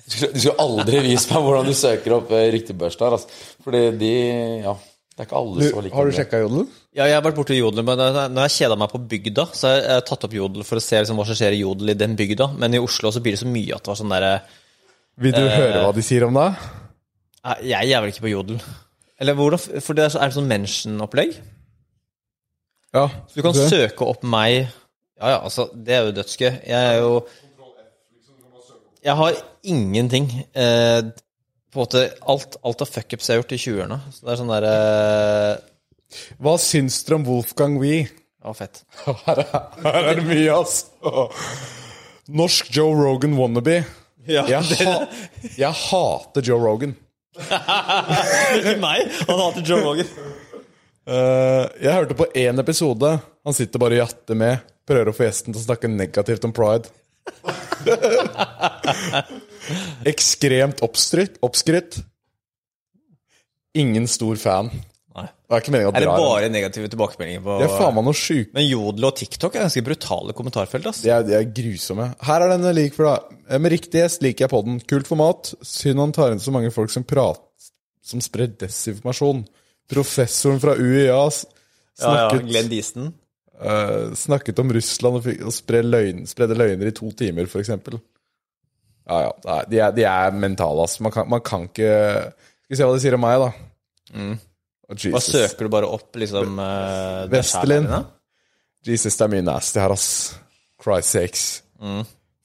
Du 0.08 0.12
skulle, 0.16 0.32
du 0.34 0.40
skulle 0.42 0.60
aldri 0.66 1.04
vist 1.06 1.30
meg 1.32 1.46
hvordan 1.46 1.70
du 1.70 1.74
søker 1.78 2.18
opp 2.18 2.32
eh, 2.34 2.48
riktig 2.52 2.76
børs 2.82 2.98
der. 2.98 3.14
Altså. 3.20 3.30
Fordi 3.64 3.84
de 4.02 4.14
Ja. 4.66 4.74
Det 5.12 5.26
er 5.26 5.28
ikke 5.28 5.38
alle 5.38 5.70
som 5.70 5.84
liker 5.84 5.96
Har 6.00 6.06
du 6.08 6.12
sjekka 6.18 6.38
Jodel? 6.42 6.62
Ja, 6.98 7.06
jeg 7.06 7.14
har 7.14 7.22
vært 7.22 7.36
borte 7.38 7.54
i 7.54 7.60
Jodel, 7.60 7.84
men 7.86 8.00
når 8.34 8.46
jeg 8.48 8.54
kjeda 8.64 8.76
meg 8.80 8.90
på 8.90 9.00
bygda, 9.12 9.44
så 9.54 9.68
har 9.70 9.82
jeg 9.84 10.06
tatt 10.08 10.24
opp 10.26 10.34
Jodel 10.34 10.64
for 10.66 10.80
å 10.80 10.84
se 10.84 10.98
liksom, 10.98 11.20
hva 11.20 11.26
som 11.30 11.38
skjer 11.38 11.54
i 11.54 11.62
Jodel 11.62 11.92
i 11.94 11.98
den 12.00 12.16
bygda. 12.18 12.48
Men 12.58 12.74
i 12.74 12.80
Oslo 12.82 13.12
så 13.14 13.22
blir 13.22 13.36
det 13.36 13.42
så 13.44 13.48
mye 13.52 13.76
at 13.76 13.84
det 13.86 13.92
var 13.92 14.00
sånn 14.02 14.10
derre 14.16 14.32
Vil 15.22 15.36
du 15.36 15.44
høre 15.44 15.84
hva 15.86 15.92
de 15.94 16.02
sier 16.08 16.26
om 16.26 16.34
deg? 16.40 16.56
Nei, 17.46 17.56
Jeg 17.72 17.92
er 17.96 18.02
vel 18.04 18.12
ikke 18.14 18.26
på 18.28 18.32
Jodel. 18.34 18.60
Eller 19.22 19.38
hvordan 19.38 19.82
For 19.82 19.98
det 19.98 20.06
er, 20.06 20.14
så, 20.14 20.20
er 20.22 20.30
det 20.32 20.38
sånn 20.38 20.50
mention-opplegg? 20.50 21.36
Ja. 22.94 23.06
Så 23.30 23.38
du 23.40 23.46
kan 23.46 23.56
se. 23.56 23.68
søke 23.72 24.04
opp 24.10 24.24
meg 24.28 24.66
Ja, 25.22 25.36
ja, 25.36 25.38
altså, 25.46 25.70
det 25.74 25.94
er 25.96 26.08
jo 26.10 26.16
dødsgøy. 26.18 26.50
Jeg 26.68 26.88
er 26.96 26.98
jo 27.00 27.12
Jeg 29.02 29.16
har 29.18 29.38
ingenting. 29.64 30.28
Eh, 30.54 31.02
på 31.72 31.80
en 31.80 31.86
måte 31.86 32.02
Alt, 32.30 32.58
alt 32.68 32.82
av 32.84 32.90
fuckups 32.92 33.30
jeg 33.30 33.38
har 33.38 33.42
gjort 33.42 33.54
i 33.56 33.62
20-årene. 33.64 34.00
Så 34.14 34.26
det 34.26 34.34
er 34.34 34.42
sånn 34.42 34.52
derre 34.52 34.76
Hva 36.44 36.58
syns 36.62 37.00
dere 37.08 37.22
om 37.22 37.26
Wolfgang 37.30 37.78
Wee? 37.82 38.04
Ja, 38.42 38.54
fett. 38.58 38.82
Her 39.28 39.38
er, 39.44 39.52
her 39.86 40.08
er 40.12 40.16
det 40.18 40.26
mye, 40.26 40.50
ass. 40.58 40.80
Norsk 42.34 42.72
Joe 42.74 42.96
Rogan 42.98 43.36
wannabe. 43.38 43.84
Ja, 44.26 44.44
Jeg, 44.50 44.66
ha, 44.86 44.96
jeg 45.58 45.78
hater 45.86 46.46
Joe 46.46 46.58
Rogan. 46.62 46.96
Ikke 47.40 48.78
meg! 48.82 49.08
Han 49.28 49.40
hater 49.40 49.66
Joe 49.66 49.84
Rogan. 49.86 50.10
Uh, 51.08 51.66
jeg 51.82 51.96
hørte 51.96 52.18
på 52.18 52.28
én 52.38 52.60
episode. 52.62 53.14
Han 53.48 53.58
sitter 53.58 53.82
bare 53.82 53.98
og 53.98 54.04
jatter 54.04 54.38
med. 54.38 54.66
Prøver 54.88 55.12
å 55.12 55.16
få 55.16 55.26
gjesten 55.28 55.54
til 55.54 55.62
å 55.62 55.66
snakke 55.66 55.92
negativt 55.92 56.46
om 56.48 56.54
pride. 56.56 56.92
Oppskrytt. 60.12 61.38
oppskrytt. 61.46 62.00
Ingen 63.78 64.08
stor 64.12 64.36
fan. 64.36 64.72
Nei. 65.12 65.26
Det 65.28 65.52
er 65.58 65.60
ikke 65.64 65.72
meningen 65.74 65.90
å 65.92 65.96
Er 65.98 66.04
det 66.06 66.08
dra 66.08 66.18
bare 66.24 66.50
negative 66.54 66.88
tilbakemeldinger 66.94 67.42
på 67.44 67.56
Det 67.60 67.66
er 67.68 67.74
faen 67.82 67.96
meg 67.98 68.06
noe 68.08 68.16
sjukt. 68.16 68.54
Men 68.56 68.64
Jodel 68.64 69.08
og 69.10 69.16
TikTok 69.20 69.56
er 69.58 69.66
ganske 69.66 69.84
brutale 69.84 70.36
kommentarfelt, 70.38 70.86
ass. 70.88 71.02
De 71.04 71.10
er, 71.12 71.24
de 71.28 71.34
er 71.36 71.50
grusomme. 71.52 72.06
Her 72.24 72.46
er 72.46 72.54
den 72.54 72.64
jeg 72.70 72.78
liker 72.78 72.96
for 73.02 73.10
deg. 73.10 73.40
Eh, 73.50 73.58
Med 73.60 73.72
riktig 73.76 74.00
gjest 74.00 74.22
liker 74.24 74.46
jeg 74.46 74.54
podden. 74.54 74.78
Kult 74.88 75.10
format. 75.10 75.52
Synd 75.68 76.00
han 76.00 76.14
tar 76.16 76.32
inn 76.32 76.40
så 76.40 76.54
mange 76.56 76.72
folk 76.72 76.90
som 76.94 77.04
prater 77.04 77.44
Som 78.02 78.22
sprer 78.24 78.48
desinformasjon. 78.58 79.44
Professoren 79.92 80.62
fra 80.64 80.78
UiA 80.80 81.18
s- 81.28 81.44
Ja, 82.00 82.08
ja, 82.16 82.30
snakket, 82.30 82.48
Glenn 82.48 82.70
Deaston. 82.72 83.10
eh, 83.62 84.16
snakket 84.16 84.60
om 84.64 84.72
Russland 84.72 85.16
og, 85.20 85.24
fikk- 85.28 85.44
og 85.46 85.52
spredde, 85.54 85.92
løgn, 85.92 86.24
spredde 86.26 86.56
løgner 86.58 86.88
i 86.88 86.92
to 86.96 87.12
timer, 87.12 87.44
f.eks. 87.52 87.68
Ja, 87.68 89.20
ja. 89.28 89.32
Nei, 89.46 89.60
de, 89.70 89.80
er, 89.84 89.92
de 89.92 90.04
er 90.08 90.32
mentale, 90.32 90.82
ass. 90.88 91.00
Man 91.04 91.12
kan, 91.12 91.28
man 91.30 91.42
kan 91.44 91.68
ikke 91.68 91.92
Skal 92.32 92.70
vi 92.72 92.80
se 92.80 92.88
hva 92.88 92.96
de 92.96 93.04
sier 93.04 93.20
om 93.20 93.22
meg, 93.28 93.44
da. 93.44 93.52
Hva 94.92 95.22
søker 95.24 95.68
du 95.68 95.72
bare 95.72 95.88
opp, 95.88 96.16
liksom 96.20 96.60
uh, 96.60 97.28
Vestelin. 97.32 97.88
Jesus, 98.86 99.16
det 99.18 99.26
er 99.28 99.32
mye 99.36 99.46
nasty 99.46 99.80
her, 99.80 99.94
ass. 99.94 100.08
Christ 100.82 101.16
sakes. 101.16 101.46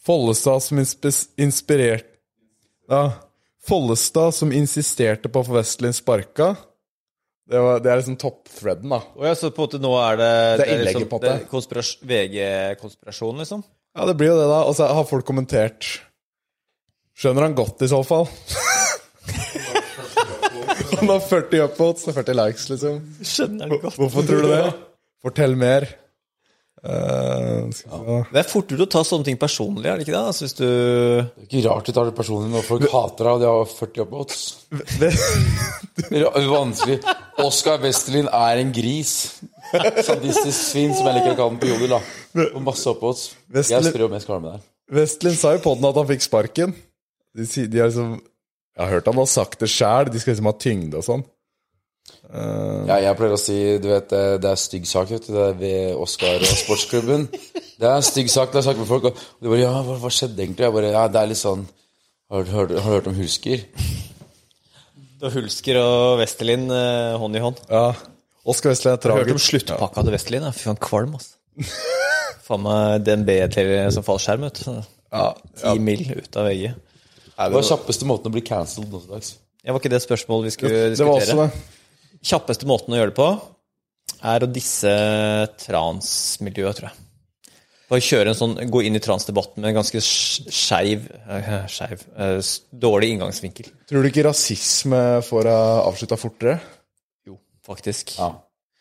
Follestad 0.07 0.63
som 0.63 0.79
inspirert 0.81 2.13
Ja. 2.91 3.05
Follestad 3.67 4.35
som 4.37 4.53
insisterte 4.55 5.29
på 5.33 5.43
å 5.43 5.47
få 5.49 5.57
Vestelin 5.57 5.97
sparka. 5.97 6.53
Det, 7.51 7.59
var, 7.63 7.81
det 7.83 7.91
er 7.91 8.01
liksom 8.01 8.17
toppthreaden, 8.19 8.91
da. 8.91 9.01
Og 9.19 9.27
ja, 9.27 9.33
så 9.39 9.51
på 9.55 9.63
en 9.63 9.67
måte 9.69 9.81
nå 9.83 9.93
er 10.03 10.19
det 10.19 10.31
Det 10.61 10.67
er 10.67 10.73
innlegget, 10.75 11.17
det 11.23 11.31
er 11.31 11.45
konspiras- 11.51 11.97
VG-konspirasjon, 12.03 13.43
liksom? 13.43 13.63
Ja, 13.97 14.07
det 14.07 14.17
blir 14.19 14.33
jo 14.33 14.39
det, 14.39 14.49
da. 14.51 14.61
Og 14.67 14.75
så 14.79 14.89
har 14.91 15.07
folk 15.09 15.27
kommentert 15.27 15.87
Skjønner 17.17 17.47
han 17.47 17.55
godt, 17.57 17.81
i 17.81 17.89
så 17.89 18.03
fall. 18.05 18.27
Han 21.01 21.13
har 21.13 21.21
40 21.29 21.63
upvotes 21.69 22.09
og 22.11 22.17
40 22.17 22.37
likes, 22.41 22.67
liksom. 22.73 22.99
Skjønner 23.23 23.71
det 23.73 23.81
godt. 23.85 23.97
Hvorfor 24.01 24.27
tror 24.29 24.43
du 24.47 24.51
det? 24.53 24.65
Fortell 25.27 25.57
mer. 25.59 25.87
Uh, 26.87 27.67
ja. 27.73 28.17
Det 28.31 28.39
er 28.39 28.47
fort 28.47 28.69
gjort 28.71 28.83
å 28.85 28.87
ta 28.93 29.01
sånne 29.09 29.27
ting 29.27 29.39
personlig, 29.41 29.89
er 29.91 29.97
det 29.99 30.05
ikke 30.05 30.13
det? 30.15 30.21
Altså, 30.29 30.45
hvis 30.45 30.55
du 30.55 30.67
Det 30.67 31.41
er 31.43 31.47
ikke 31.49 31.63
rart 31.67 31.89
du 31.89 31.93
tar 31.97 32.07
det 32.07 32.15
personlig 32.15 32.53
når 32.53 32.67
folk 32.69 32.85
hater 32.93 33.27
deg 33.27 33.33
og 33.33 33.41
de 33.43 33.49
har 33.49 33.73
40 33.73 34.05
upvotes. 34.05 34.45
Det 35.01 36.21
er 36.21 36.47
vanskelig. 36.53 36.99
Oskar 37.43 37.81
Westerlin 37.83 38.29
er 38.31 38.61
en 38.63 38.71
gris. 38.77 39.15
Sadistisk 39.73 40.55
svin, 40.61 40.95
som 40.95 41.09
jeg 41.09 41.17
liker 41.19 41.33
å 41.35 41.39
kalle 41.41 41.57
den 41.57 41.63
på 41.65 41.73
Jodel. 41.73 41.97
da. 41.97 42.47
Og 42.53 42.63
masse 42.69 42.87
upvotes. 42.93 43.33
Jeg 43.49 43.57
Westerlin- 43.65 43.91
spør 43.97 44.05
jo 44.07 44.11
om 44.13 44.17
jeg 44.21 44.27
skal 44.29 44.37
være 44.37 44.45
med 44.47 44.53
der. 44.55 44.65
Vestlin 45.01 45.35
sa 45.41 45.57
jo 45.57 45.65
på 45.67 45.75
den 45.81 45.89
at 45.91 45.99
han 45.99 46.11
fikk 46.13 46.23
sparken. 46.29 46.77
De, 47.35 47.49
sier- 47.51 47.67
de 47.73 47.81
er 47.83 47.91
liksom 47.91 48.21
Jeg 48.77 48.85
har 48.85 48.93
hørt 48.93 49.09
han 49.09 49.17
har 49.23 49.29
sagt 49.33 49.63
det 49.63 49.71
sjæl. 49.73 50.11
De 50.13 50.21
skal 50.21 50.35
liksom 50.35 50.51
ha 50.51 50.55
tyngde 50.61 51.01
og 51.01 51.07
sånn. 51.07 51.25
Ja, 52.87 52.99
jeg 53.03 53.17
pleier 53.19 53.35
å 53.35 53.39
si 53.41 53.55
du 53.83 53.87
vet, 53.89 54.09
det, 54.11 54.21
det 54.43 54.51
er 54.51 54.59
stygg 54.61 54.85
sak 54.87 55.09
vet 55.11 55.25
du, 55.27 55.33
det 55.35 55.45
er 55.49 55.57
ved 55.59 56.01
Oskar 56.03 56.43
og 56.43 56.59
sportsklubben. 56.65 57.29
Det 57.77 57.85
er 57.85 58.01
stygg 58.01 58.31
sak. 58.33 58.49
Det 58.55 58.63
jeg 58.63 58.65
sagt 58.71 58.79
med 58.81 58.89
folk. 58.89 59.05
Og 59.11 59.19
de 59.45 59.51
bare 59.53 59.59
Ja, 59.61 59.73
hva, 59.85 59.99
hva 60.01 60.09
skjedde 60.09 60.41
egentlig? 60.41 60.65
Jeg 60.65 60.73
bare 60.73 60.93
Ja, 60.95 61.03
det 61.13 61.21
er 61.21 61.29
litt 61.29 61.41
sånn 61.43 61.67
Har 62.33 62.47
du 62.47 62.53
hørt, 62.55 62.71
har 62.73 62.79
du 62.79 62.95
hørt 62.95 63.11
om 63.11 63.19
Hulsker? 63.19 63.67
Da 65.21 65.29
Hulsker 65.35 65.77
og 65.83 66.15
Westerlin 66.23 66.65
eh, 66.73 67.17
hånd 67.21 67.37
i 67.37 67.43
hånd. 67.45 67.61
Ja. 67.69 67.91
Oskar 68.49 68.73
Westerlin 68.73 68.97
er 68.97 68.97
Har 68.97 69.05
du 69.13 69.13
hørt 69.19 69.35
om 69.35 69.37
tragisk. 69.37 69.51
sluttpakka 69.53 70.07
til 70.07 70.17
Westerlin? 70.17 70.49
Fy 70.57 70.65
faen, 70.71 70.81
kvalm, 70.89 71.15
ass. 71.21 71.35
Faen 72.49 72.65
meg 72.65 73.05
DNB 73.05 73.31
til 73.59 73.71
som 73.93 74.09
fallskjerm, 74.09 74.49
vet 74.49 74.63
du. 74.65 74.73
Ja, 75.13 75.29
ja. 75.61 75.77
mil 75.77 76.05
ut 76.17 76.41
av 76.41 76.49
VG. 76.49 76.73
Det 77.37 77.53
var 77.53 77.67
kjappeste 77.69 78.07
måten 78.09 78.31
å 78.31 78.35
bli 78.37 78.43
cancelled 78.47 78.89
nå 78.93 79.03
til 79.03 79.13
dags. 79.13 79.35
Ja, 79.67 79.73
var 79.75 79.81
ikke 79.83 79.91
det 79.93 80.03
spørsmålet 80.05 80.49
vi 80.49 80.55
skulle 80.55 80.77
diskutere? 80.95 80.97
det 80.97 81.07
var 81.09 81.21
også 81.21 81.37
det. 81.43 82.21
Kjappeste 82.27 82.69
måten 82.71 82.95
å 82.95 83.01
gjøre 83.01 83.13
det 83.13 83.19
på 83.19 83.29
er 84.27 84.45
å 84.47 84.49
disse 84.51 84.93
transmiljøet, 85.67 86.79
tror 86.79 86.89
jeg. 86.89 87.03
Bare 87.87 88.03
kjøre 88.03 88.33
en 88.33 88.39
sånn, 88.39 88.55
Gå 88.73 88.81
inn 88.83 88.99
i 88.99 89.03
transdebatten 89.03 89.63
med 89.63 89.71
en 89.71 89.77
ganske 89.79 90.01
sk- 90.03 90.49
skeiv 90.51 91.05
eh, 91.31 91.51
Skeiv 91.71 92.01
eh, 92.19 92.41
Dårlig 92.83 93.13
inngangsvinkel. 93.15 93.69
Tror 93.87 94.03
du 94.03 94.09
ikke 94.11 94.25
rasisme 94.27 95.03
får 95.23 95.47
deg 95.47 95.85
avslutta 95.93 96.19
fortere? 96.19 96.57
Jo, 97.29 97.37
faktisk. 97.69 98.17
Ja. 98.19 98.33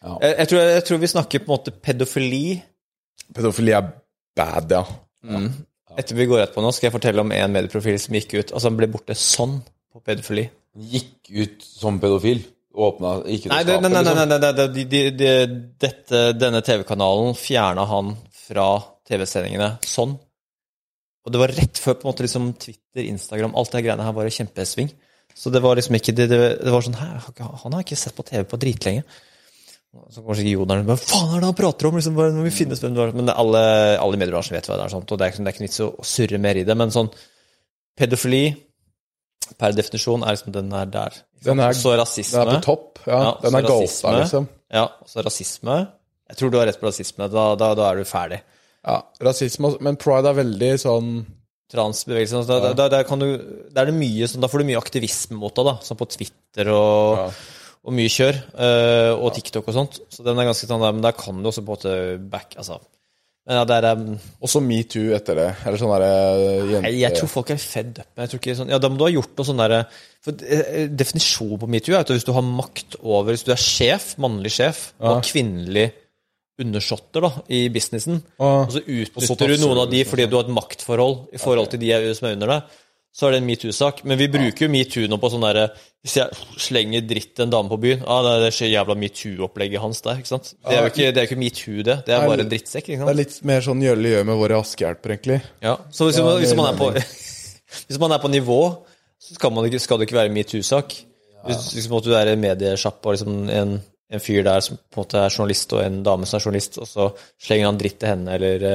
ja. 0.01 0.15
Jeg, 0.23 0.33
jeg, 0.39 0.49
tror, 0.53 0.63
jeg 0.73 0.87
tror 0.89 1.03
vi 1.03 1.11
snakker 1.13 1.43
på 1.43 1.51
en 1.51 1.53
måte 1.53 1.75
pedofili. 1.85 2.41
Pedofili 3.35 3.75
er 3.77 3.91
bad, 4.37 4.73
ja. 4.73 4.81
Etter 5.99 6.17
vi 6.17 6.27
går 6.29 6.43
rett 6.43 6.55
på 6.55 6.63
nå, 6.63 6.71
skal 6.75 6.89
jeg 6.89 6.95
fortelle 6.95 7.23
om 7.23 7.31
en 7.31 7.55
medieprofil 7.55 7.97
som 8.01 8.17
gikk 8.17 8.35
ut. 8.35 8.51
Altså 8.51 8.67
Han 8.69 8.79
ble 8.79 8.89
borte 8.91 9.15
sånn 9.19 9.59
på 9.93 10.03
pedofili. 10.05 10.49
Gikk 10.75 11.31
ut 11.31 11.65
som 11.65 11.99
pedofil. 12.03 12.43
Åpna 12.75 13.21
ikke 13.31 13.49
Nei, 13.53 13.61
det, 13.63 13.77
nei, 13.79 13.89
nei, 13.89 14.01
nei, 14.03 14.13
nei, 14.17 14.25
nei, 14.27 14.39
nei 14.43 14.67
de, 14.75 14.83
de, 14.91 15.01
de, 15.15 15.29
dette, 15.79 16.23
denne 16.35 16.59
TV-kanalen 16.65 17.37
fjerna 17.39 17.85
han 17.87 18.11
fra 18.35 18.67
TV-sendingene 19.07 19.77
sånn. 19.87 20.17
Og 21.25 21.33
det 21.33 21.39
var 21.41 21.53
rett 21.55 21.79
før 21.81 21.95
på 21.95 22.05
en 22.05 22.11
måte 22.11 22.25
liksom 22.25 22.49
Twitter, 22.59 23.05
Instagram, 23.07 23.55
alt 23.57 23.71
det 23.71 23.85
greiene 23.85 24.05
her 24.05 24.17
var 24.17 24.27
i 24.27 24.33
kjempesving. 24.35 24.91
Så 25.35 25.51
det 25.51 25.61
var 25.63 25.75
liksom 25.75 25.95
ikke 25.97 26.13
Det, 26.15 26.27
det, 26.31 26.41
det 26.63 26.71
var 26.71 26.83
sånn 26.85 26.95
han 26.95 27.73
har 27.75 27.81
ikke 27.81 27.97
sett 27.99 28.15
på 28.15 28.27
TV 28.27 28.43
på 28.47 28.59
dritlenge. 28.59 29.03
Så 30.11 30.21
kommer 30.21 30.35
sikkert 30.37 30.57
jodelen 30.59 30.85
Hva 30.89 30.95
faen 30.99 31.33
er 31.35 31.39
det 31.43 31.47
han 31.49 31.57
prater 31.57 31.87
om? 31.89 31.95
Liksom, 31.99 32.15
når 32.19 32.43
vi 32.47 32.51
finnes. 32.53 32.81
Men 32.83 33.29
alle, 33.31 33.61
alle 34.01 34.17
i 34.17 34.19
mediebransjen 34.21 34.55
vet 34.57 34.67
hva 34.69 34.77
det 34.79 34.85
er, 34.85 34.93
sånt, 34.95 35.11
og 35.11 35.17
det 35.19 35.25
er, 35.27 35.31
ikke- 35.33 35.43
det 35.45 35.51
er 35.51 35.55
ikke 35.55 35.67
vits 35.67 35.79
å 35.85 35.89
surre 36.03 36.39
mer 36.39 36.55
i 36.59 36.63
det. 36.67 36.75
Men 36.77 36.89
sånn 36.91 37.09
pedofili 37.97 38.43
per 39.61 39.71
definisjon 39.77 40.23
er 40.25 40.35
liksom 40.35 40.51
den 40.55 40.73
er 40.73 40.85
der. 40.85 41.13
Den 41.45 41.59
er- 41.59 41.73
Så 41.77 41.95
rasisme. 41.97 42.43
Den 42.45 42.55
er 42.55 42.59
på 42.59 42.63
topp. 42.65 42.99
Ja, 43.07 43.19
Ja, 43.21 43.31
den 43.41 43.55
er 43.55 43.61
galt 43.61 44.01
der 44.01 44.19
liksom. 44.23 44.47
Ja, 44.73 44.83
og 44.85 45.07
så 45.07 45.23
rasisme. 45.23 45.87
Jeg 46.29 46.37
tror 46.37 46.51
du 46.51 46.57
har 46.57 46.65
rett 46.65 46.79
på 46.81 46.87
rasisme. 46.89 47.29
Da, 47.31 47.55
da, 47.55 47.73
da 47.75 47.91
er 47.91 47.95
du 47.97 48.03
ferdig. 48.03 48.41
Ja, 48.85 49.01
rasisme, 49.21 49.77
Men 49.81 49.95
pride 49.97 50.25
er 50.29 50.43
veldig 50.43 50.73
sånn 50.79 51.25
Transbevegelsen 51.73 52.43
altså, 52.43 52.59
da, 52.61 52.73
da, 52.73 52.87
da, 52.89 53.03
kan 53.03 53.17
du, 53.17 53.37
da 53.73 53.81
er 53.81 53.85
det 53.89 53.95
mye 53.95 54.27
sånn, 54.29 54.39
Da 54.39 54.47
får 54.47 54.59
du 54.61 54.65
mye 54.65 54.77
aktivisme 54.77 55.31
mot 55.39 55.53
deg, 55.55 55.65
da. 55.65 55.73
Sånn 55.81 55.97
på 55.97 56.05
Twitter 56.07 56.69
og, 56.69 57.33
og 57.85 57.93
mye 57.93 58.11
kjør. 58.11 58.41
uh, 58.57 59.13
og 59.19 59.31
TikTok 59.35 59.69
og 59.69 59.77
sånt. 59.77 60.01
Så 60.09 60.25
den 60.25 60.39
er 60.41 60.49
ganske 60.49 60.67
sånn 60.67 60.81
der, 60.81 60.93
Men 60.95 61.05
der 61.05 61.17
kan 61.17 61.41
du 61.41 61.49
også 61.51 61.63
på 61.65 61.75
en 61.75 61.77
måte 61.77 61.95
back 62.31 62.55
Altså. 62.57 62.79
Men 63.45 63.59
ja, 63.59 63.65
det 63.69 63.75
er 63.77 63.99
um, 63.99 64.15
Også 64.41 64.61
metoo 64.65 65.11
etter 65.13 65.37
det. 65.37 65.49
Eller 65.65 65.81
sånn 65.81 65.91
derre 65.93 66.13
jente... 66.71 66.85
Nei, 66.87 66.93
jeg 67.03 67.17
tror 67.19 67.29
folk 67.29 67.51
er 67.53 67.61
fed 67.61 67.99
up. 68.01 68.09
Jeg 68.17 68.31
tror 68.31 68.41
ikke 68.41 68.55
sånn, 68.57 68.71
ja, 68.73 68.79
Da 68.81 68.89
må 68.89 68.97
du 68.97 69.05
ha 69.05 69.11
gjort 69.13 69.35
noe 69.37 69.49
sånn 69.51 69.61
derre 69.61 69.83
For 70.25 70.47
eh, 70.49 70.87
Definisjonen 70.89 71.61
på 71.61 71.69
metoo 71.75 71.93
er 71.93 72.01
at 72.01 72.15
hvis 72.15 72.25
du 72.25 72.33
har 72.33 72.47
makt 72.47 72.97
over 73.03 73.35
Hvis 73.35 73.45
du 73.45 73.53
er 73.53 73.61
sjef, 73.61 74.15
mannlig 74.21 74.55
sjef, 74.57 74.87
og 74.97 75.21
kvinnelig 75.27 75.91
undersåtter 76.61 77.19
da, 77.19 77.29
i 77.51 77.65
businessen, 77.67 78.21
og 78.39 78.69
så 78.71 78.79
utnytter 78.79 79.51
du 79.51 79.57
noen 79.59 79.81
av 79.81 79.89
de 79.91 79.99
fordi 80.07 80.23
du 80.31 80.37
har 80.37 80.45
et 80.45 80.53
maktforhold 80.55 81.33
i 81.35 81.41
forhold 81.41 81.67
til 81.73 81.81
de 81.81 81.89
som 82.15 82.29
er 82.29 82.37
under 82.37 82.53
deg, 82.53 82.77
så 83.15 83.27
er 83.27 83.35
det 83.35 83.41
en 83.41 83.47
metoo-sak. 83.47 84.01
Men 84.03 84.19
vi 84.19 84.27
bruker 84.31 84.65
jo 84.65 84.71
metoo 84.71 85.07
nå 85.07 85.19
på 85.21 85.29
sånn 85.31 85.45
derre 85.45 85.69
Hvis 86.03 86.17
jeg 86.19 86.47
slenger 86.61 87.05
dritt 87.07 87.31
til 87.37 87.45
en 87.45 87.53
dame 87.53 87.71
på 87.71 87.77
byen 87.81 88.03
ah, 88.03 88.19
Det 88.25 88.33
er 88.33 88.43
det 88.43 88.49
så 88.57 88.67
jævla 88.67 88.97
metoo-opplegget 88.99 89.83
hans 89.83 90.03
der. 90.03 90.19
ikke 90.19 90.31
sant? 90.33 90.51
Det 90.59 90.75
er 90.75 90.83
jo 90.83 90.91
ikke, 90.91 91.07
det 91.15 91.21
er 91.21 91.29
ikke 91.29 91.39
metoo, 91.39 91.77
det. 91.79 91.95
Det 92.07 92.15
er 92.15 92.27
bare 92.27 92.43
en 92.43 92.51
drittsekk. 92.51 92.89
ikke 92.91 93.07
Det 93.07 93.13
er 93.13 93.19
litt 93.21 93.37
mer 93.47 93.63
sånn 93.65 93.85
Jølle 93.85 94.11
gjør 94.11 94.27
med 94.27 94.39
våre 94.41 94.59
askehjelper, 94.59 95.15
egentlig. 95.15 95.39
Ja, 95.63 95.77
så 95.95 96.09
hvis, 96.09 96.19
man, 96.25 96.41
hvis, 96.43 96.53
man 96.59 96.69
er 96.73 96.81
på, 96.81 96.91
hvis 97.87 98.01
man 98.03 98.17
er 98.17 98.23
på 98.25 98.33
nivå, 98.35 98.59
så 99.21 99.39
skal, 99.39 99.55
man 99.55 99.69
ikke, 99.69 99.81
skal 99.85 100.01
det 100.01 100.09
ikke 100.09 100.19
være 100.19 100.35
metoo-sak. 100.35 100.99
Hvis 101.45 101.71
liksom, 101.77 101.95
at 102.01 102.09
du 102.09 102.13
er 102.19 102.33
en 102.33 102.43
mediesjapp 102.43 102.99
og 103.05 103.15
liksom 103.15 103.39
en, 103.53 103.75
en 104.11 104.23
fyr 104.27 104.43
der 104.43 104.65
som 104.65 104.75
på 104.75 104.99
en 104.99 105.05
måte 105.05 105.23
er 105.23 105.31
journalist, 105.31 105.71
og 105.77 105.85
en 105.85 106.03
dame 106.03 106.27
som 106.27 106.41
er 106.41 106.47
journalist, 106.49 106.83
og 106.83 106.91
så 106.91 107.09
slenger 107.47 107.71
han 107.71 107.79
dritt 107.79 107.99
til 108.01 108.11
henne 108.11 108.35
eller 108.35 108.69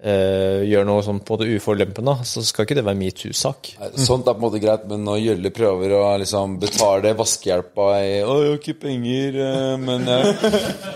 eh, 0.00 0.12
eh, 0.12 0.62
gjør 0.70 0.86
noe 0.88 1.02
sånn 1.04 1.20
på 1.26 1.36
det 1.40 1.50
uforlempende, 1.56 2.14
så 2.28 2.42
skal 2.46 2.66
ikke 2.66 2.78
det 2.78 2.84
være 2.86 3.00
metoo-sak. 3.00 3.72
Sånt 4.00 4.26
er 4.26 4.36
på 4.36 4.40
en 4.40 4.46
måte 4.46 4.62
greit, 4.62 4.86
men 4.90 5.04
når 5.06 5.20
Gjølle 5.22 5.52
prøver 5.54 5.96
å 5.98 6.04
liksom 6.22 6.56
betale 6.62 7.14
vaskehjelpa 7.18 7.88
i 8.00 8.14
'Å, 8.22 8.38
jeg 8.42 8.50
har 8.50 8.58
ikke 8.60 8.78
penger, 8.86 9.38
eh, 9.48 9.76
men 9.82 10.08
jeg, 10.08 10.36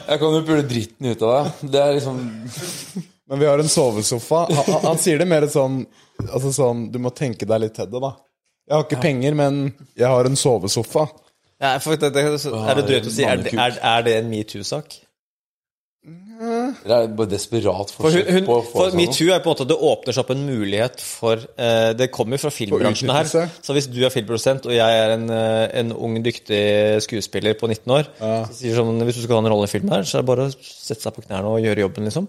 jeg 0.09 0.23
kan 0.23 0.39
jo 0.39 0.47
pule 0.47 0.63
dritten 0.63 1.11
ut 1.13 1.23
av 1.23 1.35
deg'. 1.37 1.71
Det 1.73 1.83
er 1.83 1.95
liksom 2.01 2.25
Men 3.29 3.41
vi 3.43 3.47
har 3.47 3.59
en 3.59 3.69
sovesofa. 3.69 4.47
Han, 4.55 4.65
han, 4.71 4.83
han 4.85 4.99
sier 5.03 5.19
det 5.19 5.27
mer 5.27 5.49
sånn 5.51 5.81
Altså 6.31 6.53
sånn 6.55 6.85
Du 6.95 7.01
må 7.03 7.11
tenke 7.11 7.43
deg 7.43 7.59
litt 7.65 7.75
til 7.75 7.89
det, 7.91 7.99
da. 7.99 8.13
Jeg 8.67 8.75
har 8.77 8.85
ikke 8.87 9.03
penger, 9.03 9.35
men 9.39 9.59
jeg 9.95 10.09
har 10.11 10.27
en 10.27 10.39
sovesofa. 10.39 11.07
Ja, 11.63 11.77
for 11.81 11.97
det, 11.97 12.11
det, 12.13 12.23
er 12.23 12.79
det 12.79 12.85
drøyt 12.89 13.07
å 13.07 13.13
si? 13.15 13.25
Er, 13.25 13.43
er, 13.55 13.77
er 13.79 14.07
det 14.07 14.15
en 14.19 14.31
metoo-sak? 14.31 14.97
Dere 16.37 16.97
er 17.07 17.13
bare 17.17 17.31
desperat 17.31 17.91
For, 17.95 18.13
hun, 18.13 18.45
på 18.45 18.57
å 18.59 18.63
få 18.65 18.73
for 18.75 18.91
sånn. 18.93 18.99
metoo 19.01 19.31
er 19.33 19.41
på 19.41 19.49
en 19.49 19.55
måte 19.55 19.67
Det 19.71 19.77
åpner 19.89 20.17
seg 20.17 20.25
opp 20.25 20.33
en 20.35 20.43
mulighet 20.47 21.01
for 21.01 21.41
eh, 21.57 21.91
Det 21.97 22.11
kommer 22.15 22.37
jo 22.37 22.45
fra 22.45 22.53
filmbransjen 22.53 23.13
her. 23.15 23.31
Så 23.65 23.77
hvis 23.77 23.89
du 23.89 24.01
er 24.05 24.13
filmprodusent, 24.13 24.67
og 24.69 24.75
jeg 24.77 25.01
er 25.03 25.15
en, 25.17 25.29
eh, 25.33 25.67
en 25.81 25.93
ung, 25.97 26.19
dyktig 26.25 26.63
skuespiller 27.07 27.57
på 27.61 27.71
19 27.73 27.97
år, 27.99 28.11
så 28.21 28.59
sier 28.61 28.77
sånn 28.77 29.01
Hvis 29.07 29.21
du 29.21 29.25
skal 29.27 29.39
ha 29.41 29.45
en 29.47 29.53
rolle 29.55 29.69
i 29.69 29.73
filmen 29.73 29.95
her, 29.97 30.05
så 30.09 30.19
er 30.19 30.27
det 30.27 30.31
bare 30.35 30.49
å 30.51 30.55
sette 30.57 31.01
seg 31.07 31.17
på 31.17 31.25
knærne 31.29 31.55
og 31.57 31.63
gjøre 31.65 31.87
jobben, 31.87 32.05
liksom. 32.11 32.29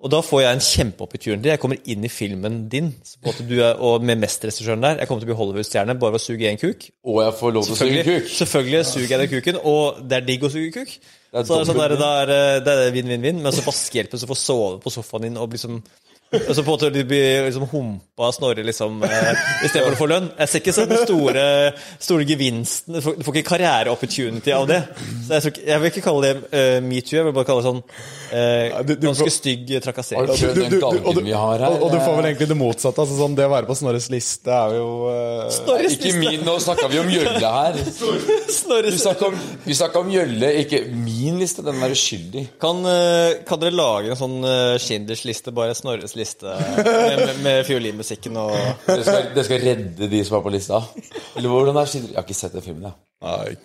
Og 0.00 0.08
da 0.08 0.22
får 0.24 0.40
jeg 0.40 0.56
en 0.56 0.62
kjempeopportunity. 0.64 1.48
Jeg 1.50 1.60
kommer 1.60 1.76
inn 1.92 2.04
i 2.04 2.08
filmen 2.08 2.54
din, 2.72 2.86
på 3.20 3.20
en 3.20 3.26
måte 3.28 3.44
du 3.44 3.58
er, 3.60 3.74
og 3.84 4.00
med 4.08 4.16
mesterregissøren 4.22 4.80
der. 4.80 4.96
Jeg 5.02 5.08
kommer 5.10 5.20
til 5.20 5.28
å 5.28 5.32
bli 5.34 5.38
Hollywood-stjerne 5.42 5.96
bare 6.00 6.14
ved 6.14 6.22
å 6.22 6.24
suge 6.24 6.48
én 6.48 6.60
kuk. 6.60 6.86
Og 7.04 7.18
jeg 7.20 7.34
får 7.36 7.52
lov 7.56 7.66
til 7.68 7.74
å 7.74 7.80
suge 7.82 7.98
en 8.00 8.08
kuk. 8.08 8.30
selvfølgelig 8.38 8.86
suger 8.88 9.10
jeg 9.12 9.20
den 9.20 9.32
kuken, 9.34 9.58
og 9.68 10.00
det 10.08 10.16
er 10.16 10.24
digg 10.30 10.46
å 10.48 10.52
suge 10.54 10.70
kuk. 10.72 10.94
er 10.96 11.44
så 11.44 11.58
det 11.58 11.60
er 11.60 11.72
sånn 11.72 11.82
der, 11.82 11.92
er 12.22 12.26
det- 12.26 12.64
det 12.64 12.76
er 12.86 12.94
vinn-vinn-vinn, 12.96 13.42
men 13.42 13.52
så 13.52 13.60
vaskehjelpen 13.66 14.18
som 14.18 14.28
får 14.32 14.40
sove 14.40 14.80
på 14.80 14.90
sofaen 14.90 15.22
din 15.28 15.36
og 15.36 15.50
liksom 15.52 15.82
og 16.30 16.54
så 16.54 16.62
på 16.62 16.68
en 16.68 16.74
måte 16.76 16.90
du 16.94 17.00
blir 17.10 17.46
liksom 17.48 17.64
humpa 17.72 18.28
av 18.28 18.34
Snorre 18.36 18.62
liksom, 18.62 19.00
eh, 19.02 19.30
istedenfor 19.66 19.96
å 19.96 19.98
få 19.98 20.06
lønn. 20.10 20.28
Jeg 20.38 20.50
ser 20.52 20.60
ikke 20.62 20.74
så 20.76 20.84
den 20.86 21.00
store, 21.02 21.44
store 21.98 22.26
gevinsten 22.28 22.94
Du 22.94 23.00
får, 23.02 23.16
du 23.18 23.24
får 23.26 23.38
ikke 23.40 23.48
karriere-opportunity 23.50 24.52
av 24.54 24.68
det. 24.70 24.78
Så 25.26 25.34
jeg, 25.40 25.50
ikke, 25.50 25.64
jeg 25.70 25.82
vil 25.82 25.90
ikke 25.90 26.04
kalle 26.04 26.28
det 26.28 26.34
uh, 26.52 26.76
metoo, 26.86 27.16
jeg 27.18 27.26
vil 27.26 27.34
bare 27.34 27.48
kalle 27.48 27.64
det 27.64 27.70
sånn 27.70 27.80
eh, 28.36 28.76
du- 28.86 28.94
du 29.00 29.06
ganske 29.08 29.32
stygg 29.34 29.72
Har 29.74 29.84
trakassering. 29.88 30.30
du 30.30 30.60
den 30.60 30.76
og, 30.76 30.84
galgen 30.84 31.18
du, 31.18 31.22
vi 31.26 31.34
har 31.34 31.64
her? 31.64 31.66
og, 31.74 31.82
og 31.88 31.94
du 31.96 31.98
får 32.04 32.16
vel 32.20 32.28
egentlig 32.30 32.48
det 32.52 32.58
motsatte. 32.60 33.02
Altså 33.06 33.18
sånn, 33.18 33.34
Det 33.40 33.48
å 33.48 33.52
være 33.56 33.70
på 33.72 33.78
Snorres 33.80 34.06
liste 34.14 34.54
er 34.54 34.76
jo 34.78 34.86
uh... 35.08 35.50
Snorres 35.56 35.96
Ikke 35.98 36.12
liste. 36.12 36.22
min, 36.22 36.46
nå 36.46 36.56
snakka 36.62 36.90
vi 36.92 37.02
om 37.02 37.10
Gjølle 37.10 37.52
her. 37.56 37.80
Vi 37.80 38.98
snakka 39.02 39.26
om, 39.32 39.36
vi 39.64 39.76
om 40.04 40.10
Gjølle, 40.14 40.52
ikke 40.62 40.82
min 40.94 41.40
liste. 41.40 41.64
Den 41.66 41.82
er 41.82 41.94
uskyldig. 41.94 42.46
Kan, 42.62 42.84
eh, 42.86 43.40
kan 43.48 43.60
dere 43.62 43.74
lage 43.74 44.14
en 44.14 44.20
sånn 44.20 44.38
Kinders 44.40 44.84
Schindlers 44.84 45.24
liste, 45.26 45.52
bare 45.54 45.74
Snorres 45.74 46.14
liste, 46.14 46.19
med, 46.20 47.20
med, 47.20 47.38
med 47.44 47.62
fiolinmusikken 47.68 48.36
og 48.40 48.52
Det 48.86 49.00
skal, 49.06 49.30
det 49.36 49.44
skal 49.46 49.64
redde 49.64 50.08
de 50.12 50.20
som 50.26 50.36
er 50.38 50.44
på 50.44 50.52
lista. 50.54 50.80
Eller 51.36 51.52
hvordan 51.52 51.80
er? 51.80 51.94
Jeg 51.94 52.12
har 52.16 52.26
ikke 52.26 52.36
sett 52.38 52.54
den 52.56 52.64
filmen, 52.64 52.88
jeg. 52.90 52.96
Nei. 53.20 53.56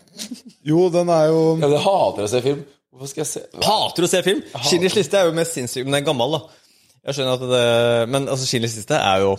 Jo, 0.67 0.87
den 0.91 1.11
er 1.15 1.29
jo 1.31 1.41
Ja, 1.61 1.69
jeg 1.71 1.83
hater 1.85 2.27
å 2.27 2.31
se 2.31 2.41
film. 2.43 2.63
Hvorfor 2.95 3.11
skal 3.11 3.21
jeg 3.25 3.29
se 3.33 3.41
Hater 3.65 4.05
å 4.07 4.07
se 4.07 4.21
film! 4.23 4.41
Schindlers 4.63 4.95
liste 4.95 5.19
er 5.19 5.27
jo 5.27 5.35
mest 5.35 5.57
sinnssyk, 5.57 5.83
men 5.83 5.93
den 5.97 6.01
er 6.01 6.07
gammel, 6.07 6.37
da. 6.37 6.61
Jeg 7.05 7.17
skjønner 7.17 7.35
at 7.35 7.45
det 7.51 7.65
Men 8.13 8.29
altså, 8.31 8.47
Schindlers 8.47 8.77
liste 8.79 8.99
er 8.99 9.23
jo 9.25 9.33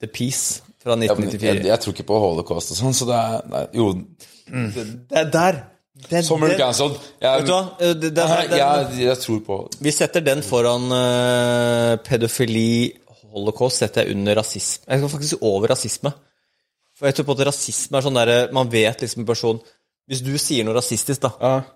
The 0.00 0.08
Peace 0.08 0.62
fra 0.80 0.94
ja, 0.94 0.96
men 0.96 1.04
jeg, 1.04 1.12
1994. 1.12 1.66
jeg 1.68 1.84
tror 1.84 1.96
ikke 1.96 2.08
på 2.08 2.20
holocaust 2.22 2.72
og 2.72 2.78
sånn, 2.78 2.96
så 2.96 3.08
det 3.10 3.18
er 3.20 3.50
nei, 3.52 3.64
Jo, 3.76 3.90
Det 4.48 5.18
er 5.20 5.28
der! 5.34 5.60
Det 6.08 6.18
er 6.18 6.22
Summer 6.26 6.48
det- 6.48 6.58
Jeg, 7.20 7.42
Vet 7.42 7.46
du 7.46 7.52
hva? 7.52 7.62
Eh, 7.80 8.98
jeg, 9.00 9.18
tror 9.20 9.40
på 9.46 9.58
vi 9.80 9.92
setter 9.94 10.20
den 10.24 10.42
foran 10.42 10.86
uh, 10.92 11.96
pedofili, 12.06 12.92
holocaust, 13.32 13.82
setter 13.82 14.04
jeg 14.06 14.16
under 14.16 14.34
rasisme. 14.40 14.84
Jeg 14.88 15.02
skal 15.02 15.12
faktisk 15.12 15.42
over 15.42 15.68
rasisme. 15.70 16.12
For 16.98 17.08
jeg 17.08 17.16
tror 17.16 17.28
på 17.30 17.36
at 17.38 17.46
rasisme 17.48 17.96
er 17.96 18.04
sånn 18.04 18.18
derre 18.18 18.40
Man 18.52 18.68
vet 18.68 19.00
liksom 19.00 19.22
en 19.22 19.28
person 19.28 19.60
Hvis 20.10 20.20
du 20.20 20.34
sier 20.42 20.66
noe 20.66 20.74
rasistisk, 20.76 21.22
da 21.22 21.30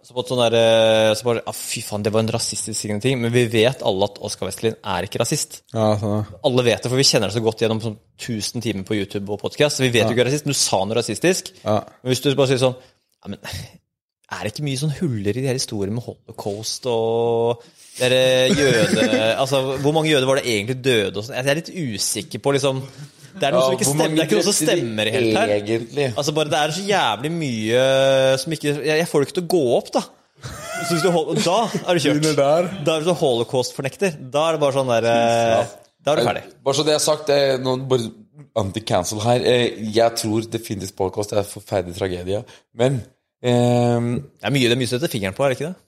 Så 0.04 0.12
på 0.12 0.20
et 0.20 0.32
sånn 0.32 0.42
derre 0.42 1.14
Så 1.16 1.24
bare 1.24 1.44
ah, 1.48 1.54
Fy 1.56 1.80
faen, 1.86 2.02
det 2.04 2.12
var 2.12 2.24
en 2.26 2.32
rasistisk 2.34 2.90
ting. 3.00 3.22
Men 3.22 3.32
vi 3.32 3.46
vet 3.48 3.80
alle 3.86 4.04
at 4.10 4.18
Oskar 4.20 4.50
Westlin 4.50 4.76
er 4.82 5.06
ikke 5.06 5.22
rasist. 5.22 5.62
ja, 5.72 5.94
sånn. 6.02 6.26
Alle 6.44 6.66
vet 6.66 6.82
det, 6.82 6.90
for 6.92 7.00
vi 7.00 7.06
kjenner 7.08 7.30
det 7.30 7.38
så 7.38 7.44
godt 7.46 7.64
gjennom 7.64 7.80
sånn 7.80 7.96
1000 8.18 8.66
timer 8.66 8.84
på 8.84 8.98
YouTube 8.98 9.32
og 9.32 9.40
podkast. 9.46 9.80
Vi 9.80 9.88
vet 9.94 10.04
jo 10.04 10.12
ikke 10.12 10.26
er 10.26 10.30
rasist, 10.32 10.44
men 10.44 10.52
du 10.52 10.60
sa 10.60 10.82
noe 10.84 10.98
rasistisk. 10.98 11.54
Ja. 11.62 11.78
Men 12.02 12.12
hvis 12.12 12.20
du 12.26 12.34
bare 12.34 12.50
sier 12.52 12.60
sånn 12.66 12.76
ja, 12.76 13.32
men 13.32 13.38
Er 14.34 14.46
det 14.46 14.52
ikke 14.54 14.66
mye 14.66 14.80
sånn 14.80 14.94
huller 14.98 15.36
i 15.36 15.42
de 15.42 15.48
her 15.48 15.58
historiene 15.58 15.96
med 15.96 16.04
holocaust 16.06 16.86
og 16.90 17.64
dere 17.98 18.20
jøde... 18.50 19.08
Altså, 19.42 19.60
hvor 19.82 19.94
mange 19.96 20.10
jøder 20.10 20.26
var 20.28 20.40
det 20.40 20.46
egentlig 20.50 20.78
døde 20.84 21.18
og 21.20 21.26
sånt? 21.26 21.36
Jeg 21.38 21.50
er 21.52 21.60
litt 21.60 21.70
usikker 21.74 22.42
på 22.42 22.54
liksom 22.56 22.80
Det 23.34 23.48
er 23.48 23.54
noe 23.54 23.64
som 23.66 23.76
ikke 23.76 23.88
stemmer, 23.88 24.14
det 24.14 24.22
er 24.24 24.28
ikke 24.28 24.40
noe 24.40 24.46
som 24.48 24.56
stemmer 24.58 25.10
helt 25.14 25.38
her. 25.38 25.52
Egentlig. 25.58 26.08
Altså 26.14 26.34
bare 26.36 26.52
Det 26.52 26.60
er 26.60 26.74
så 26.76 26.84
jævlig 26.88 27.32
mye 27.38 27.86
som 28.42 28.56
ikke 28.58 28.74
Jeg, 28.74 28.98
jeg 29.02 29.08
får 29.10 29.24
det 29.24 29.28
ikke 29.28 29.38
til 29.40 29.46
å 29.46 29.52
gå 29.56 29.62
opp, 29.78 29.92
da. 29.94 30.04
Så 30.44 30.90
hvis 30.98 31.04
du, 31.06 31.08
da 31.46 31.56
er 31.88 31.96
du 31.96 32.04
kjørt. 32.04 32.26
Da 32.36 32.96
er 32.98 33.00
du 33.00 33.06
så 33.08 33.14
holocaust-fornekter. 33.16 34.18
Da 34.34 34.48
er 34.50 34.56
det 34.56 34.60
bare 34.64 34.76
sånn 34.76 34.90
der 34.92 35.06
eh, 35.08 35.72
Da 36.04 36.12
er 36.12 36.20
du 36.20 36.28
ferdig. 36.28 36.42
Bare 36.66 36.76
så 36.76 36.84
det 36.84 36.94
er 36.98 37.02
sagt, 37.02 37.30
det 37.30 37.38
er 37.54 37.62
noen 37.64 37.86
bare 37.88 38.10
anti-cancel 38.60 39.22
her. 39.24 39.44
Eh, 39.48 39.80
Jeg 39.94 40.18
tror 40.20 40.44
definitivt 40.50 40.98
holocaust 41.00 41.32
er 41.32 41.40
en 41.42 41.48
forferdelig 41.48 41.96
tragedie, 41.96 42.42
men 42.76 43.00
ehm, 43.50 44.08
Det 44.40 44.48
er 44.48 44.54
mye 44.56 44.68
det 44.70 44.76
er 44.76 44.80
mye 44.82 44.90
å 44.90 44.94
sette 44.96 45.10
fingeren 45.12 45.36
på, 45.36 45.44
er 45.46 45.52
det 45.54 45.58
ikke 45.60 45.72
det? 45.72 45.80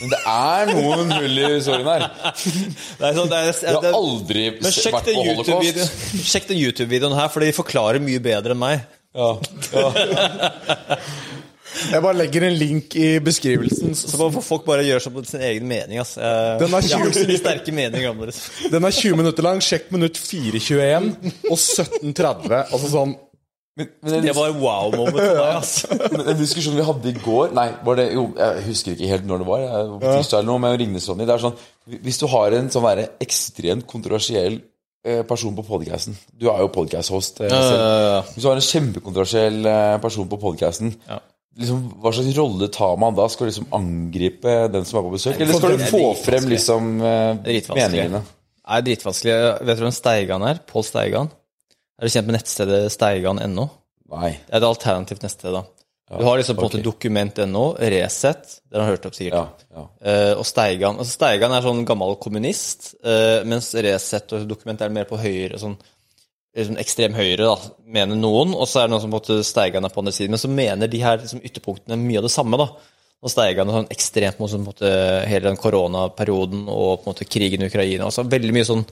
Men 0.00 0.12
det 0.14 0.18
er 0.32 0.70
noen 0.72 1.10
hull 1.12 1.38
i 1.42 1.48
historien 1.58 1.88
her. 1.90 2.04
Det 2.32 3.04
er 3.04 3.16
sånn, 3.18 3.28
det 3.28 3.40
er, 3.40 3.50
Jeg 3.66 3.74
har 3.76 3.96
aldri 3.98 4.44
men 4.56 4.72
sjekk 4.72 4.94
vært 4.96 5.10
på 5.10 5.24
holocaust. 5.26 5.98
Sjekk 6.32 6.46
den 6.54 6.60
YouTube-videoen 6.62 7.16
her, 7.18 7.28
for 7.34 7.44
de 7.44 7.50
forklarer 7.52 8.00
mye 8.00 8.22
bedre 8.24 8.56
enn 8.56 8.62
meg. 8.62 8.86
Ja, 9.14 9.28
ja. 9.76 9.90
Jeg 11.90 12.00
bare 12.04 12.16
legger 12.16 12.44
en 12.46 12.54
link 12.56 12.94
i 12.96 13.08
beskrivelsen. 13.24 13.92
Så 13.98 14.16
får 14.16 14.36
folk 14.46 14.64
bare 14.66 14.84
gjøre 14.86 15.02
seg 15.04 15.14
på 15.16 15.24
sin 15.26 15.42
egen 15.44 15.66
mening. 15.68 15.98
ass. 16.00 16.14
Jeg, 16.16 16.58
Den 16.62 16.74
er 16.78 16.86
jeg 16.86 16.96
har 16.96 17.04
ikke 17.04 17.18
så 17.18 17.20
tjue- 17.20 17.30
mye 17.32 17.42
sterke 17.42 17.74
meninger. 17.74 18.34
Den 18.72 18.88
er 18.88 18.94
20 19.02 19.16
minutter 19.20 19.46
lang. 19.46 19.60
Sjekk 19.64 19.90
minutt 19.94 20.16
4.21 20.16 21.12
og 21.50 21.58
17.30. 21.58 22.56
Altså 22.70 22.92
sånn 22.94 23.16
Men, 23.74 23.88
men, 24.06 24.22
Det 24.22 24.34
var 24.36 24.52
wow-moment 24.54 25.16
for 25.18 25.38
meg. 25.40 25.56
ass. 25.58 25.72
men 26.14 26.76
vi 26.78 26.84
hadde 26.86 27.10
i 27.10 27.14
går 27.18 27.54
Nei, 27.56 27.66
var 27.82 27.98
det, 27.98 28.04
jo, 28.14 28.28
jeg 28.38 28.62
husker 28.68 28.94
ikke 28.94 29.10
helt 29.10 29.26
når 29.26 29.42
det 29.42 29.48
var. 29.48 29.64
Jeg 29.64 29.88
på 29.90 30.12
tirsdag 30.12 30.38
eller 30.38 30.50
noe 30.52 30.62
men 30.62 30.76
Ringnes 30.78 31.08
Ronny. 31.10 31.26
Det 31.26 31.34
er 31.34 31.42
sånn, 31.42 31.58
hvis 32.06 32.20
du 32.22 32.28
har 32.30 32.54
en 32.54 32.70
sånn 32.70 32.86
være 32.86 33.08
ekstremt 33.24 33.88
kontroversiell 33.90 34.60
eh, 34.60 35.24
person 35.26 35.58
på 35.58 35.66
podcasten 35.66 36.14
Du 36.30 36.46
er 36.52 36.62
jo 36.62 36.70
podcast-host 36.76 37.42
eh, 37.42 37.50
selv. 37.50 38.32
Hvis 38.36 38.46
du 38.46 38.50
har 38.52 38.62
en 38.62 38.68
kjempekontroversiell 38.70 39.70
eh, 39.72 39.98
person 40.06 40.30
på 40.30 40.38
podcasten 40.46 40.94
Ja. 41.10 41.18
liksom, 41.58 41.84
Hva 41.98 42.14
slags 42.14 42.38
rolle 42.38 42.70
tar 42.78 42.94
man 43.02 43.18
da? 43.18 43.26
Skal 43.32 43.48
du 43.48 43.56
liksom 43.56 43.70
angripe 43.74 44.58
den 44.70 44.86
som 44.86 45.02
er 45.02 45.08
på 45.08 45.16
besøk? 45.18 45.40
Eller 45.40 45.58
skal 45.58 45.80
du 45.80 45.88
få 45.90 46.04
frem 46.22 46.46
liksom 46.54 46.94
meningene? 47.02 48.22
Det 48.64 48.78
er 48.78 48.86
dritvanskelig. 48.86 49.40
Vet 49.66 49.80
du 49.82 49.88
hvem 49.88 49.98
Steigan 49.98 50.46
er? 50.46 50.62
Pål 50.70 50.86
Steigan? 50.86 51.34
Er 51.94 52.06
du 52.06 52.12
kjent 52.12 52.28
med 52.28 52.38
nettstedet 52.38 52.80
steigan.no? 52.94 53.68
Nei. 54.14 54.34
Det 54.44 54.52
er 54.52 54.60
et 54.60 54.68
alternativt 54.68 55.24
nettsted, 55.24 55.54
da. 55.54 55.64
Du 56.18 56.24
har 56.26 56.36
liksom 56.36 56.58
på 56.58 56.66
en 56.66 56.68
måte 56.68 56.82
dokument.no, 56.84 57.62
Resett, 57.80 58.58
den 58.70 58.82
har 58.82 58.90
hørt 58.92 59.06
opp 59.08 59.16
sikkert. 59.16 59.64
Ja, 59.72 59.78
ja. 59.78 59.84
Uh, 60.04 60.32
og 60.42 60.44
Steigan 60.46 60.98
altså 61.00 61.16
Steigan 61.16 61.54
er 61.56 61.64
sånn 61.64 61.80
gammel 61.88 62.18
kommunist, 62.20 62.92
uh, 63.06 63.40
mens 63.48 63.70
Resett 63.72 64.34
og 64.36 64.44
Dokument 64.50 64.84
er 64.84 64.92
mer 64.92 65.08
på 65.08 65.18
høyre 65.18 65.58
sånn 65.58 65.78
liksom, 66.54 66.76
ekstrem 66.82 67.16
høyre, 67.16 67.48
da, 67.48 67.72
mener 67.96 68.20
noen, 68.20 68.52
og 68.52 68.68
så 68.68 68.82
er 68.82 68.88
det 68.88 68.94
noen 68.94 69.04
som 69.06 69.14
på 69.14 69.16
en 69.16 69.22
måte 69.22 69.48
Steigan 69.48 69.88
er 69.88 69.94
på 69.94 70.04
andre 70.04 70.14
siden. 70.14 70.36
Men 70.36 70.42
så 70.44 70.52
mener 70.52 70.92
de 70.92 71.00
her 71.02 71.22
liksom, 71.22 71.42
ytterpunktene 71.48 71.98
mye 72.04 72.20
av 72.20 72.28
det 72.28 72.34
samme. 72.36 72.60
da. 72.60 72.68
Og 73.24 73.32
Steigan 73.32 73.70
er 73.70 73.80
sånn 73.80 73.90
ekstremt 73.96 74.42
mot 74.42 74.52
sånn, 74.52 74.68
hele 75.24 75.48
den 75.48 75.58
koronaperioden 75.60 76.66
og 76.68 77.00
på 77.00 77.08
en 77.08 77.14
måte 77.14 77.26
krigen 77.28 77.64
i 77.64 77.72
Ukraina. 77.72 78.10
altså 78.10 78.26
Veldig 78.28 78.54
mye 78.54 78.68
sånn 78.68 78.84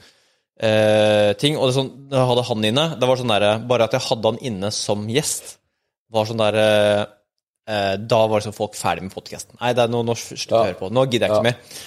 eh, 0.64 1.32
ting. 1.40 1.58
Og 1.58 1.68
det 1.68 1.76
sånn, 1.76 1.90
jeg 2.12 2.28
hadde 2.30 2.46
han 2.48 2.68
inne, 2.70 2.86
det 2.98 3.08
var 3.10 3.20
sånn 3.20 3.34
der, 3.34 3.48
bare 3.68 3.88
at 3.88 3.96
jeg 3.96 4.06
hadde 4.08 4.32
han 4.32 4.40
inne 4.50 4.72
som 4.74 5.04
gjest, 5.10 5.56
var 6.12 6.28
sånn 6.28 6.42
der 6.42 6.58
eh, 6.60 7.04
eh, 7.72 7.94
Da 8.00 8.24
var 8.28 8.42
liksom 8.42 8.56
folk 8.56 8.76
ferdig 8.78 9.06
med 9.06 9.14
podkasten. 9.14 9.56
Nei, 9.60 9.72
det 9.76 9.86
er 9.86 9.92
noe, 9.92 10.06
nå 10.06 10.16
slutter 10.18 10.56
jeg 10.56 10.58
å 10.58 10.70
høre 10.70 10.80
på. 10.80 10.90
Nå 10.92 11.06
gidder 11.08 11.28
jeg 11.28 11.36
ikke 11.38 11.48
mer. 11.48 11.78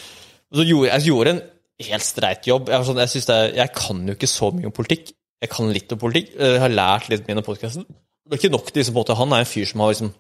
Og 0.51 0.61
så 0.61 0.65
gjorde 0.69 0.89
jeg 0.93 1.09
gjorde 1.09 1.35
en 1.35 1.43
helt 1.89 2.07
streit 2.07 2.49
jobb. 2.49 2.71
Jeg, 2.71 2.87
sånn, 2.87 3.03
jeg, 3.03 3.25
det 3.29 3.39
jeg 3.59 3.75
kan 3.77 4.05
jo 4.09 4.17
ikke 4.17 4.31
så 4.31 4.51
mye 4.55 4.69
om 4.69 4.75
politikk. 4.75 5.13
Jeg 5.43 5.51
kan 5.51 5.73
litt 5.75 5.91
om 5.91 6.01
politikk. 6.01 6.31
Jeg 6.39 6.61
har 6.63 6.73
lært 6.73 7.09
litt 7.11 7.25
mye 7.27 7.41
om 7.41 7.45
podkasten. 7.45 7.85
Det 8.25 8.37
er 8.37 8.41
ikke 8.41 8.55
nok 8.55 8.71
til 8.71 8.81
liksom, 8.81 9.17
Han 9.19 9.35
er 9.35 9.43
en 9.43 9.49
fyr 9.49 9.67
som 9.69 9.83
har 9.83 9.91
liksom 9.93 10.13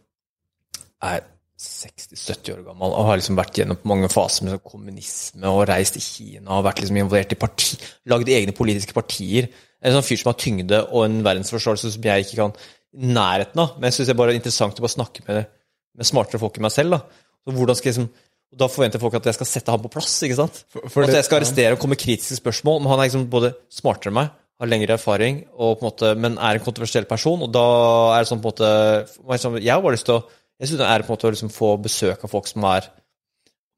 er 1.05 1.23
60-70 1.55 2.51
år 2.51 2.63
gammel 2.65 2.91
og 2.91 3.07
har 3.07 3.19
liksom 3.19 3.37
vært 3.39 3.61
gjennom 3.61 3.77
mange 3.87 4.09
faser 4.11 4.43
med 4.43 4.57
sånn 4.57 4.65
kommunisme 4.67 5.47
og 5.47 5.61
reist 5.69 5.95
i 5.95 6.03
Kina 6.03 6.57
og 6.57 6.65
vært 6.67 6.81
liksom 6.83 6.97
involvert 6.99 7.31
i 7.31 7.39
parti, 7.39 7.77
lagd 8.11 8.31
egne 8.31 8.55
politiske 8.55 8.95
partier. 8.95 9.47
En 9.79 9.95
sånn 9.95 10.03
fyr 10.03 10.19
som 10.19 10.33
har 10.33 10.39
tyngde 10.41 10.81
og 10.89 11.05
en 11.05 11.21
verdensforståelse 11.23 11.93
som 11.95 12.07
jeg 12.09 12.25
ikke 12.25 12.41
kan 12.41 12.55
nærheten 12.95 13.61
av. 13.63 13.77
Men 13.77 13.89
jeg 13.89 13.99
syns 13.99 14.09
det 14.09 14.15
er 14.15 14.19
bare 14.19 14.35
interessant 14.35 14.79
å 14.79 14.85
bare 14.85 14.95
snakke 14.97 15.23
med, 15.29 15.47
med 15.95 16.09
smartere 16.09 16.41
folk 16.43 16.59
enn 16.59 16.67
meg 16.67 16.75
selv. 16.75 16.97
da. 16.97 17.25
Så 17.45 17.55
hvordan 17.55 17.79
skal 17.79 17.91
jeg 17.91 17.97
liksom 17.97 18.13
Da 18.55 18.69
forventer 18.71 19.01
folk 19.01 19.15
at 19.17 19.25
jeg 19.27 19.35
skal 19.35 19.47
sette 19.49 19.71
ham 19.73 19.81
på 19.83 19.89
plass. 19.91 20.13
ikke 20.23 20.37
sant? 20.37 20.61
for 20.71 21.03
at 21.03 21.11
jeg 21.11 21.25
skal 21.27 21.41
arrestere 21.41 21.73
og 21.75 21.79
komme 21.81 21.95
med 21.95 21.99
kritiske 21.99 22.37
spørsmål. 22.39 22.81
Men 22.81 22.91
han 22.93 23.01
er 23.01 23.09
liksom 23.09 23.25
både 23.31 23.49
smartere 23.73 24.13
enn 24.13 24.15
meg, 24.15 24.29
har 24.61 24.69
lengre 24.71 24.95
erfaring, 24.95 25.41
og 25.57 25.79
på 25.79 25.83
en 25.83 25.89
måte, 25.89 26.11
men 26.15 26.37
er 26.37 26.55
en 26.55 26.63
kontroversiell 26.63 27.07
person. 27.09 27.41
Og 27.43 27.51
da 27.51 27.65
er 28.15 28.23
det 28.23 28.29
sånn 28.29 28.43
på 28.43 28.53
en 28.53 28.53
måte 28.53 29.59
Jeg 29.59 29.73
har 29.73 29.83
bare 29.83 29.97
lyst 29.97 30.07
til 30.07 30.19
å 30.19 30.23
Jeg 30.59 30.69
synes 30.69 30.81
det 30.81 30.87
er 30.87 31.03
på 31.03 31.11
en 31.11 31.17
måte 31.17 31.27
å 31.27 31.33
liksom 31.33 31.51
få 31.51 31.71
besøk 31.83 32.23
av 32.23 32.31
folk 32.31 32.47
som 32.47 32.63
er 32.69 32.87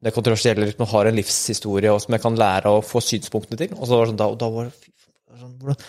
det 0.06 0.14
kontroversielle, 0.14 0.68
liksom, 0.68 0.86
har 0.92 1.10
en 1.10 1.18
livshistorie, 1.18 1.90
og 1.90 2.04
som 2.04 2.14
jeg 2.14 2.22
kan 2.22 2.38
lære 2.38 2.70
å 2.70 2.84
få 2.86 3.02
synspunktene 3.02 3.58
til. 3.58 3.72
Og 3.74 3.88
så 3.88 3.98
var 3.98 4.06
det 4.06 4.12
sånn, 4.12 4.20
da, 4.20 4.28
og 4.30 4.38
da 4.44 4.50
var 4.54 4.68
det, 4.70 4.92
sånn, 5.40 5.56
hvordan, 5.58 5.88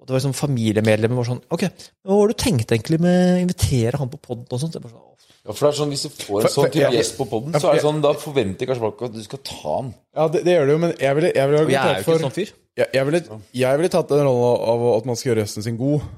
og 0.00 0.06
det 0.06 0.14
var 0.14 0.22
liksom 0.22 0.36
familiemedlemmer 0.36 1.20
var 1.20 1.26
sånn 1.28 1.42
Ok, 1.52 1.66
men 1.68 2.08
hva 2.08 2.18
har 2.22 2.30
du 2.30 2.36
tenkt 2.40 2.72
egentlig 2.72 2.98
med 3.04 3.34
å 3.34 3.40
invitere 3.42 4.00
han 4.00 4.08
på 4.08 4.20
poden 4.22 4.46
og 4.48 4.62
sånt? 4.62 4.78
Jeg 4.78 4.88
sånn, 4.88 5.34
Ja, 5.44 5.52
for 5.52 5.60
det 5.60 5.68
er 5.68 5.76
sånn, 5.76 5.92
Hvis 5.92 6.06
du 6.06 6.22
får 6.24 6.40
en 6.40 6.54
sånn 6.54 6.70
type 6.70 6.86
ja. 6.86 6.92
gjest 6.96 7.18
på 7.18 7.26
poden, 7.28 7.52
så 7.52 7.68
er 7.68 7.76
det 7.76 7.84
sånn, 7.84 8.00
da 8.06 8.14
forventer 8.16 8.70
kanskje 8.70 8.84
folk 8.86 9.04
at 9.10 9.18
du 9.18 9.20
skal 9.26 9.42
ta 9.44 9.74
han. 9.74 9.92
Ja, 10.16 10.26
det, 10.32 10.42
det 10.48 10.56
gjør 10.56 10.66
det 10.70 10.76
jo, 10.76 10.80
men 10.86 10.94
jeg 10.96 11.18
ville, 11.18 11.32
jeg 11.36 11.52
ville 11.52 11.60
jeg 11.66 11.82
er 11.82 11.92
jo 11.92 12.00
ikke 12.00 12.08
for 12.08 12.24
sånn 12.24 12.36
fyr. 12.38 12.54
jeg, 12.80 12.88
jeg, 12.96 13.08
ville, 13.10 13.22
jeg 13.60 13.82
ville 13.82 13.92
tatt 13.92 14.14
den 14.14 14.24
rollen 14.24 14.66
av 14.72 14.88
at 14.94 15.12
man 15.12 15.20
skal 15.20 15.32
gjøre 15.34 15.44
røsten 15.44 15.68
sin 15.68 15.80
god. 15.80 16.08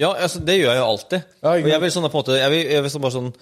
Ja, 0.00 0.10
altså, 0.16 0.40
det 0.44 0.56
gjør 0.58 0.72
jeg 0.72 0.80
jo 0.80 0.88
alltid. 0.88 1.30
Ja, 1.44 1.54
og 1.54 1.70
jeg 1.70 1.82
vil 1.84 1.92
sånn 1.92 2.06
på 2.06 2.10
en 2.14 2.22
måte 2.22 2.38
Jeg, 2.40 2.52
vil, 2.54 2.62
jeg, 2.72 2.84
vil 2.84 2.92
sånn 2.94 3.04
bare 3.04 3.16
sånn 3.18 3.32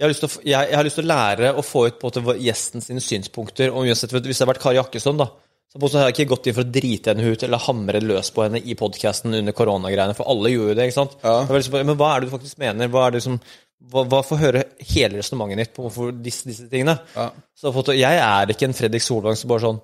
jeg 0.00 0.06
har, 0.06 0.12
å, 0.14 0.28
jeg, 0.46 0.68
jeg 0.70 0.76
har 0.78 0.86
lyst 0.86 0.96
til 0.96 1.04
å 1.04 1.10
lære 1.10 1.48
å 1.52 1.62
få 1.66 1.82
ut 1.90 1.96
på 2.00 2.08
en 2.08 2.24
måte 2.24 2.34
gjesten 2.40 2.80
sine 2.80 3.02
synspunkter. 3.04 3.72
Og 3.74 3.84
uansett, 3.84 4.14
Hvis 4.14 4.38
det 4.38 4.46
har 4.46 4.48
vært 4.54 4.62
Kari 4.62 4.78
Jakkesson, 4.78 5.18
da, 5.20 5.26
så 5.76 5.90
har 6.00 6.08
jeg 6.08 6.14
ikke 6.16 6.30
gått 6.32 6.48
inn 6.48 6.56
for 6.56 6.66
å 6.66 6.72
drite 6.72 7.12
henne 7.12 7.34
ut 7.34 7.42
eller 7.46 7.62
hamre 7.66 8.00
løs 8.02 8.32
på 8.34 8.42
henne 8.42 8.62
i 8.64 8.74
podkasten 8.78 9.36
under 9.38 9.54
koronagreiene, 9.54 10.16
for 10.18 10.30
alle 10.32 10.50
gjorde 10.54 10.72
jo 10.72 10.78
det. 10.78 10.86
ikke 10.88 10.96
sant? 10.96 11.18
Ja. 11.22 11.34
liksom, 11.46 11.76
men 11.84 11.98
hva 12.00 12.14
er 12.14 12.22
det 12.22 12.30
du 12.30 12.32
faktisk 12.32 12.62
mener? 12.62 12.90
Hva 12.90 13.04
er 13.06 13.18
det 13.18 13.22
som, 13.26 13.36
hva, 13.92 14.06
hva 14.10 14.22
Få 14.26 14.40
høre 14.40 14.64
hele 14.94 15.20
resonnementet 15.20 15.62
ditt 15.62 15.76
på 15.76 15.84
hvorfor 15.84 16.16
disse, 16.16 16.48
disse 16.48 16.66
tingene. 16.72 16.96
Så 17.54 17.68
på 17.68 17.74
en 17.74 17.80
måte, 17.82 17.98
Jeg 18.00 18.24
er 18.24 18.50
ikke 18.50 18.66
en 18.70 18.78
Fredrik 18.80 19.04
Solvang 19.04 19.38
som 19.38 19.52
bare 19.52 19.66
sånn 19.68 19.80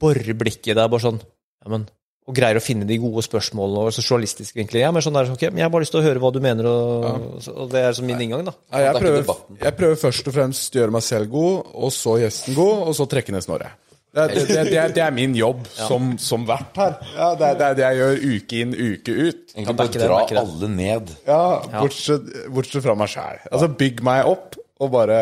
borer 0.00 0.34
blikket 0.40 0.72
i 0.72 0.78
deg. 0.78 0.90
bare 0.90 1.04
sånn, 1.04 1.20
ja, 1.20 1.70
men, 1.76 1.86
og 2.30 2.36
greier 2.38 2.60
å 2.60 2.62
finne 2.62 2.86
de 2.88 2.96
gode 3.02 3.24
spørsmålene 3.26 3.82
og 3.90 3.92
så 3.96 4.04
journalistisk 4.06 4.54
vinkling. 4.60 4.84
Ja, 4.86 4.92
men 4.94 5.02
sånn 5.04 5.18
der, 5.18 5.28
ok, 5.34 5.48
men 5.50 5.58
Jeg 5.60 5.66
har 5.66 5.74
bare 5.74 5.82
lyst 5.84 5.94
til 5.96 6.00
å 6.00 6.06
høre 6.06 6.22
hva 6.22 6.30
du 6.32 6.40
mener, 6.44 6.70
og, 6.70 7.04
ja. 7.10 7.52
og 7.58 7.70
det 7.74 7.84
er 7.90 7.98
som 7.98 8.06
min 8.08 8.22
inngang. 8.22 8.46
da. 8.46 8.54
Ja, 8.70 8.86
jeg, 8.86 8.94
er 8.94 9.04
prøver, 9.04 9.44
jeg 9.66 9.76
prøver 9.82 10.00
først 10.06 10.30
og 10.30 10.36
fremst 10.38 10.74
å 10.78 10.84
gjøre 10.84 10.94
meg 10.96 11.06
selv 11.10 11.30
god, 11.34 11.70
og 11.84 11.92
så 11.98 12.16
gjesten 12.22 12.54
god, 12.56 12.84
og 12.88 12.96
så 13.00 13.08
trekke 13.10 13.34
ned 13.36 13.44
Snorre. 13.46 13.72
Det, 14.10 14.22
er- 14.24 14.32
det, 14.34 14.40
det, 14.48 14.62
det, 14.66 14.78
er, 14.82 14.92
det 14.96 15.02
er 15.04 15.12
min 15.14 15.34
jobb 15.38 15.68
som, 15.70 16.08
som 16.18 16.42
vert 16.48 16.74
her. 16.80 16.96
Ja, 17.14 17.28
det, 17.38 17.46
er, 17.52 17.58
det 17.60 17.66
er 17.68 17.76
det 17.78 17.84
jeg 17.84 17.98
gjør 18.00 18.24
uke 18.34 18.58
inn, 18.64 18.72
uke 18.74 19.14
ut. 19.20 19.44
Egentlig 19.54 19.76
bare 19.78 20.02
dra 20.02 20.40
alle 20.42 20.70
ned. 20.72 21.12
Ja, 21.28 21.42
Bortsett, 21.76 22.26
bortsett 22.50 22.82
fra 22.88 22.96
meg 22.98 23.12
sjæl. 23.12 23.38
Altså, 23.52 23.68
bygg 23.78 24.02
meg 24.08 24.26
opp, 24.32 24.58
og 24.82 24.90
bare 24.96 25.20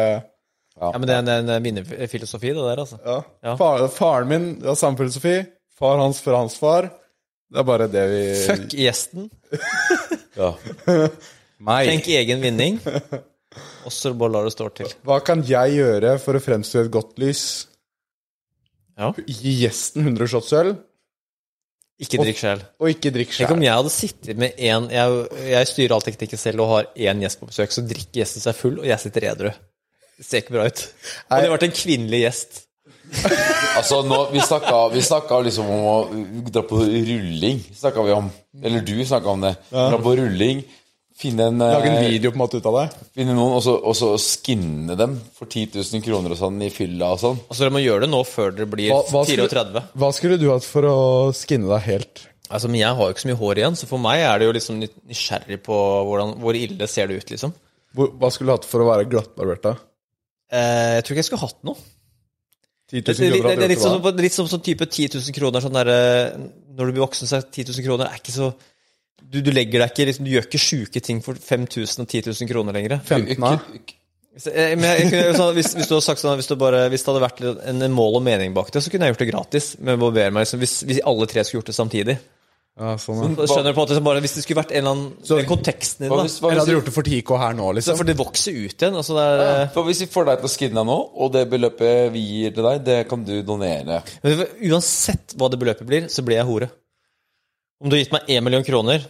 Ja, 0.79 0.93
men 0.95 1.05
Det 1.11 1.15
er 1.19 1.21
en, 1.35 1.49
en 1.53 1.63
minnefilosofi, 1.69 2.55
det 2.55 2.65
der. 2.65 2.81
altså. 2.87 2.97
Ja. 3.05 3.19
Ja. 3.45 3.55
Far, 3.61 3.85
faren 3.93 4.29
min 4.33 4.49
har 4.65 4.79
samme 4.81 4.97
filosofi. 5.01 5.37
Far 5.79 6.01
hans 6.01 6.23
for 6.25 6.35
hans 6.39 6.57
far. 6.59 6.89
Det 7.49 7.63
er 7.63 7.65
bare 7.65 7.87
det 7.91 8.05
vi 8.13 8.23
Fuck 8.47 8.75
gjesten. 8.77 9.29
Ja. 10.39 10.53
meg. 11.59 11.89
Tenk 11.89 12.07
egen 12.15 12.43
vinning. 12.45 12.77
Og 13.89 13.91
så 13.91 14.13
bare 14.15 14.31
la 14.37 14.43
det 14.47 14.53
stå 14.55 14.69
til. 14.77 14.91
Hva 15.09 15.17
kan 15.27 15.41
jeg 15.49 15.73
gjøre 15.81 16.13
for 16.23 16.39
å 16.39 16.43
fremstå 16.45 16.79
i 16.79 16.85
et 16.85 16.93
godt 16.95 17.17
lys? 17.19 17.41
Ja. 18.99 19.09
Gi 19.27 19.55
gjesten 19.65 20.05
100 20.07 20.31
shots 20.31 20.53
øl, 20.59 20.71
Ikke 22.03 22.21
drikk 22.23 22.39
sjel. 22.39 22.63
og 22.79 22.93
ikke 22.93 23.11
drikk 23.15 23.35
Tenk 23.35 23.51
om 23.57 23.63
jeg 23.65 23.75
hadde 23.75 23.91
sittet 23.95 24.39
med 24.39 24.55
én 24.63 24.87
jeg, 24.95 25.19
jeg 25.51 25.71
styrer 25.73 25.95
all 25.97 26.07
teknikken 26.07 26.39
selv 26.39 26.63
og 26.63 26.71
har 26.77 26.89
én 26.95 27.23
gjest 27.25 27.41
på 27.43 27.51
besøk, 27.51 27.75
så 27.75 27.83
drikker 27.87 28.21
gjesten 28.23 28.45
seg 28.45 28.55
full, 28.59 28.79
og 28.83 28.87
jeg 28.87 29.03
sitter 29.03 29.27
edru. 29.33 29.51
Det 30.19 30.27
ser 30.27 30.43
ikke 30.45 30.55
bra 30.55 30.67
ut. 30.71 30.85
Og 31.31 31.35
det 31.43 31.51
vært 31.57 31.67
en 31.67 31.77
kvinnelig 31.81 32.23
gjest. 32.29 32.63
Altså, 33.79 34.03
nå, 34.07 34.19
vi 34.33 34.41
snakka, 34.43 34.81
vi 34.93 35.03
snakka 35.05 35.39
liksom 35.47 35.69
om 35.71 35.85
å 35.89 35.95
dra 36.53 36.63
på 36.67 36.81
rulling. 36.83 37.61
Snakka 37.79 38.05
vi 38.07 38.13
om. 38.17 38.29
Eller 38.63 38.83
du 38.85 38.95
snakka 39.07 39.33
om 39.33 39.45
det. 39.47 39.55
Dra 39.71 39.99
på 40.03 40.15
rulling, 40.19 40.63
finne 41.19 41.49
en, 41.51 41.59
Lage 41.63 41.89
en 41.91 41.97
eh, 42.03 42.09
video 42.13 42.31
på 42.35 42.39
en 42.39 42.43
måte 42.45 42.59
ut 42.61 42.67
av 42.71 42.77
det. 42.79 42.85
finne 43.19 43.35
noen, 43.35 43.57
og 43.59 43.63
så, 43.65 43.75
og 43.81 43.97
så 43.99 44.13
skinne 44.23 44.95
dem 44.99 45.17
for 45.35 45.47
10 45.51 45.73
000 45.79 46.05
kroner 46.05 46.35
og 46.35 46.41
sånn 46.41 46.61
i 46.67 46.71
fylla 46.75 47.13
og 47.17 47.23
sånn. 47.23 47.41
Altså 47.49 47.65
Dere 47.65 47.75
må 47.75 47.83
gjøre 47.85 48.07
det 48.07 48.11
nå 48.13 48.21
før 48.29 48.55
dere 48.55 48.71
blir 48.71 48.93
Hva- 48.93 49.05
hva 49.11 49.25
skulle- 49.27 49.49
34. 49.51 49.85
Hva 49.99 50.11
skulle 50.15 50.39
du 50.43 50.49
hatt 50.53 50.67
for 50.67 50.87
å 50.91 50.99
skinne 51.35 51.71
deg 51.73 51.87
helt? 51.89 52.25
Altså, 52.49 52.69
men 52.71 52.81
Jeg 52.81 52.95
har 52.97 53.05
jo 53.09 53.13
ikke 53.13 53.25
så 53.27 53.29
mye 53.33 53.41
hår 53.43 53.59
igjen, 53.61 53.77
så 53.77 53.87
for 53.91 53.99
meg 54.01 54.23
er 54.25 54.39
det 54.39 54.47
jo 54.49 54.53
liksom 54.57 54.79
nysgjerrig 54.81 55.59
på 55.67 55.75
hvordan, 56.09 56.37
hvor 56.41 56.57
ille 56.57 56.87
ser 56.89 57.07
det 57.11 57.19
ut, 57.21 57.31
liksom. 57.35 57.53
Hvor, 57.95 58.09
hva 58.21 58.31
skulle 58.33 58.53
du 58.55 58.57
hatt 58.57 58.69
for 58.69 58.81
å 58.85 58.89
være 58.89 59.09
glattbarbert, 59.11 59.63
da? 59.67 59.75
Eh, 60.53 60.95
jeg 60.97 61.05
tror 61.05 61.13
ikke 61.17 61.23
jeg 61.25 61.29
skulle 61.29 61.45
hatt 61.45 61.59
noe. 61.69 61.77
10 62.89 63.03
Det, 63.05 63.13
000 63.13 63.21
det, 63.21 63.29
det, 63.29 63.41
kroner 63.43 63.61
det 63.61 63.67
er 63.67 63.73
litt 63.75 63.85
som 63.85 63.99
sånn, 63.99 64.23
litt 64.25 64.37
sånn, 64.37 64.49
sånn 64.49 64.65
type 64.65 64.89
10 64.89 65.19
000 65.19 65.37
kroner 65.37 65.65
sånn 65.65 65.77
der, 65.77 65.93
eh, 65.93 66.49
Når 66.73 66.89
du 66.89 66.95
blir 66.95 67.05
voksen, 67.05 67.29
så 67.29 67.39
er 67.39 67.47
10 67.47 67.71
000 67.75 67.87
kroner 67.87 68.09
er 68.09 68.23
ikke 68.23 68.35
så 68.35 68.53
Du, 69.21 69.41
du 69.45 69.51
legger 69.53 69.85
deg 69.85 69.93
ikke 69.93 70.09
liksom, 70.09 70.29
Du 70.29 70.33
gjør 70.33 70.49
ikke 70.49 70.63
sjuke 70.63 71.05
ting 71.05 71.23
for 71.25 71.37
5000 71.37 72.07
og 72.07 72.09
10 72.09 72.31
000 72.33 72.51
kroner 72.51 72.77
lenger. 72.77 73.01
15, 73.05 73.37
da? 73.45 73.57
Så, 74.39 74.53
eh, 74.55 74.77
sånn, 75.35 75.53
hvis, 75.57 75.73
hvis, 75.75 75.89
du 75.91 75.97
hadde 75.97 76.05
sagt 76.07 76.23
sånn, 76.23 76.37
hvis, 76.39 76.49
bare, 76.61 76.85
hvis 76.93 77.03
det 77.03 77.11
hadde 77.11 77.25
vært 77.25 77.41
en, 77.43 77.83
en 77.83 77.95
mål 77.95 78.21
og 78.21 78.25
mening 78.25 78.53
bak 78.55 78.71
det, 78.71 78.85
så 78.85 78.93
kunne 78.93 79.09
jeg 79.09 79.17
gjort 79.17 79.25
det 79.25 79.31
gratis. 79.33 79.71
Men 79.83 79.99
meg, 79.99 80.31
liksom, 80.39 80.61
hvis, 80.63 80.77
hvis 80.87 81.01
alle 81.11 81.27
tre 81.31 81.43
skulle 81.43 81.61
gjort 81.61 81.73
det 81.73 81.77
samtidig. 81.77 82.19
Ja, 82.79 82.93
sånn, 83.03 83.19
ja. 83.19 83.29
Så 83.43 83.57
skjønner 83.57 83.73
du 83.73 83.75
på 83.75 83.81
en 83.81 83.85
måte 83.89 83.97
så 83.99 84.03
bare, 84.07 84.21
Hvis 84.23 84.37
det 84.37 84.43
skulle 84.45 84.61
vært 84.61 84.73
en 84.73 84.79
eller 84.85 84.93
annen 84.95 85.07
den 85.27 85.49
konteksten 85.51 86.05
din, 86.05 86.13
da. 86.13 86.23
hvis, 86.23 86.37
Eller 86.39 86.61
hadde 86.61 86.71
du 86.71 86.77
gjort 86.77 86.91
det 86.91 86.95
for 86.95 87.11
10K 87.11 87.39
her 87.43 87.57
nå, 87.59 87.67
liksom? 87.79 87.99
For 87.99 88.07
det 88.07 88.17
vokser 88.21 88.55
ut 88.55 88.85
igjen. 88.85 88.99
Altså 89.01 89.17
det 89.19 89.25
er, 89.49 89.63
for 89.75 89.89
hvis 89.89 90.03
vi 90.05 90.11
får 90.13 90.29
deg 90.29 90.43
til 90.43 90.51
å 90.51 90.53
skinne 90.53 90.85
nå, 90.87 90.99
og 91.19 91.33
det 91.35 91.45
beløpet 91.51 92.13
vi 92.15 92.23
gir 92.23 92.55
til 92.55 92.69
deg, 92.71 92.85
det 92.87 92.99
kan 93.11 93.25
du 93.27 93.35
donere? 93.47 94.03
Uansett 94.23 95.35
hva 95.35 95.51
det 95.51 95.59
beløpet 95.65 95.91
blir, 95.91 96.07
så 96.13 96.23
blir 96.27 96.39
jeg 96.39 96.49
hore. 96.49 96.71
Om 97.83 97.91
du 97.91 97.97
har 97.97 98.05
gitt 98.05 98.15
meg 98.15 98.31
én 98.35 98.47
million 98.47 98.67
kroner, 98.67 99.03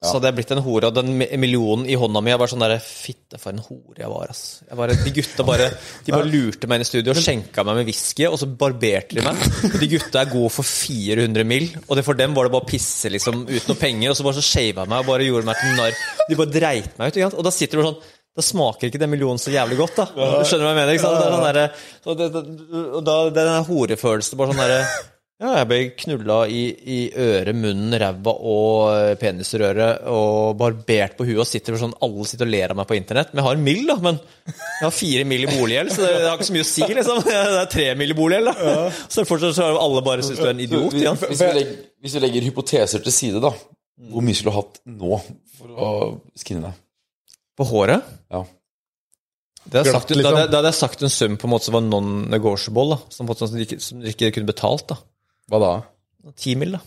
så 0.00 0.14
hadde 0.16 0.30
jeg 0.30 0.36
blitt 0.38 0.52
en 0.54 0.62
hore. 0.64 0.88
Og 0.88 0.96
den 0.96 1.10
millionen 1.42 1.84
i 1.84 1.96
hånda 2.00 2.22
mi 2.24 2.32
Jeg 2.32 2.40
var 2.40 2.48
sånn 2.48 2.62
der 2.64 2.78
Fitte, 2.80 3.36
for 3.36 3.52
en 3.52 3.60
hore 3.60 4.00
jeg 4.00 4.08
var, 4.08 4.30
ass. 4.32 4.62
Jeg 4.64 4.78
bare, 4.78 4.94
de 4.96 5.12
gutta 5.18 5.44
bare 5.44 5.66
De 6.06 6.14
bare 6.14 6.30
lurte 6.30 6.70
meg 6.70 6.80
inn 6.80 6.86
i 6.86 6.88
studio 6.88 7.12
og 7.12 7.20
skjenka 7.20 7.64
meg 7.68 7.82
med 7.82 7.90
whisky, 7.90 8.24
og 8.30 8.38
så 8.40 8.48
barberte 8.48 9.18
de 9.18 9.26
meg. 9.26 9.42
De 9.82 9.90
gutta 9.92 10.22
er 10.22 10.32
gode 10.32 10.54
for 10.54 10.64
400 10.64 11.44
mill., 11.48 11.68
og 11.86 11.98
det 11.98 12.06
for 12.06 12.16
dem 12.16 12.32
var 12.36 12.48
det 12.48 12.54
bare 12.56 12.64
å 12.64 12.70
pisse 12.70 13.12
liksom 13.12 13.44
uten 13.50 13.68
noe 13.68 13.82
penger, 13.82 14.14
og 14.14 14.16
så 14.16 14.26
bare 14.26 14.40
så 14.40 14.46
shava 14.46 14.86
jeg 14.86 14.94
meg 14.94 14.96
og 15.02 15.12
bare 15.12 15.28
gjorde 15.28 15.50
meg 15.50 15.60
til 15.60 15.76
narr. 15.82 16.00
De 16.30 16.40
bare 16.40 16.54
dreit 16.56 16.96
meg 16.96 17.20
ut. 17.20 17.36
Og 17.36 17.44
da 17.44 17.54
sitter 17.54 17.80
du 17.80 17.86
sånn 17.90 18.00
da 18.30 18.44
smaker 18.46 18.86
ikke 18.86 19.00
den 19.02 19.10
millionen 19.10 19.40
så 19.42 19.52
jævlig 19.52 19.76
godt, 19.82 19.96
da. 20.00 20.04
Du 20.14 20.46
skjønner 20.48 20.68
hva 20.68 20.70
jeg 20.70 20.78
mener? 20.78 20.96
ikke 20.96 21.02
sant? 21.02 21.16
Det 21.18 21.24
er 21.26 21.32
den 21.34 21.56
der, 21.58 21.88
så 22.00 22.14
det, 22.14 22.28
det, 22.30 22.42
det, 22.46 22.58
det, 22.58 22.66
det 22.72 23.00
det, 23.04 23.06
det, 23.10 23.32
det, 23.36 23.48
det, 23.50 23.62
horefølelsen 23.68 24.38
bare 24.38 24.54
sånn 24.54 24.62
derre 24.62 24.84
Ja, 25.40 25.54
jeg 25.56 25.68
ble 25.70 25.76
knulla 25.96 26.42
i, 26.52 26.62
i 26.68 26.96
øret, 27.16 27.56
munnen, 27.56 27.94
ræva 27.96 28.32
og 28.44 28.90
eh, 28.92 29.12
penisrøret 29.16 30.02
og 30.12 30.58
barbert 30.60 31.14
på 31.16 31.24
huet 31.24 31.40
og 31.40 31.48
sitter 31.48 31.78
sånn 31.80 31.94
Alle 32.04 32.26
sitter 32.28 32.44
og 32.44 32.52
ler 32.52 32.74
av 32.74 32.76
meg 32.76 32.88
på 32.90 32.98
internett. 32.98 33.30
Men 33.32 33.40
jeg 33.40 33.46
har 33.46 33.56
en 33.56 33.64
mill, 33.64 33.80
da. 33.88 33.96
Men 34.04 34.18
jeg 34.50 34.84
har 34.84 34.92
fire 34.92 35.24
mill 35.30 35.46
i 35.46 35.54
boliggjeld, 35.54 35.94
så 35.94 36.04
det, 36.04 36.10
det 36.18 36.26
har 36.28 36.36
ikke 36.36 36.48
så 36.50 36.56
mye 36.58 36.66
å 36.66 36.68
si, 36.68 36.84
liksom. 36.98 37.22
Det 37.30 37.38
er 37.62 37.70
tre 37.72 37.86
mill 37.96 38.12
i 38.12 38.18
boliggjeld, 38.18 38.50
da. 38.52 38.74
Så 39.16 39.24
fortsatt 39.30 39.56
så 39.56 39.64
har 39.64 39.80
alle 39.80 40.02
bare 40.04 40.26
syns 40.26 40.42
du 40.42 40.44
er 40.44 40.52
en 40.52 40.60
idiot. 40.66 40.98
Ja. 41.00 41.14
hvis, 41.16 41.40
vi 41.40 41.52
legger, 41.56 41.74
hvis 42.04 42.16
vi 42.18 42.22
legger 42.26 42.48
hypoteser 42.50 43.04
til 43.06 43.16
side, 43.16 43.40
da. 43.40 43.54
Hvor 44.12 44.24
mye 44.24 44.36
skulle 44.36 44.52
du 44.52 44.58
hatt 44.60 44.80
nå 44.92 45.20
for 45.56 45.72
å 45.72 45.90
skinne 46.36 46.68
deg? 46.68 46.82
På 47.56 47.64
håret? 47.68 48.12
Ja. 48.28 48.44
Det 49.64 49.80
hadde, 49.80 49.88
jeg 49.88 49.96
sagt, 49.96 50.12
liksom. 50.16 50.72
sagt 50.76 51.02
en 51.04 51.12
sum 51.12 51.40
på 51.40 51.48
en 51.48 51.52
måte 51.52 51.68
som 51.68 51.76
var 51.76 51.84
non-negotiable. 51.84 53.00
Som, 53.12 53.28
som, 53.36 53.56
de 53.56 53.64
ikke, 53.64 53.80
som 53.80 54.04
de 54.04 54.12
ikke 54.12 54.32
kunne 54.36 54.52
betalt, 54.52 54.86
da. 54.92 55.00
Hva 55.50 55.58
da? 55.62 55.70
Ti 56.38 56.54
mil, 56.58 56.76
da. 56.76 56.80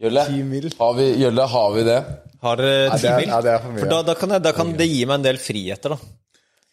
Jølle, 0.00 0.22
har 0.80 0.94
vi, 0.96 1.06
Jølle, 1.20 1.44
har 1.52 1.74
vi 1.74 1.82
det? 1.84 1.98
Har 2.40 2.56
dere 2.56 2.96
ti 2.96 3.10
mil? 3.18 3.28
ja, 3.28 3.40
det 3.44 3.52
er 3.52 3.60
for 3.60 3.74
mye. 3.74 3.82
For 3.82 3.92
da, 3.92 4.00
da, 4.08 4.14
kan 4.16 4.32
jeg, 4.32 4.42
da 4.46 4.52
kan 4.56 4.72
det 4.78 4.86
gi 4.88 5.02
meg 5.04 5.18
en 5.18 5.26
del 5.26 5.40
friheter, 5.42 5.92
da. 5.92 5.98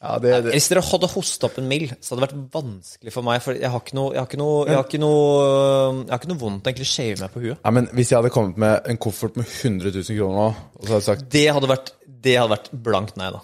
ja, 0.05 0.13
det, 0.23 0.31
det. 0.45 0.53
Hvis 0.55 0.69
dere 0.71 0.83
hadde 0.87 1.09
hosta 1.11 1.49
opp 1.49 1.57
en 1.59 1.67
mil, 1.67 1.89
så 1.99 2.13
hadde 2.13 2.21
det 2.21 2.27
vært 2.29 2.53
vanskelig 2.55 3.13
for 3.17 3.27
meg. 3.27 3.41
For 3.43 3.59
jeg 3.59 3.73
har 3.73 3.83
ikke 3.83 3.97
noe 3.99 4.13
Jeg 4.15 4.21
har 4.21 4.29
ikke 4.29 4.39
noe, 4.39 4.61
jeg 4.69 4.77
har 4.77 4.87
ikke 4.87 5.01
noe, 5.03 5.25
jeg 6.05 6.13
har 6.13 6.21
ikke 6.21 6.31
noe 6.31 6.41
vondt 6.45 6.63
å 6.63 6.71
egentlig 6.71 6.89
shave 6.93 7.19
meg 7.25 7.35
på 7.35 7.43
huet. 7.43 7.57
Ja, 7.59 7.75
men 7.75 7.91
Hvis 7.99 8.13
jeg 8.13 8.21
hadde 8.21 8.33
kommet 8.37 8.63
med 8.63 8.87
en 8.93 9.01
koffert 9.09 9.35
med 9.41 9.51
100 9.51 9.91
000 9.91 10.21
kroner 10.21 10.39
nå, 10.39 10.47
og 10.77 10.85
så 10.85 10.93
hadde 10.93 11.01
jeg 11.01 11.07
sagt 11.09 11.27
Det 11.35 11.45
hadde 11.57 11.71
vært, 11.73 11.93
det 12.07 12.37
hadde 12.39 12.55
vært 12.55 12.71
blankt 12.87 13.19
nei, 13.19 13.33
da. 13.35 13.43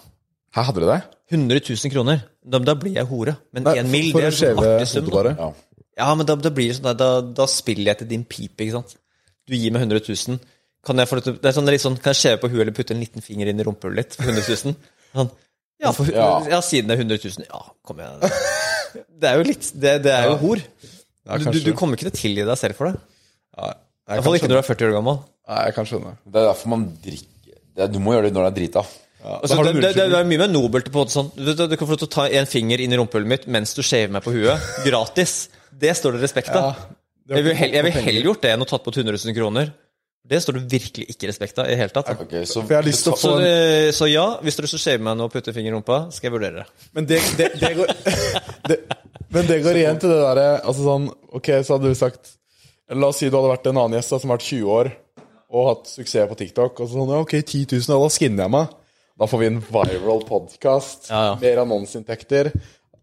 Her 0.56 0.70
hadde 0.70 0.80
dere 0.80 0.96
det? 0.96 1.20
100 1.34 1.60
000 1.68 1.92
kroner. 1.92 2.24
Da, 2.40 2.60
da 2.62 2.72
blir 2.78 2.96
jeg 2.96 3.08
hore. 3.10 3.36
Men 3.52 3.68
én 3.74 3.84
en 3.84 3.92
mil, 3.92 4.10
det 4.14 4.24
er 4.24 4.32
en 4.32 4.36
sånn 4.38 4.64
artig 4.64 4.88
sum. 4.88 5.12
Ja. 5.12 5.52
Ja, 5.98 6.08
men 6.18 6.26
da, 6.26 6.34
da 6.40 6.50
blir 6.54 6.70
det 6.70 6.78
sånn 6.78 6.88
der, 6.90 6.98
da, 6.98 7.10
da 7.42 7.46
spiller 7.50 7.92
jeg 7.92 8.02
til 8.02 8.10
din 8.10 8.24
pipe, 8.26 8.64
ikke 8.64 8.80
sant. 8.80 8.96
Du 9.46 9.54
gir 9.54 9.74
meg 9.74 9.84
100 9.86 10.02
000. 10.08 10.40
Kan 10.84 11.00
jeg 11.00 11.08
få 11.08 11.20
det 11.22 11.36
er 11.40 11.54
sånn, 11.56 11.68
er 11.68 11.76
litt 11.76 11.84
sånn 11.84 11.94
Kan 11.96 12.12
jeg 12.12 12.18
skjeve 12.20 12.40
på 12.42 12.48
huet 12.52 12.60
eller 12.60 12.74
putte 12.76 12.92
en 12.92 13.00
liten 13.00 13.24
finger 13.24 13.48
inn 13.48 13.60
i 13.62 13.64
rumpehullet 13.64 14.10
ditt 14.10 14.18
for 14.18 14.28
100 14.28 14.42
000? 14.68 14.74
Sånn, 15.14 15.30
ja, 15.80 15.92
for, 15.96 16.10
Ja. 16.12 16.26
ja, 16.50 16.58
siden 16.64 16.90
det 16.90 16.96
er 16.98 17.04
100 17.04 17.18
000. 17.24 17.46
Ja, 17.48 17.62
kom 17.86 18.02
igjen. 18.02 18.20
Det 18.94 19.26
er 19.26 19.40
jo 19.40 19.46
litt 19.48 19.68
Det, 19.74 19.92
det 20.04 20.12
er 20.14 20.28
jo 20.28 20.34
hor. 20.38 20.60
Ja, 21.26 21.38
Du, 21.40 21.48
du, 21.50 21.60
du 21.66 21.72
kommer 21.74 21.98
ikke 21.98 22.06
til 22.06 22.12
å 22.12 22.18
tilgi 22.20 22.44
deg 22.46 22.58
selv 22.60 22.78
for 22.78 22.90
det. 22.90 23.00
Ja, 23.56 23.72
I 23.72 23.72
jeg 23.74 24.20
hvert 24.20 24.26
fall 24.28 24.36
ikke 24.38 24.50
når 24.50 24.60
du 24.60 24.60
er 24.60 24.68
40 24.68 24.86
år 24.90 24.92
gammel. 24.98 25.16
Nei, 25.50 25.62
jeg 25.66 25.74
kan 25.78 25.88
skjønne. 25.88 26.12
Det 26.28 26.40
er 26.40 26.46
derfor 26.50 26.70
man 26.74 26.84
drikker 27.02 27.56
det, 27.74 27.88
Du 27.90 27.98
må 28.04 28.14
gjøre 28.14 28.28
det 28.28 28.36
når 28.36 28.46
du 28.46 28.50
er 28.50 28.56
drita. 28.60 28.84
Altså, 29.24 29.56
har 29.56 29.66
det, 29.70 29.72
det, 29.80 29.92
det, 29.96 30.04
er 30.18 30.26
mye 30.28 30.42
mer 30.42 30.50
nobelt 30.52 30.90
på 30.92 31.00
en 31.00 31.06
måte 31.06 31.14
sånn 31.14 31.30
du, 31.32 31.54
du, 31.56 31.62
du 31.64 31.74
kan 31.80 31.88
få 31.88 31.94
lov 31.94 32.00
til 32.02 32.10
å 32.10 32.12
ta 32.12 32.24
en 32.28 32.48
finger 32.48 32.82
inn 32.84 32.92
i 32.92 32.98
rumpehullet 33.00 33.30
mitt 33.30 33.46
mens 33.56 33.72
du 33.72 33.80
shaver 33.80 34.12
meg 34.12 34.24
på 34.26 34.34
huet. 34.36 34.66
Gratis. 34.84 35.46
Det 35.80 35.94
står 35.98 36.16
det 36.16 36.24
respekt 36.24 36.52
av. 36.54 36.74
Ja, 37.24 37.38
jeg 37.38 37.46
vil 37.46 37.56
ikke 37.56 37.82
vil 37.86 37.96
heller 37.96 38.28
gjort 38.30 38.44
det 38.44 38.52
enn 38.54 38.64
å 38.64 38.68
tatt 38.68 38.84
på 38.84 38.92
100 38.92 39.16
000 39.16 39.36
kroner. 39.36 39.72
Det 40.24 40.38
står 40.40 40.56
det 40.56 40.62
virkelig 40.72 41.04
ikke 41.12 41.28
respekt 41.28 41.58
av 41.60 41.66
i 41.68 41.74
det 41.74 41.80
hele 41.82 41.92
tatt. 41.92 42.08
Okay, 42.16 42.46
så, 42.48 42.62
For 42.62 42.72
jeg 42.72 42.78
har 42.78 42.86
lyst 42.86 43.04
Så, 43.04 43.32
en 43.34 43.42
det, 43.44 43.90
så 43.92 44.08
ja, 44.08 44.24
hvis 44.40 44.56
å 44.56 44.80
shave 44.80 45.04
meg 45.04 45.18
nå 45.20 45.26
og 45.28 45.34
putter 45.34 45.52
fingeren 45.52 45.74
i 45.74 45.76
rumpa, 45.76 45.98
skal 46.16 46.30
jeg 46.30 46.34
vurdere 46.36 46.62
det. 46.62 46.88
Men 46.96 47.08
det, 47.10 47.18
det, 47.36 47.50
det 47.60 47.72
går 47.76 47.92
det, 48.70 48.78
Men 49.34 49.50
det 49.50 49.58
går 49.66 49.80
igjen 49.82 50.00
til 50.00 50.14
det 50.14 50.22
derre 50.22 50.46
Altså 50.62 50.86
sånn 50.86 51.10
Ok, 51.36 51.50
så 51.66 51.76
hadde 51.76 51.92
du 51.92 51.98
sagt 51.98 52.32
La 52.94 53.10
oss 53.10 53.20
si 53.20 53.28
du 53.28 53.36
hadde 53.36 53.52
vært 53.52 53.68
en 53.68 53.80
annen 53.82 53.98
gjest 53.98 54.14
da, 54.14 54.20
som 54.22 54.32
har 54.32 54.40
vært 54.40 54.48
20 54.48 54.72
år 54.78 54.92
og 55.54 55.68
hatt 55.68 55.86
suksess 55.86 56.26
på 56.30 56.36
TikTok. 56.40 56.80
Og 56.82 56.88
så 56.88 56.98
sånn, 56.98 57.12
ja, 57.14 57.20
ok, 57.22 57.36
10 57.38 57.76
000, 57.76 57.84
og 57.94 58.08
da 58.08 58.12
skinner 58.12 58.44
jeg 58.44 58.52
meg. 58.54 58.72
Da 59.22 59.28
får 59.30 59.40
vi 59.40 59.50
en 59.52 59.60
viral 59.62 60.24
podcast. 60.26 61.06
Ja, 61.06 61.20
ja. 61.28 61.34
Mer 61.38 61.60
annonseinntekter. 61.62 62.50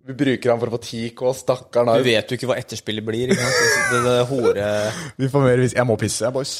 Vi 0.07 0.13
bruker 0.17 0.49
han 0.53 0.59
for 0.61 0.71
å 0.71 0.75
få 0.75 0.81
10K. 0.81 1.31
Stakkaren 1.37 1.91
Du 2.01 2.05
vet 2.07 2.31
jo 2.31 2.37
ikke 2.39 2.49
hva 2.49 2.57
etterspillet 2.57 3.05
blir. 3.05 3.33
Ikke 3.33 3.45
sant? 3.45 3.57
Det, 3.61 3.99
det, 4.01 4.13
det 4.17 4.23
hore... 4.31 4.69
Vi 5.21 5.29
får 5.29 5.43
mer 5.45 5.61
hvis 5.61 5.75
Jeg 5.77 5.87
må 5.89 5.97
pisse, 6.01 6.23
jeg, 6.25 6.33
boys. 6.35 6.55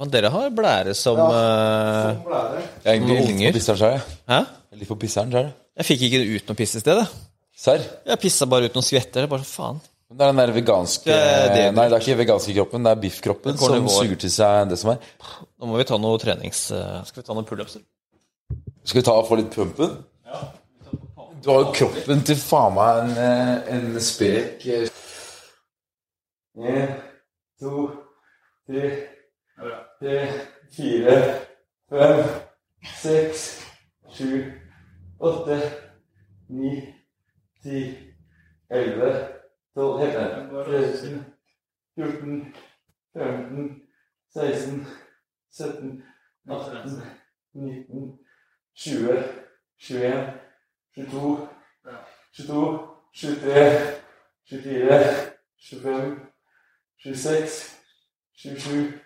Faen, 0.00 0.12
dere 0.14 0.30
har 0.32 0.48
blære 0.56 0.94
som 0.96 1.18
eh, 1.20 2.22
Jeg 2.86 2.88
er 2.88 2.94
egentlig 2.94 3.18
litt 3.20 3.52
på 3.52 3.58
pisseren 3.58 3.80
sjøl, 3.82 3.96
jeg. 3.98 4.18
Hæ? 4.32 4.38
Er 4.70 4.80
Litt 4.80 4.88
på 4.88 4.96
pisseren 5.02 5.34
sjøl. 5.34 5.50
Jeg 5.80 5.88
fikk 5.90 6.04
ikke 6.08 6.20
ut 6.38 6.50
noe 6.52 6.58
piss 6.62 6.76
i 6.78 6.82
stedet. 6.82 7.06
Serr? 7.60 7.84
Jeg 8.08 8.20
pissa 8.22 8.48
bare 8.48 8.70
ut 8.70 8.78
noen 8.78 8.86
skvetter. 8.86 9.28
Bare 9.28 9.44
faen. 9.44 9.82
Men 10.10 10.18
Det 10.18 10.24
er 10.24 10.32
den 10.32 10.40
der 10.40 10.52
veganske 10.56 11.06
Det 11.06 11.16
er 11.20 11.52
det- 11.54 11.66
Nei, 11.76 11.84
det 11.92 11.98
er 11.98 12.02
ikke 12.02 12.16
veganske 12.24 12.54
kroppen, 12.56 12.82
det 12.82 12.90
er 12.96 13.02
biffkroppen 13.04 13.58
som 13.60 13.88
suger 13.92 14.16
til 14.24 14.32
seg 14.34 14.72
det 14.72 14.78
som 14.80 14.90
er. 14.94 15.04
Nå 15.60 15.68
må 15.70 15.76
vi 15.78 15.84
ta 15.86 15.98
noe 16.02 16.18
trenings... 16.18 16.64
Skal 16.72 17.20
vi 17.20 17.26
ta 17.28 17.36
noen 17.36 17.46
pullups? 17.46 17.76
Skal 18.82 19.02
vi 19.02 19.04
ta 19.06 19.14
og 19.20 19.28
få 19.28 19.38
litt 19.38 19.52
pumpen? 19.54 20.00
Du 21.44 21.50
har 21.50 21.58
jo 21.58 21.72
kroppen 21.72 22.20
til 22.28 22.36
faen 22.36 22.74
meg 22.76 22.98
en, 23.00 23.12
eh, 23.24 23.68
en 23.74 24.00
sprek 24.04 24.66
eh, 24.68 24.88
En, 26.56 26.90
to, 27.60 27.86
tre, 28.68 28.90
tre, 30.00 30.16
fire, 30.76 31.14
fem, 31.88 32.20
seks, 33.00 33.44
sju, 34.12 34.34
åtte, 35.20 35.56
ni, 36.48 36.74
ti, 37.62 37.86
elleve, 38.68 39.14
tolv 39.74 40.02
Helt 40.02 40.20
ned. 40.20 40.52
13, 40.68 41.24
14, 41.96 42.54
15, 43.16 43.82
16, 44.34 44.86
17, 45.56 46.02
18, 46.50 47.02
19 47.54 48.18
20, 48.74 49.24
21, 49.78 50.39
22, 50.94 51.48
22, 52.32 52.88
23, 53.14 54.02
24, 54.44 55.32
25, 55.56 56.16
26, 57.02 57.76
27, 58.36 59.00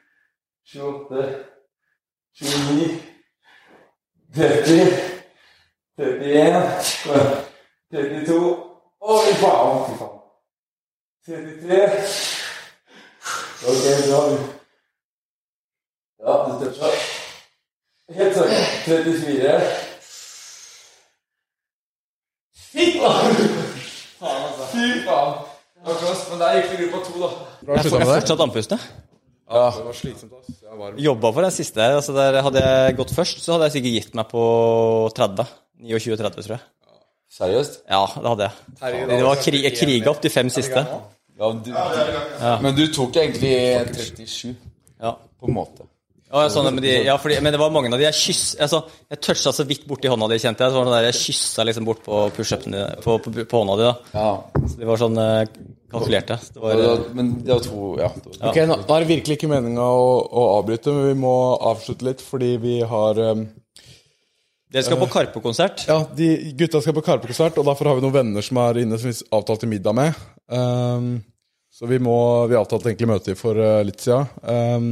28, 0.64 1.44
29, 2.34 3.02
30, 4.34 5.24
31, 5.96 6.84
32 7.90 8.74
Oi, 9.06 9.34
faen! 9.34 9.84
Fy 9.84 9.94
faen. 9.98 10.20
33 11.26 12.44
Ok, 13.66 13.84
bra. 14.08 14.20
Ja, 16.24 16.32
det 16.44 16.54
støtter 16.56 16.74
seg. 16.78 16.96
Helt 18.16 18.34
sikkert. 18.34 18.84
34. 18.84 19.83
Fy 23.04 23.48
faen! 24.20 24.44
Fy 24.72 24.86
faen. 25.06 25.34
Men 25.84 26.40
der 26.40 26.54
gikk 26.58 26.70
vi 26.72 26.76
glipp 26.80 26.94
av 26.96 27.02
to, 27.04 27.16
da. 27.20 27.28
Bra 27.64 27.80
slutta 27.82 27.98
med. 28.00 28.08
Fortsatt 28.14 28.40
andpuste. 28.44 28.78
Ja. 29.44 29.64
Det 29.76 29.82
var 29.84 29.96
slitsomt, 29.98 30.32
ass. 30.38 30.54
Jeg 30.64 30.78
var 30.80 30.94
Jobba 31.04 31.32
for 31.36 31.44
den 31.44 31.52
siste 31.52 31.82
her. 31.84 31.96
Altså 31.98 32.14
der 32.16 32.38
hadde 32.46 32.62
jeg 32.64 32.96
gått 32.96 33.12
først, 33.14 33.42
så 33.44 33.52
hadde 33.56 33.68
jeg 33.68 33.74
sikkert 33.76 33.96
gitt 33.98 34.14
meg 34.16 34.30
på 34.30 34.44
30. 35.16 35.44
29-30, 35.84 36.38
tror 36.46 36.54
jeg. 36.56 36.62
Seriøst? 37.34 37.80
Ja, 37.90 38.04
det 38.14 38.30
hadde 38.30 38.46
jeg. 38.48 39.08
Det 39.10 39.20
var 39.26 39.40
kri 39.42 39.60
jeg 39.66 39.76
kriga 39.76 40.12
opp 40.14 40.22
de 40.24 40.30
fem 40.32 40.48
siste. 40.54 40.84
Ja, 41.34 41.48
men, 41.50 41.60
du, 41.66 41.72
men 42.62 42.76
du 42.78 42.84
tok 42.94 43.16
egentlig 43.18 43.54
37, 43.98 44.54
Ja. 45.02 45.16
på 45.40 45.50
en 45.50 45.56
måte. 45.56 45.84
Ja, 46.34 46.48
sånn, 46.50 46.66
men, 46.74 46.82
de, 46.82 46.90
ja, 47.06 47.14
fordi, 47.22 47.36
men 47.44 47.54
det 47.54 47.60
var 47.62 47.70
mange 47.70 47.92
av 47.92 48.00
de 48.00 48.08
jeg 48.08 48.16
kyss... 48.18 48.42
Altså, 48.64 48.80
jeg 49.12 49.20
toucha 49.22 49.52
så 49.54 49.64
vidt 49.68 49.84
borti 49.86 50.10
hånda 50.10 50.26
di, 50.32 50.40
kjente 50.42 50.66
jeg. 50.66 50.74
Så 50.74 50.80
var 50.80 50.88
det 50.90 50.96
der 50.96 51.06
jeg 51.12 51.18
kyssa 51.20 51.66
liksom 51.68 51.86
bort 51.86 52.02
på 52.02 52.24
pushupen 52.34 52.74
din- 52.74 53.02
på, 53.04 53.16
på, 53.22 53.32
på 53.52 53.60
hånda 53.62 53.76
di. 53.78 53.86
da. 53.86 54.18
Ja. 54.18 54.64
Så 54.66 54.80
de 54.80 54.88
var 54.90 54.98
sånn 55.04 55.20
eh, 55.22 55.44
kalkulerte. 55.94 56.40
Det 56.56 56.62
var, 56.64 56.74
Det 56.74 56.84
eh, 56.84 56.90
var, 56.90 57.04
men 57.20 57.30
det 57.44 57.52
var 57.54 57.62
to 57.68 57.90
Ja. 58.02 58.08
Det 58.18 58.40
Ok, 58.50 58.58
nå, 58.66 58.80
nå 58.82 58.96
er 58.96 59.04
det 59.06 59.10
virkelig 59.12 59.38
ikke 59.38 59.52
meninga 59.54 59.86
å, 59.86 60.08
å 60.26 60.46
avbryte, 60.58 60.96
men 60.96 61.06
vi 61.12 61.20
må 61.22 61.34
avslutte 61.70 62.08
litt 62.10 62.24
fordi 62.24 62.50
vi 62.66 62.74
har 62.82 63.20
um, 63.30 63.46
dere 64.74 64.82
skal 64.88 64.98
på 64.98 65.06
Karpe-konsert. 65.12 65.84
Ja, 65.86 66.00
de 66.18 66.32
gutta 66.58 66.80
skal 66.82 66.96
på 66.96 67.04
Karpe-konsert, 67.06 67.60
og 67.62 67.68
derfor 67.68 67.92
har 67.92 68.00
vi 68.00 68.02
noen 68.02 68.16
venner 68.16 68.42
som 68.42 68.58
er 68.58 68.80
inne 68.82 68.98
som 68.98 69.06
vi 69.12 69.14
avtalte 69.38 69.68
middag 69.70 69.94
med. 69.94 70.18
Um, 70.50 71.12
så 71.70 71.86
vi 71.86 72.00
må 72.02 72.16
Vi 72.50 72.58
avtalte 72.58 72.90
egentlig 72.90 73.12
møte 73.12 73.38
for 73.38 73.54
uh, 73.54 73.84
litt 73.86 74.02
siden. 74.02 74.26
Um, 74.42 74.88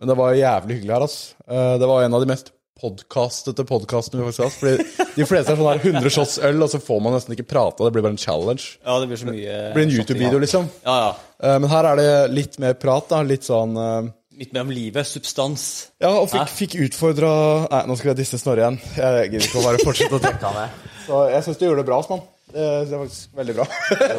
men 0.00 0.10
det 0.10 0.18
var 0.18 0.36
jævlig 0.36 0.80
hyggelig 0.80 0.94
her, 0.96 1.06
ass. 1.06 1.18
Uh, 1.46 1.74
det 1.80 1.88
var 1.90 2.04
en 2.04 2.16
av 2.16 2.24
de 2.24 2.30
mest 2.30 2.50
podkastete 2.80 3.64
podkastene 3.68 4.20
vi 4.20 4.26
faktisk 4.26 4.42
har 4.42 4.50
hatt. 4.50 4.58
Fordi 4.58 5.12
de 5.20 5.26
fleste 5.28 5.54
er 5.54 5.60
sånn 5.60 5.70
her 5.70 5.84
100 5.94 6.12
shots 6.12 6.34
øl, 6.42 6.58
og 6.66 6.72
så 6.72 6.80
får 6.82 7.00
man 7.04 7.14
nesten 7.16 7.36
ikke 7.36 7.46
prata. 7.54 7.86
Det 7.86 7.94
blir 7.94 8.04
bare 8.04 8.16
en 8.16 8.20
challenge. 8.20 8.74
Ja, 8.82 8.98
det 9.00 9.08
blir 9.12 9.20
så 9.20 9.30
mye 9.30 9.54
Det 9.68 9.70
blir 9.76 9.86
en 9.86 9.94
YouTube-video, 9.94 10.42
liksom. 10.42 10.68
Ja, 10.82 10.98
ja. 11.06 11.14
Uh, 11.38 11.56
men 11.62 11.70
her 11.70 11.90
er 11.92 12.02
det 12.02 12.10
litt 12.34 12.60
mer 12.62 12.76
prat, 12.80 13.08
da. 13.12 13.22
Litt 13.26 13.46
sånn 13.46 13.78
uh, 13.78 14.12
Litt 14.34 14.50
mer 14.50 14.64
om 14.66 14.72
livet. 14.74 15.06
Substans. 15.06 15.64
Ja, 16.02 16.10
og 16.18 16.26
fikk, 16.32 16.48
fikk 16.50 16.72
utfordra 16.88 17.30
Nei, 17.70 17.84
nå 17.86 17.94
skal 18.00 18.10
jeg 18.10 18.24
disse 18.24 18.40
Snorre 18.42 18.64
igjen. 18.64 18.80
Jeg 18.98 19.28
gidder 19.30 19.46
ikke 19.46 19.60
å 19.60 19.66
bare 19.68 19.84
fortsette 19.86 20.18
å 20.18 20.22
trekke 20.26 20.50
han 20.50 20.58
med. 20.58 20.88
Så 21.04 21.20
jeg 21.30 21.46
syns 21.46 21.60
du 21.60 21.68
gjorde 21.68 21.84
det 21.84 21.90
bra, 21.92 22.00
Asman. 22.02 22.24
Det 22.54 22.64
det 22.86 22.94
er 22.94 23.00
faktisk 23.00 23.38
veldig 23.40 23.54
bra. 23.56 23.64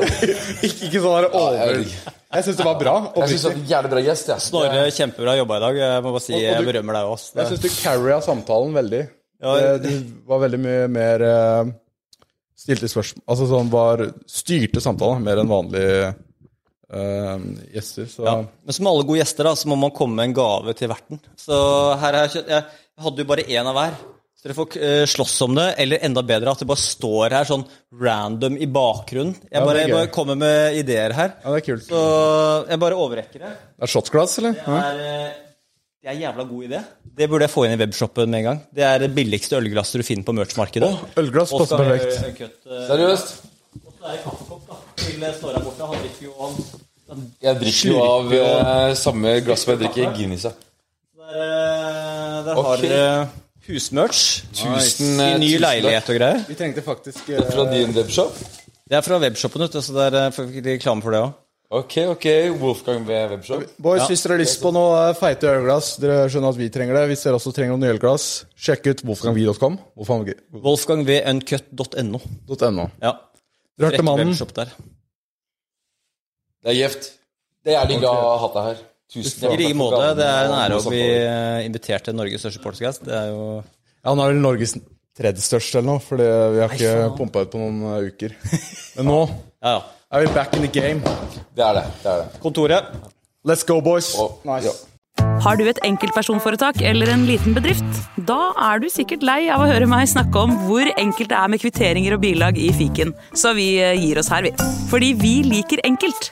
ikke, 0.65 0.89
ikke 0.89 1.01
sånn 1.05 1.13
her 1.15 1.27
over 1.39 1.77
Jeg 1.85 2.43
syns 2.47 2.57
det 2.59 2.65
var 2.67 2.79
bra. 2.81 2.95
jeg 3.15 3.29
synes 3.31 3.45
det 3.45 3.49
var 3.51 3.55
en 3.61 3.69
jævlig 3.69 3.91
bra 3.93 4.01
gjest. 4.09 4.31
Ja. 4.33 4.37
Snorre, 4.43 4.81
kjempebra 4.97 5.35
jobba 5.39 5.57
i 5.61 5.63
dag. 5.63 5.79
Jeg 5.85 6.03
må 6.03 6.11
bare 6.17 6.23
si 6.25 6.33
Og- 6.35 6.41
og 6.41 6.45
jeg 6.49 6.67
berømmer 6.67 6.97
deg 6.99 7.13
også. 7.13 7.31
Jeg 7.39 7.47
syns 7.53 7.63
du 7.63 7.69
carria 7.79 8.17
samtalen 8.25 8.75
veldig. 8.75 9.01
Ja, 9.45 9.55
Eh, 9.55 9.77
Du 9.83 9.89
var 10.27 10.39
veldig 10.45 10.59
mye 10.63 10.87
mer 10.89 11.21
eh, 11.21 11.71
Stilte 12.55 12.87
spørsmål 12.87 13.21
Altså 13.27 13.47
sånn 13.49 13.67
var 13.69 14.03
Styrte 14.31 14.79
samtalen 14.81 15.23
mer 15.23 15.37
enn 15.43 15.51
vanlige 15.51 16.13
Uh, 16.85 17.39
gjester. 17.73 18.05
Så 18.05 18.23
Ja. 18.23 18.35
Men 18.63 18.71
som 18.77 18.85
alle 18.87 19.03
gode 19.03 19.17
gjester, 19.17 19.43
da, 19.43 19.55
så 19.57 19.65
må 19.67 19.75
man 19.75 19.89
komme 19.91 20.15
med 20.19 20.25
en 20.29 20.33
gave 20.37 20.73
til 20.77 20.87
verten. 20.87 21.19
Så 21.35 21.55
her 21.99 22.13
har 22.13 22.27
jeg 22.27 22.35
kjøpt 22.35 22.51
Jeg 22.53 22.63
hadde 23.03 23.17
jo 23.17 23.25
bare 23.25 23.43
én 23.49 23.65
av 23.65 23.73
hver. 23.75 23.95
Dere 24.45 24.53
får 24.53 24.75
eh, 24.77 25.03
slåss 25.09 25.39
om 25.41 25.55
det, 25.57 25.63
eller 25.81 26.03
enda 26.05 26.21
bedre 26.21 26.51
at 26.53 26.59
det 26.61 26.67
bare 26.69 26.77
står 26.77 27.33
her 27.33 27.47
sånn 27.49 27.63
random 27.97 28.59
i 28.61 28.67
bakgrunnen. 28.69 29.33
Jeg 29.49 29.57
Ja, 29.57 29.63
bare, 29.65 29.79
jeg 29.81 29.93
bare 29.95 30.09
kommer 30.13 30.37
med 30.37 30.75
ideer 30.77 31.15
her. 31.17 31.31
ja, 31.41 31.49
det 31.55 31.61
er 31.63 31.65
kult. 31.65 31.87
Så 31.87 32.01
jeg 32.69 32.79
bare 32.83 32.99
overrekker 33.01 33.41
det. 33.41 33.49
Det 33.73 33.87
er 33.87 33.91
shotsglass, 33.95 34.35
eller? 34.43 34.53
Det 34.59 34.75
er, 34.83 34.99
eh, 35.01 35.31
det 36.05 36.11
er 36.11 36.13
en 36.13 36.21
jævla 36.21 36.43
god 36.51 36.67
idé. 36.67 36.81
Det 37.17 37.27
burde 37.31 37.47
jeg 37.47 37.53
få 37.55 37.63
inn 37.65 37.73
i 37.73 37.79
webshoppen 37.81 38.29
med 38.29 38.37
en 38.43 38.45
gang. 38.51 38.59
Det 38.77 38.83
er 38.85 38.99
det 39.01 39.09
billigste 39.15 39.57
ølglasset 39.57 39.97
du 40.03 40.05
finner 40.05 40.27
på 40.27 40.35
merch-markedet. 40.37 40.89
Oh, 40.93 41.07
ølglass 41.23 41.53
passer 41.55 41.81
er 41.81 41.89
perfekt. 41.97 42.59
eh, 42.69 42.83
Seriøst? 42.91 43.31
Og 43.81 43.95
så 43.95 44.05
er 44.05 44.11
det 44.11 44.19
kaffekopp 44.27 44.67
da, 44.69 44.77
til 45.01 45.25
Snorre 45.39 45.55
her 45.57 45.65
borte. 45.65 45.87
Han 45.89 46.03
drikker 46.05 46.27
jo 46.27 46.35
han 47.09 47.25
Jeg 47.41 47.57
drikker 47.63 47.89
jo 47.89 47.97
av 48.03 48.29
uh, 48.29 48.93
samme 48.93 49.33
glass 49.45 49.65
som 49.65 49.73
jeg 49.73 49.81
drikker 49.87 50.13
Guinness 50.19 50.45
av. 50.51 50.61
Der, 51.17 52.45
der 52.45 52.61
har 52.61 52.77
dere 52.85 53.09
husmerch. 53.69 54.43
Tusen, 54.55 55.15
I 55.19 55.31
eh, 55.31 55.39
ny 55.41 55.49
tusen 55.53 55.65
leilighet 55.65 56.11
og 56.11 56.19
greier. 56.19 56.43
Vi 56.49 56.57
trengte 56.59 56.83
faktisk 56.85 57.25
Det 57.29 57.39
er 57.41 57.49
Fra 57.51 57.65
din 57.71 57.95
webshop? 57.95 58.37
Det 58.85 58.99
er 58.99 59.01
fra 59.01 59.17
webshoppen, 59.21 59.63
vet 59.65 59.73
du, 59.73 59.81
så 59.81 59.95
det 59.95 60.05
er 60.11 60.19
eh, 60.27 60.33
får 60.35 60.47
vi 60.51 60.63
reklame 60.65 61.05
for 61.05 61.15
det 61.15 61.23
òg. 61.25 61.33
Ok, 61.75 61.95
ok. 62.13 62.25
Wolfgang 62.61 63.07
ved 63.07 63.31
webshop. 63.33 63.63
Boys, 63.81 64.05
hvis 64.07 64.21
dere 64.21 64.35
har 64.37 64.43
lyst 64.43 64.61
på 64.61 64.69
noe 64.75 64.99
eh, 65.07 65.15
feite 65.17 65.49
ølglass, 65.49 65.95
dere 66.01 66.27
skjønner 66.29 66.53
at 66.53 66.59
vi 66.59 66.67
trenger 66.73 66.99
det. 66.99 67.07
Hvis 67.09 67.25
dere 67.25 67.39
også 67.39 67.55
trenger 67.57 67.73
noen 67.73 67.89
ølglass, 67.95 68.25
sjekk 68.53 68.91
ut 68.91 69.01
wolfgangvi.com. 69.09 69.79
Wolfgangvuncut.no. 69.97 72.21
.no. 72.21 72.85
Ja. 73.01 73.15
Dere 73.75 73.89
hørte 73.89 74.05
mannen. 74.05 74.37
Det 76.65 76.73
er 76.73 76.77
gjevt. 76.77 77.09
Det 77.65 77.73
er 77.73 77.89
de 77.89 77.97
glad 77.97 78.13
å 78.13 78.29
ha 78.29 78.37
hatt 78.45 78.55
deg 78.59 78.69
her. 78.69 78.85
Tusen 79.13 79.51
I 79.51 79.57
like 79.59 79.77
måte. 79.77 80.01
Det 80.17 80.25
er 80.25 80.47
en 80.49 80.55
ære 80.57 80.79
å 80.79 80.85
bli 80.89 81.01
eh, 81.05 81.65
invitert 81.67 82.07
til 82.07 82.15
Norges 82.17 82.41
største 82.45 82.61
podcast. 82.63 83.03
Det 83.05 83.13
er 83.15 83.29
jo 83.31 83.45
Ja, 83.61 84.09
Han 84.11 84.19
er 84.23 84.31
vel 84.33 84.41
Norges 84.43 84.73
tredje 85.15 85.43
største 85.45 85.79
eller 85.79 85.93
noe, 85.93 86.01
for 86.03 86.19
vi 86.19 86.59
har 86.63 86.73
ikke 86.73 86.95
pumpa 87.19 87.45
ut 87.45 87.53
på 87.53 87.61
noen 87.61 87.83
eh, 87.93 88.09
uker. 88.09 88.33
Men 88.97 89.09
nå 89.11 89.19
Ja, 89.29 89.77
ja. 89.77 89.77
er 90.17 90.25
vi 90.25 90.33
back 90.35 90.57
in 90.57 90.65
the 90.65 90.71
game. 90.73 90.99
Det 91.55 91.63
er 91.63 91.79
det. 91.79 91.85
det, 92.01 92.11
er 92.11 92.25
det. 92.25 92.41
Kontoret. 92.43 92.91
Let's 93.45 93.63
go, 93.67 93.79
boys. 93.85 94.11
Oh, 94.19 94.39
Nice. 94.43 94.65
ja. 94.67 94.75
Har 95.45 95.55
du 95.59 95.63
et 95.69 95.77
enkeltpersonforetak 95.85 96.81
eller 96.83 97.07
en 97.13 97.23
liten 97.27 97.53
bedrift? 97.55 97.85
Da 98.27 98.49
er 98.71 98.81
du 98.83 98.89
sikkert 98.91 99.23
lei 99.23 99.45
av 99.53 99.61
å 99.63 99.67
høre 99.69 99.87
meg 99.87 100.09
snakke 100.11 100.41
om 100.41 100.55
hvor 100.65 100.89
enkelt 100.97 101.29
det 101.31 101.37
er 101.39 101.51
med 101.53 101.61
kvitteringer 101.61 102.17
og 102.17 102.23
bilag 102.25 102.57
i 102.59 102.71
fiken, 102.75 103.13
så 103.37 103.53
vi 103.55 103.75
eh, 103.83 103.93
gir 104.01 104.19
oss 104.19 104.31
her, 104.33 104.43
vi. 104.49 104.51
Fordi 104.91 105.13
vi 105.21 105.35
liker 105.47 105.83
enkelt. 105.87 106.31